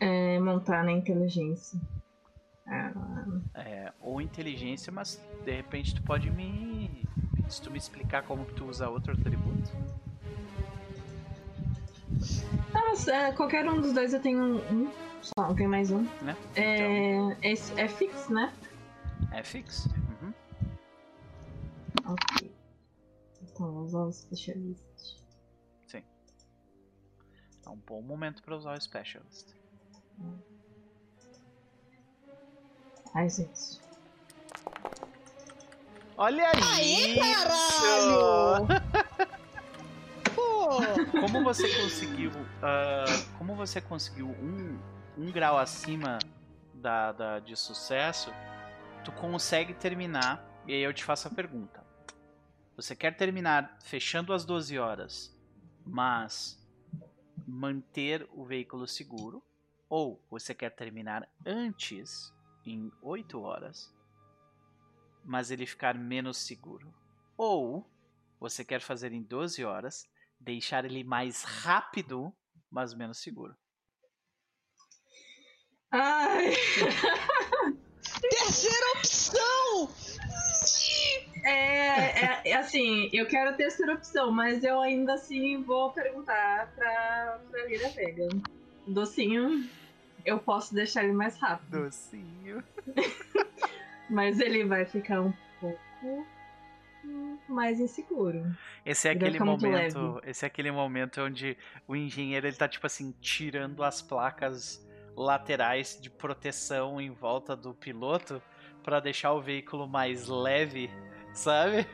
É, 0.00 0.38
montar 0.38 0.84
na 0.84 0.92
inteligência. 0.92 1.80
Ah. 2.66 2.92
É, 3.54 3.92
ou 4.00 4.20
inteligência, 4.20 4.92
mas 4.92 5.20
de 5.44 5.56
repente 5.56 5.94
tu 5.94 6.02
pode 6.02 6.30
me. 6.30 7.04
Se 7.48 7.62
tu 7.62 7.70
me 7.70 7.78
explicar 7.78 8.22
como 8.24 8.44
tu 8.44 8.66
usa 8.66 8.88
outro 8.88 9.12
atributo. 9.12 9.70
Nossa, 12.72 13.14
é, 13.14 13.32
qualquer 13.32 13.68
um 13.68 13.80
dos 13.80 13.92
dois 13.92 14.12
eu 14.12 14.20
tenho 14.20 14.58
um. 14.70 14.90
Só, 15.22 15.48
não 15.48 15.54
tem 15.54 15.66
mais 15.66 15.90
um. 15.90 16.02
Né? 16.22 16.36
É, 16.54 17.16
então... 17.16 17.36
é, 17.42 17.52
é 17.84 17.88
fixo, 17.88 18.32
né? 18.32 18.52
É 19.32 19.42
fixo. 19.42 19.88
Uhum. 20.22 20.32
Ok. 22.04 22.54
Então, 23.42 23.72
vou 23.72 23.84
usar 23.84 24.00
o 24.00 24.12
Specialist. 24.12 25.18
Sim. 25.86 26.02
É 27.66 27.68
um 27.68 27.76
bom 27.76 28.02
momento 28.02 28.42
para 28.42 28.56
usar 28.56 28.76
o 28.76 28.80
Specialist. 28.80 29.57
Ai, 33.14 33.28
gente. 33.28 33.80
Olha 36.16 36.50
aí! 36.50 36.62
Aí, 36.62 37.18
caralho! 37.18 38.66
Pô! 40.34 41.20
Como 41.20 41.44
você 41.44 41.82
conseguiu. 41.82 42.30
Uh, 42.30 43.38
como 43.38 43.54
você 43.54 43.80
conseguiu 43.80 44.28
um, 44.28 44.78
um 45.16 45.32
grau 45.32 45.58
acima 45.58 46.18
da, 46.74 47.12
da, 47.12 47.38
de 47.40 47.56
sucesso, 47.56 48.32
tu 49.04 49.12
consegue 49.12 49.74
terminar. 49.74 50.44
E 50.66 50.74
aí 50.74 50.82
eu 50.82 50.92
te 50.92 51.04
faço 51.04 51.28
a 51.28 51.30
pergunta. 51.30 51.84
Você 52.76 52.94
quer 52.94 53.16
terminar 53.16 53.78
fechando 53.82 54.32
as 54.32 54.44
12 54.44 54.78
horas, 54.78 55.36
mas 55.84 56.56
manter 57.46 58.28
o 58.32 58.44
veículo 58.44 58.86
seguro? 58.86 59.42
Ou 59.88 60.22
você 60.30 60.54
quer 60.54 60.70
terminar 60.70 61.28
antes, 61.46 62.32
em 62.64 62.92
8 63.00 63.40
horas, 63.40 63.94
mas 65.24 65.50
ele 65.50 65.66
ficar 65.66 65.94
menos 65.94 66.36
seguro. 66.38 66.92
Ou 67.36 67.88
você 68.38 68.64
quer 68.64 68.80
fazer 68.80 69.12
em 69.12 69.22
12 69.22 69.64
horas, 69.64 70.08
deixar 70.38 70.84
ele 70.84 71.02
mais 71.02 71.42
rápido, 71.42 72.32
mas 72.70 72.94
menos 72.94 73.18
seguro. 73.18 73.56
Ai. 75.90 76.52
Terceira 78.20 78.86
opção! 78.96 79.90
É, 81.44 81.50
é, 81.50 82.42
é, 82.44 82.56
assim, 82.56 83.08
eu 83.12 83.26
quero 83.26 83.50
a 83.50 83.52
terceira 83.52 83.94
opção, 83.94 84.30
mas 84.30 84.62
eu 84.64 84.80
ainda 84.80 85.14
assim 85.14 85.62
vou 85.62 85.90
perguntar 85.92 86.72
pra, 86.74 87.40
pra 87.50 87.66
Lira 87.66 87.88
Vega. 87.90 88.28
Docinho, 88.88 89.68
eu 90.24 90.38
posso 90.38 90.74
deixar 90.74 91.04
ele 91.04 91.12
mais 91.12 91.38
rápido. 91.38 91.84
Docinho. 91.84 92.62
mas 94.08 94.40
ele 94.40 94.64
vai 94.64 94.84
ficar 94.84 95.20
um 95.20 95.32
pouco 95.60 96.26
mais 97.48 97.78
inseguro. 97.80 98.44
Esse 98.84 99.08
é 99.08 99.12
aquele 99.12 99.38
momento, 99.38 100.20
esse 100.24 100.44
é 100.44 100.48
aquele 100.48 100.70
momento 100.70 101.20
onde 101.20 101.56
o 101.86 101.94
engenheiro 101.94 102.46
ele 102.46 102.56
tá 102.56 102.68
tipo 102.68 102.86
assim 102.86 103.14
tirando 103.20 103.82
as 103.82 104.00
placas 104.00 104.86
laterais 105.16 105.98
de 106.00 106.08
proteção 106.08 107.00
em 107.00 107.10
volta 107.10 107.56
do 107.56 107.74
piloto 107.74 108.40
para 108.82 109.00
deixar 109.00 109.32
o 109.32 109.40
veículo 109.40 109.86
mais 109.86 110.28
leve, 110.28 110.90
sabe? 111.34 111.86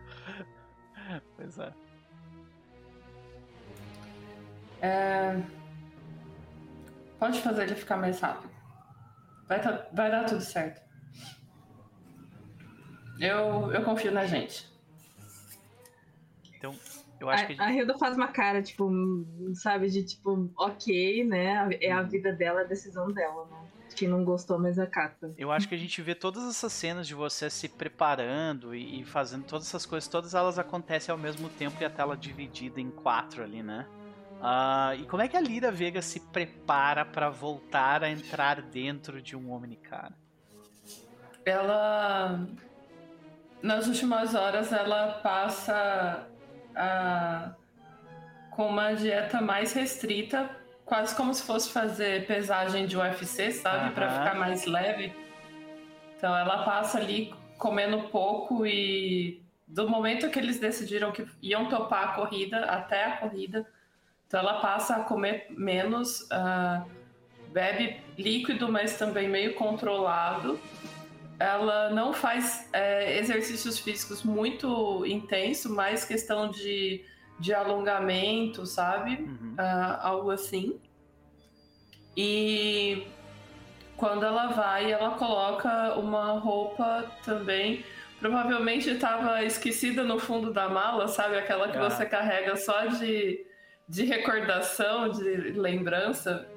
pois 1.36 1.58
é. 1.58 1.72
é. 4.80 5.42
Pode 7.22 7.40
fazer 7.40 7.62
ele 7.62 7.76
ficar 7.76 7.96
mais 7.96 8.18
rápido. 8.18 8.52
Vai, 9.46 9.62
tá, 9.62 9.86
vai 9.92 10.10
dar 10.10 10.24
tudo 10.24 10.40
certo. 10.40 10.82
Eu, 13.20 13.70
eu 13.70 13.84
confio 13.84 14.10
na 14.10 14.26
gente. 14.26 14.68
Então, 16.56 16.74
eu 17.20 17.30
acho 17.30 17.44
a, 17.44 17.46
que. 17.46 17.52
A, 17.52 17.56
gente... 17.56 17.60
a 17.62 17.72
Hilda 17.72 17.96
faz 17.96 18.16
uma 18.16 18.26
cara, 18.26 18.60
tipo, 18.60 18.90
sabe, 19.54 19.88
de 19.88 20.02
tipo, 20.02 20.50
ok, 20.58 21.24
né? 21.24 21.68
É 21.80 21.92
a 21.92 22.02
vida 22.02 22.32
dela, 22.32 22.62
a 22.62 22.64
decisão 22.64 23.06
dela, 23.12 23.46
né? 23.46 23.68
Quem 23.94 24.08
não 24.08 24.24
gostou, 24.24 24.58
mas 24.58 24.76
acata. 24.76 25.32
Eu 25.38 25.52
acho 25.52 25.68
que 25.68 25.76
a 25.76 25.78
gente 25.78 26.02
vê 26.02 26.16
todas 26.16 26.42
essas 26.48 26.72
cenas 26.72 27.06
de 27.06 27.14
você 27.14 27.48
se 27.48 27.68
preparando 27.68 28.74
e, 28.74 29.02
e 29.02 29.04
fazendo 29.04 29.44
todas 29.44 29.68
essas 29.68 29.86
coisas, 29.86 30.08
todas 30.08 30.34
elas 30.34 30.58
acontecem 30.58 31.12
ao 31.12 31.18
mesmo 31.18 31.48
tempo 31.50 31.80
e 31.80 31.84
a 31.84 31.90
tela 31.90 32.16
dividida 32.16 32.80
em 32.80 32.90
quatro 32.90 33.44
ali, 33.44 33.62
né? 33.62 33.86
Uh, 34.42 35.00
e 35.00 35.06
como 35.06 35.22
é 35.22 35.28
que 35.28 35.36
a 35.36 35.40
Lira 35.40 35.70
Vega 35.70 36.02
se 36.02 36.18
prepara 36.18 37.04
para 37.04 37.30
voltar 37.30 38.02
a 38.02 38.10
entrar 38.10 38.60
dentro 38.60 39.22
de 39.22 39.36
um 39.36 39.52
Omnicara? 39.52 40.12
Ela 41.46 42.40
nas 43.62 43.86
últimas 43.86 44.34
horas 44.34 44.72
ela 44.72 45.20
passa 45.22 46.26
a, 46.74 47.52
com 48.50 48.66
uma 48.66 48.92
dieta 48.94 49.40
mais 49.40 49.72
restrita, 49.72 50.50
quase 50.84 51.14
como 51.14 51.32
se 51.32 51.44
fosse 51.44 51.70
fazer 51.70 52.26
pesagem 52.26 52.86
de 52.86 52.96
UFC, 52.96 53.52
sabe? 53.52 53.90
Uhum. 53.90 53.94
Para 53.94 54.10
ficar 54.10 54.34
mais 54.34 54.66
leve. 54.66 55.14
Então 56.16 56.36
ela 56.36 56.64
passa 56.64 56.98
ali 56.98 57.32
comendo 57.58 58.08
pouco 58.08 58.66
e 58.66 59.40
do 59.68 59.88
momento 59.88 60.28
que 60.30 60.38
eles 60.40 60.58
decidiram 60.58 61.12
que 61.12 61.24
iam 61.40 61.68
topar 61.68 62.08
a 62.08 62.12
corrida 62.14 62.64
até 62.64 63.04
a 63.04 63.16
corrida, 63.18 63.64
então 64.32 64.40
ela 64.40 64.60
passa 64.60 64.96
a 64.96 65.00
comer 65.00 65.46
menos, 65.50 66.22
uh, 66.22 66.82
bebe 67.52 68.00
líquido, 68.16 68.66
mas 68.72 68.96
também 68.96 69.28
meio 69.28 69.54
controlado 69.54 70.58
ela 71.42 71.90
não 71.90 72.12
faz 72.12 72.68
é, 72.72 73.18
exercícios 73.18 73.78
físicos 73.78 74.22
muito 74.22 75.04
intensos, 75.04 75.70
mais 75.70 76.04
questão 76.04 76.48
de, 76.48 77.04
de 77.38 77.52
alongamento, 77.52 78.64
sabe? 78.64 79.16
Uhum. 79.16 79.56
Uh, 79.58 79.98
algo 80.00 80.30
assim. 80.30 80.80
E 82.16 83.08
quando 83.96 84.24
ela 84.24 84.48
vai, 84.48 84.92
ela 84.92 85.10
coloca 85.10 85.94
uma 85.98 86.38
roupa 86.38 87.10
também. 87.24 87.84
Provavelmente 88.20 88.88
estava 88.88 89.42
esquecida 89.42 90.04
no 90.04 90.20
fundo 90.20 90.52
da 90.52 90.68
mala, 90.68 91.08
sabe? 91.08 91.36
Aquela 91.36 91.68
que 91.68 91.76
ah. 91.76 91.90
você 91.90 92.06
carrega 92.06 92.56
só 92.56 92.86
de, 92.86 93.44
de 93.92 94.04
recordação, 94.04 95.10
de 95.10 95.22
lembrança. 95.52 96.48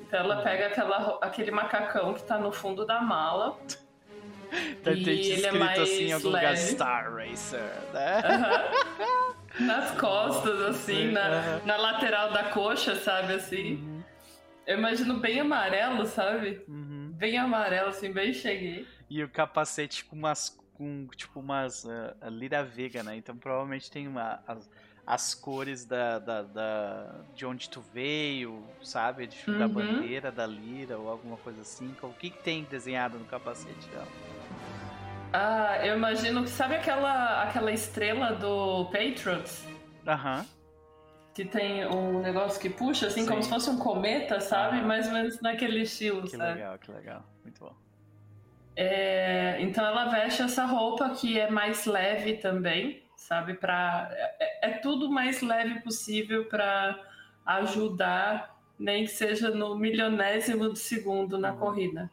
Então 0.00 0.18
ela 0.18 0.42
pega 0.42 0.66
aquela, 0.66 1.18
aquele 1.22 1.52
macacão 1.52 2.14
que 2.14 2.20
está 2.20 2.36
no 2.36 2.50
fundo 2.50 2.84
da 2.84 3.00
mala 3.00 3.56
Deve 4.82 5.04
ter 5.04 5.12
escrito 5.12 5.46
é 5.46 5.52
mais 5.52 5.78
assim 5.78 6.04
em 6.04 6.12
algum 6.12 6.28
lugar 6.28 6.56
Star 6.56 7.14
Racer, 7.14 7.60
né? 7.92 8.22
Nas 9.60 9.90
costas, 10.00 10.60
assim, 10.62 11.12
na, 11.12 11.58
na 11.64 11.76
lateral 11.76 12.32
da 12.32 12.44
coxa, 12.44 12.96
sabe, 12.96 13.34
assim. 13.34 13.74
Uhum. 13.74 14.02
Eu 14.66 14.78
imagino 14.78 15.20
bem 15.20 15.38
amarelo, 15.38 16.06
sabe? 16.06 16.64
Uhum. 16.66 17.12
Bem 17.14 17.38
amarelo, 17.38 17.90
assim, 17.90 18.12
bem 18.12 18.32
cheguei. 18.32 18.84
E 19.08 19.22
o 19.22 19.28
capacete 19.28 20.04
com 20.04 20.16
umas, 20.16 20.58
com, 20.74 21.06
tipo, 21.14 21.40
umas 21.40 21.84
uh, 21.84 22.14
lira 22.30 22.64
vega, 22.64 23.02
né? 23.02 23.16
Então 23.16 23.36
provavelmente 23.36 23.90
tem 23.90 24.08
uma... 24.08 24.42
As, 24.46 24.68
as 25.08 25.34
cores 25.34 25.86
da, 25.86 26.18
da, 26.18 26.42
da, 26.42 27.14
de 27.34 27.46
onde 27.46 27.70
tu 27.70 27.80
veio, 27.94 28.62
sabe? 28.82 29.26
De, 29.26 29.38
uhum. 29.50 29.58
Da 29.58 29.66
bandeira, 29.66 30.30
da 30.30 30.46
lira 30.46 30.98
ou 30.98 31.08
alguma 31.08 31.38
coisa 31.38 31.62
assim. 31.62 31.96
O 32.02 32.10
que, 32.10 32.28
que 32.28 32.42
tem 32.42 32.64
desenhado 32.64 33.18
no 33.18 33.24
capacete 33.24 33.88
dela? 33.88 34.06
Ah, 35.32 35.78
eu 35.82 35.96
imagino 35.96 36.42
que 36.42 36.50
sabe 36.50 36.74
aquela, 36.74 37.42
aquela 37.42 37.72
estrela 37.72 38.34
do 38.34 38.84
Patriots? 38.92 39.66
Aham. 40.06 40.44
Que 41.32 41.46
tem 41.46 41.86
um 41.86 42.20
negócio 42.20 42.60
que 42.60 42.68
puxa, 42.68 43.06
assim, 43.06 43.22
Sim. 43.22 43.28
como 43.28 43.42
se 43.42 43.48
fosse 43.48 43.70
um 43.70 43.78
cometa, 43.78 44.40
sabe? 44.40 44.82
Mais 44.82 45.06
ou 45.06 45.14
menos 45.14 45.40
naquele 45.40 45.84
estilo, 45.84 46.20
que 46.24 46.36
sabe? 46.36 46.52
Que 46.52 46.58
legal, 46.58 46.78
que 46.78 46.92
legal. 46.92 47.24
Muito 47.42 47.60
bom. 47.60 47.74
É, 48.76 49.56
então 49.60 49.86
ela 49.86 50.04
veste 50.10 50.42
essa 50.42 50.66
roupa 50.66 51.08
que 51.10 51.40
é 51.40 51.50
mais 51.50 51.86
leve 51.86 52.34
também, 52.34 53.07
sabe? 53.28 53.54
Pra, 53.54 54.08
é, 54.40 54.70
é 54.70 54.70
tudo 54.78 55.10
mais 55.10 55.42
leve 55.42 55.80
possível 55.80 56.46
para 56.46 56.98
ajudar, 57.44 58.58
nem 58.78 59.04
que 59.04 59.10
seja 59.10 59.50
no 59.50 59.76
milionésimo 59.76 60.72
de 60.72 60.78
segundo 60.78 61.36
na 61.36 61.52
uhum. 61.52 61.58
corrida. 61.58 62.10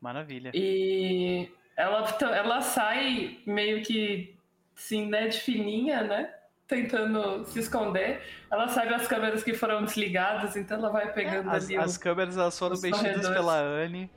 Maravilha. 0.00 0.50
E 0.52 1.50
ela, 1.74 2.06
ela 2.20 2.60
sai 2.60 3.40
meio 3.46 3.82
que, 3.82 4.36
assim, 4.76 5.06
né, 5.06 5.28
de 5.28 5.40
fininha, 5.40 6.02
né? 6.02 6.34
Tentando 6.66 7.46
se 7.46 7.60
esconder. 7.60 8.22
Ela 8.50 8.68
sabe 8.68 8.92
as 8.92 9.06
câmeras 9.08 9.42
que 9.42 9.54
foram 9.54 9.82
desligadas, 9.84 10.56
então 10.56 10.76
ela 10.78 10.90
vai 10.90 11.10
pegando 11.12 11.50
é, 11.50 11.56
as, 11.56 11.64
ali. 11.64 11.76
As 11.76 11.96
câmeras 11.96 12.36
elas 12.36 12.58
foram 12.58 12.78
mexidas 12.78 13.28
pela 13.30 13.58
Anne. 13.58 14.10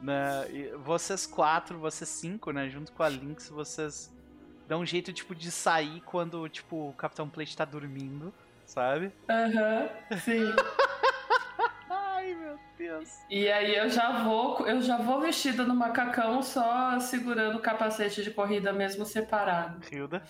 Né? 0.00 0.46
Vocês 0.84 1.26
quatro, 1.26 1.78
vocês 1.78 2.08
cinco, 2.08 2.52
né? 2.52 2.68
Junto 2.68 2.92
com 2.92 3.02
a 3.02 3.08
Lynx, 3.08 3.48
vocês 3.48 4.12
dão 4.66 4.80
um 4.80 4.86
jeito, 4.86 5.12
tipo, 5.12 5.34
de 5.34 5.50
sair 5.50 6.00
quando, 6.02 6.48
tipo, 6.48 6.90
o 6.90 6.92
Capitão 6.94 7.28
Plate 7.28 7.56
tá 7.56 7.64
dormindo, 7.64 8.32
sabe? 8.64 9.12
Aham, 9.28 9.88
uhum, 10.10 10.18
sim. 10.18 10.44
Ai, 11.90 12.34
meu 12.34 12.58
Deus. 12.78 13.08
E 13.28 13.50
aí 13.50 13.74
eu 13.74 13.90
já 13.90 14.22
vou, 14.22 14.66
eu 14.66 14.80
já 14.80 14.96
vou 14.96 15.20
vestida 15.20 15.64
no 15.64 15.74
macacão, 15.74 16.42
só 16.42 16.98
segurando 17.00 17.58
o 17.58 17.60
capacete 17.60 18.22
de 18.22 18.30
corrida 18.30 18.72
mesmo 18.72 19.04
separado. 19.04 19.80
Hilda? 19.90 20.22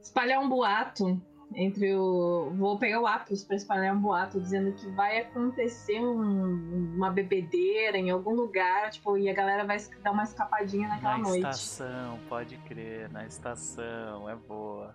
Espalhar 0.00 0.40
um 0.40 0.48
boato 0.48 1.22
entre 1.56 1.94
o. 1.94 2.52
Vou 2.54 2.78
pegar 2.78 3.00
o 3.00 3.06
Apos 3.06 3.44
para 3.44 3.56
espalhar 3.56 3.94
um 3.94 4.00
boato 4.00 4.40
dizendo 4.40 4.72
que 4.72 4.88
vai 4.90 5.18
acontecer 5.18 6.00
um, 6.00 6.94
uma 6.94 7.10
bebedeira 7.10 7.96
em 7.96 8.10
algum 8.10 8.34
lugar, 8.34 8.90
tipo, 8.90 9.16
e 9.16 9.28
a 9.28 9.34
galera 9.34 9.64
vai 9.64 9.78
dar 10.02 10.12
uma 10.12 10.24
escapadinha 10.24 10.88
naquela 10.88 11.18
na 11.18 11.24
noite. 11.24 11.42
Na 11.42 11.50
estação, 11.50 12.18
pode 12.28 12.56
crer, 12.58 13.10
na 13.10 13.26
estação, 13.26 14.28
é 14.28 14.36
boa. 14.36 14.94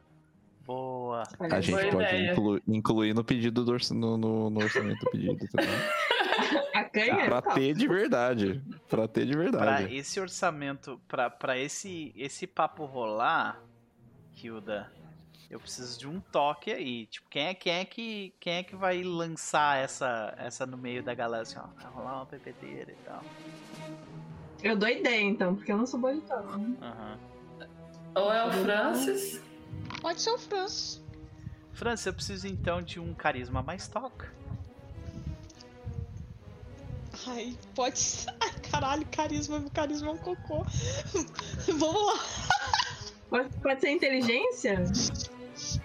Boa. 0.65 1.23
A 1.39 1.61
gente 1.61 1.91
pode 1.91 2.15
inclu 2.29 2.61
incluir 2.67 3.13
no 3.13 3.23
pedido 3.23 3.63
do 3.63 3.77
no, 3.93 4.17
no, 4.17 4.49
no, 4.49 4.59
orçamento 4.59 4.99
do 4.99 5.11
pedido 5.11 5.47
também. 5.47 5.69
A 6.75 6.83
canha? 6.83 7.25
Pra 7.25 7.41
ter 7.41 7.73
de 7.73 7.87
verdade. 7.87 8.61
Pra 8.87 9.07
ter 9.07 9.25
de 9.25 9.35
verdade. 9.35 9.85
Pra 9.85 9.93
esse 9.93 10.19
orçamento, 10.19 10.99
pra, 11.07 11.29
pra 11.29 11.57
esse, 11.57 12.13
esse 12.15 12.45
papo 12.45 12.85
rolar, 12.85 13.59
Hilda, 14.35 14.91
eu 15.49 15.59
preciso 15.59 15.97
de 15.99 16.07
um 16.07 16.19
toque 16.19 16.71
aí. 16.71 17.05
Tipo, 17.05 17.29
quem 17.29 17.47
é, 17.47 17.53
quem 17.53 17.73
é, 17.73 17.85
que, 17.85 18.33
quem 18.39 18.53
é 18.53 18.63
que 18.63 18.75
vai 18.75 19.03
lançar 19.03 19.77
essa, 19.77 20.33
essa 20.37 20.65
no 20.65 20.77
meio 20.77 21.01
da 21.01 21.13
galera 21.13 21.43
assim, 21.43 21.57
ó, 21.57 21.67
vai 21.81 21.91
rolar 21.91 22.15
uma 22.17 22.25
PPT 22.25 22.65
e 22.65 22.95
tal. 23.05 23.23
Eu 24.63 24.75
dou 24.75 24.89
ideia 24.89 25.21
então, 25.21 25.55
porque 25.55 25.71
eu 25.71 25.77
não 25.77 25.85
sou 25.85 25.99
boa 25.99 26.13
de 26.13 26.21
Uhum. 26.21 27.17
Ou 28.15 28.33
é 28.33 28.47
o 28.47 28.51
Francis, 28.51 29.41
Pode 30.01 30.21
ser 30.21 30.31
o 30.31 30.37
Francis. 30.37 31.01
Francis, 31.73 32.05
eu 32.07 32.13
preciso 32.13 32.47
então 32.47 32.81
de 32.81 32.99
um 32.99 33.13
carisma 33.13 33.61
mais 33.61 33.87
toca. 33.87 34.33
Ai, 37.27 37.55
pode 37.75 37.99
ser. 37.99 38.33
Ai, 38.41 38.51
caralho, 38.71 39.05
carisma, 39.11 39.63
carisma 39.73 40.09
é 40.09 40.11
um 40.11 40.17
cocô. 40.17 40.63
Vamos 41.77 42.05
lá. 42.05 42.23
Pode, 43.29 43.49
pode 43.59 43.81
ser 43.81 43.91
inteligência? 43.91 44.83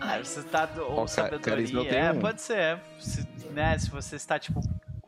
Ah, 0.01 0.19
você 0.19 0.43
tá. 0.43 0.69
Ou 0.79 1.03
oh, 1.03 1.09
sabedoria. 1.09 1.95
É, 1.95 2.13
um. 2.13 2.21
pode 2.21 2.41
ser. 2.41 2.81
Se, 2.99 3.27
né, 3.51 3.79
se 3.79 3.91
você 3.91 4.17
está, 4.17 4.39
tipo, 4.39 4.61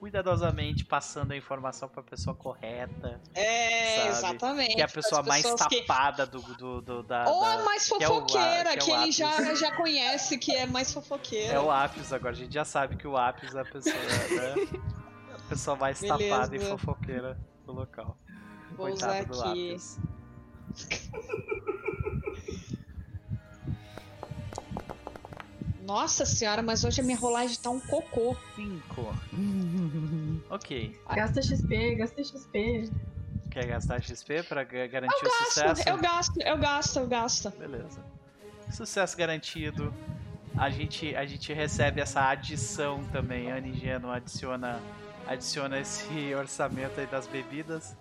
cuidadosamente 0.05 0.85
passando 0.85 1.33
a 1.33 1.37
informação 1.37 1.89
para 1.89 2.03
a 2.03 2.05
pessoa 2.05 2.37
correta. 2.37 3.19
É, 3.35 3.97
sabe? 3.97 4.09
exatamente. 4.09 4.75
Que 4.75 4.83
é 4.83 4.85
a 4.85 4.89
pessoa 4.89 5.23
mais 5.23 5.43
tapada 5.43 6.27
que... 6.27 6.33
do, 6.33 6.43
do, 6.43 6.81
do, 6.83 7.03
da. 7.03 7.25
Ou 7.27 7.43
a 7.43 7.65
mais 7.65 7.89
fofoqueira, 7.89 8.77
que, 8.77 8.79
é 8.79 8.83
o, 8.83 8.85
que, 8.85 8.93
é 8.93 9.03
ele 9.03 9.13
já, 9.13 9.55
já 9.55 9.75
conhece, 9.75 10.37
que 10.37 10.55
é 10.55 10.67
mais 10.67 10.93
fofoqueira. 10.93 11.55
É 11.55 11.59
o 11.59 11.71
ápice 11.71 12.15
agora, 12.15 12.33
a 12.33 12.37
gente 12.37 12.53
já 12.53 12.67
sabe 12.67 12.97
que 12.97 13.07
o 13.07 13.17
ápice 13.17 13.57
é 13.57 13.61
a 13.61 13.65
pessoa, 13.65 13.95
né? 13.95 14.81
A 15.33 15.49
pessoa 15.49 15.77
mais 15.77 16.01
Beleza. 16.01 16.19
tapada 16.19 16.57
e 16.57 16.61
fofoqueira 16.61 17.39
do 17.65 17.73
local. 17.73 18.19
Vou 18.73 18.89
Coitado 18.89 19.27
do 19.27 19.41
aqui. 19.41 19.73
ápice. 19.73 20.01
Nossa 25.85 26.25
senhora, 26.25 26.63
mas 26.63 26.83
hoje 26.83 27.03
a 27.03 27.05
minha 27.05 27.19
rolagem 27.19 27.59
tá 27.59 27.69
um 27.69 27.79
cocô. 27.79 28.35
Cinco. 28.57 29.15
ok. 30.49 30.99
Gasta 31.15 31.43
XP, 31.43 31.95
gasta 31.97 32.25
XP. 32.25 32.91
Quer 33.51 33.67
gastar 33.67 34.03
XP 34.03 34.43
pra 34.45 34.65
garantir 34.65 35.15
eu 35.23 35.29
o 35.29 35.31
gasto, 35.31 35.45
sucesso? 35.45 35.89
Eu 35.89 35.99
gasto, 35.99 36.41
eu 36.41 36.59
gasto, 36.59 36.99
eu 36.99 37.07
gasto. 37.07 37.51
Beleza. 37.51 38.03
Sucesso 38.71 39.17
garantido. 39.17 39.93
A 40.57 40.71
gente, 40.71 41.15
a 41.15 41.27
gente 41.27 41.53
recebe 41.53 42.01
essa 42.01 42.31
adição 42.31 43.05
também. 43.13 43.53
A 43.53 43.61
Nigeno 43.61 44.11
adiciona, 44.11 44.81
adiciona 45.27 45.79
esse 45.79 46.09
orçamento 46.35 46.99
aí 46.99 47.07
das 47.07 47.27
bebidas. 47.27 47.95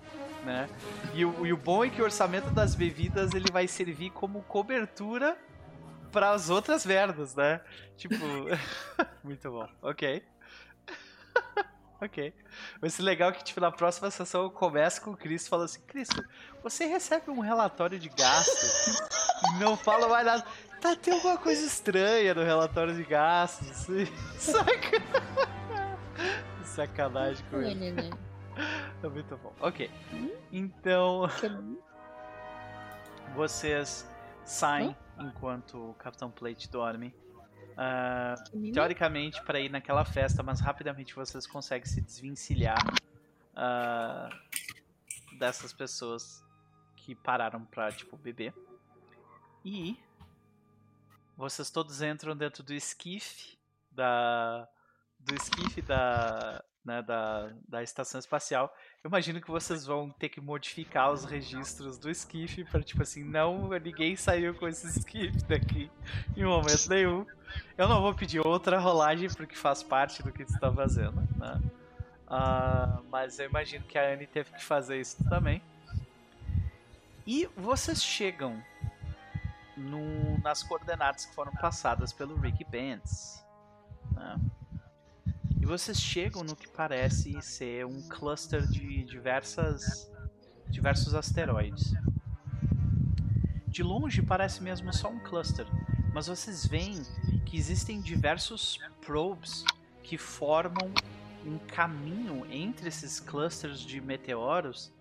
Né? 0.46 0.70
E, 1.14 1.26
o, 1.26 1.46
e 1.46 1.52
o 1.52 1.58
bom 1.58 1.84
é 1.84 1.90
que 1.90 2.02
o 2.02 2.06
orçamento 2.06 2.50
das 2.52 2.76
bebidas 2.76 3.34
ele 3.34 3.52
vai 3.52 3.68
servir 3.68 4.10
como 4.10 4.42
cobertura 4.44 5.38
para 6.14 6.30
as 6.30 6.50
outras 6.50 6.86
merdas, 6.86 7.36
né? 7.36 7.60
Tipo, 7.98 8.16
muito 9.24 9.52
bom. 9.52 9.68
Ok. 9.82 10.24
ok. 12.00 12.34
Vai 12.80 12.90
ser 12.90 13.02
legal 13.02 13.34
que, 13.34 13.44
tipo, 13.44 13.60
na 13.60 13.72
próxima 13.72 14.10
sessão 14.12 14.44
eu 14.44 14.52
começo 14.52 15.02
com 15.02 15.12
o 15.12 15.18
Cristo 15.18 15.50
falando 15.50 15.66
assim, 15.66 15.82
Cristo, 15.82 16.24
você 16.62 16.86
recebe 16.86 17.32
um 17.32 17.40
relatório 17.40 17.98
de 17.98 18.08
gasto 18.10 18.66
e 19.56 19.60
não 19.60 19.76
fala 19.76 20.08
mais 20.08 20.26
nada. 20.26 20.46
Tá, 20.80 20.96
tem 20.96 21.14
alguma 21.14 21.38
coisa 21.38 21.66
estranha 21.66 22.34
no 22.36 22.44
relatório 22.44 22.94
de 22.94 23.04
gastos. 23.04 23.70
Assim. 23.70 24.06
Saca? 24.38 25.02
Sacanagem 26.64 27.44
com 27.50 27.62
ele. 27.62 27.92
Né? 27.92 28.10
É 29.02 29.08
muito 29.08 29.36
bom. 29.38 29.54
Ok. 29.62 29.90
Então. 30.52 31.28
Vocês 33.36 34.06
saem 34.46 34.96
enquanto 35.20 35.92
o 35.92 35.94
Capitão 35.96 36.30
Plate 36.30 36.70
dorme. 36.70 37.14
Uh, 37.74 38.72
teoricamente, 38.72 39.42
para 39.44 39.60
ir 39.60 39.70
naquela 39.70 40.06
festa, 40.06 40.44
mas 40.44 40.60
rapidamente 40.60 41.16
vocês 41.16 41.48
conseguem 41.48 41.88
se 41.88 42.02
desvencilhar 42.02 42.78
uh, 43.54 45.38
dessas 45.40 45.74
pessoas 45.74 46.44
que 46.96 47.16
pararam 47.16 47.66
pra, 47.66 47.92
tipo, 47.92 48.16
beber. 48.16 48.54
E 49.66 49.98
vocês 51.36 51.72
todos 51.72 52.02
entram 52.02 52.38
dentro 52.38 52.62
do 52.64 52.74
esquife 52.74 53.58
da 53.92 54.68
do 55.20 55.34
esquife 55.36 55.82
da, 55.82 56.64
né, 56.84 57.02
da, 57.02 57.52
da 57.68 57.82
estação 57.82 58.20
espacial. 58.20 58.76
Eu 59.04 59.08
imagino 59.08 59.42
que 59.42 59.50
vocês 59.50 59.86
vão 59.86 60.10
ter 60.10 60.30
que 60.30 60.42
modificar 60.42 61.12
os 61.12 61.24
registros 61.24 61.98
do 61.98 62.10
esquife 62.10 62.64
para 62.66 62.82
tipo 62.82 63.02
assim, 63.02 63.24
não, 63.24 63.70
ninguém 63.80 64.16
saiu 64.16 64.54
com 64.54 64.68
esse 64.68 64.88
esquife 64.88 65.44
daqui 65.46 65.90
em 66.36 66.44
momento 66.44 66.90
nenhum. 66.90 67.26
Eu 67.78 67.88
não 67.88 68.02
vou 68.02 68.14
pedir 68.14 68.46
outra 68.46 68.80
rolagem 68.80 69.30
porque 69.30 69.56
faz 69.56 69.84
parte 69.84 70.22
do 70.24 70.32
que 70.32 70.44
você 70.46 70.54
está 70.54 70.72
fazendo, 70.72 71.22
né? 71.38 71.62
Uh, 72.28 73.04
mas 73.12 73.38
eu 73.38 73.46
imagino 73.46 73.86
que 73.86 73.98
a 73.98 74.12
Anne 74.12 74.26
teve 74.26 74.52
que 74.52 74.64
fazer 74.64 75.00
isso 75.00 75.24
também. 75.30 75.62
E 77.28 77.48
vocês 77.56 78.04
chegam 78.04 78.62
no, 79.78 80.38
nas 80.40 80.64
coordenadas 80.64 81.26
que 81.26 81.36
foram 81.36 81.52
passadas 81.54 82.12
pelo 82.12 82.36
Rick 82.36 82.64
Benz. 82.66 83.46
Né? 84.12 84.36
E 85.64 85.66
vocês 85.66 85.98
chegam 85.98 86.44
no 86.44 86.58
que 86.58 86.68
parece 86.68 87.42
ser 87.42 87.86
um 87.86 88.06
cluster 88.10 88.68
de 88.68 89.02
diversas, 89.06 90.12
diversos 90.68 91.16
asteroides. 91.16 91.94
De 93.70 93.82
longe 93.82 94.22
parece 94.22 94.62
mesmo 94.62 94.94
só 94.94 95.08
um 95.08 95.22
cluster, 95.22 95.66
mas 96.14 96.28
vocês 96.28 96.66
veem 96.66 97.02
que 97.46 97.56
existem 97.56 98.02
diversos 98.02 98.78
probes 99.00 99.64
que 100.04 100.18
formam 100.18 100.94
um 101.46 101.58
caminho 101.58 102.46
entre 102.52 102.90
esses 102.90 103.22
clusters 103.22 103.80
de 103.80 104.02
meteoros 104.02 104.92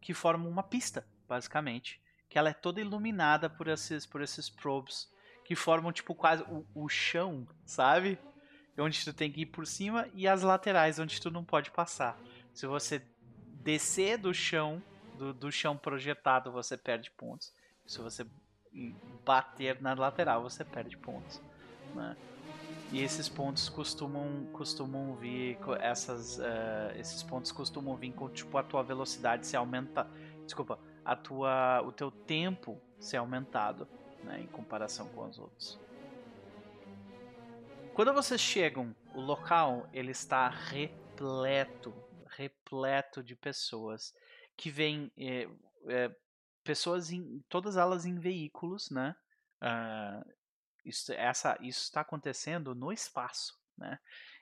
que 0.00 0.14
formam 0.14 0.48
uma 0.48 0.62
pista, 0.62 1.06
basicamente, 1.28 2.00
que 2.30 2.38
ela 2.38 2.48
é 2.48 2.54
toda 2.54 2.80
iluminada 2.80 3.50
por 3.50 3.68
esses 3.68 4.06
por 4.06 4.22
esses 4.22 4.48
probes 4.48 5.12
que 5.44 5.54
formam 5.54 5.92
tipo 5.92 6.14
quase 6.14 6.42
o, 6.44 6.64
o 6.74 6.88
chão, 6.88 7.46
sabe? 7.66 8.18
Onde 8.78 9.04
tu 9.04 9.12
tem 9.12 9.30
que 9.30 9.42
ir 9.42 9.46
por 9.46 9.66
cima, 9.66 10.08
e 10.14 10.26
as 10.28 10.42
laterais, 10.42 10.98
onde 10.98 11.20
tu 11.20 11.30
não 11.30 11.44
pode 11.44 11.70
passar. 11.70 12.18
Se 12.52 12.66
você 12.66 13.02
descer 13.62 14.18
do 14.18 14.32
chão, 14.32 14.82
do, 15.16 15.32
do 15.32 15.50
chão 15.50 15.76
projetado, 15.76 16.50
você 16.50 16.76
perde 16.76 17.10
pontos. 17.10 17.52
Se 17.86 17.98
você 17.98 18.26
bater 19.24 19.80
na 19.80 19.94
lateral, 19.94 20.42
você 20.42 20.64
perde 20.64 20.96
pontos. 20.96 21.40
Né? 21.94 22.16
E 22.90 23.02
esses 23.02 23.28
pontos 23.28 23.68
costumam, 23.68 24.46
costumam 24.52 25.14
vir 25.14 25.58
essas, 25.80 26.38
uh, 26.38 26.42
esses 26.98 27.22
pontos 27.22 27.52
costumam 27.52 27.94
vir 27.96 28.12
com 28.12 28.28
tipo 28.30 28.56
a 28.56 28.62
tua 28.62 28.82
velocidade 28.82 29.46
se 29.46 29.56
aumenta, 29.56 30.06
desculpa, 30.44 30.78
a 31.04 31.14
tua, 31.14 31.82
o 31.82 31.92
teu 31.92 32.10
tempo 32.10 32.80
ser 32.98 33.18
aumentado, 33.18 33.86
né, 34.24 34.40
em 34.40 34.46
comparação 34.46 35.06
com 35.08 35.28
os 35.28 35.38
outros. 35.38 35.78
Quando 37.98 38.14
vocês 38.14 38.40
chegam, 38.40 38.94
o 39.12 39.20
local 39.20 39.88
ele 39.92 40.12
está 40.12 40.48
repleto, 40.48 41.92
repleto 42.28 43.24
de 43.24 43.34
pessoas 43.34 44.14
que 44.56 44.70
vêm, 44.70 45.10
é, 45.18 45.48
é, 45.88 46.16
pessoas 46.62 47.10
em, 47.10 47.40
todas 47.48 47.76
elas 47.76 48.06
em 48.06 48.16
veículos, 48.16 48.88
né? 48.88 49.16
Uh, 49.60 50.32
isso, 50.84 51.12
essa, 51.12 51.58
isso 51.60 51.82
está 51.82 52.02
acontecendo 52.02 52.72
no 52.72 52.92
espaço, 52.92 53.58
né? 53.76 53.98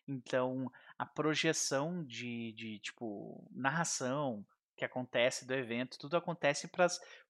Então 0.07 0.70
a 0.99 1.07
projeção 1.07 2.05
de, 2.05 2.52
de 2.52 2.78
tipo 2.81 3.43
narração 3.52 4.44
que 4.76 4.85
acontece 4.85 5.47
do 5.47 5.55
evento, 5.55 5.99
tudo 5.99 6.18
acontece 6.18 6.70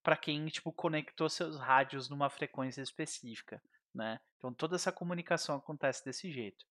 para 0.03 0.17
quem 0.17 0.45
tipo 0.47 0.73
conectou 0.73 1.29
seus 1.29 1.57
rádios 1.57 2.09
numa 2.09 2.29
frequência 2.29 2.81
específica 2.81 3.61
né? 3.97 4.19
Então 4.37 4.53
toda 4.53 4.75
essa 4.75 4.91
comunicação 4.91 5.55
acontece 5.55 6.05
desse 6.05 6.31
jeito. 6.31 6.65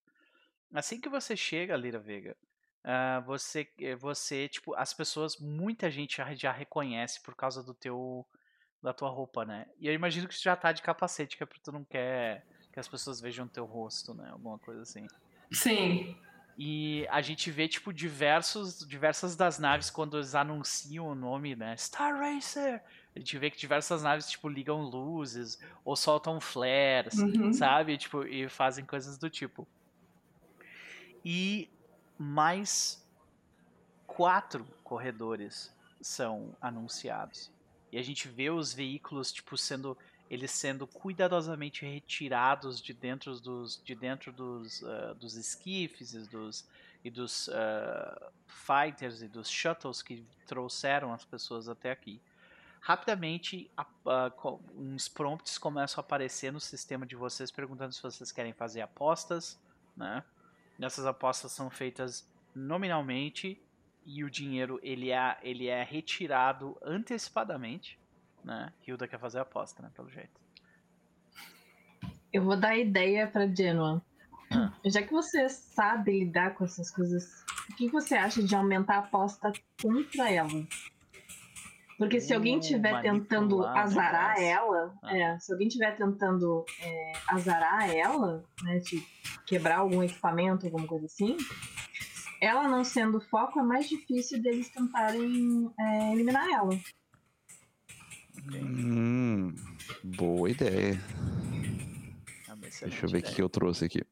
Assim 0.73 1.01
que 1.01 1.09
você 1.09 1.37
chega, 1.37 1.77
Lira 1.77 1.99
Vega, 1.99 2.37
uh, 2.85 3.23
você, 3.25 3.69
eh, 3.81 3.95
você, 3.95 4.49
tipo, 4.49 4.75
as 4.75 4.95
pessoas, 4.95 5.37
muita 5.39 5.91
gente 5.91 6.17
já, 6.17 6.35
já, 6.35 6.53
reconhece 6.53 7.21
por 7.23 7.35
causa 7.35 7.63
do 7.63 7.75
teu, 7.75 8.27
da 8.83 8.93
tua 8.93 9.09
roupa, 9.09 9.45
né? 9.45 9.67
E 9.79 9.87
eu 9.87 9.93
imagino 9.93 10.29
que 10.29 10.37
tu 10.37 10.43
já 10.43 10.57
tá 10.57 10.73
de 10.73 10.83
capacete, 10.83 11.37
que 11.37 11.43
é 11.43 11.47
porque 11.47 11.63
tu 11.63 11.73
não 11.73 11.85
quer 11.85 12.45
que 12.73 12.81
as 12.81 12.89
pessoas 12.89 13.21
vejam 13.21 13.49
teu 13.49 13.65
rosto, 13.65 14.15
né? 14.15 14.29
Alguma 14.31 14.59
coisa 14.59 14.83
assim. 14.83 15.07
Sim. 15.51 16.17
E 16.59 17.07
a 17.11 17.21
gente 17.21 17.51
vê, 17.51 17.69
tipo, 17.69 17.93
diversos, 17.93 18.87
diversas 18.87 19.37
das 19.37 19.59
naves 19.59 19.91
quando 19.91 20.17
eles 20.17 20.35
anunciam 20.35 21.07
o 21.07 21.15
nome, 21.15 21.55
né? 21.55 21.77
Star 21.77 22.19
Racer! 22.19 22.83
A 23.17 23.19
gente 23.19 23.39
vê 23.39 23.51
que 23.51 23.57
diversas 23.57 24.03
naves, 24.03 24.29
tipo, 24.29 24.47
ligam 24.47 24.83
luzes 24.83 25.59
ou 25.83 25.97
soltam 25.97 26.39
flares, 26.39 27.15
uhum. 27.15 27.51
sabe? 27.51 27.97
Tipo, 27.97 28.25
e 28.25 28.47
fazem 28.47 28.85
coisas 28.85 29.17
do 29.17 29.31
tipo. 29.31 29.67
E 31.25 31.67
mais 32.19 33.03
quatro 34.07 34.67
corredores 34.85 35.75
são 35.99 36.55
anunciados. 36.61 37.51
E 37.91 37.97
a 37.97 38.03
gente 38.03 38.29
vê 38.29 38.51
os 38.51 38.75
veículos, 38.75 39.33
tipo, 39.33 39.57
sendo 39.57 39.97
eles 40.29 40.51
sendo 40.51 40.87
cuidadosamente 40.87 41.87
retirados 41.87 42.83
de 42.83 42.93
dentro 42.93 43.41
dos 43.41 43.81
de 43.83 43.95
dentro 43.95 44.33
dos, 44.33 44.83
uh, 44.83 45.15
dos 45.15 45.37
esquifes 45.37 46.15
e 46.15 46.29
dos 46.29 46.67
e 47.05 47.11
dos 47.11 47.47
uh, 47.47 48.33
fighters 48.47 49.23
e 49.23 49.29
dos 49.29 49.49
shuttles 49.49 50.03
que 50.03 50.27
trouxeram 50.45 51.15
as 51.15 51.25
pessoas 51.25 51.69
até 51.69 51.93
aqui 51.93 52.21
rapidamente 52.81 53.71
uns 54.75 55.09
prompts 55.09 55.59
começam 55.59 56.01
a 56.01 56.05
aparecer 56.05 56.53
no 56.53 56.61
sistema 56.61 57.05
de 57.05 57.17
vocês 57.17 57.51
perguntando 57.51 57.93
se 57.93 58.03
vocês 58.03 58.31
querem 58.31 58.53
fazer 58.53 58.81
apostas, 58.81 59.59
né? 59.97 60.23
Essas 60.81 61.07
apostas 61.07 61.53
são 61.53 61.71
feitas 61.71 62.29
nominalmente 62.55 63.61
e 64.05 64.23
o 64.23 64.31
dinheiro 64.31 64.79
ele 64.83 65.11
é, 65.11 65.37
ele 65.43 65.67
é 65.67 65.83
retirado 65.83 66.77
antecipadamente, 66.83 67.99
né? 68.45 68.73
Hilda 68.87 69.09
quer 69.09 69.19
fazer 69.19 69.39
a 69.39 69.43
aposta, 69.43 69.83
né? 69.83 69.91
Pelo 69.95 70.09
jeito. 70.11 70.41
Eu 72.33 72.45
vou 72.45 72.57
dar 72.57 72.77
ideia 72.77 73.27
para 73.27 73.47
Genoa. 73.47 74.03
Ah. 74.51 74.73
Já 74.85 75.03
que 75.03 75.13
você 75.13 75.49
sabe 75.49 76.21
lidar 76.21 76.55
com 76.55 76.65
essas 76.65 76.91
coisas 76.91 77.45
o 77.69 77.75
que 77.75 77.89
você 77.89 78.15
acha 78.15 78.43
de 78.43 78.55
aumentar 78.55 78.97
a 78.97 78.99
aposta 78.99 79.53
contra 79.83 80.31
ela? 80.31 80.67
Porque 81.99 82.21
se 82.21 82.35
alguém 82.35 82.59
estiver 82.59 83.01
tentando 83.01 83.65
azarar 83.65 84.39
ela, 84.39 84.95
ah. 85.03 85.17
é, 85.17 85.39
se 85.39 85.51
alguém 85.51 85.69
estiver 85.69 85.97
tentando 85.97 86.65
é, 86.81 87.13
azarar 87.29 87.91
ela, 87.91 88.45
né, 88.63 88.79
de 88.81 89.03
quebrar 89.47 89.79
algum 89.79 90.03
equipamento, 90.03 90.67
alguma 90.67 90.87
coisa 90.87 91.07
assim, 91.07 91.37
ela 92.41 92.69
não 92.69 92.85
sendo 92.85 93.19
foco, 93.21 93.59
é 93.59 93.63
mais 93.63 93.89
difícil 93.89 94.43
deles 94.43 94.69
tentarem 94.69 95.71
é, 95.79 96.13
eliminar 96.13 96.47
ela. 96.51 96.79
Hum, 98.53 99.55
boa 100.05 100.51
ideia. 100.51 101.01
Deixa 102.81 103.07
eu 103.07 103.11
ver 103.11 103.19
o 103.19 103.23
que 103.23 103.43
eu 103.43 103.49
trouxe 103.49 103.87
aqui. 103.87 104.03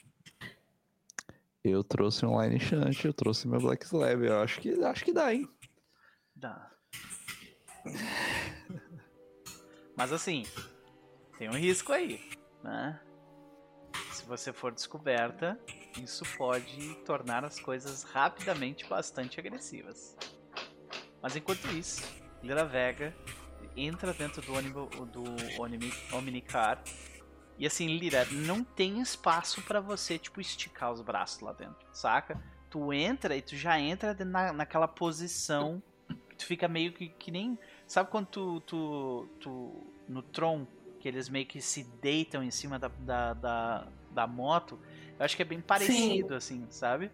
Eu 1.63 1.85
trouxe 1.85 2.25
um 2.25 2.41
Line 2.41 2.59
Shunt, 2.59 3.05
eu 3.05 3.13
trouxe 3.13 3.47
meu 3.47 3.61
Black 3.61 3.85
Slab. 3.85 4.25
Eu 4.25 4.41
acho 4.41 4.61
que, 4.61 4.71
acho 4.83 5.05
que 5.05 5.13
dá, 5.13 5.33
hein? 5.35 5.49
Dá. 6.35 6.74
Mas 9.97 10.13
assim, 10.13 10.45
tem 11.39 11.49
um 11.49 11.55
risco 11.55 11.93
aí, 11.93 12.21
né? 12.63 13.01
Se 14.13 14.25
você 14.25 14.53
for 14.53 14.73
descoberta, 14.73 15.59
isso 16.03 16.25
pode 16.37 16.95
tornar 17.05 17.45
as 17.45 17.61
coisas 17.61 18.03
rapidamente 18.03 18.87
bastante 18.87 19.39
agressivas. 19.39 20.17
Mas 21.23 21.37
enquanto 21.37 21.67
isso, 21.69 22.03
Lira 22.43 22.65
Vega 22.65 23.15
entra 23.77 24.13
dentro 24.13 24.43
do, 24.43 24.53
ônibus, 24.55 24.89
do 25.11 25.25
Omnicar 26.17 26.83
e 27.57 27.67
assim, 27.67 27.87
Lira, 27.87 28.25
não 28.31 28.65
tem 28.65 29.01
espaço 29.01 29.63
para 29.63 29.81
você, 29.81 30.19
tipo, 30.19 30.41
esticar 30.41 30.93
os 30.93 31.01
braços 31.01 31.41
lá 31.41 31.53
dentro, 31.53 31.87
saca? 31.93 32.41
Tu 32.69 32.93
entra 32.93 33.37
e 33.37 33.43
tu 33.43 33.57
já 33.57 33.79
entra 33.79 34.13
na, 34.25 34.53
naquela 34.53 34.89
posição 34.89 35.81
tu 36.37 36.47
fica 36.47 36.69
meio 36.69 36.93
que, 36.93 37.09
que 37.09 37.31
nem. 37.31 37.59
Sabe 37.87 38.11
quando 38.11 38.27
tu, 38.27 38.61
tu, 38.61 39.29
tu. 39.41 39.87
No 40.09 40.23
Tron, 40.23 40.67
que 41.01 41.09
eles 41.09 41.29
meio 41.29 41.47
que 41.47 41.61
se 41.61 41.85
deitam 42.01 42.43
em 42.43 42.51
cima 42.51 42.79
da, 42.79 42.89
da, 42.99 43.35
da, 43.35 43.87
da 44.11 44.27
moto? 44.27 44.79
Eu 45.19 45.25
acho 45.25 45.37
que 45.37 45.43
é 45.43 45.45
bem 45.45 45.61
parecido, 45.61 46.29
Sim. 46.41 46.65
assim, 46.65 46.67
sabe? 46.71 47.11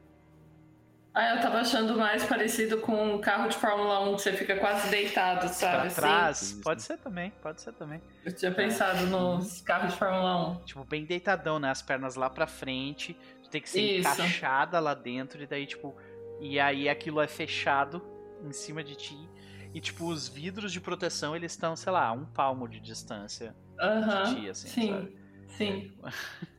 Ah, 1.13 1.35
eu 1.35 1.43
tava 1.43 1.59
achando 1.59 1.97
mais 1.99 2.25
parecido 2.25 2.79
com 2.79 3.15
um 3.15 3.21
carro 3.21 3.49
de 3.49 3.57
Fórmula 3.57 4.01
1 4.09 4.15
que 4.15 4.23
você 4.23 4.33
fica 4.33 4.57
quase 4.57 4.89
deitado, 4.91 5.49
sabe? 5.49 5.89
Pra 5.89 5.91
trás. 5.91 6.43
Assim? 6.43 6.61
Pode 6.61 6.83
ser 6.83 6.99
também, 6.99 7.33
pode 7.43 7.61
ser 7.61 7.73
também. 7.73 8.01
Eu 8.25 8.33
tinha 8.33 8.53
pensado 8.53 9.01
é. 9.01 9.07
nos 9.07 9.61
carros 9.61 9.93
de 9.93 9.99
Fórmula 9.99 10.53
1. 10.53 10.65
Tipo, 10.65 10.85
bem 10.85 11.05
deitadão, 11.05 11.59
né? 11.59 11.69
As 11.69 11.83
pernas 11.83 12.15
lá 12.15 12.31
pra 12.31 12.47
frente, 12.47 13.17
tu 13.43 13.51
tem 13.51 13.61
que 13.61 13.69
ser 13.69 13.81
Isso. 13.81 14.09
encaixada 14.09 14.79
lá 14.79 14.95
dentro, 14.95 15.43
e 15.43 15.47
daí, 15.47 15.67
tipo. 15.67 15.97
E 16.41 16.61
aí 16.61 16.89
aquilo 16.89 17.21
é 17.21 17.27
fechado 17.27 18.01
em 18.45 18.53
cima 18.53 18.83
de 18.85 18.95
ti. 18.95 19.29
E, 19.73 19.81
tipo, 19.81 20.09
os 20.09 20.29
vidros 20.29 20.73
de 20.73 20.81
proteção, 20.81 21.37
eles 21.37 21.53
estão, 21.53 21.77
sei 21.77 21.93
lá, 21.93 22.11
um 22.13 22.25
palmo 22.25 22.69
de 22.69 22.81
distância 22.81 23.55
uh 23.79 23.85
-huh. 23.85 24.35
de 24.35 24.41
ti, 24.41 24.51
assim, 24.51 24.69
Sim. 24.69 24.93
sabe? 24.93 25.17
Sim. 25.49 25.93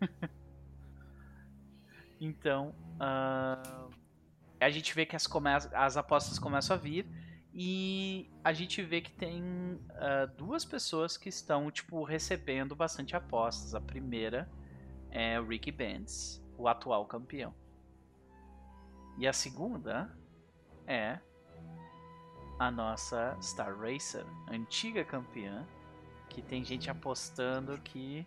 então. 2.19 2.73
Uh 2.95 4.01
a 4.61 4.69
gente 4.69 4.93
vê 4.93 5.05
que 5.05 5.15
as, 5.15 5.27
as 5.73 5.97
apostas 5.97 6.37
começam 6.37 6.75
a 6.75 6.79
vir 6.79 7.07
e 7.53 8.29
a 8.43 8.53
gente 8.53 8.81
vê 8.83 9.01
que 9.01 9.11
tem 9.11 9.43
uh, 9.43 10.27
duas 10.37 10.63
pessoas 10.63 11.17
que 11.17 11.29
estão 11.29 11.71
tipo 11.71 12.03
recebendo 12.03 12.75
bastante 12.75 13.15
apostas. 13.15 13.73
A 13.73 13.81
primeira 13.81 14.47
é 15.09 15.39
o 15.39 15.47
Ricky 15.47 15.71
Benz, 15.71 16.41
o 16.57 16.67
atual 16.67 17.05
campeão. 17.07 17.53
E 19.17 19.27
a 19.27 19.33
segunda 19.33 20.15
é 20.85 21.19
a 22.61 22.69
nossa 22.69 23.35
Star 23.41 23.75
Racer, 23.75 24.23
antiga 24.47 25.03
campeã, 25.03 25.65
que 26.29 26.43
tem 26.43 26.63
gente 26.63 26.91
apostando 26.91 27.75
que 27.79 28.23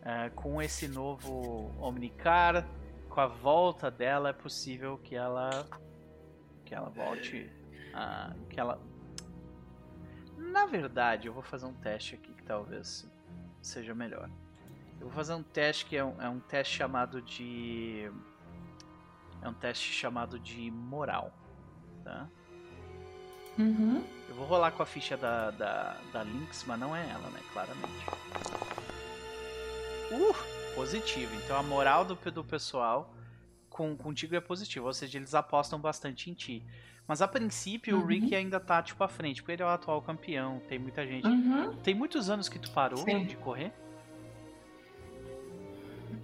uh, 0.00 0.34
com 0.34 0.60
esse 0.60 0.88
novo 0.88 1.72
Omnicar 1.78 2.66
com 3.08 3.20
a 3.20 3.28
volta 3.28 3.88
dela 3.88 4.30
é 4.30 4.32
possível 4.32 4.98
que 4.98 5.14
ela 5.14 5.64
que 6.64 6.74
ela 6.74 6.90
volte 6.90 7.48
que 8.48 8.58
ela 8.58 8.80
na 10.36 10.66
verdade 10.66 11.28
eu 11.28 11.32
vou 11.32 11.42
fazer 11.42 11.66
um 11.66 11.74
teste 11.74 12.16
aqui 12.16 12.34
que 12.34 12.42
talvez 12.42 13.08
seja 13.62 13.94
melhor. 13.94 14.28
Eu 14.94 15.06
vou 15.06 15.12
fazer 15.12 15.34
um 15.34 15.44
teste 15.44 15.86
que 15.86 15.96
é 15.96 16.04
um, 16.04 16.20
é 16.20 16.28
um 16.28 16.40
teste 16.40 16.76
chamado 16.76 17.22
de 17.22 18.10
é 19.40 19.48
um 19.48 19.54
teste 19.54 19.92
chamado 19.92 20.40
de 20.40 20.72
moral 20.72 21.32
tá 22.02 22.28
uhum. 23.60 24.04
eu 24.28 24.34
vou 24.34 24.46
rolar 24.46 24.70
com 24.72 24.82
a 24.82 24.86
ficha 24.86 25.16
da, 25.16 25.50
da, 25.50 25.96
da 26.12 26.22
Lynx 26.22 26.64
mas 26.66 26.78
não 26.80 26.94
é 26.94 27.08
ela 27.08 27.28
né 27.30 27.40
claramente 27.52 28.06
uh 30.12 30.60
positivo. 30.74 31.34
Então 31.44 31.56
a 31.56 31.62
moral 31.62 32.04
do, 32.04 32.14
do 32.14 32.44
pessoal 32.44 33.14
com, 33.68 33.96
contigo 33.96 34.34
é 34.34 34.40
positiva, 34.40 34.86
ou 34.86 34.92
seja, 34.92 35.18
eles 35.18 35.34
apostam 35.34 35.78
bastante 35.78 36.30
em 36.30 36.34
ti. 36.34 36.62
Mas 37.06 37.20
a 37.20 37.28
princípio 37.28 37.96
uhum. 37.96 38.02
o 38.02 38.06
Rick 38.06 38.34
ainda 38.34 38.60
tá 38.60 38.82
tipo 38.82 39.02
à 39.02 39.08
frente, 39.08 39.42
porque 39.42 39.52
ele 39.52 39.62
é 39.62 39.66
o 39.66 39.68
atual 39.68 40.00
campeão, 40.00 40.60
tem 40.68 40.78
muita 40.78 41.06
gente. 41.06 41.26
Uhum. 41.26 41.74
Tem 41.76 41.94
muitos 41.94 42.30
anos 42.30 42.48
que 42.48 42.58
tu 42.58 42.70
parou 42.70 42.98
Sim. 42.98 43.24
de 43.24 43.36
correr? 43.36 43.72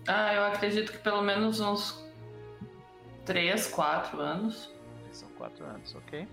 Ah, 0.07 0.33
eu 0.35 0.45
acredito 0.45 0.93
que 0.93 0.99
pelo 0.99 1.23
menos 1.23 1.61
uns 1.61 2.05
3, 3.25 3.67
4 3.69 4.21
anos. 4.21 4.71
São 5.11 5.29
4 5.31 5.65
anos, 5.65 5.95
ok. 5.97 6.29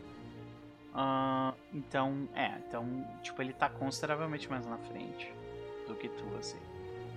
Uh, 0.93 1.57
então, 1.73 2.29
é, 2.35 2.59
então, 2.67 2.85
tipo, 3.21 3.41
ele 3.41 3.53
tá 3.53 3.67
consideravelmente 3.67 4.49
mais 4.49 4.65
na 4.65 4.77
frente 4.77 5.33
do 5.87 5.95
que 5.95 6.07
tu, 6.07 6.25
assim 6.37 6.59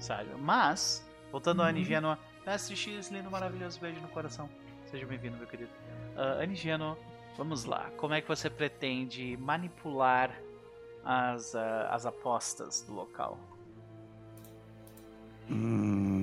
sabe? 0.01 0.31
Mas, 0.39 1.05
voltando 1.31 1.61
uhum. 1.61 1.67
a 1.67 1.69
Anigeno, 1.69 2.19
Mestre 2.45 2.77
X, 2.77 3.11
lindo, 3.11 3.31
maravilhoso, 3.31 3.81
beijo 3.81 4.01
no 4.01 4.09
coração. 4.09 4.49
Seja 4.91 5.07
bem-vindo, 5.07 5.37
meu 5.37 5.47
querido. 5.47 5.71
Uh, 6.17 6.43
Anigeno, 6.43 6.97
vamos 7.37 7.65
lá. 7.65 7.91
Como 7.97 8.15
é 8.15 8.21
que 8.21 8.29
você 8.29 8.49
pretende 8.49 9.37
manipular 9.39 10.31
as, 11.05 11.55
uh, 11.55 11.89
as 11.91 12.07
apostas 12.07 12.83
do 12.83 12.95
local? 12.95 13.39
Hum... 15.51 16.16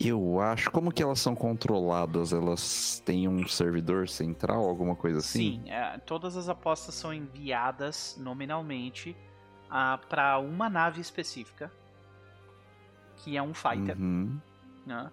Eu 0.00 0.40
acho. 0.40 0.70
Como 0.70 0.90
que 0.90 1.02
elas 1.02 1.20
são 1.20 1.36
controladas? 1.36 2.32
Elas 2.32 3.02
têm 3.04 3.28
um 3.28 3.46
servidor 3.46 4.08
central, 4.08 4.66
alguma 4.66 4.96
coisa 4.96 5.18
assim? 5.18 5.60
Sim, 5.62 5.70
é, 5.70 5.98
todas 5.98 6.38
as 6.38 6.48
apostas 6.48 6.94
são 6.94 7.12
enviadas 7.12 8.16
nominalmente 8.18 9.14
uh, 9.66 9.98
para 10.08 10.38
uma 10.38 10.70
nave 10.70 11.02
específica, 11.02 11.70
que 13.16 13.36
é 13.36 13.42
um 13.42 13.52
fighter. 13.52 13.98
Uhum. 13.98 14.40
Né? 14.86 15.10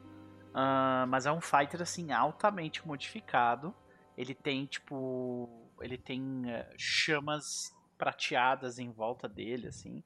Uh, 0.51 1.05
mas 1.09 1.25
é 1.25 1.31
um 1.33 1.41
fighter 1.41 1.81
assim 1.81 2.13
altamente 2.13 2.87
modificado. 2.87 3.75
Ele 4.17 4.33
tem 4.33 4.65
tipo, 4.65 5.49
ele 5.81 5.97
tem 5.97 6.21
uh, 6.21 6.65
chamas 6.77 7.75
prateadas 7.97 8.79
em 8.79 8.89
volta 8.89 9.27
dele, 9.27 9.67
assim. 9.67 10.01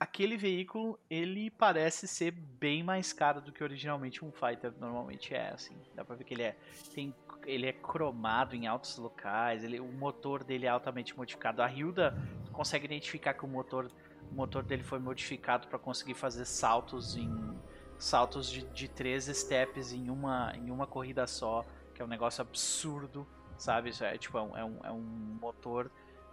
Aquele 0.00 0.36
veículo 0.36 0.98
ele 1.10 1.50
parece 1.50 2.06
ser 2.06 2.30
bem 2.30 2.82
mais 2.84 3.12
caro 3.12 3.40
do 3.40 3.52
que 3.52 3.64
originalmente 3.64 4.24
um 4.24 4.30
fighter 4.30 4.72
normalmente 4.78 5.34
é, 5.34 5.50
assim. 5.50 5.76
Dá 5.94 6.04
pra 6.04 6.14
ver 6.14 6.24
que 6.24 6.34
ele 6.34 6.44
é 6.44 6.56
tem 6.94 7.12
ele 7.46 7.66
é 7.66 7.72
cromado 7.72 8.54
em 8.54 8.66
altos 8.66 8.98
locais, 8.98 9.64
ele, 9.64 9.80
o 9.80 9.90
motor 9.90 10.44
dele 10.44 10.66
é 10.66 10.68
altamente 10.68 11.16
modificado. 11.16 11.62
A 11.62 11.70
Hilda 11.70 12.14
consegue 12.52 12.84
identificar 12.84 13.32
que 13.32 13.44
o 13.44 13.48
motor, 13.48 13.90
o 14.30 14.34
motor 14.34 14.62
dele 14.62 14.82
foi 14.82 14.98
modificado 14.98 15.66
para 15.66 15.78
conseguir 15.78 16.14
fazer 16.14 16.44
saltos 16.44 17.16
em 17.16 17.58
saltos 17.98 18.50
de, 18.50 18.64
de 18.68 18.86
três 18.86 19.24
steps 19.24 19.92
em 19.92 20.10
uma, 20.10 20.52
em 20.56 20.70
uma 20.70 20.86
corrida 20.86 21.26
só, 21.26 21.64
que 21.94 22.00
é 22.00 22.04
um 22.04 22.08
negócio 22.08 22.42
absurdo, 22.42 23.26
sabe? 23.56 23.90
Isso 23.90 24.04
é 24.04 24.16
tipo 24.18 24.38
é 24.38 24.42
um, 24.42 24.56
é 24.56 24.64
um, 24.64 24.78
é 24.84 24.92
motor 25.40 25.90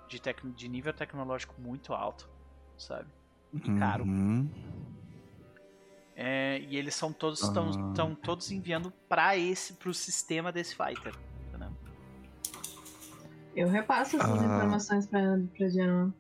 de, 0.08 0.22
tec, 0.22 0.46
de 0.46 0.68
nível 0.68 0.94
tecnológico 0.94 1.60
muito 1.60 1.94
alto, 1.94 2.30
sabe? 2.78 3.10
E 3.54 3.60
caro. 3.80 4.04
Uhum. 4.04 4.50
É, 6.16 6.60
e 6.70 6.78
eles 6.78 6.96
são 6.96 7.12
todos 7.12 7.42
estão 7.42 7.92
ah. 7.94 8.18
todos 8.24 8.50
enviando 8.50 8.92
para 9.10 9.38
esse 9.38 9.74
pro 9.74 9.94
sistema 9.94 10.52
desse 10.52 10.76
fighter. 10.76 11.14
Entendeu? 11.48 11.70
Eu 13.56 13.68
repasso 13.68 14.16
essas 14.16 14.42
ah. 14.42 14.46
informações 14.46 15.06
para 15.08 15.40
para 15.58 15.70
Genoa. 15.70 16.14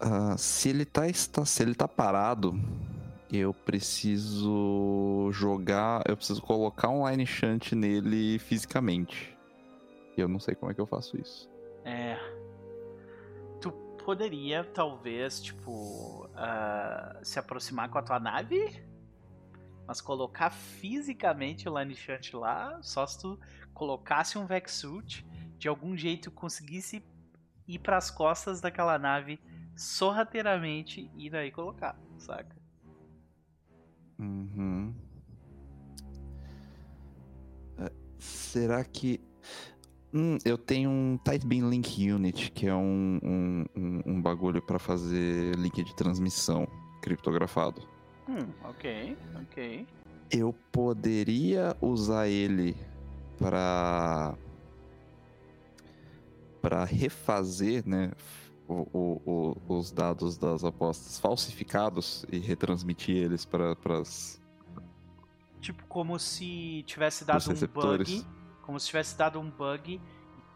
Uh, 0.00 0.36
se 0.36 0.68
ele 0.68 0.84
tá, 0.84 1.08
está, 1.08 1.44
se 1.46 1.62
ele 1.62 1.74
tá 1.74 1.88
parado, 1.88 2.52
eu 3.32 3.54
preciso 3.54 5.30
jogar, 5.32 6.02
eu 6.06 6.16
preciso 6.16 6.42
colocar 6.42 6.90
um 6.90 7.08
line 7.08 7.26
shunt 7.26 7.72
nele 7.72 8.38
fisicamente. 8.38 9.36
Eu 10.16 10.28
não 10.28 10.38
sei 10.38 10.54
como 10.54 10.70
é 10.70 10.74
que 10.74 10.80
eu 10.80 10.86
faço 10.86 11.16
isso. 11.16 11.50
É, 11.84 12.16
poderia, 14.04 14.64
talvez, 14.64 15.40
tipo, 15.40 16.26
uh, 16.26 17.24
se 17.24 17.38
aproximar 17.38 17.88
com 17.88 17.98
a 17.98 18.02
tua 18.02 18.20
nave 18.20 18.84
Mas 19.86 20.00
colocar 20.00 20.50
fisicamente 20.50 21.68
o 21.68 21.78
Line 21.78 21.94
Shut 21.94 22.36
lá, 22.36 22.78
só 22.82 23.06
se 23.06 23.20
tu 23.20 23.40
colocasse 23.72 24.38
um 24.38 24.46
Vexsuit, 24.46 25.26
de 25.58 25.68
algum 25.68 25.96
jeito 25.96 26.30
conseguisse 26.30 27.04
ir 27.66 27.78
para 27.78 27.96
as 27.96 28.10
costas 28.10 28.60
daquela 28.60 28.98
nave 28.98 29.40
sorrateiramente 29.76 31.10
e 31.16 31.28
daí 31.28 31.50
colocar, 31.50 31.98
saca? 32.18 32.56
Uhum. 34.18 34.94
É, 37.78 37.90
será 38.18 38.84
que. 38.84 39.20
Hum, 40.14 40.38
eu 40.44 40.56
tenho 40.56 40.88
um 40.88 41.18
Tight 41.24 41.44
Beam 41.44 41.68
Link 41.68 42.08
Unit, 42.08 42.52
que 42.52 42.68
é 42.68 42.74
um, 42.74 43.18
um, 43.20 43.64
um, 43.76 44.02
um 44.06 44.22
bagulho 44.22 44.62
para 44.62 44.78
fazer 44.78 45.56
link 45.56 45.82
de 45.82 45.92
transmissão 45.96 46.68
criptografado. 47.02 47.82
Hum, 48.28 48.46
ok, 48.62 49.18
ok. 49.42 49.86
Eu 50.30 50.54
poderia 50.70 51.76
usar 51.80 52.28
ele 52.28 52.76
para 53.38 54.34
para 56.62 56.84
refazer, 56.84 57.86
né, 57.86 58.12
o, 58.66 58.86
o, 58.90 59.56
o, 59.68 59.74
os 59.76 59.92
dados 59.92 60.38
das 60.38 60.64
apostas 60.64 61.18
falsificados 61.18 62.24
e 62.32 62.38
retransmitir 62.38 63.16
eles 63.16 63.44
para 63.44 63.76
as 64.00 64.40
tipo 65.60 65.84
como 65.86 66.18
se 66.18 66.82
tivesse 66.86 67.24
dado 67.24 67.42
um 67.50 67.66
bug, 67.66 68.24
como 68.64 68.78
se 68.80 68.86
tivesse 68.86 69.16
dado 69.16 69.38
um 69.38 69.50
bug, 69.50 69.94
e 69.94 70.00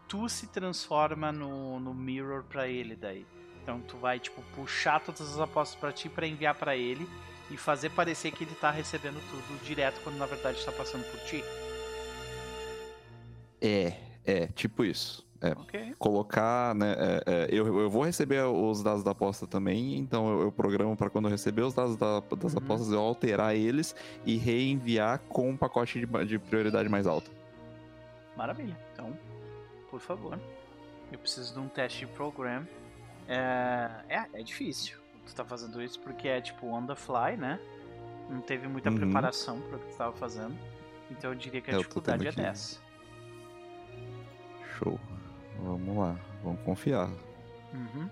tu 0.07 0.27
se 0.27 0.47
transforma 0.47 1.31
no, 1.31 1.79
no 1.79 1.93
mirror 1.93 2.43
para 2.43 2.67
ele 2.67 2.95
daí. 2.95 3.25
Então 3.61 3.79
tu 3.81 3.97
vai 3.97 4.19
tipo 4.19 4.41
puxar 4.55 4.99
todas 4.99 5.21
as 5.21 5.39
apostas 5.39 5.79
para 5.79 5.91
ti 5.91 6.09
para 6.09 6.25
enviar 6.25 6.55
para 6.55 6.75
ele 6.75 7.07
e 7.51 7.57
fazer 7.57 7.89
parecer 7.91 8.31
que 8.31 8.43
ele 8.43 8.55
tá 8.55 8.71
recebendo 8.71 9.19
tudo 9.29 9.63
direto 9.63 9.99
quando 10.03 10.17
na 10.17 10.25
verdade 10.25 10.57
está 10.57 10.71
passando 10.71 11.03
por 11.11 11.19
ti. 11.21 11.43
É, 13.61 13.93
é, 14.25 14.47
tipo 14.47 14.83
isso. 14.83 15.27
É, 15.41 15.51
okay. 15.51 15.93
Colocar, 15.97 16.75
né? 16.75 16.95
É, 16.97 17.23
é, 17.25 17.47
eu, 17.49 17.65
eu 17.79 17.89
vou 17.89 18.03
receber 18.03 18.43
os 18.43 18.83
dados 18.83 19.03
da 19.03 19.11
aposta 19.11 19.47
também, 19.47 19.97
então 19.97 20.29
eu, 20.29 20.41
eu 20.41 20.51
programo 20.51 20.97
para 20.97 21.09
quando 21.09 21.25
eu 21.25 21.31
receber 21.31 21.61
os 21.61 21.73
dados 21.73 21.95
da, 21.95 22.19
das 22.19 22.53
uhum. 22.53 22.59
apostas 22.59 22.91
eu 22.91 22.99
alterar 22.99 23.55
eles 23.55 23.95
e 24.25 24.35
reenviar 24.35 25.19
com 25.29 25.49
um 25.49 25.55
pacote 25.55 25.99
de, 25.99 26.25
de 26.25 26.37
prioridade 26.37 26.89
mais 26.89 27.07
alta. 27.07 27.38
Maravilha. 28.39 28.77
Então, 28.93 29.17
por 29.91 29.99
favor, 29.99 30.39
eu 31.11 31.19
preciso 31.19 31.53
de 31.53 31.59
um 31.59 31.67
teste 31.67 32.05
de 32.05 32.07
program. 32.13 32.65
É, 33.27 33.89
é, 34.07 34.39
é 34.39 34.41
difícil 34.41 34.97
tu 35.29 35.35
tá 35.35 35.45
fazendo 35.45 35.81
isso 35.81 35.99
porque 35.99 36.27
é 36.27 36.41
tipo 36.41 36.67
on 36.67 36.85
the 36.85 36.95
fly, 36.95 37.37
né? 37.37 37.59
Não 38.29 38.41
teve 38.41 38.67
muita 38.67 38.89
uhum. 38.89 38.97
preparação 38.97 39.59
para 39.61 39.77
o 39.77 39.79
que 39.79 39.85
tu 39.85 39.91
estava 39.91 40.13
fazendo. 40.13 40.55
Então 41.09 41.31
eu 41.31 41.35
diria 41.35 41.61
que 41.61 41.71
a 41.71 41.77
dificuldade 41.77 42.27
é 42.27 42.31
10. 42.31 42.81
Show. 44.77 44.99
Vamos 45.61 45.97
lá, 45.97 46.15
vamos 46.43 46.61
confiar. 46.61 47.09
Uhum. 47.73 48.09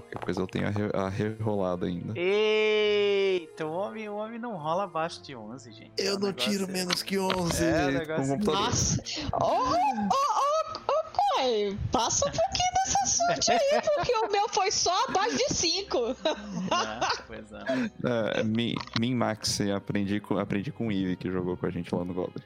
Qualquer 0.00 0.18
coisa 0.18 0.40
eu 0.40 0.46
tenho 0.46 0.66
a, 0.66 0.70
re 0.70 0.90
a 0.94 1.08
rerolada 1.08 1.86
ainda. 1.86 2.18
Eita, 2.18 3.66
o 3.66 3.72
homem, 3.72 4.08
o 4.08 4.16
homem 4.16 4.38
não 4.38 4.56
rola 4.56 4.84
abaixo 4.84 5.22
de 5.22 5.34
11, 5.34 5.72
gente. 5.72 5.92
Eu 5.98 6.18
não 6.18 6.32
tiro 6.32 6.64
é... 6.64 6.66
menos 6.66 7.02
que 7.02 7.18
11 7.18 7.64
é, 7.64 8.06
com 8.06 8.22
o 8.22 8.28
computador. 8.28 8.60
Nossa! 8.60 9.02
Ô, 9.40 9.46
ô, 9.46 10.06
ô, 10.08 11.00
Coi, 11.12 11.78
passa 11.90 12.28
um 12.28 12.32
pouquinho 12.32 12.72
dessa 12.74 13.06
sorte 13.06 13.52
aí, 13.52 13.82
porque 13.96 14.14
o 14.14 14.30
meu 14.30 14.48
foi 14.48 14.70
só 14.70 14.92
abaixo 15.08 15.36
de 15.36 15.54
5. 15.54 15.98
É, 15.98 17.22
pois 17.26 17.52
é. 17.52 18.40
é 18.40 18.44
min, 18.44 18.74
min 18.98 19.14
Max, 19.14 19.60
aprendi 19.60 20.20
com, 20.20 20.38
aprendi 20.38 20.70
com 20.70 20.88
o 20.88 20.92
Eve, 20.92 21.16
que 21.16 21.30
jogou 21.30 21.56
com 21.56 21.66
a 21.66 21.70
gente 21.70 21.94
lá 21.94 22.04
no 22.04 22.14
Goblin. 22.14 22.42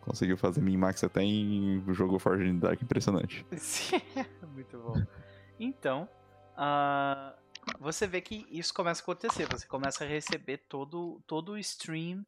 Conseguiu 0.00 0.36
fazer 0.36 0.60
min-max 0.60 1.02
até 1.02 1.22
em 1.22 1.82
jogo 1.88 2.18
Forge 2.18 2.46
in 2.46 2.58
Dark, 2.58 2.80
impressionante. 2.82 3.44
Sim, 3.56 4.02
muito 4.52 4.78
bom. 4.78 5.02
Então, 5.58 6.06
uh, 6.56 7.34
você 7.78 8.06
vê 8.06 8.20
que 8.20 8.46
isso 8.50 8.72
começa 8.72 9.00
a 9.00 9.04
acontecer. 9.04 9.46
Você 9.50 9.66
começa 9.66 10.04
a 10.04 10.06
receber 10.06 10.58
todo, 10.68 11.22
todo 11.26 11.52
o 11.52 11.58
stream 11.58 12.24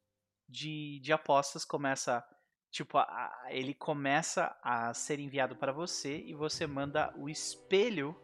de, 0.49 1.01
de 1.01 1.13
apostas, 1.13 1.65
começa 1.65 2.25
tipo, 2.71 2.99
a, 2.99 3.33
ele 3.49 3.75
começa 3.75 4.57
a 4.63 4.93
ser 4.93 5.19
enviado 5.19 5.57
para 5.57 5.73
você 5.73 6.19
e 6.19 6.35
você 6.35 6.67
manda 6.67 7.13
o 7.17 7.29
espelho 7.29 8.15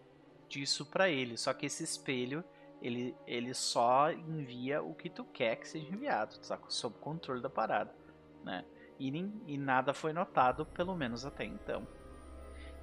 disso 0.48 0.84
para 0.86 1.08
ele. 1.08 1.36
Só 1.36 1.55
que 1.55 1.66
esse 1.66 1.82
espelho, 1.82 2.44
ele, 2.81 3.16
ele 3.26 3.55
só 3.55 4.12
envia 4.12 4.82
o 4.82 4.94
que 4.94 5.08
tu 5.08 5.24
quer 5.24 5.56
que 5.56 5.68
seja 5.68 5.89
enviado, 5.89 6.39
tá 6.40 6.58
sob 6.68 6.98
controle 6.98 7.40
da 7.40 7.48
parada, 7.48 7.94
né? 8.44 8.64
e, 8.98 9.08
e 9.47 9.58
nada 9.58 9.92
foi 9.92 10.12
notado, 10.12 10.66
pelo 10.66 10.94
menos 10.94 11.24
até 11.24 11.44
então. 11.44 11.86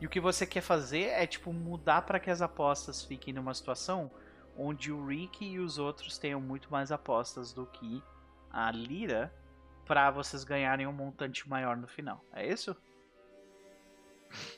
E 0.02 0.06
o 0.06 0.10
que 0.10 0.20
você 0.20 0.46
quer 0.46 0.62
fazer 0.62 1.08
é 1.10 1.28
tipo 1.28 1.52
mudar 1.52 2.04
para 2.04 2.20
que 2.20 2.30
as 2.30 2.42
apostas 2.42 3.04
fiquem 3.04 3.34
numa 3.34 3.54
situação 3.54 4.10
onde 4.58 4.92
o 4.92 5.06
Rick 5.06 5.46
e 5.46 5.60
os 5.60 5.78
outros 5.78 6.18
tenham 6.18 6.42
muito 6.42 6.72
mais 6.72 6.92
apostas 6.92 7.54
do 7.54 7.66
que 7.66 8.04
a 8.52 8.72
Lira 8.72 9.34
para 9.86 10.12
vocês 10.12 10.44
ganharem 10.44 10.86
um 10.86 10.92
montante 10.92 11.48
maior 11.50 11.76
no 11.76 11.88
final. 11.88 12.24
É 12.34 12.48
isso? 12.48 12.76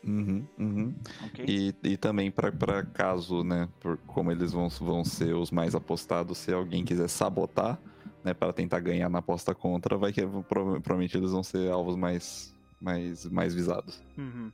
Uhum, 0.03 0.45
uhum. 0.59 0.95
Okay. 1.27 1.45
E, 1.47 1.75
e 1.83 1.97
também 1.97 2.29
para 2.29 2.83
caso, 2.83 3.43
né, 3.43 3.69
por, 3.79 3.97
como 3.99 4.31
eles 4.31 4.51
vão, 4.51 4.67
vão 4.69 5.03
ser 5.05 5.33
os 5.33 5.51
mais 5.51 5.73
apostados, 5.73 6.37
se 6.37 6.53
alguém 6.53 6.83
quiser 6.83 7.07
sabotar, 7.07 7.79
né, 8.23 8.33
para 8.33 8.51
tentar 8.51 8.79
ganhar 8.79 9.09
na 9.09 9.19
aposta 9.19 9.55
contra, 9.55 9.97
vai 9.97 10.11
que 10.11 10.21
provavelmente 10.49 11.17
eles 11.17 11.31
vão 11.31 11.43
ser 11.43 11.71
alvos 11.71 11.95
mais, 11.95 12.53
mais, 12.81 13.25
mais 13.25 13.53
visados. 13.53 14.03
Uhum. 14.17 14.51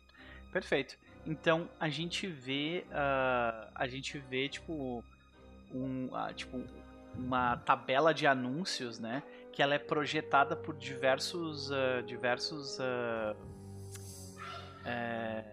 Perfeito. 0.57 0.97
Então 1.23 1.69
a 1.79 1.87
gente 1.87 2.25
vê, 2.25 2.83
uh, 2.89 3.69
a 3.75 3.87
gente 3.87 4.17
vê 4.17 4.49
tipo 4.49 5.03
um, 5.71 6.05
uh, 6.05 6.33
tipo 6.33 6.63
uma 7.13 7.57
tabela 7.57 8.11
de 8.11 8.25
anúncios, 8.25 8.97
né, 8.97 9.21
que 9.51 9.61
ela 9.61 9.75
é 9.75 9.79
projetada 9.79 10.55
por 10.55 10.75
diversos, 10.75 11.69
uh, 11.69 12.01
diversos, 12.07 12.79
é, 14.83 15.43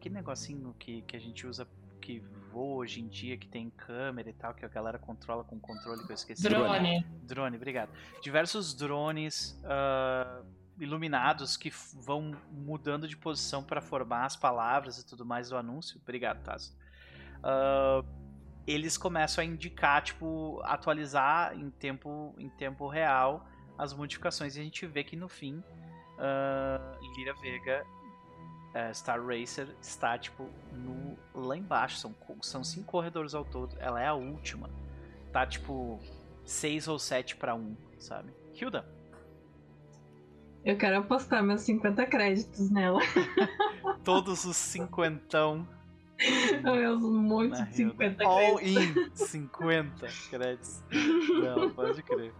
que 0.00 0.10
negocinho 0.10 0.74
que, 0.78 1.02
que 1.02 1.16
a 1.16 1.20
gente 1.20 1.46
usa 1.46 1.64
que 2.00 2.18
voa 2.50 2.78
hoje 2.78 3.00
em 3.00 3.06
dia, 3.06 3.36
que 3.36 3.46
tem 3.46 3.70
câmera 3.70 4.30
e 4.30 4.32
tal, 4.32 4.52
que 4.52 4.64
a 4.64 4.68
galera 4.68 4.98
controla 4.98 5.44
com 5.44 5.60
controle 5.60 6.04
que 6.04 6.10
eu 6.10 6.14
esqueci. 6.14 6.42
Drone. 6.42 7.06
Drone, 7.22 7.56
obrigado. 7.56 7.90
Diversos 8.20 8.74
drones 8.74 9.60
uh, 9.62 10.44
iluminados 10.82 11.56
que 11.56 11.70
vão 11.94 12.36
mudando 12.50 13.06
de 13.06 13.16
posição 13.16 13.62
para 13.62 13.80
formar 13.80 14.24
as 14.24 14.36
palavras 14.36 14.98
e 14.98 15.06
tudo 15.06 15.24
mais 15.24 15.48
do 15.48 15.56
anúncio. 15.56 16.00
Obrigado, 16.02 16.42
Tasso. 16.42 16.76
Uh, 17.38 18.04
eles 18.66 18.96
começam 18.96 19.42
a 19.42 19.44
indicar, 19.44 20.02
tipo, 20.02 20.60
atualizar 20.64 21.56
em 21.56 21.70
tempo, 21.70 22.34
em 22.36 22.48
tempo 22.48 22.88
real 22.88 23.46
as 23.78 23.94
modificações 23.94 24.56
e 24.56 24.60
a 24.60 24.62
gente 24.62 24.84
vê 24.86 25.02
que 25.02 25.16
no 25.16 25.28
fim 25.28 25.56
uh, 26.18 27.16
Lira 27.16 27.34
Vega 27.40 27.84
uh, 28.74 28.94
Star 28.94 29.24
Racer 29.24 29.68
está, 29.80 30.18
tipo, 30.18 30.50
no, 30.72 31.16
lá 31.32 31.56
embaixo. 31.56 31.96
São, 31.98 32.14
são 32.40 32.64
cinco 32.64 32.86
corredores 32.86 33.34
ao 33.34 33.44
todo. 33.44 33.76
Ela 33.78 34.02
é 34.02 34.06
a 34.08 34.14
última. 34.14 34.68
Tá, 35.32 35.46
tipo, 35.46 36.00
seis 36.44 36.88
ou 36.88 36.98
sete 36.98 37.36
para 37.36 37.54
um, 37.54 37.76
sabe? 37.98 38.34
Hilda. 38.52 39.01
Eu 40.64 40.76
quero 40.76 40.98
apostar 40.98 41.42
meus 41.42 41.62
50 41.62 42.06
créditos 42.06 42.70
nela. 42.70 43.00
Todos 44.04 44.44
os 44.44 44.56
cinquentão. 44.56 45.66
Meus 46.62 47.02
muitos 47.02 47.66
de 47.68 47.74
50 47.74 48.24
All 48.24 48.60
in 48.60 49.10
50 49.14 50.06
créditos. 50.30 50.82
Não, 51.42 51.70
pode 51.70 52.02
crer. 52.02 52.32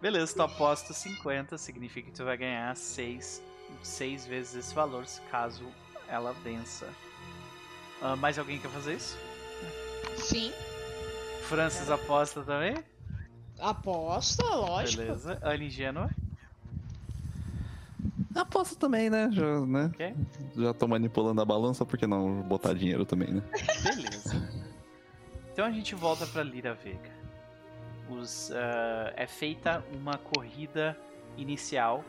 Beleza, 0.00 0.34
tu 0.34 0.42
aposta 0.42 0.94
50, 0.94 1.58
significa 1.58 2.10
que 2.10 2.16
tu 2.16 2.24
vai 2.24 2.36
ganhar 2.36 2.74
6 2.74 3.42
seis 3.82 4.26
vezes 4.26 4.54
esse 4.54 4.74
valor, 4.74 5.04
caso 5.30 5.64
ela 6.08 6.32
vença. 6.32 6.86
Uh, 8.00 8.16
mais 8.16 8.38
alguém 8.38 8.58
quer 8.58 8.70
fazer 8.70 8.94
isso? 8.94 9.16
Sim. 10.16 10.52
Francis 11.48 11.90
aposta 11.90 12.42
também? 12.42 12.76
Aposta, 13.58 14.44
lógico. 14.44 15.02
Beleza. 15.02 15.38
Anne 15.42 15.70
Genoa? 15.70 16.10
Aposta 18.36 18.76
também, 18.76 19.08
né? 19.08 19.28
Já, 19.32 19.60
né? 19.60 19.86
Okay. 19.86 20.14
Já 20.56 20.74
tô 20.74 20.86
manipulando 20.86 21.40
a 21.40 21.44
balança, 21.44 21.84
por 21.84 21.98
que 21.98 22.06
não 22.06 22.42
botar 22.42 22.74
dinheiro 22.74 23.04
também, 23.04 23.32
né? 23.32 23.42
Beleza. 23.82 24.66
Então 25.52 25.64
a 25.64 25.70
gente 25.70 25.94
volta 25.94 26.26
pra 26.26 26.42
Lira 26.42 26.74
Vega. 26.74 27.16
Os, 28.10 28.50
uh, 28.50 29.12
é 29.16 29.26
feita 29.26 29.82
uma 29.92 30.18
corrida 30.18 30.96
inicial 31.36 32.04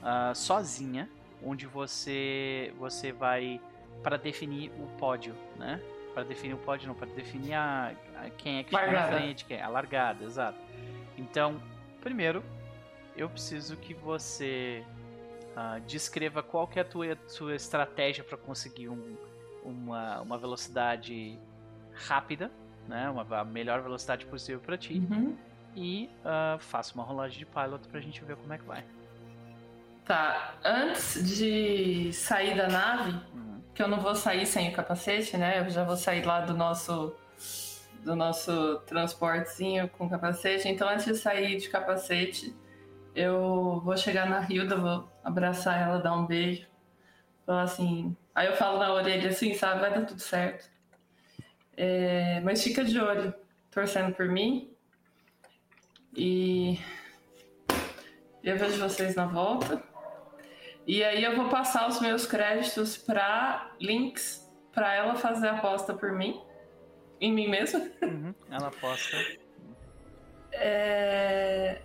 uh, 0.00 0.34
sozinha, 0.34 1.10
onde 1.44 1.66
você 1.66 2.72
você 2.78 3.12
vai 3.12 3.60
para 4.02 4.16
definir 4.16 4.70
o 4.78 4.86
pódio, 4.98 5.34
né? 5.56 5.80
Para 6.14 6.22
definir 6.22 6.54
o 6.54 6.58
pódio 6.58 6.88
não, 6.88 6.94
para 6.94 7.08
definir 7.08 7.54
a, 7.54 7.92
a, 8.16 8.30
quem 8.30 8.58
é 8.58 8.62
que 8.62 8.74
está 8.74 8.90
na 8.90 9.08
frente, 9.08 9.44
quem 9.44 9.56
é 9.56 9.62
a 9.62 9.68
largada, 9.68 10.24
exato. 10.24 10.58
Então, 11.18 11.60
primeiro 12.00 12.42
eu 13.16 13.28
preciso 13.28 13.76
que 13.76 13.92
você 13.94 14.84
uh, 15.56 15.80
descreva 15.86 16.42
qual 16.42 16.66
que 16.66 16.78
é 16.78 16.82
a 16.82 16.84
tua, 16.84 17.16
tua 17.16 17.54
estratégia 17.54 18.24
para 18.24 18.36
conseguir 18.36 18.88
um, 18.88 19.16
uma, 19.64 20.20
uma 20.20 20.38
velocidade 20.38 21.38
rápida, 21.92 22.50
né? 22.88 23.08
Uma, 23.10 23.40
a 23.40 23.44
melhor 23.44 23.82
velocidade 23.82 24.26
possível 24.26 24.60
para 24.60 24.76
ti. 24.76 24.94
Uhum. 24.94 25.36
E 25.74 26.10
uh, 26.20 26.58
faça 26.58 26.94
uma 26.94 27.04
rolagem 27.04 27.38
de 27.38 27.46
pilot 27.46 27.88
pra 27.88 28.00
gente 28.00 28.22
ver 28.24 28.36
como 28.36 28.52
é 28.52 28.58
que 28.58 28.64
vai. 28.64 28.84
Tá, 30.04 30.54
antes 30.64 31.36
de 31.36 32.12
sair 32.12 32.56
da 32.56 32.68
nave, 32.68 33.12
uhum. 33.32 33.60
que 33.74 33.82
eu 33.82 33.88
não 33.88 34.00
vou 34.00 34.14
sair 34.14 34.44
sem 34.44 34.68
o 34.68 34.72
capacete, 34.72 35.36
né? 35.36 35.60
Eu 35.60 35.70
já 35.70 35.84
vou 35.84 35.96
sair 35.96 36.24
lá 36.24 36.40
do 36.40 36.54
nosso 36.54 37.14
do 38.04 38.16
nosso 38.16 38.80
transportezinho 38.86 39.88
com 39.88 40.08
capacete. 40.08 40.68
Então, 40.68 40.88
antes 40.88 41.06
de 41.06 41.14
sair 41.14 41.56
de 41.56 41.68
capacete, 41.68 42.54
eu 43.14 43.80
vou 43.84 43.96
chegar 43.96 44.28
na 44.28 44.46
Hilda, 44.48 44.76
vou 44.76 45.08
abraçar 45.22 45.80
ela, 45.80 45.98
dar 45.98 46.14
um 46.14 46.26
beijo. 46.26 46.66
Falar 47.46 47.62
assim. 47.62 48.16
Aí 48.34 48.46
eu 48.46 48.56
falo 48.56 48.78
na 48.78 48.92
orelha 48.92 49.28
assim, 49.28 49.54
sabe? 49.54 49.80
Vai 49.80 49.92
dar 49.92 50.06
tudo 50.06 50.20
certo. 50.20 50.70
É, 51.76 52.40
mas 52.40 52.62
fica 52.62 52.84
de 52.84 52.98
olho, 52.98 53.34
torcendo 53.70 54.14
por 54.14 54.28
mim. 54.28 54.70
E 56.14 56.78
eu 58.42 58.56
vejo 58.58 58.80
vocês 58.80 59.14
na 59.14 59.26
volta. 59.26 59.82
E 60.86 61.02
aí 61.04 61.22
eu 61.22 61.36
vou 61.36 61.48
passar 61.48 61.88
os 61.88 62.00
meus 62.00 62.26
créditos 62.26 62.96
para 62.96 63.70
links 63.80 64.42
para 64.72 64.94
ela 64.94 65.14
fazer 65.14 65.48
a 65.48 65.58
aposta 65.58 65.94
por 65.94 66.12
mim. 66.12 66.40
Em 67.20 67.32
mim 67.32 67.48
mesma. 67.48 67.80
Uhum, 68.02 68.34
ela 68.50 68.68
aposta. 68.68 69.16
É... 70.52 71.82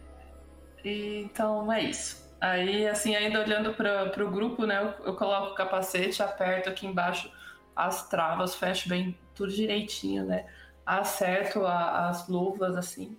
Então 0.87 1.71
é 1.71 1.81
isso. 1.81 2.25
Aí, 2.39 2.87
assim, 2.87 3.15
ainda 3.15 3.41
olhando 3.41 3.73
para 3.73 4.23
o 4.23 4.31
grupo, 4.31 4.65
né, 4.65 4.81
eu, 4.81 5.07
eu, 5.07 5.15
coloco 5.15 5.51
o 5.51 5.55
capacete, 5.55 6.21
aperto 6.21 6.69
aqui 6.69 6.85
embaixo 6.85 7.31
as 7.75 8.07
travas, 8.09 8.55
fecho 8.55 8.87
bem 8.87 9.17
tudo 9.35 9.51
direitinho, 9.51 10.25
né? 10.25 10.45
Acerto 10.85 11.65
a, 11.65 12.09
as 12.09 12.27
luvas, 12.27 12.75
assim. 12.75 13.17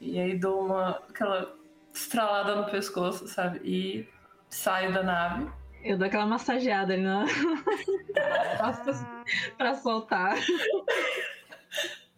E 0.00 0.18
aí 0.18 0.38
dou 0.38 0.66
uma 0.66 0.90
aquela 1.08 1.54
estralada 1.94 2.56
no 2.56 2.70
pescoço, 2.70 3.28
sabe? 3.28 3.60
E 3.64 4.08
saio 4.48 4.92
da 4.92 5.02
nave. 5.02 5.50
Eu 5.82 5.98
dou 5.98 6.06
aquela 6.06 6.26
massageada 6.26 6.94
ali 6.94 7.02
na 7.02 7.24
pra 9.56 9.74
soltar. 9.74 10.36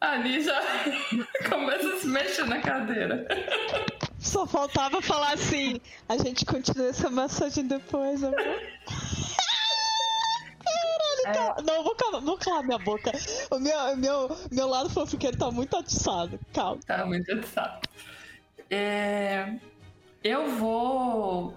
Ali 0.01 0.43
já 0.43 0.61
começa 1.49 1.89
a 1.89 1.97
se 1.97 2.07
mexer 2.07 2.47
na 2.47 2.61
cadeira. 2.61 3.27
Só 4.35 4.49
faltava 4.49 5.01
falar 5.01 5.35
assim: 5.35 5.81
a 6.09 6.17
gente 6.17 6.45
continua 6.45 6.89
essa 6.89 7.09
massagem 7.09 7.69
depois, 7.69 8.25
amor. 8.25 8.37
Caralho, 11.25 11.61
é... 11.61 11.63
não, 11.63 11.85
vou 11.85 11.95
calar, 11.95 12.21
vou 12.21 12.37
calar 12.37 12.65
minha 12.65 12.79
boca. 12.79 13.13
O 13.53 13.61
meu, 13.61 13.97
meu, 13.97 14.37
meu 14.51 14.67
lado 14.67 14.91
fofoqueiro 14.91 15.39
tá 15.39 15.53
muito 15.53 15.77
atiçado. 15.77 16.41
Calma. 16.53 16.81
Tá 16.85 17.07
muito 17.07 17.33
atiçado. 17.33 17.89
É... 18.69 19.55
Eu 20.25 20.51
vou. 20.57 21.55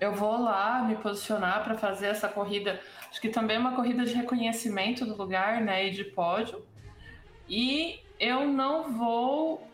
Eu 0.00 0.12
vou 0.12 0.40
lá 0.40 0.82
me 0.82 0.94
posicionar 0.94 1.64
para 1.64 1.76
fazer 1.76 2.06
essa 2.06 2.28
corrida. 2.28 2.80
Acho 3.10 3.20
que 3.20 3.28
também 3.28 3.56
é 3.56 3.58
uma 3.58 3.74
corrida 3.74 4.04
de 4.04 4.14
reconhecimento 4.14 5.04
do 5.04 5.16
lugar, 5.16 5.60
né? 5.60 5.88
E 5.88 5.90
de 5.90 6.04
pódio. 6.04 6.64
E 7.48 7.98
eu 8.20 8.46
não 8.46 8.92
vou 8.92 9.73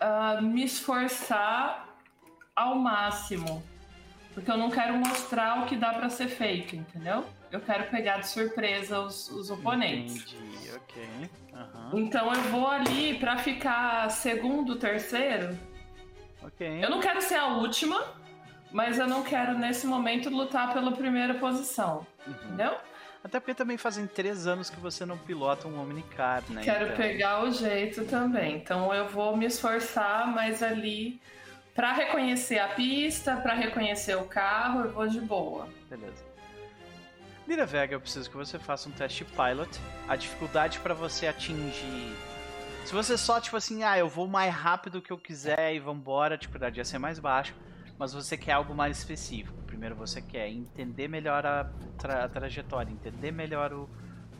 uh, 0.00 0.42
me 0.42 0.64
esforçar 0.64 1.88
ao 2.54 2.74
máximo. 2.76 3.62
Porque 4.34 4.50
eu 4.50 4.56
não 4.56 4.70
quero 4.70 4.96
mostrar 4.96 5.62
o 5.62 5.66
que 5.66 5.76
dá 5.76 5.92
para 5.92 6.08
ser 6.08 6.28
feito, 6.28 6.76
entendeu? 6.76 7.24
Eu 7.50 7.60
quero 7.60 7.90
pegar 7.90 8.18
de 8.18 8.28
surpresa 8.28 9.00
os, 9.00 9.28
os 9.30 9.50
oponentes. 9.50 10.32
Entendi, 10.32 10.70
ok. 10.76 11.30
Uhum. 11.52 11.98
Então 11.98 12.32
eu 12.32 12.42
vou 12.42 12.68
ali 12.68 13.18
para 13.18 13.38
ficar 13.38 14.08
segundo, 14.10 14.76
terceiro. 14.76 15.58
Ok. 16.42 16.82
Eu 16.82 16.88
não 16.88 17.00
quero 17.00 17.20
ser 17.20 17.34
a 17.34 17.48
última, 17.48 18.02
mas 18.70 18.98
eu 18.98 19.08
não 19.08 19.22
quero 19.24 19.58
nesse 19.58 19.86
momento 19.86 20.30
lutar 20.30 20.72
pela 20.72 20.92
primeira 20.92 21.34
posição. 21.34 22.06
Uhum. 22.24 22.32
Entendeu? 22.32 22.76
Até 23.22 23.38
porque 23.38 23.54
também 23.54 23.76
fazem 23.76 24.06
três 24.06 24.46
anos 24.46 24.70
que 24.70 24.80
você 24.80 25.04
não 25.04 25.18
pilota 25.18 25.68
um 25.68 25.78
Omnicar, 25.80 26.42
né? 26.48 26.62
Quero 26.62 26.86
então... 26.86 26.96
pegar 26.96 27.44
o 27.44 27.50
jeito 27.50 28.04
também. 28.06 28.56
Então 28.56 28.92
eu 28.94 29.08
vou 29.08 29.36
me 29.36 29.46
esforçar, 29.46 30.26
mas 30.26 30.62
ali 30.62 31.20
para 31.74 31.92
reconhecer 31.92 32.58
a 32.58 32.68
pista, 32.68 33.36
para 33.36 33.54
reconhecer 33.54 34.16
o 34.16 34.24
carro, 34.24 34.84
eu 34.84 34.90
vou 34.90 35.06
de 35.06 35.20
boa. 35.20 35.68
Beleza. 35.88 36.24
Lira 37.46 37.66
Vega, 37.66 37.94
eu 37.94 38.00
preciso 38.00 38.30
que 38.30 38.36
você 38.36 38.58
faça 38.58 38.88
um 38.88 38.92
teste 38.92 39.24
pilot. 39.24 39.70
A 40.08 40.16
dificuldade 40.16 40.78
para 40.80 40.94
você 40.94 41.26
atingir. 41.26 42.14
Se 42.84 42.92
você 42.92 43.18
só, 43.18 43.40
tipo 43.40 43.56
assim, 43.56 43.82
ah, 43.82 43.98
eu 43.98 44.08
vou 44.08 44.26
mais 44.26 44.52
rápido 44.54 45.02
que 45.02 45.12
eu 45.12 45.18
quiser 45.18 45.74
e 45.74 45.78
vambora, 45.78 46.34
a 46.34 46.38
dificuldade 46.38 46.78
ia 46.78 46.84
ser 46.84 46.98
mais 46.98 47.18
baixa. 47.18 47.54
Mas 48.00 48.12
você 48.12 48.36
quer 48.36 48.52
algo 48.52 48.74
mais 48.74 48.98
específico 48.98 49.60
primeiro 49.80 49.94
você 49.94 50.20
quer 50.20 50.48
entender 50.48 51.08
melhor 51.08 51.46
a, 51.46 51.70
tra 51.96 52.24
a 52.24 52.28
trajetória, 52.28 52.92
entender 52.92 53.30
melhor 53.30 53.72
o, 53.72 53.88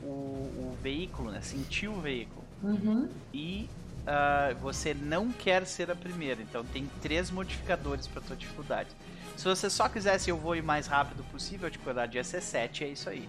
o, 0.02 0.06
o, 0.06 0.78
veículo, 0.82 1.30
né? 1.30 1.40
sentir 1.40 1.89
o 1.89 1.98
veículo. 1.98 2.44
Uhum. 2.62 3.08
E 3.32 3.70
uh, 4.02 4.55
você 4.60 4.92
não 4.92 5.32
quer 5.32 5.64
ser 5.64 5.90
a 5.90 5.97
primeira, 5.97 6.42
então 6.42 6.62
tem 6.62 6.86
três 7.00 7.30
modificadores 7.30 8.06
para 8.06 8.20
tua 8.20 8.36
dificuldade. 8.36 8.90
Se 9.34 9.44
você 9.44 9.70
só 9.70 9.89
quisesse 9.89 10.28
eu 10.28 10.36
vou 10.36 10.55
ir 10.55 10.62
mais 10.62 10.86
rápido 10.86 11.24
possível, 11.30 11.68
a 11.68 11.70
dificuldade 11.70 12.18
ia 12.18 12.24
ser 12.24 12.42
7, 12.42 12.84
é 12.84 12.89
isso 12.89 13.08
aí. 13.08 13.26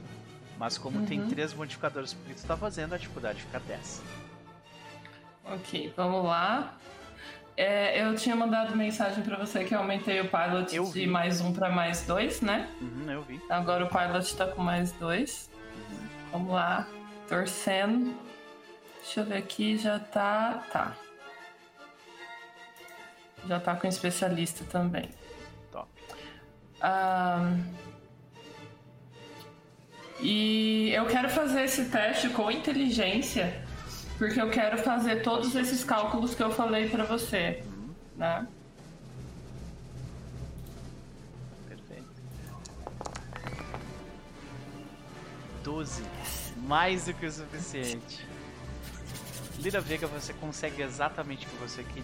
Mas 0.57 0.77
como 0.77 0.99
uhum. 0.99 1.05
tem 1.05 1.25
três 1.29 1.53
modificadores 1.53 2.13
que 2.13 2.33
tu 2.33 2.37
está 2.37 2.57
fazendo, 2.57 2.93
a 2.93 2.97
dificuldade 2.97 3.41
fica 3.41 3.59
10. 3.59 4.01
Ok, 5.45 5.93
vamos 5.95 6.25
lá. 6.25 6.77
É, 7.57 8.01
eu 8.01 8.15
tinha 8.15 8.35
mandado 8.35 8.75
mensagem 8.75 9.23
para 9.23 9.38
você 9.38 9.63
que 9.65 9.75
eu 9.75 9.80
aumentei 9.80 10.19
o 10.21 10.27
pilot 10.27 10.75
eu 10.75 10.85
de 10.85 10.91
vi. 10.91 11.07
mais 11.07 11.41
um 11.41 11.53
para 11.53 11.69
mais 11.69 12.05
dois, 12.05 12.41
né? 12.41 12.67
Uhum, 12.80 13.11
eu 13.11 13.21
vi. 13.23 13.41
Agora 13.49 13.85
o 13.85 13.88
pilot 13.88 14.35
tá 14.35 14.47
com 14.47 14.61
mais 14.61 14.91
dois. 14.93 15.49
Uhum. 15.75 16.07
Vamos 16.31 16.53
lá, 16.53 16.88
torcendo. 17.27 18.15
Deixa 19.01 19.19
eu 19.21 19.25
ver 19.25 19.38
aqui, 19.38 19.77
já 19.77 19.99
tá. 19.99 20.63
Tá. 20.71 20.95
Já 23.47 23.59
tá 23.59 23.75
com 23.75 23.88
especialista 23.88 24.63
também. 24.65 25.09
Top. 25.71 25.89
Um, 26.83 27.63
e 30.19 30.91
eu 30.93 31.05
quero 31.07 31.30
fazer 31.30 31.63
esse 31.63 31.89
teste 31.89 32.30
com 32.30 32.51
inteligência 32.51 33.65
porque 34.22 34.40
eu 34.40 34.51
quero 34.51 34.77
fazer 34.77 35.24
todos 35.24 35.56
esses 35.56 35.83
cálculos 35.83 36.35
que 36.35 36.43
eu 36.43 36.51
falei 36.51 36.88
para 36.88 37.03
você, 37.03 37.64
né? 38.16 38.48
Perfeito. 41.67 42.22
12. 45.64 46.03
Mais 46.58 47.06
do 47.06 47.16
que 47.16 47.25
o 47.25 47.32
suficiente. 47.32 48.24
Lira 49.58 49.82
Vega, 49.82 50.06
você 50.06 50.33
consegue 50.33 50.83
exatamente 50.83 51.48
o 51.48 51.50
que 51.50 51.56
você 51.56 51.82
queria. 51.82 52.03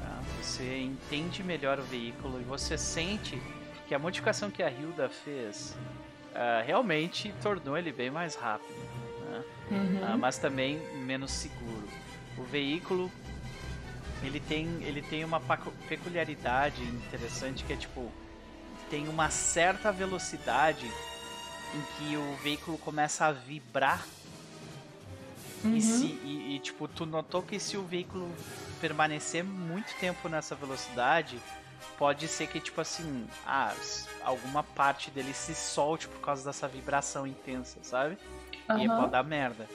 Tá? 0.00 0.22
Você 0.40 0.78
entende 0.78 1.42
melhor 1.42 1.78
o 1.78 1.82
veículo 1.82 2.40
e 2.40 2.44
você 2.44 2.78
sente 2.78 3.38
que 3.86 3.94
a 3.94 3.98
modificação 3.98 4.50
que 4.50 4.62
a 4.62 4.70
Hilda 4.70 5.10
fez 5.10 5.76
uh, 6.32 6.64
realmente 6.64 7.34
tornou 7.42 7.76
ele 7.76 7.92
bem 7.92 8.10
mais 8.10 8.34
rápido 8.34 8.93
uhum. 9.70 10.14
uh, 10.14 10.18
mas 10.18 10.38
também 10.38 10.78
menos 10.96 11.30
seguro. 11.30 11.88
O 12.36 12.42
veículo 12.42 13.10
ele 14.22 14.40
tem, 14.40 14.66
ele 14.82 15.02
tem 15.02 15.24
uma 15.24 15.40
peculiaridade 15.88 16.82
interessante 16.82 17.64
que 17.64 17.72
é 17.72 17.76
tipo 17.76 18.10
tem 18.90 19.08
uma 19.08 19.30
certa 19.30 19.90
velocidade 19.90 20.86
em 20.86 21.82
que 21.96 22.16
o 22.16 22.36
veículo 22.42 22.78
começa 22.78 23.26
a 23.26 23.32
vibrar 23.32 24.06
uhum. 25.64 25.76
e, 25.76 25.80
se, 25.80 26.06
e, 26.06 26.54
e, 26.54 26.58
tipo 26.60 26.86
tu 26.86 27.04
notou 27.04 27.42
que 27.42 27.58
se 27.58 27.76
o 27.76 27.82
veículo 27.82 28.30
permanecer 28.80 29.42
muito 29.42 29.94
tempo 29.98 30.28
nessa 30.28 30.54
velocidade 30.54 31.40
pode 31.98 32.28
ser 32.28 32.46
que 32.46 32.60
tipo 32.60 32.80
assim 32.80 33.26
ah, 33.46 33.74
alguma 34.22 34.62
parte 34.62 35.10
dele 35.10 35.34
se 35.34 35.54
solte 35.54 36.08
por 36.08 36.20
causa 36.20 36.44
dessa 36.44 36.68
vibração 36.68 37.26
intensa 37.26 37.78
sabe 37.82 38.16
uhum. 38.68 38.78
e 38.78 38.88
pode 38.88 39.10
dar 39.10 39.24
merda. 39.24 39.66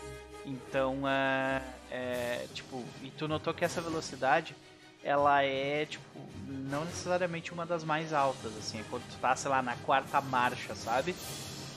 Então, 0.45 1.07
é, 1.07 1.61
é, 1.91 2.47
tipo, 2.53 2.83
e 3.03 3.11
tu 3.11 3.27
notou 3.27 3.53
que 3.53 3.63
essa 3.63 3.81
velocidade, 3.81 4.55
ela 5.03 5.43
é, 5.43 5.85
tipo, 5.85 6.19
não 6.47 6.85
necessariamente 6.85 7.51
uma 7.51 7.65
das 7.65 7.83
mais 7.83 8.13
altas, 8.13 8.55
assim, 8.57 8.79
é 8.79 8.83
quando 8.89 9.03
tu 9.09 9.17
tá, 9.17 9.35
sei 9.35 9.49
lá, 9.51 9.61
na 9.61 9.75
quarta 9.75 10.19
marcha, 10.21 10.75
sabe? 10.75 11.15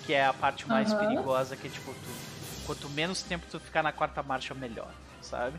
Que 0.07 0.15
é 0.15 0.25
a 0.25 0.33
parte 0.33 0.67
mais 0.67 0.93
uhum. 0.93 0.99
perigosa, 0.99 1.57
que, 1.57 1.69
tipo, 1.69 1.93
tu, 1.93 2.67
quanto 2.67 2.89
menos 2.91 3.23
tempo 3.23 3.47
tu 3.51 3.61
ficar 3.61 3.83
na 3.83 3.93
quarta 3.93 4.23
marcha, 4.23 4.55
melhor, 4.55 4.91
sabe? 5.21 5.59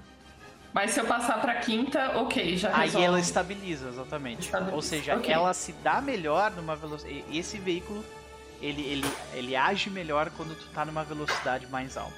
Mas 0.74 0.92
se 0.92 1.00
eu 1.00 1.06
passar 1.06 1.40
pra 1.40 1.56
quinta, 1.56 2.18
ok, 2.18 2.58
já 2.58 2.70
resolve. 2.70 2.98
Aí 2.98 3.04
ela 3.04 3.20
estabiliza, 3.20 3.90
exatamente. 3.90 4.46
Estabiliza. 4.46 4.76
Ou 4.76 4.82
seja, 4.82 5.16
okay. 5.16 5.32
ela 5.32 5.54
se 5.54 5.72
dá 5.72 6.02
melhor 6.02 6.52
numa 6.52 6.76
velocidade. 6.76 7.24
Esse 7.32 7.60
veículo, 7.60 8.04
ele, 8.64 8.82
ele, 8.82 9.14
ele 9.34 9.56
age 9.56 9.90
melhor 9.90 10.30
quando 10.32 10.56
tu 10.56 10.66
tá 10.74 10.86
numa 10.86 11.04
velocidade 11.04 11.68
mais 11.68 11.98
alta. 11.98 12.16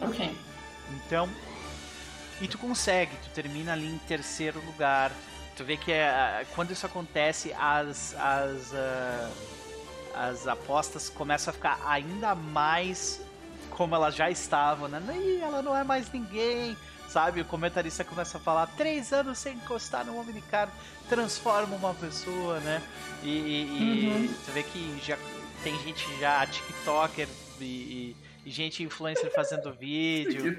Ok. 0.00 0.36
Então. 0.90 1.28
E 2.40 2.48
tu 2.48 2.58
consegue, 2.58 3.16
tu 3.16 3.30
termina 3.30 3.72
ali 3.72 3.86
em 3.86 3.98
terceiro 3.98 4.60
lugar. 4.66 5.12
Tu 5.56 5.64
vê 5.64 5.76
que 5.76 5.92
é, 5.92 6.44
quando 6.54 6.72
isso 6.72 6.84
acontece, 6.84 7.52
as, 7.52 8.14
as, 8.14 8.72
uh, 8.72 9.32
as 10.14 10.46
apostas 10.48 11.08
começam 11.08 11.50
a 11.50 11.54
ficar 11.54 11.80
ainda 11.86 12.34
mais 12.34 13.20
como 13.70 13.94
elas 13.94 14.14
já 14.14 14.30
estavam, 14.30 14.88
né? 14.88 15.00
E 15.16 15.40
ela 15.40 15.62
não 15.62 15.76
é 15.76 15.84
mais 15.84 16.10
ninguém, 16.12 16.76
sabe? 17.12 17.42
O 17.42 17.44
comentarista 17.44 18.04
começa 18.04 18.38
a 18.38 18.40
falar: 18.40 18.66
três 18.68 19.12
anos 19.12 19.38
sem 19.38 19.54
encostar 19.56 20.04
no 20.06 20.18
Omnicar 20.18 20.70
transforma 21.08 21.76
uma 21.76 21.94
pessoa, 21.94 22.58
né? 22.60 22.82
E, 23.22 23.28
e, 23.28 24.08
uhum. 24.08 24.24
e 24.24 24.28
você 24.28 24.50
vê 24.50 24.62
que 24.62 24.98
já 25.04 25.18
tem 25.62 25.78
gente 25.80 26.04
já, 26.18 26.44
TikToker 26.46 27.28
e, 27.60 28.16
e 28.44 28.50
gente 28.50 28.82
influencer 28.82 29.30
fazendo 29.32 29.72
vídeo. 29.76 30.58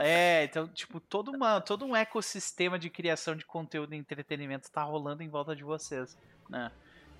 é, 0.00 0.44
então, 0.44 0.68
tipo, 0.68 1.00
todo, 1.00 1.32
uma, 1.32 1.60
todo 1.60 1.86
um 1.86 1.96
ecossistema 1.96 2.78
de 2.78 2.90
criação 2.90 3.34
de 3.34 3.44
conteúdo 3.44 3.94
e 3.94 3.96
entretenimento 3.96 4.70
tá 4.70 4.82
rolando 4.82 5.22
em 5.22 5.28
volta 5.28 5.56
de 5.56 5.64
vocês, 5.64 6.16
né? 6.48 6.70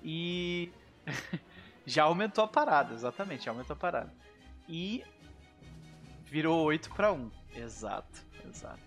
E 0.03 0.71
já 1.85 2.03
aumentou 2.03 2.43
a 2.43 2.47
parada, 2.47 2.93
exatamente, 2.93 3.45
já 3.45 3.51
aumentou 3.51 3.73
a 3.73 3.77
parada. 3.77 4.13
E 4.67 5.03
virou 6.25 6.63
8 6.63 6.91
para 6.91 7.11
1. 7.11 7.31
Exato, 7.55 8.23
exato. 8.47 8.79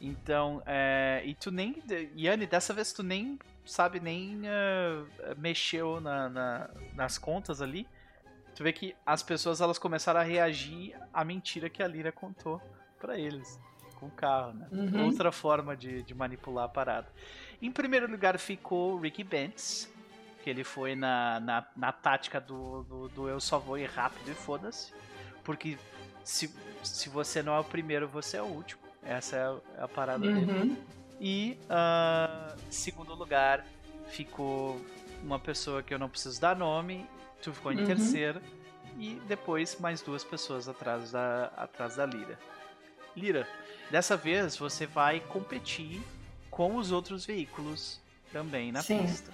Então, 0.00 0.62
é, 0.66 1.22
e 1.24 1.34
tu 1.34 1.50
nem. 1.50 1.82
Yanni, 2.16 2.46
dessa 2.46 2.72
vez 2.72 2.92
tu 2.92 3.02
nem 3.02 3.38
sabe, 3.64 4.00
nem 4.00 4.42
uh, 4.42 5.06
mexeu 5.36 6.00
na, 6.00 6.28
na, 6.28 6.70
nas 6.94 7.18
contas 7.18 7.60
ali. 7.60 7.86
Tu 8.54 8.64
vê 8.64 8.72
que 8.72 8.96
as 9.06 9.22
pessoas 9.22 9.60
elas 9.60 9.78
começaram 9.78 10.20
a 10.20 10.22
reagir 10.22 10.96
à 11.12 11.24
mentira 11.24 11.68
que 11.68 11.82
a 11.82 11.86
Lira 11.86 12.10
contou 12.10 12.60
para 12.98 13.18
eles 13.18 13.60
com 13.94 14.06
o 14.06 14.10
carro, 14.10 14.52
né? 14.52 14.66
Uhum. 14.72 15.06
Outra 15.06 15.30
forma 15.30 15.76
de, 15.76 16.02
de 16.02 16.14
manipular 16.14 16.64
a 16.64 16.68
parada. 16.68 17.08
Em 17.60 17.70
primeiro 17.70 18.10
lugar 18.10 18.38
ficou 18.38 18.98
Ricky 18.98 19.22
Bentz, 19.24 19.92
que 20.42 20.50
ele 20.50 20.64
foi 20.64 20.94
na, 20.94 21.40
na, 21.40 21.66
na 21.76 21.92
tática 21.92 22.40
do, 22.40 22.84
do, 22.84 23.08
do 23.08 23.28
eu 23.28 23.40
só 23.40 23.58
vou 23.58 23.76
ir 23.76 23.90
rápido 23.90 24.30
e 24.30 24.34
foda-se. 24.34 24.92
Porque 25.44 25.76
se, 26.24 26.52
se 26.82 27.08
você 27.08 27.42
não 27.42 27.54
é 27.54 27.60
o 27.60 27.64
primeiro, 27.64 28.08
você 28.08 28.36
é 28.36 28.42
o 28.42 28.46
último. 28.46 28.87
Essa 29.08 29.36
é 29.36 29.40
a, 29.40 29.56
é 29.78 29.82
a 29.84 29.88
parada 29.88 30.26
uhum. 30.26 30.44
dele. 30.44 30.82
E, 31.18 31.58
uh, 31.64 32.56
segundo 32.70 33.14
lugar, 33.14 33.64
ficou 34.08 34.78
uma 35.22 35.38
pessoa 35.38 35.82
que 35.82 35.94
eu 35.94 35.98
não 35.98 36.10
preciso 36.10 36.38
dar 36.38 36.54
nome. 36.54 37.06
Tu 37.42 37.52
ficou 37.52 37.72
em 37.72 37.78
uhum. 37.78 37.86
terceiro. 37.86 38.40
E 38.98 39.20
depois 39.26 39.78
mais 39.80 40.02
duas 40.02 40.22
pessoas 40.22 40.68
atrás 40.68 41.12
da, 41.12 41.46
atrás 41.56 41.96
da 41.96 42.04
Lira. 42.04 42.38
Lira, 43.16 43.48
dessa 43.90 44.16
vez 44.16 44.56
você 44.56 44.86
vai 44.86 45.20
competir 45.20 46.02
com 46.50 46.76
os 46.76 46.92
outros 46.92 47.24
veículos 47.24 48.00
também 48.30 48.70
na 48.70 48.82
Sim. 48.82 49.02
pista. 49.02 49.32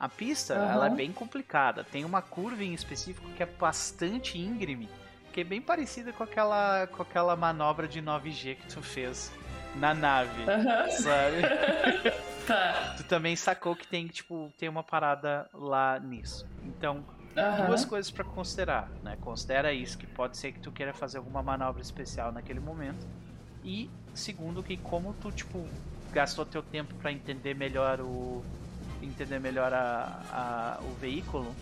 A 0.00 0.08
pista 0.08 0.54
uhum. 0.54 0.70
ela 0.70 0.86
é 0.86 0.90
bem 0.90 1.12
complicada. 1.12 1.84
Tem 1.84 2.04
uma 2.04 2.20
curva 2.20 2.64
em 2.64 2.74
específico 2.74 3.28
que 3.36 3.42
é 3.42 3.46
bastante 3.46 4.36
íngreme 4.36 4.88
que 5.32 5.40
é 5.40 5.44
bem 5.44 5.60
parecida 5.60 6.12
com 6.12 6.22
aquela, 6.22 6.86
com 6.86 7.02
aquela 7.02 7.34
manobra 7.34 7.88
de 7.88 8.02
9G 8.02 8.56
que 8.56 8.66
tu 8.68 8.82
fez 8.82 9.32
na 9.74 9.94
nave, 9.94 10.44
sabe? 10.90 11.42
tá. 12.46 12.94
Tu 12.98 13.04
também 13.04 13.34
sacou 13.34 13.74
que 13.74 13.86
tem, 13.86 14.06
tipo, 14.06 14.52
tem 14.58 14.68
uma 14.68 14.82
parada 14.82 15.48
lá 15.54 15.98
nisso. 15.98 16.46
Então, 16.64 17.02
duas 17.66 17.84
coisas 17.84 18.10
para 18.10 18.24
considerar, 18.24 18.90
né? 19.02 19.16
Considera 19.22 19.72
isso, 19.72 19.96
que 19.96 20.06
pode 20.06 20.36
ser 20.36 20.52
que 20.52 20.60
tu 20.60 20.70
queira 20.70 20.92
fazer 20.92 21.16
alguma 21.16 21.42
manobra 21.42 21.80
especial 21.80 22.30
naquele 22.30 22.60
momento. 22.60 23.06
E 23.64 23.88
segundo 24.14 24.62
que 24.62 24.76
como 24.76 25.14
tu, 25.14 25.32
tipo, 25.32 25.66
gastou 26.12 26.44
teu 26.44 26.62
tempo 26.62 26.94
para 26.96 27.10
entender 27.10 27.54
melhor 27.54 28.00
o 28.00 28.44
entender 29.00 29.40
melhor 29.40 29.72
a, 29.72 30.22
a, 30.30 30.82
o 30.84 30.94
veículo, 30.94 31.52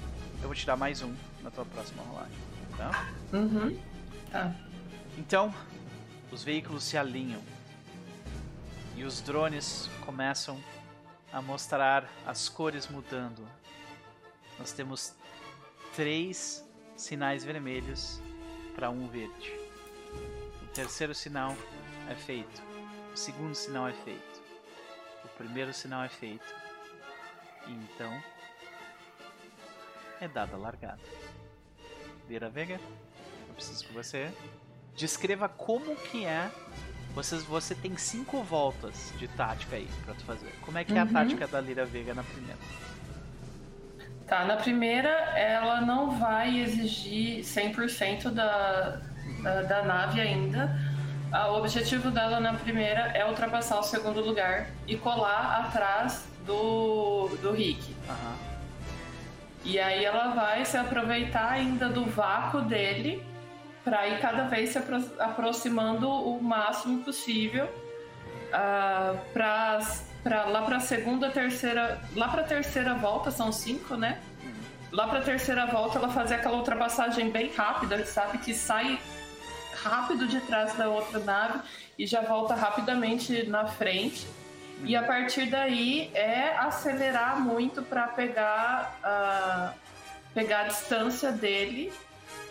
eu 0.42 0.48
vou 0.48 0.54
te 0.54 0.66
dar 0.66 0.76
mais 0.76 1.00
um 1.00 1.14
na 1.42 1.50
tua 1.50 1.64
próxima 1.64 2.02
rolagem 2.02 2.49
tá? 2.80 3.12
Uhum. 3.32 3.78
Tá. 4.32 4.54
Então, 5.18 5.54
os 6.32 6.42
veículos 6.42 6.82
se 6.84 6.96
alinham 6.96 7.42
e 8.96 9.04
os 9.04 9.20
drones 9.20 9.90
começam 10.06 10.58
a 11.30 11.42
mostrar 11.42 12.08
as 12.26 12.48
cores 12.48 12.88
mudando. 12.88 13.46
Nós 14.58 14.72
temos 14.72 15.14
três 15.94 16.64
sinais 16.96 17.44
vermelhos 17.44 18.20
para 18.74 18.88
um 18.88 19.06
verde. 19.08 19.52
O 20.62 20.66
terceiro 20.72 21.14
sinal 21.14 21.54
é 22.08 22.14
feito. 22.14 22.62
O 23.12 23.16
segundo 23.16 23.54
sinal 23.54 23.88
é 23.88 23.92
feito. 23.92 24.42
O 25.24 25.28
primeiro 25.36 25.72
sinal 25.74 26.04
é 26.04 26.08
feito. 26.08 26.54
E 27.66 27.72
então 27.72 28.22
é 30.20 30.28
dada 30.28 30.56
a 30.56 30.58
largada. 30.58 31.00
Lira 32.30 32.48
Vega, 32.48 32.74
eu 33.48 33.54
preciso 33.54 33.84
que 33.84 33.92
você 33.92 34.30
descreva 34.96 35.48
como 35.48 35.96
que 35.96 36.24
é. 36.24 36.48
Você, 37.12 37.38
você 37.38 37.74
tem 37.74 37.96
cinco 37.96 38.40
voltas 38.44 39.12
de 39.18 39.26
tática 39.26 39.74
aí 39.74 39.88
pra 40.04 40.14
tu 40.14 40.24
fazer. 40.24 40.54
Como 40.60 40.78
é 40.78 40.84
que 40.84 40.92
uhum. 40.92 40.98
é 40.98 41.00
a 41.00 41.04
uhum. 41.04 41.12
tática 41.12 41.48
da 41.48 41.60
Lira 41.60 41.84
Vega 41.84 42.14
na 42.14 42.22
primeira? 42.22 42.58
Tá, 44.28 44.44
na 44.44 44.56
primeira 44.56 45.10
ela 45.36 45.80
não 45.80 46.20
vai 46.20 46.60
exigir 46.60 47.40
100% 47.40 48.30
da, 48.30 49.00
da, 49.42 49.62
da 49.62 49.82
nave 49.82 50.20
ainda. 50.20 50.78
O 51.50 51.58
objetivo 51.58 52.12
dela 52.12 52.38
na 52.38 52.54
primeira 52.54 53.08
é 53.08 53.26
ultrapassar 53.26 53.80
o 53.80 53.82
segundo 53.82 54.20
lugar 54.20 54.68
e 54.86 54.96
colar 54.96 55.64
atrás 55.66 56.28
do, 56.46 57.28
do 57.42 57.50
Rick. 57.50 57.92
Uhum. 58.08 58.59
E 59.64 59.78
aí 59.78 60.04
ela 60.04 60.28
vai 60.28 60.64
se 60.64 60.76
aproveitar 60.76 61.50
ainda 61.50 61.88
do 61.88 62.04
vácuo 62.06 62.62
dele 62.62 63.22
para 63.84 64.08
ir 64.08 64.20
cada 64.20 64.44
vez 64.44 64.70
se 64.70 64.78
apro 64.78 65.02
aproximando 65.18 66.08
o 66.08 66.42
máximo 66.42 67.02
possível 67.02 67.64
uh, 67.64 68.52
ah, 68.52 69.14
para 69.32 70.44
lá 70.46 70.62
para 70.62 70.80
segunda, 70.80 71.30
terceira, 71.30 72.00
lá 72.14 72.28
para 72.28 72.42
terceira 72.42 72.94
volta 72.94 73.30
são 73.30 73.50
cinco, 73.50 73.96
né? 73.96 74.20
Lá 74.92 75.06
para 75.06 75.20
terceira 75.20 75.66
volta 75.66 75.98
ela 75.98 76.08
fazer 76.08 76.34
aquela 76.34 76.56
ultrapassagem 76.56 77.30
bem 77.30 77.52
rápida, 77.54 78.04
sabe 78.04 78.38
que 78.38 78.52
sai 78.52 78.98
rápido 79.82 80.26
de 80.26 80.40
trás 80.40 80.74
da 80.74 80.88
outra 80.88 81.20
nave 81.20 81.60
e 81.98 82.06
já 82.06 82.20
volta 82.20 82.54
rapidamente 82.54 83.46
na 83.46 83.66
frente. 83.66 84.26
E 84.84 84.96
a 84.96 85.02
partir 85.02 85.46
daí 85.46 86.10
é 86.14 86.56
acelerar 86.56 87.40
muito 87.40 87.82
para 87.82 88.08
pegar, 88.08 88.98
uh, 89.04 89.78
pegar 90.34 90.60
a 90.60 90.64
distância 90.64 91.32
dele 91.32 91.92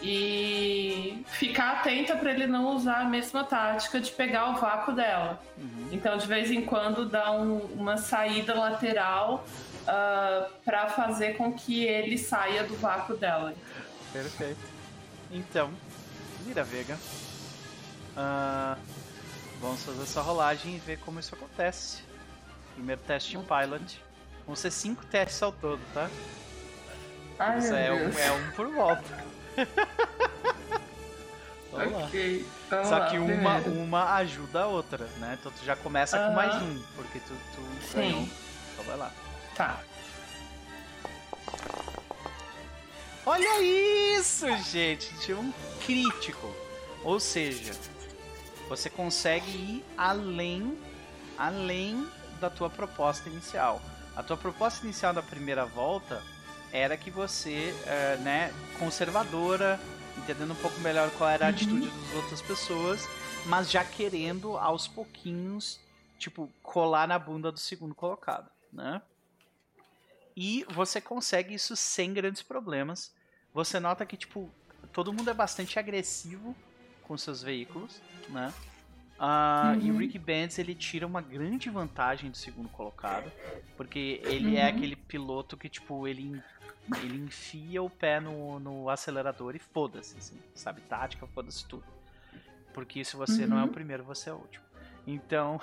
e 0.01 1.23
ficar 1.27 1.79
atenta 1.79 2.15
para 2.15 2.31
ele 2.31 2.47
não 2.47 2.75
usar 2.75 3.01
a 3.01 3.05
mesma 3.05 3.43
tática 3.43 3.99
de 3.99 4.11
pegar 4.11 4.51
o 4.51 4.59
vácuo 4.59 4.93
dela. 4.93 5.41
Uhum. 5.57 5.89
Então, 5.91 6.17
de 6.17 6.25
vez 6.25 6.49
em 6.51 6.63
quando, 6.63 7.05
dá 7.05 7.31
um, 7.31 7.57
uma 7.75 7.97
saída 7.97 8.53
lateral 8.53 9.45
uh, 9.83 9.87
ah, 9.87 10.47
para 10.63 10.87
fazer 10.89 11.35
com 11.35 11.51
que 11.51 11.83
ele 11.83 12.17
saia 12.17 12.63
do 12.63 12.75
vácuo 12.77 13.15
dela. 13.15 13.53
Perfeito. 14.13 14.59
Então, 15.31 15.69
Mira 16.45 16.63
Vega. 16.63 16.97
Uh, 18.15 18.79
vamos 19.61 19.83
fazer 19.83 20.01
essa 20.01 20.21
rolagem 20.21 20.75
e 20.75 20.79
ver 20.79 20.97
como 20.99 21.19
isso 21.19 21.35
acontece. 21.35 22.08
Primeiro 22.79 23.01
teste 23.01 23.35
em 23.35 23.43
pilot. 23.43 24.01
Vão 24.47 24.55
ser 24.55 24.71
cinco 24.71 25.05
testes 25.05 25.43
ao 25.43 25.51
todo, 25.51 25.81
tá? 25.93 26.09
Ai, 27.37 27.59
Isso 27.59 27.75
é 27.75 27.91
um, 27.91 28.17
é 28.17 28.31
um 28.31 28.51
por 28.51 28.69
volta. 28.69 29.03
Vamos 31.73 32.05
okay. 32.05 32.45
lá. 32.71 32.85
Só 32.85 33.05
que 33.07 33.19
uma, 33.19 33.57
uma 33.57 34.15
ajuda 34.15 34.61
a 34.61 34.67
outra, 34.67 35.05
né? 35.17 35.37
Então 35.37 35.51
tu 35.51 35.65
já 35.65 35.75
começa 35.75 36.17
uh 36.17 36.21
-huh. 36.21 36.27
com 36.27 36.33
mais 36.35 36.55
um, 36.55 36.81
porque 36.95 37.19
tu, 37.19 37.33
tu 37.53 37.61
ganhou. 37.93 38.21
Então 38.21 38.85
vai 38.85 38.95
lá. 38.95 39.11
Tá. 39.55 39.81
Olha 43.25 43.61
isso, 43.61 44.47
gente! 44.71 45.13
Tinha 45.19 45.37
um 45.37 45.51
crítico. 45.85 46.49
Ou 47.03 47.19
seja, 47.19 47.73
você 48.69 48.89
consegue 48.89 49.51
ir 49.51 49.85
além, 49.97 50.79
além 51.37 52.07
da 52.39 52.49
tua 52.49 52.69
proposta 52.69 53.29
inicial. 53.29 53.81
A 54.15 54.23
tua 54.23 54.37
proposta 54.37 54.85
inicial 54.85 55.13
da 55.13 55.21
primeira 55.21 55.65
volta 55.65 56.21
era 56.71 56.95
que 56.97 57.09
você, 57.09 57.73
é, 57.85 58.17
né, 58.17 58.53
conservadora, 58.77 59.79
entendendo 60.17 60.51
um 60.51 60.55
pouco 60.55 60.79
melhor 60.81 61.09
qual 61.11 61.29
era 61.29 61.45
a 61.45 61.49
uhum. 61.49 61.55
atitude 61.55 61.89
das 61.89 62.13
outras 62.15 62.41
pessoas, 62.41 63.07
mas 63.45 63.71
já 63.71 63.83
querendo 63.83 64.57
aos 64.57 64.87
pouquinhos, 64.87 65.79
tipo, 66.17 66.51
colar 66.61 67.07
na 67.07 67.17
bunda 67.17 67.51
do 67.51 67.59
segundo 67.59 67.95
colocado, 67.95 68.49
né? 68.71 69.01
E 70.35 70.65
você 70.69 71.01
consegue 71.01 71.53
isso 71.55 71.75
sem 71.75 72.13
grandes 72.13 72.41
problemas. 72.41 73.13
Você 73.53 73.79
nota 73.79 74.05
que, 74.05 74.15
tipo, 74.15 74.49
todo 74.93 75.11
mundo 75.11 75.29
é 75.29 75.33
bastante 75.33 75.79
agressivo 75.79 76.55
com 77.03 77.17
seus 77.17 77.41
veículos, 77.41 78.01
né? 78.29 78.53
Uh, 79.19 79.75
uhum. 79.75 79.81
E 79.81 79.91
o 79.91 79.97
Rick 79.97 80.17
Benz 80.17 80.57
ele 80.57 80.73
tira 80.73 81.05
uma 81.05 81.21
grande 81.21 81.69
vantagem 81.69 82.31
do 82.31 82.37
segundo 82.37 82.69
colocado, 82.69 83.29
porque 83.75 84.21
ele 84.23 84.55
é 84.55 84.61
uhum. 84.61 84.67
é 84.67 84.69
aquele 84.69 84.95
piloto 84.95 85.57
que 85.57 85.67
tipo 85.67 86.07
ele 86.07 86.41
ele 87.03 87.23
enfia 87.25 87.83
o 87.83 87.89
pé 87.89 88.19
no, 88.19 88.59
no 88.59 88.89
acelerador 88.89 89.55
e 89.55 89.59
foda-se, 89.59 90.17
assim, 90.17 90.39
sabe? 90.55 90.81
Tática, 90.81 91.27
foda-se 91.27 91.65
tudo. 91.65 91.83
Porque 92.73 93.03
se 93.03 93.15
você 93.15 93.43
uhum. 93.43 93.49
não 93.49 93.57
é 93.57 93.61
o 93.61 93.65
uhum. 93.65 93.73
primeiro, 93.73 94.03
você 94.03 94.29
é 94.29 94.33
o 94.33 94.37
último. 94.37 94.65
Então, 95.05 95.59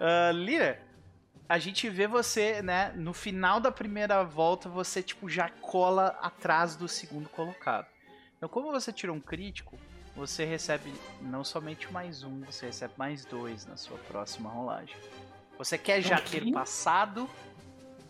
uh, 0.00 0.32
Lira, 0.32 0.80
a 1.48 1.58
gente 1.58 1.88
vê 1.88 2.06
você, 2.06 2.62
né? 2.62 2.92
No 2.96 3.12
final 3.12 3.60
da 3.60 3.70
primeira 3.70 4.22
volta, 4.24 4.68
você 4.68 5.02
tipo 5.02 5.28
já 5.28 5.48
cola 5.48 6.16
atrás 6.22 6.76
do 6.76 6.88
segundo 6.88 7.28
colocado. 7.28 7.86
Então, 8.36 8.48
como 8.48 8.70
você 8.70 8.92
tirou 8.92 9.16
um 9.16 9.20
crítico, 9.20 9.78
você 10.16 10.44
recebe 10.44 10.92
não 11.20 11.44
somente 11.44 11.92
mais 11.92 12.24
um, 12.24 12.40
você 12.40 12.66
recebe 12.66 12.94
mais 12.96 13.24
dois 13.24 13.66
na 13.66 13.76
sua 13.76 13.98
próxima 13.98 14.48
rolagem. 14.48 14.96
Você 15.58 15.76
quer 15.76 16.00
já 16.00 16.18
ter 16.20 16.50
passado 16.50 17.28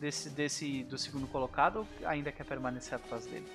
desse, 0.01 0.31
desse 0.31 0.85
do 0.85 0.97
segundo 0.97 1.27
colocado 1.27 1.81
ou 1.81 2.09
ainda 2.09 2.31
quer 2.31 2.45
permanecer 2.45 2.95
atrás 2.95 3.27
dele? 3.27 3.47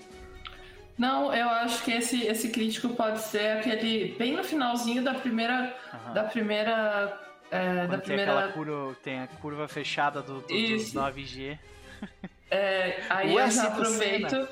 Não, 0.98 1.34
eu 1.34 1.48
acho 1.48 1.84
que 1.84 1.92
esse, 1.92 2.28
esse 2.28 2.50
crítico 2.50 2.90
pode 2.90 3.22
ser 3.22 3.58
aquele 3.58 4.14
bem 4.20 4.36
no 4.36 4.44
finalzinho 4.44 5.02
da 5.02 5.14
primeira 5.14 5.76
uhum. 5.94 6.14
da 6.14 6.24
primeira 6.26 7.20
é, 7.50 7.88
da 7.88 7.98
tem 7.98 8.02
primeira 8.02 8.48
curva, 8.50 8.96
tem 9.02 9.20
a 9.20 9.28
curva 9.28 9.68
fechada 9.68 10.22
do, 10.22 10.42
do 10.42 10.48
dos 10.48 10.94
9G. 10.94 11.58
É, 12.50 13.02
aí 13.10 13.34
o 13.34 13.40
eu 13.40 13.50
já 13.50 13.68
aproveito 13.68 14.46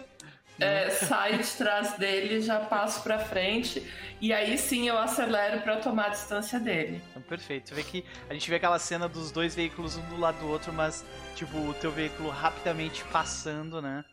é, 0.59 0.89
sai 0.89 1.37
de 1.37 1.49
trás 1.51 1.97
dele, 1.97 2.41
já 2.41 2.59
passo 2.59 3.01
para 3.03 3.19
frente 3.19 3.85
e 4.21 4.33
aí 4.33 4.57
sim 4.57 4.87
eu 4.87 4.97
acelero 4.97 5.61
para 5.61 5.77
tomar 5.77 6.07
a 6.07 6.09
distância 6.09 6.59
dele. 6.59 7.01
Então, 7.09 7.21
perfeito. 7.21 7.69
Você 7.69 7.75
vê 7.75 7.83
que 7.83 8.05
a 8.29 8.33
gente 8.33 8.49
vê 8.49 8.57
aquela 8.57 8.77
cena 8.77 9.07
dos 9.07 9.31
dois 9.31 9.55
veículos 9.55 9.97
um 9.97 10.01
do 10.09 10.17
lado 10.17 10.39
do 10.39 10.47
outro, 10.47 10.73
mas 10.73 11.05
tipo 11.35 11.57
o 11.57 11.73
teu 11.73 11.91
veículo 11.91 12.29
rapidamente 12.29 13.03
passando, 13.05 13.81
né, 13.81 14.03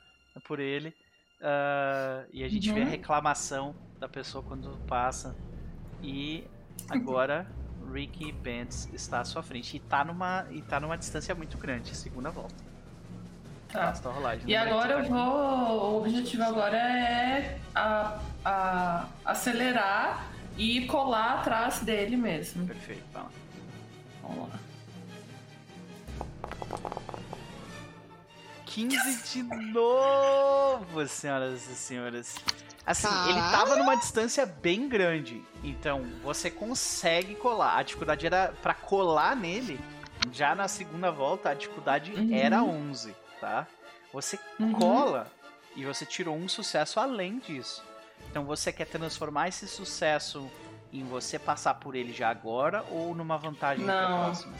por 0.44 0.60
ele. 0.60 0.94
Uh, 1.41 2.26
e 2.33 2.44
a 2.44 2.49
gente 2.49 2.68
uhum. 2.68 2.75
vê 2.75 2.81
a 2.83 2.84
uhum. 2.84 2.91
reclamação 2.91 3.75
da 3.99 4.08
pessoa 4.08 4.44
quando 4.44 4.78
passa. 4.86 5.36
E 6.02 6.44
agora 6.89 7.47
Ricky 7.92 8.31
Benz 8.31 8.89
está 8.92 9.20
à 9.20 9.25
sua 9.25 9.42
frente 9.42 9.76
e 9.76 9.81
tá 9.81 10.05
numa 10.05 10.47
e 10.50 10.62
tá 10.62 10.78
numa 10.78 10.97
distância 10.97 11.34
muito 11.34 11.58
grande, 11.58 11.97
segunda 11.97 12.31
volta. 12.31 12.75
Tá. 13.76 14.10
rolagem, 14.10 14.48
e 14.48 14.56
agora 14.56 14.94
eu 14.94 15.05
vou. 15.05 15.94
O 15.94 15.98
objetivo 15.98 16.42
agora 16.42 16.76
é 16.76 17.58
a, 17.74 18.18
a 18.44 19.06
acelerar 19.24 20.26
e 20.56 20.86
colar 20.86 21.40
atrás 21.40 21.80
dele 21.80 22.16
mesmo. 22.16 22.66
Perfeito, 22.66 23.05
tá 23.12 23.20
lá. 23.20 23.30
Vamos 24.22 24.48
lá. 24.48 24.58
15 28.64 29.32
de 29.32 29.42
novo, 29.42 31.06
senhoras 31.06 31.68
e 31.68 31.74
senhores. 31.74 32.36
Assim, 32.86 33.08
ele 33.28 33.40
tava 33.50 33.76
numa 33.76 33.96
distância 33.96 34.46
bem 34.46 34.88
grande. 34.88 35.42
Então, 35.62 36.05
você 36.22 36.50
consegue 36.50 37.34
colar. 37.34 37.76
A 37.78 37.82
dificuldade 37.82 38.26
era 38.26 38.55
para 38.62 38.72
colar 38.74 39.36
nele. 39.36 39.78
Já 40.32 40.55
na 40.55 40.68
segunda 40.68 41.10
volta, 41.10 41.50
a 41.50 41.55
dificuldade 41.55 42.12
uhum. 42.12 42.34
era 42.34 42.62
11 42.62 43.25
tá? 43.40 43.66
Você 44.12 44.39
uhum. 44.58 44.73
cola 44.73 45.26
e 45.74 45.84
você 45.84 46.06
tirou 46.06 46.36
um 46.36 46.48
sucesso 46.48 46.98
além 46.98 47.39
disso. 47.39 47.84
Então 48.31 48.44
você 48.44 48.73
quer 48.73 48.86
transformar 48.86 49.48
esse 49.48 49.68
sucesso 49.68 50.50
em 50.92 51.05
você 51.05 51.39
passar 51.39 51.74
por 51.74 51.94
ele 51.94 52.12
já 52.12 52.31
agora 52.31 52.84
ou 52.90 53.15
numa 53.15 53.36
vantagem 53.36 53.84
não. 53.84 54.24
próxima? 54.24 54.55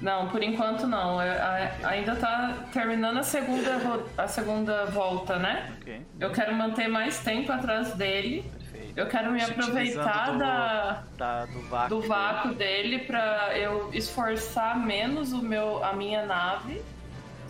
Não, 0.00 0.28
por 0.28 0.42
enquanto 0.42 0.86
não. 0.86 1.22
Eu, 1.22 1.42
a, 1.42 1.88
ainda 1.88 2.16
tá 2.16 2.54
terminando 2.72 3.18
a 3.18 3.22
segunda, 3.22 4.04
a 4.16 4.28
segunda 4.28 4.84
volta, 4.86 5.38
né? 5.38 5.74
Okay. 5.80 6.02
Eu 6.20 6.30
quero 6.32 6.54
manter 6.54 6.86
mais 6.86 7.18
tempo 7.20 7.50
atrás 7.50 7.94
dele. 7.94 8.50
Perfeito. 8.58 8.98
Eu 8.98 9.06
quero 9.06 9.32
me 9.32 9.40
Se 9.40 9.50
aproveitar 9.50 10.32
do, 10.32 10.38
da, 10.38 11.02
da, 11.16 11.46
do 11.46 11.60
vácuo, 11.62 11.88
do 11.88 12.02
vácuo 12.02 12.54
dele, 12.54 12.98
dele 12.98 13.04
para 13.04 13.56
eu 13.56 13.90
esforçar 13.94 14.78
menos 14.78 15.32
o 15.32 15.42
meu, 15.42 15.82
a 15.82 15.94
minha 15.94 16.26
nave 16.26 16.82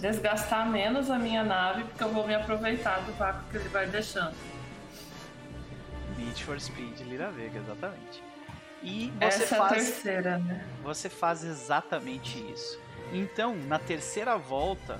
desgastar 0.00 0.68
menos 0.68 1.10
a 1.10 1.18
minha 1.18 1.42
nave, 1.42 1.84
porque 1.84 2.04
eu 2.04 2.10
vou 2.10 2.26
me 2.26 2.34
aproveitar 2.34 3.00
do 3.00 3.12
vácuo 3.12 3.42
que 3.50 3.56
ele 3.56 3.68
vai 3.68 3.86
deixando. 3.86 4.34
Need 6.16 6.44
for 6.44 6.60
Speed 6.60 7.00
Lira 7.00 7.30
Vega, 7.30 7.58
exatamente. 7.58 8.22
E 8.82 9.12
você 9.18 9.42
Essa 9.42 9.56
faz, 9.56 9.60
é 9.60 9.64
a 9.64 9.68
terceira, 9.68 10.38
né? 10.38 10.64
Você 10.82 11.08
faz 11.08 11.44
exatamente 11.44 12.38
isso. 12.52 12.78
Então, 13.12 13.56
na 13.56 13.78
terceira 13.78 14.36
volta, 14.36 14.98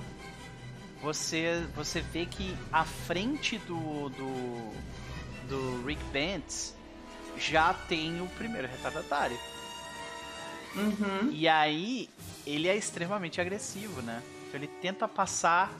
você, 1.01 1.65
você 1.75 2.01
vê 2.01 2.25
que 2.25 2.55
a 2.71 2.83
frente 2.83 3.57
do, 3.59 4.09
do, 4.09 4.73
do 5.47 5.85
Rick 5.85 6.03
Bentz 6.05 6.75
já 7.37 7.73
tem 7.73 8.21
o 8.21 8.27
primeiro 8.29 8.67
retardatário. 8.67 9.37
Uhum. 10.75 11.31
E 11.31 11.47
aí, 11.47 12.09
ele 12.45 12.67
é 12.67 12.75
extremamente 12.75 13.39
agressivo, 13.39 14.01
né? 14.01 14.21
Então 14.57 14.57
ele 14.57 14.67
tenta 14.81 15.07
passar 15.07 15.71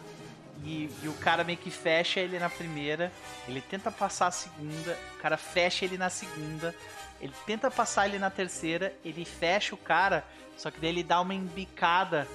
e, 0.64 0.90
e, 1.02 1.08
o 1.08 1.14
cara 1.14 1.44
meio 1.44 1.58
que 1.58 1.72
fecha 1.72 2.20
ele 2.20 2.38
na 2.38 2.50
primeira. 2.50 3.12
Ele 3.48 3.62
tenta 3.62 3.92
passar 3.92 4.28
a 4.28 4.32
segunda, 4.32 4.98
o 5.18 5.22
cara 5.22 5.36
fecha 5.36 5.86
ele 5.86 5.98
na 5.98 6.10
segunda. 6.10 6.76
Ele 7.20 7.34
tenta 7.46 7.72
passar 7.72 8.08
ele 8.08 8.20
na 8.20 8.30
terceira, 8.30 8.94
ele 9.04 9.26
fecha 9.26 9.74
o 9.74 9.78
cara, 9.78 10.24
só 10.56 10.70
que 10.70 10.80
daí 10.80 10.92
ele 10.92 11.04
dá 11.04 11.20
uma 11.20 11.34
embicada 11.34 12.28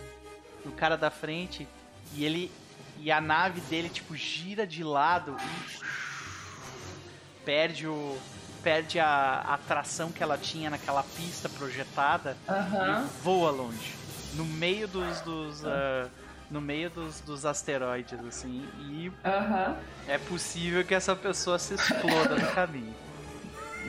no 0.64 0.72
cara 0.72 0.96
da 0.96 1.10
frente 1.10 1.68
e 2.14 2.24
ele 2.24 2.50
e 2.98 3.10
a 3.10 3.20
nave 3.20 3.60
dele 3.62 3.88
tipo 3.88 4.14
gira 4.16 4.66
de 4.66 4.84
lado 4.84 5.36
e 5.40 7.44
perde 7.44 7.86
o 7.86 8.18
perde 8.62 9.00
a, 9.00 9.40
a 9.40 9.58
tração 9.58 10.12
que 10.12 10.22
ela 10.22 10.38
tinha 10.38 10.70
naquela 10.70 11.02
pista 11.02 11.48
projetada 11.48 12.36
uhum. 12.48 13.04
e 13.04 13.08
voa 13.22 13.50
longe 13.50 13.94
no 14.34 14.44
meio 14.44 14.86
dos, 14.86 15.20
dos 15.22 15.64
uh, 15.64 16.08
no 16.52 16.60
meio 16.60 16.90
dos, 16.90 17.20
dos 17.20 17.46
asteroides, 17.46 18.20
assim, 18.26 18.68
e 18.78 19.08
uhum. 19.08 19.76
é 20.06 20.18
possível 20.18 20.84
que 20.84 20.94
essa 20.94 21.16
pessoa 21.16 21.58
se 21.58 21.74
exploda 21.74 22.36
no 22.36 22.52
caminho. 22.52 22.94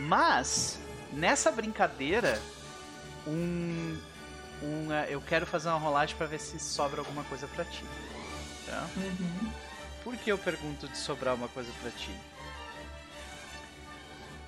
Mas, 0.08 0.80
nessa 1.11 1.51
brincadeira, 1.51 2.42
um, 3.27 3.98
um, 4.61 4.88
uh, 4.88 5.06
eu 5.09 5.22
quero 5.22 5.45
fazer 5.45 5.67
uma 5.67 5.77
rolagem 5.77 6.16
para 6.16 6.25
ver 6.25 6.40
se 6.40 6.58
sobra 6.58 7.01
alguma 7.01 7.25
coisa 7.25 7.48
para 7.48 7.66
ti. 7.66 7.83
Tá? 8.66 8.88
Uhum. 8.95 9.51
Por 10.03 10.16
que 10.16 10.32
eu 10.32 10.38
pergunto 10.38 10.88
de 10.88 10.98
sobrar 10.98 11.35
uma 11.35 11.50
coisa 11.50 11.69
para 11.82 11.92
ti? 11.92 12.11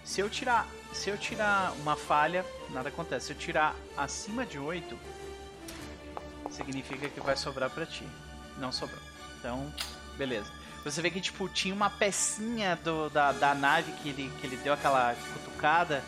Se 0.05 0.21
eu 0.21 0.29
tirar, 0.29 0.67
se 0.93 1.09
eu 1.09 1.17
tirar 1.17 1.73
uma 1.81 1.97
falha, 1.97 2.45
nada 2.69 2.89
acontece. 2.89 3.27
Se 3.27 3.33
eu 3.33 3.37
tirar 3.37 3.75
acima 3.97 4.45
de 4.45 4.57
8, 4.57 4.97
significa 6.49 7.09
que 7.09 7.19
vai 7.19 7.35
sobrar 7.35 7.69
para 7.69 7.85
ti. 7.85 8.07
Não 8.57 8.71
sobrou. 8.71 9.01
Então, 9.39 9.71
beleza. 10.17 10.51
Você 10.83 11.01
vê 11.01 11.09
que, 11.09 11.19
tipo, 11.19 11.49
tinha 11.49 11.73
uma 11.73 11.89
pecinha 11.89 12.75
do, 12.75 13.09
da, 13.09 13.31
da 13.31 13.55
nave 13.55 13.91
que 13.93 14.09
ele, 14.09 14.31
que 14.39 14.45
ele 14.45 14.57
deu 14.57 14.73
aquela 14.73 15.15
cutucada 15.33 16.03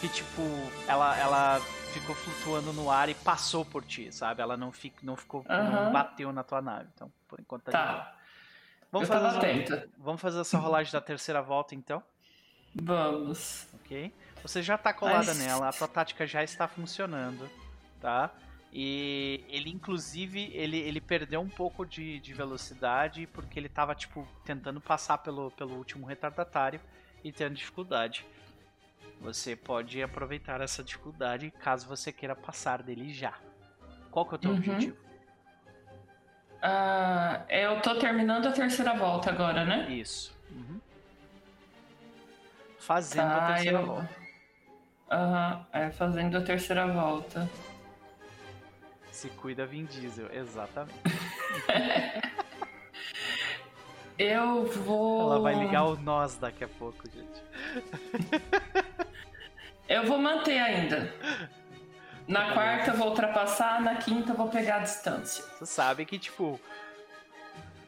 que, 0.00 0.08
tipo, 0.08 0.42
ela, 0.86 1.16
ela 1.16 1.60
ficou 1.92 2.14
flutuando 2.14 2.72
no 2.72 2.90
ar 2.90 3.08
e 3.08 3.14
passou 3.14 3.64
por 3.64 3.84
ti, 3.84 4.12
sabe? 4.12 4.42
Ela 4.42 4.56
não, 4.56 4.70
fico, 4.72 4.98
não 5.02 5.16
ficou, 5.16 5.44
uhum. 5.48 5.70
não 5.70 5.92
bateu 5.92 6.32
na 6.32 6.42
tua 6.42 6.60
nave. 6.60 6.88
Então, 6.94 7.10
por 7.26 7.40
enquanto 7.40 7.64
tá, 7.64 7.70
tá. 7.72 8.14
Vamos 8.90 9.08
fazer, 9.08 9.90
vamos 9.98 10.20
fazer 10.20 10.40
essa 10.40 10.58
rolagem 10.58 10.92
da 10.92 11.00
terceira 11.00 11.42
volta, 11.42 11.74
então? 11.74 12.02
Vamos. 12.74 13.66
Ok. 13.74 14.12
Você 14.42 14.62
já 14.62 14.78
tá 14.78 14.92
colada 14.92 15.34
nela, 15.34 15.68
a 15.68 15.72
tua 15.72 15.88
tática 15.88 16.26
já 16.26 16.42
está 16.42 16.68
funcionando, 16.68 17.48
tá? 18.00 18.30
E 18.72 19.44
ele, 19.48 19.70
inclusive, 19.70 20.50
ele, 20.52 20.78
ele 20.78 21.00
perdeu 21.00 21.40
um 21.40 21.48
pouco 21.48 21.86
de, 21.86 22.20
de 22.20 22.34
velocidade 22.34 23.26
porque 23.26 23.58
ele 23.58 23.66
estava 23.66 23.94
tipo, 23.94 24.26
tentando 24.44 24.80
passar 24.80 25.18
pelo, 25.18 25.50
pelo 25.52 25.74
último 25.76 26.06
retardatário 26.06 26.80
e 27.24 27.32
tendo 27.32 27.54
dificuldade. 27.54 28.26
Você 29.20 29.56
pode 29.56 30.02
aproveitar 30.02 30.60
essa 30.60 30.84
dificuldade 30.84 31.50
caso 31.50 31.88
você 31.88 32.12
queira 32.12 32.36
passar 32.36 32.82
dele 32.82 33.12
já. 33.12 33.34
Qual 34.10 34.26
que 34.26 34.34
é 34.34 34.36
o 34.36 34.38
teu 34.38 34.50
uhum. 34.50 34.56
objetivo? 34.58 34.96
Uh, 36.58 37.44
eu 37.48 37.80
tô 37.80 37.94
terminando 37.98 38.46
a 38.46 38.52
terceira 38.52 38.94
volta 38.94 39.30
agora, 39.30 39.64
né? 39.64 39.90
Isso. 39.90 40.36
Uhum. 40.50 40.80
Fazendo 42.78 43.28
tá, 43.28 43.44
a 43.44 43.52
terceira 43.54 43.78
eu... 43.78 43.86
volta 43.86 44.28
Aham, 45.10 45.56
uhum, 45.56 45.80
é 45.80 45.90
fazendo 45.90 46.36
a 46.36 46.42
terceira 46.42 46.86
volta. 46.86 47.48
Se 49.18 49.28
cuida 49.30 49.66
Vin 49.66 49.84
Diesel, 49.84 50.32
exatamente. 50.32 50.94
Eu 54.16 54.66
vou. 54.66 55.22
Ela 55.22 55.40
vai 55.40 55.54
ligar 55.56 55.86
o 55.86 55.96
nós 55.96 56.36
daqui 56.36 56.62
a 56.62 56.68
pouco, 56.68 57.02
gente. 57.10 57.42
eu 59.88 60.06
vou 60.06 60.18
manter 60.18 60.58
ainda. 60.58 61.12
Na 62.28 62.52
quarta 62.52 62.90
eu 62.90 62.96
vou 62.96 63.08
ultrapassar, 63.08 63.80
na 63.80 63.96
quinta 63.96 64.32
eu 64.32 64.36
vou 64.36 64.48
pegar 64.48 64.76
a 64.76 64.80
distância. 64.80 65.44
Você 65.44 65.66
sabe 65.66 66.04
que, 66.04 66.18
tipo, 66.18 66.60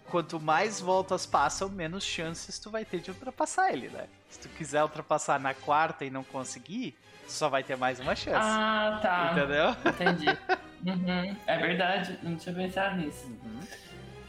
quanto 0.08 0.40
mais 0.40 0.80
voltas 0.80 1.26
passam, 1.26 1.68
menos 1.68 2.02
chances 2.02 2.58
tu 2.58 2.70
vai 2.70 2.84
ter 2.84 3.00
de 3.00 3.10
ultrapassar 3.10 3.72
ele, 3.72 3.88
né? 3.88 4.08
Se 4.28 4.40
tu 4.40 4.48
quiser 4.50 4.82
ultrapassar 4.82 5.38
na 5.38 5.54
quarta 5.54 6.04
e 6.04 6.10
não 6.10 6.24
conseguir, 6.24 6.96
só 7.28 7.48
vai 7.48 7.62
ter 7.62 7.76
mais 7.76 8.00
uma 8.00 8.16
chance. 8.16 8.36
Ah, 8.36 8.98
tá. 9.00 9.32
Entendeu? 9.32 9.92
Entendi. 9.92 10.60
Uhum. 10.84 11.36
É 11.46 11.58
verdade, 11.58 12.18
não 12.22 12.36
tinha 12.36 12.54
pensado 12.54 12.96
nisso. 12.96 13.26
Uhum. 13.26 13.60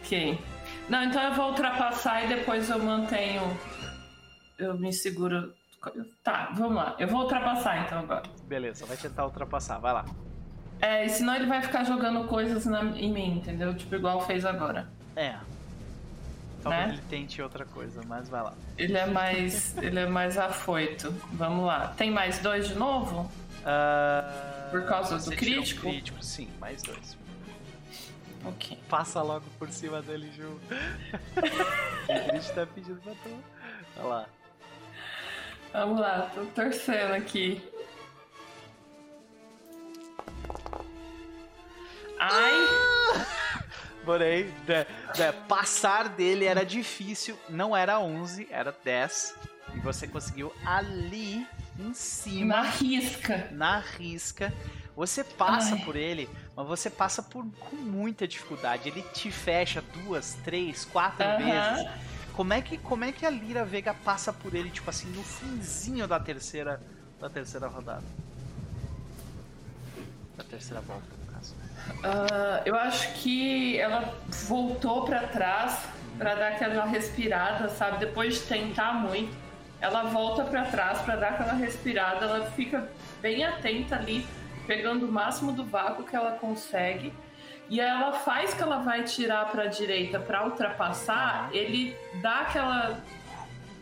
Ok. 0.02 0.40
Não, 0.90 1.04
então 1.04 1.22
eu 1.24 1.34
vou 1.34 1.50
ultrapassar 1.50 2.26
e 2.26 2.28
depois 2.28 2.70
eu 2.70 2.80
mantenho. 2.84 3.42
Eu 4.58 4.78
me 4.78 4.92
seguro. 4.92 5.54
Tá, 6.24 6.52
vamos 6.54 6.76
lá. 6.76 6.96
Eu 7.00 7.08
vou 7.08 7.22
ultrapassar 7.22 7.86
então 7.86 8.00
agora. 8.00 8.24
Beleza, 8.44 8.86
vai 8.86 8.98
tentar 8.98 9.26
ultrapassar, 9.26 9.80
vai 9.80 9.94
lá. 9.94 10.06
É, 10.82 11.08
senão 11.08 11.36
ele 11.36 11.46
vai 11.46 11.62
ficar 11.62 11.84
jogando 11.84 12.28
coisas 12.28 12.66
na, 12.66 12.84
em 12.84 13.12
mim, 13.12 13.38
entendeu? 13.38 13.74
Tipo, 13.76 13.96
igual 13.96 14.22
fez 14.22 14.46
agora. 14.46 14.88
É. 15.16 15.36
Talvez 16.62 16.88
né? 16.88 16.94
ele 16.94 17.02
tente 17.10 17.42
outra 17.42 17.66
coisa, 17.66 18.02
mas 18.08 18.30
vai 18.30 18.44
lá. 18.44 18.54
Ele 18.78 18.98
é 18.98 19.06
mais. 19.06 19.76
ele 19.78 20.00
é 20.00 20.06
mais 20.06 20.38
afoito. 20.38 21.12
Vamos 21.34 21.66
lá. 21.66 21.94
Tem 21.98 22.12
mais 22.12 22.40
dois 22.40 22.68
de 22.68 22.76
novo? 22.76 23.32
Uh... 23.62 24.72
Por 24.72 24.86
causa 24.86 25.18
do 25.18 25.36
crítico? 25.36 25.88
Um 25.88 25.92
crítico, 25.92 26.24
sim, 26.24 26.50
mais 26.60 26.82
dois. 26.82 27.18
Ok. 28.46 28.78
Passa 28.90 29.22
logo 29.22 29.46
por 29.60 29.70
cima 29.70 30.02
dele, 30.02 30.32
Ju. 30.32 30.60
o 32.08 32.28
Grit 32.32 32.54
tá 32.54 32.66
pedindo 32.66 33.00
pra 33.02 33.14
tu. 33.14 33.44
Olha 33.98 34.08
lá. 34.08 34.26
Vamos 35.74 36.00
lá, 36.00 36.30
tô 36.34 36.46
torcendo 36.48 37.14
aqui. 37.14 37.62
Ai! 42.20 42.52
Porém, 44.04 44.46
né, 44.68 44.86
né, 45.18 45.32
passar 45.48 46.10
dele 46.10 46.46
era 46.46 46.66
difícil, 46.66 47.38
não 47.48 47.76
era 47.76 48.00
11, 48.00 48.48
era 48.52 48.76
10. 48.84 49.36
E 49.76 49.80
você 49.80 50.08
conseguiu 50.08 50.54
ali 50.66 51.48
em 51.80 51.94
cima. 51.94 52.58
Na 52.58 52.70
risca. 52.70 53.48
Na 53.52 53.80
risca. 53.80 54.54
Você 54.96 55.24
passa 55.24 55.76
Ai. 55.76 55.86
por 55.86 55.96
ele, 55.96 56.30
mas 56.56 56.68
você 56.68 56.90
passa 56.90 57.24
por 57.24 57.46
com 57.60 57.76
muita 57.76 58.28
dificuldade. 58.28 58.90
Ele 58.90 59.02
te 59.14 59.32
fecha 59.32 59.84
duas, 59.94 60.38
três, 60.44 60.86
quatro 60.86 61.26
vezes. 61.38 61.90
Como 62.34 62.54
é 62.54 62.62
que 62.62 62.78
como 62.78 63.04
é 63.04 63.12
que 63.12 63.26
a 63.26 63.30
Lira 63.30 63.66
Vega 63.66 63.94
passa 63.94 64.32
por 64.32 64.54
ele 64.54 64.70
tipo 64.70 64.90
assim 64.90 65.08
no 65.10 65.24
finzinho 65.24 66.08
da 66.08 66.20
terceira 66.20 66.82
da 67.20 67.30
terceira 67.30 67.68
rodada? 67.68 68.04
Da 70.38 70.44
terceira 70.44 70.82
volta. 70.82 71.22
Uh, 71.90 72.62
eu 72.66 72.76
acho 72.76 73.14
que 73.16 73.78
ela 73.80 74.16
voltou 74.48 75.06
para 75.06 75.28
trás 75.28 75.86
para 76.18 76.36
dar 76.36 76.48
aquela 76.50 76.86
respirada, 76.86 77.70
sabe? 77.70 77.98
Depois 78.00 78.36
de 78.36 78.42
tentar 78.42 78.94
muito, 78.94 79.36
ela 79.82 80.04
volta 80.04 80.44
para 80.44 80.66
trás 80.66 81.00
para 81.00 81.16
dar 81.16 81.30
aquela 81.30 81.54
respirada. 81.54 82.26
Ela 82.26 82.52
fica 82.52 82.88
bem 83.22 83.44
atenta 83.44 83.96
ali, 83.96 84.26
pegando 84.68 85.08
o 85.08 85.12
máximo 85.12 85.52
do 85.52 85.66
vácuo 85.66 86.06
que 86.06 86.16
ela 86.16 86.34
consegue. 86.34 87.12
E 87.70 87.82
aí 87.82 87.90
ela 87.90 88.14
faz 88.14 88.54
que 88.54 88.62
ela 88.62 88.78
vai 88.80 89.04
tirar 89.04 89.46
para 89.50 89.64
a 89.64 89.68
direita 89.68 90.20
para 90.20 90.46
ultrapassar. 90.46 91.50
Ele 91.52 91.96
dá 92.22 92.42
aquela 92.42 93.02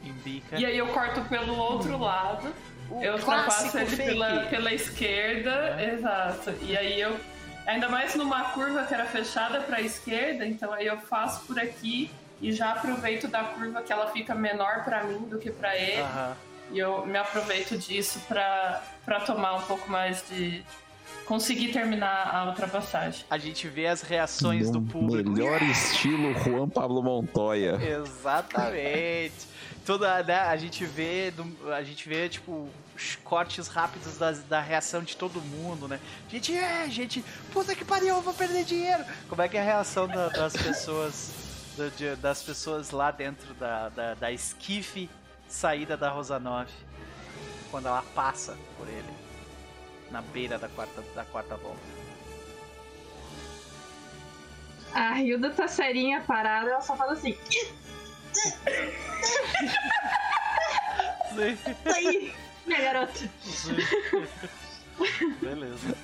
Indica. 0.03 0.58
E 0.58 0.66
aí 0.66 0.78
eu 0.78 0.88
corto 0.88 1.22
pelo 1.26 1.58
outro 1.58 1.95
hum. 1.95 2.02
lado. 2.02 2.53
O 2.90 3.03
eu 3.03 3.14
ultrapasso 3.14 3.78
ele 3.78 3.95
pela, 3.95 4.45
pela 4.45 4.74
esquerda, 4.74 5.76
é. 5.78 5.94
exato. 5.94 6.53
E 6.61 6.76
aí 6.76 7.00
eu 7.00 7.19
Ainda 7.69 7.88
mais 7.88 8.16
numa 8.16 8.45
curva 8.45 8.84
que 8.84 8.95
era 8.95 9.06
fechada 9.06 9.61
para 9.61 9.78
a 9.78 9.82
esquerda, 9.82 10.44
então 10.44 10.74
aí 10.74 10.88
eu 10.88 10.98
faço 11.02 11.45
por 11.45 11.60
aqui 11.60 12.10
e 12.42 12.51
já 12.51 12.72
aproveito 12.72 13.27
da 13.27 13.43
curva 13.43 13.82
que 13.82 13.92
ela 13.92 14.11
fica 14.11 14.34
menor 14.34 14.84
para 14.84 15.03
mim 15.03 15.19
do 15.30 15.38
que 15.38 15.51
para 15.51 15.76
ele. 15.76 16.01
Uhum. 16.01 16.34
E 16.72 16.80
eu 16.80 17.06
me 17.06 17.18
aproveito 17.18 17.77
disso 17.77 18.22
para 18.27 19.19
tomar 19.26 19.56
um 19.56 19.61
pouco 19.61 19.90
mais 19.90 20.24
de 20.30 20.64
conseguir 21.26 21.72
terminar 21.72 22.34
a 22.34 22.45
ultrapassagem. 22.48 23.26
A 23.30 23.38
gente 23.38 23.68
vê 23.68 23.88
as 23.88 24.01
reações 24.01 24.68
no 24.68 24.80
do 24.80 24.92
público. 24.92 25.30
Melhor 25.30 25.61
estilo 25.64 26.34
Juan 26.43 26.69
Pablo 26.69 27.01
Montoya. 27.01 27.80
Exatamente. 27.82 29.48
Toda, 29.85 30.22
né, 30.24 30.40
a 30.40 30.56
gente 30.58 30.85
vê, 30.85 31.34
a 31.76 31.84
gente 31.84 32.08
vê 32.08 32.30
tipo 32.30 32.69
cortes 33.24 33.68
rápidos 33.68 34.18
da, 34.18 34.32
da 34.32 34.61
reação 34.61 35.01
de 35.01 35.16
todo 35.16 35.42
mundo, 35.42 35.88
né? 35.88 36.00
Gente, 36.30 36.56
é, 36.56 36.88
gente, 36.90 37.24
puta 37.51 37.74
que 37.74 37.85
pariu, 37.85 38.09
eu 38.09 38.22
vou 38.22 38.34
perder 38.34 38.64
dinheiro. 38.66 39.03
Como 39.27 39.42
é 39.42 39.48
que 39.48 39.58
é 39.58 39.61
a 39.61 39.64
reação 39.64 40.08
da, 40.08 40.30
das 40.30 40.53
pessoas 40.53 41.49
das 42.22 42.44
pessoas 42.44 42.92
lá 42.92 43.12
dentro 43.12 43.54
da, 43.54 43.90
da, 43.90 44.14
da 44.14 44.32
esquife 44.32 45.10
saída 45.48 45.96
da 45.96 46.10
Rosanov 46.10 46.70
quando 47.72 47.88
ela 47.88 48.04
passa 48.14 48.58
por 48.78 48.88
ele 48.88 49.14
na 50.12 50.22
beira 50.22 50.58
da 50.58 50.68
quarta, 50.70 51.02
da 51.16 51.24
quarta 51.26 51.56
volta? 51.56 52.00
A 54.94 55.22
Hilda 55.22 55.52
tá 55.52 55.68
serinha 55.68 56.22
parada, 56.22 56.72
ela 56.72 56.82
só 56.82 56.96
fala 56.96 57.14
assim. 57.14 57.38
Sim. 61.30 61.58
Aí 61.94 62.34
minha 62.66 62.82
garota. 62.82 63.30
Beleza. 65.42 65.96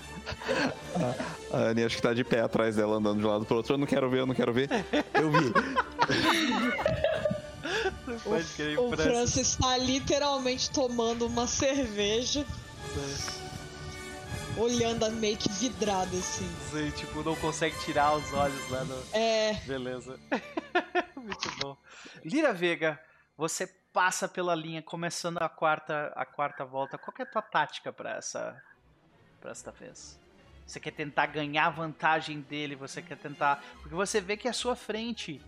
A, 1.52 1.58
a 1.58 1.60
Annie 1.70 1.86
acho 1.86 1.96
que 1.96 2.02
tá 2.02 2.14
de 2.14 2.24
pé 2.24 2.42
atrás 2.42 2.76
dela, 2.76 2.98
andando 2.98 3.20
de 3.20 3.26
um 3.26 3.30
lado 3.30 3.46
pro 3.46 3.58
outro. 3.58 3.74
Eu 3.74 3.78
não 3.78 3.88
quero 3.88 4.10
ver, 4.10 4.20
eu 4.20 4.26
não 4.26 4.36
quero 4.36 4.54
ver. 4.54 4.70
Eu 5.14 5.32
vi. 5.32 5.54
o, 8.78 8.90
o 8.90 8.98
Francis 8.98 9.50
está 9.50 9.78
literalmente 9.78 10.70
tomando 10.70 11.26
uma 11.26 11.48
cerveja. 11.48 12.46
Sim. 12.94 13.46
Olhando 14.58 15.12
meio 15.12 15.36
que 15.36 15.50
vidrado 15.50 16.16
assim. 16.18 16.50
Sim, 16.72 16.90
tipo, 16.92 17.22
não 17.24 17.36
consegue 17.36 17.78
tirar 17.84 18.16
os 18.16 18.34
olhos 18.34 18.70
lá 18.70 18.86
no. 18.86 18.96
É. 19.12 19.54
Beleza. 19.66 20.18
Muito 21.16 21.52
bom. 21.60 21.76
Lira 22.24 22.54
Vega, 22.54 23.00
você 23.38 23.68
passa 23.92 24.28
pela 24.28 24.56
linha, 24.56 24.82
começando 24.82 25.40
a 25.40 25.50
quarta, 25.50 26.14
a 26.16 26.26
quarta 26.26 26.64
volta. 26.64 26.98
Qual 26.98 27.14
é 27.20 27.24
a 27.24 27.26
tua 27.26 27.42
tática 27.42 27.92
para 27.92 28.18
essa 28.18 28.62
para 29.46 29.52
esta 29.52 29.70
vez? 29.72 30.20
Você 30.66 30.80
quer 30.80 30.92
tentar 30.92 31.28
ganhar 31.28 31.70
vantagem 31.70 32.42
dele, 32.42 32.76
você 32.76 33.00
quer 33.00 33.18
tentar, 33.18 33.64
porque 33.80 33.94
você 33.94 34.20
vê 34.20 34.36
que 34.36 34.48
à 34.48 34.54
sua 34.54 34.76
frente 34.76 35.40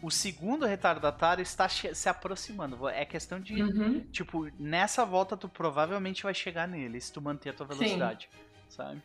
o 0.00 0.10
segundo 0.10 0.64
retardatário 0.64 1.42
está 1.42 1.68
se 1.68 2.08
aproximando. 2.08 2.88
É 2.88 3.04
questão 3.04 3.40
de, 3.40 3.60
uhum. 3.60 4.00
tipo, 4.12 4.48
nessa 4.58 5.04
volta 5.04 5.36
tu 5.36 5.48
provavelmente 5.48 6.22
vai 6.22 6.34
chegar 6.34 6.68
nele, 6.68 7.00
se 7.00 7.12
tu 7.12 7.20
manter 7.20 7.50
a 7.50 7.52
tua 7.52 7.66
velocidade, 7.66 8.28
Sim. 8.30 8.76
sabe? 8.76 9.02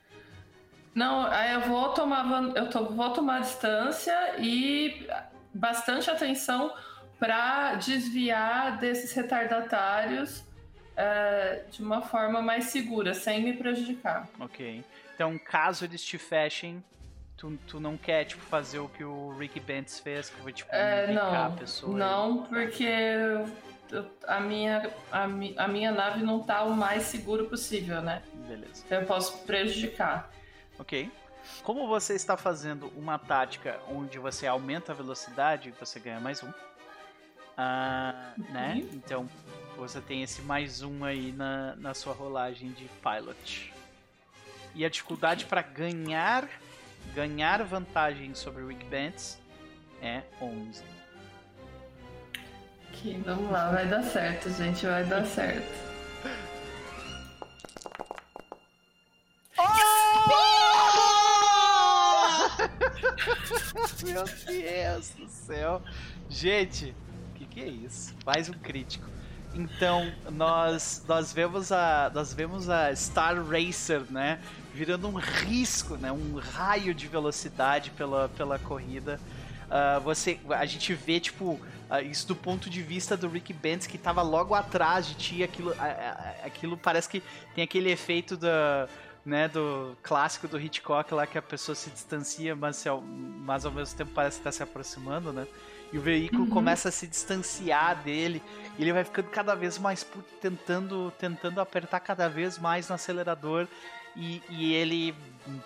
Não, 0.93 1.25
aí 1.25 1.53
eu 1.53 1.61
vou 1.61 1.90
tomar 1.93 2.56
eu 2.56 2.69
tô, 2.69 2.85
vou 2.85 3.11
tomar 3.11 3.41
distância 3.41 4.40
e 4.40 5.07
bastante 5.53 6.09
atenção 6.09 6.74
para 7.19 7.75
desviar 7.75 8.77
desses 8.77 9.11
retardatários 9.14 10.47
uh, 10.98 11.69
de 11.69 11.82
uma 11.82 12.01
forma 12.01 12.42
mais 12.42 12.66
segura, 12.66 13.14
sem 13.14 13.43
me 13.43 13.53
prejudicar. 13.53 14.27
Ok. 14.40 14.84
Então, 15.14 15.38
caso 15.38 15.85
eles 15.85 16.03
te 16.03 16.17
fechem, 16.17 16.84
tu, 17.35 17.58
tu 17.67 17.80
não 17.80 17.95
quer 17.95 18.26
tipo, 18.26 18.42
fazer 18.43 18.80
o 18.80 18.90
que 18.90 19.03
o 19.03 19.35
Ricky 19.38 19.59
Bentz 19.59 20.00
fez, 20.00 20.30
que 20.30 20.42
foi 20.42 20.53
tipo, 20.53 20.74
é, 20.74 21.14
não, 21.14 21.45
a 21.45 21.50
pessoa? 21.51 21.98
Não, 21.98 22.43
e... 22.43 22.48
porque 22.48 22.88
a 24.27 24.40
minha, 24.40 24.92
a, 25.11 25.24
a, 25.24 25.67
minha 25.67 25.92
nave 25.92 26.24
não 26.24 26.43
tá 26.43 26.64
o 26.64 26.76
mais 26.76 27.03
seguro 27.03 27.45
possível, 27.45 28.01
né? 28.01 28.22
Beleza. 28.48 28.84
Então 28.85 29.00
eu 29.00 29.08
posso 29.08 29.45
prejudicar. 29.45 30.30
Ok. 30.77 31.09
Como 31.64 31.88
você 31.88 32.14
está 32.14 32.35
fazendo 32.35 32.92
uma 32.98 33.17
tática 33.17 33.80
onde 33.90 34.19
você 34.19 34.45
aumenta 34.45 34.92
a 34.92 34.95
velocidade, 34.95 35.74
você 35.80 36.00
ganha 36.00 36.19
mais 36.19 36.43
um. 36.43 36.50
Uh, 36.50 38.51
né? 38.51 38.74
Uhum. 38.76 38.90
Então 38.93 39.30
você 39.77 40.01
tem 40.01 40.23
esse 40.23 40.41
mais 40.41 40.81
um 40.81 41.06
aí 41.06 41.31
na, 41.31 41.75
na 41.75 41.93
sua 41.93 42.11
rolagem 42.11 42.72
de 42.72 42.89
pilot. 43.01 43.72
E 44.73 44.83
a 44.83 44.89
dificuldade 44.89 45.45
para 45.45 45.61
ganhar 45.61 46.49
ganhar 47.14 47.64
vantagem 47.64 48.33
sobre 48.33 48.64
o 48.64 48.67
Weak 48.67 48.83
Bands 48.85 49.39
é 50.01 50.23
11. 50.41 50.83
Que 52.91 53.14
vamos 53.23 53.51
lá, 53.51 53.72
vai 53.72 53.88
dar 53.88 54.01
certo, 54.03 54.49
gente, 54.49 54.85
vai 54.85 55.06
dar 55.06 55.23
certo. 55.30 55.88
Oh! 59.59 59.77
Meu 64.03 64.23
Deus 64.25 65.09
do 65.11 65.27
céu. 65.27 65.83
Gente, 66.27 66.95
o 67.30 67.33
que, 67.35 67.45
que 67.45 67.61
é 67.61 67.67
isso? 67.67 68.15
Mais 68.25 68.49
um 68.49 68.53
crítico. 68.53 69.16
Então, 69.58 70.14
nós, 70.32 71.03
nós 71.08 71.34
vemos 71.34 71.72
a 71.72 72.11
nós 72.14 72.32
vemos 72.32 72.69
a 72.69 72.95
Star 72.95 73.36
Racer, 73.44 74.03
né, 74.10 74.40
virando 74.72 75.08
um 75.08 75.16
risco, 75.16 75.95
né, 75.95 76.11
um 76.11 76.36
raio 76.36 76.94
de 76.94 77.08
velocidade 77.08 77.90
pela, 77.92 78.30
pela 78.30 78.60
corrida. 78.60 79.19
Uh, 79.66 80.00
você, 80.02 80.40
a 80.50 80.66
gente 80.66 80.94
vê 80.94 81.19
tipo 81.19 81.60
uh, 81.90 82.02
isso 82.10 82.27
do 82.27 82.36
ponto 82.36 82.69
de 82.69 82.82
vista 82.82 83.18
do 83.18 83.27
Rick 83.27 83.52
Benz 83.52 83.86
que 83.88 83.98
estava 83.98 84.22
logo 84.22 84.53
atrás 84.53 85.08
de 85.08 85.16
ti. 85.16 85.44
Aquilo, 85.44 85.72
uh, 85.72 86.45
aquilo 86.45 86.77
parece 86.77 87.10
que 87.10 87.24
tem 87.56 87.64
aquele 87.64 87.92
efeito 87.92 88.38
da 88.38 88.88
né, 89.26 89.50
do 89.50 89.98
clássico 90.02 90.48
do 90.48 90.58
Hitchcock 90.58 91.14
lá 91.14 91.27
que 91.27 91.38
a 91.38 91.42
pessoa 91.42 91.76
se 91.76 91.90
distancia, 91.90 92.56
mas, 92.56 92.86
mas 93.44 93.66
ao 93.66 93.72
mesmo 93.74 93.98
tempo 93.98 94.11
parece 94.16 94.38
estar 94.38 94.52
tá 94.52 94.52
se 94.53 94.64
aproximando, 94.64 95.34
né? 95.34 95.45
E 95.91 95.98
o 95.98 96.01
veículo 96.01 96.43
uhum. 96.43 96.49
começa 96.49 96.90
a 96.90 96.91
se 96.91 97.07
distanciar 97.07 97.95
dele, 98.03 98.41
e 98.77 98.82
ele 98.82 98.93
vai 98.93 99.03
ficando 99.03 99.30
cada 99.30 99.56
vez 99.56 99.77
mais 99.77 100.06
tentando, 100.41 101.11
tentando 101.17 101.61
apertar 101.61 101.99
cada 101.99 102.27
vez 102.27 102.57
mais 102.57 102.90
no 102.90 102.95
acelerador, 102.95 103.67
e, 104.16 104.41
e 104.49 104.74
ele 104.74 105.16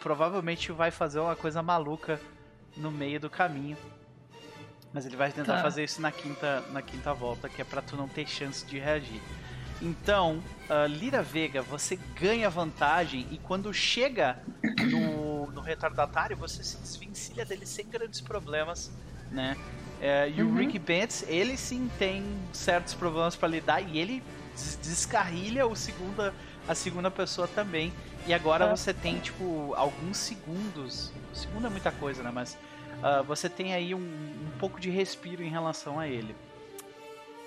provavelmente 0.01 0.71
vai 0.71 0.91
fazer 0.91 1.19
uma 1.19 1.35
coisa 1.35 1.63
maluca 1.63 2.19
no 2.77 2.91
meio 2.91 3.19
do 3.19 3.29
caminho. 3.29 3.77
Mas 4.93 5.05
ele 5.05 5.15
vai 5.15 5.31
tentar 5.31 5.55
tá. 5.55 5.61
fazer 5.61 5.85
isso 5.85 6.01
na 6.01 6.11
quinta, 6.11 6.61
na 6.71 6.81
quinta 6.81 7.13
volta, 7.13 7.47
que 7.47 7.61
é 7.61 7.65
para 7.65 7.81
tu 7.81 7.95
não 7.95 8.07
ter 8.07 8.27
chance 8.27 8.65
de 8.65 8.77
reagir. 8.77 9.21
Então, 9.81 10.43
uh, 10.69 10.85
Lira 10.85 11.23
Vega, 11.23 11.61
você 11.61 11.97
ganha 12.19 12.49
vantagem 12.49 13.25
e 13.31 13.37
quando 13.39 13.73
chega 13.73 14.37
no, 14.91 15.49
no 15.49 15.61
retardatário, 15.61 16.37
você 16.37 16.63
se 16.63 16.77
desvencilha 16.77 17.43
dele 17.43 17.65
sem 17.65 17.87
grandes 17.87 18.21
problemas, 18.21 18.91
né? 19.31 19.57
É, 20.01 20.29
e 20.35 20.41
uhum. 20.41 20.51
o 20.51 20.57
Ricky 20.57 20.79
Bentz, 20.79 21.23
ele 21.27 21.55
sim 21.55 21.89
tem 21.99 22.25
certos 22.51 22.95
problemas 22.95 23.35
para 23.35 23.47
lidar 23.47 23.81
e 23.81 23.99
ele 23.99 24.23
descarrilha 24.81 25.67
o 25.67 25.75
segunda, 25.75 26.33
a 26.67 26.73
segunda 26.73 27.11
pessoa 27.11 27.47
também. 27.47 27.93
E 28.25 28.33
agora 28.33 28.65
é. 28.65 28.69
você 28.69 28.93
tem, 28.93 29.19
tipo, 29.19 29.73
alguns 29.75 30.17
segundos. 30.17 31.11
Segundo 31.33 31.67
é 31.67 31.69
muita 31.69 31.91
coisa, 31.91 32.23
né? 32.23 32.31
Mas 32.33 32.57
uh, 32.97 33.23
você 33.23 33.47
tem 33.47 33.75
aí 33.75 33.93
um, 33.93 33.99
um 33.99 34.57
pouco 34.59 34.79
de 34.79 34.89
respiro 34.89 35.43
em 35.43 35.49
relação 35.49 35.99
a 35.99 36.07
ele. 36.07 36.35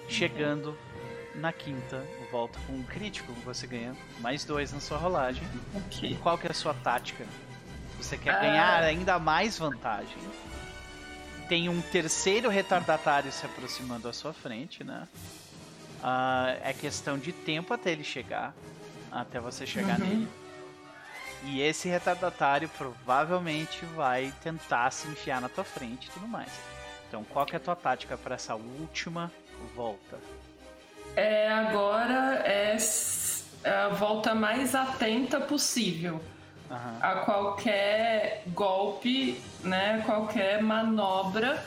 Chegando 0.09 0.77
na 1.35 1.53
quinta, 1.53 2.05
volta 2.31 2.59
com 2.67 2.75
um 2.75 2.83
crítico, 2.85 3.33
você 3.45 3.67
ganha 3.67 3.97
mais 4.21 4.45
dois 4.45 4.73
na 4.73 4.79
sua 4.79 4.97
rolagem. 4.97 5.43
Okay. 5.87 6.13
E 6.13 6.15
qual 6.17 6.39
que 6.39 6.47
é 6.47 6.51
a 6.51 6.55
sua 6.55 6.75
tática? 6.75 7.25
Você 7.99 8.17
quer 8.17 8.35
ah. 8.35 8.41
ganhar 8.41 8.83
ainda 8.83 9.19
mais 9.19 9.59
vantagem. 9.59 10.17
Tem 11.49 11.69
um 11.69 11.81
terceiro 11.81 12.49
retardatário 12.49 13.31
se 13.31 13.45
aproximando 13.45 14.09
à 14.09 14.13
sua 14.13 14.33
frente, 14.33 14.83
né? 14.83 15.07
Uh, 16.01 16.61
é 16.63 16.73
questão 16.73 17.19
de 17.19 17.33
tempo 17.33 17.73
até 17.73 17.93
ele 17.93 18.05
chegar. 18.05 18.55
Até 19.11 19.41
você 19.41 19.67
chegar 19.67 20.01
uhum. 20.01 20.07
nele. 20.07 20.29
E 21.45 21.61
esse 21.61 21.89
retardatário 21.89 22.69
provavelmente 22.71 23.85
vai 23.95 24.33
tentar 24.43 24.91
se 24.91 25.07
enfiar 25.09 25.41
na 25.41 25.49
tua 25.49 25.65
frente 25.65 26.09
e 26.09 26.11
tudo 26.11 26.27
mais. 26.27 26.51
Então, 27.09 27.23
qual 27.25 27.45
que 27.45 27.55
é 27.55 27.59
a 27.59 27.61
tua 27.61 27.77
tática 27.77 28.17
para 28.17 28.35
essa 28.35 28.55
última 28.55 29.31
volta? 29.77 30.19
é, 31.17 31.49
agora 31.49 32.43
é, 32.45 32.77
é 33.63 33.71
a 33.71 33.89
volta 33.89 34.35
mais 34.35 34.75
atenta 34.75 35.41
possível 35.41 36.21
uhum. 36.75 36.99
a 37.01 37.15
qualquer 37.25 38.43
golpe, 38.49 39.41
né, 39.63 40.03
qualquer 40.05 40.63
manobra 40.63 41.63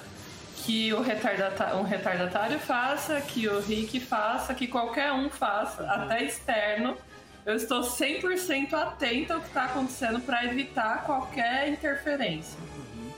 que 0.57 0.93
o 0.93 1.01
retardatário, 1.01 1.77
um 1.77 1.83
retardatário 1.83 2.59
faça, 2.59 3.21
que 3.21 3.47
o 3.47 3.59
Rick 3.59 3.99
faça, 3.99 4.53
que 4.53 4.67
qualquer 4.67 5.11
um 5.13 5.29
faça, 5.29 5.83
uhum. 5.83 5.89
até 5.89 6.23
externo. 6.23 6.97
Eu 7.45 7.55
estou 7.55 7.81
100% 7.81 8.73
atento 8.73 9.33
ao 9.33 9.39
que 9.39 9.47
está 9.47 9.65
acontecendo 9.65 10.19
para 10.19 10.43
evitar 10.45 11.05
qualquer 11.05 11.69
interferência. 11.69 12.59
Uhum. 12.59 13.11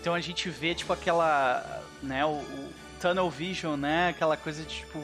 Então 0.00 0.14
a 0.14 0.20
gente 0.20 0.50
vê 0.50 0.74
tipo 0.74 0.92
aquela, 0.92 1.82
né, 2.02 2.24
o, 2.26 2.44
tunnel 3.00 3.30
vision, 3.30 3.76
né? 3.76 4.08
Aquela 4.08 4.36
coisa 4.36 4.62
de 4.62 4.68
tipo, 4.68 4.98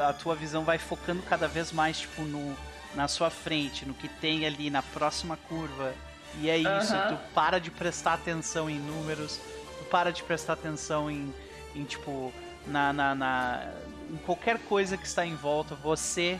a 0.00 0.12
tua 0.12 0.34
visão 0.34 0.64
vai 0.64 0.78
focando 0.78 1.22
cada 1.22 1.48
vez 1.48 1.72
mais 1.72 2.00
tipo 2.00 2.22
no 2.22 2.56
na 2.96 3.06
sua 3.06 3.30
frente, 3.30 3.86
no 3.86 3.94
que 3.94 4.08
tem 4.08 4.46
ali 4.46 4.70
na 4.70 4.82
próxima 4.82 5.36
curva. 5.48 5.94
E 6.40 6.50
é 6.50 6.56
isso, 6.58 6.92
tu 7.08 7.18
para 7.34 7.60
de 7.60 7.70
prestar 7.70 8.14
atenção 8.14 8.68
em 8.68 8.78
números, 8.78 9.38
tu 9.78 9.84
para 9.84 10.10
de 10.10 10.22
prestar 10.22 10.54
atenção 10.54 11.10
em, 11.10 11.32
em 11.74 11.84
tipo 11.84 12.32
na, 12.66 12.92
na, 12.92 13.14
na 13.14 13.72
em 14.10 14.16
qualquer 14.18 14.58
coisa 14.58 14.96
que 14.96 15.06
está 15.06 15.24
em 15.24 15.34
volta, 15.34 15.74
você 15.74 16.38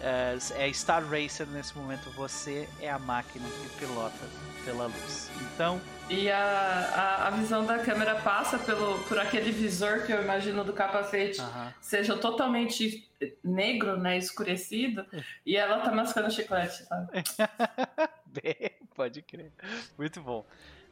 é, 0.00 0.36
é 0.54 0.72
Star 0.72 1.04
Racer 1.04 1.46
nesse 1.46 1.76
momento, 1.76 2.10
você 2.10 2.68
é 2.80 2.90
a 2.90 2.98
máquina 2.98 3.46
que 3.48 3.78
pilota 3.78 4.18
pela 4.64 4.86
luz. 4.86 5.30
Então. 5.42 5.80
E 6.10 6.28
a, 6.28 6.38
a, 6.38 7.28
a, 7.28 7.30
visão 7.30 7.64
da 7.64 7.78
câmera 7.78 8.16
passa 8.16 8.58
pelo, 8.58 8.98
por 9.04 9.16
aquele 9.16 9.52
visor 9.52 10.04
que 10.04 10.12
eu 10.12 10.20
imagino 10.20 10.64
do 10.64 10.72
capacete, 10.72 11.40
uh 11.40 11.44
-huh. 11.44 11.74
seja 11.80 12.16
totalmente 12.16 13.08
negro, 13.44 13.96
né? 13.96 14.18
Escurecido, 14.18 15.06
e 15.46 15.56
ela 15.56 15.78
tá 15.78 15.92
mascando 15.92 16.28
chiclete, 16.28 16.82
sabe? 16.82 17.10
Pode 18.96 19.22
crer. 19.22 19.52
Muito 19.96 20.20
bom. 20.20 20.44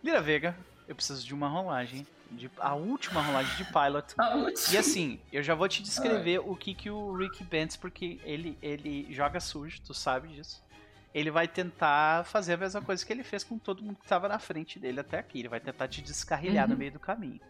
Lira 0.05 0.23
Vega, 0.23 0.57
eu 0.87 0.95
preciso 0.95 1.27
de 1.27 1.35
uma 1.35 1.49
rolagem. 1.49 2.07
De, 2.31 2.49
a 2.59 2.75
última 2.75 3.21
rolagem 3.21 3.57
de 3.57 3.65
pilot. 3.65 4.15
E 4.71 4.77
assim, 4.77 5.19
eu 5.33 5.43
já 5.43 5.55
vou 5.55 5.67
te 5.67 5.83
descrever 5.83 6.39
o 6.41 6.55
que, 6.55 6.75
que 6.75 6.91
o 6.91 7.13
Rick 7.17 7.43
Benz, 7.43 7.75
porque 7.75 8.21
ele, 8.23 8.57
ele 8.63 9.07
joga 9.11 9.41
sujo, 9.41 9.81
tu 9.81 9.95
sabe 9.95 10.29
disso 10.29 10.63
ele 11.19 11.31
vai 11.31 11.49
tentar 11.49 12.25
fazer 12.25 12.55
a 12.55 12.57
mesma 12.57 12.81
coisa 12.81 13.05
que 13.05 13.13
ele 13.13 13.25
fez 13.25 13.43
com 13.43 13.59
todo 13.59 13.83
mundo 13.83 13.97
que 13.97 14.05
estava 14.05 14.29
na 14.29 14.39
frente 14.39 14.79
dele 14.79 15.01
até 15.01 15.19
aqui. 15.19 15.41
Ele 15.41 15.49
vai 15.49 15.59
tentar 15.59 15.89
te 15.89 16.01
descarrilhar 16.01 16.65
uhum. 16.67 16.73
no 16.73 16.79
meio 16.79 16.93
do 16.93 17.01
caminho. 17.01 17.41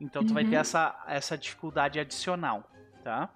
Então 0.00 0.24
tu 0.24 0.28
uhum. 0.28 0.34
vai 0.34 0.44
ter 0.44 0.54
uhum. 0.54 0.60
essa, 0.60 1.04
essa 1.06 1.36
dificuldade 1.36 2.00
adicional, 2.00 2.68
tá? 3.04 3.28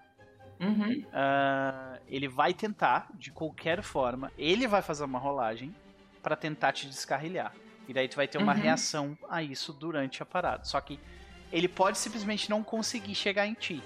Uhum. 0.59 1.01
Uh, 1.01 2.01
ele 2.09 2.29
vai 2.29 2.55
tentar, 2.55 3.09
de 3.15 3.31
qualquer 3.31 3.83
forma, 3.83 4.33
ele 4.39 4.67
vai 4.67 4.81
fazer 4.81 5.05
uma 5.05 5.19
rolagem 5.19 5.75
para 6.23 6.35
tentar 6.35 6.73
te 6.73 6.87
descarrilhar. 6.87 7.53
E 7.87 7.93
daí 7.93 8.09
tu 8.09 8.17
vai 8.17 8.27
ter 8.27 8.39
uma 8.39 8.55
uhum. 8.55 8.61
reação 8.61 9.19
a 9.29 9.43
isso 9.43 9.73
durante 9.73 10.23
a 10.23 10.27
parada. 10.27 10.65
Só 10.65 10.81
que 10.81 10.99
ele 11.53 11.69
pode 11.69 11.99
simplesmente 11.99 12.49
não 12.49 12.63
conseguir 12.63 13.15
chegar 13.15 13.47
em 13.47 13.53
ti. 13.53 13.83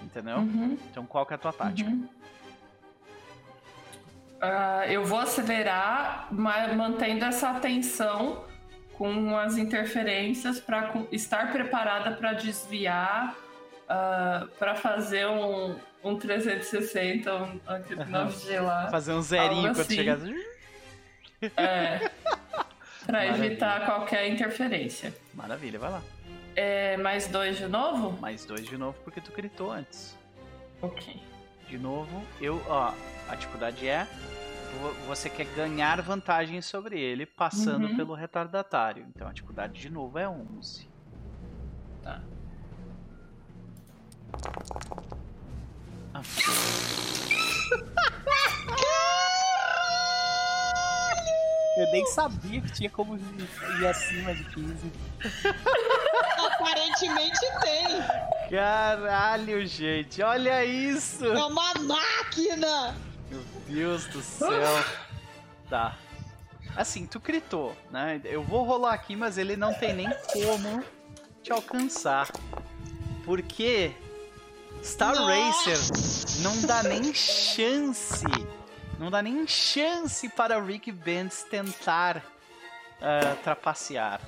Entendeu? 0.00 0.38
Uhum. 0.38 0.78
Então 0.88 1.04
qual 1.04 1.26
que 1.26 1.32
é 1.32 1.36
a 1.36 1.38
tua 1.38 1.52
tática? 1.52 1.90
Uh, 4.38 4.84
eu 4.88 5.04
vou 5.04 5.18
acelerar, 5.18 6.28
mantendo 6.30 7.24
essa 7.24 7.50
atenção 7.50 8.44
com 8.92 9.36
as 9.36 9.56
interferências 9.56 10.60
para 10.60 10.92
estar 11.10 11.52
preparada 11.52 12.12
para 12.12 12.32
desviar, 12.34 13.32
uh, 13.32 13.36
ah, 13.88 14.48
para 14.58 14.74
fazer 14.74 15.26
um, 15.26 15.76
um 16.02 16.16
360, 16.16 17.34
um, 17.34 17.42
um 17.42 18.64
lá. 18.64 18.88
Fazer 18.90 19.12
um 19.12 19.22
zerinho 19.22 19.62
quando 19.62 19.80
assim. 19.80 19.94
chegar. 19.94 20.18
É. 21.56 22.10
Para 23.06 23.26
evitar 23.26 23.86
qualquer 23.86 24.28
interferência. 24.28 25.14
Maravilha, 25.32 25.78
vai 25.78 25.90
lá. 25.90 26.02
É, 26.54 26.96
mais 26.96 27.28
dois 27.28 27.56
de 27.56 27.66
novo? 27.68 28.20
Mais 28.20 28.44
dois 28.44 28.66
de 28.66 28.76
novo 28.76 28.98
porque 29.04 29.20
tu 29.20 29.32
gritou 29.32 29.70
antes. 29.70 30.18
Ok. 30.82 31.20
De 31.68 31.78
novo, 31.78 32.22
eu, 32.40 32.62
ó, 32.66 32.94
a 33.28 33.34
dificuldade 33.34 33.86
é 33.86 34.06
você 35.06 35.28
quer 35.28 35.46
ganhar 35.54 36.00
vantagem 36.02 36.60
sobre 36.60 37.00
ele 37.00 37.26
passando 37.26 37.86
uhum. 37.86 37.96
pelo 37.96 38.14
retardatário. 38.14 39.06
Então 39.14 39.28
a 39.28 39.32
dificuldade 39.32 39.80
de 39.80 39.90
novo 39.90 40.18
é 40.18 40.28
11. 40.28 40.88
Tá. 42.02 42.20
Ah. 46.14 46.22
Eu 51.78 51.92
nem 51.92 52.04
sabia 52.06 52.60
que 52.60 52.72
tinha 52.72 52.90
como 52.90 53.16
ir 53.16 53.86
acima 53.86 54.34
de 54.34 54.44
15. 54.44 54.92
Aparentemente 56.52 57.38
tem. 57.60 58.37
Caralho, 58.50 59.66
gente, 59.66 60.22
olha 60.22 60.64
isso! 60.64 61.24
É 61.26 61.44
uma 61.44 61.74
máquina! 61.74 62.96
Meu 63.30 63.42
Deus 63.66 64.06
do 64.06 64.22
céu. 64.22 64.84
Tá. 65.68 65.98
Assim, 66.74 67.06
tu 67.06 67.20
gritou, 67.20 67.76
né? 67.90 68.20
Eu 68.24 68.42
vou 68.42 68.64
rolar 68.64 68.94
aqui, 68.94 69.14
mas 69.14 69.36
ele 69.36 69.54
não 69.54 69.74
tem 69.74 69.92
nem 69.92 70.08
como 70.32 70.82
te 71.42 71.52
alcançar. 71.52 72.30
Porque 73.22 73.92
Star 74.82 75.14
Racer 75.14 75.76
não 76.40 76.62
dá 76.62 76.82
nem 76.82 77.12
chance. 77.12 78.24
Não 78.98 79.10
dá 79.10 79.20
nem 79.20 79.46
chance 79.46 80.26
para 80.30 80.58
Rick 80.58 80.90
Benz 80.90 81.42
tentar 81.42 82.16
uh, 82.16 83.36
trapacear. 83.44 84.22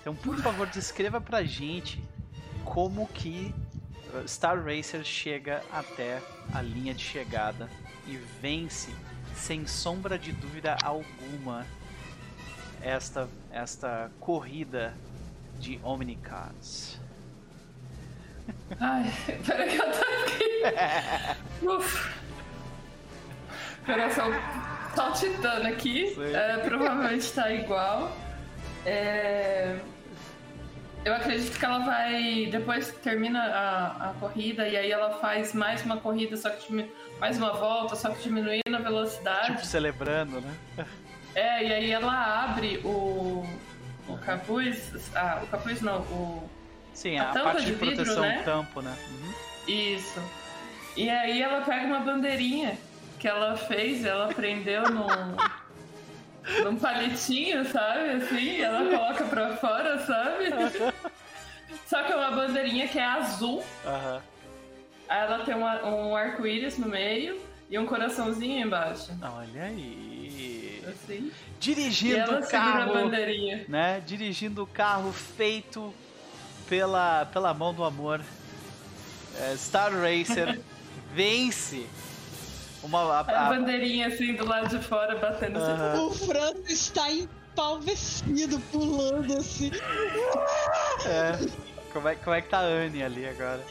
Então, 0.00 0.14
por 0.14 0.36
favor, 0.36 0.66
descreva 0.66 1.18
pra 1.18 1.42
gente 1.44 2.02
como 2.64 3.06
que 3.08 3.54
Star 4.26 4.62
Racer 4.64 5.04
chega 5.04 5.62
até 5.72 6.20
a 6.52 6.62
linha 6.62 6.94
de 6.94 7.02
chegada 7.02 7.68
e 8.06 8.16
vence 8.40 8.90
sem 9.34 9.66
sombra 9.66 10.18
de 10.18 10.32
dúvida 10.32 10.76
alguma 10.82 11.66
esta 12.80 13.28
esta 13.50 14.10
corrida 14.20 14.94
de 15.58 15.80
Omnicars. 15.82 17.00
Ai, 18.78 19.12
peraí 19.46 19.70
que 19.70 19.76
eu 19.76 19.92
tô 19.92 20.04
aqui. 20.24 21.66
Uf. 21.66 22.14
Coração 23.86 24.30
saltitando 24.94 25.66
aqui. 25.68 26.14
É, 26.32 26.58
provavelmente 26.58 27.32
tá 27.32 27.52
igual. 27.52 28.14
É... 28.86 29.78
Eu 31.04 31.14
acredito 31.14 31.58
que 31.58 31.64
ela 31.64 31.80
vai. 31.80 32.48
Depois 32.50 32.90
termina 33.02 33.40
a, 33.40 34.10
a 34.10 34.14
corrida 34.14 34.66
e 34.66 34.76
aí 34.76 34.90
ela 34.90 35.18
faz 35.18 35.52
mais 35.52 35.84
uma 35.84 35.98
corrida, 35.98 36.36
só 36.36 36.48
que 36.48 36.90
mais 37.20 37.36
uma 37.36 37.52
volta, 37.52 37.94
só 37.94 38.10
que 38.10 38.22
diminuindo 38.22 38.74
a 38.74 38.78
velocidade. 38.78 39.46
Tipo, 39.48 39.66
celebrando, 39.66 40.40
né? 40.40 40.54
É, 41.36 41.64
e 41.64 41.72
aí 41.72 41.90
ela 41.90 42.44
abre 42.44 42.80
o, 42.84 43.44
o 44.06 44.16
capuz. 44.18 45.10
Ah, 45.16 45.40
o 45.42 45.48
capuz 45.48 45.80
não, 45.80 46.02
o. 46.02 46.48
Sim, 46.92 47.18
a, 47.18 47.30
a 47.30 47.32
parte 47.32 47.64
de, 47.64 47.72
de 47.72 47.72
vidro, 47.72 47.96
proteção, 47.96 48.22
né? 48.22 48.42
tampo, 48.44 48.80
né? 48.80 48.96
Uhum. 49.10 49.34
Isso. 49.66 50.22
E 50.96 51.10
aí 51.10 51.42
ela 51.42 51.62
pega 51.62 51.86
uma 51.86 51.98
bandeirinha 51.98 52.78
que 53.18 53.26
ela 53.26 53.56
fez, 53.56 54.04
ela 54.04 54.28
prendeu 54.28 54.84
num. 54.84 55.06
num 56.62 56.76
palitinho, 56.78 57.64
sabe? 57.70 58.10
Assim, 58.10 58.60
ela 58.60 58.84
coloca 58.90 59.24
pra 59.24 59.56
fora, 59.56 59.98
sabe? 60.06 60.46
Só 61.86 62.02
que 62.02 62.12
é 62.12 62.16
uma 62.16 62.30
bandeirinha 62.30 62.88
que 62.88 62.98
é 62.98 63.04
azul. 63.04 63.64
Uhum. 63.84 64.20
Aí 65.08 65.20
ela 65.20 65.44
tem 65.44 65.54
uma, 65.54 65.84
um 65.84 66.16
arco-íris 66.16 66.78
no 66.78 66.88
meio 66.88 67.40
e 67.68 67.78
um 67.78 67.86
coraçãozinho 67.86 68.66
embaixo. 68.66 69.12
Olha 69.22 69.64
aí. 69.64 70.82
Assim. 70.86 71.30
Dirigindo 71.58 72.38
o 72.38 72.46
carro. 72.46 73.10
Né? 73.68 74.02
Dirigindo 74.04 74.62
o 74.62 74.66
carro 74.66 75.12
feito 75.12 75.92
pela, 76.68 77.26
pela 77.26 77.52
mão 77.52 77.74
do 77.74 77.84
amor. 77.84 78.20
É, 79.40 79.56
Star 79.56 79.92
Racer 79.92 80.60
vence 81.12 81.86
uma, 82.84 83.00
a, 83.00 83.20
a, 83.20 83.46
a, 83.46 83.48
bandeirinha 83.48 84.08
assim 84.08 84.34
do 84.34 84.46
lado 84.46 84.68
de 84.68 84.84
fora 84.84 85.16
batendo 85.16 85.58
assim. 85.58 85.98
O 86.00 86.10
Franco 86.12 86.68
está 86.68 87.10
empalvecido, 87.10 88.60
pulando 88.70 89.38
assim. 89.38 89.70
É. 91.06 91.38
Como 91.92 92.08
é, 92.08 92.14
como 92.16 92.36
é 92.36 92.42
que 92.42 92.48
tá 92.48 92.58
a 92.58 92.62
Anne 92.62 93.02
ali 93.02 93.26
agora? 93.26 93.64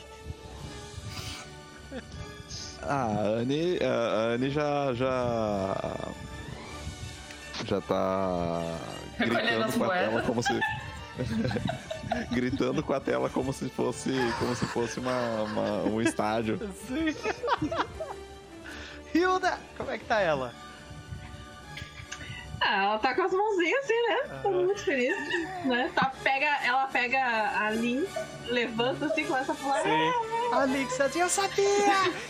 Ah, 2.81 3.05
a 3.05 3.21
Anne, 3.39 3.79
a 3.81 4.33
Anne 4.33 4.49
já. 4.49 4.93
já. 4.93 5.75
já 7.65 7.81
tá. 7.81 8.61
Gritando 9.19 9.77
com 9.77 9.83
a 9.83 9.89
tela 9.89 10.21
como 10.23 10.43
se. 10.43 10.59
gritando 12.31 12.83
com 12.83 12.93
a 12.93 12.99
tela 12.99 13.29
como 13.29 13.53
se 13.53 13.69
fosse. 13.69 14.11
como 14.39 14.55
se 14.55 14.65
fosse 14.65 14.99
uma, 14.99 15.43
uma 15.43 15.83
um 15.83 16.01
estádio. 16.01 16.57
Sim. 16.87 17.13
Hilda! 19.13 19.59
Como 19.77 19.91
é 19.91 19.97
que 19.97 20.05
tá 20.05 20.19
ela? 20.19 20.53
Ah, 22.65 22.83
ela 22.83 22.99
tá 22.99 23.13
com 23.13 23.23
as 23.23 23.31
mãozinhas 23.33 23.83
assim, 23.83 24.01
né? 24.07 24.39
Tô 24.41 24.51
muito 24.51 24.81
feliz, 24.85 25.65
né? 25.65 25.91
Tá, 25.93 26.13
pega, 26.23 26.45
ela 26.63 26.87
pega 26.87 27.19
a 27.59 27.69
Lin, 27.71 28.05
levanta 28.47 29.07
assim, 29.07 29.25
começa 29.25 29.51
a 29.51 29.55
pular. 29.55 29.81
Sim. 29.83 30.33
A 30.53 30.65
Lynx 30.65 31.01
assim, 31.01 31.19
eu 31.19 31.29
sabia! 31.29 31.65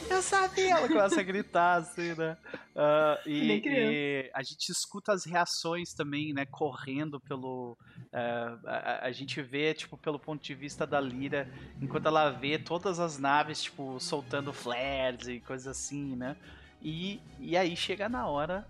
Eu 0.09 0.21
sabia! 0.21 0.77
Ela 0.77 0.87
começa 0.87 1.19
a 1.19 1.23
gritar 1.23 1.75
assim, 1.75 2.15
né? 2.15 2.37
Uh, 2.73 3.29
e, 3.29 3.61
e, 3.65 4.31
a 4.33 4.41
gente 4.41 4.71
escuta 4.71 5.13
as 5.13 5.23
reações 5.23 5.93
também, 5.93 6.33
né? 6.33 6.45
Correndo 6.45 7.19
pelo... 7.19 7.77
Uh, 8.11 8.67
a, 8.67 9.05
a, 9.07 9.11
gente 9.11 9.41
vê, 9.41 9.73
tipo, 9.73 9.97
pelo 9.97 10.17
ponto 10.17 10.41
de 10.41 10.55
vista 10.55 10.87
da 10.87 10.99
Lira, 10.99 11.47
enquanto 11.79 12.07
ela 12.07 12.31
vê 12.31 12.57
todas 12.57 12.99
as 12.99 13.19
naves, 13.19 13.63
tipo, 13.63 13.99
soltando 13.99 14.51
flares 14.51 15.27
e 15.27 15.39
coisas 15.41 15.67
assim, 15.67 16.15
né? 16.15 16.35
E, 16.83 17.21
e 17.39 17.55
aí 17.55 17.75
chega 17.77 18.09
na 18.09 18.27
hora 18.27 18.67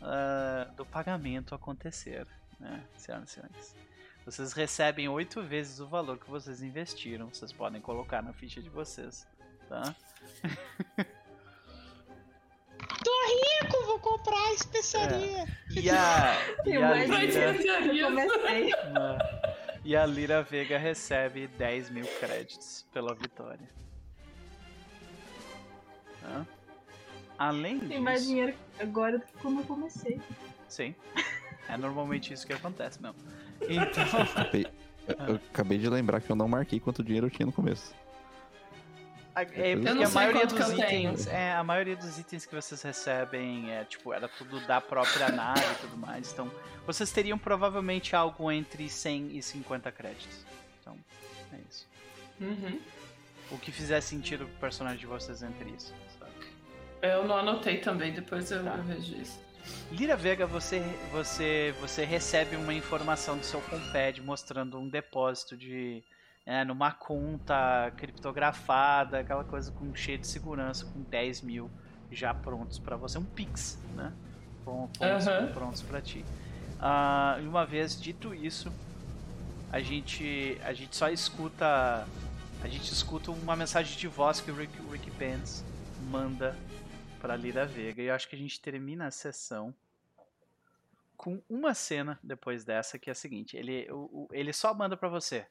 uh, 0.00 0.74
do 0.74 0.86
pagamento 0.86 1.54
acontecer, 1.54 2.26
né, 2.58 2.82
senhoras 2.96 3.28
e 3.28 3.32
senhores. 3.34 3.76
Vocês 4.24 4.54
recebem 4.54 5.06
oito 5.08 5.42
vezes 5.42 5.78
o 5.78 5.86
valor 5.86 6.16
que 6.18 6.30
vocês 6.30 6.62
investiram. 6.62 7.28
Vocês 7.28 7.52
podem 7.52 7.82
colocar 7.82 8.22
na 8.22 8.32
ficha 8.32 8.62
de 8.62 8.70
vocês, 8.70 9.28
tá? 9.68 9.94
Tô 13.04 13.12
rico, 13.60 13.84
vou 13.84 13.98
comprar 13.98 14.52
especiaria. 14.54 15.42
É. 15.42 15.46
E 15.70 15.90
a, 15.90 16.34
e 16.64 16.76
a 16.76 16.94
Lira, 16.94 17.54
e 19.84 19.94
a 19.94 20.06
Lira 20.06 20.42
Vega 20.42 20.78
recebe 20.78 21.46
10 21.46 21.90
mil 21.90 22.06
créditos 22.18 22.86
pela 22.90 23.14
vitória. 23.14 23.68
Tá? 26.22 26.46
Além 27.38 27.78
Tem 27.78 27.88
disso... 27.88 28.02
mais 28.02 28.24
dinheiro 28.24 28.54
agora 28.78 29.18
do 29.18 29.26
que 29.26 29.32
quando 29.34 29.60
eu 29.60 29.64
comecei. 29.64 30.20
Sim. 30.68 30.94
É 31.68 31.76
normalmente 31.76 32.32
isso 32.32 32.46
que 32.46 32.52
acontece 32.52 33.00
mesmo. 33.00 33.16
Então. 33.62 34.04
Acabei, 34.22 34.66
eu 35.26 35.34
acabei 35.36 35.78
de 35.78 35.88
lembrar 35.88 36.20
que 36.20 36.30
eu 36.30 36.36
não 36.36 36.48
marquei 36.48 36.78
quanto 36.78 37.02
dinheiro 37.02 37.26
eu 37.26 37.30
tinha 37.30 37.46
no 37.46 37.52
começo. 37.52 37.94
É 39.34 39.74
porque 39.74 40.04
a 40.04 40.10
maioria 40.10 40.46
dos 40.46 40.72
itens. 40.72 41.26
É, 41.26 41.54
a 41.54 41.64
maioria 41.64 41.96
dos 41.96 42.18
itens 42.18 42.46
que 42.46 42.54
vocês 42.54 42.80
recebem 42.80 43.72
é, 43.72 43.84
tipo, 43.84 44.12
era 44.12 44.28
tudo 44.28 44.64
da 44.64 44.80
própria 44.80 45.28
nave 45.28 45.60
e 45.60 45.74
tudo 45.80 45.96
mais. 45.96 46.32
Então, 46.32 46.48
vocês 46.86 47.10
teriam 47.10 47.36
provavelmente 47.36 48.14
algo 48.14 48.50
entre 48.52 48.88
100 48.88 49.36
e 49.36 49.42
50 49.42 49.90
créditos. 49.90 50.46
Então, 50.80 50.96
é 51.52 51.58
isso. 51.68 51.88
Uhum. 52.40 52.80
O 53.50 53.58
que 53.58 53.72
fizer 53.72 54.00
sentido 54.00 54.46
pro 54.46 54.60
personagem 54.60 55.00
de 55.00 55.06
vocês 55.06 55.42
entre 55.42 55.70
isso. 55.70 55.92
Eu 57.02 57.26
não 57.26 57.36
anotei 57.36 57.78
também, 57.78 58.12
depois 58.12 58.50
eu, 58.50 58.64
tá. 58.64 58.76
eu 58.76 58.82
vejo 58.82 59.14
isso. 59.16 59.44
Lira 59.90 60.16
Vega, 60.16 60.46
você, 60.46 60.82
você, 61.10 61.74
você 61.80 62.04
recebe 62.04 62.56
uma 62.56 62.74
informação 62.74 63.38
do 63.38 63.44
seu 63.44 63.60
compad 63.62 64.20
mostrando 64.20 64.78
um 64.78 64.88
depósito 64.88 65.56
de. 65.56 66.02
É, 66.46 66.62
numa 66.62 66.92
conta 66.92 67.90
criptografada, 67.96 69.20
aquela 69.20 69.44
coisa 69.44 69.72
com 69.72 69.94
cheio 69.94 70.18
de 70.18 70.26
segurança, 70.26 70.84
com 70.84 71.00
10 71.00 71.40
mil 71.40 71.70
já 72.10 72.34
prontos 72.34 72.78
para 72.78 72.96
você. 72.96 73.16
Um 73.16 73.24
Pix, 73.24 73.78
né? 73.94 74.12
Prontos, 74.62 75.00
uhum. 75.00 75.52
prontos 75.52 75.82
para 75.82 76.00
ti. 76.02 76.24
Uh, 76.74 77.42
e 77.42 77.48
uma 77.48 77.64
vez 77.64 78.00
dito 78.00 78.34
isso, 78.34 78.70
a 79.72 79.80
gente, 79.80 80.58
a 80.64 80.72
gente 80.72 80.94
só 80.94 81.08
escuta. 81.08 82.06
A 82.62 82.68
gente 82.68 82.92
escuta 82.92 83.30
uma 83.30 83.56
mensagem 83.56 83.96
de 83.96 84.08
voz 84.08 84.40
que 84.40 84.50
o 84.50 84.54
Rick, 84.54 84.72
Rick 84.90 85.10
Pence 85.12 85.62
manda 86.10 86.56
para 87.24 87.36
Lira 87.36 87.64
Vega. 87.64 88.02
E 88.02 88.06
eu 88.08 88.14
acho 88.14 88.28
que 88.28 88.36
a 88.36 88.38
gente 88.38 88.60
termina 88.60 89.06
a 89.06 89.10
sessão 89.10 89.74
com 91.16 91.42
uma 91.48 91.72
cena 91.72 92.20
depois 92.22 92.66
dessa 92.66 92.98
que 92.98 93.08
é 93.08 93.12
a 93.12 93.14
seguinte: 93.14 93.56
ele, 93.56 93.90
o, 93.90 93.96
o, 94.12 94.28
ele 94.30 94.52
só 94.52 94.74
manda 94.74 94.94
para 94.94 95.08
você. 95.08 95.46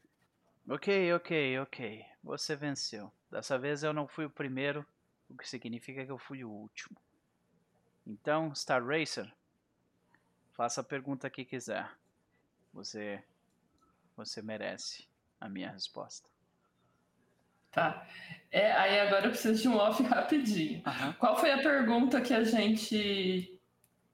Ok, 0.69 1.11
ok, 1.13 1.59
ok. 1.61 2.05
Você 2.23 2.55
venceu. 2.55 3.11
Dessa 3.31 3.57
vez 3.57 3.81
eu 3.81 3.91
não 3.91 4.07
fui 4.07 4.25
o 4.25 4.29
primeiro, 4.29 4.85
o 5.27 5.35
que 5.35 5.49
significa 5.49 6.05
que 6.05 6.11
eu 6.11 6.19
fui 6.19 6.43
o 6.43 6.49
último. 6.49 6.95
Então, 8.05 8.53
Star 8.53 8.85
Racer, 8.85 9.33
faça 10.51 10.81
a 10.81 10.83
pergunta 10.83 11.27
que 11.27 11.43
quiser. 11.43 11.91
Você 12.71 13.23
você 14.15 14.43
merece 14.43 15.07
a 15.41 15.49
minha 15.49 15.71
resposta. 15.71 16.29
Tá. 17.73 18.05
É, 18.51 18.71
aí 18.73 18.99
agora 18.99 19.25
eu 19.25 19.31
preciso 19.31 19.61
de 19.61 19.67
um 19.67 19.75
off 19.75 20.01
rapidinho. 20.03 20.83
Uhum. 20.85 21.13
Qual 21.13 21.35
foi 21.35 21.51
a 21.51 21.57
pergunta 21.57 22.21
que 22.21 22.33
a 22.33 22.43
gente 22.43 23.59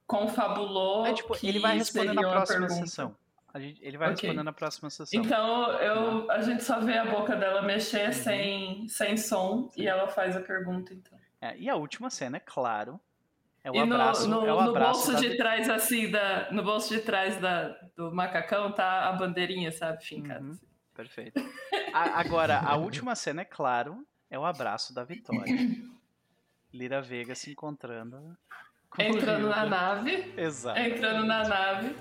confabulou? 0.07 1.05
É, 1.05 1.13
tipo, 1.13 1.35
ele 1.43 1.59
vai 1.59 1.77
responder 1.77 2.13
na 2.13 2.21
próxima 2.21 2.69
sessão. 2.69 3.15
Gente, 3.55 3.83
ele 3.83 3.97
vai 3.97 4.11
okay. 4.11 4.29
responder 4.29 4.43
na 4.43 4.53
próxima 4.53 4.89
sessão. 4.89 5.21
Então 5.21 5.71
eu, 5.73 6.31
a 6.31 6.41
gente 6.41 6.63
só 6.63 6.79
vê 6.79 6.97
a 6.97 7.05
boca 7.05 7.35
dela 7.35 7.61
mexer 7.61 8.07
uhum. 8.07 8.13
sem, 8.13 8.88
sem 8.88 9.17
som 9.17 9.69
Sim. 9.71 9.81
e 9.81 9.88
ela 9.88 10.07
faz 10.07 10.38
a 10.38 10.39
pergunta, 10.39 10.93
então. 10.93 11.17
É, 11.41 11.57
e 11.57 11.69
a 11.69 11.75
última 11.75 12.09
cena, 12.09 12.38
é 12.38 12.39
claro. 12.39 12.99
É 13.63 13.71
o 13.71 13.75
e 13.75 13.79
abraço. 13.79 14.27
No, 14.27 14.41
no, 14.41 14.47
é 14.47 14.53
o 14.53 14.59
abraço 14.59 15.07
no 15.07 15.13
bolso 15.13 15.29
de 15.29 15.35
trás, 15.35 15.69
assim, 15.69 16.09
da, 16.09 16.49
no 16.51 16.63
bolso 16.63 16.93
de 16.93 17.01
trás 17.01 17.38
da, 17.41 17.69
do 17.95 18.13
macacão 18.13 18.71
tá 18.71 19.09
a 19.09 19.13
bandeirinha, 19.13 19.71
sabe, 19.71 20.03
fincada. 20.03 20.41
Uhum. 20.41 20.51
Assim. 20.51 20.67
Perfeito. 20.93 21.41
A, 21.93 22.19
agora, 22.19 22.59
a 22.59 22.75
última 22.77 23.15
cena, 23.15 23.41
é 23.41 23.45
claro, 23.45 24.05
é 24.29 24.37
o 24.37 24.45
abraço 24.45 24.93
da 24.93 25.03
Vitória. 25.03 25.55
Lira 26.73 27.01
Vega 27.01 27.33
se 27.35 27.51
encontrando. 27.51 28.37
Entrando 28.97 29.49
na 29.49 29.65
nave. 29.65 30.33
Exato. 30.37 30.79
Entrando 30.79 31.25
na 31.25 31.47
nave. 31.47 31.95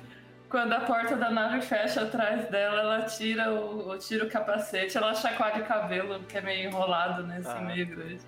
quando 0.49 0.73
a 0.73 0.81
porta 0.81 1.17
da 1.17 1.31
nave 1.31 1.63
fecha 1.63 2.03
atrás 2.03 2.49
dela, 2.51 2.81
ela 2.81 3.03
tira 3.03 3.53
o, 3.53 3.99
tira 3.99 4.25
o 4.25 4.31
capacete, 4.31 4.97
ela 4.97 5.15
chacoalha 5.15 5.63
o 5.63 5.67
cabelo, 5.67 6.23
que 6.25 6.39
é 6.39 6.41
meio 6.41 6.69
enrolado, 6.69 7.23
né? 7.25 7.39
Assim, 7.39 7.59
ah. 7.59 7.61
meio 7.61 7.87
grande. 7.87 8.21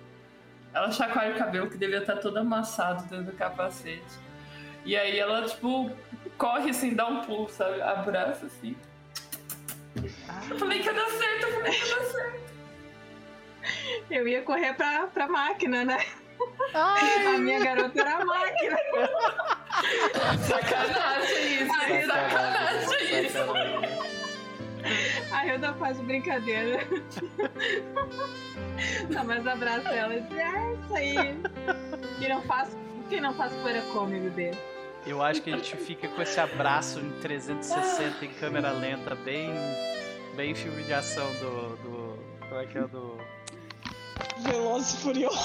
Ela 0.73 0.91
chacoalha 0.91 1.35
o 1.35 1.37
cabelo, 1.37 1.69
que 1.69 1.77
devia 1.77 1.99
estar 1.99 2.17
todo 2.17 2.37
amassado 2.37 3.03
dentro 3.05 3.25
do 3.25 3.33
capacete. 3.33 4.19
E 4.85 4.95
aí 4.95 5.19
ela, 5.19 5.45
tipo, 5.45 5.91
corre 6.37 6.69
assim, 6.69 6.95
dá 6.95 7.07
um 7.07 7.21
pulo, 7.21 7.49
sabe? 7.49 7.81
Abraça 7.81 8.45
assim. 8.45 8.75
Eu 10.49 10.57
falei 10.57 10.79
que 10.79 10.85
ia 10.85 10.93
dar 10.93 11.09
certo, 11.09 11.43
eu 11.43 11.53
falei 11.53 11.71
que 11.71 11.87
ia 11.87 11.95
dar 11.95 12.05
certo. 12.05 12.41
Eu 14.09 14.27
ia 14.27 14.41
correr 14.41 14.73
pra, 14.73 15.07
pra 15.07 15.27
máquina, 15.27 15.85
né? 15.85 16.05
Ai. 16.73 17.35
A 17.35 17.37
minha 17.37 17.59
garota 17.59 18.01
era 18.01 18.17
a 18.17 18.25
máquina. 18.25 18.77
Sacanagem 20.47 21.63
isso, 21.63 21.71
Ai, 21.79 22.05
sacanagem 22.05 23.25
isso. 23.25 23.37
A 25.31 25.45
Hilda 25.45 25.73
faz 25.75 25.99
brincadeira. 25.99 26.79
Não, 29.09 29.23
mas 29.23 29.45
abraça 29.45 29.89
ela 29.89 30.15
e 30.15 30.21
diz, 30.21 30.37
é 30.37 30.73
isso 30.73 30.95
aí. 30.95 31.15
Quem 32.19 32.29
não 32.29 32.41
faz, 32.43 32.75
quem 33.09 33.21
não 33.21 33.33
faz 33.35 33.53
poeira 33.53 33.81
come, 33.93 34.19
bebê. 34.19 34.51
Eu 35.05 35.21
acho 35.21 35.41
que 35.41 35.51
a 35.51 35.57
gente 35.57 35.75
fica 35.77 36.07
com 36.07 36.21
esse 36.21 36.39
abraço 36.39 36.99
em 36.99 37.09
360 37.21 38.25
em 38.25 38.33
câmera 38.33 38.71
lenta, 38.71 39.15
bem, 39.15 39.51
bem 40.35 40.53
filme 40.53 40.83
de 40.83 40.93
ação 40.93 41.27
do, 41.33 41.75
do 41.77 42.19
como 42.47 42.61
é 42.61 42.65
que 42.67 42.77
é 42.77 42.87
do 42.87 43.17
Veloz 44.39 44.93
e 44.93 44.97
Furioso. 44.97 45.39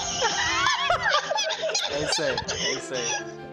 É 1.90 2.02
isso 2.02 2.22
aí, 2.22 2.36
é 2.50 2.72
isso 2.74 2.94
aí. 2.94 3.46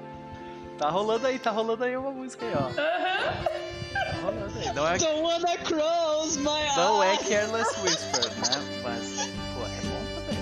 Tá 0.77 0.89
rolando 0.89 1.27
aí, 1.27 1.39
tá 1.39 1.51
rolando 1.51 1.83
aí 1.83 1.95
uma 1.95 2.11
música 2.11 2.45
aí, 2.45 2.53
ó. 2.53 2.73
Tá 2.73 4.11
rolando 4.23 4.59
aí. 4.59 4.73
Não 4.73 4.87
é, 4.87 4.97
Don't 4.97 5.21
wanna 5.21 5.57
cross 5.59 6.35
my 6.37 6.75
não 6.75 7.01
é 7.01 7.15
Careless 7.17 7.79
Whisper, 7.79 8.25
né? 8.25 8.81
Mas, 8.83 9.29
pô, 9.53 9.61
é 9.63 9.81
bom 9.87 10.03
também. 10.15 10.39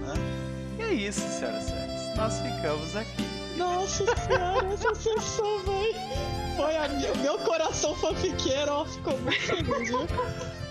Né? 0.00 0.14
E 0.78 0.82
é 0.82 0.92
isso, 0.94 1.20
senhoras 1.20 1.64
e 1.64 1.66
senhores. 1.68 2.16
Nós 2.16 2.40
ficamos 2.40 2.96
aqui. 2.96 3.29
Nossa 3.60 4.04
senhora, 4.16 4.66
essa 4.72 4.94
sessão, 4.94 5.58
velho. 5.60 5.94
Foi 6.56 6.76
a 6.76 6.88
minha, 6.88 7.14
meu 7.16 7.38
coração 7.40 7.94
fanfiqueiro, 7.94 8.72
ó, 8.72 8.84
ficou 8.86 9.18
muito 9.18 9.38
feliz, 9.38 9.88
viu? 9.88 10.06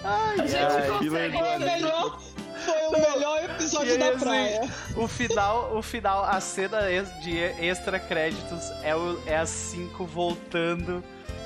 Ai, 0.03 0.40
a 0.40 0.48
gente 0.48 0.56
ai, 0.56 0.88
consegue. 0.88 1.38
Foi 1.38 1.53
a 1.53 1.59
melhor, 1.59 2.19
foi 2.66 2.88
o 2.88 2.92
melhor 2.92 3.43
episódio 3.45 4.00
da 4.00 4.09
assim, 4.09 4.19
praia. 4.19 4.61
O 4.95 5.08
final, 5.08 5.77
o 5.77 5.82
final, 5.84 6.24
a 6.24 6.40
cena 6.40 6.80
de 7.22 7.38
extra 7.38 8.00
créditos 8.00 8.72
é, 8.84 8.95
o, 8.95 9.22
é 9.27 9.38
as 9.38 9.50
cinco 9.50 10.06
voltando, 10.06 11.03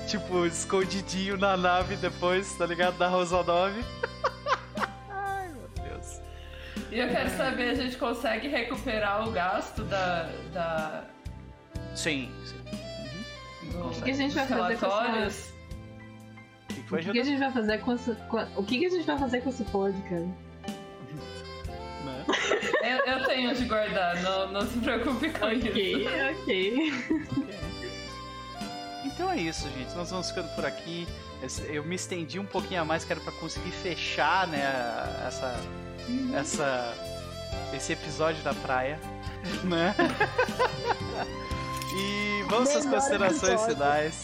tipo, 0.07 0.45
escondidinho 0.45 1.37
na 1.37 1.57
nave 1.57 1.97
depois, 1.97 2.53
tá 2.57 2.65
ligado? 2.65 2.97
Da 2.97 3.09
Rosa 3.09 3.43
9. 3.43 3.83
Ai, 5.11 5.49
meu 5.49 5.69
Deus. 5.83 6.21
E 6.89 6.99
eu 6.99 7.09
quero 7.09 7.29
saber, 7.35 7.69
a 7.71 7.75
gente 7.75 7.97
consegue 7.97 8.47
recuperar 8.47 9.27
o 9.27 9.31
gasto 9.31 9.83
da. 9.83 10.29
da... 10.53 11.12
Sim, 11.95 12.31
sim. 12.45 12.55
Uhum. 13.75 13.89
O 13.89 14.01
que 14.01 14.11
a 14.11 14.13
gente 14.13 14.35
vai 14.35 14.47
fazer 14.47 14.77
com 14.77 15.01
essa... 15.01 15.53
O 16.91 17.11
que, 17.11 17.19
a 17.19 17.23
gente 17.23 17.39
vai 17.39 17.51
fazer 17.51 17.79
com, 17.79 17.91
o 18.55 18.63
que, 18.63 18.85
a 18.85 18.89
gente 18.89 19.05
vai 19.05 19.17
fazer 19.17 19.41
com 19.41 19.49
esse 19.49 19.63
pod, 19.65 19.97
cara? 20.03 20.27
eu, 22.83 23.13
eu, 23.13 23.25
tenho 23.25 23.55
de 23.55 23.65
guardar, 23.65 24.21
não, 24.21 24.51
não 24.51 24.61
se 24.67 24.77
preocupe 24.79 25.29
com 25.31 25.45
okay, 25.45 25.95
isso. 25.95 26.09
Ok, 26.41 26.93
ok. 27.31 27.53
Então 29.05 29.31
é 29.31 29.37
isso, 29.37 29.69
gente. 29.69 29.93
Nós 29.95 30.09
vamos 30.09 30.29
ficando 30.29 30.53
por 30.55 30.65
aqui. 30.65 31.07
Eu 31.67 31.83
me 31.83 31.95
estendi 31.95 32.39
um 32.39 32.45
pouquinho 32.45 32.81
a 32.81 32.85
mais, 32.85 33.03
que 33.03 33.11
era 33.11 33.21
pra 33.21 33.31
conseguir 33.33 33.71
fechar, 33.71 34.47
né, 34.47 34.61
essa, 35.27 35.59
essa, 36.33 36.93
esse 37.73 37.93
episódio 37.93 38.41
da 38.43 38.53
praia, 38.53 38.99
né? 39.63 39.93
e 41.95 42.43
vamos 42.49 42.69
às 42.69 42.85
considerações 42.85 43.61
finais 43.65 44.23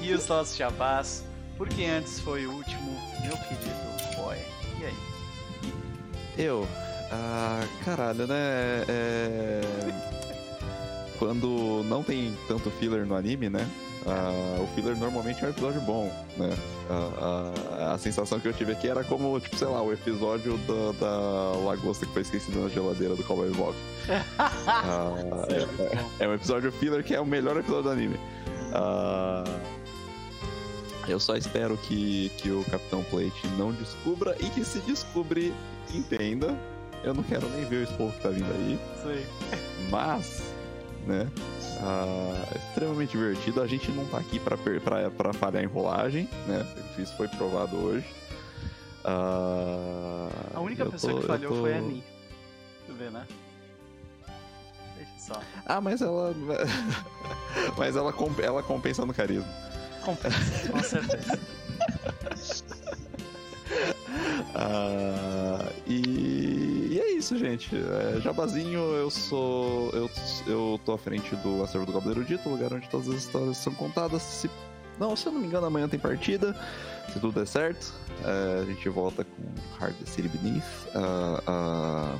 e 0.00 0.12
os 0.12 0.26
nossos 0.26 0.56
jabás, 0.56 1.24
porque 1.56 1.84
antes 1.84 2.20
foi 2.20 2.46
o 2.46 2.52
último, 2.52 2.98
meu 3.22 3.36
querido 3.36 4.16
boy. 4.16 4.36
E 4.80 4.84
aí? 4.84 4.94
Eu 6.36 6.66
ah, 7.10 7.64
caralho, 7.84 8.26
né? 8.26 8.84
É... 8.88 9.60
Quando 11.18 11.82
não 11.84 12.02
tem 12.02 12.36
tanto 12.46 12.70
filler 12.70 13.06
no 13.06 13.16
anime, 13.16 13.48
né? 13.48 13.66
Ah, 14.06 14.60
o 14.60 14.66
filler 14.74 14.96
normalmente 14.96 15.44
é 15.44 15.48
um 15.48 15.50
episódio 15.50 15.80
bom, 15.80 16.10
né? 16.36 16.56
Ah, 16.88 17.52
a, 17.70 17.94
a, 17.94 17.98
sensação 17.98 18.40
que 18.40 18.48
eu 18.48 18.52
tive 18.52 18.72
aqui 18.72 18.88
era 18.88 19.04
como, 19.04 19.38
tipo, 19.40 19.56
sei 19.56 19.68
lá, 19.68 19.82
o 19.82 19.92
episódio 19.92 20.56
da, 20.58 20.92
da 20.98 21.58
lagosta 21.58 22.06
que 22.06 22.12
foi 22.12 22.22
esquecido 22.22 22.60
na 22.60 22.68
geladeira 22.68 23.14
do 23.14 23.22
Cowboy 23.24 23.50
Bob. 23.50 23.74
ah, 24.38 25.14
é, 25.48 26.24
é, 26.24 26.28
um 26.28 26.34
episódio 26.34 26.72
filler 26.72 27.02
que 27.02 27.14
é 27.14 27.20
o 27.20 27.26
melhor 27.26 27.56
episódio 27.56 27.84
do 27.84 27.90
anime. 27.90 28.18
Eu 31.06 31.18
só 31.18 31.36
espero 31.36 31.76
que, 31.78 32.30
que 32.36 32.50
o 32.50 32.62
Capitão 32.64 33.02
Plate 33.04 33.46
não 33.56 33.72
descubra 33.72 34.36
e 34.40 34.50
que 34.50 34.62
se 34.64 34.78
descobrir, 34.80 35.54
entenda 35.92 36.54
eu 37.04 37.14
não 37.14 37.22
quero 37.22 37.48
nem 37.50 37.64
ver 37.64 37.76
o 37.76 37.82
esporro 37.84 38.12
que 38.12 38.20
tá 38.20 38.28
vindo 38.30 38.52
aí. 38.52 38.78
Sim. 39.02 39.24
Mas, 39.90 40.47
né? 41.08 41.28
Ah, 41.80 42.54
extremamente 42.54 43.12
divertido. 43.12 43.62
A 43.62 43.66
gente 43.66 43.90
não 43.90 44.04
tá 44.06 44.18
aqui 44.18 44.38
pra 44.38 45.32
falhar 45.32 45.62
em 45.62 45.66
rolagem, 45.66 46.28
né? 46.46 46.66
Isso 46.98 47.16
foi 47.16 47.26
provado 47.28 47.76
hoje. 47.76 48.06
Ah, 49.04 50.28
a 50.54 50.60
única 50.60 50.84
pessoa 50.86 51.14
tô, 51.14 51.20
que 51.20 51.26
falhou 51.26 51.54
tô... 51.54 51.60
foi 51.62 51.74
a 51.74 51.80
Ni. 51.80 52.04
Tu 52.86 52.92
vê, 52.92 53.10
né? 53.10 53.26
Deixa 54.96 55.12
só. 55.18 55.40
Ah, 55.64 55.80
mas 55.80 56.02
ela. 56.02 56.34
mas 57.76 57.96
ela, 57.96 58.14
ela 58.42 58.62
compensa 58.62 59.06
no 59.06 59.14
carisma. 59.14 59.48
Compensa, 60.02 60.68
com 60.70 60.82
certeza. 60.82 61.38
ah, 64.54 65.72
e, 65.86 66.37
isso, 67.18 67.36
gente. 67.36 67.76
É, 67.76 68.20
Jabazinho, 68.20 68.80
eu 68.80 69.10
sou. 69.10 69.90
Eu, 69.90 70.10
eu 70.46 70.80
tô 70.84 70.92
à 70.92 70.98
frente 70.98 71.34
do 71.36 71.62
acervo 71.62 71.84
do 71.84 71.92
Goblin 71.92 72.12
Erudito, 72.12 72.48
lugar 72.48 72.72
onde 72.72 72.88
todas 72.88 73.08
as 73.08 73.16
histórias 73.16 73.56
são 73.56 73.74
contadas. 73.74 74.22
Se, 74.22 74.50
não, 74.98 75.14
se 75.14 75.26
eu 75.26 75.32
não 75.32 75.40
me 75.40 75.46
engano, 75.46 75.66
amanhã 75.66 75.88
tem 75.88 75.98
partida. 75.98 76.54
Se 77.12 77.20
tudo 77.20 77.32
der 77.32 77.46
certo, 77.46 77.92
é, 78.24 78.60
a 78.62 78.64
gente 78.64 78.88
volta 78.88 79.24
com 79.24 79.42
Hard 79.78 79.94
City 80.06 80.28
Beneath. 80.28 80.64
Uh, 80.94 82.14
uh, 82.16 82.18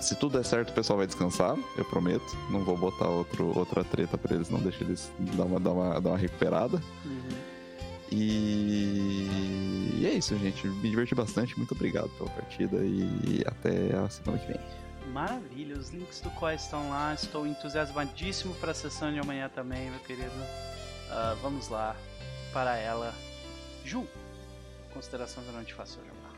se 0.00 0.14
tudo 0.14 0.38
der 0.38 0.44
certo, 0.44 0.70
o 0.70 0.72
pessoal 0.72 0.96
vai 0.96 1.06
descansar, 1.06 1.56
eu 1.76 1.84
prometo. 1.84 2.36
Não 2.50 2.64
vou 2.64 2.76
botar 2.76 3.08
outro, 3.08 3.56
outra 3.56 3.84
treta 3.84 4.16
pra 4.16 4.34
eles, 4.34 4.48
não 4.48 4.60
deixa 4.60 4.82
eles 4.82 5.12
dar 5.18 5.44
uma, 5.44 5.60
dar 5.60 5.72
uma, 5.72 6.00
dar 6.00 6.10
uma 6.10 6.18
recuperada. 6.18 6.82
Uhum. 7.04 7.28
E... 8.12 9.69
e 10.00 10.06
é 10.06 10.14
isso, 10.14 10.34
gente. 10.38 10.66
Me 10.66 10.88
diverti 10.88 11.14
bastante. 11.14 11.54
Muito 11.58 11.72
obrigado 11.74 12.08
pela 12.16 12.30
partida 12.30 12.78
e 12.78 13.44
até 13.46 13.94
a 13.94 14.08
semana 14.08 14.38
que 14.38 14.46
vem. 14.50 14.60
Maravilha, 15.12 15.76
os 15.76 15.90
links 15.90 16.22
do 16.22 16.30
qual 16.30 16.52
estão 16.52 16.88
lá. 16.88 17.12
Estou 17.12 17.46
entusiasmadíssimo 17.46 18.54
para 18.54 18.70
a 18.70 18.74
sessão 18.74 19.12
de 19.12 19.18
amanhã 19.18 19.50
também, 19.50 19.90
meu 19.90 20.00
querido. 20.00 20.30
Uh, 20.30 21.36
vamos 21.42 21.68
lá 21.68 21.94
para 22.50 22.78
ela. 22.78 23.14
Ju, 23.84 24.06
considerações 24.94 25.46
eu 25.46 25.52
não 25.52 25.64
te 25.64 25.74
faço 25.74 25.98
jogar. 25.98 26.34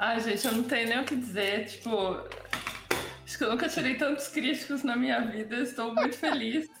Ai, 0.00 0.18
gente, 0.18 0.44
eu 0.44 0.52
não 0.52 0.64
tenho 0.64 0.88
nem 0.88 0.98
o 0.98 1.04
que 1.04 1.14
dizer. 1.14 1.66
Tipo, 1.66 2.26
acho 3.24 3.38
que 3.38 3.44
eu 3.44 3.50
nunca 3.50 3.68
tirei 3.68 3.94
tantos 3.94 4.26
críticos 4.26 4.82
na 4.82 4.96
minha 4.96 5.20
vida. 5.20 5.58
Estou 5.60 5.94
muito 5.94 6.16
feliz. 6.16 6.79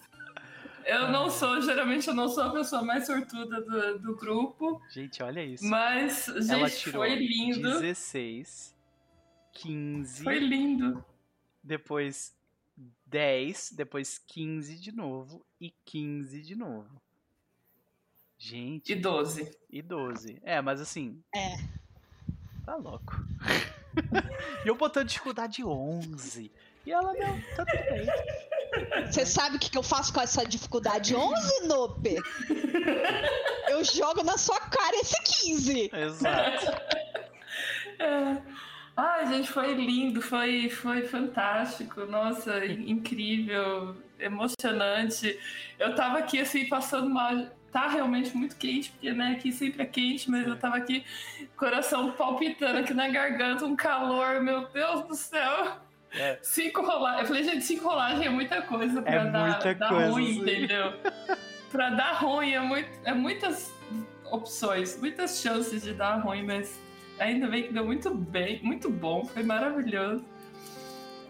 Eu 0.90 1.08
não 1.08 1.30
sou, 1.30 1.62
geralmente 1.62 2.08
eu 2.08 2.14
não 2.14 2.28
sou 2.28 2.42
a 2.42 2.50
pessoa 2.50 2.82
mais 2.82 3.06
sortuda 3.06 3.60
do, 3.60 3.98
do 4.00 4.16
grupo. 4.16 4.82
Gente, 4.90 5.22
olha 5.22 5.40
isso. 5.40 5.64
Mas, 5.64 6.26
gente, 6.26 6.50
Ela 6.50 6.68
tirou 6.68 7.04
foi 7.04 7.14
lindo. 7.14 7.80
16, 7.80 8.74
15. 9.52 10.24
Foi 10.24 10.40
lindo. 10.40 11.04
Depois 11.62 12.36
10, 13.06 13.70
depois 13.76 14.18
15 14.18 14.80
de 14.80 14.90
novo 14.90 15.46
e 15.60 15.72
15 15.84 16.42
de 16.42 16.56
novo. 16.56 17.00
Gente. 18.36 18.90
E 18.90 18.96
12. 18.96 19.48
E 19.70 19.80
12. 19.80 20.40
É, 20.42 20.60
mas 20.60 20.80
assim. 20.80 21.22
É. 21.32 21.56
Tá 22.66 22.74
louco. 22.74 23.14
e 24.64 24.68
eu 24.68 24.74
botando 24.74 25.06
dificuldade 25.06 25.64
11. 25.64 26.50
E 26.86 26.92
ela, 26.92 27.12
não, 27.14 27.40
tá 27.56 27.64
tudo 27.64 27.84
bem. 27.90 29.06
Você 29.06 29.26
sabe 29.26 29.56
o 29.56 29.58
que, 29.58 29.70
que 29.70 29.78
eu 29.78 29.82
faço 29.82 30.12
com 30.12 30.20
essa 30.20 30.44
dificuldade 30.46 31.14
11, 31.14 31.66
Nope? 31.66 32.16
Eu 33.68 33.84
jogo 33.84 34.22
na 34.22 34.38
sua 34.38 34.58
cara 34.60 34.96
esse 34.96 35.20
15. 35.22 35.90
Exato. 35.92 36.66
É. 37.98 38.40
Ai, 38.96 39.26
gente, 39.26 39.50
foi 39.50 39.74
lindo, 39.74 40.22
foi, 40.22 40.70
foi 40.70 41.02
fantástico, 41.02 42.06
nossa, 42.06 42.64
incrível, 42.64 43.94
emocionante. 44.18 45.38
Eu 45.78 45.94
tava 45.94 46.18
aqui, 46.18 46.40
assim, 46.40 46.66
passando 46.66 47.10
mal. 47.10 47.46
Tá 47.70 47.88
realmente 47.88 48.34
muito 48.36 48.56
quente, 48.56 48.90
porque, 48.90 49.12
né, 49.12 49.36
aqui 49.36 49.52
sempre 49.52 49.82
é 49.82 49.86
quente, 49.86 50.30
mas 50.30 50.46
eu 50.46 50.58
tava 50.58 50.76
aqui, 50.76 51.04
coração 51.56 52.12
palpitando 52.12 52.78
aqui 52.78 52.92
na 52.92 53.08
garganta, 53.08 53.64
um 53.64 53.76
calor, 53.76 54.40
meu 54.40 54.66
Deus 54.68 55.02
do 55.06 55.14
céu. 55.14 55.76
É. 56.14 56.38
Cinco 56.42 56.82
rolagens. 56.82 57.22
Eu 57.22 57.26
falei, 57.26 57.44
gente, 57.44 57.64
cinco 57.64 57.88
rolagens 57.88 58.26
é 58.26 58.28
muita 58.28 58.62
coisa 58.62 59.00
pra 59.02 59.12
é 59.12 59.30
dar, 59.30 59.74
dar 59.74 59.88
coisa, 59.88 60.10
ruim, 60.10 60.34
sim. 60.34 60.40
entendeu? 60.40 60.92
pra 61.70 61.90
dar 61.90 62.12
ruim 62.12 62.52
é, 62.52 62.60
muito, 62.60 62.88
é 63.04 63.14
muitas 63.14 63.72
opções, 64.30 64.98
muitas 64.98 65.40
chances 65.40 65.82
de 65.82 65.92
dar 65.92 66.16
ruim, 66.16 66.44
mas 66.44 66.80
ainda 67.18 67.46
bem 67.46 67.64
que 67.64 67.72
deu 67.72 67.84
muito 67.84 68.12
bem, 68.12 68.60
muito 68.62 68.90
bom, 68.90 69.24
foi 69.24 69.42
maravilhoso. 69.42 70.24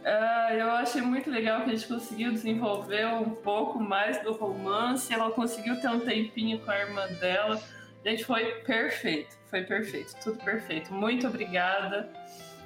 Uh, 0.00 0.54
eu 0.54 0.70
achei 0.70 1.02
muito 1.02 1.30
legal 1.30 1.62
que 1.62 1.70
a 1.70 1.74
gente 1.74 1.86
conseguiu 1.86 2.32
desenvolver 2.32 3.06
um 3.06 3.30
pouco 3.30 3.78
mais 3.78 4.22
do 4.22 4.32
romance. 4.32 5.12
Ela 5.12 5.30
conseguiu 5.30 5.78
ter 5.78 5.88
um 5.88 6.00
tempinho 6.00 6.58
com 6.60 6.70
a 6.70 6.78
irmã 6.78 7.06
dela. 7.20 7.60
Gente, 8.04 8.24
foi 8.24 8.46
perfeito, 8.62 9.36
foi 9.50 9.62
perfeito, 9.62 10.14
tudo 10.22 10.42
perfeito. 10.42 10.92
Muito 10.94 11.26
obrigada. 11.26 12.10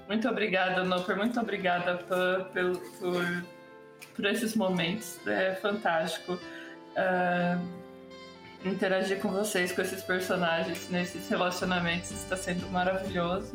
Muito 0.09 0.29
obrigada, 0.29 0.85
Noper. 0.85 1.17
Muito 1.17 1.39
obrigada 1.41 1.97
por, 1.97 2.45
por, 2.47 2.79
por, 2.99 3.45
por 4.15 4.27
esses 4.27 4.55
momentos. 4.55 5.19
É 5.27 5.55
fantástico. 5.55 6.35
Uh, 6.35 7.85
interagir 8.65 9.21
com 9.21 9.29
vocês, 9.29 9.73
com 9.73 9.83
esses 9.83 10.03
personagens, 10.03 10.89
nesses 10.91 11.29
relacionamentos, 11.29 12.11
está 12.11 12.37
sendo 12.37 12.67
maravilhoso. 12.71 13.53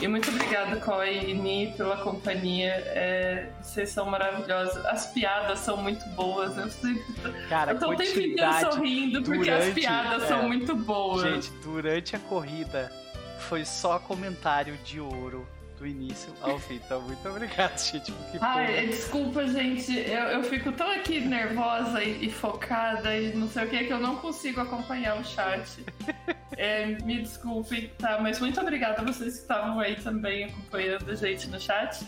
E 0.00 0.06
muito 0.06 0.30
obrigada, 0.30 0.76
Koi 0.76 1.30
e 1.30 1.34
Ni, 1.34 1.72
pela 1.76 1.96
companhia. 1.96 2.74
É, 2.86 3.50
vocês 3.60 3.90
são 3.90 4.06
maravilhosos. 4.06 4.84
As 4.86 5.06
piadas 5.12 5.58
são 5.58 5.76
muito 5.76 6.08
boas. 6.10 6.56
Eu, 6.56 6.70
sempre 6.70 7.02
Cara, 7.48 7.72
eu 7.72 7.78
tô 7.78 7.90
o 7.90 7.96
tempo 7.96 8.20
inteiro 8.20 8.60
sorrindo 8.60 9.22
porque 9.22 9.50
durante, 9.50 9.68
as 9.68 9.74
piadas 9.74 10.22
é, 10.22 10.26
são 10.26 10.46
muito 10.46 10.76
boas. 10.76 11.22
Gente, 11.22 11.50
durante 11.62 12.14
a 12.14 12.20
corrida 12.20 12.92
foi 13.40 13.64
só 13.64 13.98
comentário 13.98 14.76
de 14.84 15.00
ouro 15.00 15.46
do 15.80 15.86
início 15.86 16.32
ao 16.42 16.58
fim. 16.58 16.74
Então, 16.74 17.00
muito 17.00 17.26
obrigado, 17.26 17.78
gente. 17.78 18.12
Ai, 18.38 18.86
desculpa, 18.88 19.46
gente. 19.48 19.98
Eu, 19.98 20.24
eu 20.24 20.44
fico 20.44 20.70
tão 20.72 20.88
aqui 20.90 21.20
nervosa 21.20 22.04
e, 22.04 22.26
e, 22.26 22.30
focada 22.30 23.16
e 23.16 23.34
não 23.34 23.48
sei 23.48 23.64
o 23.64 23.68
que 23.70 23.84
que 23.84 23.92
eu 23.92 23.98
não 23.98 24.16
consigo 24.16 24.60
acompanhar 24.60 25.18
o 25.18 25.24
chat. 25.24 25.84
é, 26.56 26.86
me 27.02 27.22
desculpem, 27.22 27.90
tá? 27.98 28.18
Mas 28.20 28.38
muito 28.38 28.60
obrigada 28.60 29.00
a 29.00 29.04
vocês 29.04 29.36
que 29.36 29.40
estavam 29.40 29.80
aí 29.80 29.96
também 29.96 30.44
acompanhando 30.44 31.10
a 31.10 31.14
gente 31.14 31.48
no 31.48 31.58
chat. 31.58 32.06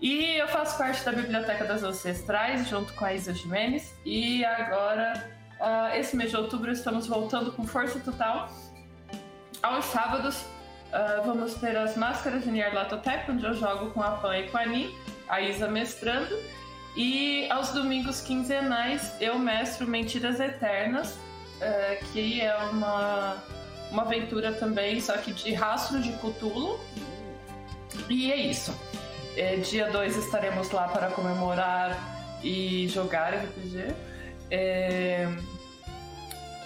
E 0.00 0.36
eu 0.36 0.46
faço 0.46 0.78
parte 0.78 1.04
da 1.04 1.12
Biblioteca 1.12 1.64
das 1.64 1.82
Ancestrais, 1.82 2.68
junto 2.68 2.92
com 2.94 3.04
a 3.04 3.12
Isa 3.12 3.34
Jimenez. 3.34 3.92
E 4.04 4.44
agora, 4.44 5.28
uh, 5.60 5.96
esse 5.96 6.16
mês 6.16 6.30
de 6.30 6.36
outubro, 6.36 6.70
estamos 6.70 7.08
voltando 7.08 7.50
com 7.52 7.66
força 7.66 7.98
total 7.98 8.48
aos 9.60 9.84
sábados 9.86 10.44
Uh, 10.92 11.24
vamos 11.24 11.54
ter 11.54 11.74
as 11.74 11.96
máscaras 11.96 12.44
de 12.44 12.50
Nyarlathotep, 12.50 13.30
onde 13.30 13.44
eu 13.44 13.54
jogo 13.54 13.90
com 13.92 14.02
a 14.02 14.10
Pan 14.10 14.36
e 14.36 14.48
com 14.48 14.58
a 14.58 14.66
Ni, 14.66 14.94
a 15.26 15.40
Isa 15.40 15.66
mestrando. 15.66 16.38
E 16.94 17.50
aos 17.50 17.70
domingos 17.72 18.20
quinzenais 18.20 19.14
eu 19.18 19.38
mestro 19.38 19.86
Mentiras 19.86 20.38
Eternas, 20.38 21.12
uh, 21.12 22.12
que 22.12 22.42
é 22.42 22.54
uma, 22.56 23.42
uma 23.90 24.02
aventura 24.02 24.52
também, 24.52 25.00
só 25.00 25.16
que 25.16 25.32
de 25.32 25.54
rastro 25.54 25.98
de 25.98 26.12
Cthulhu. 26.12 26.78
E 28.10 28.30
é 28.30 28.36
isso. 28.36 28.78
É, 29.34 29.56
dia 29.56 29.90
2 29.90 30.16
estaremos 30.18 30.70
lá 30.72 30.88
para 30.88 31.08
comemorar 31.08 31.96
e 32.44 32.86
jogar 32.88 33.32
RPG. 33.32 33.94
É... 34.50 35.26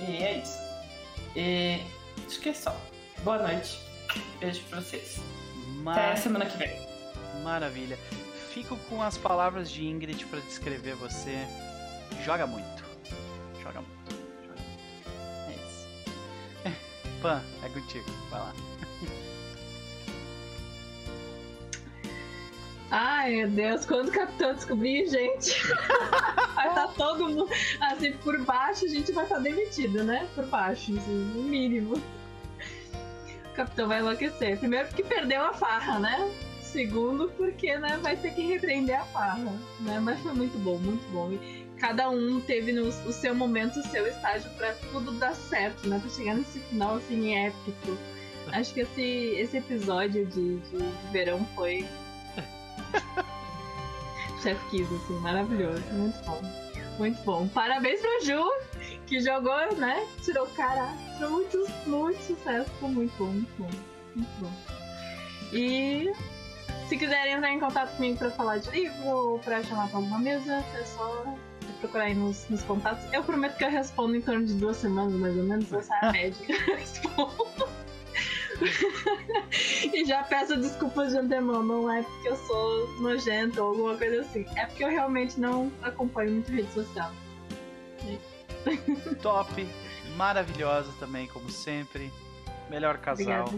E 0.01 0.17
é 0.23 0.39
isso. 0.39 0.59
E... 1.37 1.81
Acho 2.27 2.41
que 2.41 2.49
é 2.49 2.55
só. 2.55 2.75
Boa 3.23 3.39
noite. 3.39 3.86
Beijo 4.41 4.63
pra 4.69 4.81
vocês. 4.81 5.21
Mar... 5.83 5.99
Até 5.99 6.17
semana 6.17 6.47
que 6.47 6.57
vem. 6.57 6.87
Maravilha. 7.43 7.99
Fico 8.51 8.77
com 8.89 9.03
as 9.03 9.19
palavras 9.19 9.71
de 9.71 9.85
Ingrid 9.85 10.25
para 10.27 10.41
descrever 10.41 10.95
você. 10.97 11.47
Joga 12.25 12.47
muito. 12.47 12.85
Joga 13.63 13.81
muito. 13.81 14.15
Joga 14.47 14.61
muito. 14.63 14.87
É 15.49 15.55
isso. 15.55 16.77
Pan, 17.23 17.43
é 17.63 17.69
contigo. 17.69 18.11
Vai 18.31 18.41
lá. 18.41 18.53
Ai, 22.91 23.35
meu 23.35 23.51
Deus, 23.51 23.85
quando 23.85 24.09
o 24.09 24.13
capitão 24.13 24.55
descobrir, 24.55 25.09
gente, 25.09 25.61
vai 26.55 26.69
estar 26.69 26.87
tá 26.87 26.93
todo 26.97 27.29
mundo, 27.29 27.49
assim, 27.81 28.13
por 28.13 28.39
baixo, 28.45 28.85
a 28.85 28.89
gente 28.89 29.11
vai 29.11 29.25
estar 29.25 29.37
tá 29.37 29.43
demitido, 29.43 30.05
né? 30.05 30.29
Por 30.37 30.47
baixo, 30.47 30.97
assim, 30.97 31.33
no 31.35 31.43
mínimo 31.43 32.01
capitão 33.57 33.89
vai 33.89 34.01
enlouquecer. 34.01 34.59
Primeiro 34.59 34.89
porque 34.89 35.03
perdeu 35.03 35.43
a 35.43 35.53
farra, 35.53 35.99
né? 35.99 36.31
Segundo 36.61 37.29
porque, 37.37 37.77
né, 37.79 37.99
vai 38.03 38.17
ter 38.17 38.35
que 38.35 38.43
repreender 38.43 39.01
a 39.01 39.05
farra, 39.05 39.53
né? 39.81 39.99
Mas 40.01 40.21
foi 40.21 40.35
muito 40.35 40.59
bom, 40.59 40.79
muito 40.79 41.09
bom. 41.11 41.33
E 41.33 41.67
cada 41.79 42.11
um 42.11 42.41
teve 42.41 42.73
no, 42.73 42.87
o 42.87 43.13
seu 43.13 43.35
momento, 43.35 43.81
o 43.81 43.83
seu 43.85 44.07
estágio 44.07 44.51
para 44.51 44.75
tudo 44.93 45.13
dar 45.13 45.35
certo, 45.35 45.89
né? 45.89 45.99
Pra 45.99 46.11
chegar 46.11 46.35
nesse 46.35 46.61
final, 46.61 46.97
assim, 46.97 47.35
épico. 47.35 47.97
Acho 48.53 48.75
que 48.75 48.81
esse, 48.81 49.35
esse 49.39 49.57
episódio 49.57 50.27
de, 50.27 50.59
de, 50.59 50.77
verão 51.11 51.45
foi... 51.55 51.87
Chef 54.43 54.61
Kiss, 54.71 54.95
assim, 54.95 55.19
maravilhoso. 55.21 55.83
Muito 55.93 56.25
bom. 56.25 56.43
Muito 56.99 57.23
bom. 57.25 57.49
Parabéns 57.49 58.01
pra 58.01 58.21
Ju, 58.21 58.45
que 59.07 59.21
jogou, 59.21 59.75
né? 59.77 60.07
Tirou 60.23 60.47
cara. 60.49 60.93
Tirou 61.15 61.31
muito, 61.31 61.67
muito 61.87 62.23
sucesso. 62.23 62.71
Ficou 62.71 62.89
muito 62.89 63.17
bom, 63.17 63.31
muito 63.31 63.53
bom. 63.59 63.71
Muito 64.15 64.41
bom. 64.41 64.53
E 65.53 66.13
se 66.89 66.97
quiserem 66.97 67.35
entrar 67.35 67.51
em 67.51 67.61
contato 67.61 67.97
comigo 67.97 68.19
pra 68.19 68.31
falar 68.31 68.59
de 68.59 68.71
livro 68.71 69.07
ou 69.07 69.39
pra 69.39 69.63
chamar 69.63 69.89
pra 69.89 69.99
alguma 69.99 70.19
mesa, 70.19 70.65
é 70.75 70.85
só 70.85 71.37
procurar 71.81 72.05
aí 72.05 72.15
nos, 72.15 72.49
nos 72.49 72.63
contatos. 72.63 73.05
Eu 73.13 73.23
prometo 73.23 73.57
que 73.57 73.65
eu 73.65 73.71
respondo 73.71 74.17
em 74.17 74.21
torno 74.21 74.45
de 74.47 74.55
duas 74.55 74.77
semanas, 74.77 75.13
mais 75.15 75.37
ou 75.37 75.45
menos. 75.45 75.73
Essa 75.73 75.95
é 75.95 76.07
a 76.07 76.13
média 76.13 76.47
eu 76.49 76.77
respondo. 76.77 77.69
e 79.93 80.05
já 80.07 80.23
peço 80.23 80.57
desculpas 80.57 81.13
de 81.13 81.19
antemão, 81.19 81.63
não 81.63 81.93
é 81.93 82.03
porque 82.03 82.29
eu 82.29 82.37
sou 82.37 83.01
nojenta 83.01 83.63
ou 83.63 83.71
alguma 83.71 83.97
coisa 83.97 84.23
assim. 84.23 84.47
É 84.57 84.67
porque 84.67 84.85
eu 84.85 84.89
realmente 84.89 85.39
não 85.39 85.71
acompanho 85.83 86.33
muito 86.33 86.51
rede 86.51 86.73
social. 86.73 87.13
Top, 89.23 89.69
maravilhosa 90.17 90.93
também, 90.99 91.27
como 91.29 91.51
sempre. 91.51 92.13
Melhor 92.71 92.99
casal. 92.99 93.49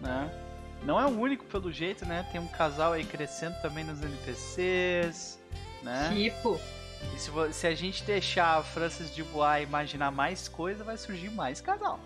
Né? 0.00 0.42
Não 0.84 1.00
é 1.00 1.06
o 1.06 1.18
único 1.18 1.44
pelo 1.44 1.72
jeito, 1.72 2.04
né? 2.04 2.26
Tem 2.30 2.40
um 2.40 2.48
casal 2.48 2.92
aí 2.92 3.04
crescendo 3.04 3.60
também 3.60 3.84
nos 3.84 4.02
NPCs. 4.02 5.40
Né? 5.82 6.12
Tipo. 6.14 6.60
E 7.14 7.18
se, 7.18 7.30
se 7.52 7.66
a 7.66 7.74
gente 7.74 8.02
deixar 8.04 8.58
a 8.58 8.62
Francis 8.62 9.14
de 9.14 9.22
Bois 9.22 9.62
imaginar 9.62 10.10
mais 10.10 10.48
coisa, 10.48 10.82
vai 10.82 10.96
surgir 10.96 11.30
mais 11.30 11.60
casal. 11.60 12.00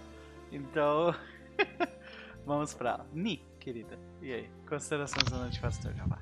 Então. 0.52 1.14
Vamos 2.44 2.74
pra. 2.74 3.00
Ni, 3.12 3.42
querida. 3.58 3.98
E 4.20 4.32
aí? 4.32 4.50
Considerações 4.68 5.24
da 5.24 5.38
noite 5.38 5.60
pastor 5.60 5.94
Jabá. 5.94 6.18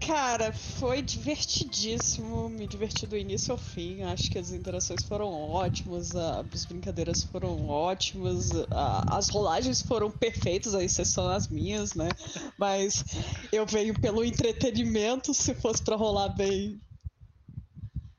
Cara, 0.00 0.52
foi 0.52 1.02
divertidíssimo, 1.02 2.48
me 2.48 2.66
diverti 2.66 3.06
do 3.06 3.16
início 3.16 3.52
ao 3.52 3.58
fim. 3.58 4.02
Acho 4.02 4.30
que 4.30 4.38
as 4.38 4.50
interações 4.50 5.02
foram 5.02 5.28
ótimas, 5.28 6.14
as 6.14 6.64
brincadeiras 6.64 7.24
foram 7.24 7.68
ótimas, 7.68 8.50
as 9.06 9.28
rolagens 9.28 9.82
foram 9.82 10.10
perfeitas, 10.10 10.74
a 10.74 10.82
exceção 10.82 11.28
as 11.28 11.48
minhas, 11.48 11.94
né? 11.94 12.08
Mas 12.58 13.04
eu 13.52 13.66
venho 13.66 13.98
pelo 14.00 14.24
entretenimento, 14.24 15.34
se 15.34 15.54
fosse 15.54 15.82
para 15.82 15.96
rolar 15.96 16.28
bem, 16.30 16.80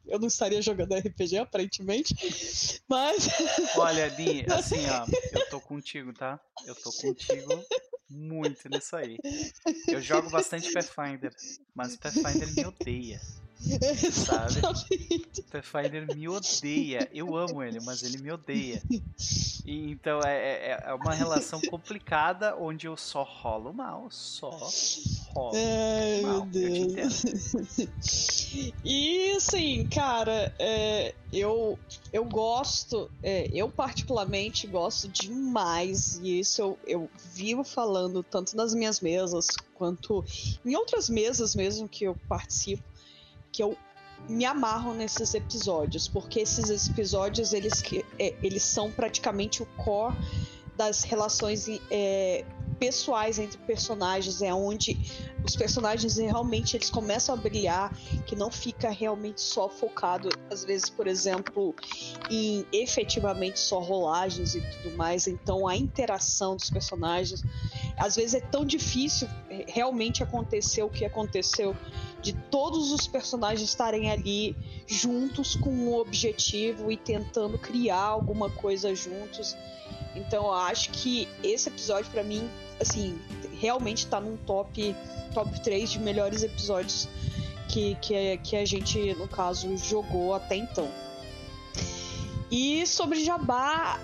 eu 0.06 0.20
não 0.20 0.28
estaria 0.28 0.62
jogando 0.62 0.96
RPG, 0.96 1.38
aparentemente. 1.38 2.14
Mas. 2.88 3.28
Olha, 3.76 4.10
Di, 4.10 4.44
assim, 4.50 4.88
ó, 4.90 5.06
eu 5.32 5.50
tô 5.50 5.62
contigo, 5.62 6.12
tá? 6.14 6.40
Eu 6.66 6.76
tô 6.76 6.92
contigo 6.92 7.64
muito 8.10 8.68
nisso 8.70 8.96
aí. 8.96 9.18
Eu 9.88 10.02
jogo 10.02 10.30
bastante 10.30 10.72
Pathfinder, 10.72 11.34
mas 11.76 11.96
Pathfinder 11.96 12.48
me 12.56 12.66
odeia. 12.66 13.22
Sabe? 14.12 14.62
Pathfinder 15.52 16.16
me 16.16 16.28
odeia. 16.30 17.10
Eu 17.14 17.36
amo 17.36 17.62
ele, 17.62 17.80
mas 17.82 18.04
ele 18.04 18.18
me 18.18 18.32
odeia. 18.32 18.82
E, 19.66 19.92
então 19.92 20.22
é, 20.22 20.38
é, 20.38 20.84
é 20.86 20.94
uma 20.94 21.14
relação 21.14 21.60
complicada 21.70 22.56
onde 22.56 22.88
eu 22.88 22.96
só 22.96 23.24
rolo 23.24 23.74
mal. 23.74 24.08
Só 24.10 24.50
rolo 24.50 25.52
Ai, 25.56 26.22
mal. 26.22 26.46
Meu 26.46 26.46
Deus. 26.46 27.24
E 28.84 29.32
assim, 29.34 29.88
cara, 29.88 30.54
é, 30.58 31.14
eu, 31.32 31.78
eu 32.12 32.26
gosto, 32.26 33.12
é, 33.22 33.48
eu 33.54 33.70
particularmente 33.70 34.66
gosto 34.66 35.08
demais, 35.08 36.20
e 36.24 36.40
isso 36.40 36.62
eu, 36.62 36.80
eu 36.88 37.10
vivo 37.34 37.64
falando 37.64 38.24
tanto 38.24 38.56
nas 38.56 38.74
minhas 38.74 39.00
mesas 39.00 39.48
quanto 39.76 40.26
em 40.66 40.76
outras 40.76 41.10
mesas 41.10 41.56
mesmo 41.56 41.88
que 41.88 42.06
eu 42.06 42.18
participo 42.28 42.84
que 43.52 43.64
eu 43.64 43.78
me 44.28 44.46
amarro 44.46 44.94
nesses 44.94 45.34
episódios, 45.34 46.08
porque 46.08 46.40
esses 46.42 46.88
episódios 46.90 47.54
eles, 47.54 47.82
é, 48.18 48.36
eles 48.44 48.64
são 48.64 48.92
praticamente 48.92 49.64
o 49.64 49.66
core 49.78 50.16
das 50.76 51.04
relações 51.04 51.68
é, 51.92 52.46
pessoais 52.80 53.38
entre 53.38 53.58
personagens, 53.60 54.42
é 54.42 54.54
onde 54.54 54.98
os 55.44 55.56
personagens 55.56 56.18
realmente 56.18 56.78
eles 56.78 56.90
começam 56.90 57.36
a 57.36 57.38
brilhar, 57.38 57.94
que 58.26 58.36
não 58.36 58.50
fica 58.50 58.90
realmente 58.90 59.42
só 59.42 59.68
focado, 59.68 60.30
às 60.50 60.64
vezes, 60.64 60.90
por 60.90 61.06
exemplo, 61.06 61.76
em 62.30 62.66
efetivamente 62.72 63.60
só 63.60 63.80
rolagens 63.80 64.56
e 64.56 64.62
tudo 64.62 64.96
mais. 64.96 65.28
Então 65.28 65.68
a 65.68 65.76
interação 65.76 66.56
dos 66.56 66.70
personagens, 66.70 67.44
às 67.98 68.16
vezes 68.16 68.36
é 68.36 68.40
tão 68.40 68.64
difícil 68.64 69.28
é, 69.50 69.66
realmente 69.68 70.24
acontecer 70.24 70.84
o 70.84 70.90
que 70.90 71.04
aconteceu 71.04 71.76
de 72.22 72.34
todos 72.34 72.92
os 72.92 73.08
personagens 73.08 73.68
estarem 73.68 74.12
ali 74.12 74.56
juntos 74.86 75.56
com 75.56 75.70
um 75.70 75.96
objetivo 75.96 76.92
e 76.92 76.98
tentando 76.98 77.58
criar 77.58 78.02
alguma 78.02 78.50
coisa 78.50 78.94
juntos. 78.94 79.56
Então 80.16 80.46
eu 80.46 80.54
acho 80.54 80.90
que 80.92 81.28
esse 81.44 81.70
episódio 81.70 82.10
para 82.12 82.24
mim, 82.24 82.50
assim, 82.80 83.20
realmente 83.60 84.08
tá 84.08 84.20
num 84.20 84.38
top 84.38 84.96
top 85.34 85.60
3 85.62 85.92
de 85.92 86.00
melhores 86.00 86.44
episódios 86.44 87.08
que, 87.68 87.96
que, 88.02 88.38
que 88.38 88.56
a 88.56 88.66
gente, 88.66 89.14
no 89.14 89.28
caso, 89.28 89.78
jogou 89.78 90.34
até 90.34 90.56
então. 90.56 90.90
E 92.52 92.86
sobre 92.88 93.24
Jabá, 93.24 94.00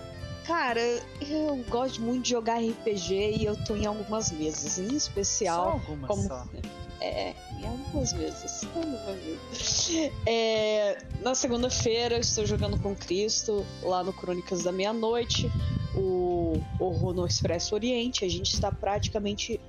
cara, 0.45 0.81
eu 1.19 1.65
gosto 1.67 1.99
muito 1.99 2.23
de 2.23 2.29
jogar 2.29 2.59
RPG 2.59 3.37
e 3.39 3.45
eu 3.45 3.55
tô 3.65 3.75
em 3.75 3.85
algumas 3.85 4.31
mesas, 4.31 4.77
em 4.77 4.95
especial. 4.95 5.63
Só 5.65 5.71
algumas 5.71 6.07
como... 6.07 6.27
só. 6.27 6.45
É, 7.01 7.33
em 7.59 7.65
algumas 7.65 8.13
vezes. 8.13 8.61
É, 10.27 10.97
na 11.21 11.35
segunda-feira 11.35 12.17
estou 12.17 12.45
jogando 12.45 12.79
com 12.79 12.95
Cristo 12.95 13.65
lá 13.83 14.03
no 14.03 14.11
Crônicas 14.11 14.63
da 14.63 14.71
Meia-Noite, 14.71 15.51
o 15.95 16.61
Horror 16.79 17.13
no 17.13 17.25
Expresso 17.25 17.75
Oriente. 17.75 18.25
A 18.25 18.29
gente 18.29 18.53
está 18.53 18.71
praticamente 18.71 19.59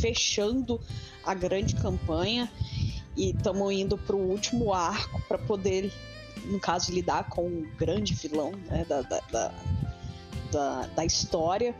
fechando 0.00 0.80
a 1.24 1.34
grande 1.34 1.74
campanha 1.74 2.50
e 3.16 3.30
estamos 3.30 3.72
indo 3.72 3.98
para 3.98 4.16
o 4.16 4.30
último 4.30 4.72
arco 4.72 5.20
para 5.28 5.38
poder, 5.38 5.92
no 6.44 6.58
caso, 6.60 6.92
lidar 6.92 7.28
com 7.28 7.46
o 7.46 7.68
grande 7.76 8.14
vilão 8.14 8.52
né, 8.66 8.84
da, 8.88 9.02
da, 9.02 9.52
da, 10.50 10.86
da 10.86 11.04
história. 11.04 11.74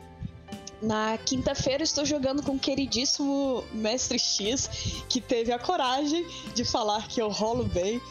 Na 0.83 1.17
quinta-feira 1.17 1.85
estou 1.85 2.05
jogando 2.05 2.43
com 2.43 2.53
o 2.53 2.59
queridíssimo 2.59 3.65
Mestre 3.73 4.19
X, 4.19 4.69
que 5.09 5.21
teve 5.21 5.53
a 5.53 5.59
coragem 5.59 6.27
de 6.55 6.65
falar 6.65 7.07
que 7.07 7.23
eu 7.23 7.29
rolo 7.29 7.65
bem. 7.65 8.03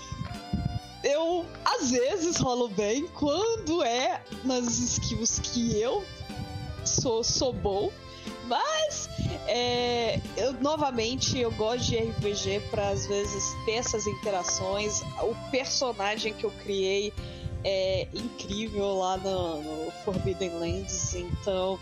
Eu, 1.04 1.46
às 1.66 1.92
vezes, 1.92 2.38
rolo 2.38 2.70
bem 2.70 3.08
quando 3.08 3.84
é 3.84 4.24
nas 4.46 4.80
skills 4.80 5.40
que 5.40 5.78
eu 5.78 6.06
sou, 6.86 7.26
sou 7.26 7.52
bom. 7.52 7.92
Mas, 8.48 9.10
é, 9.48 10.22
eu, 10.38 10.54
novamente, 10.54 11.38
eu 11.38 11.52
gosto 11.52 11.90
de 11.90 11.98
RPG 11.98 12.62
para 12.72 12.90
às 12.90 13.06
vezes 13.06 13.44
ter 13.66 13.74
essas 13.74 14.08
interações. 14.08 15.02
O 15.22 15.36
personagem 15.50 16.34
que 16.34 16.46
eu 16.46 16.52
criei 16.64 17.12
é 17.64 18.08
incrível 18.14 18.96
lá 18.96 19.18
no, 19.18 19.62
no 19.62 19.92
Forbidden 20.04 20.52
Lands, 20.60 21.16
então 21.16 21.80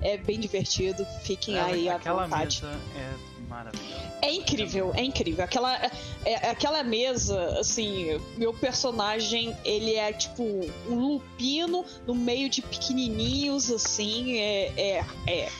é 0.00 0.16
bem 0.16 0.38
divertido. 0.38 1.04
Fiquem 1.22 1.58
aí 1.58 1.88
à 1.88 1.98
vontade. 1.98 2.62
Mesa 2.62 2.80
é 2.96 3.34
maravilhosa. 3.48 4.18
É 4.22 4.32
incrível, 4.32 4.92
é 4.94 5.02
incrível. 5.02 5.44
Aquela, 5.44 5.76
é, 5.76 5.90
é, 6.24 6.50
aquela 6.50 6.82
mesa, 6.82 7.58
assim, 7.58 8.20
meu 8.36 8.52
personagem, 8.52 9.56
ele 9.64 9.94
é 9.94 10.12
tipo 10.12 10.42
um 10.88 10.94
lupino 10.94 11.84
no 12.06 12.14
meio 12.14 12.48
de 12.48 12.62
pequenininhos, 12.62 13.70
assim, 13.70 14.38
é, 14.38 14.72
é, 14.76 15.04
é 15.26 15.52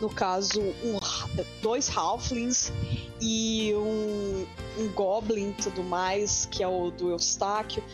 no 0.00 0.08
caso, 0.08 0.60
um, 0.60 0.98
dois 1.60 1.94
halflings 1.94 2.72
e 3.20 3.72
um, 3.74 4.46
um 4.78 4.88
goblin 4.94 5.50
e 5.50 5.62
tudo 5.62 5.82
mais, 5.82 6.46
que 6.50 6.62
é 6.62 6.68
o 6.68 6.90
do 6.90 7.10
Eustáquio. 7.10 7.84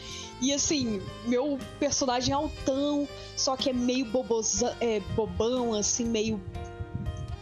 E 0.41 0.53
assim, 0.53 1.01
meu 1.25 1.59
personagem 1.79 2.33
é 2.33 2.37
altão, 2.37 3.09
só 3.37 3.57
que 3.57 3.71
é 3.71 3.73
meio 3.73 4.05
boboza, 4.05 4.77
é, 4.81 5.01
bobão, 5.15 5.73
assim, 5.73 6.05
meio 6.05 6.41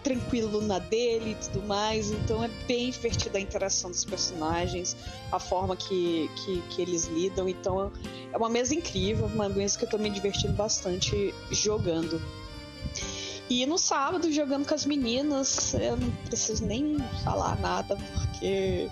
tranquilo 0.05 0.61
na 0.61 0.79
dele 0.79 1.33
e 1.33 1.35
tudo 1.47 1.67
mais. 1.67 2.11
Então 2.11 2.45
é 2.45 2.49
bem 2.69 2.91
divertida 2.91 3.39
a 3.39 3.41
interação 3.41 3.91
dos 3.91 4.05
personagens, 4.05 4.97
a 5.33 5.41
forma 5.41 5.75
que, 5.75 6.31
que, 6.37 6.63
que, 6.71 6.83
eles 6.83 7.07
lidam. 7.07 7.49
Então 7.49 7.91
é 8.33 8.37
uma 8.37 8.49
mesa 8.49 8.75
incrível, 8.75 9.27
uma 9.27 9.49
mesa 9.49 9.79
que 9.79 9.87
eu 9.87 9.89
tô 9.89 9.99
me 9.99 10.11
divertindo 10.11 10.53
bastante 10.53 11.35
jogando. 11.51 12.23
E 13.49 13.67
no 13.67 13.77
sábado, 13.77 14.33
jogando 14.33 14.67
com 14.67 14.75
as 14.75 14.87
meninas, 14.87 15.75
eu 15.75 15.97
não 15.97 16.11
preciso 16.27 16.65
nem 16.65 16.97
falar 17.23 17.59
nada, 17.61 17.97
porque 17.97 18.89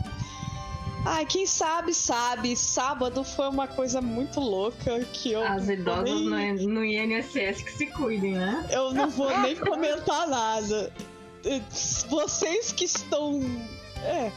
Ai, 1.05 1.27
quem 1.27 1.47
sabe, 1.47 1.93
sabe. 1.93 2.57
Sábado 2.57 3.25
foi 3.25 3.49
uma 3.49 3.67
coisa 3.67 4.01
muito 4.01 4.39
louca 4.39 5.01
que 5.13 5.33
eu. 5.33 5.43
As 5.43 5.69
idosas 5.69 6.05
nem... 6.05 6.55
no 6.67 6.85
INSS 6.85 7.63
que 7.63 7.73
se 7.73 7.87
cuidem, 7.87 8.35
né? 8.35 8.67
Eu 8.71 8.93
não 8.95 9.11
vou 9.11 9.37
nem 9.41 9.57
comentar 9.57 10.29
nada. 10.29 10.93
Vocês 12.09 12.73
que 12.73 12.85
estão. 12.85 13.41
É, 14.05 14.31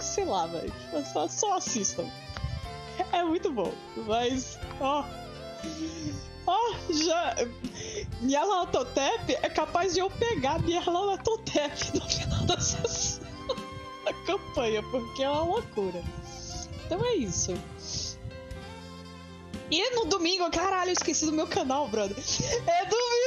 sei 0.00 0.24
lá, 0.24 0.46
velho. 0.46 0.72
Só, 1.12 1.28
só 1.28 1.56
assistam. 1.56 2.06
É 3.12 3.22
muito 3.22 3.52
bom. 3.52 3.72
Mas, 4.06 4.58
ó. 4.80 5.04
Ó, 6.46 6.74
já. 6.90 7.36
Minha 8.20 8.44
Latotep 8.44 9.36
é 9.42 9.48
capaz 9.48 9.94
de 9.94 10.00
eu 10.00 10.10
pegar 10.10 10.60
minha 10.60 10.82
Latotep 10.90 11.94
no 11.94 12.08
final 12.08 12.44
da 12.46 12.58
sessão 12.58 13.27
a 14.08 14.14
campanha, 14.24 14.82
porque 14.84 15.22
é 15.22 15.30
uma 15.30 15.42
loucura. 15.42 16.02
Então 16.86 17.04
é 17.04 17.14
isso. 17.14 17.54
E 19.70 19.90
no 19.90 20.06
domingo, 20.06 20.50
caralho, 20.50 20.88
eu 20.88 20.94
esqueci 20.94 21.26
do 21.26 21.32
meu 21.32 21.46
canal, 21.46 21.88
brother. 21.88 22.16
É 22.66 22.84
domingo! 22.86 23.18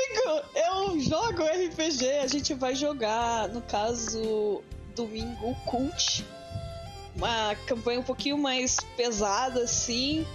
Eu 0.56 1.00
jogo 1.00 1.44
RPG, 1.44 2.18
a 2.24 2.28
gente 2.28 2.54
vai 2.56 2.74
jogar, 2.74 3.48
no 3.50 3.62
caso, 3.62 4.64
domingo, 4.96 5.56
Cult. 5.66 6.26
Uma 7.16 7.56
campanha 7.68 8.00
um 8.00 8.04
pouquinho 8.04 8.38
mais 8.38 8.78
pesada, 8.98 9.62
assim. 9.64 10.26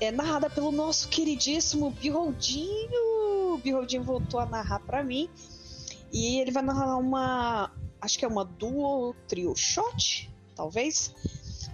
É 0.00 0.12
narrada 0.12 0.48
pelo 0.48 0.70
nosso 0.70 1.08
queridíssimo 1.08 1.90
Birroldinho. 1.90 3.54
O 3.54 3.58
Birroldinho 3.58 4.04
voltou 4.04 4.38
a 4.38 4.46
narrar 4.46 4.80
para 4.80 5.02
mim. 5.02 5.28
E 6.12 6.40
ele 6.40 6.50
vai 6.50 6.62
narrar 6.62 6.96
uma, 6.96 7.72
acho 8.00 8.18
que 8.18 8.24
é 8.24 8.28
uma 8.28 8.44
duo 8.44 9.14
trio 9.28 9.54
shot, 9.54 10.30
talvez, 10.54 11.14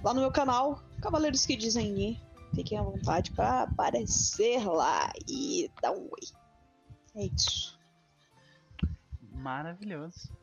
lá 0.03 0.13
no 0.13 0.21
meu 0.21 0.33
canal, 0.33 0.83
Cavaleiros 1.01 1.47
que 1.47 1.57
Dizem 1.57 2.21
Fiquem 2.55 2.79
à 2.79 2.83
vontade 2.83 3.33
para 3.33 3.63
aparecer 3.63 4.65
lá 4.65 5.13
e 5.29 5.71
dar 5.83 5.93
um 5.93 6.05
oi. 6.05 6.21
É 7.15 7.27
isso. 7.27 7.79
Maravilhoso. 9.21 10.35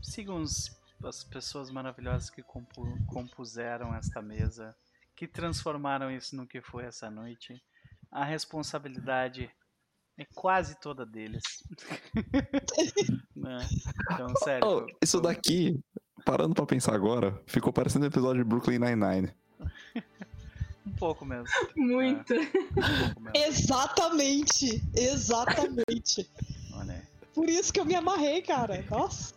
Sigam 0.00 0.42
as 1.04 1.24
pessoas 1.24 1.70
maravilhosas 1.70 2.30
que 2.30 2.42
compu, 2.42 2.86
compuseram 3.06 3.94
esta 3.94 4.22
mesa, 4.22 4.76
que 5.16 5.26
transformaram 5.26 6.10
isso 6.10 6.36
no 6.36 6.46
que 6.46 6.60
foi 6.60 6.84
essa 6.84 7.10
noite. 7.10 7.60
A 8.10 8.24
responsabilidade 8.24 9.50
é 10.18 10.24
quase 10.34 10.78
toda 10.80 11.04
deles. 11.06 11.42
né? 13.34 13.58
Então, 14.12 14.28
sério. 14.36 14.66
Oh, 14.66 14.86
isso 15.02 15.20
daqui, 15.20 15.80
parando 16.24 16.54
pra 16.54 16.66
pensar 16.66 16.94
agora, 16.94 17.40
ficou 17.46 17.72
parecendo 17.72 18.04
um 18.04 18.08
episódio 18.08 18.42
de 18.42 18.48
Brooklyn 18.48 18.78
Nine-Nine. 18.78 19.32
um 20.86 20.92
pouco 20.92 21.24
mesmo. 21.24 21.46
Muito. 21.76 22.34
É, 22.34 22.40
um 22.40 23.04
pouco 23.06 23.20
mesmo. 23.20 23.30
Exatamente. 23.34 24.82
Exatamente. 24.94 26.30
Olha. 26.74 27.08
Por 27.34 27.48
isso 27.48 27.72
que 27.72 27.80
eu 27.80 27.84
me 27.84 27.94
amarrei, 27.94 28.42
cara. 28.42 28.84
Nossa. 28.90 29.34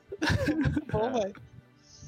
Muito 0.48 0.86
bom, 0.92 1.08
é. 1.08 1.22
velho. 1.22 1.42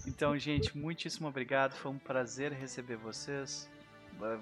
Então, 0.05 0.37
gente, 0.37 0.77
muitíssimo 0.77 1.27
obrigado. 1.27 1.73
Foi 1.73 1.91
um 1.91 1.97
prazer 1.97 2.51
receber 2.51 2.97
vocês, 2.97 3.69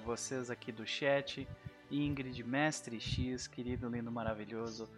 vocês 0.06 0.50
aqui 0.50 0.72
do 0.72 0.86
chat. 0.86 1.48
Ingrid, 2.02 2.44
Mestre 2.44 3.00
X, 3.00 3.48
querido, 3.48 3.88
lindo, 3.90 4.12
maravilhoso. 4.12 4.90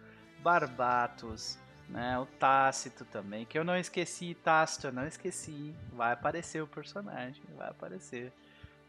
Barbatos, 0.42 1.58
né? 1.88 2.18
O 2.18 2.26
Tácito 2.26 3.04
também, 3.04 3.44
que 3.44 3.58
eu 3.58 3.64
não 3.64 3.76
esqueci, 3.76 4.34
Tácito, 4.34 4.88
eu 4.88 4.92
não 4.92 5.06
esqueci. 5.06 5.74
Vai 5.92 6.12
aparecer 6.12 6.62
o 6.62 6.66
personagem, 6.66 7.42
vai 7.56 7.68
aparecer, 7.68 8.32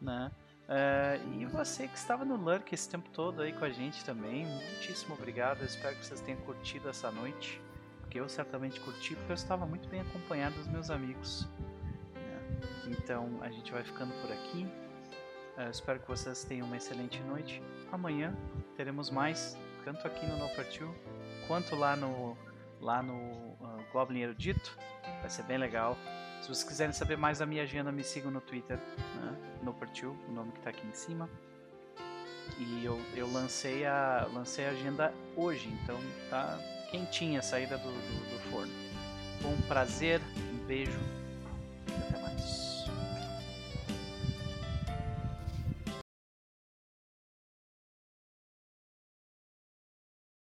né? 0.02 0.32
Uh, 0.70 1.42
e 1.42 1.46
você 1.46 1.88
que 1.88 1.98
estava 1.98 2.24
no 2.24 2.36
Lurk 2.36 2.72
esse 2.72 2.88
tempo 2.88 3.10
todo 3.10 3.42
aí 3.42 3.52
com 3.52 3.66
a 3.66 3.72
gente 3.72 4.06
também, 4.06 4.46
muitíssimo 4.46 5.16
obrigado. 5.16 5.62
Eu 5.62 5.66
espero 5.66 5.96
que 5.96 6.06
vocês 6.06 6.22
tenham 6.22 6.40
curtido 6.42 6.88
essa 6.88 7.10
noite, 7.10 7.60
porque 8.02 8.20
eu 8.20 8.30
certamente 8.30 8.80
curti, 8.80 9.16
porque 9.16 9.32
eu 9.32 9.36
estava 9.36 9.66
muito 9.66 9.90
bem 9.90 10.02
acompanhado 10.02 10.56
dos 10.56 10.68
meus 10.68 10.92
amigos. 10.92 11.48
Né? 12.14 12.96
Então 13.00 13.40
a 13.42 13.50
gente 13.50 13.72
vai 13.72 13.84
ficando 13.84 14.14
por 14.22 14.32
aqui. 14.32 14.68
Uh, 15.60 15.70
espero 15.70 16.00
que 16.00 16.08
vocês 16.08 16.46
tenham 16.46 16.66
uma 16.66 16.78
excelente 16.78 17.20
noite. 17.24 17.62
Amanhã 17.92 18.34
teremos 18.78 19.10
mais, 19.10 19.58
tanto 19.84 20.08
aqui 20.08 20.26
no 20.26 20.38
No 20.38 20.48
Partiu, 20.56 20.96
quanto 21.48 21.76
lá 21.76 21.98
no 21.98 22.38
lá 22.80 23.04
no 23.04 23.14
uh, 23.14 23.84
Goblin 23.92 24.22
Erudito. 24.22 24.78
Vai 25.20 25.30
ser 25.30 25.44
bem 25.44 25.58
legal. 25.58 25.98
Se 26.42 26.48
vocês 26.48 26.64
quiserem 26.64 26.94
saber 26.94 27.18
mais 27.18 27.40
da 27.40 27.46
minha 27.46 27.64
agenda, 27.64 27.92
me 27.92 28.06
sigam 28.06 28.32
no 28.32 28.40
Twitter, 28.40 28.78
né? 28.78 29.60
no 29.62 29.74
Partiu, 29.74 30.16
o 30.30 30.32
nome 30.32 30.54
que 30.54 30.60
está 30.60 30.70
aqui 30.70 30.88
em 30.88 30.94
cima. 30.94 31.30
E 32.58 32.86
eu, 32.86 32.98
eu 33.14 33.30
lancei, 33.30 33.86
a, 33.86 34.30
lancei 34.32 34.66
a 34.66 34.70
agenda 34.70 35.14
hoje, 35.36 35.68
então 35.84 36.00
tá 36.30 36.58
quentinha 36.90 37.40
a 37.40 37.42
saída 37.42 37.78
do, 37.78 37.92
do, 37.92 38.30
do 38.32 38.50
forno. 38.50 38.72
Um 39.44 39.62
prazer, 39.68 40.22
um 40.54 40.66
beijo 40.66 41.19